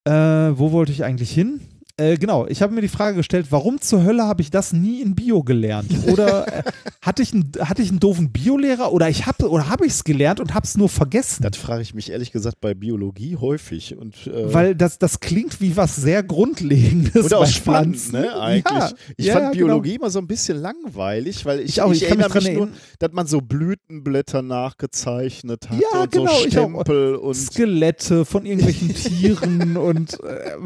Äh, 0.05 0.57
wo 0.57 0.71
wollte 0.71 0.91
ich 0.91 1.03
eigentlich 1.03 1.31
hin? 1.31 1.61
Äh, 1.97 2.17
genau, 2.17 2.45
ich 2.47 2.61
habe 2.61 2.73
mir 2.73 2.81
die 2.81 2.89
Frage 2.89 3.15
gestellt, 3.15 3.47
warum 3.51 3.79
zur 3.79 4.03
Hölle 4.03 4.23
habe 4.23 4.41
ich 4.41 4.51
das 4.51 4.73
nie 4.73 5.01
in 5.01 5.15
Bio 5.15 5.43
gelernt? 5.43 5.89
Oder 6.11 6.45
äh, 6.59 6.63
hatte, 7.01 7.21
ich 7.21 7.33
einen, 7.33 7.53
hatte 7.59 7.81
ich 7.81 7.89
einen 7.89 8.01
doofen 8.01 8.31
Biolehrer 8.33 8.91
oder 8.91 9.07
ich 9.07 9.25
habe 9.25 9.49
oder 9.49 9.69
habe 9.69 9.85
ich 9.85 9.93
es 9.93 10.03
gelernt 10.03 10.41
und 10.41 10.53
habe 10.53 10.65
es 10.65 10.75
nur 10.75 10.89
vergessen? 10.89 11.43
Das 11.43 11.55
frage 11.55 11.81
ich 11.83 11.93
mich 11.93 12.11
ehrlich 12.11 12.33
gesagt 12.33 12.59
bei 12.59 12.73
Biologie 12.73 13.37
häufig. 13.37 13.95
Und, 13.97 14.27
äh, 14.27 14.53
Weil 14.53 14.75
das, 14.75 14.99
das 14.99 15.21
klingt 15.21 15.61
wie 15.61 15.77
was 15.77 15.95
sehr 15.95 16.21
Grundlegendes 16.21 17.27
und 17.27 17.33
auch 17.33 17.45
spannend, 17.47 17.95
Pflanzen. 17.95 18.19
ne, 18.19 18.41
eigentlich. 18.41 18.77
Ja, 18.77 18.91
ich 19.15 19.25
ja, 19.27 19.33
fand 19.35 19.45
ja, 19.45 19.51
Biologie 19.51 19.95
immer 19.95 20.09
so 20.09 20.19
ein 20.19 20.27
bisschen 20.27 20.57
langweilig, 20.57 21.45
weil 21.45 21.61
ich, 21.61 21.69
Ich 21.69 21.81
auch, 21.81 21.93
ich 21.93 22.01
kann 22.01 22.17
mich 22.17 22.25
erinnere 22.25 22.33
mich 22.35 22.43
dran 22.43 22.53
nur, 22.55 22.63
erinnern. 22.63 22.79
dass 22.99 23.11
man 23.13 23.27
so 23.27 23.39
Blütenblätter 23.39 24.41
nachgezeichnet 24.41 25.69
hat 25.69 25.79
und 26.01 26.11
genau, 26.11 26.31
so 26.33 26.45
ich. 26.45 26.51
Stempel 26.51 27.15
und 27.15 27.35
Skelette 27.35 28.25
von 28.25 28.45
irgendwelchen 28.45 28.93
Tieren 28.93 29.77
und 29.77 30.19
äh, 30.25 30.57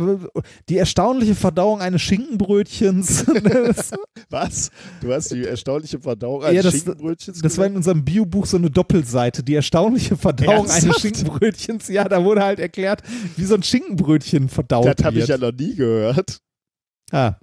die 0.69 0.77
erstaunliche 1.20 1.36
Verdauung 1.36 1.82
eines 1.82 2.02
Schinkenbrötchens. 2.02 3.26
das, 3.26 3.92
was? 4.30 4.72
Du 5.02 5.14
hast 5.14 5.32
die 5.32 5.44
erstaunliche 5.46 6.00
Verdauung 6.00 6.42
Ja, 6.42 6.48
eines 6.50 6.64
das- 6.64 6.74
Schinkenbrötchens 6.76 7.42
das 7.42 7.58
war 7.58 7.66
in 7.66 7.76
unserem 7.76 8.04
Biobuch 8.06 8.46
so 8.46 8.58
eine 8.58 8.70
Doppelseite, 8.70 9.44
die 9.44 9.56
erstaunliche 9.56 10.16
Verdauung 10.16 10.62
eines 10.70 10.84
Ernsthaft? 10.86 11.02
Schinkenbrötchens. 11.02 11.88
Ja, 11.90 12.06
da 12.08 12.24
wurde 12.24 12.44
halt 12.44 12.60
erklärt, 12.60 13.04
wie 13.36 13.44
so 13.46 13.56
ein 13.56 13.64
Schinkenbrötchen 13.64 14.50
verdaut 14.50 14.86
Das 14.86 15.06
habe 15.06 15.20
ich 15.20 15.28
wird. 15.28 15.40
ja 15.42 15.46
noch 15.52 15.58
nie 15.58 15.76
gehört. 15.76 16.40
Ah. 17.12 17.36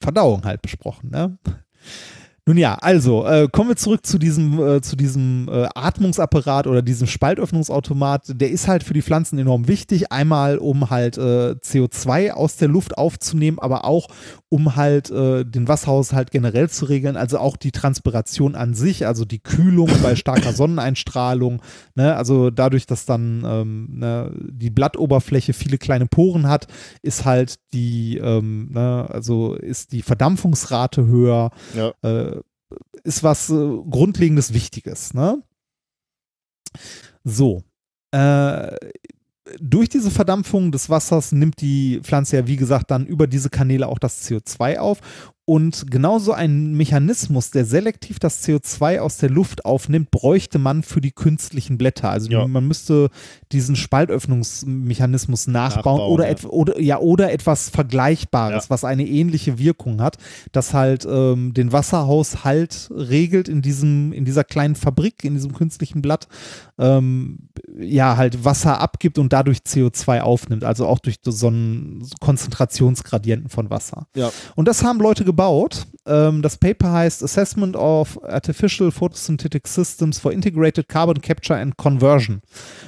Verdauung 0.00 0.44
halt 0.44 0.62
besprochen, 0.62 1.10
ne? 1.10 1.38
Nun 2.48 2.56
ja, 2.56 2.76
also 2.76 3.26
äh, 3.26 3.46
kommen 3.52 3.68
wir 3.68 3.76
zurück 3.76 4.06
zu 4.06 4.16
diesem, 4.16 4.58
äh, 4.58 4.80
zu 4.80 4.96
diesem 4.96 5.50
äh, 5.52 5.68
Atmungsapparat 5.74 6.66
oder 6.66 6.80
diesem 6.80 7.06
Spaltöffnungsautomat. 7.06 8.40
Der 8.40 8.50
ist 8.50 8.68
halt 8.68 8.84
für 8.84 8.94
die 8.94 9.02
Pflanzen 9.02 9.38
enorm 9.38 9.68
wichtig. 9.68 10.12
Einmal, 10.12 10.56
um 10.56 10.88
halt 10.88 11.18
äh, 11.18 11.56
CO2 11.62 12.30
aus 12.30 12.56
der 12.56 12.68
Luft 12.68 12.96
aufzunehmen, 12.96 13.58
aber 13.58 13.84
auch, 13.84 14.08
um 14.50 14.76
halt 14.76 15.10
äh, 15.10 15.44
den 15.44 15.68
Wasserhaushalt 15.68 16.30
generell 16.30 16.70
zu 16.70 16.86
regeln. 16.86 17.16
Also 17.16 17.38
auch 17.38 17.56
die 17.56 17.70
Transpiration 17.72 18.54
an 18.54 18.72
sich, 18.72 19.06
also 19.06 19.24
die 19.24 19.40
Kühlung 19.40 19.90
bei 20.02 20.16
starker 20.16 20.52
Sonneneinstrahlung. 20.54 21.60
Ne? 21.94 22.16
Also 22.16 22.50
dadurch, 22.50 22.86
dass 22.86 23.04
dann 23.04 23.42
ähm, 23.46 23.88
ne, 23.98 24.32
die 24.38 24.70
Blattoberfläche 24.70 25.52
viele 25.52 25.76
kleine 25.76 26.06
Poren 26.06 26.48
hat, 26.48 26.66
ist 27.02 27.24
halt 27.26 27.56
die, 27.74 28.16
ähm, 28.18 28.70
ne, 28.72 29.06
also 29.10 29.54
ist 29.54 29.92
die 29.92 30.02
Verdampfungsrate 30.02 31.04
höher, 31.06 31.50
Ja. 31.74 31.92
äh, 32.02 32.40
ist 33.04 33.22
was 33.22 33.50
äh, 33.50 33.54
Grundlegendes 33.90 34.54
Wichtiges. 34.54 35.12
Ne? 35.14 35.42
So. 37.24 37.62
Äh, 38.14 38.74
durch 39.60 39.88
diese 39.88 40.10
Verdampfung 40.10 40.72
des 40.72 40.90
Wassers 40.90 41.32
nimmt 41.32 41.60
die 41.60 42.00
Pflanze 42.02 42.36
ja, 42.36 42.46
wie 42.46 42.56
gesagt, 42.56 42.90
dann 42.90 43.06
über 43.06 43.26
diese 43.26 43.50
Kanäle 43.50 43.86
auch 43.86 43.98
das 43.98 44.28
CO2 44.28 44.78
auf. 44.78 45.00
Und 45.48 45.90
genauso 45.90 46.34
ein 46.34 46.74
Mechanismus, 46.74 47.50
der 47.50 47.64
selektiv 47.64 48.18
das 48.18 48.46
CO2 48.46 48.98
aus 48.98 49.16
der 49.16 49.30
Luft 49.30 49.64
aufnimmt, 49.64 50.10
bräuchte 50.10 50.58
man 50.58 50.82
für 50.82 51.00
die 51.00 51.10
künstlichen 51.10 51.78
Blätter. 51.78 52.10
Also 52.10 52.28
Ja. 52.30 52.46
man 52.46 52.68
müsste 52.68 53.08
diesen 53.50 53.74
Spaltöffnungsmechanismus 53.74 55.46
nachbauen, 55.46 55.96
Nachbauen, 56.00 56.12
oder, 56.12 56.28
ja. 56.30 56.48
oder, 56.50 56.80
ja, 56.80 56.98
oder 56.98 57.32
etwas 57.32 57.70
Vergleichbares, 57.70 58.64
Ja. 58.64 58.70
was 58.70 58.84
eine 58.84 59.06
ähnliche 59.06 59.58
Wirkung 59.58 60.02
hat, 60.02 60.18
das 60.52 60.74
halt 60.74 61.06
ähm, 61.10 61.54
den 61.54 61.72
Wasserhaushalt 61.72 62.90
regelt 62.94 63.48
in 63.48 63.62
diesem, 63.62 64.12
in 64.12 64.26
dieser 64.26 64.44
kleinen 64.44 64.74
Fabrik, 64.74 65.24
in 65.24 65.32
diesem 65.32 65.54
künstlichen 65.54 66.02
Blatt, 66.02 66.28
ähm, 66.76 67.48
ja, 67.80 68.18
halt 68.18 68.44
Wasser 68.44 68.82
abgibt 68.82 69.18
und 69.18 69.32
dadurch 69.32 69.60
CO2 69.60 70.20
aufnimmt, 70.20 70.62
also 70.64 70.86
auch 70.86 70.98
durch 70.98 71.16
so 71.24 71.46
einen 71.46 72.06
Konzentrationsgradienten 72.20 73.48
von 73.48 73.70
Wasser. 73.70 74.08
Und 74.56 74.68
das 74.68 74.84
haben 74.84 74.98
Leute 75.00 75.24
gebaut. 75.24 75.37
Ähm, 76.06 76.42
das 76.42 76.56
Paper 76.56 76.90
heißt 76.90 77.22
Assessment 77.22 77.76
of 77.76 78.18
Artificial 78.24 78.90
Photosynthetic 78.90 79.68
Systems 79.68 80.18
for 80.18 80.32
Integrated 80.32 80.88
Carbon 80.88 81.20
Capture 81.20 81.58
and 81.58 81.76
Conversion. 81.76 82.40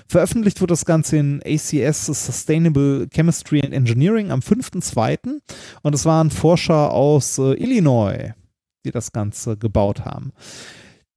Veröffentlicht 0.08 0.60
wird 0.60 0.70
das 0.70 0.84
Ganze 0.84 1.18
in 1.18 1.40
ACS 1.44 2.06
Sustainable 2.06 3.06
Chemistry 3.12 3.62
and 3.62 3.72
Engineering 3.72 4.30
am 4.30 4.40
5.2. 4.40 5.40
Und 5.82 5.94
es 5.94 6.04
waren 6.04 6.30
Forscher 6.30 6.92
aus 6.92 7.38
äh, 7.38 7.52
Illinois, 7.54 8.34
die 8.84 8.90
das 8.90 9.12
Ganze 9.12 9.56
gebaut 9.56 10.04
haben. 10.04 10.32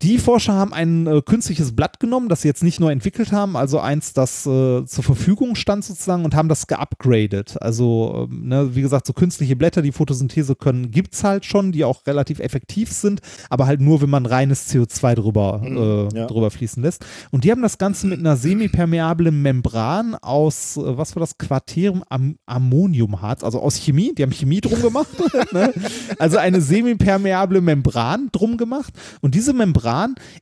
Die 0.01 0.17
Forscher 0.17 0.53
haben 0.53 0.73
ein 0.73 1.07
äh, 1.07 1.21
künstliches 1.21 1.73
Blatt 1.77 2.01
genommen, 2.01 2.27
das 2.27 2.41
sie 2.41 2.49
jetzt 2.49 2.61
nicht 2.61 2.81
nur 2.81 2.91
entwickelt 2.91 3.31
haben, 3.31 3.55
also 3.55 3.79
eins, 3.79 4.11
das 4.11 4.45
äh, 4.45 4.83
zur 4.85 5.03
Verfügung 5.03 5.55
stand 5.55 5.85
sozusagen 5.85 6.25
und 6.25 6.35
haben 6.35 6.49
das 6.49 6.67
geupgradet. 6.67 7.55
Also, 7.61 8.27
ähm, 8.29 8.49
ne, 8.49 8.75
wie 8.75 8.81
gesagt, 8.81 9.07
so 9.07 9.13
künstliche 9.13 9.55
Blätter, 9.55 9.81
die 9.81 9.93
Photosynthese 9.93 10.55
können, 10.55 10.91
gibt 10.91 11.13
es 11.13 11.23
halt 11.23 11.45
schon, 11.45 11.71
die 11.71 11.85
auch 11.85 12.05
relativ 12.05 12.39
effektiv 12.39 12.91
sind, 12.91 13.21
aber 13.49 13.65
halt 13.65 13.79
nur, 13.79 14.01
wenn 14.01 14.09
man 14.09 14.25
reines 14.25 14.69
CO2 14.69 15.15
drüber, 15.15 15.61
äh, 15.63 16.17
ja. 16.17 16.27
drüber 16.27 16.51
fließen 16.51 16.83
lässt. 16.83 17.05
Und 17.31 17.45
die 17.45 17.51
haben 17.51 17.61
das 17.61 17.77
Ganze 17.77 18.07
mit 18.07 18.19
einer 18.19 18.35
semipermeablen 18.35 19.41
Membran 19.41 20.15
aus, 20.15 20.75
äh, 20.75 20.97
was 20.97 21.15
war 21.15 21.21
das, 21.21 21.37
Quarterium 21.37 22.03
Am 22.09 22.35
Ammoniumharz, 22.45 23.41
also 23.41 23.61
aus 23.61 23.77
Chemie, 23.77 24.13
die 24.13 24.23
haben 24.23 24.33
Chemie 24.33 24.59
drum 24.59 24.81
gemacht. 24.81 25.07
ne? 25.53 25.73
Also 26.19 26.39
eine 26.39 26.59
semipermeable 26.59 27.61
Membran 27.61 28.27
drum 28.33 28.57
gemacht. 28.57 28.93
Und 29.21 29.33
diese 29.33 29.53
Membran 29.53 29.82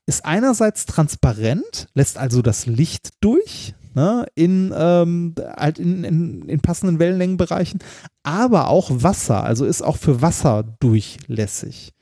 ist 0.06 0.26
einerseits 0.26 0.86
transparent, 0.86 1.88
lässt 1.94 2.18
also 2.18 2.42
das 2.42 2.66
Licht 2.66 3.10
durch. 3.22 3.74
ne, 3.94 4.26
in, 4.36 4.74
ähm, 4.76 5.36
halt 5.58 5.78
in, 5.78 6.04
in, 6.04 6.48
in 6.48 6.60
passenden 6.62 7.00
Wellenlängenbereichen, 7.00 7.80
aber 8.24 8.70
auch 8.70 8.90
Wasser, 8.90 9.44
also 9.44 9.66
ist 9.66 9.82
auch 9.82 9.98
für 9.98 10.22
Wasser 10.22 10.64
durchlässig. 10.80 11.94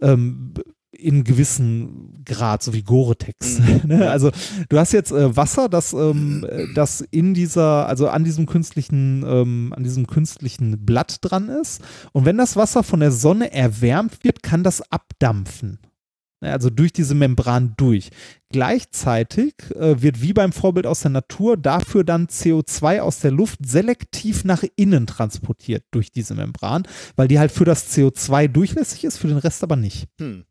Ähm, 0.00 0.54
in 1.02 1.24
gewissen 1.24 2.22
Grad, 2.24 2.62
so 2.62 2.72
wie 2.72 2.82
Gore-Tex. 2.82 3.58
Mhm. 3.58 3.80
ne? 3.84 4.10
Also 4.10 4.30
du 4.68 4.78
hast 4.78 4.92
jetzt 4.92 5.10
äh, 5.10 5.36
Wasser, 5.36 5.68
das, 5.68 5.92
ähm, 5.92 6.46
äh, 6.48 6.66
das 6.74 7.00
in 7.00 7.34
dieser, 7.34 7.88
also 7.88 8.08
an 8.08 8.24
diesem 8.24 8.46
künstlichen, 8.46 9.24
ähm, 9.26 9.72
an 9.76 9.82
diesem 9.82 10.06
künstlichen 10.06 10.84
Blatt 10.84 11.18
dran 11.22 11.48
ist. 11.48 11.82
Und 12.12 12.24
wenn 12.24 12.38
das 12.38 12.56
Wasser 12.56 12.82
von 12.82 13.00
der 13.00 13.10
Sonne 13.10 13.52
erwärmt 13.52 14.22
wird, 14.22 14.42
kann 14.42 14.62
das 14.62 14.82
abdampfen. 14.92 15.78
Ne, 16.42 16.52
Also 16.52 16.68
durch 16.70 16.92
diese 16.92 17.14
Membran 17.14 17.74
durch. 17.76 18.10
Gleichzeitig 18.50 19.54
äh, 19.76 20.02
wird 20.02 20.20
wie 20.20 20.32
beim 20.32 20.52
Vorbild 20.52 20.86
aus 20.86 21.00
der 21.00 21.12
Natur 21.12 21.56
dafür 21.56 22.04
dann 22.04 22.26
CO2 22.26 23.00
aus 23.00 23.20
der 23.20 23.30
Luft 23.30 23.60
selektiv 23.64 24.44
nach 24.44 24.64
innen 24.76 25.06
transportiert 25.06 25.84
durch 25.92 26.10
diese 26.10 26.34
Membran, 26.34 26.82
weil 27.16 27.28
die 27.28 27.38
halt 27.38 27.52
für 27.52 27.64
das 27.64 27.96
CO2 27.96 28.48
durchlässig 28.48 29.04
ist, 29.04 29.18
für 29.18 29.28
den 29.28 29.38
Rest 29.38 29.62
aber 29.62 29.76
nicht. 29.76 30.08
Hm. 30.18 30.44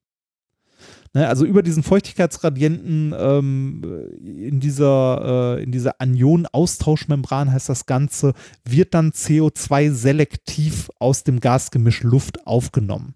Ne, 1.14 1.28
also 1.28 1.44
über 1.44 1.61
diesen 1.61 1.84
Feuchtigkeitsgradienten 1.84 3.14
ähm, 3.18 3.84
in 4.24 4.61
dieser, 4.61 5.58
äh, 5.58 5.64
in 5.64 5.74
dieser 5.74 6.00
Anion-Austauschmembran 6.00 7.52
heißt 7.52 7.68
das 7.68 7.86
Ganze, 7.86 8.34
wird 8.64 8.94
dann 8.94 9.11
CO2 9.11 9.92
selektiv 9.92 10.90
aus 11.00 11.26
dem 11.26 11.42
Gasgemisch 11.42 12.03
Luft 12.03 12.48
aufgenommen. 12.48 13.16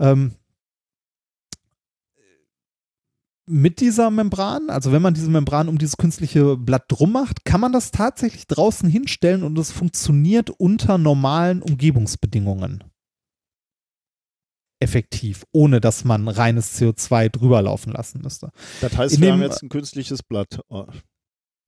Ähm, 0.00 0.32
mit 3.52 3.80
dieser 3.80 4.10
Membran, 4.10 4.70
also 4.70 4.92
wenn 4.92 5.02
man 5.02 5.12
diese 5.14 5.28
Membran 5.30 5.68
um 5.68 5.76
dieses 5.76 5.98
künstliche 5.98 6.56
Blatt 6.56 6.84
drum 6.88 7.12
macht, 7.12 7.44
kann 7.44 7.60
man 7.60 7.72
das 7.72 7.90
tatsächlich 7.90 8.46
draußen 8.46 8.88
hinstellen 8.88 9.42
und 9.42 9.58
es 9.58 9.70
funktioniert 9.70 10.48
unter 10.50 10.96
normalen 10.96 11.60
Umgebungsbedingungen 11.62 12.82
effektiv, 14.80 15.44
ohne 15.52 15.80
dass 15.80 16.04
man 16.04 16.26
reines 16.28 16.80
CO2 16.80 17.28
drüber 17.28 17.62
laufen 17.62 17.92
lassen 17.92 18.20
müsste. 18.22 18.50
Das 18.80 18.96
heißt, 18.96 19.14
In 19.14 19.20
wir 19.20 19.28
dem- 19.28 19.32
haben 19.34 19.42
jetzt 19.42 19.62
ein 19.62 19.68
künstliches 19.68 20.22
Blatt. 20.22 20.60
Oh. 20.68 20.86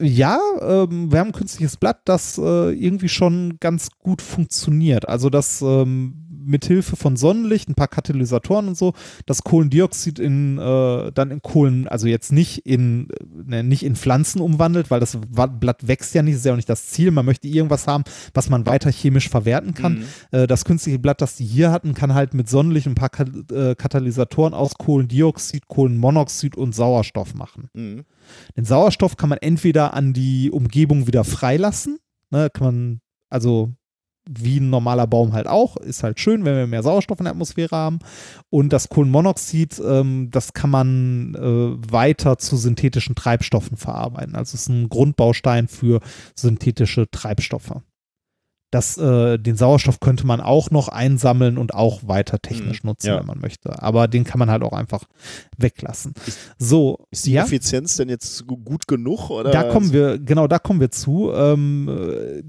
Ja, 0.03 0.41
ähm, 0.61 1.13
wir 1.13 1.21
haben 1.21 1.29
ein 1.29 1.33
künstliches 1.33 1.77
Blatt, 1.77 2.01
das 2.07 2.37
äh, 2.39 2.71
irgendwie 2.73 3.09
schon 3.09 3.59
ganz 3.61 3.91
gut 3.99 4.21
funktioniert. 4.21 5.09
Also 5.09 5.31
das 5.31 5.63
ähm, 5.63 6.24
mit 6.45 6.65
Hilfe 6.65 6.97
von 6.97 7.17
Sonnenlicht, 7.17 7.69
ein 7.69 7.75
paar 7.75 7.89
Katalysatoren 7.89 8.69
und 8.69 8.77
so, 8.77 8.93
das 9.27 9.43
Kohlendioxid 9.43 10.19
in 10.19 10.59
äh, 10.59 11.13
dann 11.13 11.31
in 11.31 11.43
Kohlen, 11.43 11.89
also 11.89 12.07
jetzt 12.07 12.33
nicht 12.33 12.67
in 12.67 13.09
äh, 13.11 13.25
ne, 13.47 13.65
nicht 13.65 13.83
in 13.83 13.97
Pflanzen 13.97 14.41
umwandelt, 14.41 14.91
weil 14.91 15.01
das 15.01 15.19
Blatt 15.61 15.87
wächst 15.87 16.15
ja 16.15 16.23
nicht, 16.23 16.35
ist 16.35 16.45
ja 16.45 16.53
auch 16.53 16.57
nicht 16.57 16.69
das 16.69 16.87
Ziel. 16.87 17.11
Man 17.11 17.27
möchte 17.27 17.49
irgendwas 17.49 17.87
haben, 17.87 18.05
was 18.33 18.51
man 18.51 18.67
weiter 18.67 18.91
chemisch 18.91 19.29
verwerten 19.29 19.75
kann. 19.75 19.99
Mhm. 19.99 20.05
Äh, 20.39 20.47
das 20.47 20.65
künstliche 20.65 20.99
Blatt, 20.99 21.21
das 21.21 21.37
die 21.37 21.45
hier 21.45 21.71
hatten, 21.71 21.95
kann 21.95 22.15
halt 22.15 22.35
mit 22.35 22.49
Sonnenlicht 22.49 22.87
ein 22.87 22.95
paar 22.95 23.11
Ka 23.11 23.25
äh, 23.53 23.75
Katalysatoren 23.75 24.55
aus 24.55 24.75
Kohlendioxid, 24.75 25.69
Kohlenmonoxid 25.69 26.57
und 26.57 26.75
Sauerstoff 26.75 27.35
machen. 27.35 27.69
Mhm. 27.75 28.05
Den 28.57 28.65
Sauerstoff 28.65 29.17
kann 29.17 29.29
man 29.29 29.39
entweder 29.39 29.95
an 29.95 30.13
die 30.13 30.51
Umgebung 30.51 31.07
wieder 31.07 31.25
freilassen, 31.25 31.99
ne, 32.31 32.51
kann 32.53 32.67
man, 32.67 33.01
also 33.29 33.73
wie 34.29 34.59
ein 34.59 34.71
normaler 34.71 35.07
Baum 35.07 35.33
halt 35.35 35.47
auch, 35.47 35.77
ist 35.77 36.03
halt 36.03 36.19
schön, 36.19 36.45
wenn 36.45 36.57
wir 36.57 36.67
mehr 36.67 36.83
Sauerstoff 36.83 37.19
in 37.21 37.25
der 37.25 37.33
Atmosphäre 37.33 37.77
haben. 37.77 37.99
Und 38.51 38.73
das 38.73 38.89
Kohlenmonoxid, 38.89 39.81
ähm, 39.87 40.31
das 40.31 40.53
kann 40.55 40.71
man 40.71 41.35
äh, 41.35 41.93
weiter 41.93 42.39
zu 42.39 42.57
synthetischen 42.57 43.15
Treibstoffen 43.15 43.77
verarbeiten. 43.77 44.35
Also 44.35 44.55
es 44.55 44.63
ist 44.63 44.69
ein 44.69 44.89
Grundbaustein 44.89 45.69
für 45.69 46.01
synthetische 46.35 47.11
Treibstoffe. 47.11 47.73
Das, 48.71 48.99
äh, 48.99 49.39
den 49.39 49.55
Sauerstoff 49.57 50.01
könnte 50.01 50.27
man 50.27 50.41
auch 50.41 50.73
noch 50.73 50.89
einsammeln 50.89 51.59
und 51.59 51.75
auch 51.75 52.01
weiter 52.09 52.41
technisch 52.41 52.83
Mhm, 52.83 52.89
nutzen, 52.89 53.07
ja. 53.07 53.21
wenn 53.21 53.27
man 53.27 53.39
möchte. 53.39 53.81
Aber 53.81 54.09
den 54.09 54.25
kann 54.25 54.41
man 54.41 54.51
halt 54.51 54.65
auch 54.65 54.73
einfach 54.73 55.05
weglassen. 55.57 56.13
So, 56.59 57.07
Ist 57.13 57.27
die 57.27 57.33
ja? 57.35 57.45
Effizienz 57.45 57.95
denn 57.97 58.09
jetzt 58.09 58.45
gu- 58.49 58.57
gut 58.57 58.89
genug? 58.89 59.31
Oder? 59.31 59.53
Da 59.53 59.63
kommen 59.65 59.93
wir, 59.93 60.19
genau, 60.19 60.49
da 60.49 60.59
kommen 60.59 60.81
wir 60.81 60.91
zu. 60.91 61.31
Ähm, 61.33 61.89
äh, 61.89 62.43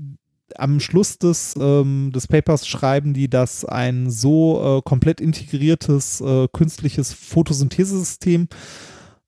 am 0.60 0.80
Schluss 0.80 1.18
des, 1.18 1.56
ähm, 1.60 2.12
des 2.14 2.28
Papers 2.28 2.68
schreiben 2.68 3.14
die, 3.14 3.30
dass 3.30 3.66
ein 3.66 4.10
so 4.10 4.80
äh, 4.80 4.82
komplett 4.84 5.22
integriertes 5.22 6.22
äh, 6.22 6.48
künstliches 6.52 7.14
Photosynthesesystem 7.14 8.48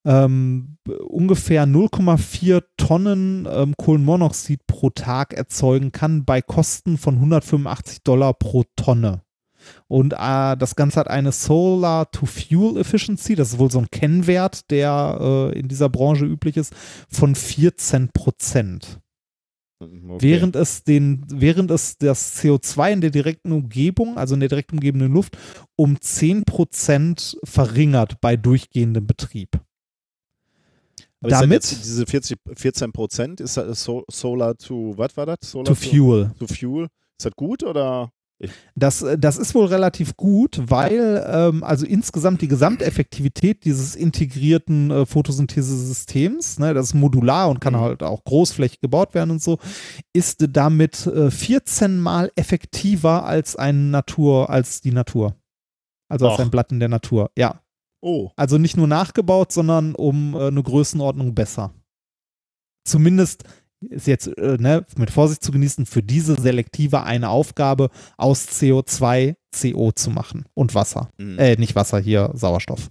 ähm, 0.06 0.78
ungefähr 1.08 1.66
0,4 1.66 2.64
Tonnen 2.78 3.48
ähm, 3.52 3.76
Kohlenmonoxid 3.78 4.66
pro 4.66 4.90
Tag 4.90 5.34
erzeugen 5.34 5.92
kann 5.92 6.24
bei 6.24 6.42
Kosten 6.42 6.98
von 6.98 7.16
185 7.16 8.04
Dollar 8.04 8.34
pro 8.34 8.64
Tonne. 8.78 9.22
Und 9.88 10.14
äh, 10.14 10.56
das 10.56 10.76
Ganze 10.76 11.00
hat 11.00 11.10
eine 11.10 11.34
Solar-to-Fuel 11.34 12.78
Efficiency, 12.80 13.36
das 13.36 13.54
ist 13.54 13.60
wohl 13.60 13.72
so 13.72 13.80
ein 13.80 13.92
Kennwert, 13.92 14.72
der 14.72 15.18
äh, 15.20 15.60
in 15.60 15.68
dieser 15.68 15.90
Branche 15.90 16.26
üblich 16.26 16.56
ist, 16.56 16.74
von 17.10 17.36
14 17.36 18.10
Prozent. 18.14 19.00
Okay. 19.80 20.18
Während 20.22 20.56
es 20.56 20.84
den, 20.84 21.24
während 21.30 21.70
es 21.70 21.98
das 21.98 22.42
CO2 22.42 22.94
in 22.94 23.02
der 23.02 23.12
direkten 23.12 23.52
Umgebung, 23.52 24.18
also 24.18 24.34
in 24.34 24.40
der 24.40 24.50
direkt 24.50 24.74
umgebenden 24.74 25.14
Luft, 25.14 25.38
um 25.76 26.02
10 26.02 26.46
Prozent 26.46 27.38
verringert 27.44 28.20
bei 28.20 28.36
durchgehendem 28.38 29.06
Betrieb. 29.06 29.60
Aber 31.20 31.30
damit- 31.30 31.70
diese 31.70 32.06
40, 32.06 32.38
14 32.56 32.92
Prozent, 32.92 33.40
ist 33.40 33.58
das 33.58 33.84
so, 33.84 34.04
Solar 34.10 34.56
to, 34.58 34.94
was 34.98 35.16
war 35.16 35.26
das? 35.28 35.38
Solar 35.42 35.66
To 35.66 35.76
fuel. 35.76 36.32
To 36.40 36.48
Fuel. 36.48 36.86
Ist 37.20 37.26
das 37.26 37.34
gut 37.36 37.64
oder? 37.64 38.12
Das, 38.76 39.02
äh, 39.02 39.18
das 39.18 39.38
ist 39.38 39.56
wohl 39.56 39.66
relativ 39.66 40.16
gut, 40.16 40.62
weil 40.68 41.26
ähm, 41.28 41.64
also 41.64 41.86
insgesamt 41.86 42.42
die 42.42 42.48
Gesamteffektivität 42.48 43.66
dieses 43.66 43.96
integrierten 43.96 44.92
äh, 44.92 45.06
Photosynthesesystems, 45.06 46.60
ne, 46.60 46.74
das 46.74 46.88
ist 46.88 46.94
modular 46.94 47.50
und 47.50 47.60
kann 47.60 47.74
Mhm. 47.74 47.80
halt 47.80 48.04
auch 48.04 48.24
großflächig 48.24 48.80
gebaut 48.80 49.14
werden 49.16 49.32
und 49.32 49.42
so, 49.42 49.58
ist 50.14 50.46
damit 50.50 51.08
äh, 51.08 51.32
14 51.32 52.00
mal 52.00 52.32
effektiver 52.36 53.26
als 53.26 53.56
ein 53.56 53.90
Natur, 53.90 54.50
als 54.50 54.82
die 54.82 54.92
Natur. 54.92 55.36
Also 56.10 56.30
als 56.30 56.40
Ach. 56.40 56.44
ein 56.44 56.52
Blatt 56.52 56.72
in 56.72 56.80
der 56.80 56.90
Natur. 56.90 57.32
Ja. 57.38 57.62
Oh. 58.02 58.30
Also 58.36 58.60
nicht 58.60 58.78
nur 58.78 58.88
nachgebaut, 58.88 59.52
sondern 59.52 59.96
um 59.96 60.36
äh, 60.36 60.48
eine 60.48 60.62
Größenordnung 60.62 61.34
besser. 61.34 61.74
Zumindest 62.86 63.44
ist 63.82 64.08
jetzt 64.08 64.28
äh, 64.38 64.58
ne, 64.60 64.86
mit 64.98 65.12
Vorsicht 65.12 65.44
zu 65.44 65.52
genießen, 65.52 65.86
für 65.86 66.04
diese 66.04 66.36
selektive 66.40 67.04
eine 67.04 67.30
Aufgabe 67.30 67.90
aus 68.18 68.48
CO2 68.48 69.36
CO 69.60 69.92
zu 69.92 70.10
machen 70.10 70.46
und 70.54 70.76
Wasser. 70.76 71.10
Mhm. 71.18 71.40
Äh, 71.40 71.56
nicht 71.56 71.76
Wasser, 71.76 72.00
hier 72.00 72.32
Sauerstoff. 72.34 72.90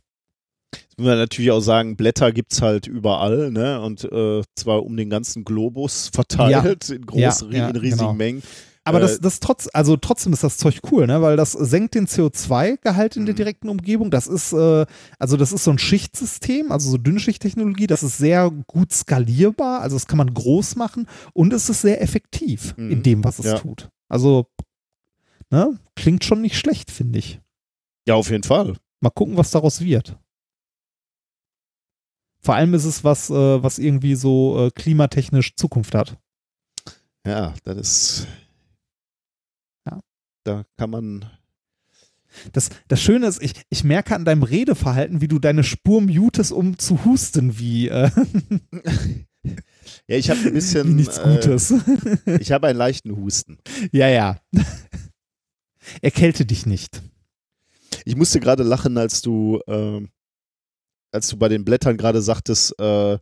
Jetzt 0.75 0.99
muss 0.99 1.07
man 1.07 1.19
natürlich 1.19 1.51
auch 1.51 1.61
sagen, 1.61 1.97
Blätter 1.97 2.33
gibt 2.33 2.53
es 2.53 2.63
halt 2.63 2.87
überall, 2.87 3.51
ne? 3.51 3.81
Und 3.81 4.05
äh, 4.05 4.43
zwar 4.55 4.85
um 4.85 4.97
den 4.97 5.11
ganzen 5.11 5.45
Globus 5.45 6.09
verteilt, 6.13 6.91
in, 6.91 7.07
groß, 7.07 7.47
Ja, 7.51 7.59
ja, 7.59 7.69
in 7.69 7.77
riesigen 7.77 7.99
genau. 7.99 8.13
Mengen. 8.15 8.43
Aber 8.87 8.99
Äh, 8.99 9.03
das, 9.03 9.19
das 9.21 9.41
trotz, 9.41 9.69
also 9.73 9.97
trotzdem 9.97 10.33
ist 10.33 10.45
das 10.45 10.59
Zeug 10.59 10.81
cool, 10.91 11.07
ne? 11.09 11.21
Weil 11.21 11.37
das 11.37 11.53
senkt 11.53 11.95
den 11.97 12.07
CO2-Gehalt 12.07 13.17
in 13.17 13.27
der 13.27 13.35
Mhm. 13.35 13.37
direkten 13.37 13.69
Umgebung. 13.69 14.11
Das 14.13 14.27
ist, 14.29 14.53
äh, 14.53 14.87
also 15.19 15.37
das 15.37 15.53
ist 15.53 15.65
so 15.65 15.73
ein 15.73 15.79
Schichtsystem, 15.79 16.71
also 16.71 16.91
so 16.91 16.97
Dünnschichttechnologie, 16.97 17.89
das 17.89 18.03
ist 18.05 18.17
sehr 18.19 18.51
gut 18.69 18.93
skalierbar, 18.93 19.81
also 19.81 19.97
das 19.97 20.07
kann 20.07 20.19
man 20.19 20.33
groß 20.33 20.77
machen 20.77 21.09
und 21.33 21.53
es 21.53 21.69
ist 21.69 21.81
sehr 21.83 22.01
effektiv 22.01 22.75
Mhm. 22.77 22.91
in 22.93 23.03
dem, 23.03 23.25
was 23.25 23.41
es 23.41 23.47
Ja. 23.47 23.59
tut. 23.59 23.89
Also, 24.09 24.47
ne, 25.51 25.79
klingt 25.97 26.23
schon 26.25 26.41
nicht 26.41 26.57
schlecht, 26.57 26.91
finde 26.93 27.19
ich. 27.19 27.41
Ja, 28.07 28.15
auf 28.15 28.31
jeden 28.31 28.45
Fall. 28.45 28.77
Mal 29.01 29.11
gucken, 29.11 29.37
was 29.37 29.51
daraus 29.51 29.81
wird. 29.81 30.17
Vor 32.41 32.55
allem 32.55 32.75
ist 32.75 32.85
es 32.85 33.03
was, 33.03 33.31
äh, 33.31 33.63
was 33.63 33.81
irgendwie 33.81 34.15
so 34.15 34.67
äh, 34.67 34.71
klimatechnisch 34.71 35.57
Zukunft 35.57 35.95
hat. 35.97 36.17
Ja, 37.27 37.55
das 37.65 37.77
ist. 37.79 38.27
Da 40.47 40.65
kann 40.77 40.91
man. 40.91 41.31
Das, 42.53 42.69
das 42.87 43.01
Schöne 43.01 43.27
ist, 43.27 43.43
ich, 43.43 43.55
ich 43.71 43.83
merke 43.83 44.15
an 44.15 44.25
deinem 44.25 44.43
Redeverhalten, 44.43 45.21
wie 45.21 45.29
du 45.29 45.39
deine 45.39 45.65
Spur 45.65 46.01
mutest, 46.03 46.53
um 46.53 46.79
zu 46.79 47.05
husten, 47.05 47.59
wie, 47.59 47.89
äh, 47.89 48.11
Ja, 50.09 50.17
ich 50.17 50.31
habe 50.31 50.41
ein 50.41 50.47
wie 50.47 50.51
bisschen. 50.51 50.95
nichts 50.95 51.19
äh, 51.19 51.23
Gutes. 51.23 51.75
ich 52.41 52.53
habe 52.53 52.69
einen 52.69 52.79
leichten 52.79 53.17
Husten. 53.17 53.59
ja, 53.93 54.09
ja. 54.09 54.41
Erkälte 56.01 56.45
dich 56.45 56.67
nicht. 56.67 57.03
Ich 58.05 58.17
musste 58.17 58.41
gerade 58.41 58.63
lachen, 58.63 58.99
als 58.99 59.23
du, 59.23 59.61
ähm, 59.67 60.11
als 61.17 61.29
du 61.29 61.37
bei 61.37 61.49
den 61.49 61.65
Blättern 61.65 61.97
gerade 61.97 62.23
sagtest, 62.23 62.75
äh, 62.81 63.15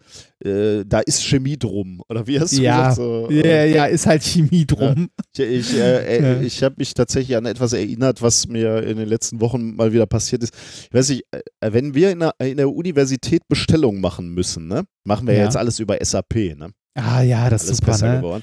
äh, 0.45 0.85
da 0.87 1.01
ist 1.01 1.25
Chemie 1.25 1.57
drum. 1.59 2.03
Oder 2.09 2.27
wie 2.27 2.39
hast 2.39 2.57
du 2.57 2.63
ja, 2.63 2.91
gesagt? 2.91 2.97
So, 2.97 3.29
ja, 3.31 3.43
äh, 3.43 3.75
ja, 3.75 3.85
ist 3.87 4.07
halt 4.07 4.23
Chemie 4.23 4.67
drum. 4.67 5.09
ich 5.35 5.41
ich, 5.41 5.75
äh, 5.75 5.79
Ja. 6.21 6.29
äh, 6.41 6.45
ich 6.45 6.63
habe 6.63 6.75
mich 6.79 6.93
tatsächlich 6.95 7.37
an 7.37 7.47
etwas 7.47 7.73
erinnert, 7.73 8.21
was 8.21 8.47
mir 8.47 8.83
in 8.83 8.97
den 8.99 9.09
letzten 9.09 9.41
Wochen 9.41 9.75
mal 9.75 9.93
wieder 9.93 10.07
passiert 10.07 10.43
ist. 10.43 10.55
Ich 10.89 10.95
weiß 10.95 11.09
nicht, 11.09 11.25
äh, 11.33 11.41
wenn 11.73 11.95
wir 11.95 12.11
in 12.11 12.21
der, 12.21 12.35
in 12.41 12.57
der 12.59 12.71
Universität 12.71 13.43
Bestellungen 13.49 14.01
machen 14.01 14.35
müssen, 14.35 14.69
ne? 14.69 14.85
machen 15.05 15.27
wir 15.27 15.35
Ja. 15.35 15.45
jetzt 15.45 15.57
alles 15.57 15.79
über 15.79 15.97
SAP. 16.05 16.55
Ne? 16.57 16.71
Ah 16.97 17.23
ja, 17.23 17.51
das 17.51 17.65
ist 17.65 17.79
super, 17.79 17.93
besser 17.93 18.09
ne? 18.13 18.17
geworden. 18.19 18.43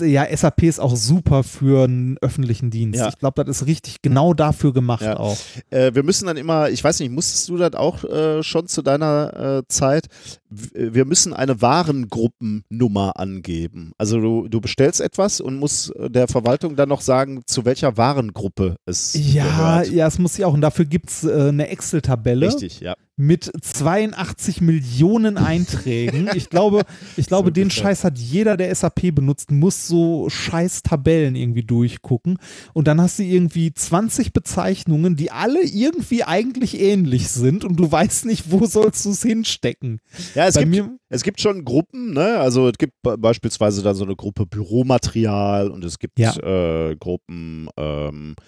Ja, 0.00 0.26
SAP 0.36 0.64
ist 0.64 0.80
auch 0.80 0.96
super 0.96 1.44
für 1.44 1.84
einen 1.84 2.18
öffentlichen 2.20 2.70
Dienst. 2.70 2.98
Ja. 2.98 3.08
Ich 3.08 3.18
glaube, 3.18 3.44
das 3.44 3.60
ist 3.62 3.66
richtig 3.68 4.02
genau 4.02 4.34
dafür 4.34 4.72
gemacht 4.72 5.02
Ja. 5.02 5.18
auch. 5.18 5.38
Äh, 5.70 5.94
wir 5.94 6.02
müssen 6.02 6.26
dann 6.26 6.36
immer, 6.36 6.68
ich 6.68 6.82
weiß 6.82 6.98
nicht, 6.98 7.12
musstest 7.12 7.48
du 7.48 7.56
das 7.58 7.74
auch 7.74 8.02
äh, 8.02 8.42
schon 8.42 8.66
zu 8.66 8.82
deiner 8.82 9.58
äh, 9.60 9.62
Zeit? 9.68 10.06
W- 10.50 10.92
Wir 10.94 11.04
müssen 11.04 11.32
eine 11.32 11.62
Warengruppennummer 11.62 13.18
angeben. 13.18 13.92
Also 13.98 14.20
du, 14.20 14.48
du 14.48 14.60
bestellst 14.60 15.00
etwas 15.00 15.40
und 15.40 15.56
musst 15.58 15.94
äh, 15.96 16.10
der 16.10 16.28
Verwaltung 16.28 16.76
dann 16.76 16.88
noch 16.88 17.00
sagen, 17.00 17.42
zu 17.46 17.64
welcher 17.64 17.96
Warengruppe 17.96 18.76
es 18.84 19.14
Ja, 19.14 19.44
gehört. 19.82 19.90
ja, 19.90 20.06
es 20.06 20.18
muss 20.18 20.36
ja 20.36 20.46
auch. 20.46 20.54
Und 20.54 20.60
dafür 20.60 20.84
gibt 20.84 21.10
es 21.10 21.24
äh, 21.24 21.48
eine 21.48 21.68
Excel-Tabelle 21.68 22.48
Richtig, 22.48 22.80
ja. 22.80 22.94
Mit 23.22 23.50
82 23.60 24.60
Millionen 24.60 25.36
Einträgen. 25.38 26.28
Ich 26.34 26.50
glaube, 26.50 26.82
ich 27.16 27.26
glaube, 27.26 27.52
den 27.52 27.64
ungefähr. 27.64 27.82
Scheiß 27.84 28.04
hat 28.04 28.18
jeder, 28.18 28.56
der 28.56 28.74
SAP 28.74 29.14
benutzt, 29.14 29.50
muss 29.52 29.86
so 29.86 30.28
scheiß 30.28 30.82
Tabellen 30.82 31.36
irgendwie 31.36 31.62
durchgucken. 31.62 32.38
Und 32.74 32.88
dann 32.88 33.00
hast 33.00 33.18
du 33.20 33.22
irgendwie 33.22 33.72
20 33.72 34.32
Bezeichnungen, 34.32 35.14
die 35.16 35.30
alle 35.30 35.62
irgendwie 35.62 36.24
eigentlich 36.24 36.80
ähnlich 36.80 37.28
sind 37.28 37.64
und 37.64 37.76
du 37.76 37.90
weißt 37.90 38.26
nicht, 38.26 38.50
wo 38.50 38.66
sollst 38.66 39.04
du 39.04 39.10
es 39.10 39.22
hinstecken. 39.22 40.00
Ja, 40.34 40.46
es 40.48 40.54
Bei 40.56 40.64
gibt, 40.64 40.90
es 41.08 41.22
gibt 41.22 41.40
schon 41.40 41.64
Gruppen, 41.64 42.12
ne? 42.14 42.38
Also 42.38 42.68
es 42.68 42.76
gibt 42.78 42.94
be- 43.02 43.16
beispielsweise 43.18 43.82
dann 43.82 43.94
so 43.94 44.04
eine 44.04 44.16
Gruppe 44.16 44.46
Büromaterial 44.46 45.70
und 45.70 45.84
es 45.84 45.98
gibt 45.98 46.18
Ja. 46.18 46.34
äh, 46.38 46.96
Gruppen, 46.96 47.68
ähm, 47.76 48.34
äh, 48.38 48.42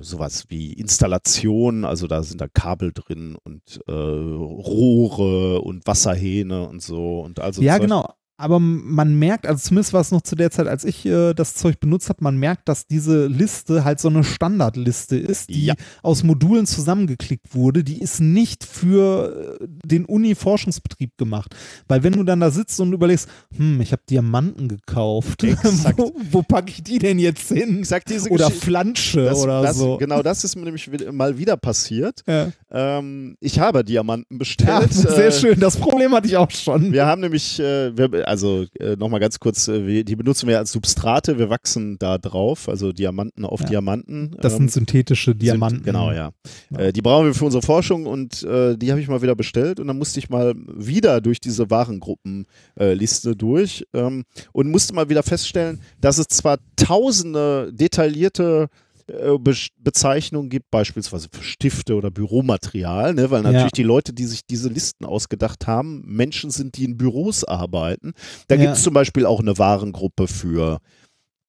sowas 0.00 0.46
wie 0.48 0.72
Installation, 0.72 1.84
also 1.84 2.06
da 2.06 2.22
sind 2.22 2.40
da 2.40 2.48
Kabel 2.48 2.92
drin 2.92 3.36
und 3.44 3.80
äh, 3.86 3.92
Rohre 3.92 5.60
und 5.62 5.86
Wasserhähne 5.86 6.68
und 6.68 6.82
so 6.82 7.20
und 7.20 7.40
also 7.40 7.62
ja, 7.62 7.74
Zeug. 7.74 7.82
genau. 7.82 8.14
Aber 8.38 8.58
man 8.58 9.14
merkt, 9.18 9.46
also 9.46 9.60
zumindest 9.68 9.92
war 9.92 10.00
es 10.00 10.10
noch 10.10 10.22
zu 10.22 10.34
der 10.34 10.50
Zeit, 10.50 10.66
als 10.66 10.84
ich 10.84 11.06
äh, 11.06 11.32
das 11.34 11.54
Zeug 11.54 11.78
benutzt 11.78 12.08
habe, 12.08 12.24
man 12.24 12.36
merkt, 12.36 12.68
dass 12.68 12.86
diese 12.86 13.26
Liste 13.26 13.84
halt 13.84 14.00
so 14.00 14.08
eine 14.08 14.24
Standardliste 14.24 15.16
ist, 15.16 15.50
die 15.50 15.66
Ja. 15.66 15.74
aus 16.02 16.22
Modulen 16.24 16.66
zusammengeklickt 16.66 17.54
wurde. 17.54 17.84
Die 17.84 18.00
ist 18.00 18.20
nicht 18.20 18.64
für 18.64 19.58
äh, 19.60 19.66
den 19.86 20.04
Uni-Forschungsbetrieb 20.06 21.16
gemacht. 21.18 21.54
Weil 21.88 22.02
wenn 22.02 22.14
du 22.14 22.24
dann 22.24 22.40
da 22.40 22.50
sitzt 22.50 22.80
und 22.80 22.92
überlegst, 22.92 23.28
hm, 23.56 23.80
ich 23.80 23.92
habe 23.92 24.02
Diamanten 24.08 24.66
gekauft, 24.68 25.42
wo, 25.96 26.12
wo 26.30 26.42
packe 26.42 26.70
ich 26.70 26.82
die 26.82 26.98
denn 26.98 27.18
jetzt 27.18 27.48
hin? 27.48 27.84
Oder 28.30 28.46
Geschichte- 28.46 28.52
Flansche 28.66 29.24
das, 29.24 29.38
oder 29.38 29.62
das, 29.62 29.76
so. 29.76 29.98
Genau, 29.98 30.22
das 30.22 30.42
ist 30.44 30.56
mir 30.56 30.64
nämlich 30.64 30.90
mal 31.12 31.38
wieder 31.38 31.56
passiert. 31.56 32.22
Ja. 32.26 32.50
Ähm, 32.70 33.36
ich 33.40 33.58
habe 33.60 33.84
Diamanten 33.84 34.34
Ja, 34.34 34.38
bestellt. 34.38 34.92
sehr 34.92 35.26
äh, 35.28 35.32
schön. 35.32 35.60
Das 35.60 35.76
Problem 35.76 36.12
hatte 36.12 36.26
ich 36.26 36.36
auch 36.36 36.50
schon. 36.50 36.92
Wir 36.92 37.06
haben 37.06 37.20
nämlich, 37.20 37.60
äh, 37.60 37.96
wir, 37.96 38.28
also 38.32 38.64
äh, 38.80 38.96
nochmal 38.96 39.20
ganz 39.20 39.38
kurz, 39.38 39.68
äh, 39.68 40.04
die 40.04 40.16
benutzen 40.16 40.48
wir 40.48 40.56
als 40.58 40.72
Substrate, 40.72 41.38
wir 41.38 41.50
wachsen 41.50 41.98
da 41.98 42.16
drauf, 42.16 42.66
also 42.66 42.90
Diamanten 42.90 43.44
auf 43.44 43.60
Ja. 43.60 43.66
Diamanten. 43.66 44.34
Das 44.40 44.54
ähm, 44.54 44.60
sind 44.60 44.72
synthetische 44.72 45.34
Diamanten. 45.34 45.80
Sind, 45.80 45.84
genau, 45.84 46.10
ja. 46.12 46.32
Ja. 46.70 46.78
Äh, 46.78 46.92
die 46.94 47.02
brauchen 47.02 47.26
wir 47.26 47.34
für 47.34 47.44
unsere 47.44 47.62
Forschung 47.62 48.06
und 48.06 48.42
äh, 48.42 48.78
die 48.78 48.90
habe 48.90 49.02
ich 49.02 49.08
mal 49.08 49.20
wieder 49.20 49.36
bestellt 49.36 49.80
und 49.80 49.86
dann 49.86 49.98
musste 49.98 50.18
ich 50.18 50.30
mal 50.30 50.54
wieder 50.74 51.20
durch 51.20 51.40
diese 51.40 51.68
Warengruppenliste 51.68 53.30
äh, 53.30 53.36
durch 53.36 53.86
ähm, 53.92 54.24
und 54.52 54.70
musste 54.70 54.94
mal 54.94 55.10
wieder 55.10 55.22
feststellen, 55.22 55.80
dass 56.00 56.16
es 56.16 56.28
zwar 56.28 56.56
tausende 56.76 57.70
detaillierte 57.70 58.68
äh, 59.08 59.38
Be 59.38 59.54
Bezeichnungen 59.78 60.48
gibt, 60.50 60.70
beispielsweise 60.70 61.28
für 61.32 61.42
Stifte 61.42 61.94
oder 61.94 62.10
Büromaterial, 62.10 63.14
ne, 63.14 63.30
weil 63.30 63.42
natürlich 63.42 63.62
Ja. 63.64 63.68
die 63.76 63.82
Leute, 63.82 64.12
die 64.12 64.24
sich 64.26 64.46
diese 64.46 64.68
Listen 64.68 65.04
ausgedacht 65.04 65.66
haben, 65.66 66.02
Menschen 66.06 66.50
sind, 66.50 66.76
die 66.76 66.84
in 66.84 66.96
Büros 66.96 67.44
arbeiten. 67.44 68.12
Da 68.48 68.54
Ja. 68.54 68.62
gibt 68.62 68.74
es 68.76 68.82
zum 68.82 68.94
Beispiel 68.94 69.26
auch 69.26 69.40
eine 69.40 69.58
Warengruppe 69.58 70.28
für, 70.28 70.78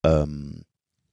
ähm, 0.04 0.62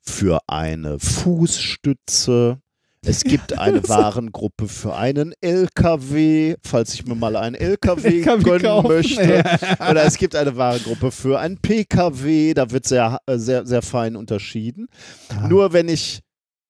für 0.01 0.39
eine 0.47 0.97
Fußstütze. 0.99 2.59
Es 3.03 3.23
gibt 3.23 3.53
eine 3.57 3.87
Warengruppe 3.89 4.67
für 4.67 4.95
einen 4.95 5.33
LKW, 5.41 6.55
falls 6.63 6.93
ich 6.93 7.05
mir 7.05 7.15
mal 7.15 7.35
einen 7.35 7.55
LKW, 7.55 8.19
LKW 8.19 8.43
gönnen 8.43 8.61
kaufen. 8.63 8.87
möchte. 8.89 9.43
Ja. 9.43 9.89
Oder 9.89 10.03
es 10.05 10.17
gibt 10.17 10.35
eine 10.35 10.55
Warengruppe 10.55 11.11
für 11.11 11.39
einen 11.39 11.57
PKW, 11.57 12.53
da 12.53 12.69
wird 12.69 12.85
sehr, 12.85 13.17
sehr, 13.27 13.65
sehr 13.65 13.81
fein 13.81 14.15
unterschieden. 14.15 14.87
Ah. 15.29 15.47
Nur 15.47 15.73
wenn 15.73 15.89
ich 15.89 16.19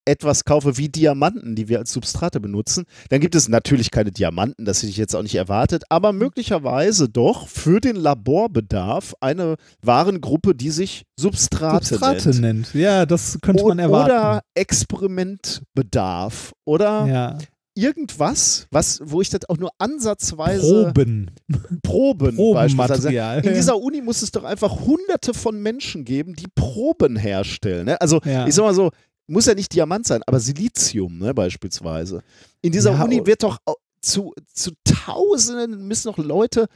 etwas 0.06 0.46
kaufe 0.46 0.78
wie 0.78 0.90
Diamanten, 0.90 1.56
die 1.56 1.70
wir 1.70 1.80
als 1.80 1.94
Substrate 1.94 2.40
benutzen, 2.40 2.86
dann 3.10 3.20
gibt 3.20 3.36
es 3.36 3.48
natürlich 3.50 3.92
keine 3.92 4.12
Diamanten, 4.12 4.66
das 4.66 4.78
hätte 4.80 4.90
ich 4.90 4.98
jetzt 4.98 5.16
auch 5.16 5.22
nicht 5.22 5.36
erwartet, 5.36 5.84
aber 5.90 6.12
möglicherweise 6.12 7.08
doch 7.08 7.48
für 7.48 7.80
den 7.80 7.96
Laborbedarf 7.96 9.14
eine 9.22 9.56
Warengruppe, 9.84 10.56
die 10.56 10.72
sich 10.72 11.04
Substrate, 11.20 11.86
Substrate 11.86 12.30
nennt. 12.30 12.42
nennt. 12.42 12.74
Ja, 12.74 13.06
das 13.06 13.38
könnte 13.42 13.64
O- 13.64 13.68
man 13.68 13.80
erwarten. 13.80 14.12
Oder 14.12 14.42
Experimentbedarf 14.56 16.54
oder 16.66 17.06
ja. 17.06 17.38
irgendwas, 17.76 18.68
was, 18.72 19.02
wo 19.04 19.22
ich 19.22 19.30
das 19.30 19.48
auch 19.50 19.58
nur 19.58 19.72
ansatzweise 19.78 20.92
Proben. 20.94 21.32
Proben 21.84 22.36
beispielsweise. 22.38 22.76
Probenmaterial. 22.76 23.46
In 23.46 23.54
dieser 23.54 23.78
Uni 23.78 24.02
muss 24.02 24.22
es 24.22 24.32
doch 24.32 24.44
einfach 24.44 24.80
hunderte 24.82 25.34
von 25.34 25.62
Menschen 25.62 26.06
geben, 26.06 26.36
die 26.36 26.48
Proben 26.54 27.16
herstellen. 27.16 27.86
Ne? 27.86 28.02
Also 28.02 28.20
Ja. 28.26 28.48
ich 28.48 28.56
sag 28.56 28.64
mal 28.64 28.74
so, 28.74 28.92
muss 29.32 29.46
ja 29.46 29.54
nicht 29.56 29.74
Diamant 29.74 30.06
sein, 30.06 30.22
aber 30.28 30.40
Silizium 30.40 31.18
ne, 31.20 31.34
beispielsweise. 31.34 32.22
In 32.62 32.72
dieser 32.72 32.92
Ja, 32.94 33.04
Uni 33.04 33.26
wird 33.26 33.44
doch 33.44 33.58
zu, 34.02 34.34
zu 34.54 34.72
Tausenden 34.84 35.88
müssen 35.88 36.08
noch 36.10 36.18
Leute, 36.18 36.68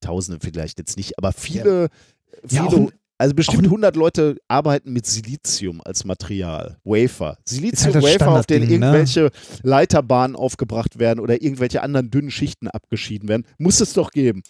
Tausende 0.00 0.40
vielleicht 0.42 0.78
jetzt 0.78 0.96
nicht, 0.96 1.16
aber 1.18 1.32
viele, 1.32 1.88
Ja, 2.50 2.64
viele 2.68 2.76
ein- 2.86 2.92
also 3.18 3.34
bestimmt 3.36 3.58
auch 3.58 3.62
ein- 3.62 3.70
100 3.70 3.94
Leute 3.96 4.36
arbeiten 4.48 4.92
mit 4.92 5.06
Silizium 5.06 5.80
als 5.84 6.04
Material, 6.04 6.78
Wafer. 6.82 7.26
halt 7.36 7.48
Silizium-Wafer, 7.48 8.18
das 8.18 8.38
auf 8.40 8.46
denen 8.46 8.66
ne? 8.66 8.72
irgendwelche 8.72 9.30
Leiterbahnen 9.62 10.34
aufgebracht 10.34 10.98
werden 10.98 11.20
oder 11.20 11.40
irgendwelche 11.40 11.82
anderen 11.82 12.10
dünnen 12.10 12.32
Schichten 12.32 12.66
abgeschieden 12.66 13.28
werden, 13.28 13.46
muss 13.58 13.80
es 13.80 13.92
doch 13.92 14.10
geben. 14.10 14.42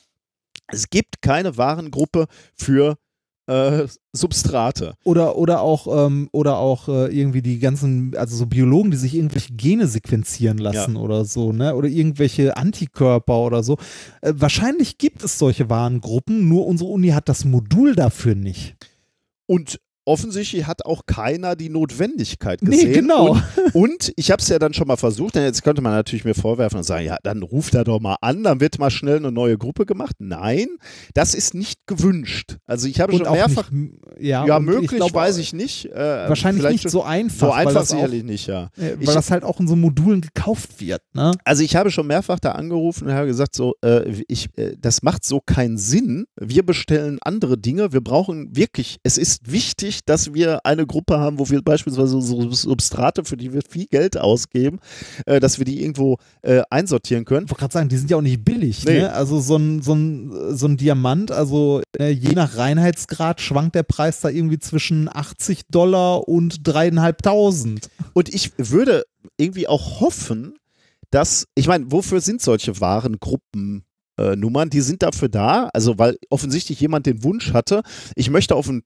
Es 0.69 0.89
gibt 0.89 1.21
keine 1.21 1.59
Warengruppe 1.59 2.27
für 2.55 2.97
äh, 3.47 3.87
Substrate. 4.13 4.95
Oder, 5.05 5.37
oder 5.37 5.61
auch, 5.61 6.07
ähm, 6.07 6.29
oder 6.33 6.59
auch 6.59 6.89
äh, 6.89 7.07
irgendwie 7.17 7.43
die 7.43 7.59
ganzen, 7.59 8.17
also 8.17 8.37
so 8.37 8.47
Biologen, 8.47 8.91
die 8.91 8.97
sich 8.97 9.15
irgendwelche 9.15 9.55
Gene 9.55 9.87
sequenzieren 9.87 10.59
lassen 10.59 10.97
oder 10.97 11.25
so, 11.25 11.53
ne? 11.53 11.75
Oder 11.75 11.89
irgendwelche 11.89 12.57
Antikörper 12.57 13.39
oder 13.39 13.63
so. 13.63 13.79
Äh, 14.21 14.35
wahrscheinlich 14.37 14.99
gibt 14.99 15.25
es 15.25 15.39
solche 15.39 15.69
Warengruppen, 15.71 16.49
nur 16.49 16.67
unsere 16.67 16.91
Uni 16.91 17.09
hat 17.09 17.29
das 17.29 17.45
Modul 17.45 17.95
dafür 17.95 18.35
nicht. 18.35 18.77
Und 19.47 19.81
offensichtlich 20.05 20.67
hat 20.67 20.85
auch 20.85 21.03
keiner 21.07 21.57
die 21.57 21.69
Notwendigkeit 21.69 22.61
Nee, 22.63 22.71
gesehen. 22.77 22.93
genau. 22.93 23.31
Und, 23.73 23.75
und 23.75 24.13
ich 24.17 24.31
habe 24.31 24.43
es 24.43 24.49
ja 24.49 24.59
dann 24.59 24.75
schon 24.75 24.87
mal 24.89 24.97
versucht, 24.97 25.35
denn 25.35 25.45
jetzt 25.45 25.63
könnte 25.63 25.83
man 25.83 25.93
natürlich 25.93 26.25
mir 26.25 26.35
vorwerfen 26.35 26.79
und 26.79 26.85
sagen, 26.85 27.07
ja, 27.07 27.17
dann 27.23 27.43
ruft 27.43 27.75
er 27.75 27.85
doch 27.85 28.01
mal 28.01 28.17
an, 28.21 28.43
dann 28.43 28.61
wird 28.61 28.79
mal 28.79 28.91
schnell 28.91 29.17
eine 29.17 29.31
neue 29.33 29.59
Gruppe 29.59 29.87
gemacht. 29.87 30.17
Nein, 30.19 30.67
das 31.15 31.35
ist 31.35 31.55
nicht 31.55 31.87
gewünscht. 31.87 32.57
Also 32.67 32.89
ich 32.89 33.01
habe 33.01 33.13
schon 33.17 33.31
mehrfach, 33.31 33.71
nicht, 33.71 33.95
ja, 34.19 34.47
ja, 34.47 34.59
möglich, 34.61 34.91
glaub, 34.91 35.15
weiß 35.15 35.39
ich 35.39 35.53
nicht. 35.53 35.87
Äh, 35.87 36.29
Wahrscheinlich 36.29 36.65
nicht 36.71 36.91
so 36.91 37.03
einfach. 37.03 37.49
so 37.49 37.53
einfach 37.53 37.73
das 37.75 37.91
auch, 37.91 37.97
sicherlich 37.97 38.25
nicht, 38.25 38.47
ja. 38.47 38.71
äh, 38.79 38.95
Ich- 39.01 39.07
weil 39.07 39.15
das 39.15 39.31
halt 39.31 39.45
auch 39.45 39.61
in 39.61 39.69
so 39.69 39.77
Modulen 39.77 40.21
gekauft 40.21 40.81
wird, 40.81 41.03
ne? 41.15 41.33
Also 41.45 41.63
ich 41.63 41.77
habe 41.77 41.91
schon 41.91 42.07
mehrfach 42.07 42.39
da 42.41 42.53
angerufen 42.53 43.07
und 43.09 43.13
habe 43.15 43.27
gesagt, 43.27 43.55
so, 43.55 43.75
äh, 43.85 44.23
ich, 44.29 44.49
äh, 44.57 44.77
das 44.79 45.03
macht 45.03 45.25
so 45.25 45.41
keinen 45.45 45.79
Sinn. 45.79 46.25
Wir 46.41 46.65
bestellen 46.65 47.19
andere 47.23 47.59
Dinge. 47.59 47.93
Wir 47.93 48.01
brauchen 48.01 48.55
wirklich, 48.57 48.99
es 49.03 49.19
ist 49.19 49.51
wichtig, 49.53 49.92
dass 50.05 50.35
wir 50.35 50.65
eine 50.65 50.87
Gruppe 50.87 51.19
haben, 51.19 51.39
wo 51.39 51.49
wir 51.49 51.63
beispielsweise 51.63 52.21
so 52.21 52.51
Substrate, 52.51 53.25
für 53.25 53.37
die 53.37 53.53
wir 53.53 53.63
viel 53.69 53.87
Geld 53.87 54.19
ausgeben, 54.19 54.79
äh, 55.27 55.41
dass 55.41 55.59
wir 55.59 55.65
die 55.65 55.83
irgendwo 55.83 56.19
äh, 56.43 56.63
einsortieren 56.71 57.25
können. 57.25 57.45
Ich 57.45 57.51
wollte 57.51 57.61
gerade 57.61 57.73
sagen, 57.73 57.89
die 57.89 57.97
sind 57.97 58.11
ja 58.11 58.17
auch 58.17 58.23
nicht 58.23 58.45
billig. 58.45 58.85
Nee. 58.85 59.01
Ne? 59.01 59.13
Also 59.13 59.41
so 59.41 59.57
ein, 59.57 59.83
so, 59.83 59.95
ein, 59.95 60.57
so 60.57 60.67
ein 60.67 60.77
Diamant, 60.77 61.31
also 61.31 61.83
äh, 61.99 62.11
je 62.11 62.33
nach 62.33 62.57
Reinheitsgrad 62.57 63.41
schwankt 63.41 63.75
der 63.75 63.83
Preis 63.83 64.21
da 64.21 64.29
irgendwie 64.29 64.59
zwischen 64.59 65.09
80 65.09 65.67
Dollar 65.71 66.29
und 66.29 66.67
dreieinhalbtausend. 66.67 67.89
Und 68.13 68.33
ich 68.33 68.53
würde 68.57 69.05
irgendwie 69.37 69.69
auch 69.69 70.01
hoffen, 70.01 70.55
dass, 71.11 71.47
ich 71.55 71.69
meine, 71.69 71.91
wofür 71.93 72.21
sind 72.21 72.41
solche 72.41 72.81
Warengruppen? 72.81 73.85
äh, 74.19 74.37
Nummern, 74.37 74.71
die 74.71 74.81
sind 74.81 75.03
dafür 75.03 75.29
da, 75.29 75.69
also 75.73 75.99
weil 75.99 76.17
offensichtlich 76.31 76.81
jemand 76.81 77.07
den 77.07 77.23
Wunsch 77.25 77.53
hatte, 77.53 77.83
ich 78.15 78.31
möchte 78.31 78.55
auf 78.55 78.69
ein 78.69 78.83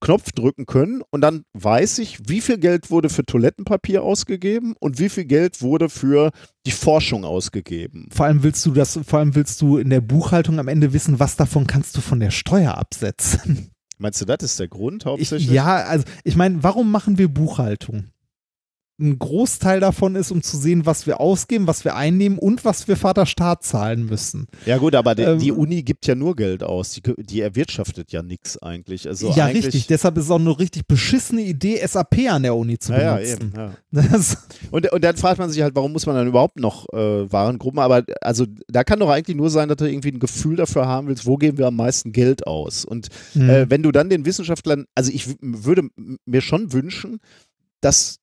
Knopf 0.00 0.32
drücken 0.32 0.66
können 0.66 1.02
und 1.10 1.20
dann 1.20 1.44
weiß 1.54 1.98
ich, 1.98 2.28
wie 2.28 2.40
viel 2.40 2.58
Geld 2.58 2.90
wurde 2.90 3.08
für 3.08 3.24
Toilettenpapier 3.24 4.02
ausgegeben 4.02 4.74
und 4.78 4.98
wie 4.98 5.08
viel 5.08 5.24
Geld 5.24 5.62
wurde 5.62 5.88
für 5.88 6.30
die 6.66 6.72
Forschung 6.72 7.24
ausgegeben. 7.24 8.08
Vor 8.12 8.26
allem 8.26 8.42
willst 8.42 8.64
du 8.66 8.72
das, 8.72 8.98
vor 9.06 9.18
allem 9.20 9.34
willst 9.34 9.62
du 9.62 9.78
in 9.78 9.90
der 9.90 10.00
Buchhaltung 10.00 10.58
am 10.58 10.68
Ende 10.68 10.92
wissen, 10.92 11.20
was 11.20 11.36
davon 11.36 11.66
kannst 11.66 11.96
du 11.96 12.00
von 12.00 12.20
der 12.20 12.30
Steuer 12.30 12.76
absetzen. 12.76 13.70
Meinst 13.98 14.20
du, 14.20 14.24
das 14.24 14.42
ist 14.42 14.60
der 14.60 14.68
Grund 14.68 15.02
Ich, 15.02 15.06
hauptsächlich? 15.06 15.50
ja, 15.50 15.76
also 15.76 16.04
ich 16.24 16.36
meine, 16.36 16.62
warum 16.62 16.90
machen 16.90 17.16
wir 17.16 17.28
Buchhaltung? 17.28 18.08
Ein 19.00 19.18
Großteil 19.18 19.80
davon 19.80 20.14
ist, 20.14 20.30
um 20.30 20.40
zu 20.40 20.56
sehen, 20.56 20.86
was 20.86 21.04
wir 21.08 21.20
ausgeben, 21.20 21.66
was 21.66 21.84
wir 21.84 21.96
einnehmen 21.96 22.38
und 22.38 22.64
was 22.64 22.86
wir 22.86 22.96
Vaterstaat 22.96 23.64
zahlen 23.64 24.06
müssen. 24.06 24.46
Ja 24.66 24.78
gut, 24.78 24.94
aber 24.94 25.16
die, 25.16 25.22
Ähm, 25.22 25.38
die 25.40 25.50
Uni 25.50 25.82
gibt 25.82 26.06
ja 26.06 26.14
nur 26.14 26.36
Geld 26.36 26.62
aus. 26.62 26.92
Die, 26.92 27.02
die 27.18 27.40
erwirtschaftet 27.40 28.12
ja 28.12 28.22
nichts 28.22 28.56
eigentlich. 28.62 29.08
Also 29.08 29.32
ja, 29.32 29.46
eigentlich, 29.46 29.64
richtig. 29.66 29.88
Deshalb 29.88 30.16
ist 30.16 30.26
es 30.26 30.30
auch 30.30 30.38
eine 30.38 30.56
richtig 30.56 30.86
beschissene 30.86 31.42
Idee, 31.42 31.84
SAP 31.84 32.18
an 32.30 32.44
der 32.44 32.54
Uni 32.54 32.78
zu 32.78 32.92
Ja, 32.92 33.00
ja, 33.00 33.14
benutzen. 33.16 33.42
eben, 33.42 33.52
ja. 33.56 33.74
Das, 34.12 34.38
Und, 34.70 34.92
und 34.92 35.02
dann 35.02 35.16
fragt 35.16 35.40
man 35.40 35.50
sich 35.50 35.60
halt, 35.60 35.74
warum 35.74 35.90
muss 35.92 36.06
man 36.06 36.14
dann 36.14 36.28
überhaupt 36.28 36.60
noch 36.60 36.86
äh, 36.92 37.32
Warengruppen? 37.32 37.80
Aber 37.80 38.04
also 38.20 38.46
da 38.68 38.84
kann 38.84 39.00
doch 39.00 39.10
eigentlich 39.10 39.36
nur 39.36 39.50
sein, 39.50 39.68
dass 39.68 39.78
du 39.78 39.90
irgendwie 39.90 40.12
ein 40.12 40.20
Gefühl 40.20 40.54
dafür 40.54 40.86
haben 40.86 41.08
willst, 41.08 41.26
wo 41.26 41.36
geben 41.36 41.58
wir 41.58 41.66
am 41.66 41.76
meisten 41.76 42.12
Geld 42.12 42.46
aus? 42.46 42.84
Und 42.84 43.08
Mhm. 43.34 43.50
äh, 43.50 43.70
wenn 43.70 43.82
du 43.82 43.90
dann 43.90 44.08
den 44.08 44.24
Wissenschaftlern, 44.24 44.84
also 44.94 45.10
ich 45.12 45.26
würde 45.40 45.88
mir 46.26 46.40
schon 46.42 46.72
wünschen, 46.72 47.18
dass 47.80 48.18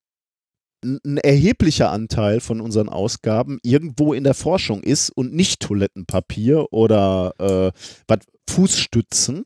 ein 0.84 1.18
erheblicher 1.18 1.90
Anteil 1.90 2.40
von 2.40 2.60
unseren 2.60 2.88
Ausgaben 2.88 3.58
irgendwo 3.62 4.12
in 4.12 4.24
der 4.24 4.34
Forschung 4.34 4.82
ist 4.82 5.10
und 5.10 5.32
nicht 5.32 5.60
Toilettenpapier 5.60 6.72
oder 6.72 7.34
äh, 7.38 7.78
was 8.08 8.18
Fußstützen. 8.50 9.44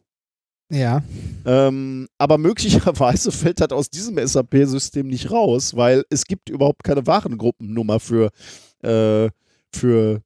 ja. 0.71 1.03
Ähm, 1.45 2.09
aber 2.19 2.39
möglicherweise 2.39 3.31
fällt 3.33 3.61
das 3.61 3.71
aus 3.71 3.91
diesem 3.91 4.19
SAP-System 4.19 5.07
nicht 5.07 5.31
raus, 5.31 5.77
weil 5.77 6.05
es 6.11 6.25
gibt 6.25 6.49
überhaupt 6.49 6.83
keine 6.83 7.07
Warengruppennummer 7.07 8.01
für, 8.01 8.31
äh, 8.83 9.31
für 9.73 10.23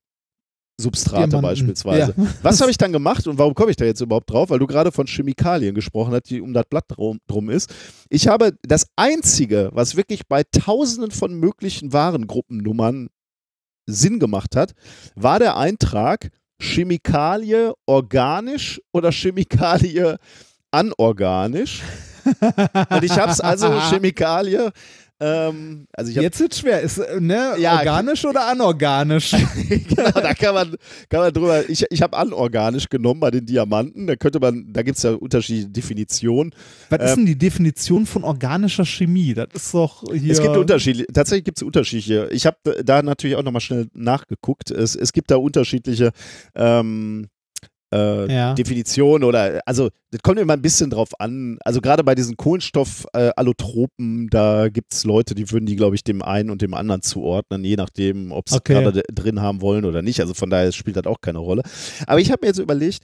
Substrate 0.81 1.29
Diamanten. 1.29 1.43
beispielsweise. 1.43 2.15
Ja. 2.17 2.27
Was 2.43 2.61
habe 2.61 2.71
ich 2.73 2.79
dann 2.79 2.93
gemacht 2.93 3.27
und 3.27 3.39
warum 3.39 3.55
komme 3.55 3.71
ich 3.71 3.77
da 3.77 3.85
jetzt 3.85 4.01
überhaupt 4.01 4.31
drauf? 4.31 4.51
Weil 4.51 4.59
du 4.59 4.67
gerade 4.67 4.93
von 4.93 5.07
Chemikalien 5.07 5.75
gesprochen 5.75 6.13
hast, 6.13 6.31
die 6.31 6.41
um 6.41 6.53
das 6.53 6.65
Blatt 6.69 6.85
drum, 6.89 7.19
drum 7.27 7.51
ist. 7.51 7.73
Ich 8.09 8.29
habe 8.29 8.53
das 8.63 8.87
Einzige, 8.97 9.71
was 9.73 9.97
wirklich 9.97 10.27
bei 10.29 10.43
tausenden 10.43 11.11
von 11.11 11.35
möglichen 11.35 11.93
Warengruppennummern 11.93 13.09
Sinn 13.87 14.19
gemacht 14.19 14.57
hat, 14.57 14.73
war 15.15 15.39
der 15.39 15.57
Eintrag 15.57 16.31
Chemikalie 16.61 17.73
organisch 17.87 18.81
oder 18.93 19.11
Chemikalie 19.11 20.19
anorganisch. 20.71 21.83
Und 22.91 23.03
ich 23.03 23.19
habe 23.19 23.33
es 23.33 23.41
also 23.41 23.81
Chemikalie, 23.91 24.71
ähm, 25.21 25.87
also 25.93 26.11
habe 26.13 26.23
Jetzt 26.23 26.41
wird 26.41 26.55
schwer. 26.55 26.81
Ist, 26.81 26.97
äh, 26.97 27.21
ne, 27.21 27.55
Ja, 27.59 27.79
organisch 27.79 28.25
oder 28.25 28.47
anorganisch? 28.47 29.33
genau, 29.69 30.11
da 30.13 30.33
kann 30.33 30.55
man, 30.55 30.77
kann 31.11 31.21
man 31.21 31.33
drüber. 31.33 31.69
Ich, 31.69 31.85
ich 31.91 32.01
habe 32.01 32.17
anorganisch 32.17 32.89
genommen 32.89 33.21
bei 33.21 33.31
den 33.31 33.45
Diamanten. 33.45 34.07
Da 34.07 34.17
könnte 34.17 34.41
man, 34.41 34.73
da 34.73 34.83
gibt 34.83 34.97
es 34.97 35.03
ja 35.03 35.13
unterschiedliche 35.13 35.69
Definitionen. 35.69 36.55
Was 36.89 37.11
ist 37.11 37.17
denn 37.17 37.27
die 37.27 37.37
Definition 37.37 38.07
von 38.07 38.25
organischer 38.25 38.87
Chemie? 38.87 39.35
Das 39.35 39.49
ist 39.55 39.75
doch 39.75 40.05
hier. 40.11 40.33
Es 40.33 40.41
gibt 40.41 40.57
unterschiedliche, 40.57 41.13
tatsächlich 41.13 41.45
gibt 41.45 41.59
es 41.59 41.63
unterschiedliche. 41.63 42.29
Ich 42.33 42.47
habe 42.47 42.83
da 42.83 43.03
natürlich 43.03 43.37
auch 43.37 43.43
nochmal 43.43 43.61
schnell 43.61 43.89
nachgeguckt. 43.93 44.71
Es, 44.71 44.97
es 44.97 45.13
gibt 45.13 45.31
da 45.31 45.37
unterschiedliche 45.37 46.13
ähm, 46.55 47.29
äh, 47.93 48.33
Ja. 48.33 48.55
Definitionen 48.55 49.25
oder, 49.25 49.61
also 49.67 49.89
das 50.11 50.23
kommt 50.23 50.39
immer 50.39 50.53
ein 50.55 50.63
bisschen 50.63 50.91
drauf 50.91 51.09
an. 51.21 51.59
Also 51.65 51.81
gerade 51.81 52.03
bei 52.05 52.15
diesen 52.15 52.37
Kohlenstoff-Allotropen, 52.37 54.29
da 54.31 54.69
gibt 54.69 54.93
es 54.93 55.05
Leute, 55.05 55.35
die 55.35 55.51
würden 55.51 55.67
die, 55.67 55.77
glaube 55.77 55.95
ich, 55.97 56.05
dem 56.05 56.23
einen 56.23 56.51
und 56.51 56.63
dem 56.63 56.75
anderen 56.75 57.03
zuordnen, 57.03 57.65
je 57.65 57.77
nachdem, 57.77 58.33
ob 58.33 58.49
sie 58.49 58.57
Okay. 58.57 58.75
gerade 58.83 59.03
drin 59.13 59.41
haben 59.41 59.61
wollen 59.61 59.85
oder 59.85 60.03
nicht. 60.03 60.21
Also 60.21 60.35
von 60.35 60.51
daher 60.51 60.73
spielt 60.73 60.97
das 60.97 61.07
auch 61.07 61.21
keine 61.21 61.39
Rolle. 61.39 61.63
Aber 62.07 62.21
ich 62.21 62.31
habe 62.31 62.41
mir 62.43 62.49
jetzt 62.49 62.59
überlegt, 62.59 63.01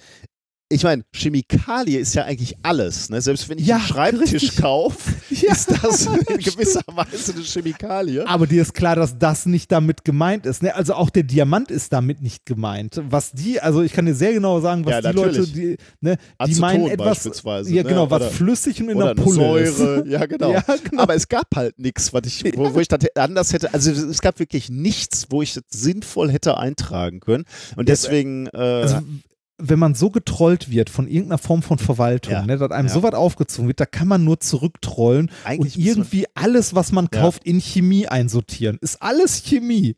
ich 0.68 0.82
meine, 0.82 1.04
Chemikalie 1.14 1.98
ist 2.00 2.14
ja 2.14 2.24
eigentlich 2.24 2.56
alles. 2.62 3.08
Ne? 3.08 3.20
Selbst 3.20 3.48
wenn 3.48 3.58
ich 3.58 3.66
Ja, 3.66 3.76
einen 3.76 3.84
Schreibtisch 3.86 4.32
richtig. 4.42 4.56
kaufe, 4.60 5.14
Ja. 5.30 5.52
ist 5.52 5.70
das 5.70 6.06
in 6.06 6.14
gewisser 6.38 6.82
Weise 6.88 7.34
eine 7.34 7.42
Chemikalie. 7.44 8.26
Aber 8.26 8.46
dir 8.48 8.62
ist 8.62 8.74
klar, 8.74 8.96
dass 8.96 9.16
das 9.18 9.46
nicht 9.46 9.70
damit 9.70 10.04
gemeint 10.04 10.44
ist. 10.44 10.62
Ne? 10.64 10.74
Also 10.74 10.94
auch 10.94 11.10
der 11.10 11.22
Diamant 11.22 11.70
ist 11.70 11.92
damit 11.92 12.20
nicht 12.20 12.46
gemeint. 12.46 13.00
Was 13.08 13.30
die, 13.32 13.60
also 13.60 13.82
ich 13.82 13.92
kann 13.92 14.06
dir 14.06 14.14
sehr 14.14 14.32
genau 14.32 14.58
sagen, 14.60 14.84
was 14.84 14.92
Ja, 14.92 15.12
die 15.12 15.16
Leute, 15.16 15.46
die, 15.46 15.76
ne, 16.00 16.16
die 16.46 16.54
meinen 16.56 16.86
etwas, 16.88 17.06
beispielsweise, 17.06 17.72
ja 17.72 17.82
ne? 17.84 17.88
genau, 17.88 18.10
was 18.10 18.22
Oder- 18.22 18.30
flüssig 18.30 18.82
und 18.82 18.88
in 18.88 18.98
der 18.98 19.14
Pulle 19.14 19.34
Säure, 19.36 19.62
ist. 20.00 20.06
ja 20.10 20.26
genau. 20.26 20.50
Ja, 20.52 20.64
genau. 20.82 21.02
Aber 21.02 21.14
es 21.14 21.28
gab 21.28 21.46
halt 21.54 21.78
nichts, 21.78 22.12
was 22.12 22.22
ich, 22.26 22.42
wo, 22.56 22.74
wo 22.74 22.80
ich 22.80 22.88
das 22.88 23.00
anders 23.14 23.52
hätte, 23.52 23.72
also 23.72 23.92
es 23.92 24.20
gab 24.20 24.40
wirklich 24.40 24.68
nichts, 24.68 25.26
wo 25.30 25.42
ich 25.42 25.54
das 25.54 25.62
sinnvoll 25.70 26.30
hätte 26.32 26.56
eintragen 26.58 27.20
können. 27.20 27.44
Und 27.76 27.88
deswegen, 27.88 28.46
äh, 28.48 28.56
Also, 28.58 29.00
wenn 29.58 29.78
man 29.78 29.94
so 29.94 30.10
getrollt 30.10 30.70
wird 30.70 30.90
von 30.90 31.06
irgendeiner 31.08 31.38
Form 31.38 31.62
von 31.62 31.78
Verwaltung, 31.78 32.32
Ja. 32.32 32.42
ne, 32.46 32.58
dass 32.58 32.70
einem 32.70 32.88
Ja. 32.88 32.94
so 32.94 33.02
was 33.02 33.14
aufgezogen 33.14 33.68
wird, 33.68 33.80
da 33.80 33.86
kann 33.86 34.06
man 34.08 34.22
nur 34.24 34.38
zurücktrollen 34.40 35.30
Eigentlich 35.44 35.76
und 35.78 35.84
irgendwie 35.84 36.26
alles, 36.34 36.74
was 36.74 36.92
man 36.92 37.08
Ja. 37.12 37.20
kauft, 37.22 37.44
in 37.44 37.60
Chemie 37.60 38.06
einsortieren. 38.06 38.78
Ist 38.80 39.00
alles 39.02 39.42
Chemie. 39.44 39.96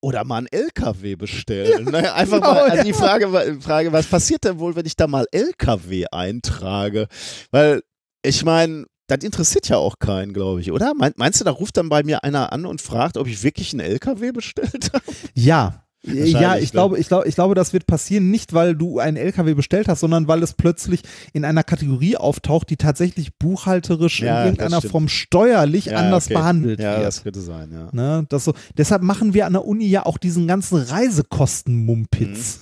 oder 0.00 0.22
mal 0.24 0.36
einen 0.36 0.48
LKW 0.48 1.16
bestellen. 1.16 1.86
ne? 1.86 2.12
Einfach 2.12 2.36
genau, 2.36 2.52
mal, 2.52 2.62
also 2.64 2.76
ja. 2.76 2.84
die 2.84 2.92
Frage, 2.92 3.58
Frage, 3.62 3.90
was 3.90 4.04
passiert 4.06 4.44
denn 4.44 4.58
wohl, 4.58 4.76
wenn 4.76 4.84
ich 4.84 4.96
da 4.96 5.06
mal 5.06 5.24
LKW 5.32 6.04
eintrage? 6.12 7.08
Weil, 7.50 7.80
ich 8.22 8.44
meine, 8.44 8.84
das 9.06 9.24
interessiert 9.24 9.66
ja 9.70 9.78
auch 9.78 9.98
keinen, 9.98 10.34
glaube 10.34 10.60
ich, 10.60 10.70
oder? 10.72 10.92
Mein, 10.94 11.14
meinst 11.16 11.40
du, 11.40 11.44
da 11.46 11.52
ruft 11.52 11.78
dann 11.78 11.88
bei 11.88 12.02
mir 12.02 12.22
einer 12.22 12.52
an 12.52 12.66
und 12.66 12.82
fragt, 12.82 13.16
ob 13.16 13.26
ich 13.26 13.42
wirklich 13.42 13.72
einen 13.72 13.80
LKW 13.80 14.32
bestellt 14.32 14.90
habe? 14.92 15.04
Ja. 15.32 15.83
Ja, 16.06 16.56
ich 16.56 16.64
ne? 16.64 16.70
glaube, 16.70 16.98
ich 16.98 17.08
glaube, 17.08 17.26
ich 17.28 17.34
glaube, 17.34 17.54
das 17.54 17.72
wird 17.72 17.86
passieren, 17.86 18.30
nicht 18.30 18.52
weil 18.52 18.74
du 18.76 18.98
einen 18.98 19.16
LKW 19.16 19.54
bestellt 19.54 19.88
hast, 19.88 20.00
sondern 20.00 20.28
weil 20.28 20.42
es 20.42 20.52
plötzlich 20.52 21.00
in 21.32 21.44
einer 21.44 21.62
Kategorie 21.62 22.16
auftaucht, 22.16 22.68
die 22.68 22.76
tatsächlich 22.76 23.38
buchhalterisch 23.38 24.20
Ja, 24.20 24.42
in 24.42 24.50
irgendeiner. 24.56 24.82
Form 24.82 25.08
steuerlich 25.08 25.96
anders 25.96 26.26
okay. 26.26 26.34
behandelt 26.34 26.80
Ja, 26.80 26.96
wird. 26.96 27.06
das 27.06 27.22
könnte 27.22 27.40
sein, 27.40 27.70
ja. 27.72 27.88
Ne, 27.92 28.26
das 28.28 28.44
so, 28.44 28.52
deshalb 28.76 29.02
machen 29.02 29.32
wir 29.32 29.46
an 29.46 29.54
der 29.54 29.64
Uni 29.64 29.86
ja 29.86 30.04
auch 30.04 30.18
diesen 30.18 30.46
ganzen 30.46 30.76
Reisekosten-Mumpitz. 30.76 32.60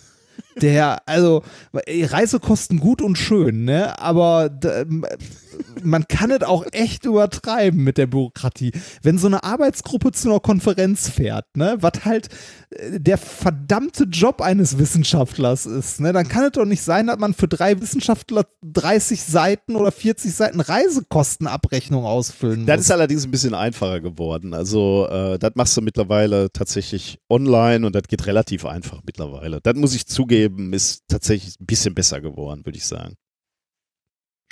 Der, 0.60 1.02
also, 1.06 1.42
Reisekosten 1.74 2.78
gut 2.78 3.02
und 3.02 3.16
schön, 3.16 3.64
ne? 3.64 3.98
Aber 3.98 4.50
man 5.82 6.06
kann 6.08 6.31
es 6.31 6.42
auch 6.42 6.64
echt 6.72 7.05
übertreiben 7.05 7.82
mit 7.82 7.98
der 7.98 8.06
Bürokratie. 8.06 8.72
Wenn 9.02 9.18
so 9.18 9.26
eine 9.26 9.44
Arbeitsgruppe 9.44 10.12
zu 10.12 10.31
einer 10.31 10.40
Konferenz 10.40 11.08
fährt, 11.08 11.47
ne, 11.56 11.76
was 11.81 12.05
halt 12.05 12.28
äh, 12.70 13.00
der 13.00 13.18
verdammte 13.18 14.05
Job 14.05 14.40
eines 14.40 14.78
Wissenschaftlers 14.78 15.66
ist, 15.66 16.00
ne, 16.00 16.12
dann 16.12 16.28
kann 16.28 16.44
es 16.44 16.52
doch 16.52 16.64
nicht 16.64 16.82
sein, 16.82 17.06
dass 17.06 17.18
man 17.18 17.34
für 17.34 17.48
drei 17.48 17.81
Wissenschaftler 17.81 18.47
30 18.62 19.22
Seiten 19.22 19.76
oder 19.76 19.92
40 19.92 20.32
Seiten 20.34 20.60
Reisekostenabrechnung 20.60 22.05
ausfüllen 22.05 22.66
Das 22.66 22.76
muss. 22.78 22.84
ist 22.86 22.90
allerdings 22.90 23.24
ein 23.24 23.31
bisschen 23.31 23.55
einfacher 23.55 24.00
geworden. 24.00 24.55
Also, 24.55 25.08
äh, 25.10 25.39
das 25.39 25.52
machst 25.55 25.76
du 25.76 25.82
mittlerweile 25.82 26.50
tatsächlich 26.52 27.18
online 27.28 27.86
und 27.86 27.94
das 27.94 28.05
geht 28.08 28.26
relativ 28.26 28.64
einfach 28.64 29.00
mittlerweile. 29.05 29.60
Das 29.62 29.74
muss 29.74 29.94
ich 29.94 30.06
zugeben, 30.06 30.72
ist 30.72 31.02
tatsächlich 31.08 31.58
ein 31.60 31.66
bisschen 31.66 31.94
besser 31.94 32.20
geworden, 32.20 32.64
würde 32.64 32.78
ich 32.78 32.86
sagen. 32.86 33.14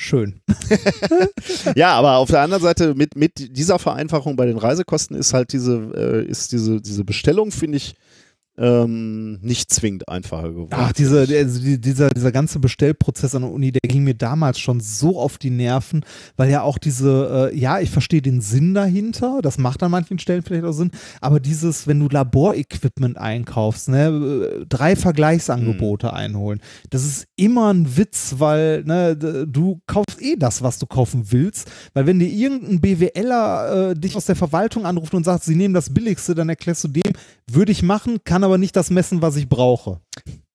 Schön. 0.02 0.40
ja, 1.76 1.92
aber 1.92 2.16
auf 2.16 2.30
der 2.30 2.40
anderen 2.40 2.62
Seite 2.62 2.94
mit, 2.94 3.16
mit 3.16 3.54
dieser 3.54 3.78
Vereinfachung 3.78 4.34
bei 4.34 4.46
den 4.46 4.56
Reisekosten 4.56 5.14
ist 5.14 5.34
halt 5.34 5.52
diese, 5.52 5.92
äh, 5.94 6.24
ist 6.24 6.52
diese, 6.52 6.80
diese 6.80 7.04
Bestellung, 7.04 7.52
finde 7.52 7.76
ich, 7.76 7.96
ähm, 8.58 9.38
nicht 9.40 9.72
zwingend 9.72 10.08
einfacher 10.08 10.50
geworden. 10.50 10.70
Ach, 10.72 10.92
diese, 10.92 11.20
also 11.20 11.60
die- 11.60 11.80
dieser, 11.80 12.10
dieser 12.10 12.32
ganze 12.32 12.58
Bestellprozess 12.58 13.34
an 13.34 13.42
der 13.42 13.50
Uni, 13.52 13.72
der 13.72 13.80
ging 13.88 14.04
mir 14.04 14.14
damals 14.14 14.58
schon 14.58 14.80
so 14.80 15.18
auf 15.18 15.38
die 15.38 15.50
Nerven, 15.50 16.04
weil 16.36 16.50
ja 16.50 16.62
auch 16.62 16.76
diese, 16.78 17.50
äh, 17.52 17.56
ja, 17.58 17.80
ich 17.80 17.90
verstehe 17.90 18.20
den 18.20 18.40
Sinn 18.40 18.74
dahinter, 18.74 19.38
das 19.42 19.56
macht 19.56 19.82
an 19.82 19.90
manchen 19.90 20.18
Stellen 20.18 20.42
vielleicht 20.42 20.64
auch 20.64 20.72
Sinn, 20.72 20.90
aber 21.20 21.40
dieses, 21.40 21.86
wenn 21.86 22.00
du 22.00 22.08
Laborequipment 22.08 23.16
einkaufst, 23.16 23.88
ne, 23.88 24.08
äh, 24.60 24.66
drei 24.68 24.94
Vergleichsangebote 24.96 26.08
Mhm. 26.08 26.12
einholen, 26.12 26.60
das 26.90 27.04
ist 27.04 27.26
immer 27.36 27.72
ein 27.72 27.96
Witz, 27.96 28.34
weil 28.38 28.84
ne, 28.84 29.16
du 29.16 29.80
kaufst 29.86 30.20
eh 30.20 30.36
das, 30.36 30.62
was 30.62 30.78
du 30.78 30.86
kaufen 30.86 31.30
willst, 31.30 31.70
weil 31.94 32.06
wenn 32.06 32.18
dir 32.18 32.28
irgendein 32.28 32.80
BWLer 32.80 33.90
äh, 33.90 33.94
dich 33.94 34.16
aus 34.16 34.26
der 34.26 34.36
Verwaltung 34.36 34.84
anruft 34.86 35.14
und 35.14 35.24
sagt, 35.24 35.44
sie 35.44 35.54
nehmen 35.56 35.72
das 35.74 35.90
Billigste, 35.94 36.34
dann 36.34 36.48
erklärst 36.48 36.84
du 36.84 36.88
dem, 36.88 37.12
würde 37.50 37.72
ich 37.72 37.82
machen, 37.82 38.18
kann 38.24 38.39
aber 38.44 38.58
nicht 38.58 38.76
das 38.76 38.90
messen, 38.90 39.22
was 39.22 39.36
ich 39.36 39.48
brauche. 39.48 40.00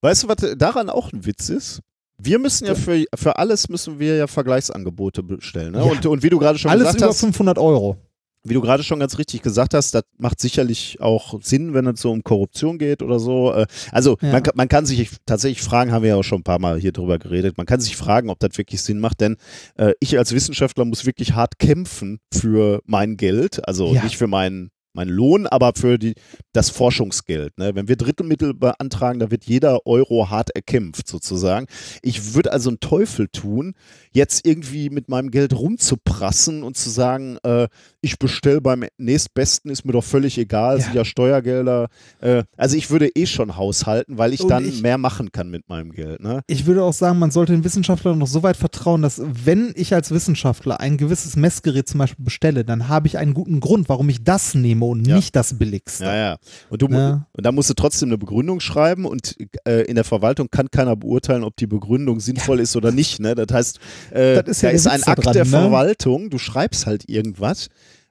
Weißt 0.02 0.22
du, 0.24 0.28
was 0.28 0.36
daran 0.56 0.90
auch 0.90 1.12
ein 1.12 1.24
Witz 1.26 1.48
ist? 1.48 1.80
Wir 2.18 2.38
müssen 2.38 2.66
ja 2.66 2.74
für, 2.74 3.04
für 3.14 3.36
alles 3.36 3.68
müssen 3.68 3.98
wir 3.98 4.16
ja 4.16 4.26
Vergleichsangebote 4.26 5.22
bestellen. 5.22 5.72
Ne? 5.72 5.78
Ja. 5.78 5.84
Und, 5.84 6.06
und 6.06 6.22
wie 6.22 6.30
du 6.30 6.38
gerade 6.38 6.58
schon 6.58 6.70
Alles 6.70 6.84
gesagt 6.84 7.00
über 7.00 7.08
hast, 7.08 7.20
500 7.20 7.58
Euro. 7.58 7.98
wie 8.42 8.54
du 8.54 8.60
gerade 8.62 8.82
schon 8.84 9.00
ganz 9.00 9.18
richtig 9.18 9.42
gesagt 9.42 9.74
hast, 9.74 9.94
das 9.94 10.04
macht 10.16 10.40
sicherlich 10.40 10.98
auch 11.00 11.38
Sinn, 11.42 11.74
wenn 11.74 11.86
es 11.88 12.00
so 12.00 12.12
um 12.12 12.22
Korruption 12.22 12.78
geht 12.78 13.02
oder 13.02 13.18
so. 13.18 13.52
Äh, 13.52 13.66
Also 13.92 14.16
Ja. 14.22 14.30
man, 14.32 14.42
kann- 14.42 14.54
man 14.56 14.68
kann 14.68 14.86
sich 14.86 15.10
tatsächlich 15.26 15.60
fragen, 15.62 15.92
haben 15.92 16.02
wir 16.02 16.10
ja 16.10 16.16
auch 16.16 16.22
schon 16.22 16.40
ein 16.40 16.44
paar 16.44 16.58
Mal 16.60 16.78
hier 16.80 16.92
drüber 16.92 17.18
geredet, 17.18 17.58
man 17.58 17.66
kann 17.66 17.80
sich 17.80 17.96
fragen, 17.96 18.30
ob 18.30 18.38
das 18.38 18.56
wirklich 18.56 18.80
Sinn 18.80 18.98
macht, 19.00 19.20
denn 19.20 19.36
äh, 19.74 19.92
ich 20.00 20.16
als 20.16 20.32
Wissenschaftler 20.32 20.84
muss 20.86 21.04
wirklich 21.04 21.34
hart 21.34 21.58
kämpfen 21.58 22.20
für 22.32 22.80
mein 22.86 23.16
Geld, 23.18 23.66
also 23.68 23.92
Ja. 23.92 24.04
nicht 24.04 24.16
für 24.16 24.26
meinen 24.28 24.70
meinen 24.96 25.10
Lohn, 25.10 25.46
aber 25.46 25.72
für 25.76 25.98
die, 25.98 26.14
das 26.52 26.70
Forschungsgeld. 26.70 27.56
Ne? 27.58 27.74
Wenn 27.74 27.86
wir 27.86 27.96
Drittmittel 27.96 28.54
beantragen, 28.54 29.20
da 29.20 29.30
wird 29.30 29.44
jeder 29.44 29.86
Euro 29.86 30.30
hart 30.30 30.50
erkämpft 30.56 31.06
sozusagen. 31.06 31.66
Ich 32.02 32.34
würde 32.34 32.52
also 32.52 32.70
einen 32.70 32.80
Teufel 32.80 33.28
tun, 33.28 33.74
jetzt 34.12 34.44
irgendwie 34.44 34.90
mit 34.90 35.08
meinem 35.08 35.30
Geld 35.30 35.54
rumzuprassen 35.54 36.64
und 36.64 36.76
zu 36.76 36.90
sagen, 36.90 37.38
äh, 37.44 37.68
ich 38.06 38.18
bestelle 38.18 38.60
beim 38.60 38.84
nächstbesten, 38.98 39.70
ist 39.70 39.84
mir 39.84 39.92
doch 39.92 40.04
völlig 40.04 40.38
egal, 40.38 40.78
Ja. 40.78 40.84
sind 40.84 40.94
ja 40.94 41.04
Steuergelder. 41.04 41.88
Äh, 42.20 42.44
also 42.56 42.76
ich 42.76 42.90
würde 42.90 43.08
eh 43.14 43.26
schon 43.26 43.56
haushalten, 43.56 44.16
weil 44.18 44.32
ich 44.32 44.40
Und 44.40 44.48
dann 44.48 44.64
ich- 44.66 44.80
mehr 44.82 44.98
machen 44.98 45.32
kann 45.32 45.50
mit 45.50 45.68
meinem 45.68 45.92
Geld. 45.92 46.20
Ne? 46.22 46.40
Ich 46.46 46.66
würde 46.66 46.82
auch 46.84 46.92
sagen, 46.92 47.18
man 47.18 47.30
sollte 47.30 47.52
den 47.52 47.64
Wissenschaftlern 47.64 48.18
noch 48.18 48.26
so 48.26 48.42
weit 48.42 48.56
vertrauen, 48.56 49.02
dass 49.02 49.20
wenn 49.24 49.72
ich 49.76 49.92
als 49.94 50.10
Wissenschaftler 50.10 50.80
ein 50.80 50.96
gewisses 50.96 51.36
Messgerät 51.36 51.88
zum 51.88 51.98
Beispiel 51.98 52.24
bestelle, 52.24 52.64
dann 52.64 52.88
habe 52.88 53.06
ich 53.08 53.18
einen 53.18 53.34
guten 53.34 53.60
Grund, 53.60 53.88
warum 53.88 54.08
ich 54.08 54.24
das 54.24 54.54
nehme 54.54 54.84
und 54.86 55.06
Ja. 55.06 55.16
nicht 55.16 55.36
das 55.36 55.58
billigste. 55.58 56.04
Ja, 56.04 56.14
ja. 56.16 56.36
Und, 56.70 56.82
du, 56.82 56.88
Ja. 56.88 57.26
und 57.32 57.44
da 57.46 57.52
musst 57.52 57.68
du 57.70 57.74
trotzdem 57.74 58.08
eine 58.08 58.18
Begründung 58.18 58.60
schreiben 58.60 59.04
und 59.04 59.36
äh, 59.66 59.82
in 59.82 59.94
der 59.96 60.04
Verwaltung 60.04 60.48
kann 60.50 60.70
keiner 60.70 60.96
beurteilen, 60.96 61.44
ob 61.44 61.56
die 61.56 61.66
Begründung 61.66 62.20
sinnvoll 62.20 62.60
ist 62.60 62.76
oder 62.76 62.92
nicht. 62.92 63.20
Ne? 63.20 63.34
Das 63.34 63.46
heißt, 63.52 63.80
äh, 64.12 64.36
Das 64.42 64.48
ist 64.48 64.62
ja 64.62 64.68
da 64.70 64.74
ist 64.74 64.86
ein 64.86 65.00
Witz 65.00 65.08
Akt 65.08 65.24
dran, 65.24 65.32
der 65.32 65.44
ne? 65.44 65.50
Verwaltung, 65.50 66.30
du 66.30 66.38
schreibst 66.38 66.86
halt 66.86 67.08
irgendwas 67.08 67.68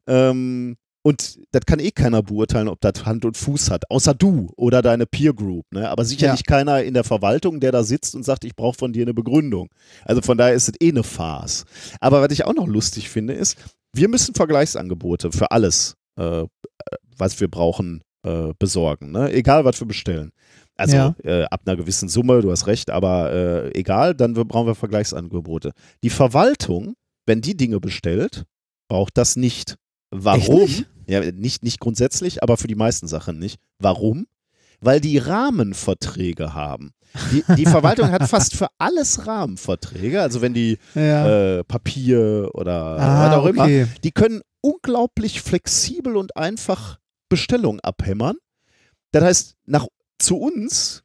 ähm, 0.08 0.76
und 1.04 1.38
das 1.52 1.62
kann 1.68 1.78
eh 1.80 1.92
keiner 1.92 2.24
beurteilen, 2.24 2.68
ob 2.68 2.82
das 2.82 3.06
Hand 3.06 3.26
und 3.26 3.38
Fuß 3.38 3.70
hat, 3.70 3.90
außer 3.92 4.16
du 4.16 4.52
oder 4.58 4.82
deine 4.82 5.06
Peer 5.06 5.34
Group. 5.36 5.66
Ne? 5.72 5.88
Aber 5.88 6.04
sicherlich 6.04 6.44
keiner 6.48 6.82
in 6.84 6.96
der 6.96 7.04
Verwaltung, 7.04 7.60
der 7.60 7.72
da 7.72 7.84
sitzt 7.84 8.16
und 8.16 8.24
sagt, 8.24 8.44
ich 8.44 8.56
brauche 8.56 8.76
von 8.76 8.92
dir 8.92 9.04
eine 9.04 9.14
Begründung. 9.14 9.70
Also 10.04 10.24
von 10.24 10.36
daher 10.36 10.56
ist 10.56 10.68
es 10.68 10.74
eh 10.82 10.90
eine 10.90 11.04
Farce. 11.04 11.66
Aber 12.00 12.24
was 12.24 12.32
ich 12.32 12.44
auch 12.46 12.56
noch 12.56 12.66
lustig 12.66 13.10
finde, 13.10 13.34
ist, 13.34 13.56
wir 13.94 14.10
müssen 14.10 14.34
Vergleichsangebote 14.34 15.32
für 15.32 15.52
alles, 15.52 15.94
äh, 16.20 16.46
was 17.16 17.40
wir 17.40 17.50
brauchen, 17.50 18.02
äh, 18.26 18.54
besorgen. 18.58 19.12
Ne? 19.12 19.32
Egal, 19.32 19.64
was 19.64 19.80
wir 19.80 19.88
bestellen. 19.88 20.32
Also 20.76 20.96
Ja. 20.96 21.16
äh, 21.24 21.44
ab 21.44 21.62
einer 21.68 21.76
gewissen 21.78 22.10
Summe, 22.10 22.42
du 22.42 22.50
hast 22.50 22.66
recht, 22.66 22.90
aber 22.90 23.32
äh, 23.32 23.80
egal, 23.80 24.16
dann 24.16 24.34
brauchen 24.34 24.66
wir 24.66 24.74
Vergleichsangebote. 24.76 25.72
Die 26.02 26.10
Verwaltung, 26.10 26.96
wenn 27.28 27.42
die 27.42 27.56
Dinge 27.56 27.80
bestellt, 27.80 28.46
braucht 28.90 29.18
das 29.20 29.36
nicht. 29.36 29.76
Warum? 30.24 30.62
nicht? 30.62 30.86
Ja, 31.08 31.20
nicht, 31.32 31.64
nicht 31.64 31.80
grundsätzlich, 31.80 32.42
aber 32.42 32.58
für 32.58 32.68
die 32.68 32.76
meisten 32.76 33.08
Sachen 33.08 33.38
nicht. 33.38 33.60
Warum? 33.80 34.26
Weil 34.82 35.00
die 35.00 35.18
Rahmenverträge 35.20 36.54
haben. 36.54 36.92
Die, 37.32 37.44
die 37.56 37.66
Verwaltung 37.66 38.12
hat 38.12 38.28
fast 38.28 38.56
für 38.56 38.68
alles 38.78 39.26
Rahmenverträge. 39.28 40.22
Also 40.22 40.42
wenn 40.42 40.54
die 40.54 40.78
Ja. 40.96 41.60
äh, 41.60 41.64
Papier 41.64 42.50
oder 42.54 43.00
Ah, 43.00 43.30
was 43.30 43.38
auch 43.38 43.46
immer, 43.46 43.64
okay. 43.64 43.88
die 44.04 44.12
können 44.12 44.42
unglaublich 44.62 45.42
flexibel 45.42 46.18
und 46.18 46.36
einfach 46.36 47.00
Bestellungen 47.30 47.80
abhämmern. 47.82 48.36
Das 49.12 49.24
heißt, 49.24 49.56
nach, 49.66 49.88
zu 50.20 50.38
uns, 50.38 51.04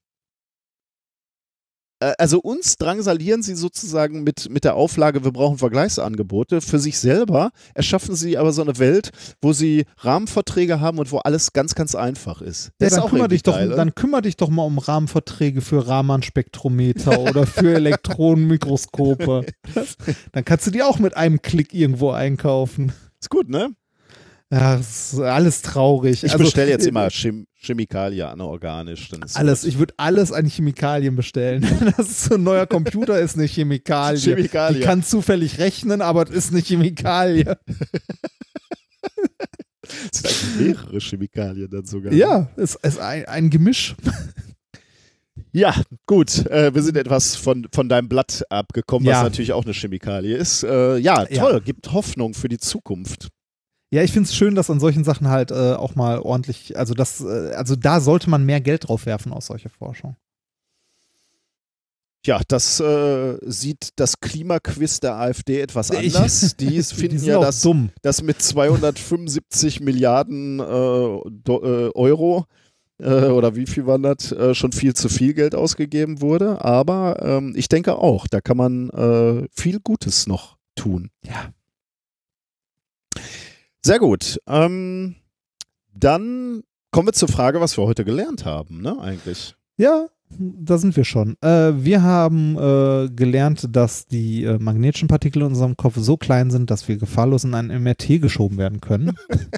also 2.18 2.40
uns 2.40 2.76
drangsalieren 2.76 3.42
sie 3.42 3.54
sozusagen 3.54 4.22
mit, 4.22 4.48
mit 4.50 4.64
der 4.64 4.74
Auflage, 4.74 5.24
wir 5.24 5.32
brauchen 5.32 5.58
Vergleichsangebote. 5.58 6.60
Für 6.60 6.78
sich 6.78 6.98
selber 6.98 7.50
erschaffen 7.74 8.14
sie 8.14 8.38
aber 8.38 8.52
so 8.52 8.62
eine 8.62 8.78
Welt, 8.78 9.10
wo 9.42 9.52
sie 9.52 9.84
Rahmenverträge 9.98 10.80
haben 10.80 10.98
und 10.98 11.12
wo 11.12 11.18
alles 11.18 11.52
ganz, 11.52 11.74
ganz 11.74 11.94
einfach 11.94 12.40
ist. 12.40 12.72
Ja, 12.80 12.88
dann, 12.88 13.08
kümmere 13.08 13.28
dich 13.28 13.42
doch, 13.42 13.54
geil, 13.54 13.68
oder? 13.68 13.76
dann 13.76 13.94
kümmere 13.94 14.22
dich 14.22 14.36
doch 14.36 14.48
mal 14.48 14.64
um 14.64 14.78
Rahmenverträge 14.78 15.60
für 15.60 15.86
Raman-Spektrometer 15.86 17.20
oder 17.28 17.46
für 17.46 17.74
Elektronenmikroskope. 17.74 19.44
dann 20.32 20.44
kannst 20.44 20.66
du 20.66 20.70
die 20.70 20.82
auch 20.82 20.98
mit 20.98 21.16
einem 21.16 21.42
Klick 21.42 21.74
irgendwo 21.74 22.10
einkaufen. 22.10 22.92
Ist 23.20 23.30
gut, 23.30 23.50
ne? 23.50 23.74
Ja, 24.52 24.76
das 24.78 25.12
ist 25.12 25.20
alles 25.20 25.62
traurig. 25.62 26.24
Ich 26.24 26.32
Also, 26.32 26.42
bestelle 26.44 26.70
jetzt 26.70 26.84
äh, 26.84 26.88
immer 26.88 27.08
Chem 27.10 27.46
Chemikalien 27.54 28.26
anorganisch. 28.26 29.08
Dann 29.10 29.22
ist 29.22 29.36
Alles, 29.36 29.62
ich 29.64 29.78
würde 29.78 29.94
alles 29.96 30.32
an 30.32 30.46
Chemikalien 30.46 31.14
bestellen. 31.14 31.62
Das 31.96 32.08
ist 32.10 32.24
so 32.24 32.34
ein 32.34 32.42
neuer 32.42 32.66
Computer, 32.66 33.20
ist 33.20 33.36
eine 33.36 33.46
Chemikalie. 33.46 34.18
Chemikalie. 34.18 34.78
Die 34.80 34.84
kann 34.84 35.04
zufällig 35.04 35.58
rechnen, 35.58 36.02
aber 36.02 36.22
es 36.28 36.46
ist 36.46 36.52
eine 36.52 36.62
Chemikalie. 36.62 37.56
Das 40.12 40.40
sind 40.40 40.60
mehrere 40.60 40.98
Chemikalien 41.00 41.68
dann 41.70 41.84
sogar. 41.84 42.12
Ja, 42.12 42.48
es 42.56 42.76
ist 42.76 42.98
ein, 42.98 43.24
ein 43.26 43.50
Gemisch. 43.50 43.96
Ja, 45.52 45.74
gut. 46.06 46.46
Äh, 46.46 46.72
wir 46.74 46.82
sind 46.82 46.96
etwas 46.96 47.34
von, 47.34 47.66
von 47.72 47.88
deinem 47.88 48.08
Blatt 48.08 48.44
abgekommen, 48.50 49.06
was 49.08 49.12
Ja. 49.14 49.22
natürlich 49.24 49.52
auch 49.52 49.64
eine 49.64 49.74
Chemikalie 49.74 50.36
ist. 50.36 50.62
Äh, 50.62 50.98
ja, 50.98 51.26
Ja. 51.28 51.42
toll. 51.42 51.60
Gibt 51.60 51.92
Hoffnung 51.92 52.34
für 52.34 52.48
die 52.48 52.58
Zukunft. 52.58 53.28
Ja, 53.92 54.04
ich 54.04 54.12
finde 54.12 54.28
es 54.28 54.36
schön, 54.36 54.54
dass 54.54 54.70
an 54.70 54.78
solchen 54.78 55.02
Sachen 55.02 55.28
halt 55.28 55.50
äh, 55.50 55.72
auch 55.72 55.96
mal 55.96 56.20
ordentlich, 56.20 56.78
also 56.78 56.94
das, 56.94 57.20
äh, 57.20 57.52
also 57.54 57.74
da 57.74 58.00
sollte 58.00 58.30
man 58.30 58.46
mehr 58.46 58.60
Geld 58.60 58.88
drauf 58.88 59.04
werfen 59.04 59.32
aus 59.32 59.46
solcher 59.46 59.68
Forschung. 59.70 60.16
Ja, 62.24 62.40
das 62.46 62.78
äh, 62.80 63.38
sieht 63.42 63.90
das 63.96 64.20
Klimaquiz 64.20 65.00
der 65.00 65.16
AfD 65.16 65.60
etwas 65.60 65.90
anders. 65.90 66.54
Die 66.56 66.66
Die 66.68 66.82
finden 66.82 67.18
sind 67.18 67.28
ja, 67.28 67.40
dass, 67.40 67.62
dumm. 67.62 67.90
dass 68.02 68.22
mit 68.22 68.40
275 68.40 69.80
Milliarden 69.80 70.60
äh, 70.60 70.62
äh, 70.62 71.90
Euro 71.94 72.44
äh, 72.98 73.24
oder 73.24 73.56
wie 73.56 73.66
viel 73.66 73.86
waren 73.86 74.02
das, 74.02 74.34
schon 74.52 74.72
viel 74.72 74.94
zu 74.94 75.08
viel 75.08 75.32
Geld 75.32 75.54
ausgegeben 75.54 76.20
wurde. 76.20 76.62
Aber 76.62 77.20
ähm, 77.22 77.54
ich 77.56 77.68
denke 77.68 77.96
auch, 77.96 78.26
da 78.28 78.40
kann 78.40 78.58
man 78.58 79.48
viel 79.50 79.80
Gutes 79.80 80.26
noch 80.26 80.58
tun. 80.76 81.10
Ja. 81.24 81.52
Sehr 83.84 83.98
gut. 83.98 84.38
Ähm, 84.46 85.16
dann 85.94 86.62
kommen 86.90 87.08
wir 87.08 87.12
zur 87.12 87.28
Frage, 87.28 87.60
was 87.60 87.76
wir 87.76 87.84
heute 87.84 88.04
gelernt 88.04 88.44
haben, 88.44 88.82
ne, 88.82 88.98
eigentlich. 89.00 89.54
Ja, 89.76 90.06
da 90.38 90.78
sind 90.78 90.96
wir 90.96 91.04
schon. 91.04 91.36
Äh, 91.40 91.72
wir 91.82 92.02
haben 92.02 92.56
äh, 92.56 93.08
gelernt, 93.10 93.66
dass 93.70 94.06
die 94.06 94.44
äh, 94.44 94.58
magnetischen 94.58 95.08
Partikel 95.08 95.42
in 95.42 95.48
unserem 95.48 95.76
Kopf 95.76 95.96
so 95.96 96.16
klein 96.16 96.50
sind, 96.50 96.70
dass 96.70 96.86
wir 96.88 96.98
gefahrlos 96.98 97.44
in 97.44 97.54
ein 97.54 97.68
MRT 97.68 98.20
geschoben 98.20 98.58
werden 98.58 98.80
können. 98.80 99.16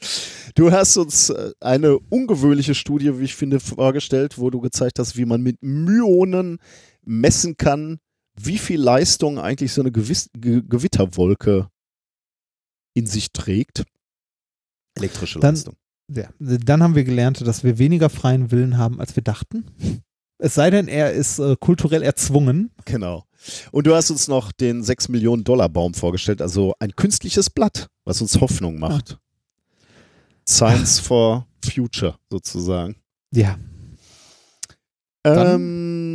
Du 0.54 0.72
hast 0.72 0.96
uns 0.96 1.30
äh, 1.30 1.52
eine 1.60 1.98
ungewöhnliche 1.98 2.74
Studie, 2.74 3.18
wie 3.20 3.24
ich 3.24 3.36
finde, 3.36 3.60
vorgestellt, 3.60 4.38
wo 4.38 4.50
du 4.50 4.60
gezeigt 4.60 4.98
hast, 4.98 5.16
wie 5.16 5.24
man 5.24 5.40
mit 5.40 5.58
Myonen 5.60 6.58
messen 7.04 7.56
kann, 7.56 7.98
wie 8.34 8.58
viel 8.58 8.80
Leistung 8.80 9.38
eigentlich 9.38 9.72
so 9.72 9.82
eine 9.82 9.92
Gewiss 9.92 10.30
Ge 10.36 10.62
Gewitterwolke 10.66 11.68
in 12.98 13.06
sich 13.06 13.32
trägt. 13.32 13.84
Elektrische 14.94 15.38
Dann- 15.40 15.54
Leistung. 15.54 15.74
ja. 16.08 16.28
Dann 16.38 16.82
haben 16.82 16.94
wir 16.94 17.04
gelernt, 17.04 17.46
dass 17.46 17.64
wir 17.64 17.78
weniger 17.78 18.10
freien 18.10 18.50
Willen 18.50 18.76
haben, 18.78 19.00
als 19.00 19.14
wir 19.16 19.22
dachten. 19.22 19.64
Es 20.38 20.54
sei 20.54 20.70
denn, 20.70 20.86
er 20.88 21.12
ist 21.12 21.38
äh, 21.38 21.56
kulturell 21.58 22.02
erzwungen. 22.02 22.70
Genau. 22.84 23.24
Und 23.72 23.86
du 23.86 23.94
hast 23.94 24.10
uns 24.10 24.28
noch 24.28 24.52
den 24.52 24.82
6 24.82 25.08
Millionen 25.08 25.44
Dollar 25.44 25.68
Baum 25.68 25.94
vorgestellt, 25.94 26.42
also 26.42 26.74
ein 26.80 26.94
künstliches 26.96 27.50
Blatt, 27.50 27.88
was 28.04 28.20
uns 28.20 28.40
Hoffnung 28.40 28.78
macht. 28.78 29.18
Science 30.48 30.98
for 31.00 31.46
Future 31.64 32.16
sozusagen. 32.30 32.96
Ja. 33.32 33.58
Ähm, 35.24 36.07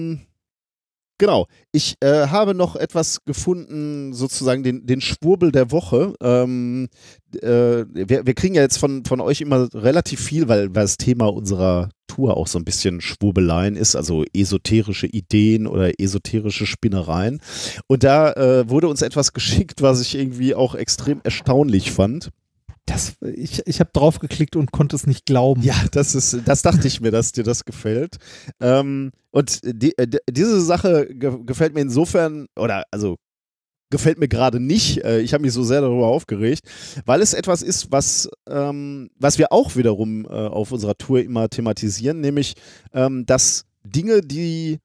genau. 1.24 1.48
Ich 1.72 1.96
äh, 2.02 2.28
habe 2.28 2.54
noch 2.54 2.76
etwas 2.76 3.24
gefunden, 3.24 4.14
sozusagen 4.14 4.62
den, 4.62 4.86
den 4.86 5.00
Schwurbel 5.00 5.54
der 5.54 5.72
Woche. 5.72 6.16
Ähm, 6.22 6.90
äh, 7.42 7.86
wir, 7.88 8.26
wir 8.26 8.34
kriegen 8.34 8.56
ja 8.56 8.62
jetzt 8.62 8.78
von, 8.78 9.06
von 9.06 9.22
euch 9.22 9.40
immer 9.40 9.70
relativ 9.74 10.20
viel, 10.20 10.50
weil, 10.50 10.76
weil 10.76 10.84
das 10.84 10.98
Thema 10.98 11.28
unserer 11.28 11.88
Tour 12.08 12.36
auch 12.36 12.48
so 12.48 12.60
ein 12.60 12.66
bisschen 12.66 13.00
Schwurbeleien 13.00 13.78
ist, 13.78 13.96
also 13.96 14.26
esoterische 14.34 15.08
Ideen 15.08 15.66
oder 15.66 15.98
esoterische 15.98 16.66
Spinnereien. 16.66 17.40
Und 17.88 18.04
da 18.04 18.34
äh, 18.34 18.70
wurde 18.70 18.90
uns 18.90 19.02
etwas 19.02 19.32
geschickt, 19.34 19.82
was 19.82 20.02
ich 20.02 20.16
irgendwie 20.16 20.56
auch 20.56 20.76
extrem 20.76 21.22
erstaunlich 21.24 21.94
fand. 21.94 22.32
Das, 22.86 23.16
ich 23.22 23.66
ich 23.66 23.80
habe 23.80 23.92
draufgeklickt 23.94 24.56
und 24.56 24.72
konnte 24.72 24.96
es 24.96 25.08
nicht 25.08 25.26
glauben. 25.26 25.62
Ja, 25.62 25.76
das 25.92 26.16
ist, 26.16 26.42
das 26.46 26.62
dachte 26.64 26.88
ich 26.88 27.00
mir, 27.00 27.12
dass 27.12 27.32
dir 27.32 27.44
das 27.44 27.64
gefällt. 27.64 28.18
Ähm, 28.60 29.12
und 29.32 29.62
die, 29.64 29.98
äh, 29.98 30.08
diese 30.30 30.60
Sache 30.62 31.08
ge 31.08 31.40
gefällt 31.46 31.74
mir 31.74 31.82
insofern, 31.82 32.48
oder 32.56 32.84
also 32.92 33.18
gefällt 33.94 34.18
mir 34.18 34.28
gerade 34.28 34.60
nicht. 34.60 35.04
Äh, 35.04 35.22
ich 35.22 35.34
habe 35.34 35.44
mich 35.44 35.54
so 35.54 35.64
sehr 35.64 35.82
darüber 35.82 36.08
aufgeregt, 36.08 36.68
weil 37.06 37.22
es 37.22 37.34
etwas 37.34 37.62
ist, 37.62 37.92
was, 37.92 38.28
ähm, 38.50 39.12
was 39.20 39.38
wir 39.38 39.54
auch 39.54 39.76
wiederum 39.76 40.26
äh, 40.26 40.30
auf 40.30 40.72
unserer 40.72 40.98
Tour 40.98 41.22
immer 41.22 41.48
thematisieren, 41.48 42.20
nämlich, 42.20 42.56
ähm, 42.92 43.26
dass 43.28 43.66
Dinge, 43.84 44.22
die 44.22 44.80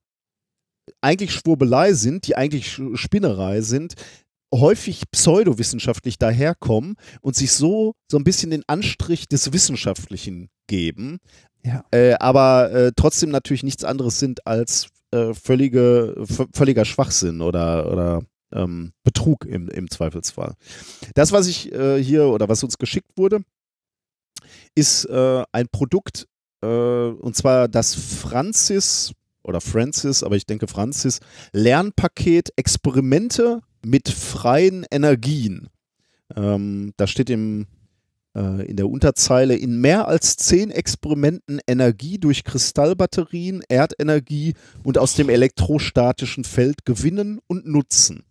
eigentlich 1.00 1.32
Schwurbelei 1.32 1.94
sind, 1.94 2.26
die 2.26 2.36
eigentlich 2.36 2.78
Spinnerei 2.94 3.62
sind, 3.62 3.94
häufig 4.54 5.02
pseudowissenschaftlich 5.10 6.18
daherkommen 6.18 6.96
und 7.20 7.36
sich 7.36 7.52
so 7.52 7.94
so 8.10 8.16
ein 8.16 8.24
bisschen 8.24 8.50
den 8.50 8.64
Anstrich 8.66 9.28
des 9.28 9.52
Wissenschaftlichen 9.52 10.48
geben, 10.66 11.18
Ja. 11.64 11.84
äh, 11.90 12.14
aber 12.14 12.70
äh, 12.72 12.92
trotzdem 12.96 13.30
natürlich 13.30 13.62
nichts 13.62 13.84
anderes 13.84 14.18
sind 14.18 14.46
als 14.46 14.88
äh, 15.10 15.34
völlige, 15.34 16.14
völliger 16.54 16.84
Schwachsinn 16.84 17.40
oder, 17.40 17.90
oder 17.90 18.22
ähm, 18.52 18.92
Betrug 19.04 19.44
im, 19.44 19.68
im 19.68 19.90
Zweifelsfall. 19.90 20.54
Das, 21.14 21.32
was 21.32 21.46
ich 21.46 21.72
äh, 21.72 22.02
hier 22.02 22.26
oder 22.28 22.48
was 22.48 22.62
uns 22.62 22.78
geschickt 22.78 23.10
wurde, 23.16 23.42
ist 24.74 25.04
äh, 25.06 25.44
ein 25.52 25.68
Produkt, 25.68 26.26
äh, 26.62 26.66
und 26.66 27.36
zwar 27.36 27.68
das 27.68 27.94
Francis 27.94 29.12
oder 29.42 29.60
Francis, 29.60 30.22
aber 30.22 30.36
ich 30.36 30.46
denke 30.46 30.66
Francis, 30.66 31.20
Lernpaket 31.52 32.50
Experimente 32.56 33.60
mit 33.84 34.08
freien 34.08 34.84
Energien. 34.90 35.68
Ähm, 36.36 36.92
da 36.96 37.06
steht 37.06 37.30
im, 37.30 37.66
äh, 38.34 38.66
in 38.66 38.76
der 38.76 38.88
Unterzeile, 38.88 39.56
in 39.56 39.80
mehr 39.80 40.08
als 40.08 40.36
zehn 40.36 40.70
Experimenten 40.70 41.60
Energie 41.66 42.18
durch 42.18 42.44
Kristallbatterien, 42.44 43.62
Erdenergie 43.68 44.54
und 44.84 44.98
aus 44.98 45.14
dem 45.14 45.28
elektrostatischen 45.28 46.44
Feld 46.44 46.84
gewinnen 46.84 47.40
und 47.46 47.66
nutzen. 47.66 48.24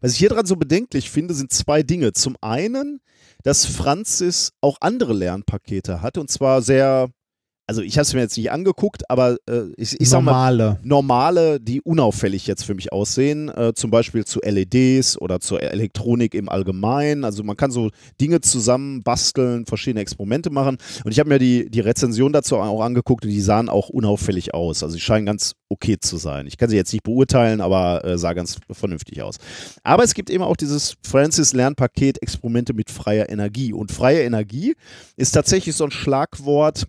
Was 0.00 0.12
ich 0.12 0.18
hier 0.18 0.28
dran 0.28 0.46
so 0.46 0.56
bedenklich 0.56 1.10
finde, 1.10 1.34
sind 1.34 1.52
zwei 1.52 1.82
Dinge. 1.82 2.12
Zum 2.12 2.36
einen, 2.40 3.00
dass 3.42 3.64
Francis 3.64 4.52
auch 4.60 4.78
andere 4.80 5.14
Lernpakete 5.14 6.02
hat 6.02 6.18
und 6.18 6.30
zwar 6.30 6.62
sehr, 6.62 7.08
also 7.72 7.80
ich 7.80 7.96
habe 7.96 8.02
es 8.02 8.12
mir 8.12 8.20
jetzt 8.20 8.36
nicht 8.36 8.50
angeguckt, 8.50 9.08
aber 9.08 9.38
äh, 9.48 9.62
ich, 9.78 9.98
ich 9.98 10.10
sag 10.10 10.20
mal, 10.20 10.54
Normale. 10.54 10.78
normale, 10.82 11.58
die 11.58 11.80
unauffällig 11.80 12.46
jetzt 12.46 12.64
für 12.64 12.74
mich 12.74 12.92
aussehen, 12.92 13.48
äh, 13.48 13.72
zum 13.74 13.90
Beispiel 13.90 14.26
zu 14.26 14.40
LEDs 14.40 15.18
oder 15.18 15.40
zur 15.40 15.62
Elektronik 15.62 16.34
im 16.34 16.50
Allgemeinen. 16.50 17.24
Also 17.24 17.42
man 17.44 17.56
kann 17.56 17.70
so 17.70 17.88
Dinge 18.20 18.42
zusammen 18.42 19.02
basteln, 19.02 19.64
verschiedene 19.64 20.02
Experimente 20.02 20.50
machen. 20.50 20.76
Und 21.02 21.12
ich 21.12 21.18
habe 21.18 21.30
mir 21.30 21.38
die, 21.38 21.70
die 21.70 21.80
Rezension 21.80 22.34
dazu 22.34 22.58
auch 22.58 22.82
angeguckt 22.82 23.24
und 23.24 23.30
die 23.30 23.40
sahen 23.40 23.70
auch 23.70 23.88
unauffällig 23.88 24.52
aus. 24.52 24.82
Also 24.82 24.92
sie 24.92 25.00
scheinen 25.00 25.24
ganz 25.24 25.54
okay 25.70 25.96
zu 25.98 26.18
sein. 26.18 26.46
Ich 26.46 26.58
kann 26.58 26.68
sie 26.68 26.76
jetzt 26.76 26.92
nicht 26.92 27.04
beurteilen, 27.04 27.62
aber 27.62 28.04
äh, 28.04 28.18
sah 28.18 28.34
ganz 28.34 28.58
vernünftig 28.70 29.22
aus. 29.22 29.38
Aber 29.82 30.04
es 30.04 30.12
gibt 30.12 30.28
eben 30.28 30.44
auch 30.44 30.58
dieses 30.58 30.96
Francis 31.02 31.54
Lernpaket 31.54 32.20
Experimente 32.20 32.74
mit 32.74 32.90
freier 32.90 33.30
Energie. 33.30 33.72
Und 33.72 33.92
freie 33.92 34.24
Energie 34.24 34.74
ist 35.16 35.32
tatsächlich 35.32 35.74
so 35.74 35.84
ein 35.84 35.90
Schlagwort, 35.90 36.86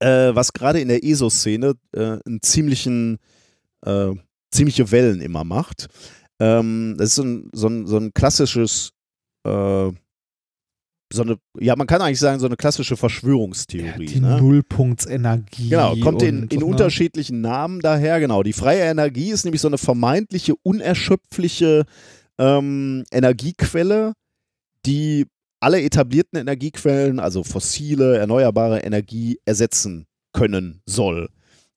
äh, 0.00 0.34
was 0.34 0.52
gerade 0.52 0.80
in 0.80 0.88
der 0.88 1.04
ESO-Szene 1.04 1.74
äh, 1.92 2.18
einen 2.24 2.40
ziemlichen, 2.42 3.18
äh, 3.84 4.12
ziemliche 4.50 4.90
Wellen 4.90 5.20
immer 5.20 5.44
macht. 5.44 5.88
Ähm, 6.40 6.96
das 6.98 7.10
ist 7.10 7.14
so 7.16 7.24
ein, 7.24 7.50
so 7.52 7.68
ein, 7.68 7.86
so 7.86 7.96
ein 7.98 8.12
klassisches, 8.14 8.92
äh, 9.44 9.90
so 11.10 11.22
eine, 11.22 11.38
ja, 11.58 11.74
man 11.74 11.86
kann 11.86 12.02
eigentlich 12.02 12.20
sagen, 12.20 12.38
so 12.38 12.46
eine 12.46 12.56
klassische 12.56 12.96
Verschwörungstheorie. 12.96 14.06
Die 14.06 14.20
ne? 14.20 14.38
Nullpunktsenergie. 14.40 15.70
Genau, 15.70 15.96
kommt 15.96 16.22
in, 16.22 16.46
in 16.48 16.60
ne? 16.60 16.64
unterschiedlichen 16.64 17.40
Namen 17.40 17.80
daher. 17.80 18.20
Genau, 18.20 18.42
die 18.42 18.52
freie 18.52 18.82
Energie 18.82 19.30
ist 19.30 19.44
nämlich 19.44 19.62
so 19.62 19.68
eine 19.68 19.78
vermeintliche, 19.78 20.54
unerschöpfliche 20.62 21.86
ähm, 22.38 23.04
Energiequelle, 23.10 24.12
die 24.84 25.26
alle 25.60 25.82
etablierten 25.82 26.38
Energiequellen, 26.38 27.18
also 27.20 27.42
fossile, 27.44 28.18
erneuerbare 28.18 28.80
Energie, 28.80 29.38
ersetzen 29.44 30.06
können 30.32 30.82
soll. 30.86 31.28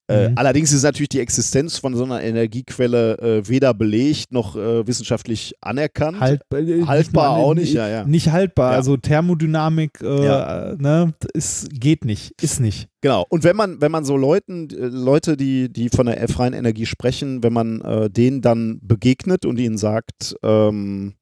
Äh, 0.08 0.30
Mhm. 0.30 0.38
allerdings 0.38 0.74
ist 0.74 0.84
natürlich 0.84 1.10
die 1.10 1.20
Existenz 1.22 1.78
von 1.78 1.96
so 1.96 2.04
einer 2.04 2.22
Energiequelle 2.22 3.18
äh, 3.20 3.48
weder 3.48 3.74
belegt 3.74 4.32
noch 4.34 4.56
äh, 4.58 4.86
wissenschaftlich 4.86 5.54
anerkannt. 5.62 6.20
Halt, 6.20 6.42
äh, 6.54 6.84
Haltbar 6.86 7.36
nicht, 7.38 7.44
auch 7.46 7.54
nicht, 7.54 7.74
ja, 7.74 7.88
ja. 7.88 8.04
Nicht 8.04 8.30
haltbar. 8.32 8.72
Ja. 8.72 8.78
Also 8.78 8.98
Thermodynamik, 8.98 10.02
äh, 10.02 10.26
Ja. 10.26 10.76
ne, 10.78 11.14
ist, 11.34 11.70
geht 11.80 12.04
nicht, 12.04 12.34
ist 12.42 12.60
nicht. 12.60 12.90
Genau. 13.02 13.26
Und 13.30 13.44
wenn 13.44 13.56
man, 13.56 13.80
wenn 13.80 13.92
man 13.92 14.04
so 14.04 14.18
Leuten, 14.18 14.70
äh, 14.72 14.88
Leute, 14.88 15.38
die, 15.38 15.72
die 15.72 15.90
von 15.90 16.08
der 16.08 16.28
freien 16.28 16.54
Energie 16.54 16.86
sprechen, 16.88 17.42
wenn 17.44 17.54
man 17.54 17.82
denen 18.12 18.42
dann 18.42 18.80
begegnet 18.82 19.46
und 19.46 19.60
ihnen 19.60 19.78
sagt, 19.78 20.36
ähm, 20.44 21.14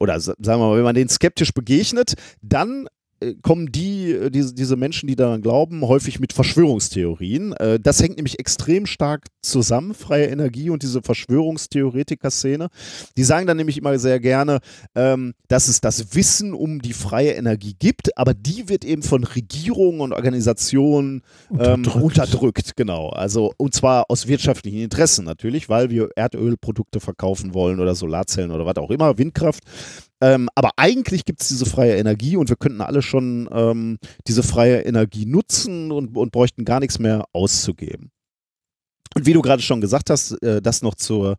oder 0.00 0.20
sa- 0.20 0.34
sagen 0.40 0.60
wir 0.60 0.68
mal, 0.68 0.76
wenn 0.76 0.84
man 0.84 0.94
denen 0.94 1.08
skeptisch 1.08 1.52
begegnet, 1.52 2.14
dann 2.42 2.88
kommen 3.42 3.70
die, 3.72 4.12
äh, 4.12 4.30
diese, 4.30 4.54
diese 4.54 4.76
Menschen, 4.76 5.06
die 5.06 5.16
daran 5.16 5.42
glauben, 5.42 5.82
häufig 5.82 6.20
mit 6.20 6.32
Verschwörungstheorien. 6.32 7.52
Äh, 7.54 7.80
Das 7.80 8.02
hängt 8.02 8.16
nämlich 8.16 8.38
extrem 8.38 8.86
stark 8.86 9.26
zusammen, 9.42 9.94
freie 9.94 10.26
Energie 10.26 10.70
und 10.70 10.82
diese 10.82 11.02
Verschwörungstheoretiker-Szene. 11.02 12.68
Die 13.16 13.24
sagen 13.24 13.46
dann 13.46 13.56
nämlich 13.56 13.78
immer 13.78 13.98
sehr 13.98 14.20
gerne, 14.20 14.58
ähm, 14.94 15.34
dass 15.48 15.68
es 15.68 15.80
das 15.80 16.14
Wissen 16.14 16.52
um 16.54 16.80
die 16.80 16.92
freie 16.92 17.32
Energie 17.32 17.74
gibt, 17.78 18.16
aber 18.16 18.34
die 18.34 18.68
wird 18.68 18.84
eben 18.84 19.02
von 19.02 19.24
Regierungen 19.24 20.00
und 20.00 20.12
Organisationen 20.12 21.22
ähm, 21.50 21.58
Unterdrückt. 21.58 22.04
unterdrückt, 22.04 22.76
genau. 22.76 23.08
Also 23.08 23.52
und 23.56 23.74
zwar 23.74 24.04
aus 24.08 24.26
wirtschaftlichen 24.26 24.78
Interessen 24.78 25.24
natürlich, 25.24 25.68
weil 25.68 25.90
wir 25.90 26.10
Erdölprodukte 26.16 27.00
verkaufen 27.00 27.54
wollen 27.54 27.80
oder 27.80 27.94
Solarzellen 27.94 28.50
oder 28.50 28.66
was 28.66 28.76
auch 28.76 28.90
immer, 28.90 29.18
Windkraft. 29.18 29.62
Ähm, 30.20 30.48
aber 30.54 30.72
eigentlich 30.76 31.24
gibt 31.24 31.42
es 31.42 31.48
diese 31.48 31.66
freie 31.66 31.96
Energie 31.96 32.36
und 32.36 32.48
wir 32.48 32.56
könnten 32.56 32.80
alle 32.80 33.02
schon 33.02 33.48
ähm, 33.52 33.98
diese 34.26 34.42
freie 34.42 34.80
Energie 34.80 35.26
nutzen 35.26 35.92
und, 35.92 36.16
und 36.16 36.32
bräuchten 36.32 36.64
gar 36.64 36.80
nichts 36.80 36.98
mehr 36.98 37.24
auszugeben. 37.32 38.10
Und 39.14 39.26
wie 39.26 39.32
du 39.32 39.42
gerade 39.42 39.62
schon 39.62 39.80
gesagt 39.80 40.10
hast, 40.10 40.32
äh, 40.42 40.60
das 40.60 40.82
noch 40.82 40.96
zur, 40.96 41.36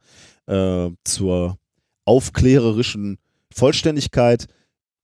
äh, 0.48 0.90
zur 1.04 1.58
aufklärerischen 2.06 3.18
Vollständigkeit. 3.54 4.48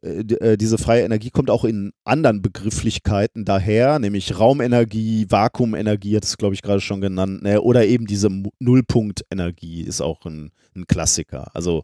Äh, 0.02 0.22
äh, 0.36 0.58
diese 0.58 0.78
freie 0.78 1.04
Energie 1.04 1.30
kommt 1.30 1.50
auch 1.50 1.66
in 1.66 1.92
anderen 2.04 2.42
Begrifflichkeiten 2.42 3.46
daher, 3.46 4.00
nämlich 4.00 4.40
Raumenergie, 4.40 5.26
Vakuumenergie, 5.30 6.16
hat 6.16 6.24
es 6.24 6.38
glaube 6.38 6.56
ich 6.56 6.62
gerade 6.62 6.82
schon 6.82 7.02
genannt, 7.02 7.44
ne? 7.44 7.62
oder 7.62 7.86
eben 7.86 8.08
diese 8.08 8.30
Nullpunktenergie 8.60 9.82
ist 9.82 10.02
auch 10.02 10.26
ein, 10.26 10.52
ein 10.76 10.88
Klassiker. 10.88 11.54
Also 11.54 11.84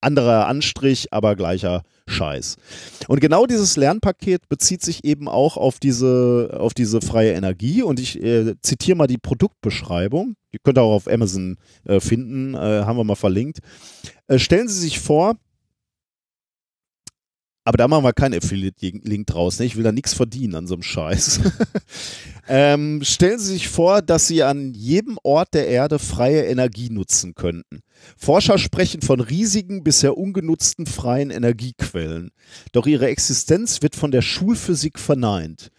anderer 0.00 0.46
Anstrich, 0.46 1.12
aber 1.12 1.36
gleicher 1.36 1.82
Scheiß. 2.06 2.56
Und 3.08 3.20
genau 3.20 3.46
dieses 3.46 3.76
Lernpaket 3.76 4.48
bezieht 4.48 4.82
sich 4.82 5.04
eben 5.04 5.28
auch 5.28 5.56
auf 5.56 5.78
diese, 5.78 6.56
auf 6.58 6.74
diese 6.74 7.00
freie 7.00 7.32
Energie. 7.32 7.82
Und 7.82 8.00
ich 8.00 8.22
äh, 8.22 8.54
zitiere 8.62 8.96
mal 8.96 9.06
die 9.06 9.18
Produktbeschreibung. 9.18 10.34
Die 10.52 10.58
könnt 10.58 10.78
ihr 10.78 10.82
auch 10.82 10.94
auf 10.94 11.08
Amazon 11.08 11.56
äh, 11.84 12.00
finden, 12.00 12.54
äh, 12.54 12.58
haben 12.84 12.96
wir 12.96 13.04
mal 13.04 13.14
verlinkt. 13.14 13.58
Äh, 14.26 14.38
stellen 14.38 14.68
Sie 14.68 14.80
sich 14.80 15.00
vor, 15.00 15.36
aber 17.70 17.76
da 17.76 17.86
machen 17.86 18.02
wir 18.02 18.12
keinen 18.12 18.34
Affiliate-Link 18.34 19.28
draus. 19.28 19.60
Ne? 19.60 19.66
Ich 19.66 19.76
will 19.76 19.84
da 19.84 19.92
nichts 19.92 20.12
verdienen 20.12 20.56
an 20.56 20.66
so 20.66 20.74
einem 20.74 20.82
Scheiß. 20.82 21.38
ähm, 22.48 23.00
stellen 23.04 23.38
Sie 23.38 23.52
sich 23.52 23.68
vor, 23.68 24.02
dass 24.02 24.26
Sie 24.26 24.42
an 24.42 24.74
jedem 24.74 25.20
Ort 25.22 25.54
der 25.54 25.68
Erde 25.68 26.00
freie 26.00 26.46
Energie 26.46 26.90
nutzen 26.90 27.36
könnten. 27.36 27.82
Forscher 28.16 28.58
sprechen 28.58 29.02
von 29.02 29.20
riesigen, 29.20 29.84
bisher 29.84 30.18
ungenutzten 30.18 30.86
freien 30.86 31.30
Energiequellen. 31.30 32.32
Doch 32.72 32.88
ihre 32.88 33.06
Existenz 33.06 33.82
wird 33.82 33.94
von 33.94 34.10
der 34.10 34.22
Schulphysik 34.22 34.98
verneint. 34.98 35.70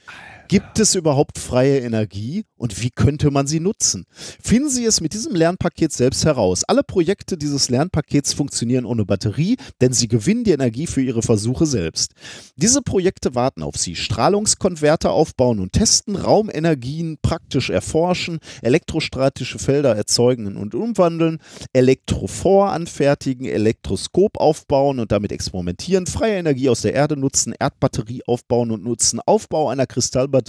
Gibt 0.52 0.80
es 0.80 0.96
überhaupt 0.96 1.40
freie 1.40 1.80
Energie 1.80 2.44
und 2.58 2.84
wie 2.84 2.90
könnte 2.90 3.32
man 3.32 3.48
sie 3.48 3.62
nutzen? 3.62 4.04
Finden 4.44 4.70
Sie 4.70 4.84
es 4.84 5.00
mit 5.00 5.14
diesem 5.14 5.34
Lernpaket 5.34 5.94
selbst 5.94 6.26
heraus. 6.26 6.66
Alle 6.66 6.84
Projekte 6.84 7.38
dieses 7.38 7.70
Lernpakets 7.70 8.34
funktionieren 8.34 8.84
ohne 8.84 9.06
Batterie, 9.06 9.56
denn 9.80 9.94
sie 9.94 10.10
gewinnen 10.10 10.44
die 10.44 10.52
Energie 10.52 10.88
für 10.88 11.02
ihre 11.02 11.22
Versuche 11.22 11.66
selbst. 11.66 12.12
Diese 12.58 12.82
Projekte 12.82 13.34
warten 13.34 13.64
auf 13.64 13.78
Sie. 13.78 13.96
Strahlungskonverter 13.96 15.14
aufbauen 15.14 15.62
und 15.62 15.72
testen, 15.72 16.18
Raumenergien 16.18 17.18
praktisch 17.22 17.70
erforschen, 17.70 18.40
elektrostatische 18.62 19.58
Felder 19.58 19.96
erzeugen 19.96 20.58
und 20.58 20.76
umwandeln, 20.76 21.38
Elektrophor 21.72 22.74
anfertigen, 22.74 23.46
Elektroskop 23.46 24.36
aufbauen 24.36 25.00
und 25.00 25.14
damit 25.14 25.32
experimentieren, 25.32 26.08
freie 26.08 26.36
Energie 26.36 26.68
aus 26.68 26.82
der 26.82 26.94
Erde 26.94 27.16
nutzen, 27.16 27.56
Erdbatterie 27.58 28.24
aufbauen 28.28 28.72
und 28.72 28.84
nutzen, 28.84 29.22
Aufbau 29.26 29.70
einer 29.70 29.88
Kristallbatterie, 29.88 30.41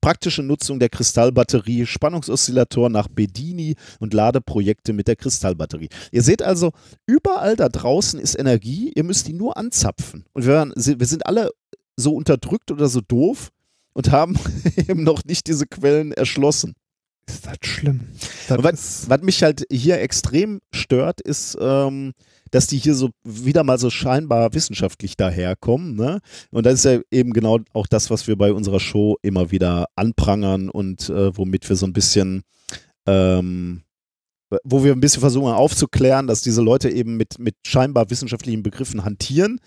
praktische 0.00 0.42
Nutzung 0.42 0.78
der 0.78 0.88
Kristallbatterie, 0.88 1.86
Spannungsoszillatoren 1.86 2.92
nach 2.92 3.08
Bedini 3.08 3.74
und 4.00 4.14
Ladeprojekte 4.14 4.92
mit 4.92 5.08
der 5.08 5.16
Kristallbatterie. 5.16 5.88
Ihr 6.12 6.22
seht 6.22 6.42
also, 6.42 6.72
überall 7.06 7.56
da 7.56 7.68
draußen 7.68 8.20
ist 8.20 8.38
Energie, 8.38 8.92
ihr 8.94 9.04
müsst 9.04 9.28
die 9.28 9.32
nur 9.32 9.56
anzapfen. 9.56 10.24
Und 10.32 10.46
wir, 10.46 10.72
wir 10.74 11.06
sind 11.06 11.26
alle 11.26 11.50
so 11.96 12.14
unterdrückt 12.14 12.70
oder 12.70 12.88
so 12.88 13.00
doof 13.00 13.50
und 13.94 14.10
haben 14.10 14.38
eben 14.88 15.02
noch 15.02 15.24
nicht 15.24 15.46
diese 15.46 15.66
Quellen 15.66 16.12
erschlossen. 16.12 16.74
Ist 17.28 17.46
das 17.46 17.56
schlimm? 17.62 18.08
Das 18.48 18.62
was, 18.62 19.10
was 19.10 19.22
mich 19.22 19.42
halt 19.42 19.64
hier 19.70 20.00
extrem 20.00 20.60
stört, 20.72 21.20
ist, 21.20 21.56
ähm, 21.60 22.12
dass 22.50 22.66
die 22.66 22.78
hier 22.78 22.94
so 22.94 23.10
wieder 23.24 23.64
mal 23.64 23.78
so 23.78 23.90
scheinbar 23.90 24.54
wissenschaftlich 24.54 25.16
daherkommen. 25.16 25.96
Ne? 25.96 26.20
Und 26.50 26.66
das 26.66 26.74
ist 26.74 26.84
ja 26.84 27.00
eben 27.10 27.32
genau 27.32 27.58
auch 27.72 27.86
das, 27.86 28.10
was 28.10 28.26
wir 28.26 28.36
bei 28.36 28.52
unserer 28.52 28.80
Show 28.80 29.16
immer 29.22 29.50
wieder 29.50 29.86
anprangern 29.96 30.68
und 30.70 31.08
äh, 31.10 31.36
womit 31.36 31.68
wir 31.68 31.76
so 31.76 31.86
ein 31.86 31.92
bisschen 31.92 32.42
ähm, 33.06 33.82
wo 34.62 34.84
wir 34.84 34.92
ein 34.92 35.00
bisschen 35.00 35.20
versuchen 35.20 35.52
aufzuklären, 35.52 36.26
dass 36.26 36.40
diese 36.40 36.62
Leute 36.62 36.88
eben 36.88 37.16
mit, 37.16 37.38
mit 37.38 37.56
scheinbar 37.66 38.10
wissenschaftlichen 38.10 38.62
Begriffen 38.62 39.04
hantieren. 39.04 39.60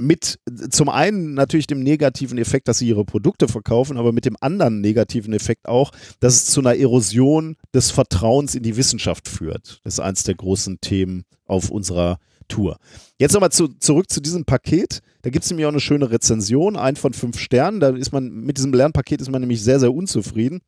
Mit 0.00 0.38
zum 0.70 0.88
einen 0.88 1.34
natürlich 1.34 1.66
dem 1.66 1.80
negativen 1.80 2.38
Effekt, 2.38 2.68
dass 2.68 2.78
sie 2.78 2.88
ihre 2.88 3.04
Produkte 3.04 3.48
verkaufen, 3.48 3.96
aber 3.96 4.12
mit 4.12 4.24
dem 4.24 4.36
anderen 4.40 4.80
negativen 4.80 5.32
Effekt 5.32 5.66
auch, 5.66 5.90
dass 6.20 6.34
es 6.34 6.46
zu 6.46 6.60
einer 6.60 6.76
Erosion 6.76 7.56
des 7.74 7.90
Vertrauens 7.90 8.54
in 8.54 8.62
die 8.62 8.76
Wissenschaft 8.76 9.28
führt. 9.28 9.80
Das 9.82 9.94
ist 9.94 10.00
eins 10.00 10.22
der 10.22 10.36
großen 10.36 10.80
Themen 10.80 11.24
auf 11.46 11.70
unserer 11.70 12.18
Tour. 12.46 12.78
Jetzt 13.18 13.32
nochmal 13.32 13.52
zu, 13.52 13.68
zurück 13.68 14.08
zu 14.08 14.20
diesem 14.20 14.44
Paket. 14.44 15.00
Da 15.22 15.30
gibt 15.30 15.44
es 15.44 15.50
nämlich 15.50 15.66
auch 15.66 15.70
eine 15.72 15.80
schöne 15.80 16.10
Rezension, 16.10 16.76
ein 16.76 16.96
von 16.96 17.12
fünf 17.12 17.38
Sternen. 17.38 17.80
Da 17.80 17.90
ist 17.90 18.12
man, 18.12 18.30
mit 18.30 18.56
diesem 18.56 18.72
Lernpaket 18.72 19.20
ist 19.20 19.30
man 19.30 19.40
nämlich 19.40 19.62
sehr, 19.62 19.80
sehr 19.80 19.92
unzufrieden. 19.92 20.60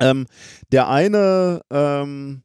Ähm, 0.00 0.26
der 0.70 0.88
eine, 0.88 1.60
ähm, 1.70 2.42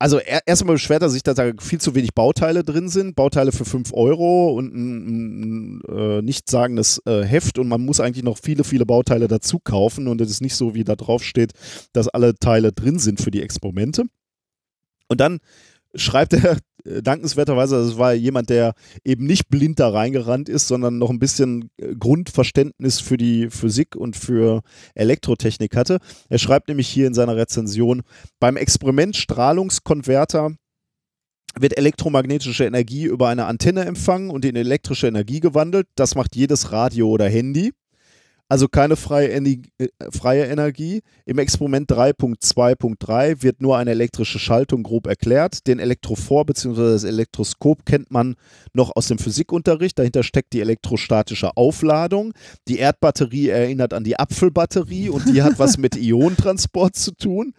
also 0.00 0.18
er, 0.18 0.40
erstmal 0.46 0.76
beschwert 0.76 1.02
er 1.02 1.10
sich, 1.10 1.22
dass 1.22 1.36
da 1.36 1.52
viel 1.60 1.78
zu 1.78 1.94
wenig 1.94 2.14
Bauteile 2.14 2.64
drin 2.64 2.88
sind. 2.88 3.14
Bauteile 3.14 3.52
für 3.52 3.66
5 3.66 3.92
Euro 3.92 4.54
und 4.54 4.74
ein, 4.74 5.80
ein 5.80 5.80
äh, 5.88 6.22
nichtssagendes 6.22 7.02
äh, 7.04 7.22
Heft 7.22 7.58
und 7.58 7.68
man 7.68 7.82
muss 7.82 8.00
eigentlich 8.00 8.24
noch 8.24 8.38
viele, 8.38 8.64
viele 8.64 8.86
Bauteile 8.86 9.28
dazu 9.28 9.58
kaufen 9.58 10.08
und 10.08 10.22
es 10.22 10.30
ist 10.30 10.40
nicht 10.40 10.56
so, 10.56 10.74
wie 10.74 10.84
da 10.84 10.96
drauf 10.96 11.22
steht, 11.22 11.52
dass 11.92 12.08
alle 12.08 12.34
Teile 12.34 12.72
drin 12.72 12.98
sind 12.98 13.20
für 13.20 13.30
die 13.30 13.42
Experimente. 13.42 14.04
Und 15.08 15.20
dann 15.20 15.38
schreibt 15.94 16.32
er 16.32 16.56
dankenswerterweise, 16.84 17.84
das 17.84 17.98
war 17.98 18.12
jemand, 18.12 18.50
der 18.50 18.74
eben 19.04 19.26
nicht 19.26 19.48
blind 19.48 19.80
da 19.80 19.88
reingerannt 19.88 20.48
ist, 20.48 20.68
sondern 20.68 20.98
noch 20.98 21.10
ein 21.10 21.18
bisschen 21.18 21.70
äh, 21.76 21.94
Grundverständnis 21.94 23.00
für 23.00 23.16
die 23.16 23.50
Physik 23.50 23.96
und 23.96 24.16
für 24.16 24.62
Elektrotechnik 24.94 25.76
hatte. 25.76 25.98
Er 26.28 26.38
schreibt 26.38 26.68
nämlich 26.68 26.88
hier 26.88 27.06
in 27.06 27.14
seiner 27.14 27.36
Rezension, 27.36 28.02
beim 28.38 28.56
Experiment 28.56 29.16
Strahlungskonverter 29.16 30.54
wird 31.58 31.76
elektromagnetische 31.76 32.64
Energie 32.64 33.04
über 33.04 33.28
eine 33.28 33.46
Antenne 33.46 33.84
empfangen 33.84 34.30
und 34.30 34.44
in 34.44 34.54
elektrische 34.54 35.08
Energie 35.08 35.40
gewandelt. 35.40 35.88
Das 35.96 36.14
macht 36.14 36.36
jedes 36.36 36.70
Radio 36.70 37.08
oder 37.08 37.28
Handy 37.28 37.72
also 38.50 38.66
keine 38.66 38.96
freie, 38.96 39.28
Energie, 39.28 39.70
äh, 39.78 39.86
freie 40.10 40.44
Energie. 40.46 41.02
Im 41.24 41.38
Experiment 41.38 41.88
3.2.3 41.88 43.44
wird 43.44 43.62
nur 43.62 43.78
eine 43.78 43.92
elektrische 43.92 44.40
Schaltung 44.40 44.82
grob 44.82 45.06
erklärt. 45.06 45.68
Den 45.68 45.78
Elektrophor 45.78 46.44
bzw. 46.46 46.92
das 46.92 47.04
Elektroskop 47.04 47.86
kennt 47.86 48.10
man 48.10 48.34
noch 48.74 48.90
aus 48.96 49.06
dem 49.06 49.18
Physikunterricht. 49.18 49.96
Dahinter 50.00 50.24
steckt 50.24 50.52
die 50.52 50.60
elektrostatische 50.60 51.56
Aufladung. 51.56 52.32
Die 52.66 52.78
Erdbatterie 52.78 53.50
erinnert 53.50 53.94
an 53.94 54.02
die 54.02 54.18
Apfelbatterie 54.18 55.10
und 55.10 55.28
die 55.28 55.42
hat 55.42 55.60
was 55.60 55.78
mit 55.78 55.94
Ionentransport 56.02 56.96
zu 56.96 57.12
tun. 57.12 57.54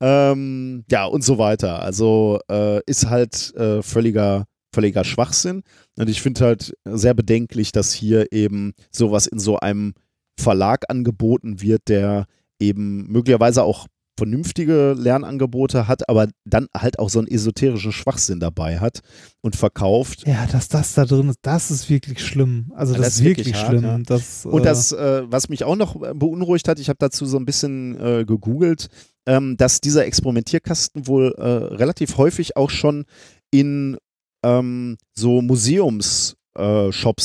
Ähm, 0.00 0.84
ja, 0.90 1.04
und 1.04 1.22
so 1.22 1.38
weiter. 1.38 1.82
Also 1.82 2.40
äh, 2.50 2.80
ist 2.86 3.08
halt 3.08 3.54
äh, 3.54 3.80
völliger 3.80 4.46
völliger 4.74 5.04
Schwachsinn. 5.04 5.62
Und 5.96 6.10
ich 6.10 6.20
finde 6.20 6.44
halt 6.44 6.74
sehr 6.84 7.14
bedenklich, 7.14 7.72
dass 7.72 7.94
hier 7.94 8.30
eben 8.30 8.74
sowas 8.90 9.26
in 9.26 9.38
so 9.38 9.58
einem 9.58 9.94
Verlag 10.38 10.84
angeboten 10.88 11.60
wird, 11.60 11.88
der 11.88 12.26
eben 12.58 13.06
möglicherweise 13.10 13.62
auch 13.62 13.86
vernünftige 14.18 14.94
Lernangebote 14.96 15.88
hat, 15.88 16.08
aber 16.08 16.28
dann 16.44 16.68
halt 16.76 16.98
auch 16.98 17.10
so 17.10 17.18
einen 17.18 17.28
esoterischen 17.28 17.92
Schwachsinn 17.92 18.40
dabei 18.40 18.78
hat 18.78 19.00
und 19.42 19.56
verkauft. 19.56 20.26
Ja, 20.26 20.46
dass 20.46 20.68
das 20.68 20.94
da 20.94 21.04
drin 21.04 21.28
ist, 21.28 21.40
das 21.42 21.70
ist 21.70 21.90
wirklich 21.90 22.24
schlimm. 22.24 22.72
Also 22.74 22.94
das, 22.94 23.02
das 23.02 23.14
ist 23.16 23.24
wirklich, 23.24 23.48
wirklich 23.48 23.66
schlimm. 23.66 23.84
Hart, 23.84 23.98
ja. 23.98 24.16
das, 24.16 24.46
und 24.46 24.64
das, 24.64 24.92
äh, 24.92 25.22
was 25.26 25.48
mich 25.48 25.64
auch 25.64 25.76
noch 25.76 25.96
beunruhigt 26.14 26.66
hat, 26.68 26.80
ich 26.80 26.88
habe 26.88 26.96
dazu 26.98 27.26
so 27.26 27.36
ein 27.36 27.44
bisschen 27.44 28.00
äh, 28.00 28.24
gegoogelt, 28.24 28.88
ähm, 29.26 29.56
dass 29.56 29.80
dieser 29.80 30.06
Experimentierkasten 30.06 31.06
wohl 31.06 31.34
äh, 31.36 31.74
relativ 31.74 32.16
häufig 32.16 32.56
auch 32.56 32.70
schon 32.70 33.04
in 33.50 33.98
ähm, 34.44 34.96
so 35.14 35.42
Museumsshops 35.42 36.34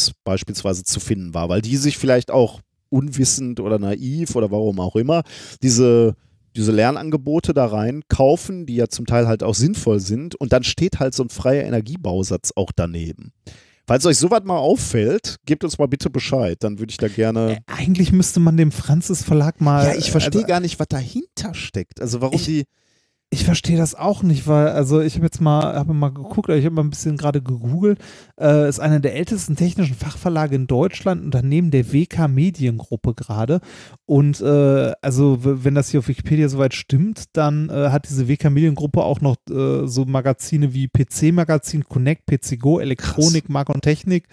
äh, 0.10 0.14
beispielsweise 0.26 0.84
zu 0.84 1.00
finden 1.00 1.34
war, 1.34 1.48
weil 1.48 1.62
die 1.62 1.78
sich 1.78 1.98
vielleicht 1.98 2.32
auch 2.32 2.60
unwissend 2.92 3.60
oder 3.60 3.80
naiv 3.80 4.36
oder 4.36 4.52
warum 4.52 4.80
auch 4.80 4.96
immer 4.96 5.24
diese, 5.64 6.16
diese 6.56 6.72
Lernangebote 6.72 7.54
da 7.54 7.66
rein 7.66 8.04
kaufen, 8.08 8.66
die 8.66 8.76
ja 8.76 8.88
zum 8.88 9.06
Teil 9.06 9.28
halt 9.28 9.44
auch 9.44 9.56
sinnvoll 9.56 10.00
sind 10.00 10.36
und 10.36 10.54
dann 10.54 10.64
steht 10.64 11.00
halt 11.00 11.16
so 11.16 11.24
ein 11.24 11.30
freier 11.30 11.64
Energiebausatz 11.64 12.52
auch 12.56 12.72
daneben. 12.76 13.32
Falls 13.88 14.06
euch 14.06 14.18
sowas 14.18 14.44
mal 14.46 14.58
auffällt, 14.58 15.38
gebt 15.46 15.64
uns 15.64 15.78
mal 15.78 15.88
bitte 15.88 16.10
Bescheid, 16.10 16.58
dann 16.62 16.80
würde 16.80 16.92
ich 16.92 16.98
da 16.98 17.08
gerne. 17.08 17.58
Äh, 17.58 17.60
eigentlich 17.66 18.12
müsste 18.12 18.40
man 18.40 18.56
dem 18.56 18.72
Franzis 18.72 19.24
Verlag 19.24 19.60
mal. 19.60 19.86
Ja, 19.86 19.96
ich 19.96 20.12
verstehe 20.12 20.42
also, 20.42 20.48
gar 20.48 20.60
nicht, 20.60 20.80
was 20.80 20.88
dahinter 20.88 21.54
steckt. 21.54 22.00
Also 22.00 22.22
warum 22.22 22.36
ich, 22.36 22.46
die. 22.46 22.64
Ich 23.34 23.46
verstehe 23.46 23.78
das 23.78 23.96
auch 23.96 24.24
nicht, 24.24 24.46
weil, 24.46 24.68
also 24.68 25.00
ich 25.00 25.16
habe 25.16 25.26
jetzt 25.26 25.40
mal, 25.40 25.74
habe 25.76 25.94
mal 25.94 26.12
geguckt, 26.12 26.50
ich 26.50 26.66
habe 26.66 26.76
mal 26.76 26.84
ein 26.84 26.90
bisschen 26.90 27.16
gerade 27.16 27.42
gegoogelt, 27.42 27.98
äh, 28.38 28.68
ist 28.68 28.82
einer 28.82 29.00
der 29.00 29.16
ältesten 29.16 29.56
technischen 29.56 29.96
Fachverlage 29.96 30.58
in 30.58 30.68
Deutschland, 30.68 31.24
Unternehmen 31.24 31.72
der 31.72 31.94
WK 31.94 32.28
Mediengruppe 32.28 33.14
gerade. 33.14 33.62
Und 34.06 34.42
äh, 34.42 34.92
also 35.02 35.38
wenn 35.42 35.76
das 35.76 35.90
hier 35.90 36.02
auf 36.02 36.10
Wikipedia 36.10 36.50
soweit 36.50 36.74
stimmt, 36.74 37.24
dann 37.32 37.70
äh, 37.70 37.90
hat 37.90 38.10
diese 38.10 38.28
WK 38.28 38.50
Mediengruppe 38.50 39.02
auch 39.02 39.22
noch 39.22 39.38
äh, 39.50 39.88
so 39.88 40.04
Magazine 40.04 40.74
wie 40.74 40.90
PC 40.90 41.32
Magazin, 41.32 41.86
Connect, 41.86 42.26
PC 42.26 42.60
Go, 42.60 42.80
Elektronik, 42.82 43.48
Mark 43.48 43.70
und 43.70 43.82
Technik 43.82 44.28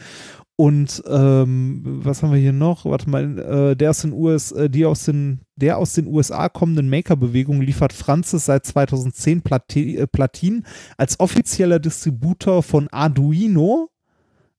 und 0.61 1.05
ähm, 1.07 1.83
was 1.85 2.21
haben 2.21 2.33
wir 2.33 2.41
hier 2.41 2.53
noch? 2.53 2.85
Warte 2.85 3.09
mal, 3.09 3.39
äh, 3.39 3.77
der 3.77 3.91
aus 3.91 4.03
den 4.03 4.13
US, 4.13 4.51
äh, 4.51 4.69
die 4.69 4.85
aus 4.87 5.05
den, 5.05 5.43
der 5.55 5.79
aus 5.79 5.93
den 5.93 6.09
USA 6.09 6.49
kommenden 6.49 6.91
Maker-Bewegung 6.91 7.63
liefert 7.63 7.93
Francis 7.93 8.47
seit 8.47 8.67
2010 8.67 9.43
Plati 9.43 9.97
äh, 9.97 10.09
Platinen 10.09 10.67
als 10.97 11.21
offizieller 11.21 11.79
Distributor 11.79 12.65
von 12.65 12.89
Arduino 12.89 13.89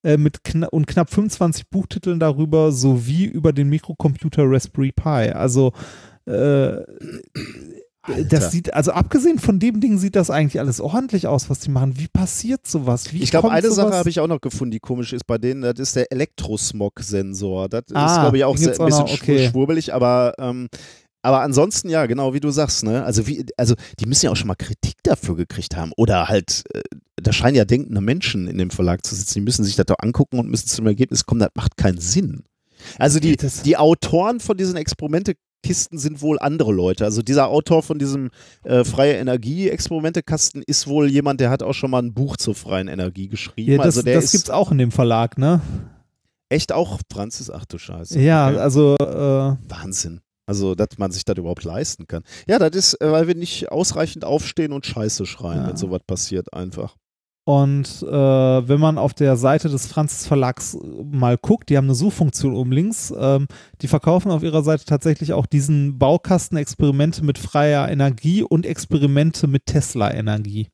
äh, 0.01 0.15
mit 0.15 0.45
kna 0.45 0.67
und 0.67 0.87
knapp 0.87 1.09
25 1.09 1.69
Buchtiteln 1.69 2.17
darüber 2.17 2.71
sowie 2.71 3.25
über 3.25 3.51
den 3.51 3.67
Mikrocomputer 3.67 4.43
Raspberry 4.45 4.93
Pi. 4.93 5.33
Also 5.33 5.73
äh, 6.25 6.77
Alter. 8.01 8.23
Das 8.23 8.51
sieht, 8.51 8.73
also 8.73 8.91
abgesehen 8.91 9.39
von 9.39 9.59
dem 9.59 9.81
Ding 9.81 9.97
sieht 9.97 10.15
das 10.15 10.29
eigentlich 10.29 10.59
alles 10.59 10.79
ordentlich 10.79 11.27
aus, 11.27 11.49
was 11.49 11.59
die 11.59 11.69
machen. 11.69 11.99
Wie 11.99 12.07
passiert 12.07 12.65
sowas? 12.65 13.13
Wie 13.13 13.21
ich 13.21 13.31
glaube, 13.31 13.51
eine 13.51 13.71
Sache 13.71 13.93
habe 13.93 14.09
ich 14.09 14.19
auch 14.19 14.27
noch 14.27 14.39
gefunden, 14.39 14.71
die 14.71 14.79
komisch 14.79 15.11
ist 15.11 15.27
bei 15.27 15.37
denen, 15.37 15.61
das 15.61 15.79
ist 15.79 15.95
der 15.95 16.11
Elektrosmog-Sensor. 16.11 17.67
Das 17.67 17.83
ah, 17.93 18.05
ist, 18.05 18.21
glaube 18.21 18.37
ich, 18.37 18.43
auch 18.45 18.55
sehr, 18.55 18.79
ein 18.79 18.85
bisschen 18.85 19.03
okay. 19.03 19.49
schwurbelig, 19.49 19.93
aber 19.93 20.33
ähm, 20.39 20.69
aber 21.21 21.41
ansonsten, 21.41 21.89
ja, 21.89 22.05
genau 22.05 22.33
wie 22.33 22.39
du 22.39 22.49
sagst, 22.49 22.83
ne? 22.83 23.03
Also, 23.03 23.27
wie, 23.27 23.45
also 23.57 23.75
die 23.99 24.05
müssen 24.05 24.25
ja 24.25 24.31
auch 24.31 24.37
schon 24.37 24.47
mal 24.47 24.55
Kritik 24.55 24.95
dafür 25.03 25.35
gekriegt 25.35 25.75
haben. 25.75 25.91
Oder 25.97 26.29
halt, 26.29 26.63
äh, 26.73 26.81
da 27.17 27.33
scheinen 27.33 27.55
ja 27.55 27.65
denkende 27.65 27.99
Menschen 27.99 28.47
in 28.47 28.57
dem 28.57 28.69
Verlag 28.69 29.05
zu 29.05 29.15
sitzen, 29.15 29.33
die 29.33 29.41
müssen 29.41 29.65
sich 29.65 29.75
das 29.75 29.87
doch 29.87 29.97
angucken 29.99 30.39
und 30.39 30.49
müssen 30.49 30.67
zum 30.67 30.87
Ergebnis 30.87 31.25
kommen, 31.25 31.41
das 31.41 31.49
macht 31.55 31.75
keinen 31.75 31.99
Sinn. 31.99 32.43
Also 32.97 33.19
die, 33.19 33.35
die 33.35 33.75
Autoren 33.75 34.39
von 34.39 34.55
diesen 34.55 34.77
Experimente 34.77 35.33
Kisten 35.63 35.97
sind 35.97 36.21
wohl 36.21 36.39
andere 36.39 36.71
Leute. 36.71 37.05
Also 37.05 37.21
dieser 37.21 37.47
Autor 37.47 37.83
von 37.83 37.99
diesem 37.99 38.29
äh, 38.63 38.83
freie 38.83 39.13
Energie-Experimentekasten 39.13 40.63
ist 40.65 40.87
wohl 40.87 41.09
jemand, 41.09 41.41
der 41.41 41.49
hat 41.49 41.63
auch 41.63 41.73
schon 41.73 41.91
mal 41.91 42.01
ein 42.01 42.13
Buch 42.13 42.37
zur 42.37 42.55
freien 42.55 42.87
Energie 42.87 43.27
geschrieben. 43.27 43.73
Ja, 43.73 43.77
das, 43.77 43.97
also 43.97 44.01
das 44.03 44.31
gibt 44.31 44.45
es 44.45 44.49
auch 44.49 44.71
in 44.71 44.77
dem 44.77 44.91
Verlag, 44.91 45.37
ne? 45.37 45.61
Echt 46.49 46.71
auch 46.71 46.99
Franzis? 47.11 47.49
Ach 47.49 47.65
du 47.65 47.77
Scheiße. 47.77 48.19
Ja, 48.19 48.49
okay. 48.49 48.57
also 48.57 48.95
äh 48.95 49.55
Wahnsinn. 49.69 50.21
Also, 50.47 50.73
dass 50.73 50.97
man 50.97 51.11
sich 51.11 51.25
das 51.25 51.37
überhaupt 51.37 51.63
leisten 51.63 52.07
kann. 52.07 52.23
Ja, 52.47 52.57
das 52.57 52.71
ist, 52.71 53.01
äh, 53.01 53.11
weil 53.11 53.27
wir 53.27 53.35
nicht 53.35 53.71
ausreichend 53.71 54.25
aufstehen 54.25 54.73
und 54.73 54.83
Scheiße 54.83 55.27
schreien, 55.27 55.61
ja. 55.61 55.67
wenn 55.67 55.77
sowas 55.77 56.01
passiert 56.07 56.51
einfach. 56.53 56.95
Und 57.49 58.03
äh, 58.03 58.07
wenn 58.67 58.79
man 58.79 58.99
auf 58.99 59.15
der 59.15 59.35
Seite 59.35 59.69
des 59.69 59.87
Franzis 59.87 60.27
Verlags 60.27 60.77
mal 61.03 61.35
guckt, 61.35 61.71
die 61.71 61.77
haben 61.77 61.85
eine 61.85 61.95
Suchfunktion 61.95 62.53
oben 62.53 62.71
links, 62.71 63.11
ähm, 63.17 63.47
die 63.81 63.87
verkaufen 63.87 64.29
auf 64.29 64.43
ihrer 64.43 64.61
Seite 64.61 64.85
tatsächlich 64.85 65.33
auch 65.33 65.47
diesen 65.47 65.97
Baukasten 65.97 66.59
Experimente 66.59 67.25
mit 67.25 67.39
freier 67.39 67.89
Energie 67.89 68.43
und 68.43 68.67
Experimente 68.67 69.47
mit 69.47 69.65
Tesla-Energie. 69.65 70.67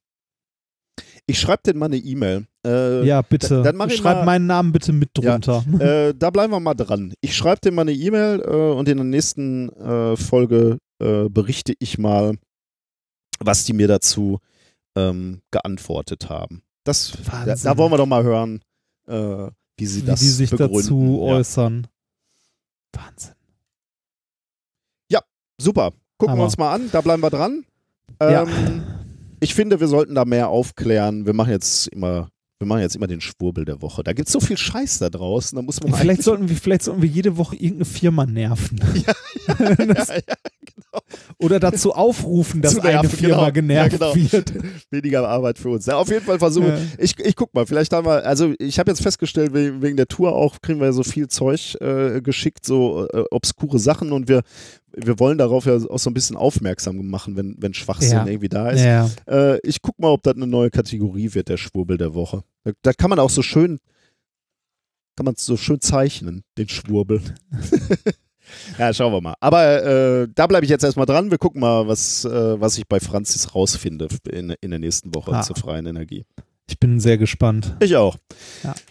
Ich 1.27 1.39
schreibe 1.39 1.63
dir 1.65 1.79
mal 1.79 1.85
eine 1.85 1.95
E-Mail. 1.95 2.45
Äh, 2.67 3.07
ja, 3.07 3.21
bitte. 3.21 3.61
Dann, 3.61 3.79
dann 3.79 3.89
Schreib 3.89 4.17
mal, 4.17 4.25
meinen 4.25 4.47
Namen 4.47 4.73
bitte 4.73 4.91
mit 4.91 5.11
drunter. 5.13 5.63
Ja, 5.79 5.79
äh, 6.09 6.13
da 6.13 6.29
bleiben 6.29 6.51
wir 6.51 6.59
mal 6.59 6.73
dran. 6.73 7.13
Ich 7.21 7.37
schreibe 7.37 7.61
dir 7.61 7.71
mal 7.71 7.83
eine 7.83 7.93
E-Mail 7.93 8.41
äh, 8.41 8.77
und 8.77 8.89
in 8.89 8.97
der 8.97 9.05
nächsten 9.05 9.69
äh, 9.69 10.17
Folge 10.17 10.79
äh, 11.01 11.29
berichte 11.29 11.73
ich 11.79 11.97
mal, 11.97 12.35
was 13.39 13.63
die 13.63 13.71
mir 13.71 13.87
dazu 13.87 14.39
ähm, 14.97 15.39
geantwortet 15.51 16.27
haben. 16.29 16.64
Das, 16.85 17.17
da, 17.25 17.55
da, 17.55 17.77
wollen 17.77 17.91
wir 17.91 17.97
doch 17.97 18.05
mal 18.05 18.23
hören, 18.23 18.61
äh, 19.07 19.49
wie 19.77 19.85
sie 19.85 20.03
wie 20.03 20.05
das 20.05 20.19
die 20.19 20.29
sich 20.29 20.51
begründen. 20.51 20.77
dazu 20.77 21.19
äußern. 21.21 21.87
Wahnsinn. 22.93 23.33
Ja, 25.11 25.21
super. 25.59 25.91
Gucken 26.17 26.33
Aber. 26.33 26.41
wir 26.41 26.45
uns 26.45 26.57
mal 26.57 26.73
an. 26.73 26.89
Da 26.91 27.01
bleiben 27.01 27.23
wir 27.23 27.31
dran. 27.31 27.65
Ähm, 28.19 28.31
ja. 28.31 28.45
Ich 29.39 29.55
finde, 29.55 29.79
wir 29.79 29.87
sollten 29.87 30.15
da 30.15 30.25
mehr 30.25 30.49
aufklären. 30.49 31.25
Wir 31.25 31.33
machen 31.33 31.49
jetzt 31.49 31.87
immer 31.87 32.29
wir 32.59 32.67
machen 32.67 32.81
jetzt 32.81 32.95
immer 32.95 33.07
den 33.07 33.19
Schwurbel 33.19 33.65
der 33.65 33.81
Woche. 33.81 34.01
Da 34.03 34.13
gibt 34.13 34.27
es 34.27 34.33
so 34.33 34.39
viel 34.39 34.57
Scheiß 34.57 34.99
da 34.99 35.09
draußen. 35.09 35.57
Da 35.57 35.61
muss 35.61 35.81
man 35.83 35.93
vielleicht, 35.93 36.23
sollten 36.23 36.47
wir, 36.47 36.55
vielleicht 36.55 36.83
sollten 36.83 37.01
wir 37.01 37.09
jede 37.09 37.35
Woche 37.35 37.55
irgendeine 37.55 37.85
Firma 37.85 38.25
nerven. 38.25 38.79
Ja, 38.95 39.13
ja, 39.47 39.75
ja, 39.79 40.05
ja 40.15 40.35
genau. 40.63 41.01
Oder 41.37 41.59
dazu 41.59 41.93
aufrufen, 41.93 42.61
dass 42.61 42.75
nerven, 42.75 42.99
eine 42.99 43.09
Firma 43.09 43.49
genau. 43.49 43.51
genervt 43.51 43.91
genau. 43.91 44.15
wird. 44.15 44.53
Weniger 44.91 45.27
Arbeit 45.27 45.59
für 45.59 45.69
uns. 45.69 45.87
Auf 45.89 46.09
jeden 46.09 46.25
Fall 46.25 46.39
versuchen. 46.39 46.91
Ich, 46.97 47.19
ich 47.19 47.35
guck 47.35 47.53
mal, 47.53 47.65
vielleicht 47.65 47.91
haben 47.91 48.07
wir, 48.07 48.25
also 48.25 48.53
ich 48.57 48.79
habe 48.79 48.89
jetzt 48.89 49.01
festgestellt, 49.01 49.53
wegen, 49.53 49.81
wegen 49.81 49.97
der 49.97 50.07
Tour 50.07 50.33
auch, 50.33 50.61
kriegen 50.61 50.79
wir 50.79 50.93
so 50.93 51.03
viel 51.03 51.27
Zeug 51.27 51.75
äh, 51.81 52.21
geschickt, 52.21 52.65
so 52.65 53.07
äh, 53.11 53.25
obskure 53.31 53.79
Sachen 53.79 54.11
und 54.11 54.29
wir, 54.29 54.41
wir 54.97 55.19
wollen 55.19 55.37
darauf 55.37 55.65
ja 55.65 55.75
auch 55.75 55.99
so 55.99 56.09
ein 56.09 56.13
bisschen 56.13 56.35
aufmerksam 56.37 57.05
machen, 57.07 57.35
wenn, 57.35 57.55
wenn 57.59 57.73
Schwachsinn 57.73 58.11
Ja. 58.11 58.25
irgendwie 58.27 58.49
da 58.49 58.69
ist. 58.69 58.81
Ja. 58.83 59.09
Äh, 59.27 59.59
ich 59.63 59.81
guck 59.81 59.97
mal, 59.99 60.09
ob 60.09 60.23
das 60.23 60.35
eine 60.35 60.47
neue 60.47 60.69
Kategorie 60.69 61.33
wird, 61.33 61.49
der 61.49 61.57
Schwurbel 61.57 61.97
der 61.97 62.13
Woche. 62.13 62.43
Da, 62.63 62.71
da 62.81 62.93
kann 62.93 63.09
man 63.09 63.19
auch 63.19 63.29
so 63.29 63.41
schön, 63.41 63.79
kann 65.15 65.25
man 65.25 65.35
so 65.37 65.57
schön 65.57 65.79
zeichnen, 65.81 66.43
den 66.57 66.67
Schwurbel. 66.69 67.21
ja, 68.77 68.93
schauen 68.93 69.13
wir 69.13 69.21
mal. 69.21 69.35
Aber 69.39 69.83
äh, 69.83 70.27
da 70.33 70.47
bleibe 70.47 70.65
ich 70.65 70.69
jetzt 70.69 70.83
erstmal 70.83 71.05
dran. 71.05 71.31
Wir 71.31 71.37
gucken 71.37 71.61
mal, 71.61 71.87
was, 71.87 72.25
äh, 72.25 72.59
was 72.59 72.77
ich 72.77 72.87
bei 72.87 72.99
Franzis 72.99 73.55
rausfinde 73.55 74.07
in, 74.29 74.53
in 74.61 74.69
der 74.71 74.79
nächsten 74.79 75.13
Woche 75.15 75.31
Ah. 75.33 75.41
zur 75.41 75.55
freien 75.55 75.85
Energie. 75.85 76.25
Ich 76.67 76.79
bin 76.79 76.99
sehr 76.99 77.17
gespannt. 77.17 77.75
Ich 77.79 77.95
auch. 77.95 78.17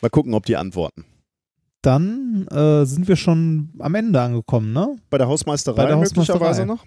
Mal 0.01 0.09
gucken, 0.11 0.35
ob 0.35 0.47
die 0.47 0.57
antworten. 0.57 1.05
Dann 1.85 2.47
äh, 2.49 2.87
sind 2.87 3.09
wir 3.09 3.17
schon 3.17 3.71
am 3.79 3.95
Ende 3.95 4.21
angekommen, 4.21 4.73
ne? 4.73 4.97
Bei 5.11 5.19
der 5.19 5.29
Hausmeisterei, 5.29 5.83
Bei 5.83 5.87
der 5.87 5.97
möglicherweise 5.99 6.63
Hausmeisterei. 6.63 6.65
noch? 6.67 6.87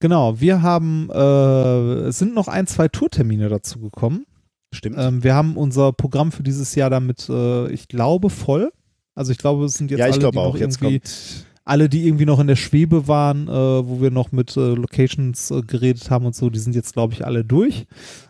Genau, 0.00 0.40
wir 0.40 0.62
haben, 0.62 1.10
äh, 1.12 2.08
es 2.08 2.18
sind 2.18 2.34
noch 2.34 2.48
ein, 2.48 2.66
zwei 2.66 2.88
Tourtermine 2.88 3.48
dazu 3.48 3.78
gekommen. 3.78 4.26
Stimmt. 4.72 4.96
Ähm, 4.98 5.22
wir 5.22 5.34
haben 5.34 5.56
unser 5.56 5.92
Programm 5.92 6.32
für 6.32 6.42
dieses 6.42 6.74
Jahr 6.74 6.90
damit, 6.90 7.28
äh, 7.28 7.70
ich 7.70 7.88
glaube, 7.88 8.30
voll. 8.30 8.72
Also 9.14 9.32
ich 9.32 9.38
glaube, 9.38 9.64
es 9.64 9.74
sind 9.74 9.90
jetzt 9.90 10.00
ja, 10.00 10.06
alle, 10.06 10.18
die 10.18 10.24
noch 10.24 10.36
auch. 10.36 10.56
Jetzt 10.56 10.82
irgendwie, 10.82 11.00
alle, 11.64 11.88
die 11.88 12.06
irgendwie 12.06 12.26
noch 12.26 12.40
in 12.40 12.46
der 12.46 12.56
Schwebe 12.56 13.08
waren, 13.08 13.48
äh, 13.48 13.50
wo 13.50 14.00
wir 14.00 14.10
noch 14.10 14.32
mit 14.32 14.56
äh, 14.56 14.74
Locations 14.74 15.50
äh, 15.50 15.62
geredet 15.62 16.10
haben 16.10 16.26
und 16.26 16.34
so, 16.34 16.50
die 16.50 16.58
sind 16.58 16.74
jetzt, 16.74 16.92
glaube 16.92 17.14
ich, 17.14 17.24
alle 17.24 17.44
durch. 17.44 17.86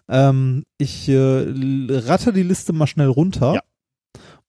Ähm, 0.08 0.64
ich 0.78 1.08
äh, 1.08 1.44
ratte 1.90 2.32
die 2.32 2.44
Liste 2.44 2.72
mal 2.72 2.86
schnell 2.86 3.08
runter. 3.08 3.54
Ja. 3.54 3.60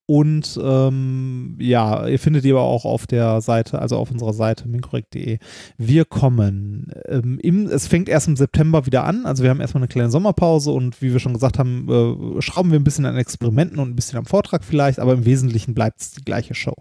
Und 0.09 0.57
ähm, 0.63 1.57
ja, 1.59 2.07
ihr 2.07 2.17
findet 2.17 2.45
die 2.45 2.51
aber 2.51 2.61
auch 2.61 2.85
auf 2.85 3.07
der 3.07 3.41
Seite, 3.41 3.79
also 3.79 3.97
auf 3.97 4.09
unserer 4.09 4.31
Seite 4.31 4.65
minkorrekt.de. 4.69 5.37
Wir 5.77 6.05
kommen 6.05 6.93
ähm, 7.09 7.37
im, 7.41 7.67
es 7.67 7.87
fängt 7.87 8.07
erst 8.07 8.29
im 8.29 8.37
September 8.37 8.85
wieder 8.85 9.03
an, 9.03 9.25
also 9.25 9.43
wir 9.43 9.49
haben 9.49 9.59
erstmal 9.59 9.81
eine 9.81 9.89
kleine 9.89 10.09
Sommerpause 10.09 10.71
und 10.71 11.01
wie 11.01 11.11
wir 11.11 11.19
schon 11.19 11.33
gesagt 11.33 11.59
haben, 11.59 12.37
äh, 12.37 12.41
schrauben 12.41 12.71
wir 12.71 12.79
ein 12.79 12.85
bisschen 12.85 13.05
an 13.05 13.17
Experimenten 13.17 13.79
und 13.79 13.89
ein 13.89 13.95
bisschen 13.97 14.17
am 14.17 14.25
Vortrag 14.25 14.63
vielleicht, 14.63 14.99
aber 14.99 15.11
im 15.11 15.25
Wesentlichen 15.25 15.73
bleibt 15.73 15.99
es 15.99 16.11
die 16.11 16.23
gleiche 16.23 16.55
Show. 16.55 16.75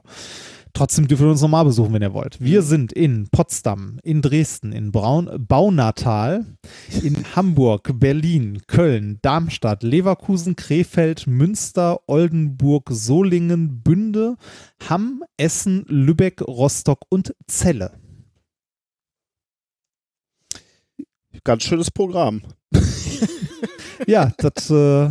Trotzdem 0.77 1.09
dürft 1.09 1.23
ihr 1.23 1.31
uns 1.31 1.41
nochmal 1.41 1.65
besuchen, 1.65 1.95
wenn 1.95 2.03
ihr 2.03 2.13
wollt. 2.13 2.39
Wir 2.39 2.61
sind 2.61 2.93
in 2.93 3.31
Potsdam, 3.31 3.99
in 4.03 4.21
Dresden, 4.21 4.73
in 4.73 4.93
Braun, 4.93 5.31
Baunatal, 5.39 6.45
in 7.03 7.25
Hamburg, 7.35 7.99
Berlin, 7.99 8.61
Köln, 8.67 9.19
Darmstadt, 9.23 9.83
Leverkusen, 9.83 10.55
Krefeld, 10.55 11.27
Münster, 11.27 12.01
Oldenburg, 12.07 12.91
Solingen, 12.91 13.81
Bünde, 13.83 14.37
Hamm, 14.87 15.25
Essen, 15.39 15.87
Lübeck, 15.89 16.43
Rostock 16.43 17.07
und 17.09 17.35
Celle. 17.51 17.93
Ganz 21.43 21.63
schönes 21.63 21.91
Programm. 21.91 22.43
Ja, 24.07 24.31
das. 24.37 24.71
Äh, 24.71 25.09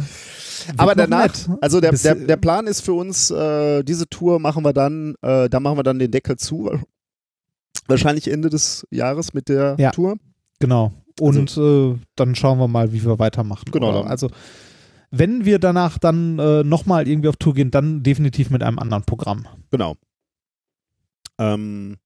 wird 0.68 0.80
Aber 0.80 0.96
danach, 0.96 1.48
nett. 1.48 1.58
also 1.62 1.82
der, 1.82 1.92
der, 1.94 2.16
der 2.16 2.38
Plan 2.38 2.68
ist 2.68 2.82
für 2.82 2.94
uns, 2.94 3.32
äh, 3.32 3.84
diese 3.84 4.08
Tour 4.08 4.40
machen 4.40 4.64
wir 4.64 4.74
dann, 4.74 5.16
äh, 5.22 5.50
da 5.50 5.60
machen 5.60 5.78
wir 5.78 5.84
dann 5.84 6.00
den 6.00 6.12
Deckel 6.12 6.38
zu. 6.38 6.72
Wahrscheinlich 7.88 8.28
Ende 8.32 8.50
des 8.50 8.86
Jahres 8.90 9.34
mit 9.34 9.50
der 9.50 9.76
Ja. 9.80 9.92
Tour. 9.92 10.18
Genau. 10.60 10.94
Und 11.20 11.58
äh, 11.58 11.96
dann 12.16 12.36
schauen 12.36 12.60
wir 12.60 12.68
mal, 12.68 12.92
wie 12.92 13.04
wir 13.06 13.20
weitermachen. 13.20 13.72
Genau, 13.72 14.02
also, 14.02 14.30
wenn 15.12 15.46
wir 15.46 15.60
danach 15.60 15.98
dann 15.98 16.40
äh, 16.40 16.64
nochmal 16.64 17.08
irgendwie 17.08 17.30
auf 17.30 17.38
Tour 17.38 17.54
gehen, 17.54 17.72
dann 17.72 18.04
definitiv 18.04 18.50
mit 18.50 18.64
einem 18.64 18.80
anderen 18.80 19.04
Programm. 19.04 19.48
Genau. 19.72 19.96
Ähm, 21.38 21.98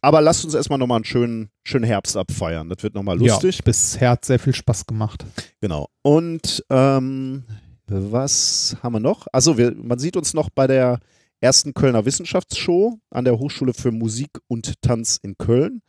aber 0.00 0.20
lasst 0.20 0.44
uns 0.44 0.54
erstmal 0.54 0.78
nochmal 0.78 0.96
einen 0.96 1.04
schönen, 1.04 1.50
schönen 1.64 1.84
Herbst 1.84 2.16
abfeiern. 2.16 2.68
Das 2.68 2.82
wird 2.82 2.94
nochmal 2.94 3.18
lustig. 3.18 3.58
Ja, 3.58 3.62
bisher 3.64 4.10
hat 4.10 4.24
sehr 4.24 4.38
viel 4.38 4.54
Spaß 4.54 4.86
gemacht. 4.86 5.24
Genau. 5.60 5.88
Und 6.02 6.64
ähm, 6.70 7.44
was 7.92 8.76
haben 8.82 8.94
wir 8.94 9.00
noch? 9.00 9.26
Also 9.32 9.58
wir, 9.58 9.74
man 9.74 9.98
sieht 9.98 10.16
uns 10.16 10.34
noch 10.34 10.50
bei 10.50 10.66
der 10.66 10.98
ersten 11.40 11.74
Kölner 11.74 12.04
Wissenschaftsshow 12.04 12.98
an 13.10 13.24
der 13.24 13.38
Hochschule 13.38 13.74
für 13.74 13.90
Musik 13.90 14.30
und 14.48 14.80
Tanz 14.80 15.18
in 15.22 15.36
Köln. 15.36 15.82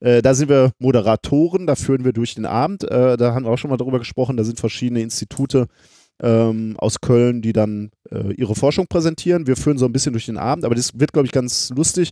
Äh, 0.00 0.22
da 0.22 0.34
sind 0.34 0.48
wir 0.48 0.72
Moderatoren, 0.78 1.66
da 1.66 1.74
führen 1.74 2.04
wir 2.04 2.12
durch 2.12 2.34
den 2.34 2.46
Abend. 2.46 2.84
Äh, 2.84 3.16
da 3.16 3.34
haben 3.34 3.44
wir 3.44 3.50
auch 3.50 3.58
schon 3.58 3.70
mal 3.70 3.76
drüber 3.76 3.98
gesprochen. 3.98 4.36
Da 4.36 4.44
sind 4.44 4.58
verschiedene 4.58 5.02
Institute 5.02 5.66
ähm, 6.22 6.76
aus 6.78 7.00
Köln, 7.00 7.42
die 7.42 7.52
dann 7.52 7.90
äh, 8.10 8.32
ihre 8.34 8.54
Forschung 8.54 8.86
präsentieren. 8.86 9.46
Wir 9.46 9.56
führen 9.56 9.78
so 9.78 9.86
ein 9.86 9.92
bisschen 9.92 10.12
durch 10.12 10.26
den 10.26 10.38
Abend, 10.38 10.64
aber 10.64 10.74
das 10.74 10.98
wird, 10.98 11.12
glaube 11.12 11.26
ich, 11.26 11.32
ganz 11.32 11.70
lustig. 11.70 12.10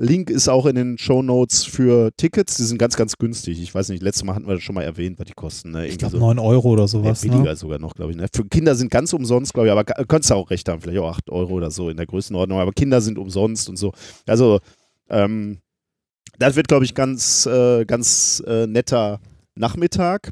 Link 0.00 0.30
ist 0.30 0.48
auch 0.48 0.66
in 0.66 0.76
den 0.76 0.96
Show 0.96 1.22
Notes 1.22 1.64
für 1.64 2.12
Tickets. 2.16 2.56
Die 2.56 2.62
sind 2.62 2.78
ganz, 2.78 2.96
ganz 2.96 3.18
günstig. 3.18 3.60
Ich 3.60 3.74
weiß 3.74 3.88
nicht, 3.88 4.00
letztes 4.00 4.22
Mal 4.22 4.36
hatten 4.36 4.46
wir 4.46 4.54
das 4.54 4.62
schon 4.62 4.76
mal 4.76 4.82
erwähnt, 4.82 5.18
was 5.18 5.26
die 5.26 5.32
kosten. 5.32 5.72
Ne? 5.72 5.88
Ich 5.88 5.98
glaube, 5.98 6.12
so. 6.12 6.18
9 6.18 6.38
Euro 6.38 6.68
oder 6.70 6.86
sowas. 6.86 7.24
Ja, 7.24 7.30
billiger 7.32 7.50
ne? 7.50 7.56
sogar 7.56 7.78
noch, 7.80 7.94
glaube 7.94 8.12
ich. 8.12 8.16
Ne? 8.16 8.28
Für 8.32 8.44
Kinder 8.44 8.76
sind 8.76 8.92
ganz 8.92 9.12
umsonst, 9.12 9.52
glaube 9.52 9.66
ich, 9.66 9.72
aber 9.72 9.82
könntest 9.84 10.30
du 10.30 10.34
auch 10.34 10.50
recht 10.50 10.68
haben, 10.68 10.80
vielleicht 10.80 11.00
auch 11.00 11.10
8 11.10 11.30
Euro 11.30 11.54
oder 11.54 11.72
so 11.72 11.90
in 11.90 11.96
der 11.96 12.06
Größenordnung, 12.06 12.60
aber 12.60 12.72
Kinder 12.72 13.00
sind 13.00 13.18
umsonst 13.18 13.68
und 13.68 13.76
so. 13.76 13.92
Also, 14.26 14.60
ähm, 15.10 15.58
das 16.38 16.54
wird, 16.54 16.68
glaube 16.68 16.84
ich, 16.84 16.94
ganz, 16.94 17.46
äh, 17.46 17.84
ganz 17.84 18.40
äh, 18.46 18.68
netter 18.68 19.18
Nachmittag. 19.56 20.30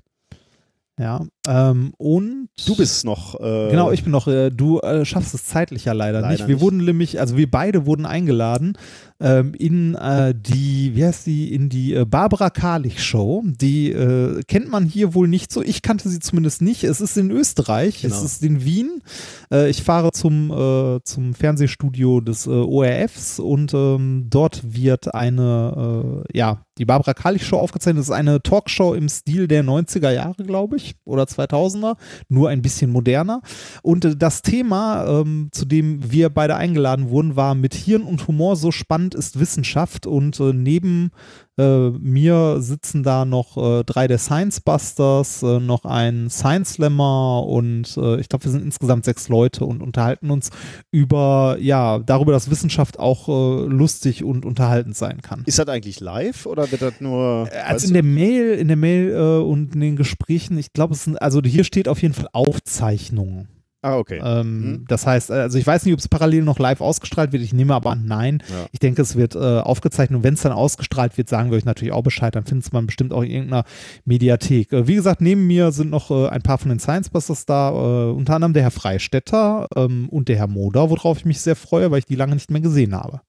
Ja. 0.98 1.26
Ähm, 1.46 1.92
und. 1.98 2.48
Du 2.66 2.76
bist 2.76 3.04
noch. 3.04 3.38
Äh, 3.40 3.70
Genau, 3.70 3.90
ich 3.90 4.02
bin 4.02 4.12
noch, 4.12 4.28
äh, 4.28 4.50
du 4.50 4.80
äh, 4.80 5.04
schaffst 5.04 5.34
es 5.34 5.44
zeitlich 5.44 5.84
ja 5.84 5.92
leider, 5.92 6.20
Leider 6.20 6.32
nicht. 6.32 6.48
Wir 6.48 6.54
nicht. 6.54 6.62
wurden 6.62 6.84
nämlich, 6.84 7.20
also 7.20 7.36
wir 7.36 7.50
beide 7.50 7.84
wurden 7.84 8.06
eingeladen 8.06 8.78
ähm, 9.20 9.54
in 9.54 9.94
äh, 9.94 10.34
die, 10.36 10.94
wie 10.94 11.04
heißt 11.04 11.26
die, 11.26 11.54
in 11.54 11.68
die 11.68 11.94
äh, 11.94 12.04
Barbara 12.04 12.50
Karlich 12.50 13.02
Show. 13.02 13.42
Die 13.46 13.90
äh, 13.90 14.42
kennt 14.46 14.70
man 14.70 14.84
hier 14.84 15.14
wohl 15.14 15.28
nicht 15.28 15.52
so. 15.52 15.62
Ich 15.62 15.82
kannte 15.82 16.08
sie 16.08 16.18
zumindest 16.20 16.62
nicht. 16.62 16.84
Es 16.84 17.00
ist 17.00 17.16
in 17.16 17.30
Österreich, 17.30 18.02
Genau. 18.02 18.14
es 18.14 18.22
ist 18.22 18.42
in 18.42 18.64
Wien. 18.64 19.02
Äh, 19.50 19.70
ich 19.70 19.82
fahre 19.82 20.12
zum, 20.12 20.50
äh, 20.50 21.00
zum 21.04 21.34
Fernsehstudio 21.34 22.20
des 22.20 22.46
äh, 22.46 22.50
ORFs 22.50 23.38
und 23.38 23.72
ähm, 23.74 24.26
dort 24.28 24.62
wird 24.74 25.14
eine, 25.14 26.24
ja, 26.32 26.62
die 26.78 26.84
Barbara 26.84 27.14
Karlich 27.14 27.46
Show 27.46 27.56
aufgezeichnet. 27.58 28.00
Das 28.00 28.08
ist 28.08 28.14
eine 28.14 28.42
Talkshow 28.42 28.94
im 28.94 29.08
Stil 29.08 29.48
der 29.48 29.64
90er 29.64 30.10
Jahre, 30.10 30.44
glaube 30.44 30.76
ich, 30.76 30.94
oder 31.04 31.24
2000er, 31.24 31.96
nur 32.28 32.50
ein 32.50 32.60
bisschen 32.62 32.90
moderner. 32.90 33.40
Und 33.82 34.20
das 34.22 34.42
Thema, 34.42 35.06
ähm, 35.06 35.48
zu 35.52 35.64
dem 35.64 36.12
wir 36.12 36.28
beide 36.28 36.56
eingeladen 36.56 37.08
wurden, 37.10 37.36
war 37.36 37.54
mit 37.54 37.74
Hirn 37.74 38.02
und 38.02 38.26
Humor 38.28 38.56
so 38.56 38.70
spannend 38.70 39.05
ist 39.14 39.38
Wissenschaft. 39.38 40.06
Und 40.06 40.40
äh, 40.40 40.52
neben 40.52 41.10
äh, 41.58 41.90
mir 41.90 42.60
sitzen 42.60 43.02
da 43.02 43.24
noch 43.24 43.56
äh, 43.56 43.84
drei 43.84 44.06
der 44.06 44.18
Science 44.18 44.60
Busters, 44.60 45.42
äh, 45.42 45.58
noch 45.58 45.84
ein 45.84 46.28
Science 46.28 46.74
Slammer 46.74 47.44
und 47.46 47.96
äh, 47.96 48.20
ich 48.20 48.28
glaube, 48.28 48.44
wir 48.44 48.50
sind 48.52 48.62
insgesamt 48.62 49.06
sechs 49.06 49.28
Leute 49.28 49.64
und 49.64 49.82
unterhalten 49.82 50.30
uns 50.30 50.50
über, 50.90 51.56
ja, 51.58 51.98
darüber, 51.98 52.32
dass 52.32 52.50
Wissenschaft 52.50 52.98
auch 52.98 53.28
äh, 53.28 53.66
lustig 53.68 54.22
und 54.22 54.44
unterhaltend 54.44 54.96
sein 54.96 55.22
kann. 55.22 55.44
Ist 55.46 55.58
das 55.58 55.68
eigentlich 55.68 56.00
live 56.00 56.44
oder 56.44 56.70
wird 56.70 56.82
das 56.82 57.00
nur. 57.00 57.48
Also 57.64 57.86
in 57.86 57.94
der 57.94 58.02
Mail, 58.02 58.52
in 58.54 58.68
der 58.68 58.76
Mail 58.76 59.16
und 59.16 59.74
in 59.74 59.80
den 59.80 59.96
Gesprächen, 59.96 60.58
ich 60.58 60.72
glaube, 60.72 60.94
es 60.94 61.04
sind, 61.04 61.20
also 61.22 61.40
hier 61.42 61.64
steht 61.64 61.88
auf 61.88 62.02
jeden 62.02 62.14
Fall 62.14 62.28
Aufzeichnungen. 62.32 63.48
Ah, 63.86 63.98
okay. 63.98 64.20
Ähm, 64.22 64.56
Mhm. 64.56 64.84
Das 64.88 65.06
heißt, 65.06 65.30
äh, 65.30 65.34
also 65.34 65.58
ich 65.58 65.66
weiß 65.66 65.84
nicht, 65.84 65.94
ob 65.94 66.00
es 66.00 66.08
parallel 66.08 66.42
noch 66.42 66.58
live 66.58 66.80
ausgestrahlt 66.80 67.32
wird. 67.32 67.42
Ich 67.42 67.52
nehme 67.52 67.74
aber 67.74 67.90
an, 67.92 68.04
nein. 68.04 68.42
Ja. 68.48 68.66
Ich 68.72 68.80
denke, 68.80 69.02
es 69.02 69.14
wird 69.14 69.34
äh, 69.36 69.38
aufgezeichnet 69.38 70.16
und 70.16 70.24
wenn 70.24 70.34
es 70.34 70.42
dann 70.42 70.52
ausgestrahlt 70.52 71.16
wird, 71.16 71.28
sagen 71.28 71.50
wir 71.50 71.56
euch 71.56 71.64
natürlich 71.64 71.92
auch 71.92 72.02
Bescheid. 72.02 72.34
Dann 72.34 72.44
findet 72.44 72.72
man 72.72 72.86
bestimmt 72.86 73.12
auch 73.12 73.22
in 73.22 73.30
irgendeiner 73.30 73.64
Mediathek. 74.04 74.72
Äh, 74.72 74.88
wie 74.88 74.96
gesagt, 74.96 75.20
neben 75.20 75.46
mir 75.46 75.70
sind 75.70 75.90
noch 75.90 76.10
äh, 76.10 76.28
ein 76.28 76.42
paar 76.42 76.58
von 76.58 76.68
den 76.70 76.80
Science 76.80 77.10
Busters 77.10 77.46
da, 77.46 77.70
äh, 77.70 78.10
unter 78.10 78.34
anderem 78.34 78.54
der 78.54 78.64
Herr 78.64 78.70
Freistetter 78.72 79.68
ähm, 79.76 80.08
und 80.08 80.28
der 80.28 80.36
Herr 80.36 80.48
Moder, 80.48 80.90
worauf 80.90 81.18
ich 81.18 81.24
mich 81.24 81.40
sehr 81.40 81.56
freue, 81.56 81.90
weil 81.90 82.00
ich 82.00 82.06
die 82.06 82.16
lange 82.16 82.34
nicht 82.34 82.50
mehr 82.50 82.60
gesehen 82.60 82.94
habe. 82.94 83.20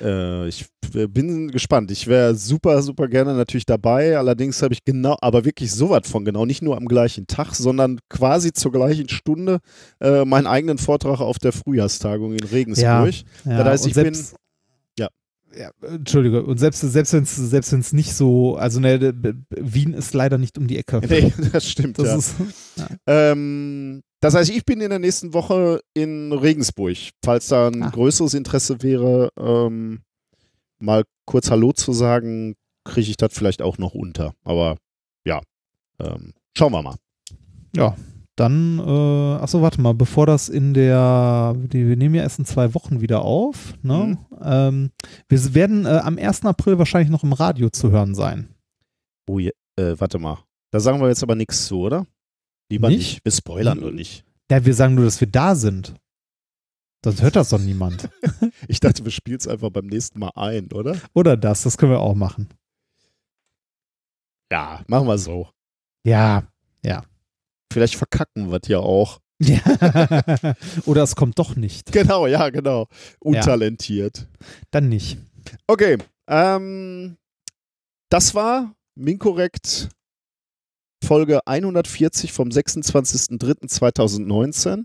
Äh, 0.00 0.48
ich 0.48 0.66
bin 0.92 1.50
gespannt. 1.50 1.90
Ich 1.90 2.06
wäre 2.06 2.34
super, 2.34 2.82
super 2.82 3.06
gerne 3.08 3.34
natürlich 3.34 3.66
dabei. 3.66 4.18
Allerdings 4.18 4.60
habe 4.62 4.74
ich 4.74 4.84
genau, 4.84 5.16
aber 5.20 5.44
wirklich 5.44 5.70
so 5.72 5.90
was 5.90 6.08
von 6.08 6.24
genau, 6.24 6.46
nicht 6.46 6.62
nur 6.62 6.76
am 6.76 6.86
gleichen 6.86 7.26
Tag, 7.26 7.54
sondern 7.54 8.00
quasi 8.08 8.52
zur 8.52 8.72
gleichen 8.72 9.08
Stunde 9.08 9.58
äh, 10.00 10.24
meinen 10.24 10.46
eigenen 10.46 10.78
Vortrag 10.78 11.20
auf 11.20 11.38
der 11.38 11.52
Frühjahrstagung 11.52 12.32
in 12.32 12.42
Regensburg. 12.44 13.12
Ja, 13.44 13.58
Das 13.58 13.64
heißt, 13.66 13.86
ich 13.86 13.94
bin- 13.94 14.04
selbst, 14.14 14.34
Ja. 14.98 15.08
ja. 15.56 15.70
Entschuldige, 15.88 16.42
und 16.42 16.58
selbst, 16.58 16.80
selbst 16.80 17.12
wenn 17.12 17.22
es 17.22 17.36
selbst 17.36 17.70
wenn's 17.72 17.92
nicht 17.92 18.12
so, 18.14 18.56
also 18.56 18.80
ne, 18.80 19.14
Wien 19.50 19.94
ist 19.94 20.12
leider 20.14 20.38
nicht 20.38 20.58
um 20.58 20.66
die 20.66 20.78
Ecke. 20.78 21.00
Nee, 21.08 21.32
das 21.52 21.68
stimmt. 21.68 21.98
Das 21.98 22.06
ja. 22.08 22.16
ist, 22.16 22.34
Ähm, 23.06 24.02
das 24.20 24.34
heißt, 24.34 24.50
ich 24.50 24.64
bin 24.64 24.80
in 24.80 24.90
der 24.90 24.98
nächsten 24.98 25.32
Woche 25.34 25.80
in 25.94 26.32
Regensburg. 26.32 26.96
Falls 27.24 27.48
da 27.48 27.68
ein 27.68 27.82
Ah. 27.82 27.90
größeres 27.90 28.34
Interesse 28.34 28.82
wäre, 28.82 29.30
ähm, 29.38 30.00
mal 30.78 31.04
kurz 31.26 31.50
Hallo 31.50 31.72
zu 31.72 31.92
sagen, 31.92 32.54
kriege 32.84 33.10
ich 33.10 33.16
das 33.16 33.32
vielleicht 33.34 33.62
auch 33.62 33.78
noch 33.78 33.94
unter. 33.94 34.34
Aber 34.44 34.76
ja, 35.24 35.40
ähm, 35.98 36.32
schauen 36.56 36.72
wir 36.72 36.82
mal. 36.82 36.96
Ja, 37.76 37.94
dann, 38.36 38.78
äh, 38.78 39.42
achso, 39.42 39.60
warte 39.60 39.80
mal, 39.82 39.92
bevor 39.92 40.24
das 40.26 40.48
in 40.48 40.72
der, 40.72 41.54
die, 41.56 41.86
wir 41.86 41.96
nehmen 41.96 42.14
ja 42.14 42.22
erst 42.22 42.38
in 42.38 42.46
zwei 42.46 42.74
Wochen 42.74 43.00
wieder 43.02 43.22
auf, 43.22 43.74
ne? 43.82 44.16
Ähm, 44.42 44.90
wir 45.28 45.54
werden 45.54 45.84
äh, 45.84 46.00
am 46.02 46.16
1. 46.16 46.46
April 46.46 46.78
wahrscheinlich 46.78 47.10
noch 47.10 47.22
im 47.22 47.34
Radio 47.34 47.68
zu 47.68 47.90
hören 47.90 48.14
sein. 48.14 48.48
Oh, 49.28 49.38
je, 49.38 49.52
äh, 49.76 49.94
warte 49.98 50.18
mal. 50.18 50.38
Da 50.70 50.80
sagen 50.80 51.00
wir 51.00 51.08
jetzt 51.08 51.22
aber 51.22 51.34
nichts 51.34 51.66
zu, 51.66 51.80
oder? 51.80 52.06
Lieber 52.70 52.88
Nicht? 52.88 52.98
nicht. 52.98 53.24
Wir 53.24 53.32
spoilern 53.32 53.80
nur 53.80 53.92
nicht. 53.92 54.24
Ja, 54.50 54.64
wir 54.64 54.74
sagen 54.74 54.94
nur, 54.94 55.04
dass 55.04 55.20
wir 55.20 55.28
da 55.28 55.54
sind. 55.54 55.94
Sonst 57.04 57.22
hört 57.22 57.36
das 57.36 57.50
doch 57.50 57.58
niemand. 57.58 58.08
Ich 58.68 58.78
dachte, 58.80 59.04
wir 59.04 59.10
spielen 59.10 59.38
es 59.38 59.48
einfach 59.48 59.70
beim 59.70 59.86
nächsten 59.86 60.18
Mal 60.18 60.30
ein, 60.34 60.70
oder? 60.72 60.96
Oder 61.14 61.36
das, 61.36 61.62
das 61.62 61.76
können 61.76 61.92
wir 61.92 62.00
auch 62.00 62.14
machen. 62.14 62.48
Ja, 64.52 64.82
machen 64.86 65.06
wir 65.08 65.18
so. 65.18 65.48
Ja, 66.06 66.44
ja. 66.84 67.04
Vielleicht 67.72 67.96
verkacken 67.96 68.50
wir 68.50 68.60
ja 68.66 68.78
auch. 68.78 69.20
ja. 69.40 69.60
Oder 70.86 71.02
es 71.02 71.16
kommt 71.16 71.38
doch 71.38 71.56
nicht. 71.56 71.90
Genau, 71.92 72.26
ja, 72.26 72.50
genau. 72.50 72.86
Untalentiert. 73.20 74.28
Dann 74.70 74.88
nicht. 74.88 75.18
Okay, 75.66 75.98
ähm, 76.28 77.16
das 78.10 78.34
war 78.34 78.74
Minkorrekt 78.94 79.88
Folge 81.02 81.46
140 81.46 82.32
vom 82.32 82.48
26.03.2019. 82.48 84.84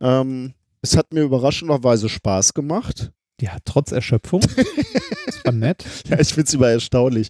Ähm, 0.00 0.54
es 0.82 0.96
hat 0.96 1.12
mir 1.12 1.22
überraschenderweise 1.22 2.08
Spaß 2.08 2.54
gemacht. 2.54 3.12
Ja, 3.40 3.56
trotz 3.64 3.92
Erschöpfung. 3.92 4.40
das 5.26 5.44
war 5.44 5.52
nett. 5.52 5.84
Ja, 6.08 6.20
ich 6.20 6.28
finde 6.28 6.48
es 6.48 6.54
immer 6.54 6.68
erstaunlich. 6.68 7.28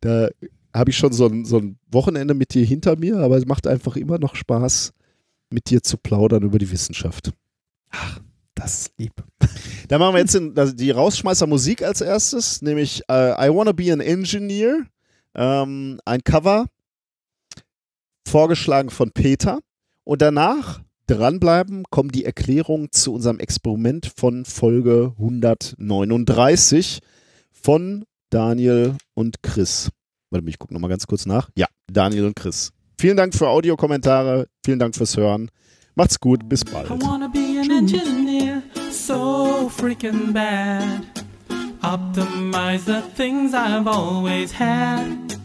Da 0.00 0.28
habe 0.74 0.90
ich 0.90 0.96
schon 0.96 1.12
so 1.12 1.26
ein, 1.26 1.44
so 1.44 1.58
ein 1.58 1.78
Wochenende 1.90 2.34
mit 2.34 2.54
dir 2.54 2.64
hinter 2.64 2.96
mir, 2.96 3.18
aber 3.18 3.36
es 3.36 3.46
macht 3.46 3.66
einfach 3.66 3.96
immer 3.96 4.18
noch 4.18 4.34
Spaß, 4.34 4.92
mit 5.50 5.70
dir 5.70 5.82
zu 5.82 5.96
plaudern 5.96 6.42
über 6.42 6.58
die 6.58 6.70
Wissenschaft. 6.70 7.32
Das 8.54 8.80
ist 8.80 8.92
lieb. 8.98 9.12
Da 9.88 9.98
machen 9.98 10.14
wir 10.14 10.20
jetzt 10.20 10.34
den, 10.34 10.58
also 10.58 10.72
die 10.72 10.90
Rausschmeißer 10.90 11.46
Musik 11.46 11.82
als 11.82 12.00
erstes, 12.00 12.62
nämlich 12.62 13.02
äh, 13.10 13.48
I 13.48 13.54
Wanna 13.54 13.72
Be 13.72 13.92
an 13.92 14.00
Engineer, 14.00 14.86
ähm, 15.34 16.00
ein 16.06 16.24
Cover, 16.24 16.66
vorgeschlagen 18.34 18.90
von 18.90 19.12
Peter. 19.12 19.60
Und 20.02 20.20
danach 20.20 20.80
dranbleiben, 21.06 21.84
kommen 21.88 22.08
die 22.08 22.24
Erklärungen 22.24 22.88
zu 22.90 23.14
unserem 23.14 23.38
Experiment 23.38 24.12
von 24.16 24.44
Folge 24.44 25.12
139 25.18 26.98
von 27.52 28.04
Daniel 28.30 28.96
und 29.14 29.44
Chris. 29.44 29.90
Warte 30.30 30.48
ich 30.48 30.58
gucke 30.58 30.74
nochmal 30.74 30.90
ganz 30.90 31.06
kurz 31.06 31.26
nach. 31.26 31.48
Ja, 31.54 31.68
Daniel 31.86 32.26
und 32.26 32.34
Chris. 32.34 32.72
Vielen 32.98 33.16
Dank 33.16 33.36
für 33.36 33.46
Audiokommentare, 33.48 34.48
vielen 34.64 34.80
Dank 34.80 34.96
fürs 34.96 35.16
Hören. 35.16 35.48
Macht's 35.94 36.18
gut, 36.18 36.48
bis 36.48 36.64
bald. 36.64 36.90
I 36.90 37.00
wanna 37.06 37.28
be 37.28 37.60
an 37.60 37.70
engineer, 37.70 38.64
so 38.90 39.70
freaking 39.78 40.32
bad. 40.32 40.82
Optimize 41.82 42.84
the 42.84 43.00
things 43.14 43.54
I've 43.54 43.86
always 43.86 44.52
had. 44.58 45.38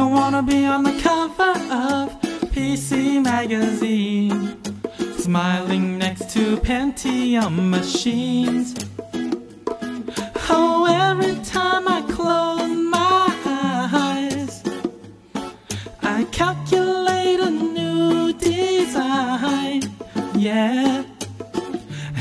I 0.00 0.04
wanna 0.06 0.42
be 0.42 0.64
on 0.64 0.82
the 0.82 0.98
cover 1.02 1.52
of 1.70 2.18
PC 2.54 3.22
Magazine, 3.22 4.56
smiling 5.18 5.98
next 5.98 6.30
to 6.30 6.56
Pentium 6.56 7.68
machines. 7.68 8.74
Oh, 10.48 10.86
every 10.88 11.34
time 11.44 11.86
I 11.86 12.00
close 12.16 12.70
my 12.98 13.28
eyes, 13.44 14.62
I 16.02 16.24
calculate 16.32 17.40
a 17.40 17.50
new 17.50 18.32
design. 18.32 19.82
Yeah. 20.34 21.04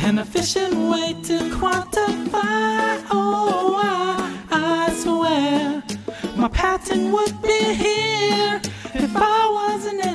An 0.04 0.20
efficient 0.20 0.76
way 0.92 1.16
to 1.30 1.38
quantify. 1.58 3.06
Oh, 3.10 3.80
I, 3.82 4.09
my 6.40 6.48
patent 6.48 7.12
would 7.12 7.42
be 7.42 7.74
here 7.74 8.62
if 8.94 9.12
I 9.14 9.50
wasn't. 9.52 10.09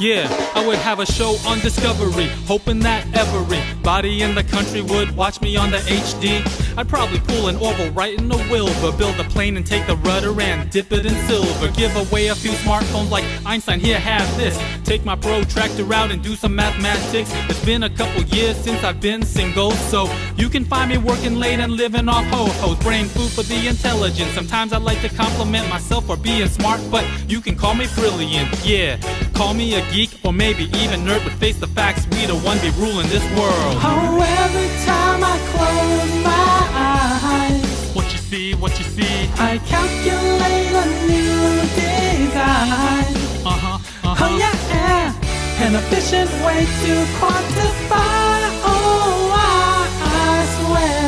Yeah, 0.00 0.26
I 0.54 0.66
would 0.66 0.78
have 0.78 0.98
a 0.98 1.04
show 1.04 1.36
on 1.46 1.60
Discovery, 1.60 2.28
hoping 2.46 2.78
that 2.80 3.06
everybody 3.14 4.22
in 4.22 4.34
the 4.34 4.42
country 4.42 4.80
would 4.80 5.14
watch 5.14 5.42
me 5.42 5.58
on 5.58 5.70
the 5.70 5.76
HD. 5.76 6.40
I'd 6.78 6.88
probably 6.88 7.20
pull 7.20 7.48
an 7.48 7.56
Orville 7.56 7.92
right 7.92 8.18
in 8.18 8.26
the 8.26 8.38
Wilbur, 8.50 8.96
build 8.96 9.20
a 9.20 9.24
plane 9.24 9.58
and 9.58 9.66
take 9.66 9.86
the 9.86 9.96
rudder 9.96 10.40
and 10.40 10.70
dip 10.70 10.90
it 10.92 11.04
in 11.04 11.14
silver. 11.28 11.68
Give 11.72 11.94
away 11.96 12.28
a 12.28 12.34
few 12.34 12.52
smartphones 12.52 13.10
like 13.10 13.24
Einstein, 13.44 13.78
here, 13.78 13.98
have 13.98 14.26
this. 14.38 14.58
Take 14.84 15.04
my 15.04 15.16
protractor 15.16 15.92
out 15.92 16.10
and 16.10 16.22
do 16.22 16.34
some 16.34 16.54
mathematics. 16.54 17.30
It's 17.50 17.62
been 17.66 17.82
a 17.82 17.90
couple 17.90 18.22
years 18.22 18.56
since 18.56 18.82
I've 18.82 19.02
been 19.02 19.22
single, 19.22 19.72
so 19.72 20.10
you 20.34 20.48
can 20.48 20.64
find 20.64 20.90
me 20.90 20.96
working 20.96 21.34
late 21.34 21.60
and 21.60 21.72
living 21.72 22.08
off 22.08 22.24
ho-hos. 22.28 22.78
Brain 22.78 23.04
food 23.04 23.30
for 23.32 23.42
the 23.42 23.68
intelligent. 23.68 24.30
Sometimes 24.32 24.72
I 24.72 24.78
like 24.78 25.02
to 25.02 25.10
compliment 25.10 25.68
myself 25.68 26.06
for 26.06 26.16
being 26.16 26.48
smart, 26.48 26.80
but 26.90 27.04
you 27.28 27.42
can 27.42 27.54
call 27.54 27.74
me 27.74 27.86
brilliant. 27.94 28.48
Yeah, 28.64 28.96
call 29.40 29.54
me 29.54 29.74
a 29.74 29.80
geek 29.90 30.10
or 30.22 30.34
maybe 30.34 30.64
even 30.82 31.00
nerd, 31.00 31.24
but 31.24 31.32
face 31.44 31.56
the 31.56 31.66
facts, 31.66 32.06
we 32.12 32.26
the 32.26 32.36
one 32.50 32.58
be 32.58 32.68
ruling 32.76 33.08
this 33.08 33.24
world. 33.38 33.74
Oh, 33.80 34.20
every 34.44 34.70
time 34.84 35.20
I 35.34 35.36
close 35.52 36.12
my 36.28 36.58
eyes, 36.92 37.94
What 37.96 38.12
you 38.12 38.18
see, 38.18 38.54
what 38.62 38.78
you 38.78 38.84
see, 38.96 39.16
I 39.48 39.56
calculate 39.74 40.72
a 40.82 40.86
new 41.08 41.40
design. 41.80 43.12
uh-huh, 43.52 43.78
uh-huh. 44.08 44.24
Oh 44.24 44.30
yeah, 44.42 45.64
an 45.64 45.72
efficient 45.80 46.30
way 46.44 46.60
to 46.84 46.92
quantify. 47.18 48.40
Oh, 48.72 49.32
I, 49.32 49.88
I 50.20 50.36
swear 50.56 51.02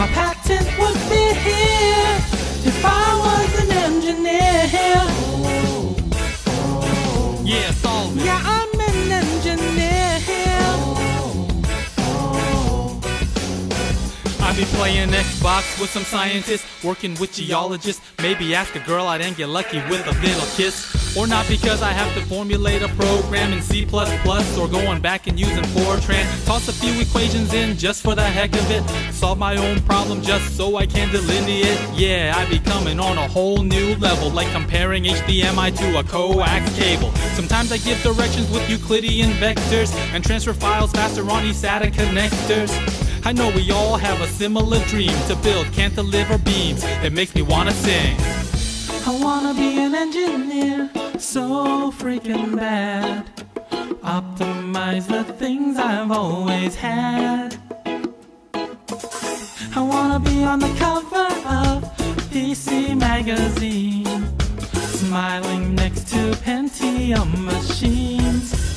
my 0.00 0.08
patent 0.18 0.66
would 0.80 1.00
be 1.08 1.24
here 1.46 2.13
playing 14.74 15.10
Xbox 15.10 15.80
with 15.80 15.90
some 15.90 16.04
scientists, 16.04 16.64
working 16.84 17.14
with 17.20 17.32
geologists. 17.32 18.02
Maybe 18.20 18.54
ask 18.54 18.74
a 18.74 18.80
girl 18.80 19.06
out 19.06 19.20
and 19.20 19.36
get 19.36 19.48
lucky 19.48 19.78
with 19.88 20.06
a 20.06 20.12
little 20.20 20.46
kiss. 20.56 21.16
Or 21.16 21.28
not 21.28 21.46
because 21.48 21.80
I 21.80 21.92
have 21.92 22.12
to 22.14 22.20
formulate 22.26 22.82
a 22.82 22.88
program 22.88 23.52
in 23.52 23.62
C++ 23.62 23.86
or 23.86 24.68
going 24.68 25.00
back 25.00 25.28
and 25.28 25.38
using 25.38 25.62
Fortran. 25.74 26.24
Toss 26.44 26.68
a 26.68 26.72
few 26.72 27.00
equations 27.00 27.54
in 27.54 27.76
just 27.76 28.02
for 28.02 28.16
the 28.16 28.24
heck 28.24 28.52
of 28.54 28.68
it. 28.70 28.82
Solve 29.12 29.38
my 29.38 29.56
own 29.56 29.80
problem 29.82 30.22
just 30.22 30.56
so 30.56 30.76
I 30.76 30.86
can 30.86 31.10
delineate. 31.12 31.78
Yeah, 31.94 32.34
I 32.36 32.48
be 32.50 32.58
coming 32.58 32.98
on 32.98 33.16
a 33.16 33.28
whole 33.28 33.62
new 33.62 33.94
level, 33.96 34.30
like 34.30 34.50
comparing 34.50 35.04
HDMI 35.04 35.76
to 35.78 35.98
a 36.00 36.04
coax 36.04 36.76
cable. 36.76 37.12
Sometimes 37.34 37.70
I 37.70 37.78
give 37.78 38.02
directions 38.02 38.50
with 38.50 38.68
Euclidean 38.68 39.30
vectors 39.34 39.94
and 40.12 40.24
transfer 40.24 40.52
files 40.52 40.90
faster 40.90 41.22
on 41.30 41.44
eSATA 41.44 41.92
connectors. 41.92 42.72
I 43.26 43.32
know 43.32 43.50
we 43.56 43.70
all 43.70 43.96
have 43.96 44.20
a 44.20 44.28
similar 44.28 44.78
dream 44.80 45.16
to 45.28 45.36
build 45.36 45.72
cantilever 45.72 46.36
beams. 46.36 46.84
It 47.02 47.14
makes 47.14 47.34
me 47.34 47.40
wanna 47.40 47.72
sing. 47.72 48.16
I 49.06 49.18
wanna 49.18 49.54
be 49.54 49.78
an 49.82 49.94
engineer, 49.94 50.90
so 51.18 51.90
freaking 51.90 52.54
bad. 52.54 53.24
Optimize 54.02 55.06
the 55.06 55.24
things 55.24 55.78
I've 55.78 56.10
always 56.10 56.74
had. 56.74 57.56
I 59.74 59.80
wanna 59.80 60.20
be 60.20 60.44
on 60.44 60.58
the 60.58 60.74
cover 60.78 61.28
of 61.48 61.82
PC 62.30 62.94
Magazine, 62.94 64.36
smiling 65.00 65.74
next 65.74 66.08
to 66.08 66.32
Pentium 66.44 67.30
machines. 67.42 68.73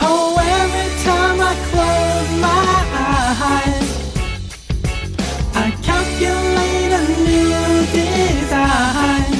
Oh, 0.00 0.36
every 0.60 0.90
time 1.04 1.40
I 1.40 1.54
close 1.70 2.30
my 2.40 2.74
eyes, 3.12 3.88
I 5.54 5.70
calculate 5.88 6.92
a 7.00 7.04
new 7.28 7.86
design. 7.92 9.32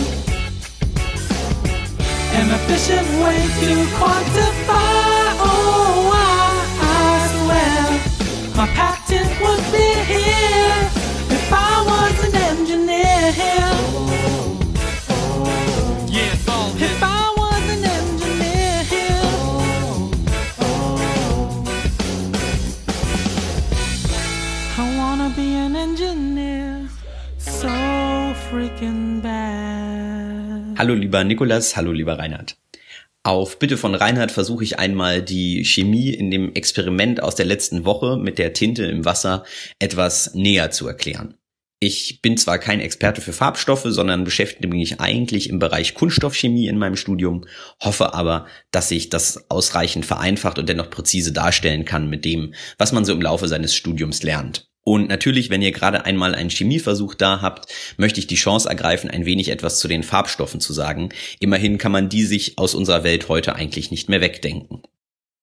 An 2.38 2.48
efficient 2.58 3.08
way 3.22 3.40
to 3.62 3.72
quantify. 3.98 5.22
Oh, 5.48 6.10
I, 6.12 6.52
I 6.82 7.18
swear 7.36 7.82
my 8.56 8.66
patent 8.74 9.30
would 9.42 9.64
be 9.72 9.88
here 10.12 10.39
Hallo 30.80 30.94
lieber 30.94 31.24
Nikolas, 31.24 31.76
hallo 31.76 31.92
lieber 31.92 32.18
Reinhard. 32.18 32.56
Auf 33.22 33.58
Bitte 33.58 33.76
von 33.76 33.94
Reinhard 33.94 34.30
versuche 34.32 34.64
ich 34.64 34.78
einmal 34.78 35.20
die 35.20 35.62
Chemie 35.62 36.08
in 36.08 36.30
dem 36.30 36.54
Experiment 36.54 37.22
aus 37.22 37.34
der 37.34 37.44
letzten 37.44 37.84
Woche 37.84 38.16
mit 38.16 38.38
der 38.38 38.54
Tinte 38.54 38.86
im 38.86 39.04
Wasser 39.04 39.44
etwas 39.78 40.32
näher 40.32 40.70
zu 40.70 40.88
erklären. 40.88 41.34
Ich 41.80 42.22
bin 42.22 42.38
zwar 42.38 42.58
kein 42.58 42.80
Experte 42.80 43.20
für 43.20 43.34
Farbstoffe, 43.34 43.84
sondern 43.84 44.24
beschäftige 44.24 44.74
mich 44.74 45.00
eigentlich 45.00 45.50
im 45.50 45.58
Bereich 45.58 45.92
Kunststoffchemie 45.92 46.68
in 46.68 46.78
meinem 46.78 46.96
Studium, 46.96 47.44
hoffe 47.78 48.14
aber, 48.14 48.46
dass 48.70 48.90
ich 48.90 49.10
das 49.10 49.50
ausreichend 49.50 50.06
vereinfacht 50.06 50.58
und 50.58 50.66
dennoch 50.66 50.88
präzise 50.88 51.32
darstellen 51.32 51.84
kann 51.84 52.08
mit 52.08 52.24
dem, 52.24 52.54
was 52.78 52.92
man 52.92 53.04
so 53.04 53.12
im 53.12 53.20
Laufe 53.20 53.48
seines 53.48 53.74
Studiums 53.74 54.22
lernt. 54.22 54.69
Und 54.90 55.08
natürlich, 55.08 55.50
wenn 55.50 55.62
ihr 55.62 55.70
gerade 55.70 56.04
einmal 56.04 56.34
einen 56.34 56.50
Chemieversuch 56.50 57.14
da 57.14 57.40
habt, 57.40 57.72
möchte 57.96 58.18
ich 58.18 58.26
die 58.26 58.34
Chance 58.34 58.68
ergreifen, 58.68 59.08
ein 59.08 59.24
wenig 59.24 59.50
etwas 59.50 59.78
zu 59.78 59.86
den 59.86 60.02
Farbstoffen 60.02 60.58
zu 60.58 60.72
sagen. 60.72 61.10
Immerhin 61.38 61.78
kann 61.78 61.92
man 61.92 62.08
die 62.08 62.24
sich 62.24 62.58
aus 62.58 62.74
unserer 62.74 63.04
Welt 63.04 63.28
heute 63.28 63.54
eigentlich 63.54 63.92
nicht 63.92 64.08
mehr 64.08 64.20
wegdenken. 64.20 64.82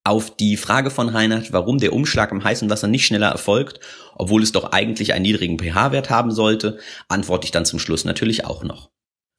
Auf 0.03 0.35
die 0.35 0.57
Frage 0.57 0.89
von 0.89 1.07
Reinhard, 1.07 1.53
warum 1.53 1.77
der 1.77 1.93
Umschlag 1.93 2.33
im 2.33 2.43
heißen 2.43 2.69
Wasser 2.69 2.89
nicht 2.89 3.05
schneller 3.05 3.29
erfolgt, 3.29 3.79
obwohl 4.15 4.43
es 4.43 4.51
doch 4.51 4.73
eigentlich 4.73 5.13
einen 5.13 5.23
niedrigen 5.23 5.57
pH-Wert 5.57 6.09
haben 6.09 6.31
sollte, 6.31 6.79
antworte 7.07 7.45
ich 7.45 7.51
dann 7.51 7.63
zum 7.63 7.79
Schluss 7.79 8.03
natürlich 8.03 8.43
auch 8.43 8.65
noch. 8.65 8.89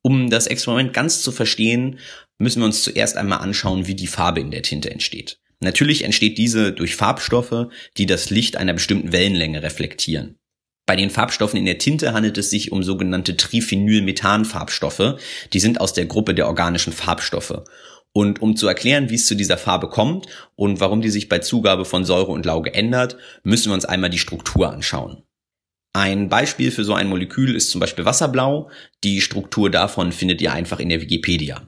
Um 0.03 0.31
das 0.31 0.47
Experiment 0.47 0.95
ganz 0.95 1.20
zu 1.20 1.33
verstehen, 1.33 1.99
müssen 2.39 2.62
wir 2.62 2.67
uns 2.67 2.83
zuerst 2.83 3.19
einmal 3.19 3.41
anschauen, 3.41 3.87
wie 3.87 3.95
die 3.95 4.07
Farbe 4.07 4.41
in 4.41 4.53
der 4.53 4.62
Tinte 4.62 4.91
entsteht. 4.91 5.39
Natürlich 5.61 6.05
entsteht 6.05 6.39
diese 6.39 6.73
durch 6.73 6.97
Farbstoffe, 6.97 7.69
die 7.97 8.07
das 8.07 8.31
Licht 8.31 8.57
einer 8.57 8.75
bestimmten 8.75 9.12
Wellenlänge 9.12 9.62
reflektieren. 9.62 10.37
Bei 10.87 10.97
den 10.97 11.11
Farbstoffen 11.11 11.59
in 11.59 11.67
der 11.67 11.78
Tinte 11.78 12.15
handelt 12.15 12.39
es 12.39 12.49
sich 12.49 12.73
um 12.73 12.83
sogenannte 12.83 13.37
Triphenylmethanfarbstoffe. 13.37 15.19
Die 15.53 15.61
sind 15.61 15.81
aus 15.81 15.93
der 15.93 16.07
Gruppe 16.07 16.35
der 16.35 16.47
organischen 16.47 16.93
Farbstoffe 16.93 17.65
und 18.12 18.43
um 18.43 18.57
zu 18.57 18.67
erklären, 18.67 19.11
wie 19.11 19.15
es 19.15 19.27
zu 19.27 19.35
dieser 19.35 19.59
Farbe 19.59 19.89
kommt 19.89 20.27
und 20.57 20.81
warum 20.81 21.03
die 21.03 21.11
sich 21.11 21.28
bei 21.28 21.39
Zugabe 21.39 21.85
von 21.85 22.05
Säure 22.05 22.33
und 22.33 22.47
Lauge 22.47 22.75
ändert, 22.75 23.17
müssen 23.43 23.70
wir 23.70 23.75
uns 23.75 23.85
einmal 23.85 24.11
die 24.11 24.19
Struktur 24.19 24.70
anschauen. 24.73 25.23
Ein 25.93 26.28
Beispiel 26.28 26.70
für 26.70 26.85
so 26.85 26.95
ein 26.95 27.09
Molekül 27.09 27.55
ist 27.55 27.70
zum 27.70 27.81
Beispiel 27.81 28.05
Wasserblau. 28.05 28.70
Die 29.05 29.20
Struktur 29.20 29.70
davon 29.70 30.12
findet 30.12 30.41
ihr 30.41 30.53
einfach 30.53 30.81
in 30.81 30.89
der 30.89 31.01
Wikipedia. 31.01 31.67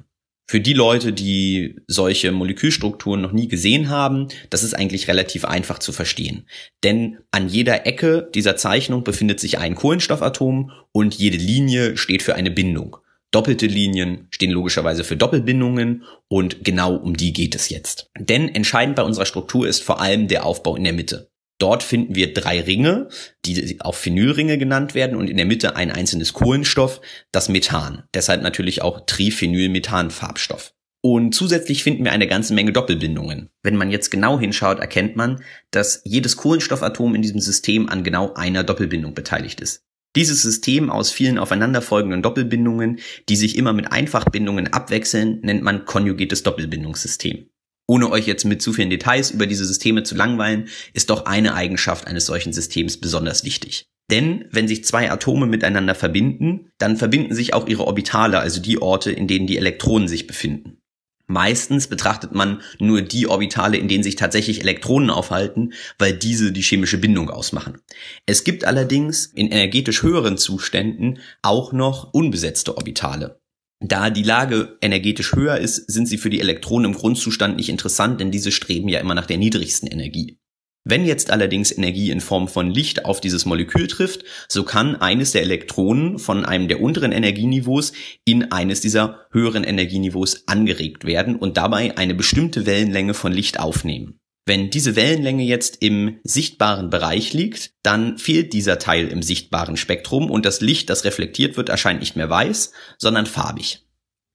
Für 0.50 0.58
die 0.58 0.72
Leute, 0.72 1.12
die 1.12 1.76
solche 1.86 2.32
Molekülstrukturen 2.32 3.20
noch 3.20 3.30
nie 3.30 3.46
gesehen 3.46 3.88
haben, 3.88 4.26
das 4.50 4.64
ist 4.64 4.74
eigentlich 4.74 5.06
relativ 5.06 5.44
einfach 5.44 5.78
zu 5.78 5.92
verstehen. 5.92 6.44
Denn 6.82 7.18
an 7.30 7.48
jeder 7.48 7.86
Ecke 7.86 8.28
dieser 8.34 8.56
Zeichnung 8.56 9.04
befindet 9.04 9.38
sich 9.38 9.58
ein 9.58 9.76
Kohlenstoffatom 9.76 10.72
und 10.90 11.14
jede 11.14 11.36
Linie 11.36 11.96
steht 11.96 12.24
für 12.24 12.34
eine 12.34 12.50
Bindung. 12.50 12.96
Doppelte 13.30 13.66
Linien 13.66 14.26
stehen 14.30 14.50
logischerweise 14.50 15.04
für 15.04 15.16
Doppelbindungen 15.16 16.02
und 16.26 16.64
genau 16.64 16.96
um 16.96 17.16
die 17.16 17.32
geht 17.32 17.54
es 17.54 17.68
jetzt. 17.68 18.10
Denn 18.18 18.48
entscheidend 18.48 18.96
bei 18.96 19.04
unserer 19.04 19.26
Struktur 19.26 19.68
ist 19.68 19.84
vor 19.84 20.00
allem 20.00 20.26
der 20.26 20.44
Aufbau 20.44 20.74
in 20.74 20.82
der 20.82 20.94
Mitte. 20.94 21.29
Dort 21.60 21.82
finden 21.82 22.14
wir 22.14 22.32
drei 22.32 22.60
Ringe, 22.60 23.08
die 23.44 23.80
auch 23.80 23.94
Phenylringe 23.94 24.56
genannt 24.56 24.94
werden 24.94 25.16
und 25.16 25.28
in 25.28 25.36
der 25.36 25.46
Mitte 25.46 25.76
ein 25.76 25.90
einzelnes 25.90 26.32
Kohlenstoff, 26.32 27.00
das 27.32 27.48
Methan. 27.50 28.04
Deshalb 28.14 28.42
natürlich 28.42 28.82
auch 28.82 29.04
Triphenylmethanfarbstoff. 29.06 30.72
Und 31.02 31.34
zusätzlich 31.34 31.82
finden 31.82 32.04
wir 32.04 32.12
eine 32.12 32.26
ganze 32.26 32.54
Menge 32.54 32.72
Doppelbindungen. 32.72 33.50
Wenn 33.62 33.76
man 33.76 33.90
jetzt 33.90 34.10
genau 34.10 34.40
hinschaut, 34.40 34.80
erkennt 34.80 35.16
man, 35.16 35.42
dass 35.70 36.00
jedes 36.04 36.36
Kohlenstoffatom 36.36 37.14
in 37.14 37.22
diesem 37.22 37.40
System 37.40 37.88
an 37.88 38.04
genau 38.04 38.34
einer 38.34 38.64
Doppelbindung 38.64 39.14
beteiligt 39.14 39.60
ist. 39.60 39.84
Dieses 40.16 40.42
System 40.42 40.90
aus 40.90 41.12
vielen 41.12 41.38
aufeinanderfolgenden 41.38 42.22
Doppelbindungen, 42.22 42.98
die 43.28 43.36
sich 43.36 43.56
immer 43.56 43.72
mit 43.72 43.92
Einfachbindungen 43.92 44.72
abwechseln, 44.72 45.40
nennt 45.42 45.62
man 45.62 45.84
konjugiertes 45.84 46.42
Doppelbindungssystem. 46.42 47.48
Ohne 47.90 48.08
euch 48.12 48.28
jetzt 48.28 48.44
mit 48.44 48.62
zu 48.62 48.72
vielen 48.72 48.88
Details 48.88 49.32
über 49.32 49.48
diese 49.48 49.64
Systeme 49.64 50.04
zu 50.04 50.14
langweilen, 50.14 50.68
ist 50.92 51.10
doch 51.10 51.26
eine 51.26 51.54
Eigenschaft 51.54 52.06
eines 52.06 52.24
solchen 52.24 52.52
Systems 52.52 52.98
besonders 52.98 53.42
wichtig. 53.42 53.86
Denn 54.12 54.44
wenn 54.52 54.68
sich 54.68 54.84
zwei 54.84 55.10
Atome 55.10 55.48
miteinander 55.48 55.96
verbinden, 55.96 56.70
dann 56.78 56.96
verbinden 56.96 57.34
sich 57.34 57.52
auch 57.52 57.66
ihre 57.66 57.84
Orbitale, 57.84 58.38
also 58.38 58.62
die 58.62 58.80
Orte, 58.80 59.10
in 59.10 59.26
denen 59.26 59.48
die 59.48 59.56
Elektronen 59.56 60.06
sich 60.06 60.28
befinden. 60.28 60.78
Meistens 61.26 61.88
betrachtet 61.88 62.32
man 62.32 62.62
nur 62.78 63.02
die 63.02 63.26
Orbitale, 63.26 63.76
in 63.76 63.88
denen 63.88 64.04
sich 64.04 64.14
tatsächlich 64.14 64.60
Elektronen 64.60 65.10
aufhalten, 65.10 65.72
weil 65.98 66.12
diese 66.12 66.52
die 66.52 66.62
chemische 66.62 66.98
Bindung 66.98 67.28
ausmachen. 67.28 67.78
Es 68.24 68.44
gibt 68.44 68.64
allerdings 68.64 69.26
in 69.26 69.50
energetisch 69.50 70.04
höheren 70.04 70.38
Zuständen 70.38 71.18
auch 71.42 71.72
noch 71.72 72.14
unbesetzte 72.14 72.76
Orbitale. 72.76 73.39
Da 73.82 74.10
die 74.10 74.22
Lage 74.22 74.76
energetisch 74.82 75.34
höher 75.34 75.56
ist, 75.56 75.90
sind 75.90 76.06
sie 76.06 76.18
für 76.18 76.28
die 76.28 76.40
Elektronen 76.40 76.92
im 76.92 76.98
Grundzustand 76.98 77.56
nicht 77.56 77.70
interessant, 77.70 78.20
denn 78.20 78.30
diese 78.30 78.52
streben 78.52 78.88
ja 78.88 79.00
immer 79.00 79.14
nach 79.14 79.26
der 79.26 79.38
niedrigsten 79.38 79.88
Energie. 79.88 80.38
Wenn 80.84 81.04
jetzt 81.04 81.30
allerdings 81.30 81.76
Energie 81.76 82.10
in 82.10 82.20
Form 82.20 82.48
von 82.48 82.70
Licht 82.70 83.04
auf 83.04 83.20
dieses 83.20 83.44
Molekül 83.44 83.86
trifft, 83.86 84.24
so 84.48 84.64
kann 84.64 84.96
eines 84.96 85.32
der 85.32 85.42
Elektronen 85.42 86.18
von 86.18 86.44
einem 86.44 86.68
der 86.68 86.80
unteren 86.80 87.12
Energieniveaus 87.12 87.92
in 88.24 88.50
eines 88.50 88.80
dieser 88.80 89.26
höheren 89.30 89.64
Energieniveaus 89.64 90.48
angeregt 90.48 91.04
werden 91.04 91.36
und 91.36 91.56
dabei 91.56 91.96
eine 91.98 92.14
bestimmte 92.14 92.64
Wellenlänge 92.64 93.12
von 93.12 93.32
Licht 93.32 93.60
aufnehmen. 93.60 94.19
Wenn 94.46 94.70
diese 94.70 94.96
Wellenlänge 94.96 95.44
jetzt 95.44 95.78
im 95.80 96.18
sichtbaren 96.24 96.90
Bereich 96.90 97.32
liegt, 97.32 97.72
dann 97.82 98.18
fehlt 98.18 98.52
dieser 98.52 98.78
Teil 98.78 99.08
im 99.08 99.22
sichtbaren 99.22 99.76
Spektrum 99.76 100.30
und 100.30 100.44
das 100.44 100.60
Licht, 100.60 100.90
das 100.90 101.04
reflektiert 101.04 101.56
wird, 101.56 101.68
erscheint 101.68 102.00
nicht 102.00 102.16
mehr 102.16 102.30
weiß, 102.30 102.72
sondern 102.98 103.26
farbig. 103.26 103.86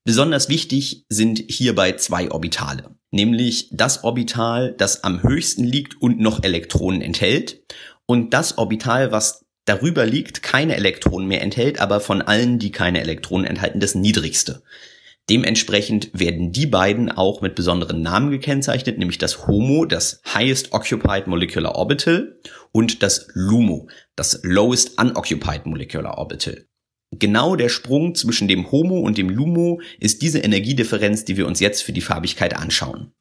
Besonders 0.03 0.49
wichtig 0.49 1.05
sind 1.09 1.43
hierbei 1.49 1.93
zwei 1.93 2.29
Orbitale 2.29 2.95
nämlich 3.15 3.69
das 3.71 4.03
Orbital, 4.03 4.75
das 4.77 5.03
am 5.03 5.23
höchsten 5.23 5.63
liegt 5.63 5.99
und 6.01 6.19
noch 6.19 6.43
Elektronen 6.43 7.01
enthält 7.01 7.63
und 8.05 8.33
das 8.33 8.57
Orbital, 8.57 9.11
was 9.11 9.45
darüber 9.63 10.05
liegt, 10.05 10.43
keine 10.43 10.75
Elektronen 10.75 11.27
mehr 11.27 11.41
enthält, 11.41 11.79
aber 11.79 11.99
von 11.99 12.21
allen, 12.21 12.59
die 12.59 12.71
keine 12.71 13.01
Elektronen 13.01 13.47
enthalten, 13.47 13.79
das 13.79 13.95
niedrigste. 13.95 14.61
Dementsprechend 15.29 16.11
werden 16.13 16.51
die 16.51 16.67
beiden 16.67 17.11
auch 17.11 17.41
mit 17.41 17.55
besonderen 17.55 18.01
Namen 18.01 18.29
gekennzeichnet, 18.29 18.99
nämlich 18.99 19.17
das 19.17 19.47
HOMO, 19.47 19.85
das 19.85 20.21
Highest 20.31 20.71
Occupied 20.71 21.25
Molecular 21.25 21.75
Orbital, 21.75 22.39
und 22.71 23.01
das 23.01 23.27
LUMO, 23.33 23.87
das 24.15 24.39
Lowest 24.43 24.99
Unoccupied 24.99 25.65
Molecular 25.65 26.17
Orbital. 26.17 26.65
Genau 27.11 27.55
der 27.55 27.69
Sprung 27.69 28.13
zwischen 28.13 28.47
dem 28.47 28.71
Homo 28.71 28.99
und 28.99 29.17
dem 29.17 29.29
Lumo 29.29 29.81
ist 29.99 30.21
diese 30.21 30.39
Energiedifferenz, 30.39 31.25
die 31.25 31.37
wir 31.37 31.47
uns 31.47 31.59
jetzt 31.59 31.81
für 31.81 31.93
die 31.93 32.01
Farbigkeit 32.01 32.55
anschauen. 32.55 33.13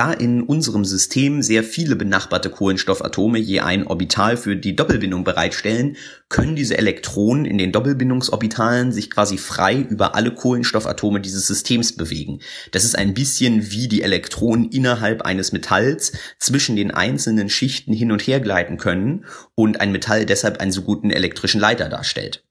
Da 0.00 0.14
in 0.14 0.42
unserem 0.44 0.86
System 0.86 1.42
sehr 1.42 1.62
viele 1.62 1.94
benachbarte 1.94 2.48
Kohlenstoffatome 2.48 3.38
je 3.38 3.60
ein 3.60 3.86
Orbital 3.86 4.38
für 4.38 4.56
die 4.56 4.74
Doppelbindung 4.74 5.24
bereitstellen, 5.24 5.98
können 6.30 6.56
diese 6.56 6.78
Elektronen 6.78 7.44
in 7.44 7.58
den 7.58 7.70
Doppelbindungsorbitalen 7.70 8.92
sich 8.92 9.10
quasi 9.10 9.36
frei 9.36 9.76
über 9.76 10.14
alle 10.14 10.32
Kohlenstoffatome 10.32 11.20
dieses 11.20 11.46
Systems 11.46 11.96
bewegen. 11.96 12.40
Das 12.72 12.84
ist 12.84 12.96
ein 12.96 13.12
bisschen 13.12 13.72
wie 13.72 13.88
die 13.88 14.00
Elektronen 14.00 14.70
innerhalb 14.70 15.20
eines 15.20 15.52
Metalls 15.52 16.12
zwischen 16.38 16.76
den 16.76 16.92
einzelnen 16.92 17.50
Schichten 17.50 17.92
hin 17.92 18.10
und 18.10 18.22
her 18.22 18.40
gleiten 18.40 18.78
können 18.78 19.26
und 19.54 19.82
ein 19.82 19.92
Metall 19.92 20.24
deshalb 20.24 20.62
einen 20.62 20.72
so 20.72 20.80
guten 20.80 21.10
elektrischen 21.10 21.60
Leiter 21.60 21.90
darstellt. 21.90 22.42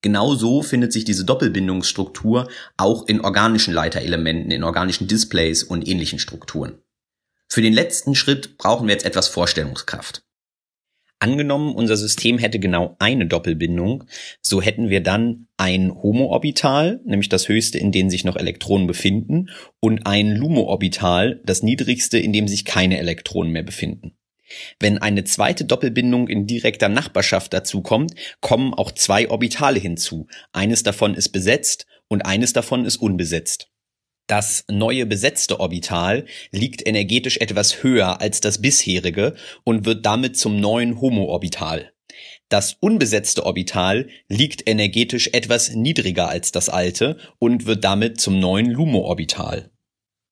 Genauso 0.00 0.62
findet 0.62 0.94
sich 0.94 1.04
diese 1.04 1.26
Doppelbindungsstruktur 1.26 2.48
auch 2.78 3.06
in 3.06 3.20
organischen 3.20 3.74
Leiterelementen, 3.74 4.50
in 4.50 4.64
organischen 4.64 5.08
Displays 5.08 5.62
und 5.62 5.86
ähnlichen 5.86 6.18
Strukturen. 6.18 6.78
Für 7.48 7.62
den 7.62 7.72
letzten 7.72 8.14
Schritt 8.14 8.58
brauchen 8.58 8.86
wir 8.86 8.92
jetzt 8.92 9.06
etwas 9.06 9.28
Vorstellungskraft. 9.28 10.22
Angenommen, 11.18 11.74
unser 11.74 11.96
System 11.96 12.36
hätte 12.36 12.58
genau 12.58 12.94
eine 12.98 13.26
Doppelbindung, 13.26 14.04
so 14.42 14.60
hätten 14.60 14.90
wir 14.90 15.02
dann 15.02 15.48
ein 15.56 15.94
Homo-Orbital, 15.94 17.00
nämlich 17.06 17.30
das 17.30 17.48
höchste, 17.48 17.78
in 17.78 17.90
dem 17.90 18.10
sich 18.10 18.24
noch 18.24 18.36
Elektronen 18.36 18.86
befinden, 18.86 19.48
und 19.80 20.06
ein 20.06 20.36
Lumo-Orbital, 20.36 21.40
das 21.44 21.62
niedrigste, 21.62 22.18
in 22.18 22.34
dem 22.34 22.48
sich 22.48 22.66
keine 22.66 22.98
Elektronen 22.98 23.50
mehr 23.50 23.62
befinden. 23.62 24.18
Wenn 24.78 24.98
eine 24.98 25.24
zweite 25.24 25.64
Doppelbindung 25.64 26.28
in 26.28 26.46
direkter 26.46 26.88
Nachbarschaft 26.88 27.52
dazukommt, 27.54 28.14
kommen 28.40 28.74
auch 28.74 28.92
zwei 28.92 29.30
Orbitale 29.30 29.80
hinzu. 29.80 30.26
Eines 30.52 30.82
davon 30.82 31.14
ist 31.14 31.30
besetzt 31.30 31.86
und 32.08 32.26
eines 32.26 32.52
davon 32.52 32.84
ist 32.84 32.98
unbesetzt. 32.98 33.70
Das 34.26 34.64
neue 34.68 35.06
besetzte 35.06 35.60
Orbital 35.60 36.26
liegt 36.50 36.86
energetisch 36.86 37.36
etwas 37.38 37.82
höher 37.82 38.20
als 38.20 38.40
das 38.40 38.60
bisherige 38.60 39.36
und 39.62 39.84
wird 39.84 40.04
damit 40.04 40.36
zum 40.36 40.58
neuen 40.58 41.00
Homo-Orbital. 41.00 41.92
Das 42.48 42.76
unbesetzte 42.80 43.44
Orbital 43.44 44.08
liegt 44.28 44.68
energetisch 44.68 45.30
etwas 45.32 45.74
niedriger 45.74 46.28
als 46.28 46.52
das 46.52 46.68
alte 46.68 47.18
und 47.38 47.66
wird 47.66 47.84
damit 47.84 48.20
zum 48.20 48.38
neuen 48.38 48.70
Lumo-Orbital. 48.70 49.70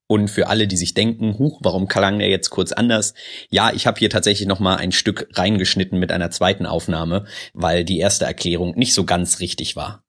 Und 0.06 0.28
für 0.28 0.48
alle, 0.48 0.68
die 0.68 0.76
sich 0.76 0.94
denken, 0.94 1.38
huch, 1.38 1.60
warum 1.62 1.88
klang 1.88 2.18
der 2.18 2.28
jetzt 2.28 2.50
kurz 2.50 2.72
anders? 2.72 3.14
Ja, 3.48 3.72
ich 3.72 3.86
habe 3.86 3.98
hier 3.98 4.10
tatsächlich 4.10 4.46
noch 4.46 4.60
mal 4.60 4.76
ein 4.76 4.92
Stück 4.92 5.28
reingeschnitten 5.32 5.98
mit 5.98 6.12
einer 6.12 6.30
zweiten 6.30 6.66
Aufnahme, 6.66 7.26
weil 7.52 7.84
die 7.84 7.98
erste 7.98 8.26
Erklärung 8.26 8.76
nicht 8.76 8.92
so 8.92 9.04
ganz 9.04 9.40
richtig 9.40 9.76
war. 9.76 10.03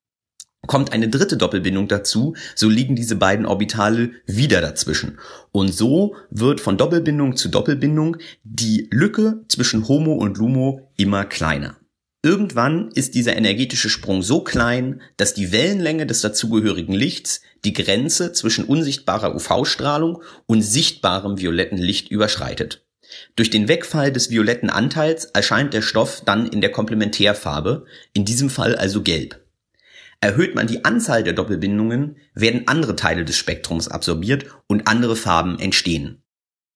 Kommt 0.66 0.92
eine 0.92 1.08
dritte 1.08 1.36
Doppelbindung 1.36 1.86
dazu, 1.88 2.34
so 2.54 2.68
liegen 2.68 2.96
diese 2.96 3.16
beiden 3.16 3.46
Orbitale 3.46 4.10
wieder 4.26 4.60
dazwischen. 4.60 5.18
Und 5.52 5.72
so 5.72 6.16
wird 6.30 6.60
von 6.60 6.76
Doppelbindung 6.76 7.36
zu 7.36 7.48
Doppelbindung 7.48 8.16
die 8.42 8.88
Lücke 8.90 9.44
zwischen 9.48 9.86
Homo 9.86 10.14
und 10.14 10.38
Lumo 10.38 10.90
immer 10.96 11.24
kleiner. 11.24 11.76
Irgendwann 12.22 12.90
ist 12.92 13.14
dieser 13.14 13.36
energetische 13.36 13.88
Sprung 13.88 14.20
so 14.22 14.40
klein, 14.40 15.00
dass 15.16 15.34
die 15.34 15.52
Wellenlänge 15.52 16.06
des 16.06 16.22
dazugehörigen 16.22 16.94
Lichts 16.94 17.42
die 17.64 17.72
Grenze 17.72 18.32
zwischen 18.32 18.64
unsichtbarer 18.64 19.36
UV-Strahlung 19.36 20.22
und 20.46 20.62
sichtbarem 20.62 21.38
violetten 21.38 21.78
Licht 21.78 22.10
überschreitet. 22.10 22.84
Durch 23.36 23.50
den 23.50 23.68
Wegfall 23.68 24.10
des 24.10 24.30
violetten 24.30 24.70
Anteils 24.70 25.26
erscheint 25.26 25.72
der 25.72 25.82
Stoff 25.82 26.22
dann 26.24 26.48
in 26.48 26.60
der 26.60 26.72
Komplementärfarbe, 26.72 27.84
in 28.12 28.24
diesem 28.24 28.50
Fall 28.50 28.74
also 28.74 29.02
gelb. 29.02 29.45
Erhöht 30.20 30.54
man 30.54 30.66
die 30.66 30.84
Anzahl 30.84 31.22
der 31.22 31.32
Doppelbindungen, 31.32 32.16
werden 32.34 32.66
andere 32.66 32.96
Teile 32.96 33.24
des 33.24 33.36
Spektrums 33.36 33.88
absorbiert 33.88 34.46
und 34.66 34.88
andere 34.88 35.16
Farben 35.16 35.58
entstehen. 35.58 36.22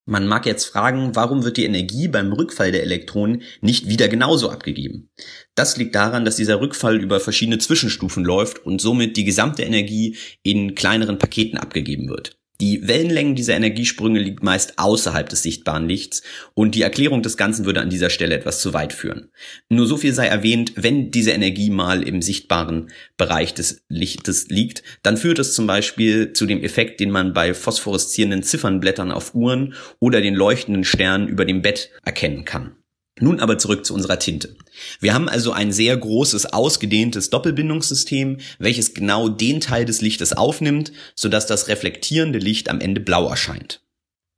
Man 0.07 0.27
mag 0.27 0.45
jetzt 0.47 0.65
fragen, 0.65 1.15
warum 1.15 1.45
wird 1.45 1.57
die 1.57 1.65
Energie 1.65 2.09
beim 2.09 2.33
Rückfall 2.33 2.73
der 2.73 2.83
Elektronen 2.83 3.43
nicht 3.61 3.89
wieder 3.89 4.09
genauso 4.09 4.51
abgegeben? 4.51 5.11
Das 5.55 5.77
liegt 5.77 5.95
daran, 5.95 6.25
dass 6.25 6.37
dieser 6.37 6.61
Rückfall 6.61 7.01
über 7.01 7.21
verschiedene 7.21 7.59
Zwischenstufen 7.59 8.25
läuft 8.25 8.65
und 8.67 8.81
somit 8.81 9.17
die 9.17 9.25
gesamte 9.25 9.63
Energie 9.63 10.17
in 10.43 10.75
kleineren 10.75 11.19
Paketen 11.19 11.59
abgegeben 11.59 12.09
wird. 12.09 12.40
Die 12.61 12.87
Wellenlängen 12.87 13.35
dieser 13.35 13.57
Energiesprünge 13.57 14.21
liegt 14.21 14.43
meist 14.43 14.79
außerhalb 14.79 15.29
des 15.29 15.43
sichtbaren 15.43 15.89
Lichts 15.89 16.23
und 16.53 16.75
die 16.75 16.83
Erklärung 16.83 17.23
des 17.23 17.39
Ganzen 17.39 17.65
würde 17.65 17.81
an 17.81 17.89
dieser 17.89 18.11
Stelle 18.11 18.35
etwas 18.35 18.61
zu 18.61 18.75
weit 18.75 18.93
führen. 18.93 19.31
Nur 19.71 19.87
so 19.87 19.97
viel 19.97 20.13
sei 20.13 20.27
erwähnt, 20.27 20.73
wenn 20.77 21.11
diese 21.11 21.31
Energie 21.31 21.71
mal 21.71 22.03
im 22.03 22.21
sichtbaren 22.21 22.91
Bereich 23.17 23.55
des 23.55 23.83
Lichtes 23.89 24.49
liegt, 24.49 24.83
dann 25.03 25.17
führt 25.17 25.39
es 25.39 25.55
zum 25.55 25.67
Beispiel 25.67 26.35
zu 26.35 26.45
dem 26.45 26.63
Effekt, 26.63 27.01
den 27.01 27.11
man 27.11 27.33
bei 27.33 27.55
phosphoreszierenden 27.55 28.43
Ziffernblättern 28.43 29.11
auf 29.11 29.35
Uhren 29.35 29.75
oder 29.99 30.21
den 30.21 30.35
leuchtenden 30.35 30.85
Sternen 30.85 31.29
über 31.29 31.47
dem 31.47 31.63
Bett 31.63 31.91
erkennen 32.05 32.45
kann. 32.45 32.77
Nun 33.21 33.39
aber 33.39 33.59
zurück 33.59 33.85
zu 33.85 33.95
unserer 33.95 34.19
Tinte. 34.19 34.57
Wir 34.99 35.15
haben 35.15 35.29
also 35.29 35.53
ein 35.53 35.73
sehr 35.73 35.97
großes, 35.97 36.53
ausgedehntes 36.53 37.31
Doppelbindungssystem, 37.31 38.39
welches 38.59 38.95
genau 38.95 39.29
den 39.29 39.61
Teil 39.61 39.85
des 39.85 40.01
Lichtes 40.01 40.33
aufnimmt, 40.33 40.93
sodass 41.15 41.47
das 41.47 41.69
reflektierende 41.69 42.39
Licht 42.39 42.69
am 42.71 42.81
Ende 42.81 43.01
blau 43.01 43.29
erscheint. 43.29 43.83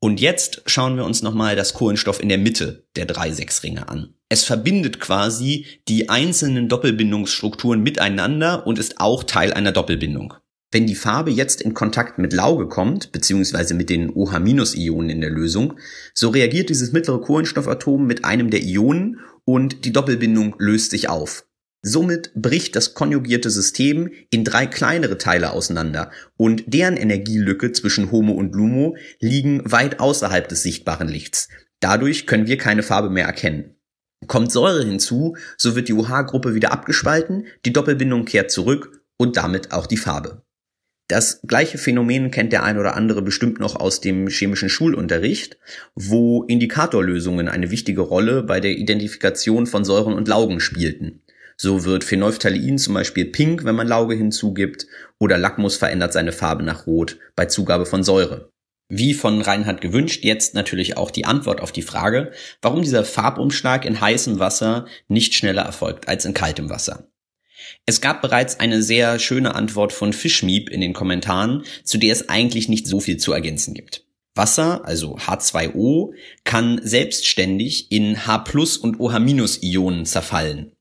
Und 0.00 0.20
jetzt 0.20 0.62
schauen 0.66 0.96
wir 0.96 1.04
uns 1.04 1.22
nochmal 1.22 1.54
das 1.54 1.74
Kohlenstoff 1.74 2.20
in 2.20 2.28
der 2.28 2.38
Mitte 2.38 2.88
der 2.96 3.06
drei 3.06 3.30
Sechsringe 3.30 3.88
an. 3.88 4.14
Es 4.28 4.42
verbindet 4.42 4.98
quasi 4.98 5.66
die 5.86 6.08
einzelnen 6.08 6.68
Doppelbindungsstrukturen 6.68 7.80
miteinander 7.80 8.66
und 8.66 8.80
ist 8.80 9.00
auch 9.00 9.22
Teil 9.22 9.52
einer 9.52 9.70
Doppelbindung. 9.70 10.34
Wenn 10.72 10.86
die 10.86 10.94
Farbe 10.94 11.30
jetzt 11.30 11.60
in 11.60 11.74
Kontakt 11.74 12.18
mit 12.18 12.32
Lauge 12.32 12.66
kommt, 12.66 13.12
beziehungsweise 13.12 13.74
mit 13.74 13.90
den 13.90 14.08
OH-Ionen 14.08 15.10
in 15.10 15.20
der 15.20 15.28
Lösung, 15.28 15.78
so 16.14 16.30
reagiert 16.30 16.70
dieses 16.70 16.92
mittlere 16.92 17.20
Kohlenstoffatom 17.20 18.06
mit 18.06 18.24
einem 18.24 18.48
der 18.48 18.62
Ionen 18.62 19.20
und 19.44 19.84
die 19.84 19.92
Doppelbindung 19.92 20.56
löst 20.58 20.92
sich 20.92 21.10
auf. 21.10 21.46
Somit 21.84 22.32
bricht 22.34 22.74
das 22.74 22.94
konjugierte 22.94 23.50
System 23.50 24.10
in 24.30 24.44
drei 24.44 24.66
kleinere 24.66 25.18
Teile 25.18 25.52
auseinander 25.52 26.10
und 26.38 26.62
deren 26.66 26.96
Energielücke 26.96 27.72
zwischen 27.72 28.10
Homo 28.10 28.32
und 28.32 28.54
Lumo 28.54 28.96
liegen 29.20 29.60
weit 29.70 30.00
außerhalb 30.00 30.48
des 30.48 30.62
sichtbaren 30.62 31.08
Lichts. 31.08 31.48
Dadurch 31.80 32.26
können 32.26 32.46
wir 32.46 32.56
keine 32.56 32.82
Farbe 32.82 33.10
mehr 33.10 33.26
erkennen. 33.26 33.74
Kommt 34.26 34.52
Säure 34.52 34.84
hinzu, 34.84 35.36
so 35.58 35.76
wird 35.76 35.88
die 35.88 35.94
OH-Gruppe 35.94 36.54
wieder 36.54 36.72
abgespalten, 36.72 37.46
die 37.66 37.74
Doppelbindung 37.74 38.24
kehrt 38.24 38.50
zurück 38.50 39.02
und 39.18 39.36
damit 39.36 39.72
auch 39.72 39.86
die 39.86 39.96
Farbe. 39.96 40.44
Das 41.08 41.40
gleiche 41.46 41.78
Phänomen 41.78 42.30
kennt 42.30 42.52
der 42.52 42.62
ein 42.62 42.78
oder 42.78 42.94
andere 42.96 43.22
bestimmt 43.22 43.60
noch 43.60 43.76
aus 43.76 44.00
dem 44.00 44.28
chemischen 44.28 44.68
Schulunterricht, 44.68 45.58
wo 45.94 46.44
Indikatorlösungen 46.44 47.48
eine 47.48 47.70
wichtige 47.70 48.00
Rolle 48.00 48.42
bei 48.42 48.60
der 48.60 48.72
Identifikation 48.72 49.66
von 49.66 49.84
Säuren 49.84 50.14
und 50.14 50.28
Laugen 50.28 50.60
spielten. 50.60 51.22
So 51.56 51.84
wird 51.84 52.02
Phenolphthalein 52.02 52.78
zum 52.78 52.94
Beispiel 52.94 53.26
pink, 53.26 53.64
wenn 53.64 53.74
man 53.74 53.86
Lauge 53.86 54.14
hinzugibt, 54.14 54.86
oder 55.18 55.38
Lackmus 55.38 55.76
verändert 55.76 56.12
seine 56.12 56.32
Farbe 56.32 56.62
nach 56.62 56.86
rot 56.86 57.18
bei 57.36 57.46
Zugabe 57.46 57.86
von 57.86 58.02
Säure. 58.02 58.50
Wie 58.88 59.14
von 59.14 59.40
Reinhard 59.40 59.80
gewünscht, 59.80 60.24
jetzt 60.24 60.54
natürlich 60.54 60.96
auch 60.96 61.10
die 61.10 61.24
Antwort 61.24 61.60
auf 61.60 61.72
die 61.72 61.82
Frage, 61.82 62.32
warum 62.60 62.82
dieser 62.82 63.04
Farbumschlag 63.04 63.84
in 63.84 64.00
heißem 64.00 64.38
Wasser 64.38 64.86
nicht 65.08 65.34
schneller 65.34 65.62
erfolgt 65.62 66.08
als 66.08 66.24
in 66.24 66.34
kaltem 66.34 66.68
Wasser. 66.68 67.11
Es 67.86 68.00
gab 68.00 68.22
bereits 68.22 68.60
eine 68.60 68.82
sehr 68.82 69.18
schöne 69.18 69.54
Antwort 69.54 69.92
von 69.92 70.12
Fishmeep 70.12 70.68
in 70.68 70.80
den 70.80 70.92
Kommentaren, 70.92 71.64
zu 71.84 71.98
der 71.98 72.12
es 72.12 72.28
eigentlich 72.28 72.68
nicht 72.68 72.86
so 72.86 73.00
viel 73.00 73.16
zu 73.16 73.32
ergänzen 73.32 73.74
gibt. 73.74 74.04
Wasser, 74.34 74.86
also 74.86 75.16
H2O, 75.16 76.12
kann 76.44 76.80
selbstständig 76.82 77.92
in 77.92 78.26
H 78.26 78.44
und 78.80 78.98
OH-Ionen 78.98 80.06
zerfallen. 80.06 80.72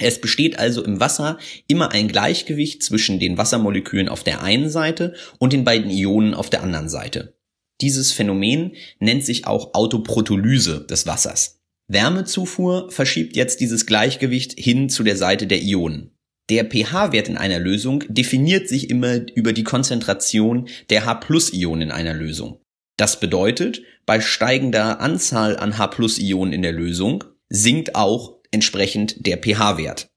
Es 0.00 0.20
besteht 0.20 0.58
also 0.58 0.84
im 0.84 1.00
Wasser 1.00 1.38
immer 1.66 1.90
ein 1.90 2.08
Gleichgewicht 2.08 2.82
zwischen 2.82 3.18
den 3.18 3.36
Wassermolekülen 3.36 4.08
auf 4.08 4.22
der 4.22 4.42
einen 4.42 4.70
Seite 4.70 5.14
und 5.38 5.52
den 5.52 5.64
beiden 5.64 5.90
Ionen 5.90 6.34
auf 6.34 6.50
der 6.50 6.62
anderen 6.62 6.88
Seite. 6.88 7.36
Dieses 7.80 8.12
Phänomen 8.12 8.76
nennt 9.00 9.24
sich 9.24 9.46
auch 9.46 9.74
Autoprotolyse 9.74 10.86
des 10.86 11.06
Wassers. 11.06 11.60
Wärmezufuhr 11.88 12.90
verschiebt 12.90 13.34
jetzt 13.34 13.60
dieses 13.60 13.86
Gleichgewicht 13.86 14.58
hin 14.58 14.88
zu 14.88 15.02
der 15.02 15.16
Seite 15.16 15.46
der 15.46 15.62
Ionen. 15.62 16.12
Der 16.50 16.64
pH-Wert 16.64 17.28
in 17.28 17.36
einer 17.36 17.58
Lösung 17.58 18.04
definiert 18.08 18.68
sich 18.68 18.88
immer 18.88 19.20
über 19.34 19.52
die 19.52 19.64
Konzentration 19.64 20.68
der 20.88 21.04
H-Ionen 21.04 21.82
in 21.82 21.90
einer 21.90 22.14
Lösung. 22.14 22.60
Das 22.96 23.20
bedeutet, 23.20 23.82
bei 24.06 24.20
steigender 24.20 25.00
Anzahl 25.00 25.56
an 25.56 25.78
H-Ionen 25.78 26.52
in 26.52 26.62
der 26.62 26.72
Lösung 26.72 27.24
sinkt 27.50 27.94
auch 27.94 28.38
entsprechend 28.50 29.26
der 29.26 29.36
pH-Wert. 29.36 30.08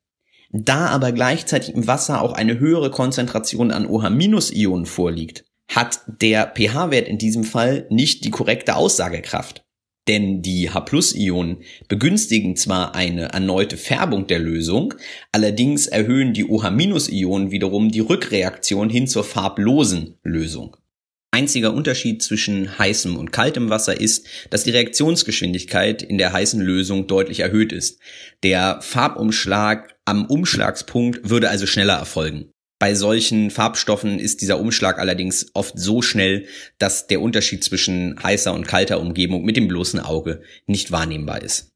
Da 0.52 0.88
aber 0.88 1.12
gleichzeitig 1.12 1.74
im 1.74 1.88
Wasser 1.88 2.22
auch 2.22 2.34
eine 2.34 2.60
höhere 2.60 2.92
Konzentration 2.92 3.72
an 3.72 3.86
OH-Ionen 3.86 4.86
vorliegt, 4.86 5.46
hat 5.70 6.02
der 6.08 6.54
pH-Wert 6.56 7.08
in 7.08 7.18
diesem 7.18 7.44
Fall 7.44 7.88
nicht 7.90 8.26
die 8.26 8.32
korrekte 8.32 8.76
Aussagekraft. 8.76 9.64
Denn 10.08 10.42
die 10.42 10.72
H-Ionen 10.72 11.58
begünstigen 11.88 12.56
zwar 12.56 12.96
eine 12.96 13.34
erneute 13.34 13.78
Färbung 13.78 14.26
der 14.28 14.40
Lösung, 14.40 14.96
allerdings 15.32 15.88
erhöhen 15.88 16.34
die 16.34 16.46
OH-Ionen 16.46 17.52
wiederum 17.52 17.92
die 17.92 18.00
Rückreaktion 18.00 18.90
hin 18.90 19.08
zur 19.08 19.24
farblosen 19.24 20.18
Lösung. 20.24 20.76
Einziger 21.34 21.74
Unterschied 21.74 22.22
zwischen 22.22 22.78
heißem 22.78 23.16
und 23.16 23.32
kaltem 23.32 23.70
Wasser 23.70 24.00
ist, 24.00 24.28
dass 24.50 24.66
die 24.66 24.72
Reaktionsgeschwindigkeit 24.72 26.04
in 26.04 26.18
der 26.18 26.34
heißen 26.34 26.60
Lösung 26.60 27.08
deutlich 27.08 27.40
erhöht 27.40 27.72
ist. 27.72 28.00
Der 28.44 28.82
Farbumschlag 28.82 29.96
am 30.04 30.26
Umschlagspunkt 30.26 31.30
würde 31.30 31.50
also 31.50 31.68
schneller 31.68 31.96
erfolgen. 31.96 32.52
Bei 32.82 32.96
solchen 32.96 33.52
Farbstoffen 33.52 34.18
ist 34.18 34.42
dieser 34.42 34.60
Umschlag 34.60 34.98
allerdings 34.98 35.52
oft 35.54 35.78
so 35.78 36.02
schnell, 36.02 36.48
dass 36.80 37.06
der 37.06 37.22
Unterschied 37.22 37.64
zwischen 37.64 38.16
heißer 38.24 38.52
und 38.56 38.68
kalter 38.68 39.00
Umgebung 39.00 39.46
mit 39.46 39.56
dem 39.56 39.68
bloßen 39.68 40.00
Auge 40.00 40.42
nicht 40.66 40.92
wahrnehmbar 40.92 41.44
ist. 41.44 41.68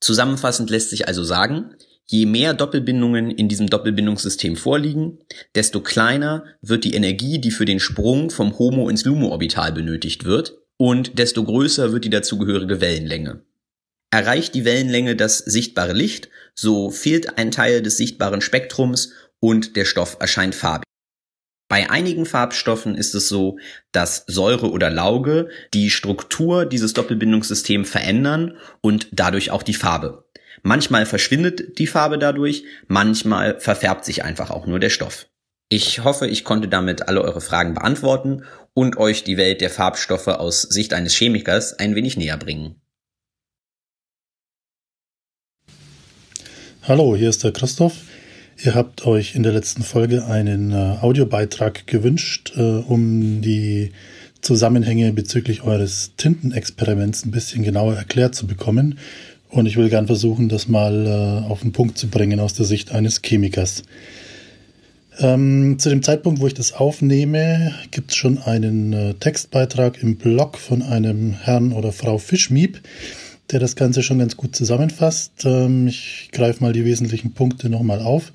Zusammenfassend 0.00 0.70
lässt 0.70 0.88
sich 0.88 1.06
also 1.06 1.22
sagen, 1.22 1.74
je 2.06 2.24
mehr 2.24 2.54
Doppelbindungen 2.54 3.30
in 3.30 3.50
diesem 3.50 3.68
Doppelbindungssystem 3.68 4.56
vorliegen, 4.56 5.18
desto 5.54 5.82
kleiner 5.82 6.46
wird 6.62 6.84
die 6.84 6.94
Energie, 6.94 7.38
die 7.38 7.50
für 7.50 7.66
den 7.66 7.78
Sprung 7.78 8.30
vom 8.30 8.58
Homo 8.58 8.88
ins 8.88 9.04
Lumo-Orbital 9.04 9.72
benötigt 9.72 10.24
wird, 10.24 10.56
und 10.78 11.18
desto 11.18 11.44
größer 11.44 11.92
wird 11.92 12.06
die 12.06 12.10
dazugehörige 12.10 12.80
Wellenlänge. 12.80 13.42
Erreicht 14.10 14.54
die 14.54 14.64
Wellenlänge 14.64 15.14
das 15.14 15.36
sichtbare 15.36 15.92
Licht, 15.92 16.30
so 16.54 16.90
fehlt 16.90 17.36
ein 17.36 17.50
Teil 17.50 17.82
des 17.82 17.98
sichtbaren 17.98 18.40
Spektrums 18.40 19.12
und 19.40 19.76
der 19.76 19.84
Stoff 19.84 20.16
erscheint 20.20 20.54
farbig. 20.54 20.84
Bei 21.68 21.90
einigen 21.90 22.24
Farbstoffen 22.24 22.94
ist 22.94 23.14
es 23.14 23.28
so, 23.28 23.58
dass 23.92 24.24
Säure 24.26 24.70
oder 24.70 24.88
Lauge 24.88 25.50
die 25.74 25.90
Struktur 25.90 26.64
dieses 26.64 26.94
Doppelbindungssystems 26.94 27.90
verändern 27.90 28.56
und 28.80 29.08
dadurch 29.12 29.50
auch 29.50 29.62
die 29.62 29.74
Farbe. 29.74 30.24
Manchmal 30.62 31.04
verschwindet 31.04 31.78
die 31.78 31.86
Farbe 31.86 32.18
dadurch, 32.18 32.64
manchmal 32.86 33.60
verfärbt 33.60 34.04
sich 34.06 34.24
einfach 34.24 34.50
auch 34.50 34.66
nur 34.66 34.80
der 34.80 34.90
Stoff. 34.90 35.26
Ich 35.68 36.02
hoffe, 36.02 36.26
ich 36.26 36.44
konnte 36.44 36.68
damit 36.68 37.06
alle 37.08 37.20
eure 37.20 37.42
Fragen 37.42 37.74
beantworten 37.74 38.44
und 38.72 38.96
euch 38.96 39.22
die 39.22 39.36
Welt 39.36 39.60
der 39.60 39.70
Farbstoffe 39.70 40.28
aus 40.28 40.62
Sicht 40.62 40.94
eines 40.94 41.14
Chemikers 41.14 41.74
ein 41.74 41.94
wenig 41.94 42.16
näher 42.16 42.38
bringen. 42.38 42.80
Hallo, 46.82 47.14
hier 47.14 47.28
ist 47.28 47.44
der 47.44 47.52
Christoph. 47.52 48.07
Ihr 48.60 48.74
habt 48.74 49.06
euch 49.06 49.36
in 49.36 49.44
der 49.44 49.52
letzten 49.52 49.84
Folge 49.84 50.26
einen 50.26 50.72
äh, 50.72 50.96
Audiobeitrag 51.00 51.86
gewünscht, 51.86 52.54
äh, 52.56 52.60
um 52.60 53.40
die 53.40 53.92
Zusammenhänge 54.40 55.12
bezüglich 55.12 55.62
eures 55.62 56.10
Tintenexperiments 56.16 57.24
ein 57.24 57.30
bisschen 57.30 57.62
genauer 57.62 57.94
erklärt 57.94 58.34
zu 58.34 58.48
bekommen. 58.48 58.98
Und 59.48 59.66
ich 59.66 59.76
will 59.76 59.88
gern 59.88 60.08
versuchen, 60.08 60.48
das 60.48 60.66
mal 60.66 61.06
äh, 61.06 61.48
auf 61.48 61.60
den 61.60 61.70
Punkt 61.70 61.98
zu 61.98 62.08
bringen 62.08 62.40
aus 62.40 62.54
der 62.54 62.66
Sicht 62.66 62.90
eines 62.90 63.22
Chemikers. 63.22 63.84
Ähm, 65.20 65.78
zu 65.78 65.88
dem 65.88 66.02
Zeitpunkt, 66.02 66.40
wo 66.40 66.48
ich 66.48 66.54
das 66.54 66.72
aufnehme, 66.72 67.72
gibt 67.92 68.10
es 68.10 68.16
schon 68.16 68.38
einen 68.38 68.92
äh, 68.92 69.14
Textbeitrag 69.14 70.02
im 70.02 70.16
Blog 70.16 70.58
von 70.58 70.82
einem 70.82 71.32
Herrn 71.32 71.72
oder 71.72 71.92
Frau 71.92 72.18
Fischmieb, 72.18 72.80
der 73.50 73.60
das 73.60 73.76
Ganze 73.76 74.02
schon 74.02 74.18
ganz 74.18 74.36
gut 74.36 74.54
zusammenfasst. 74.54 75.44
Ähm, 75.44 75.86
ich 75.86 76.28
greife 76.32 76.62
mal 76.62 76.72
die 76.72 76.84
wesentlichen 76.84 77.32
Punkte 77.32 77.68
nochmal 77.68 78.00
auf. 78.00 78.32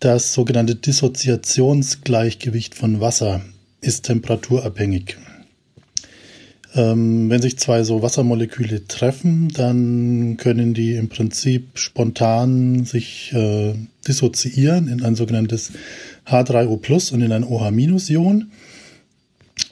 Das 0.00 0.32
sogenannte 0.32 0.74
Dissoziationsgleichgewicht 0.76 2.74
von 2.74 3.00
Wasser 3.00 3.40
ist 3.80 4.04
temperaturabhängig. 4.04 5.16
Ähm, 6.74 7.30
wenn 7.30 7.40
sich 7.40 7.58
zwei 7.58 7.82
so 7.82 8.02
Wassermoleküle 8.02 8.86
treffen, 8.86 9.48
dann 9.48 10.36
können 10.36 10.74
die 10.74 10.94
im 10.94 11.08
Prinzip 11.08 11.78
spontan 11.78 12.84
sich 12.84 13.32
äh, 13.32 13.74
dissoziieren 14.06 14.88
in 14.88 15.02
ein 15.02 15.14
sogenanntes 15.14 15.72
H3O 16.26 17.12
und 17.12 17.22
in 17.22 17.32
ein 17.32 17.44
OH-Ion. 17.44 18.50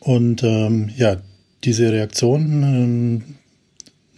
Und 0.01 0.43
ähm, 0.43 0.91
ja, 0.97 1.19
diese 1.65 1.93
Reaktion 1.93 2.63
ähm, 2.63 3.23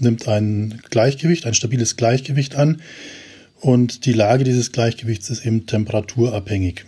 nimmt 0.00 0.28
ein 0.28 0.80
Gleichgewicht, 0.90 1.46
ein 1.46 1.54
stabiles 1.54 1.96
Gleichgewicht 1.96 2.56
an. 2.56 2.82
Und 3.60 4.06
die 4.06 4.12
Lage 4.12 4.44
dieses 4.44 4.72
Gleichgewichts 4.72 5.30
ist 5.30 5.44
eben 5.44 5.66
temperaturabhängig. 5.66 6.84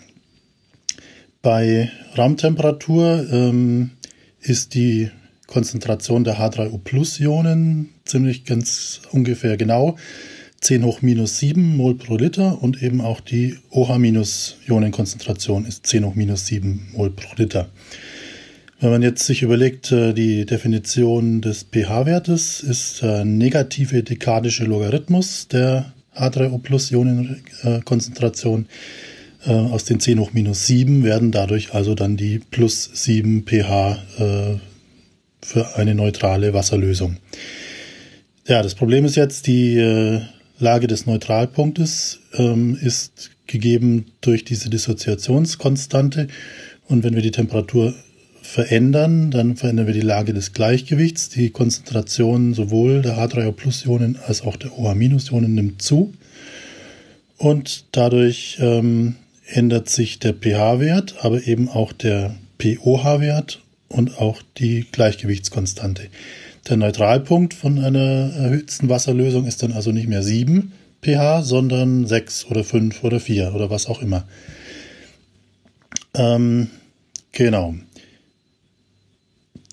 Bei 1.42 1.90
Raumtemperatur 2.16 3.26
ähm, 3.32 3.90
ist 4.40 4.74
die 4.74 5.10
Konzentration 5.46 6.22
der 6.22 6.38
H3O-Ionen 6.38 7.88
ziemlich 8.04 8.44
ganz 8.44 9.00
ungefähr 9.10 9.56
genau 9.56 9.96
10 10.60 10.84
hoch 10.84 11.02
minus 11.02 11.38
7 11.38 11.76
Mol 11.76 11.96
pro 11.96 12.16
Liter 12.16 12.62
und 12.62 12.82
eben 12.82 13.00
auch 13.00 13.20
die 13.20 13.56
OH-Ionenkonzentration 13.70 15.64
ist 15.64 15.86
10 15.86 16.04
hoch 16.04 16.14
minus 16.14 16.46
7 16.46 16.90
Mol 16.92 17.10
pro 17.10 17.34
Liter. 17.36 17.70
Wenn 18.82 18.90
man 18.90 19.02
jetzt 19.02 19.26
sich 19.26 19.42
überlegt, 19.42 19.92
äh, 19.92 20.14
die 20.14 20.46
Definition 20.46 21.42
des 21.42 21.66
pH-Wertes 21.70 22.62
ist 22.62 23.02
der 23.02 23.26
negative 23.26 24.02
dekadische 24.02 24.64
Logarithmus 24.64 25.48
der 25.48 25.92
H3O-Ionenkonzentration. 26.16 28.64
Äh, 29.44 29.52
aus 29.52 29.84
den 29.84 30.00
10 30.00 30.18
hoch 30.18 30.32
minus 30.32 30.66
7 30.66 31.04
werden 31.04 31.30
dadurch 31.30 31.74
also 31.74 31.94
dann 31.94 32.16
die 32.16 32.38
plus 32.38 32.88
7 32.90 33.44
pH 33.44 33.98
äh, 34.18 34.56
für 35.42 35.76
eine 35.76 35.94
neutrale 35.94 36.54
Wasserlösung. 36.54 37.18
Ja, 38.46 38.62
das 38.62 38.74
Problem 38.74 39.04
ist 39.04 39.16
jetzt, 39.16 39.46
die 39.46 39.76
äh, 39.76 40.22
Lage 40.58 40.86
des 40.86 41.04
Neutralpunktes 41.04 42.20
ähm, 42.32 42.78
ist 42.80 43.30
gegeben 43.46 44.06
durch 44.22 44.42
diese 44.44 44.70
Dissoziationskonstante. 44.70 46.28
Und 46.88 47.04
wenn 47.04 47.14
wir 47.14 47.22
die 47.22 47.30
Temperatur 47.30 47.94
verändern, 48.50 49.30
dann 49.30 49.56
verändern 49.56 49.86
wir 49.86 49.94
die 49.94 50.00
Lage 50.00 50.34
des 50.34 50.52
Gleichgewichts. 50.52 51.28
Die 51.28 51.50
Konzentration 51.50 52.52
sowohl 52.52 53.00
der 53.00 53.16
H3O-Ionen 53.16 54.18
als 54.26 54.42
auch 54.42 54.56
der 54.56 54.76
OH-Ionen 54.76 55.54
nimmt 55.54 55.80
zu. 55.80 56.12
Und 57.38 57.84
dadurch 57.92 58.58
ähm, 58.60 59.14
ändert 59.46 59.88
sich 59.88 60.18
der 60.18 60.34
pH-Wert, 60.34 61.14
aber 61.20 61.46
eben 61.46 61.68
auch 61.68 61.92
der 61.92 62.34
pOH-Wert 62.58 63.62
und 63.88 64.18
auch 64.18 64.42
die 64.58 64.84
Gleichgewichtskonstante. 64.90 66.08
Der 66.68 66.76
Neutralpunkt 66.76 67.54
von 67.54 67.78
einer 67.78 68.32
erhöhten 68.34 68.88
Wasserlösung 68.88 69.46
ist 69.46 69.62
dann 69.62 69.72
also 69.72 69.92
nicht 69.92 70.08
mehr 70.08 70.24
7 70.24 70.72
pH, 71.02 71.42
sondern 71.42 72.04
6 72.06 72.46
oder 72.46 72.64
5 72.64 73.04
oder 73.04 73.20
4 73.20 73.54
oder 73.54 73.70
was 73.70 73.86
auch 73.86 74.02
immer. 74.02 74.26
Ähm, 76.14 76.68
genau. 77.32 77.76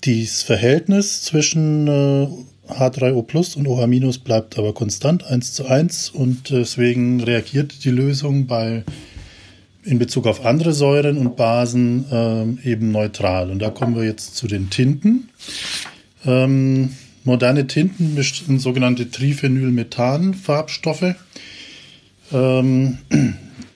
Dieses 0.04 0.42
Verhältnis 0.42 1.22
zwischen 1.22 1.88
äh, 1.88 2.28
H3O 2.68 3.22
Plus 3.22 3.56
und 3.56 3.66
OH- 3.66 4.18
bleibt 4.22 4.58
aber 4.58 4.72
konstant 4.72 5.24
1 5.24 5.54
zu 5.54 5.66
1 5.66 6.10
und 6.10 6.50
deswegen 6.50 7.20
reagiert 7.20 7.84
die 7.84 7.90
Lösung 7.90 8.46
bei 8.46 8.84
in 9.84 9.98
Bezug 9.98 10.26
auf 10.26 10.44
andere 10.44 10.74
Säuren 10.74 11.16
und 11.16 11.36
Basen 11.36 12.04
ähm, 12.10 12.58
eben 12.62 12.92
neutral. 12.92 13.50
Und 13.50 13.60
da 13.60 13.70
kommen 13.70 13.96
wir 13.96 14.04
jetzt 14.04 14.36
zu 14.36 14.46
den 14.46 14.68
Tinten. 14.70 15.30
Ähm, 16.26 16.90
moderne 17.24 17.66
Tinten 17.66 18.14
mischen 18.14 18.58
sogenannte 18.58 19.10
Triphenylmethan-Farbstoffe. 19.10 21.14
Ähm, 22.32 22.98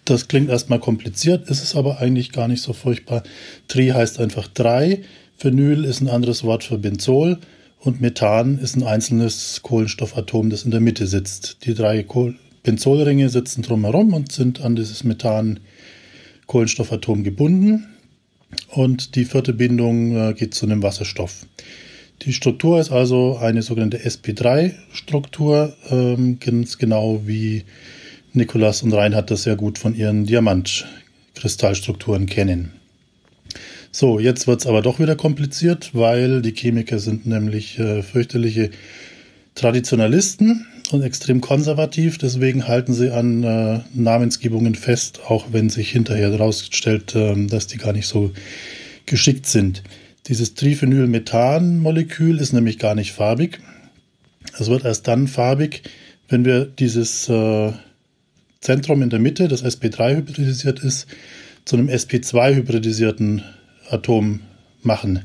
das 0.05 0.28
klingt 0.28 0.51
erstmal 0.51 0.81
kompliziert, 0.81 1.49
ist 1.49 1.62
es 1.62 1.75
aber 1.75 2.01
eigentlich 2.01 2.33
gar 2.33 2.49
nicht 2.49 2.62
so 2.62 2.75
furchtbar. 2.75 3.23
Tri 3.68 3.89
heißt 3.89 4.20
einfach 4.20 4.49
drei, 4.49 5.01
Phenyl 5.43 5.85
ist 5.85 6.01
ein 6.01 6.09
anderes 6.09 6.45
Wort 6.45 6.62
für 6.62 6.79
Benzol 6.79 7.37
und 7.81 8.01
Methan 8.01 8.59
ist 8.59 8.77
ein 8.77 8.85
einzelnes 8.85 9.59
Kohlenstoffatom, 9.65 10.51
das 10.51 10.62
in 10.62 10.71
der 10.71 10.79
Mitte 10.79 11.09
sitzt. 11.09 11.65
Die 11.65 11.75
drei 11.75 12.07
Benzolringe 12.62 13.29
sitzen 13.29 13.62
drumherum 13.62 14.15
und 14.15 14.31
sind 14.31 14.61
an 14.61 14.77
dieses 14.77 15.03
Methan 15.03 15.59
Kohlenstoffatom 16.47 17.25
gebunden 17.25 17.89
und 18.69 19.17
die 19.17 19.25
vierte 19.25 19.53
Bindung 19.53 20.15
äh, 20.15 20.33
geht 20.35 20.55
zu 20.55 20.65
einem 20.65 20.85
Wasserstoff. 20.85 21.45
Die 22.23 22.33
Struktur 22.33 22.79
ist 22.79 22.93
also 22.93 23.39
eine 23.39 23.62
sogenannte 23.62 23.99
sp3-Struktur, 23.99 25.75
ähm, 25.91 26.39
ganz 26.39 26.79
genau 26.79 27.23
wie 27.27 27.65
Nikolas 28.33 28.85
und 28.85 28.93
Reinhard 28.93 29.33
das 29.33 29.43
sehr 29.43 29.57
gut 29.57 29.81
von 29.81 29.97
ihren 29.97 30.25
Diamantkristallstrukturen 30.25 32.27
kennen. 32.27 32.75
So, 33.95 34.19
jetzt 34.19 34.47
wird 34.47 34.61
es 34.61 34.67
aber 34.67 34.81
doch 34.81 35.01
wieder 35.01 35.17
kompliziert, 35.17 35.91
weil 35.93 36.41
die 36.41 36.55
Chemiker 36.55 36.99
sind 36.99 37.27
nämlich 37.27 37.79
äh, 37.79 38.03
fürchterliche 38.03 38.71
Traditionalisten 39.55 40.67
und 40.93 41.03
extrem 41.03 41.43
konservativ, 41.43 42.17
deswegen 42.17 42.67
halten 42.67 42.95
sie 42.95 43.11
an 43.11 43.43
äh, 43.45 43.81
Namensgebungen 43.93 44.77
fest, 44.77 45.21
auch 45.29 45.49
wenn 45.53 45.69
sich 45.69 45.91
hinterher 45.91 46.31
herausstellt, 46.31 47.15
äh, 47.15 47.35
dass 47.47 47.67
die 47.67 47.77
gar 47.77 47.93
nicht 47.93 48.07
so 48.07 48.33
geschickt 49.05 49.45
sind. 49.45 49.83
Dieses 50.27 50.55
Triphenylmethan-Molekül 50.55 52.39
ist 52.39 52.55
nämlich 52.55 52.79
gar 52.79 52.95
nicht 52.95 53.12
farbig. 53.12 53.61
Es 54.59 54.71
wird 54.71 54.87
erst 54.87 55.07
dann 55.07 55.29
farbig, 55.29 55.83
wenn 56.31 56.47
wir 56.47 56.65
dieses 56.65 57.29
äh, 57.29 57.73
Zentrum 58.62 59.03
in 59.03 59.11
der 59.11 59.19
Mitte, 59.19 59.49
das 59.49 59.62
sp3 59.62 60.17
hybridisiert 60.17 60.81
ist, 60.81 61.09
zu 61.67 61.77
einem 61.77 61.89
sp2 61.89 62.55
hybridisierten 62.55 63.43
Atom 63.93 64.41
machen 64.83 65.25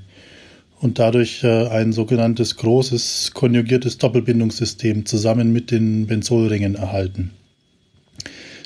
und 0.80 1.00
dadurch 1.00 1.44
äh, 1.44 1.68
ein 1.68 1.92
sogenanntes 1.92 2.56
großes 2.58 3.32
konjugiertes 3.34 3.98
Doppelbindungssystem 3.98 5.06
zusammen 5.06 5.52
mit 5.52 5.72
den 5.72 6.08
Benzolringen 6.08 6.76
erhalten. 6.76 7.32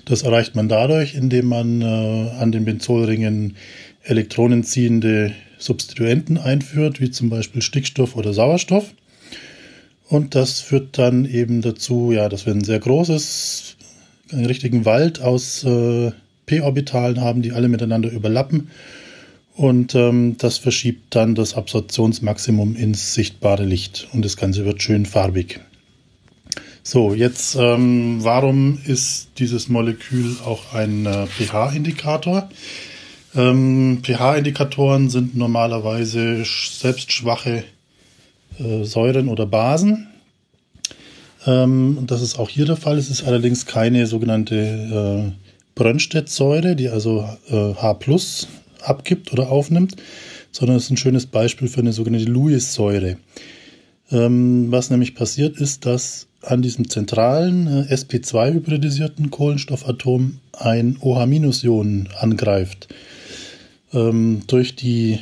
Das 0.05 0.23
erreicht 0.23 0.55
man 0.55 0.67
dadurch, 0.67 1.15
indem 1.15 1.47
man 1.47 1.81
äh, 1.81 1.85
an 1.85 2.51
den 2.51 2.65
Benzolringen 2.65 3.55
elektronenziehende 4.03 5.33
Substituenten 5.57 6.37
einführt, 6.37 6.99
wie 6.99 7.11
zum 7.11 7.29
Beispiel 7.29 7.61
Stickstoff 7.61 8.15
oder 8.15 8.33
Sauerstoff. 8.33 8.93
Und 10.09 10.35
das 10.35 10.59
führt 10.59 10.97
dann 10.97 11.25
eben 11.25 11.61
dazu, 11.61 12.11
ja, 12.11 12.27
dass 12.27 12.45
wir 12.45 12.53
ein 12.53 12.63
sehr 12.63 12.79
großes, 12.79 13.77
einen 14.31 14.47
richtigen 14.47 14.83
Wald 14.83 15.21
aus 15.21 15.63
äh, 15.63 16.11
p-Orbitalen 16.47 17.21
haben, 17.21 17.41
die 17.41 17.53
alle 17.53 17.69
miteinander 17.69 18.11
überlappen 18.11 18.69
und 19.55 19.95
ähm, 19.95 20.35
das 20.37 20.57
verschiebt 20.57 21.15
dann 21.15 21.35
das 21.35 21.53
Absorptionsmaximum 21.55 22.75
ins 22.75 23.13
sichtbare 23.13 23.65
Licht 23.65 24.07
und 24.13 24.23
das 24.23 24.37
Ganze 24.37 24.65
wird 24.65 24.81
schön 24.81 25.05
farbig. 25.05 25.59
So, 26.83 27.13
jetzt, 27.13 27.55
ähm, 27.59 28.23
warum 28.23 28.79
ist 28.85 29.29
dieses 29.37 29.69
Molekül 29.69 30.37
auch 30.43 30.73
ein 30.73 31.05
äh, 31.05 31.27
pH-Indikator? 31.27 32.49
Ähm, 33.35 33.99
pH-Indikatoren 34.03 35.09
sind 35.09 35.35
normalerweise 35.35 36.43
selbst 36.43 37.11
schwache 37.11 37.63
äh, 38.57 38.83
Säuren 38.83 39.29
oder 39.29 39.45
Basen. 39.45 40.07
Ähm, 41.45 41.99
das 42.07 42.21
ist 42.21 42.39
auch 42.39 42.49
hier 42.49 42.65
der 42.65 42.77
Fall. 42.77 42.97
Es 42.97 43.09
ist 43.09 43.23
allerdings 43.23 43.65
keine 43.65 44.07
sogenannte 44.07 44.55
äh, 44.55 45.31
Brönstedt-Säure, 45.75 46.75
die 46.75 46.89
also 46.89 47.27
äh, 47.49 47.75
H 47.75 47.93
abgibt 48.83 49.31
oder 49.33 49.49
aufnimmt, 49.49 49.95
sondern 50.51 50.77
es 50.77 50.85
ist 50.85 50.91
ein 50.91 50.97
schönes 50.97 51.25
Beispiel 51.25 51.67
für 51.67 51.81
eine 51.81 51.93
sogenannte 51.93 52.29
Lewis-Säure. 52.29 53.17
Ähm, 54.11 54.71
was 54.71 54.89
nämlich 54.89 55.15
passiert 55.15 55.57
ist, 55.57 55.85
dass 55.85 56.27
an 56.41 56.61
diesem 56.61 56.89
zentralen 56.89 57.67
äh, 57.67 57.93
sp2-hybridisierten 57.93 59.29
Kohlenstoffatom 59.29 60.39
ein 60.53 60.97
OH-Ion 60.99 62.09
angreift. 62.19 62.87
Ähm, 63.93 64.41
durch 64.47 64.75
die 64.75 65.19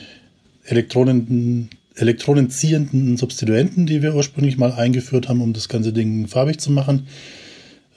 Elektronen, 0.66 1.70
elektronenziehenden 1.96 3.18
Substituenten, 3.18 3.86
die 3.86 4.02
wir 4.02 4.16
ursprünglich 4.16 4.58
mal 4.58 4.72
eingeführt 4.72 5.28
haben, 5.28 5.42
um 5.42 5.54
das 5.54 5.68
ganze 5.68 5.92
Ding 5.92 6.28
farbig 6.28 6.60
zu 6.60 6.72
machen, 6.72 7.08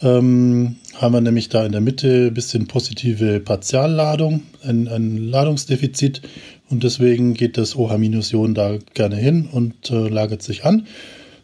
ähm, 0.03 0.77
haben 0.95 1.15
wir 1.15 1.21
nämlich 1.21 1.49
da 1.49 1.65
in 1.65 1.73
der 1.73 1.81
Mitte 1.81 2.27
ein 2.27 2.35
bisschen 2.35 2.67
positive 2.67 3.41
Partialladung, 3.41 4.43
ein, 4.63 4.89
ein 4.89 5.17
Ladungsdefizit 5.17 6.23
und 6.69 6.83
deswegen 6.85 7.35
geht 7.35 7.57
das 7.57 7.77
OH-Ion 7.77 8.55
da 8.55 8.79
gerne 8.95 9.17
hin 9.17 9.49
und 9.51 9.91
äh, 9.91 10.09
lagert 10.09 10.43
sich 10.43 10.65
an. 10.65 10.87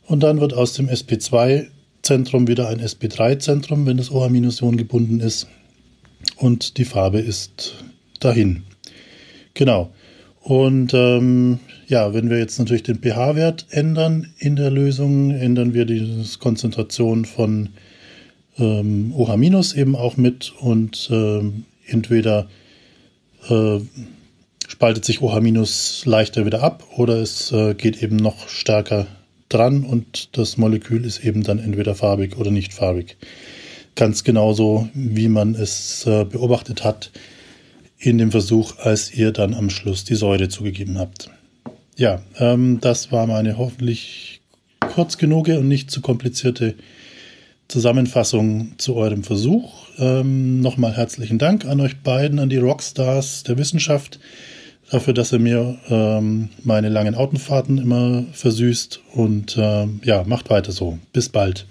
Und 0.06 0.22
dann 0.22 0.40
wird 0.40 0.54
aus 0.54 0.72
dem 0.72 0.88
SP2-Zentrum 0.88 2.48
wieder 2.48 2.68
ein 2.68 2.80
SP3-Zentrum, 2.80 3.86
wenn 3.86 3.98
das 3.98 4.10
OH-Ion 4.10 4.76
gebunden 4.76 5.20
ist. 5.20 5.46
Und 6.36 6.78
die 6.78 6.84
Farbe 6.84 7.20
ist 7.20 7.74
dahin. 8.20 8.64
Genau. 9.54 9.92
Und 10.40 10.94
ähm, 10.94 11.58
ja, 11.88 12.14
wenn 12.14 12.30
wir 12.30 12.38
jetzt 12.38 12.58
natürlich 12.58 12.84
den 12.84 13.00
pH-Wert 13.02 13.66
ändern 13.70 14.32
in 14.38 14.56
der 14.56 14.70
Lösung, 14.70 15.30
ändern 15.30 15.74
wir 15.74 15.84
die 15.84 16.24
Konzentration 16.38 17.24
von 17.24 17.70
ähm, 18.58 19.12
OH- 19.14 19.74
eben 19.76 19.96
auch 19.96 20.16
mit 20.16 20.52
und 20.60 21.08
ähm, 21.10 21.64
entweder 21.86 22.48
äh, 23.48 23.78
spaltet 24.66 25.04
sich 25.04 25.20
OH- 25.20 26.04
leichter 26.04 26.46
wieder 26.46 26.62
ab 26.62 26.84
oder 26.96 27.16
es 27.16 27.52
äh, 27.52 27.74
geht 27.74 28.02
eben 28.02 28.16
noch 28.16 28.48
stärker 28.48 29.06
dran 29.48 29.84
und 29.84 30.36
das 30.36 30.56
Molekül 30.56 31.04
ist 31.04 31.24
eben 31.24 31.42
dann 31.42 31.58
entweder 31.58 31.94
farbig 31.94 32.36
oder 32.36 32.50
nicht 32.50 32.74
farbig. 32.74 33.16
Ganz 33.94 34.22
genauso, 34.22 34.88
wie 34.94 35.28
man 35.28 35.54
es 35.54 36.06
äh, 36.06 36.24
beobachtet 36.24 36.84
hat 36.84 37.10
in 37.98 38.18
dem 38.18 38.30
Versuch, 38.30 38.78
als 38.78 39.12
ihr 39.12 39.32
dann 39.32 39.54
am 39.54 39.70
Schluss 39.70 40.04
die 40.04 40.14
Säure 40.14 40.48
zugegeben 40.48 40.98
habt. 40.98 41.30
Ja, 41.96 42.22
ähm, 42.38 42.78
das 42.80 43.10
war 43.10 43.26
meine 43.26 43.58
hoffentlich 43.58 44.40
kurz 44.94 45.18
genug 45.18 45.48
und 45.48 45.66
nicht 45.66 45.90
zu 45.90 46.00
komplizierte 46.00 46.74
Zusammenfassung 47.68 48.72
zu 48.78 48.96
eurem 48.96 49.22
Versuch. 49.22 49.70
Ähm, 49.98 50.60
Nochmal 50.60 50.96
herzlichen 50.96 51.38
Dank 51.38 51.66
an 51.66 51.80
euch 51.80 51.98
beiden, 51.98 52.38
an 52.38 52.48
die 52.48 52.56
Rockstars 52.56 53.42
der 53.42 53.58
Wissenschaft, 53.58 54.18
dafür, 54.90 55.12
dass 55.12 55.32
ihr 55.32 55.38
mir 55.38 55.76
ähm, 55.90 56.48
meine 56.64 56.88
langen 56.88 57.14
Autofahrten 57.14 57.76
immer 57.76 58.24
versüßt. 58.32 59.00
Und 59.12 59.58
ähm, 59.60 60.00
ja, 60.02 60.24
macht 60.24 60.48
weiter 60.48 60.72
so. 60.72 60.98
Bis 61.12 61.28
bald. 61.28 61.66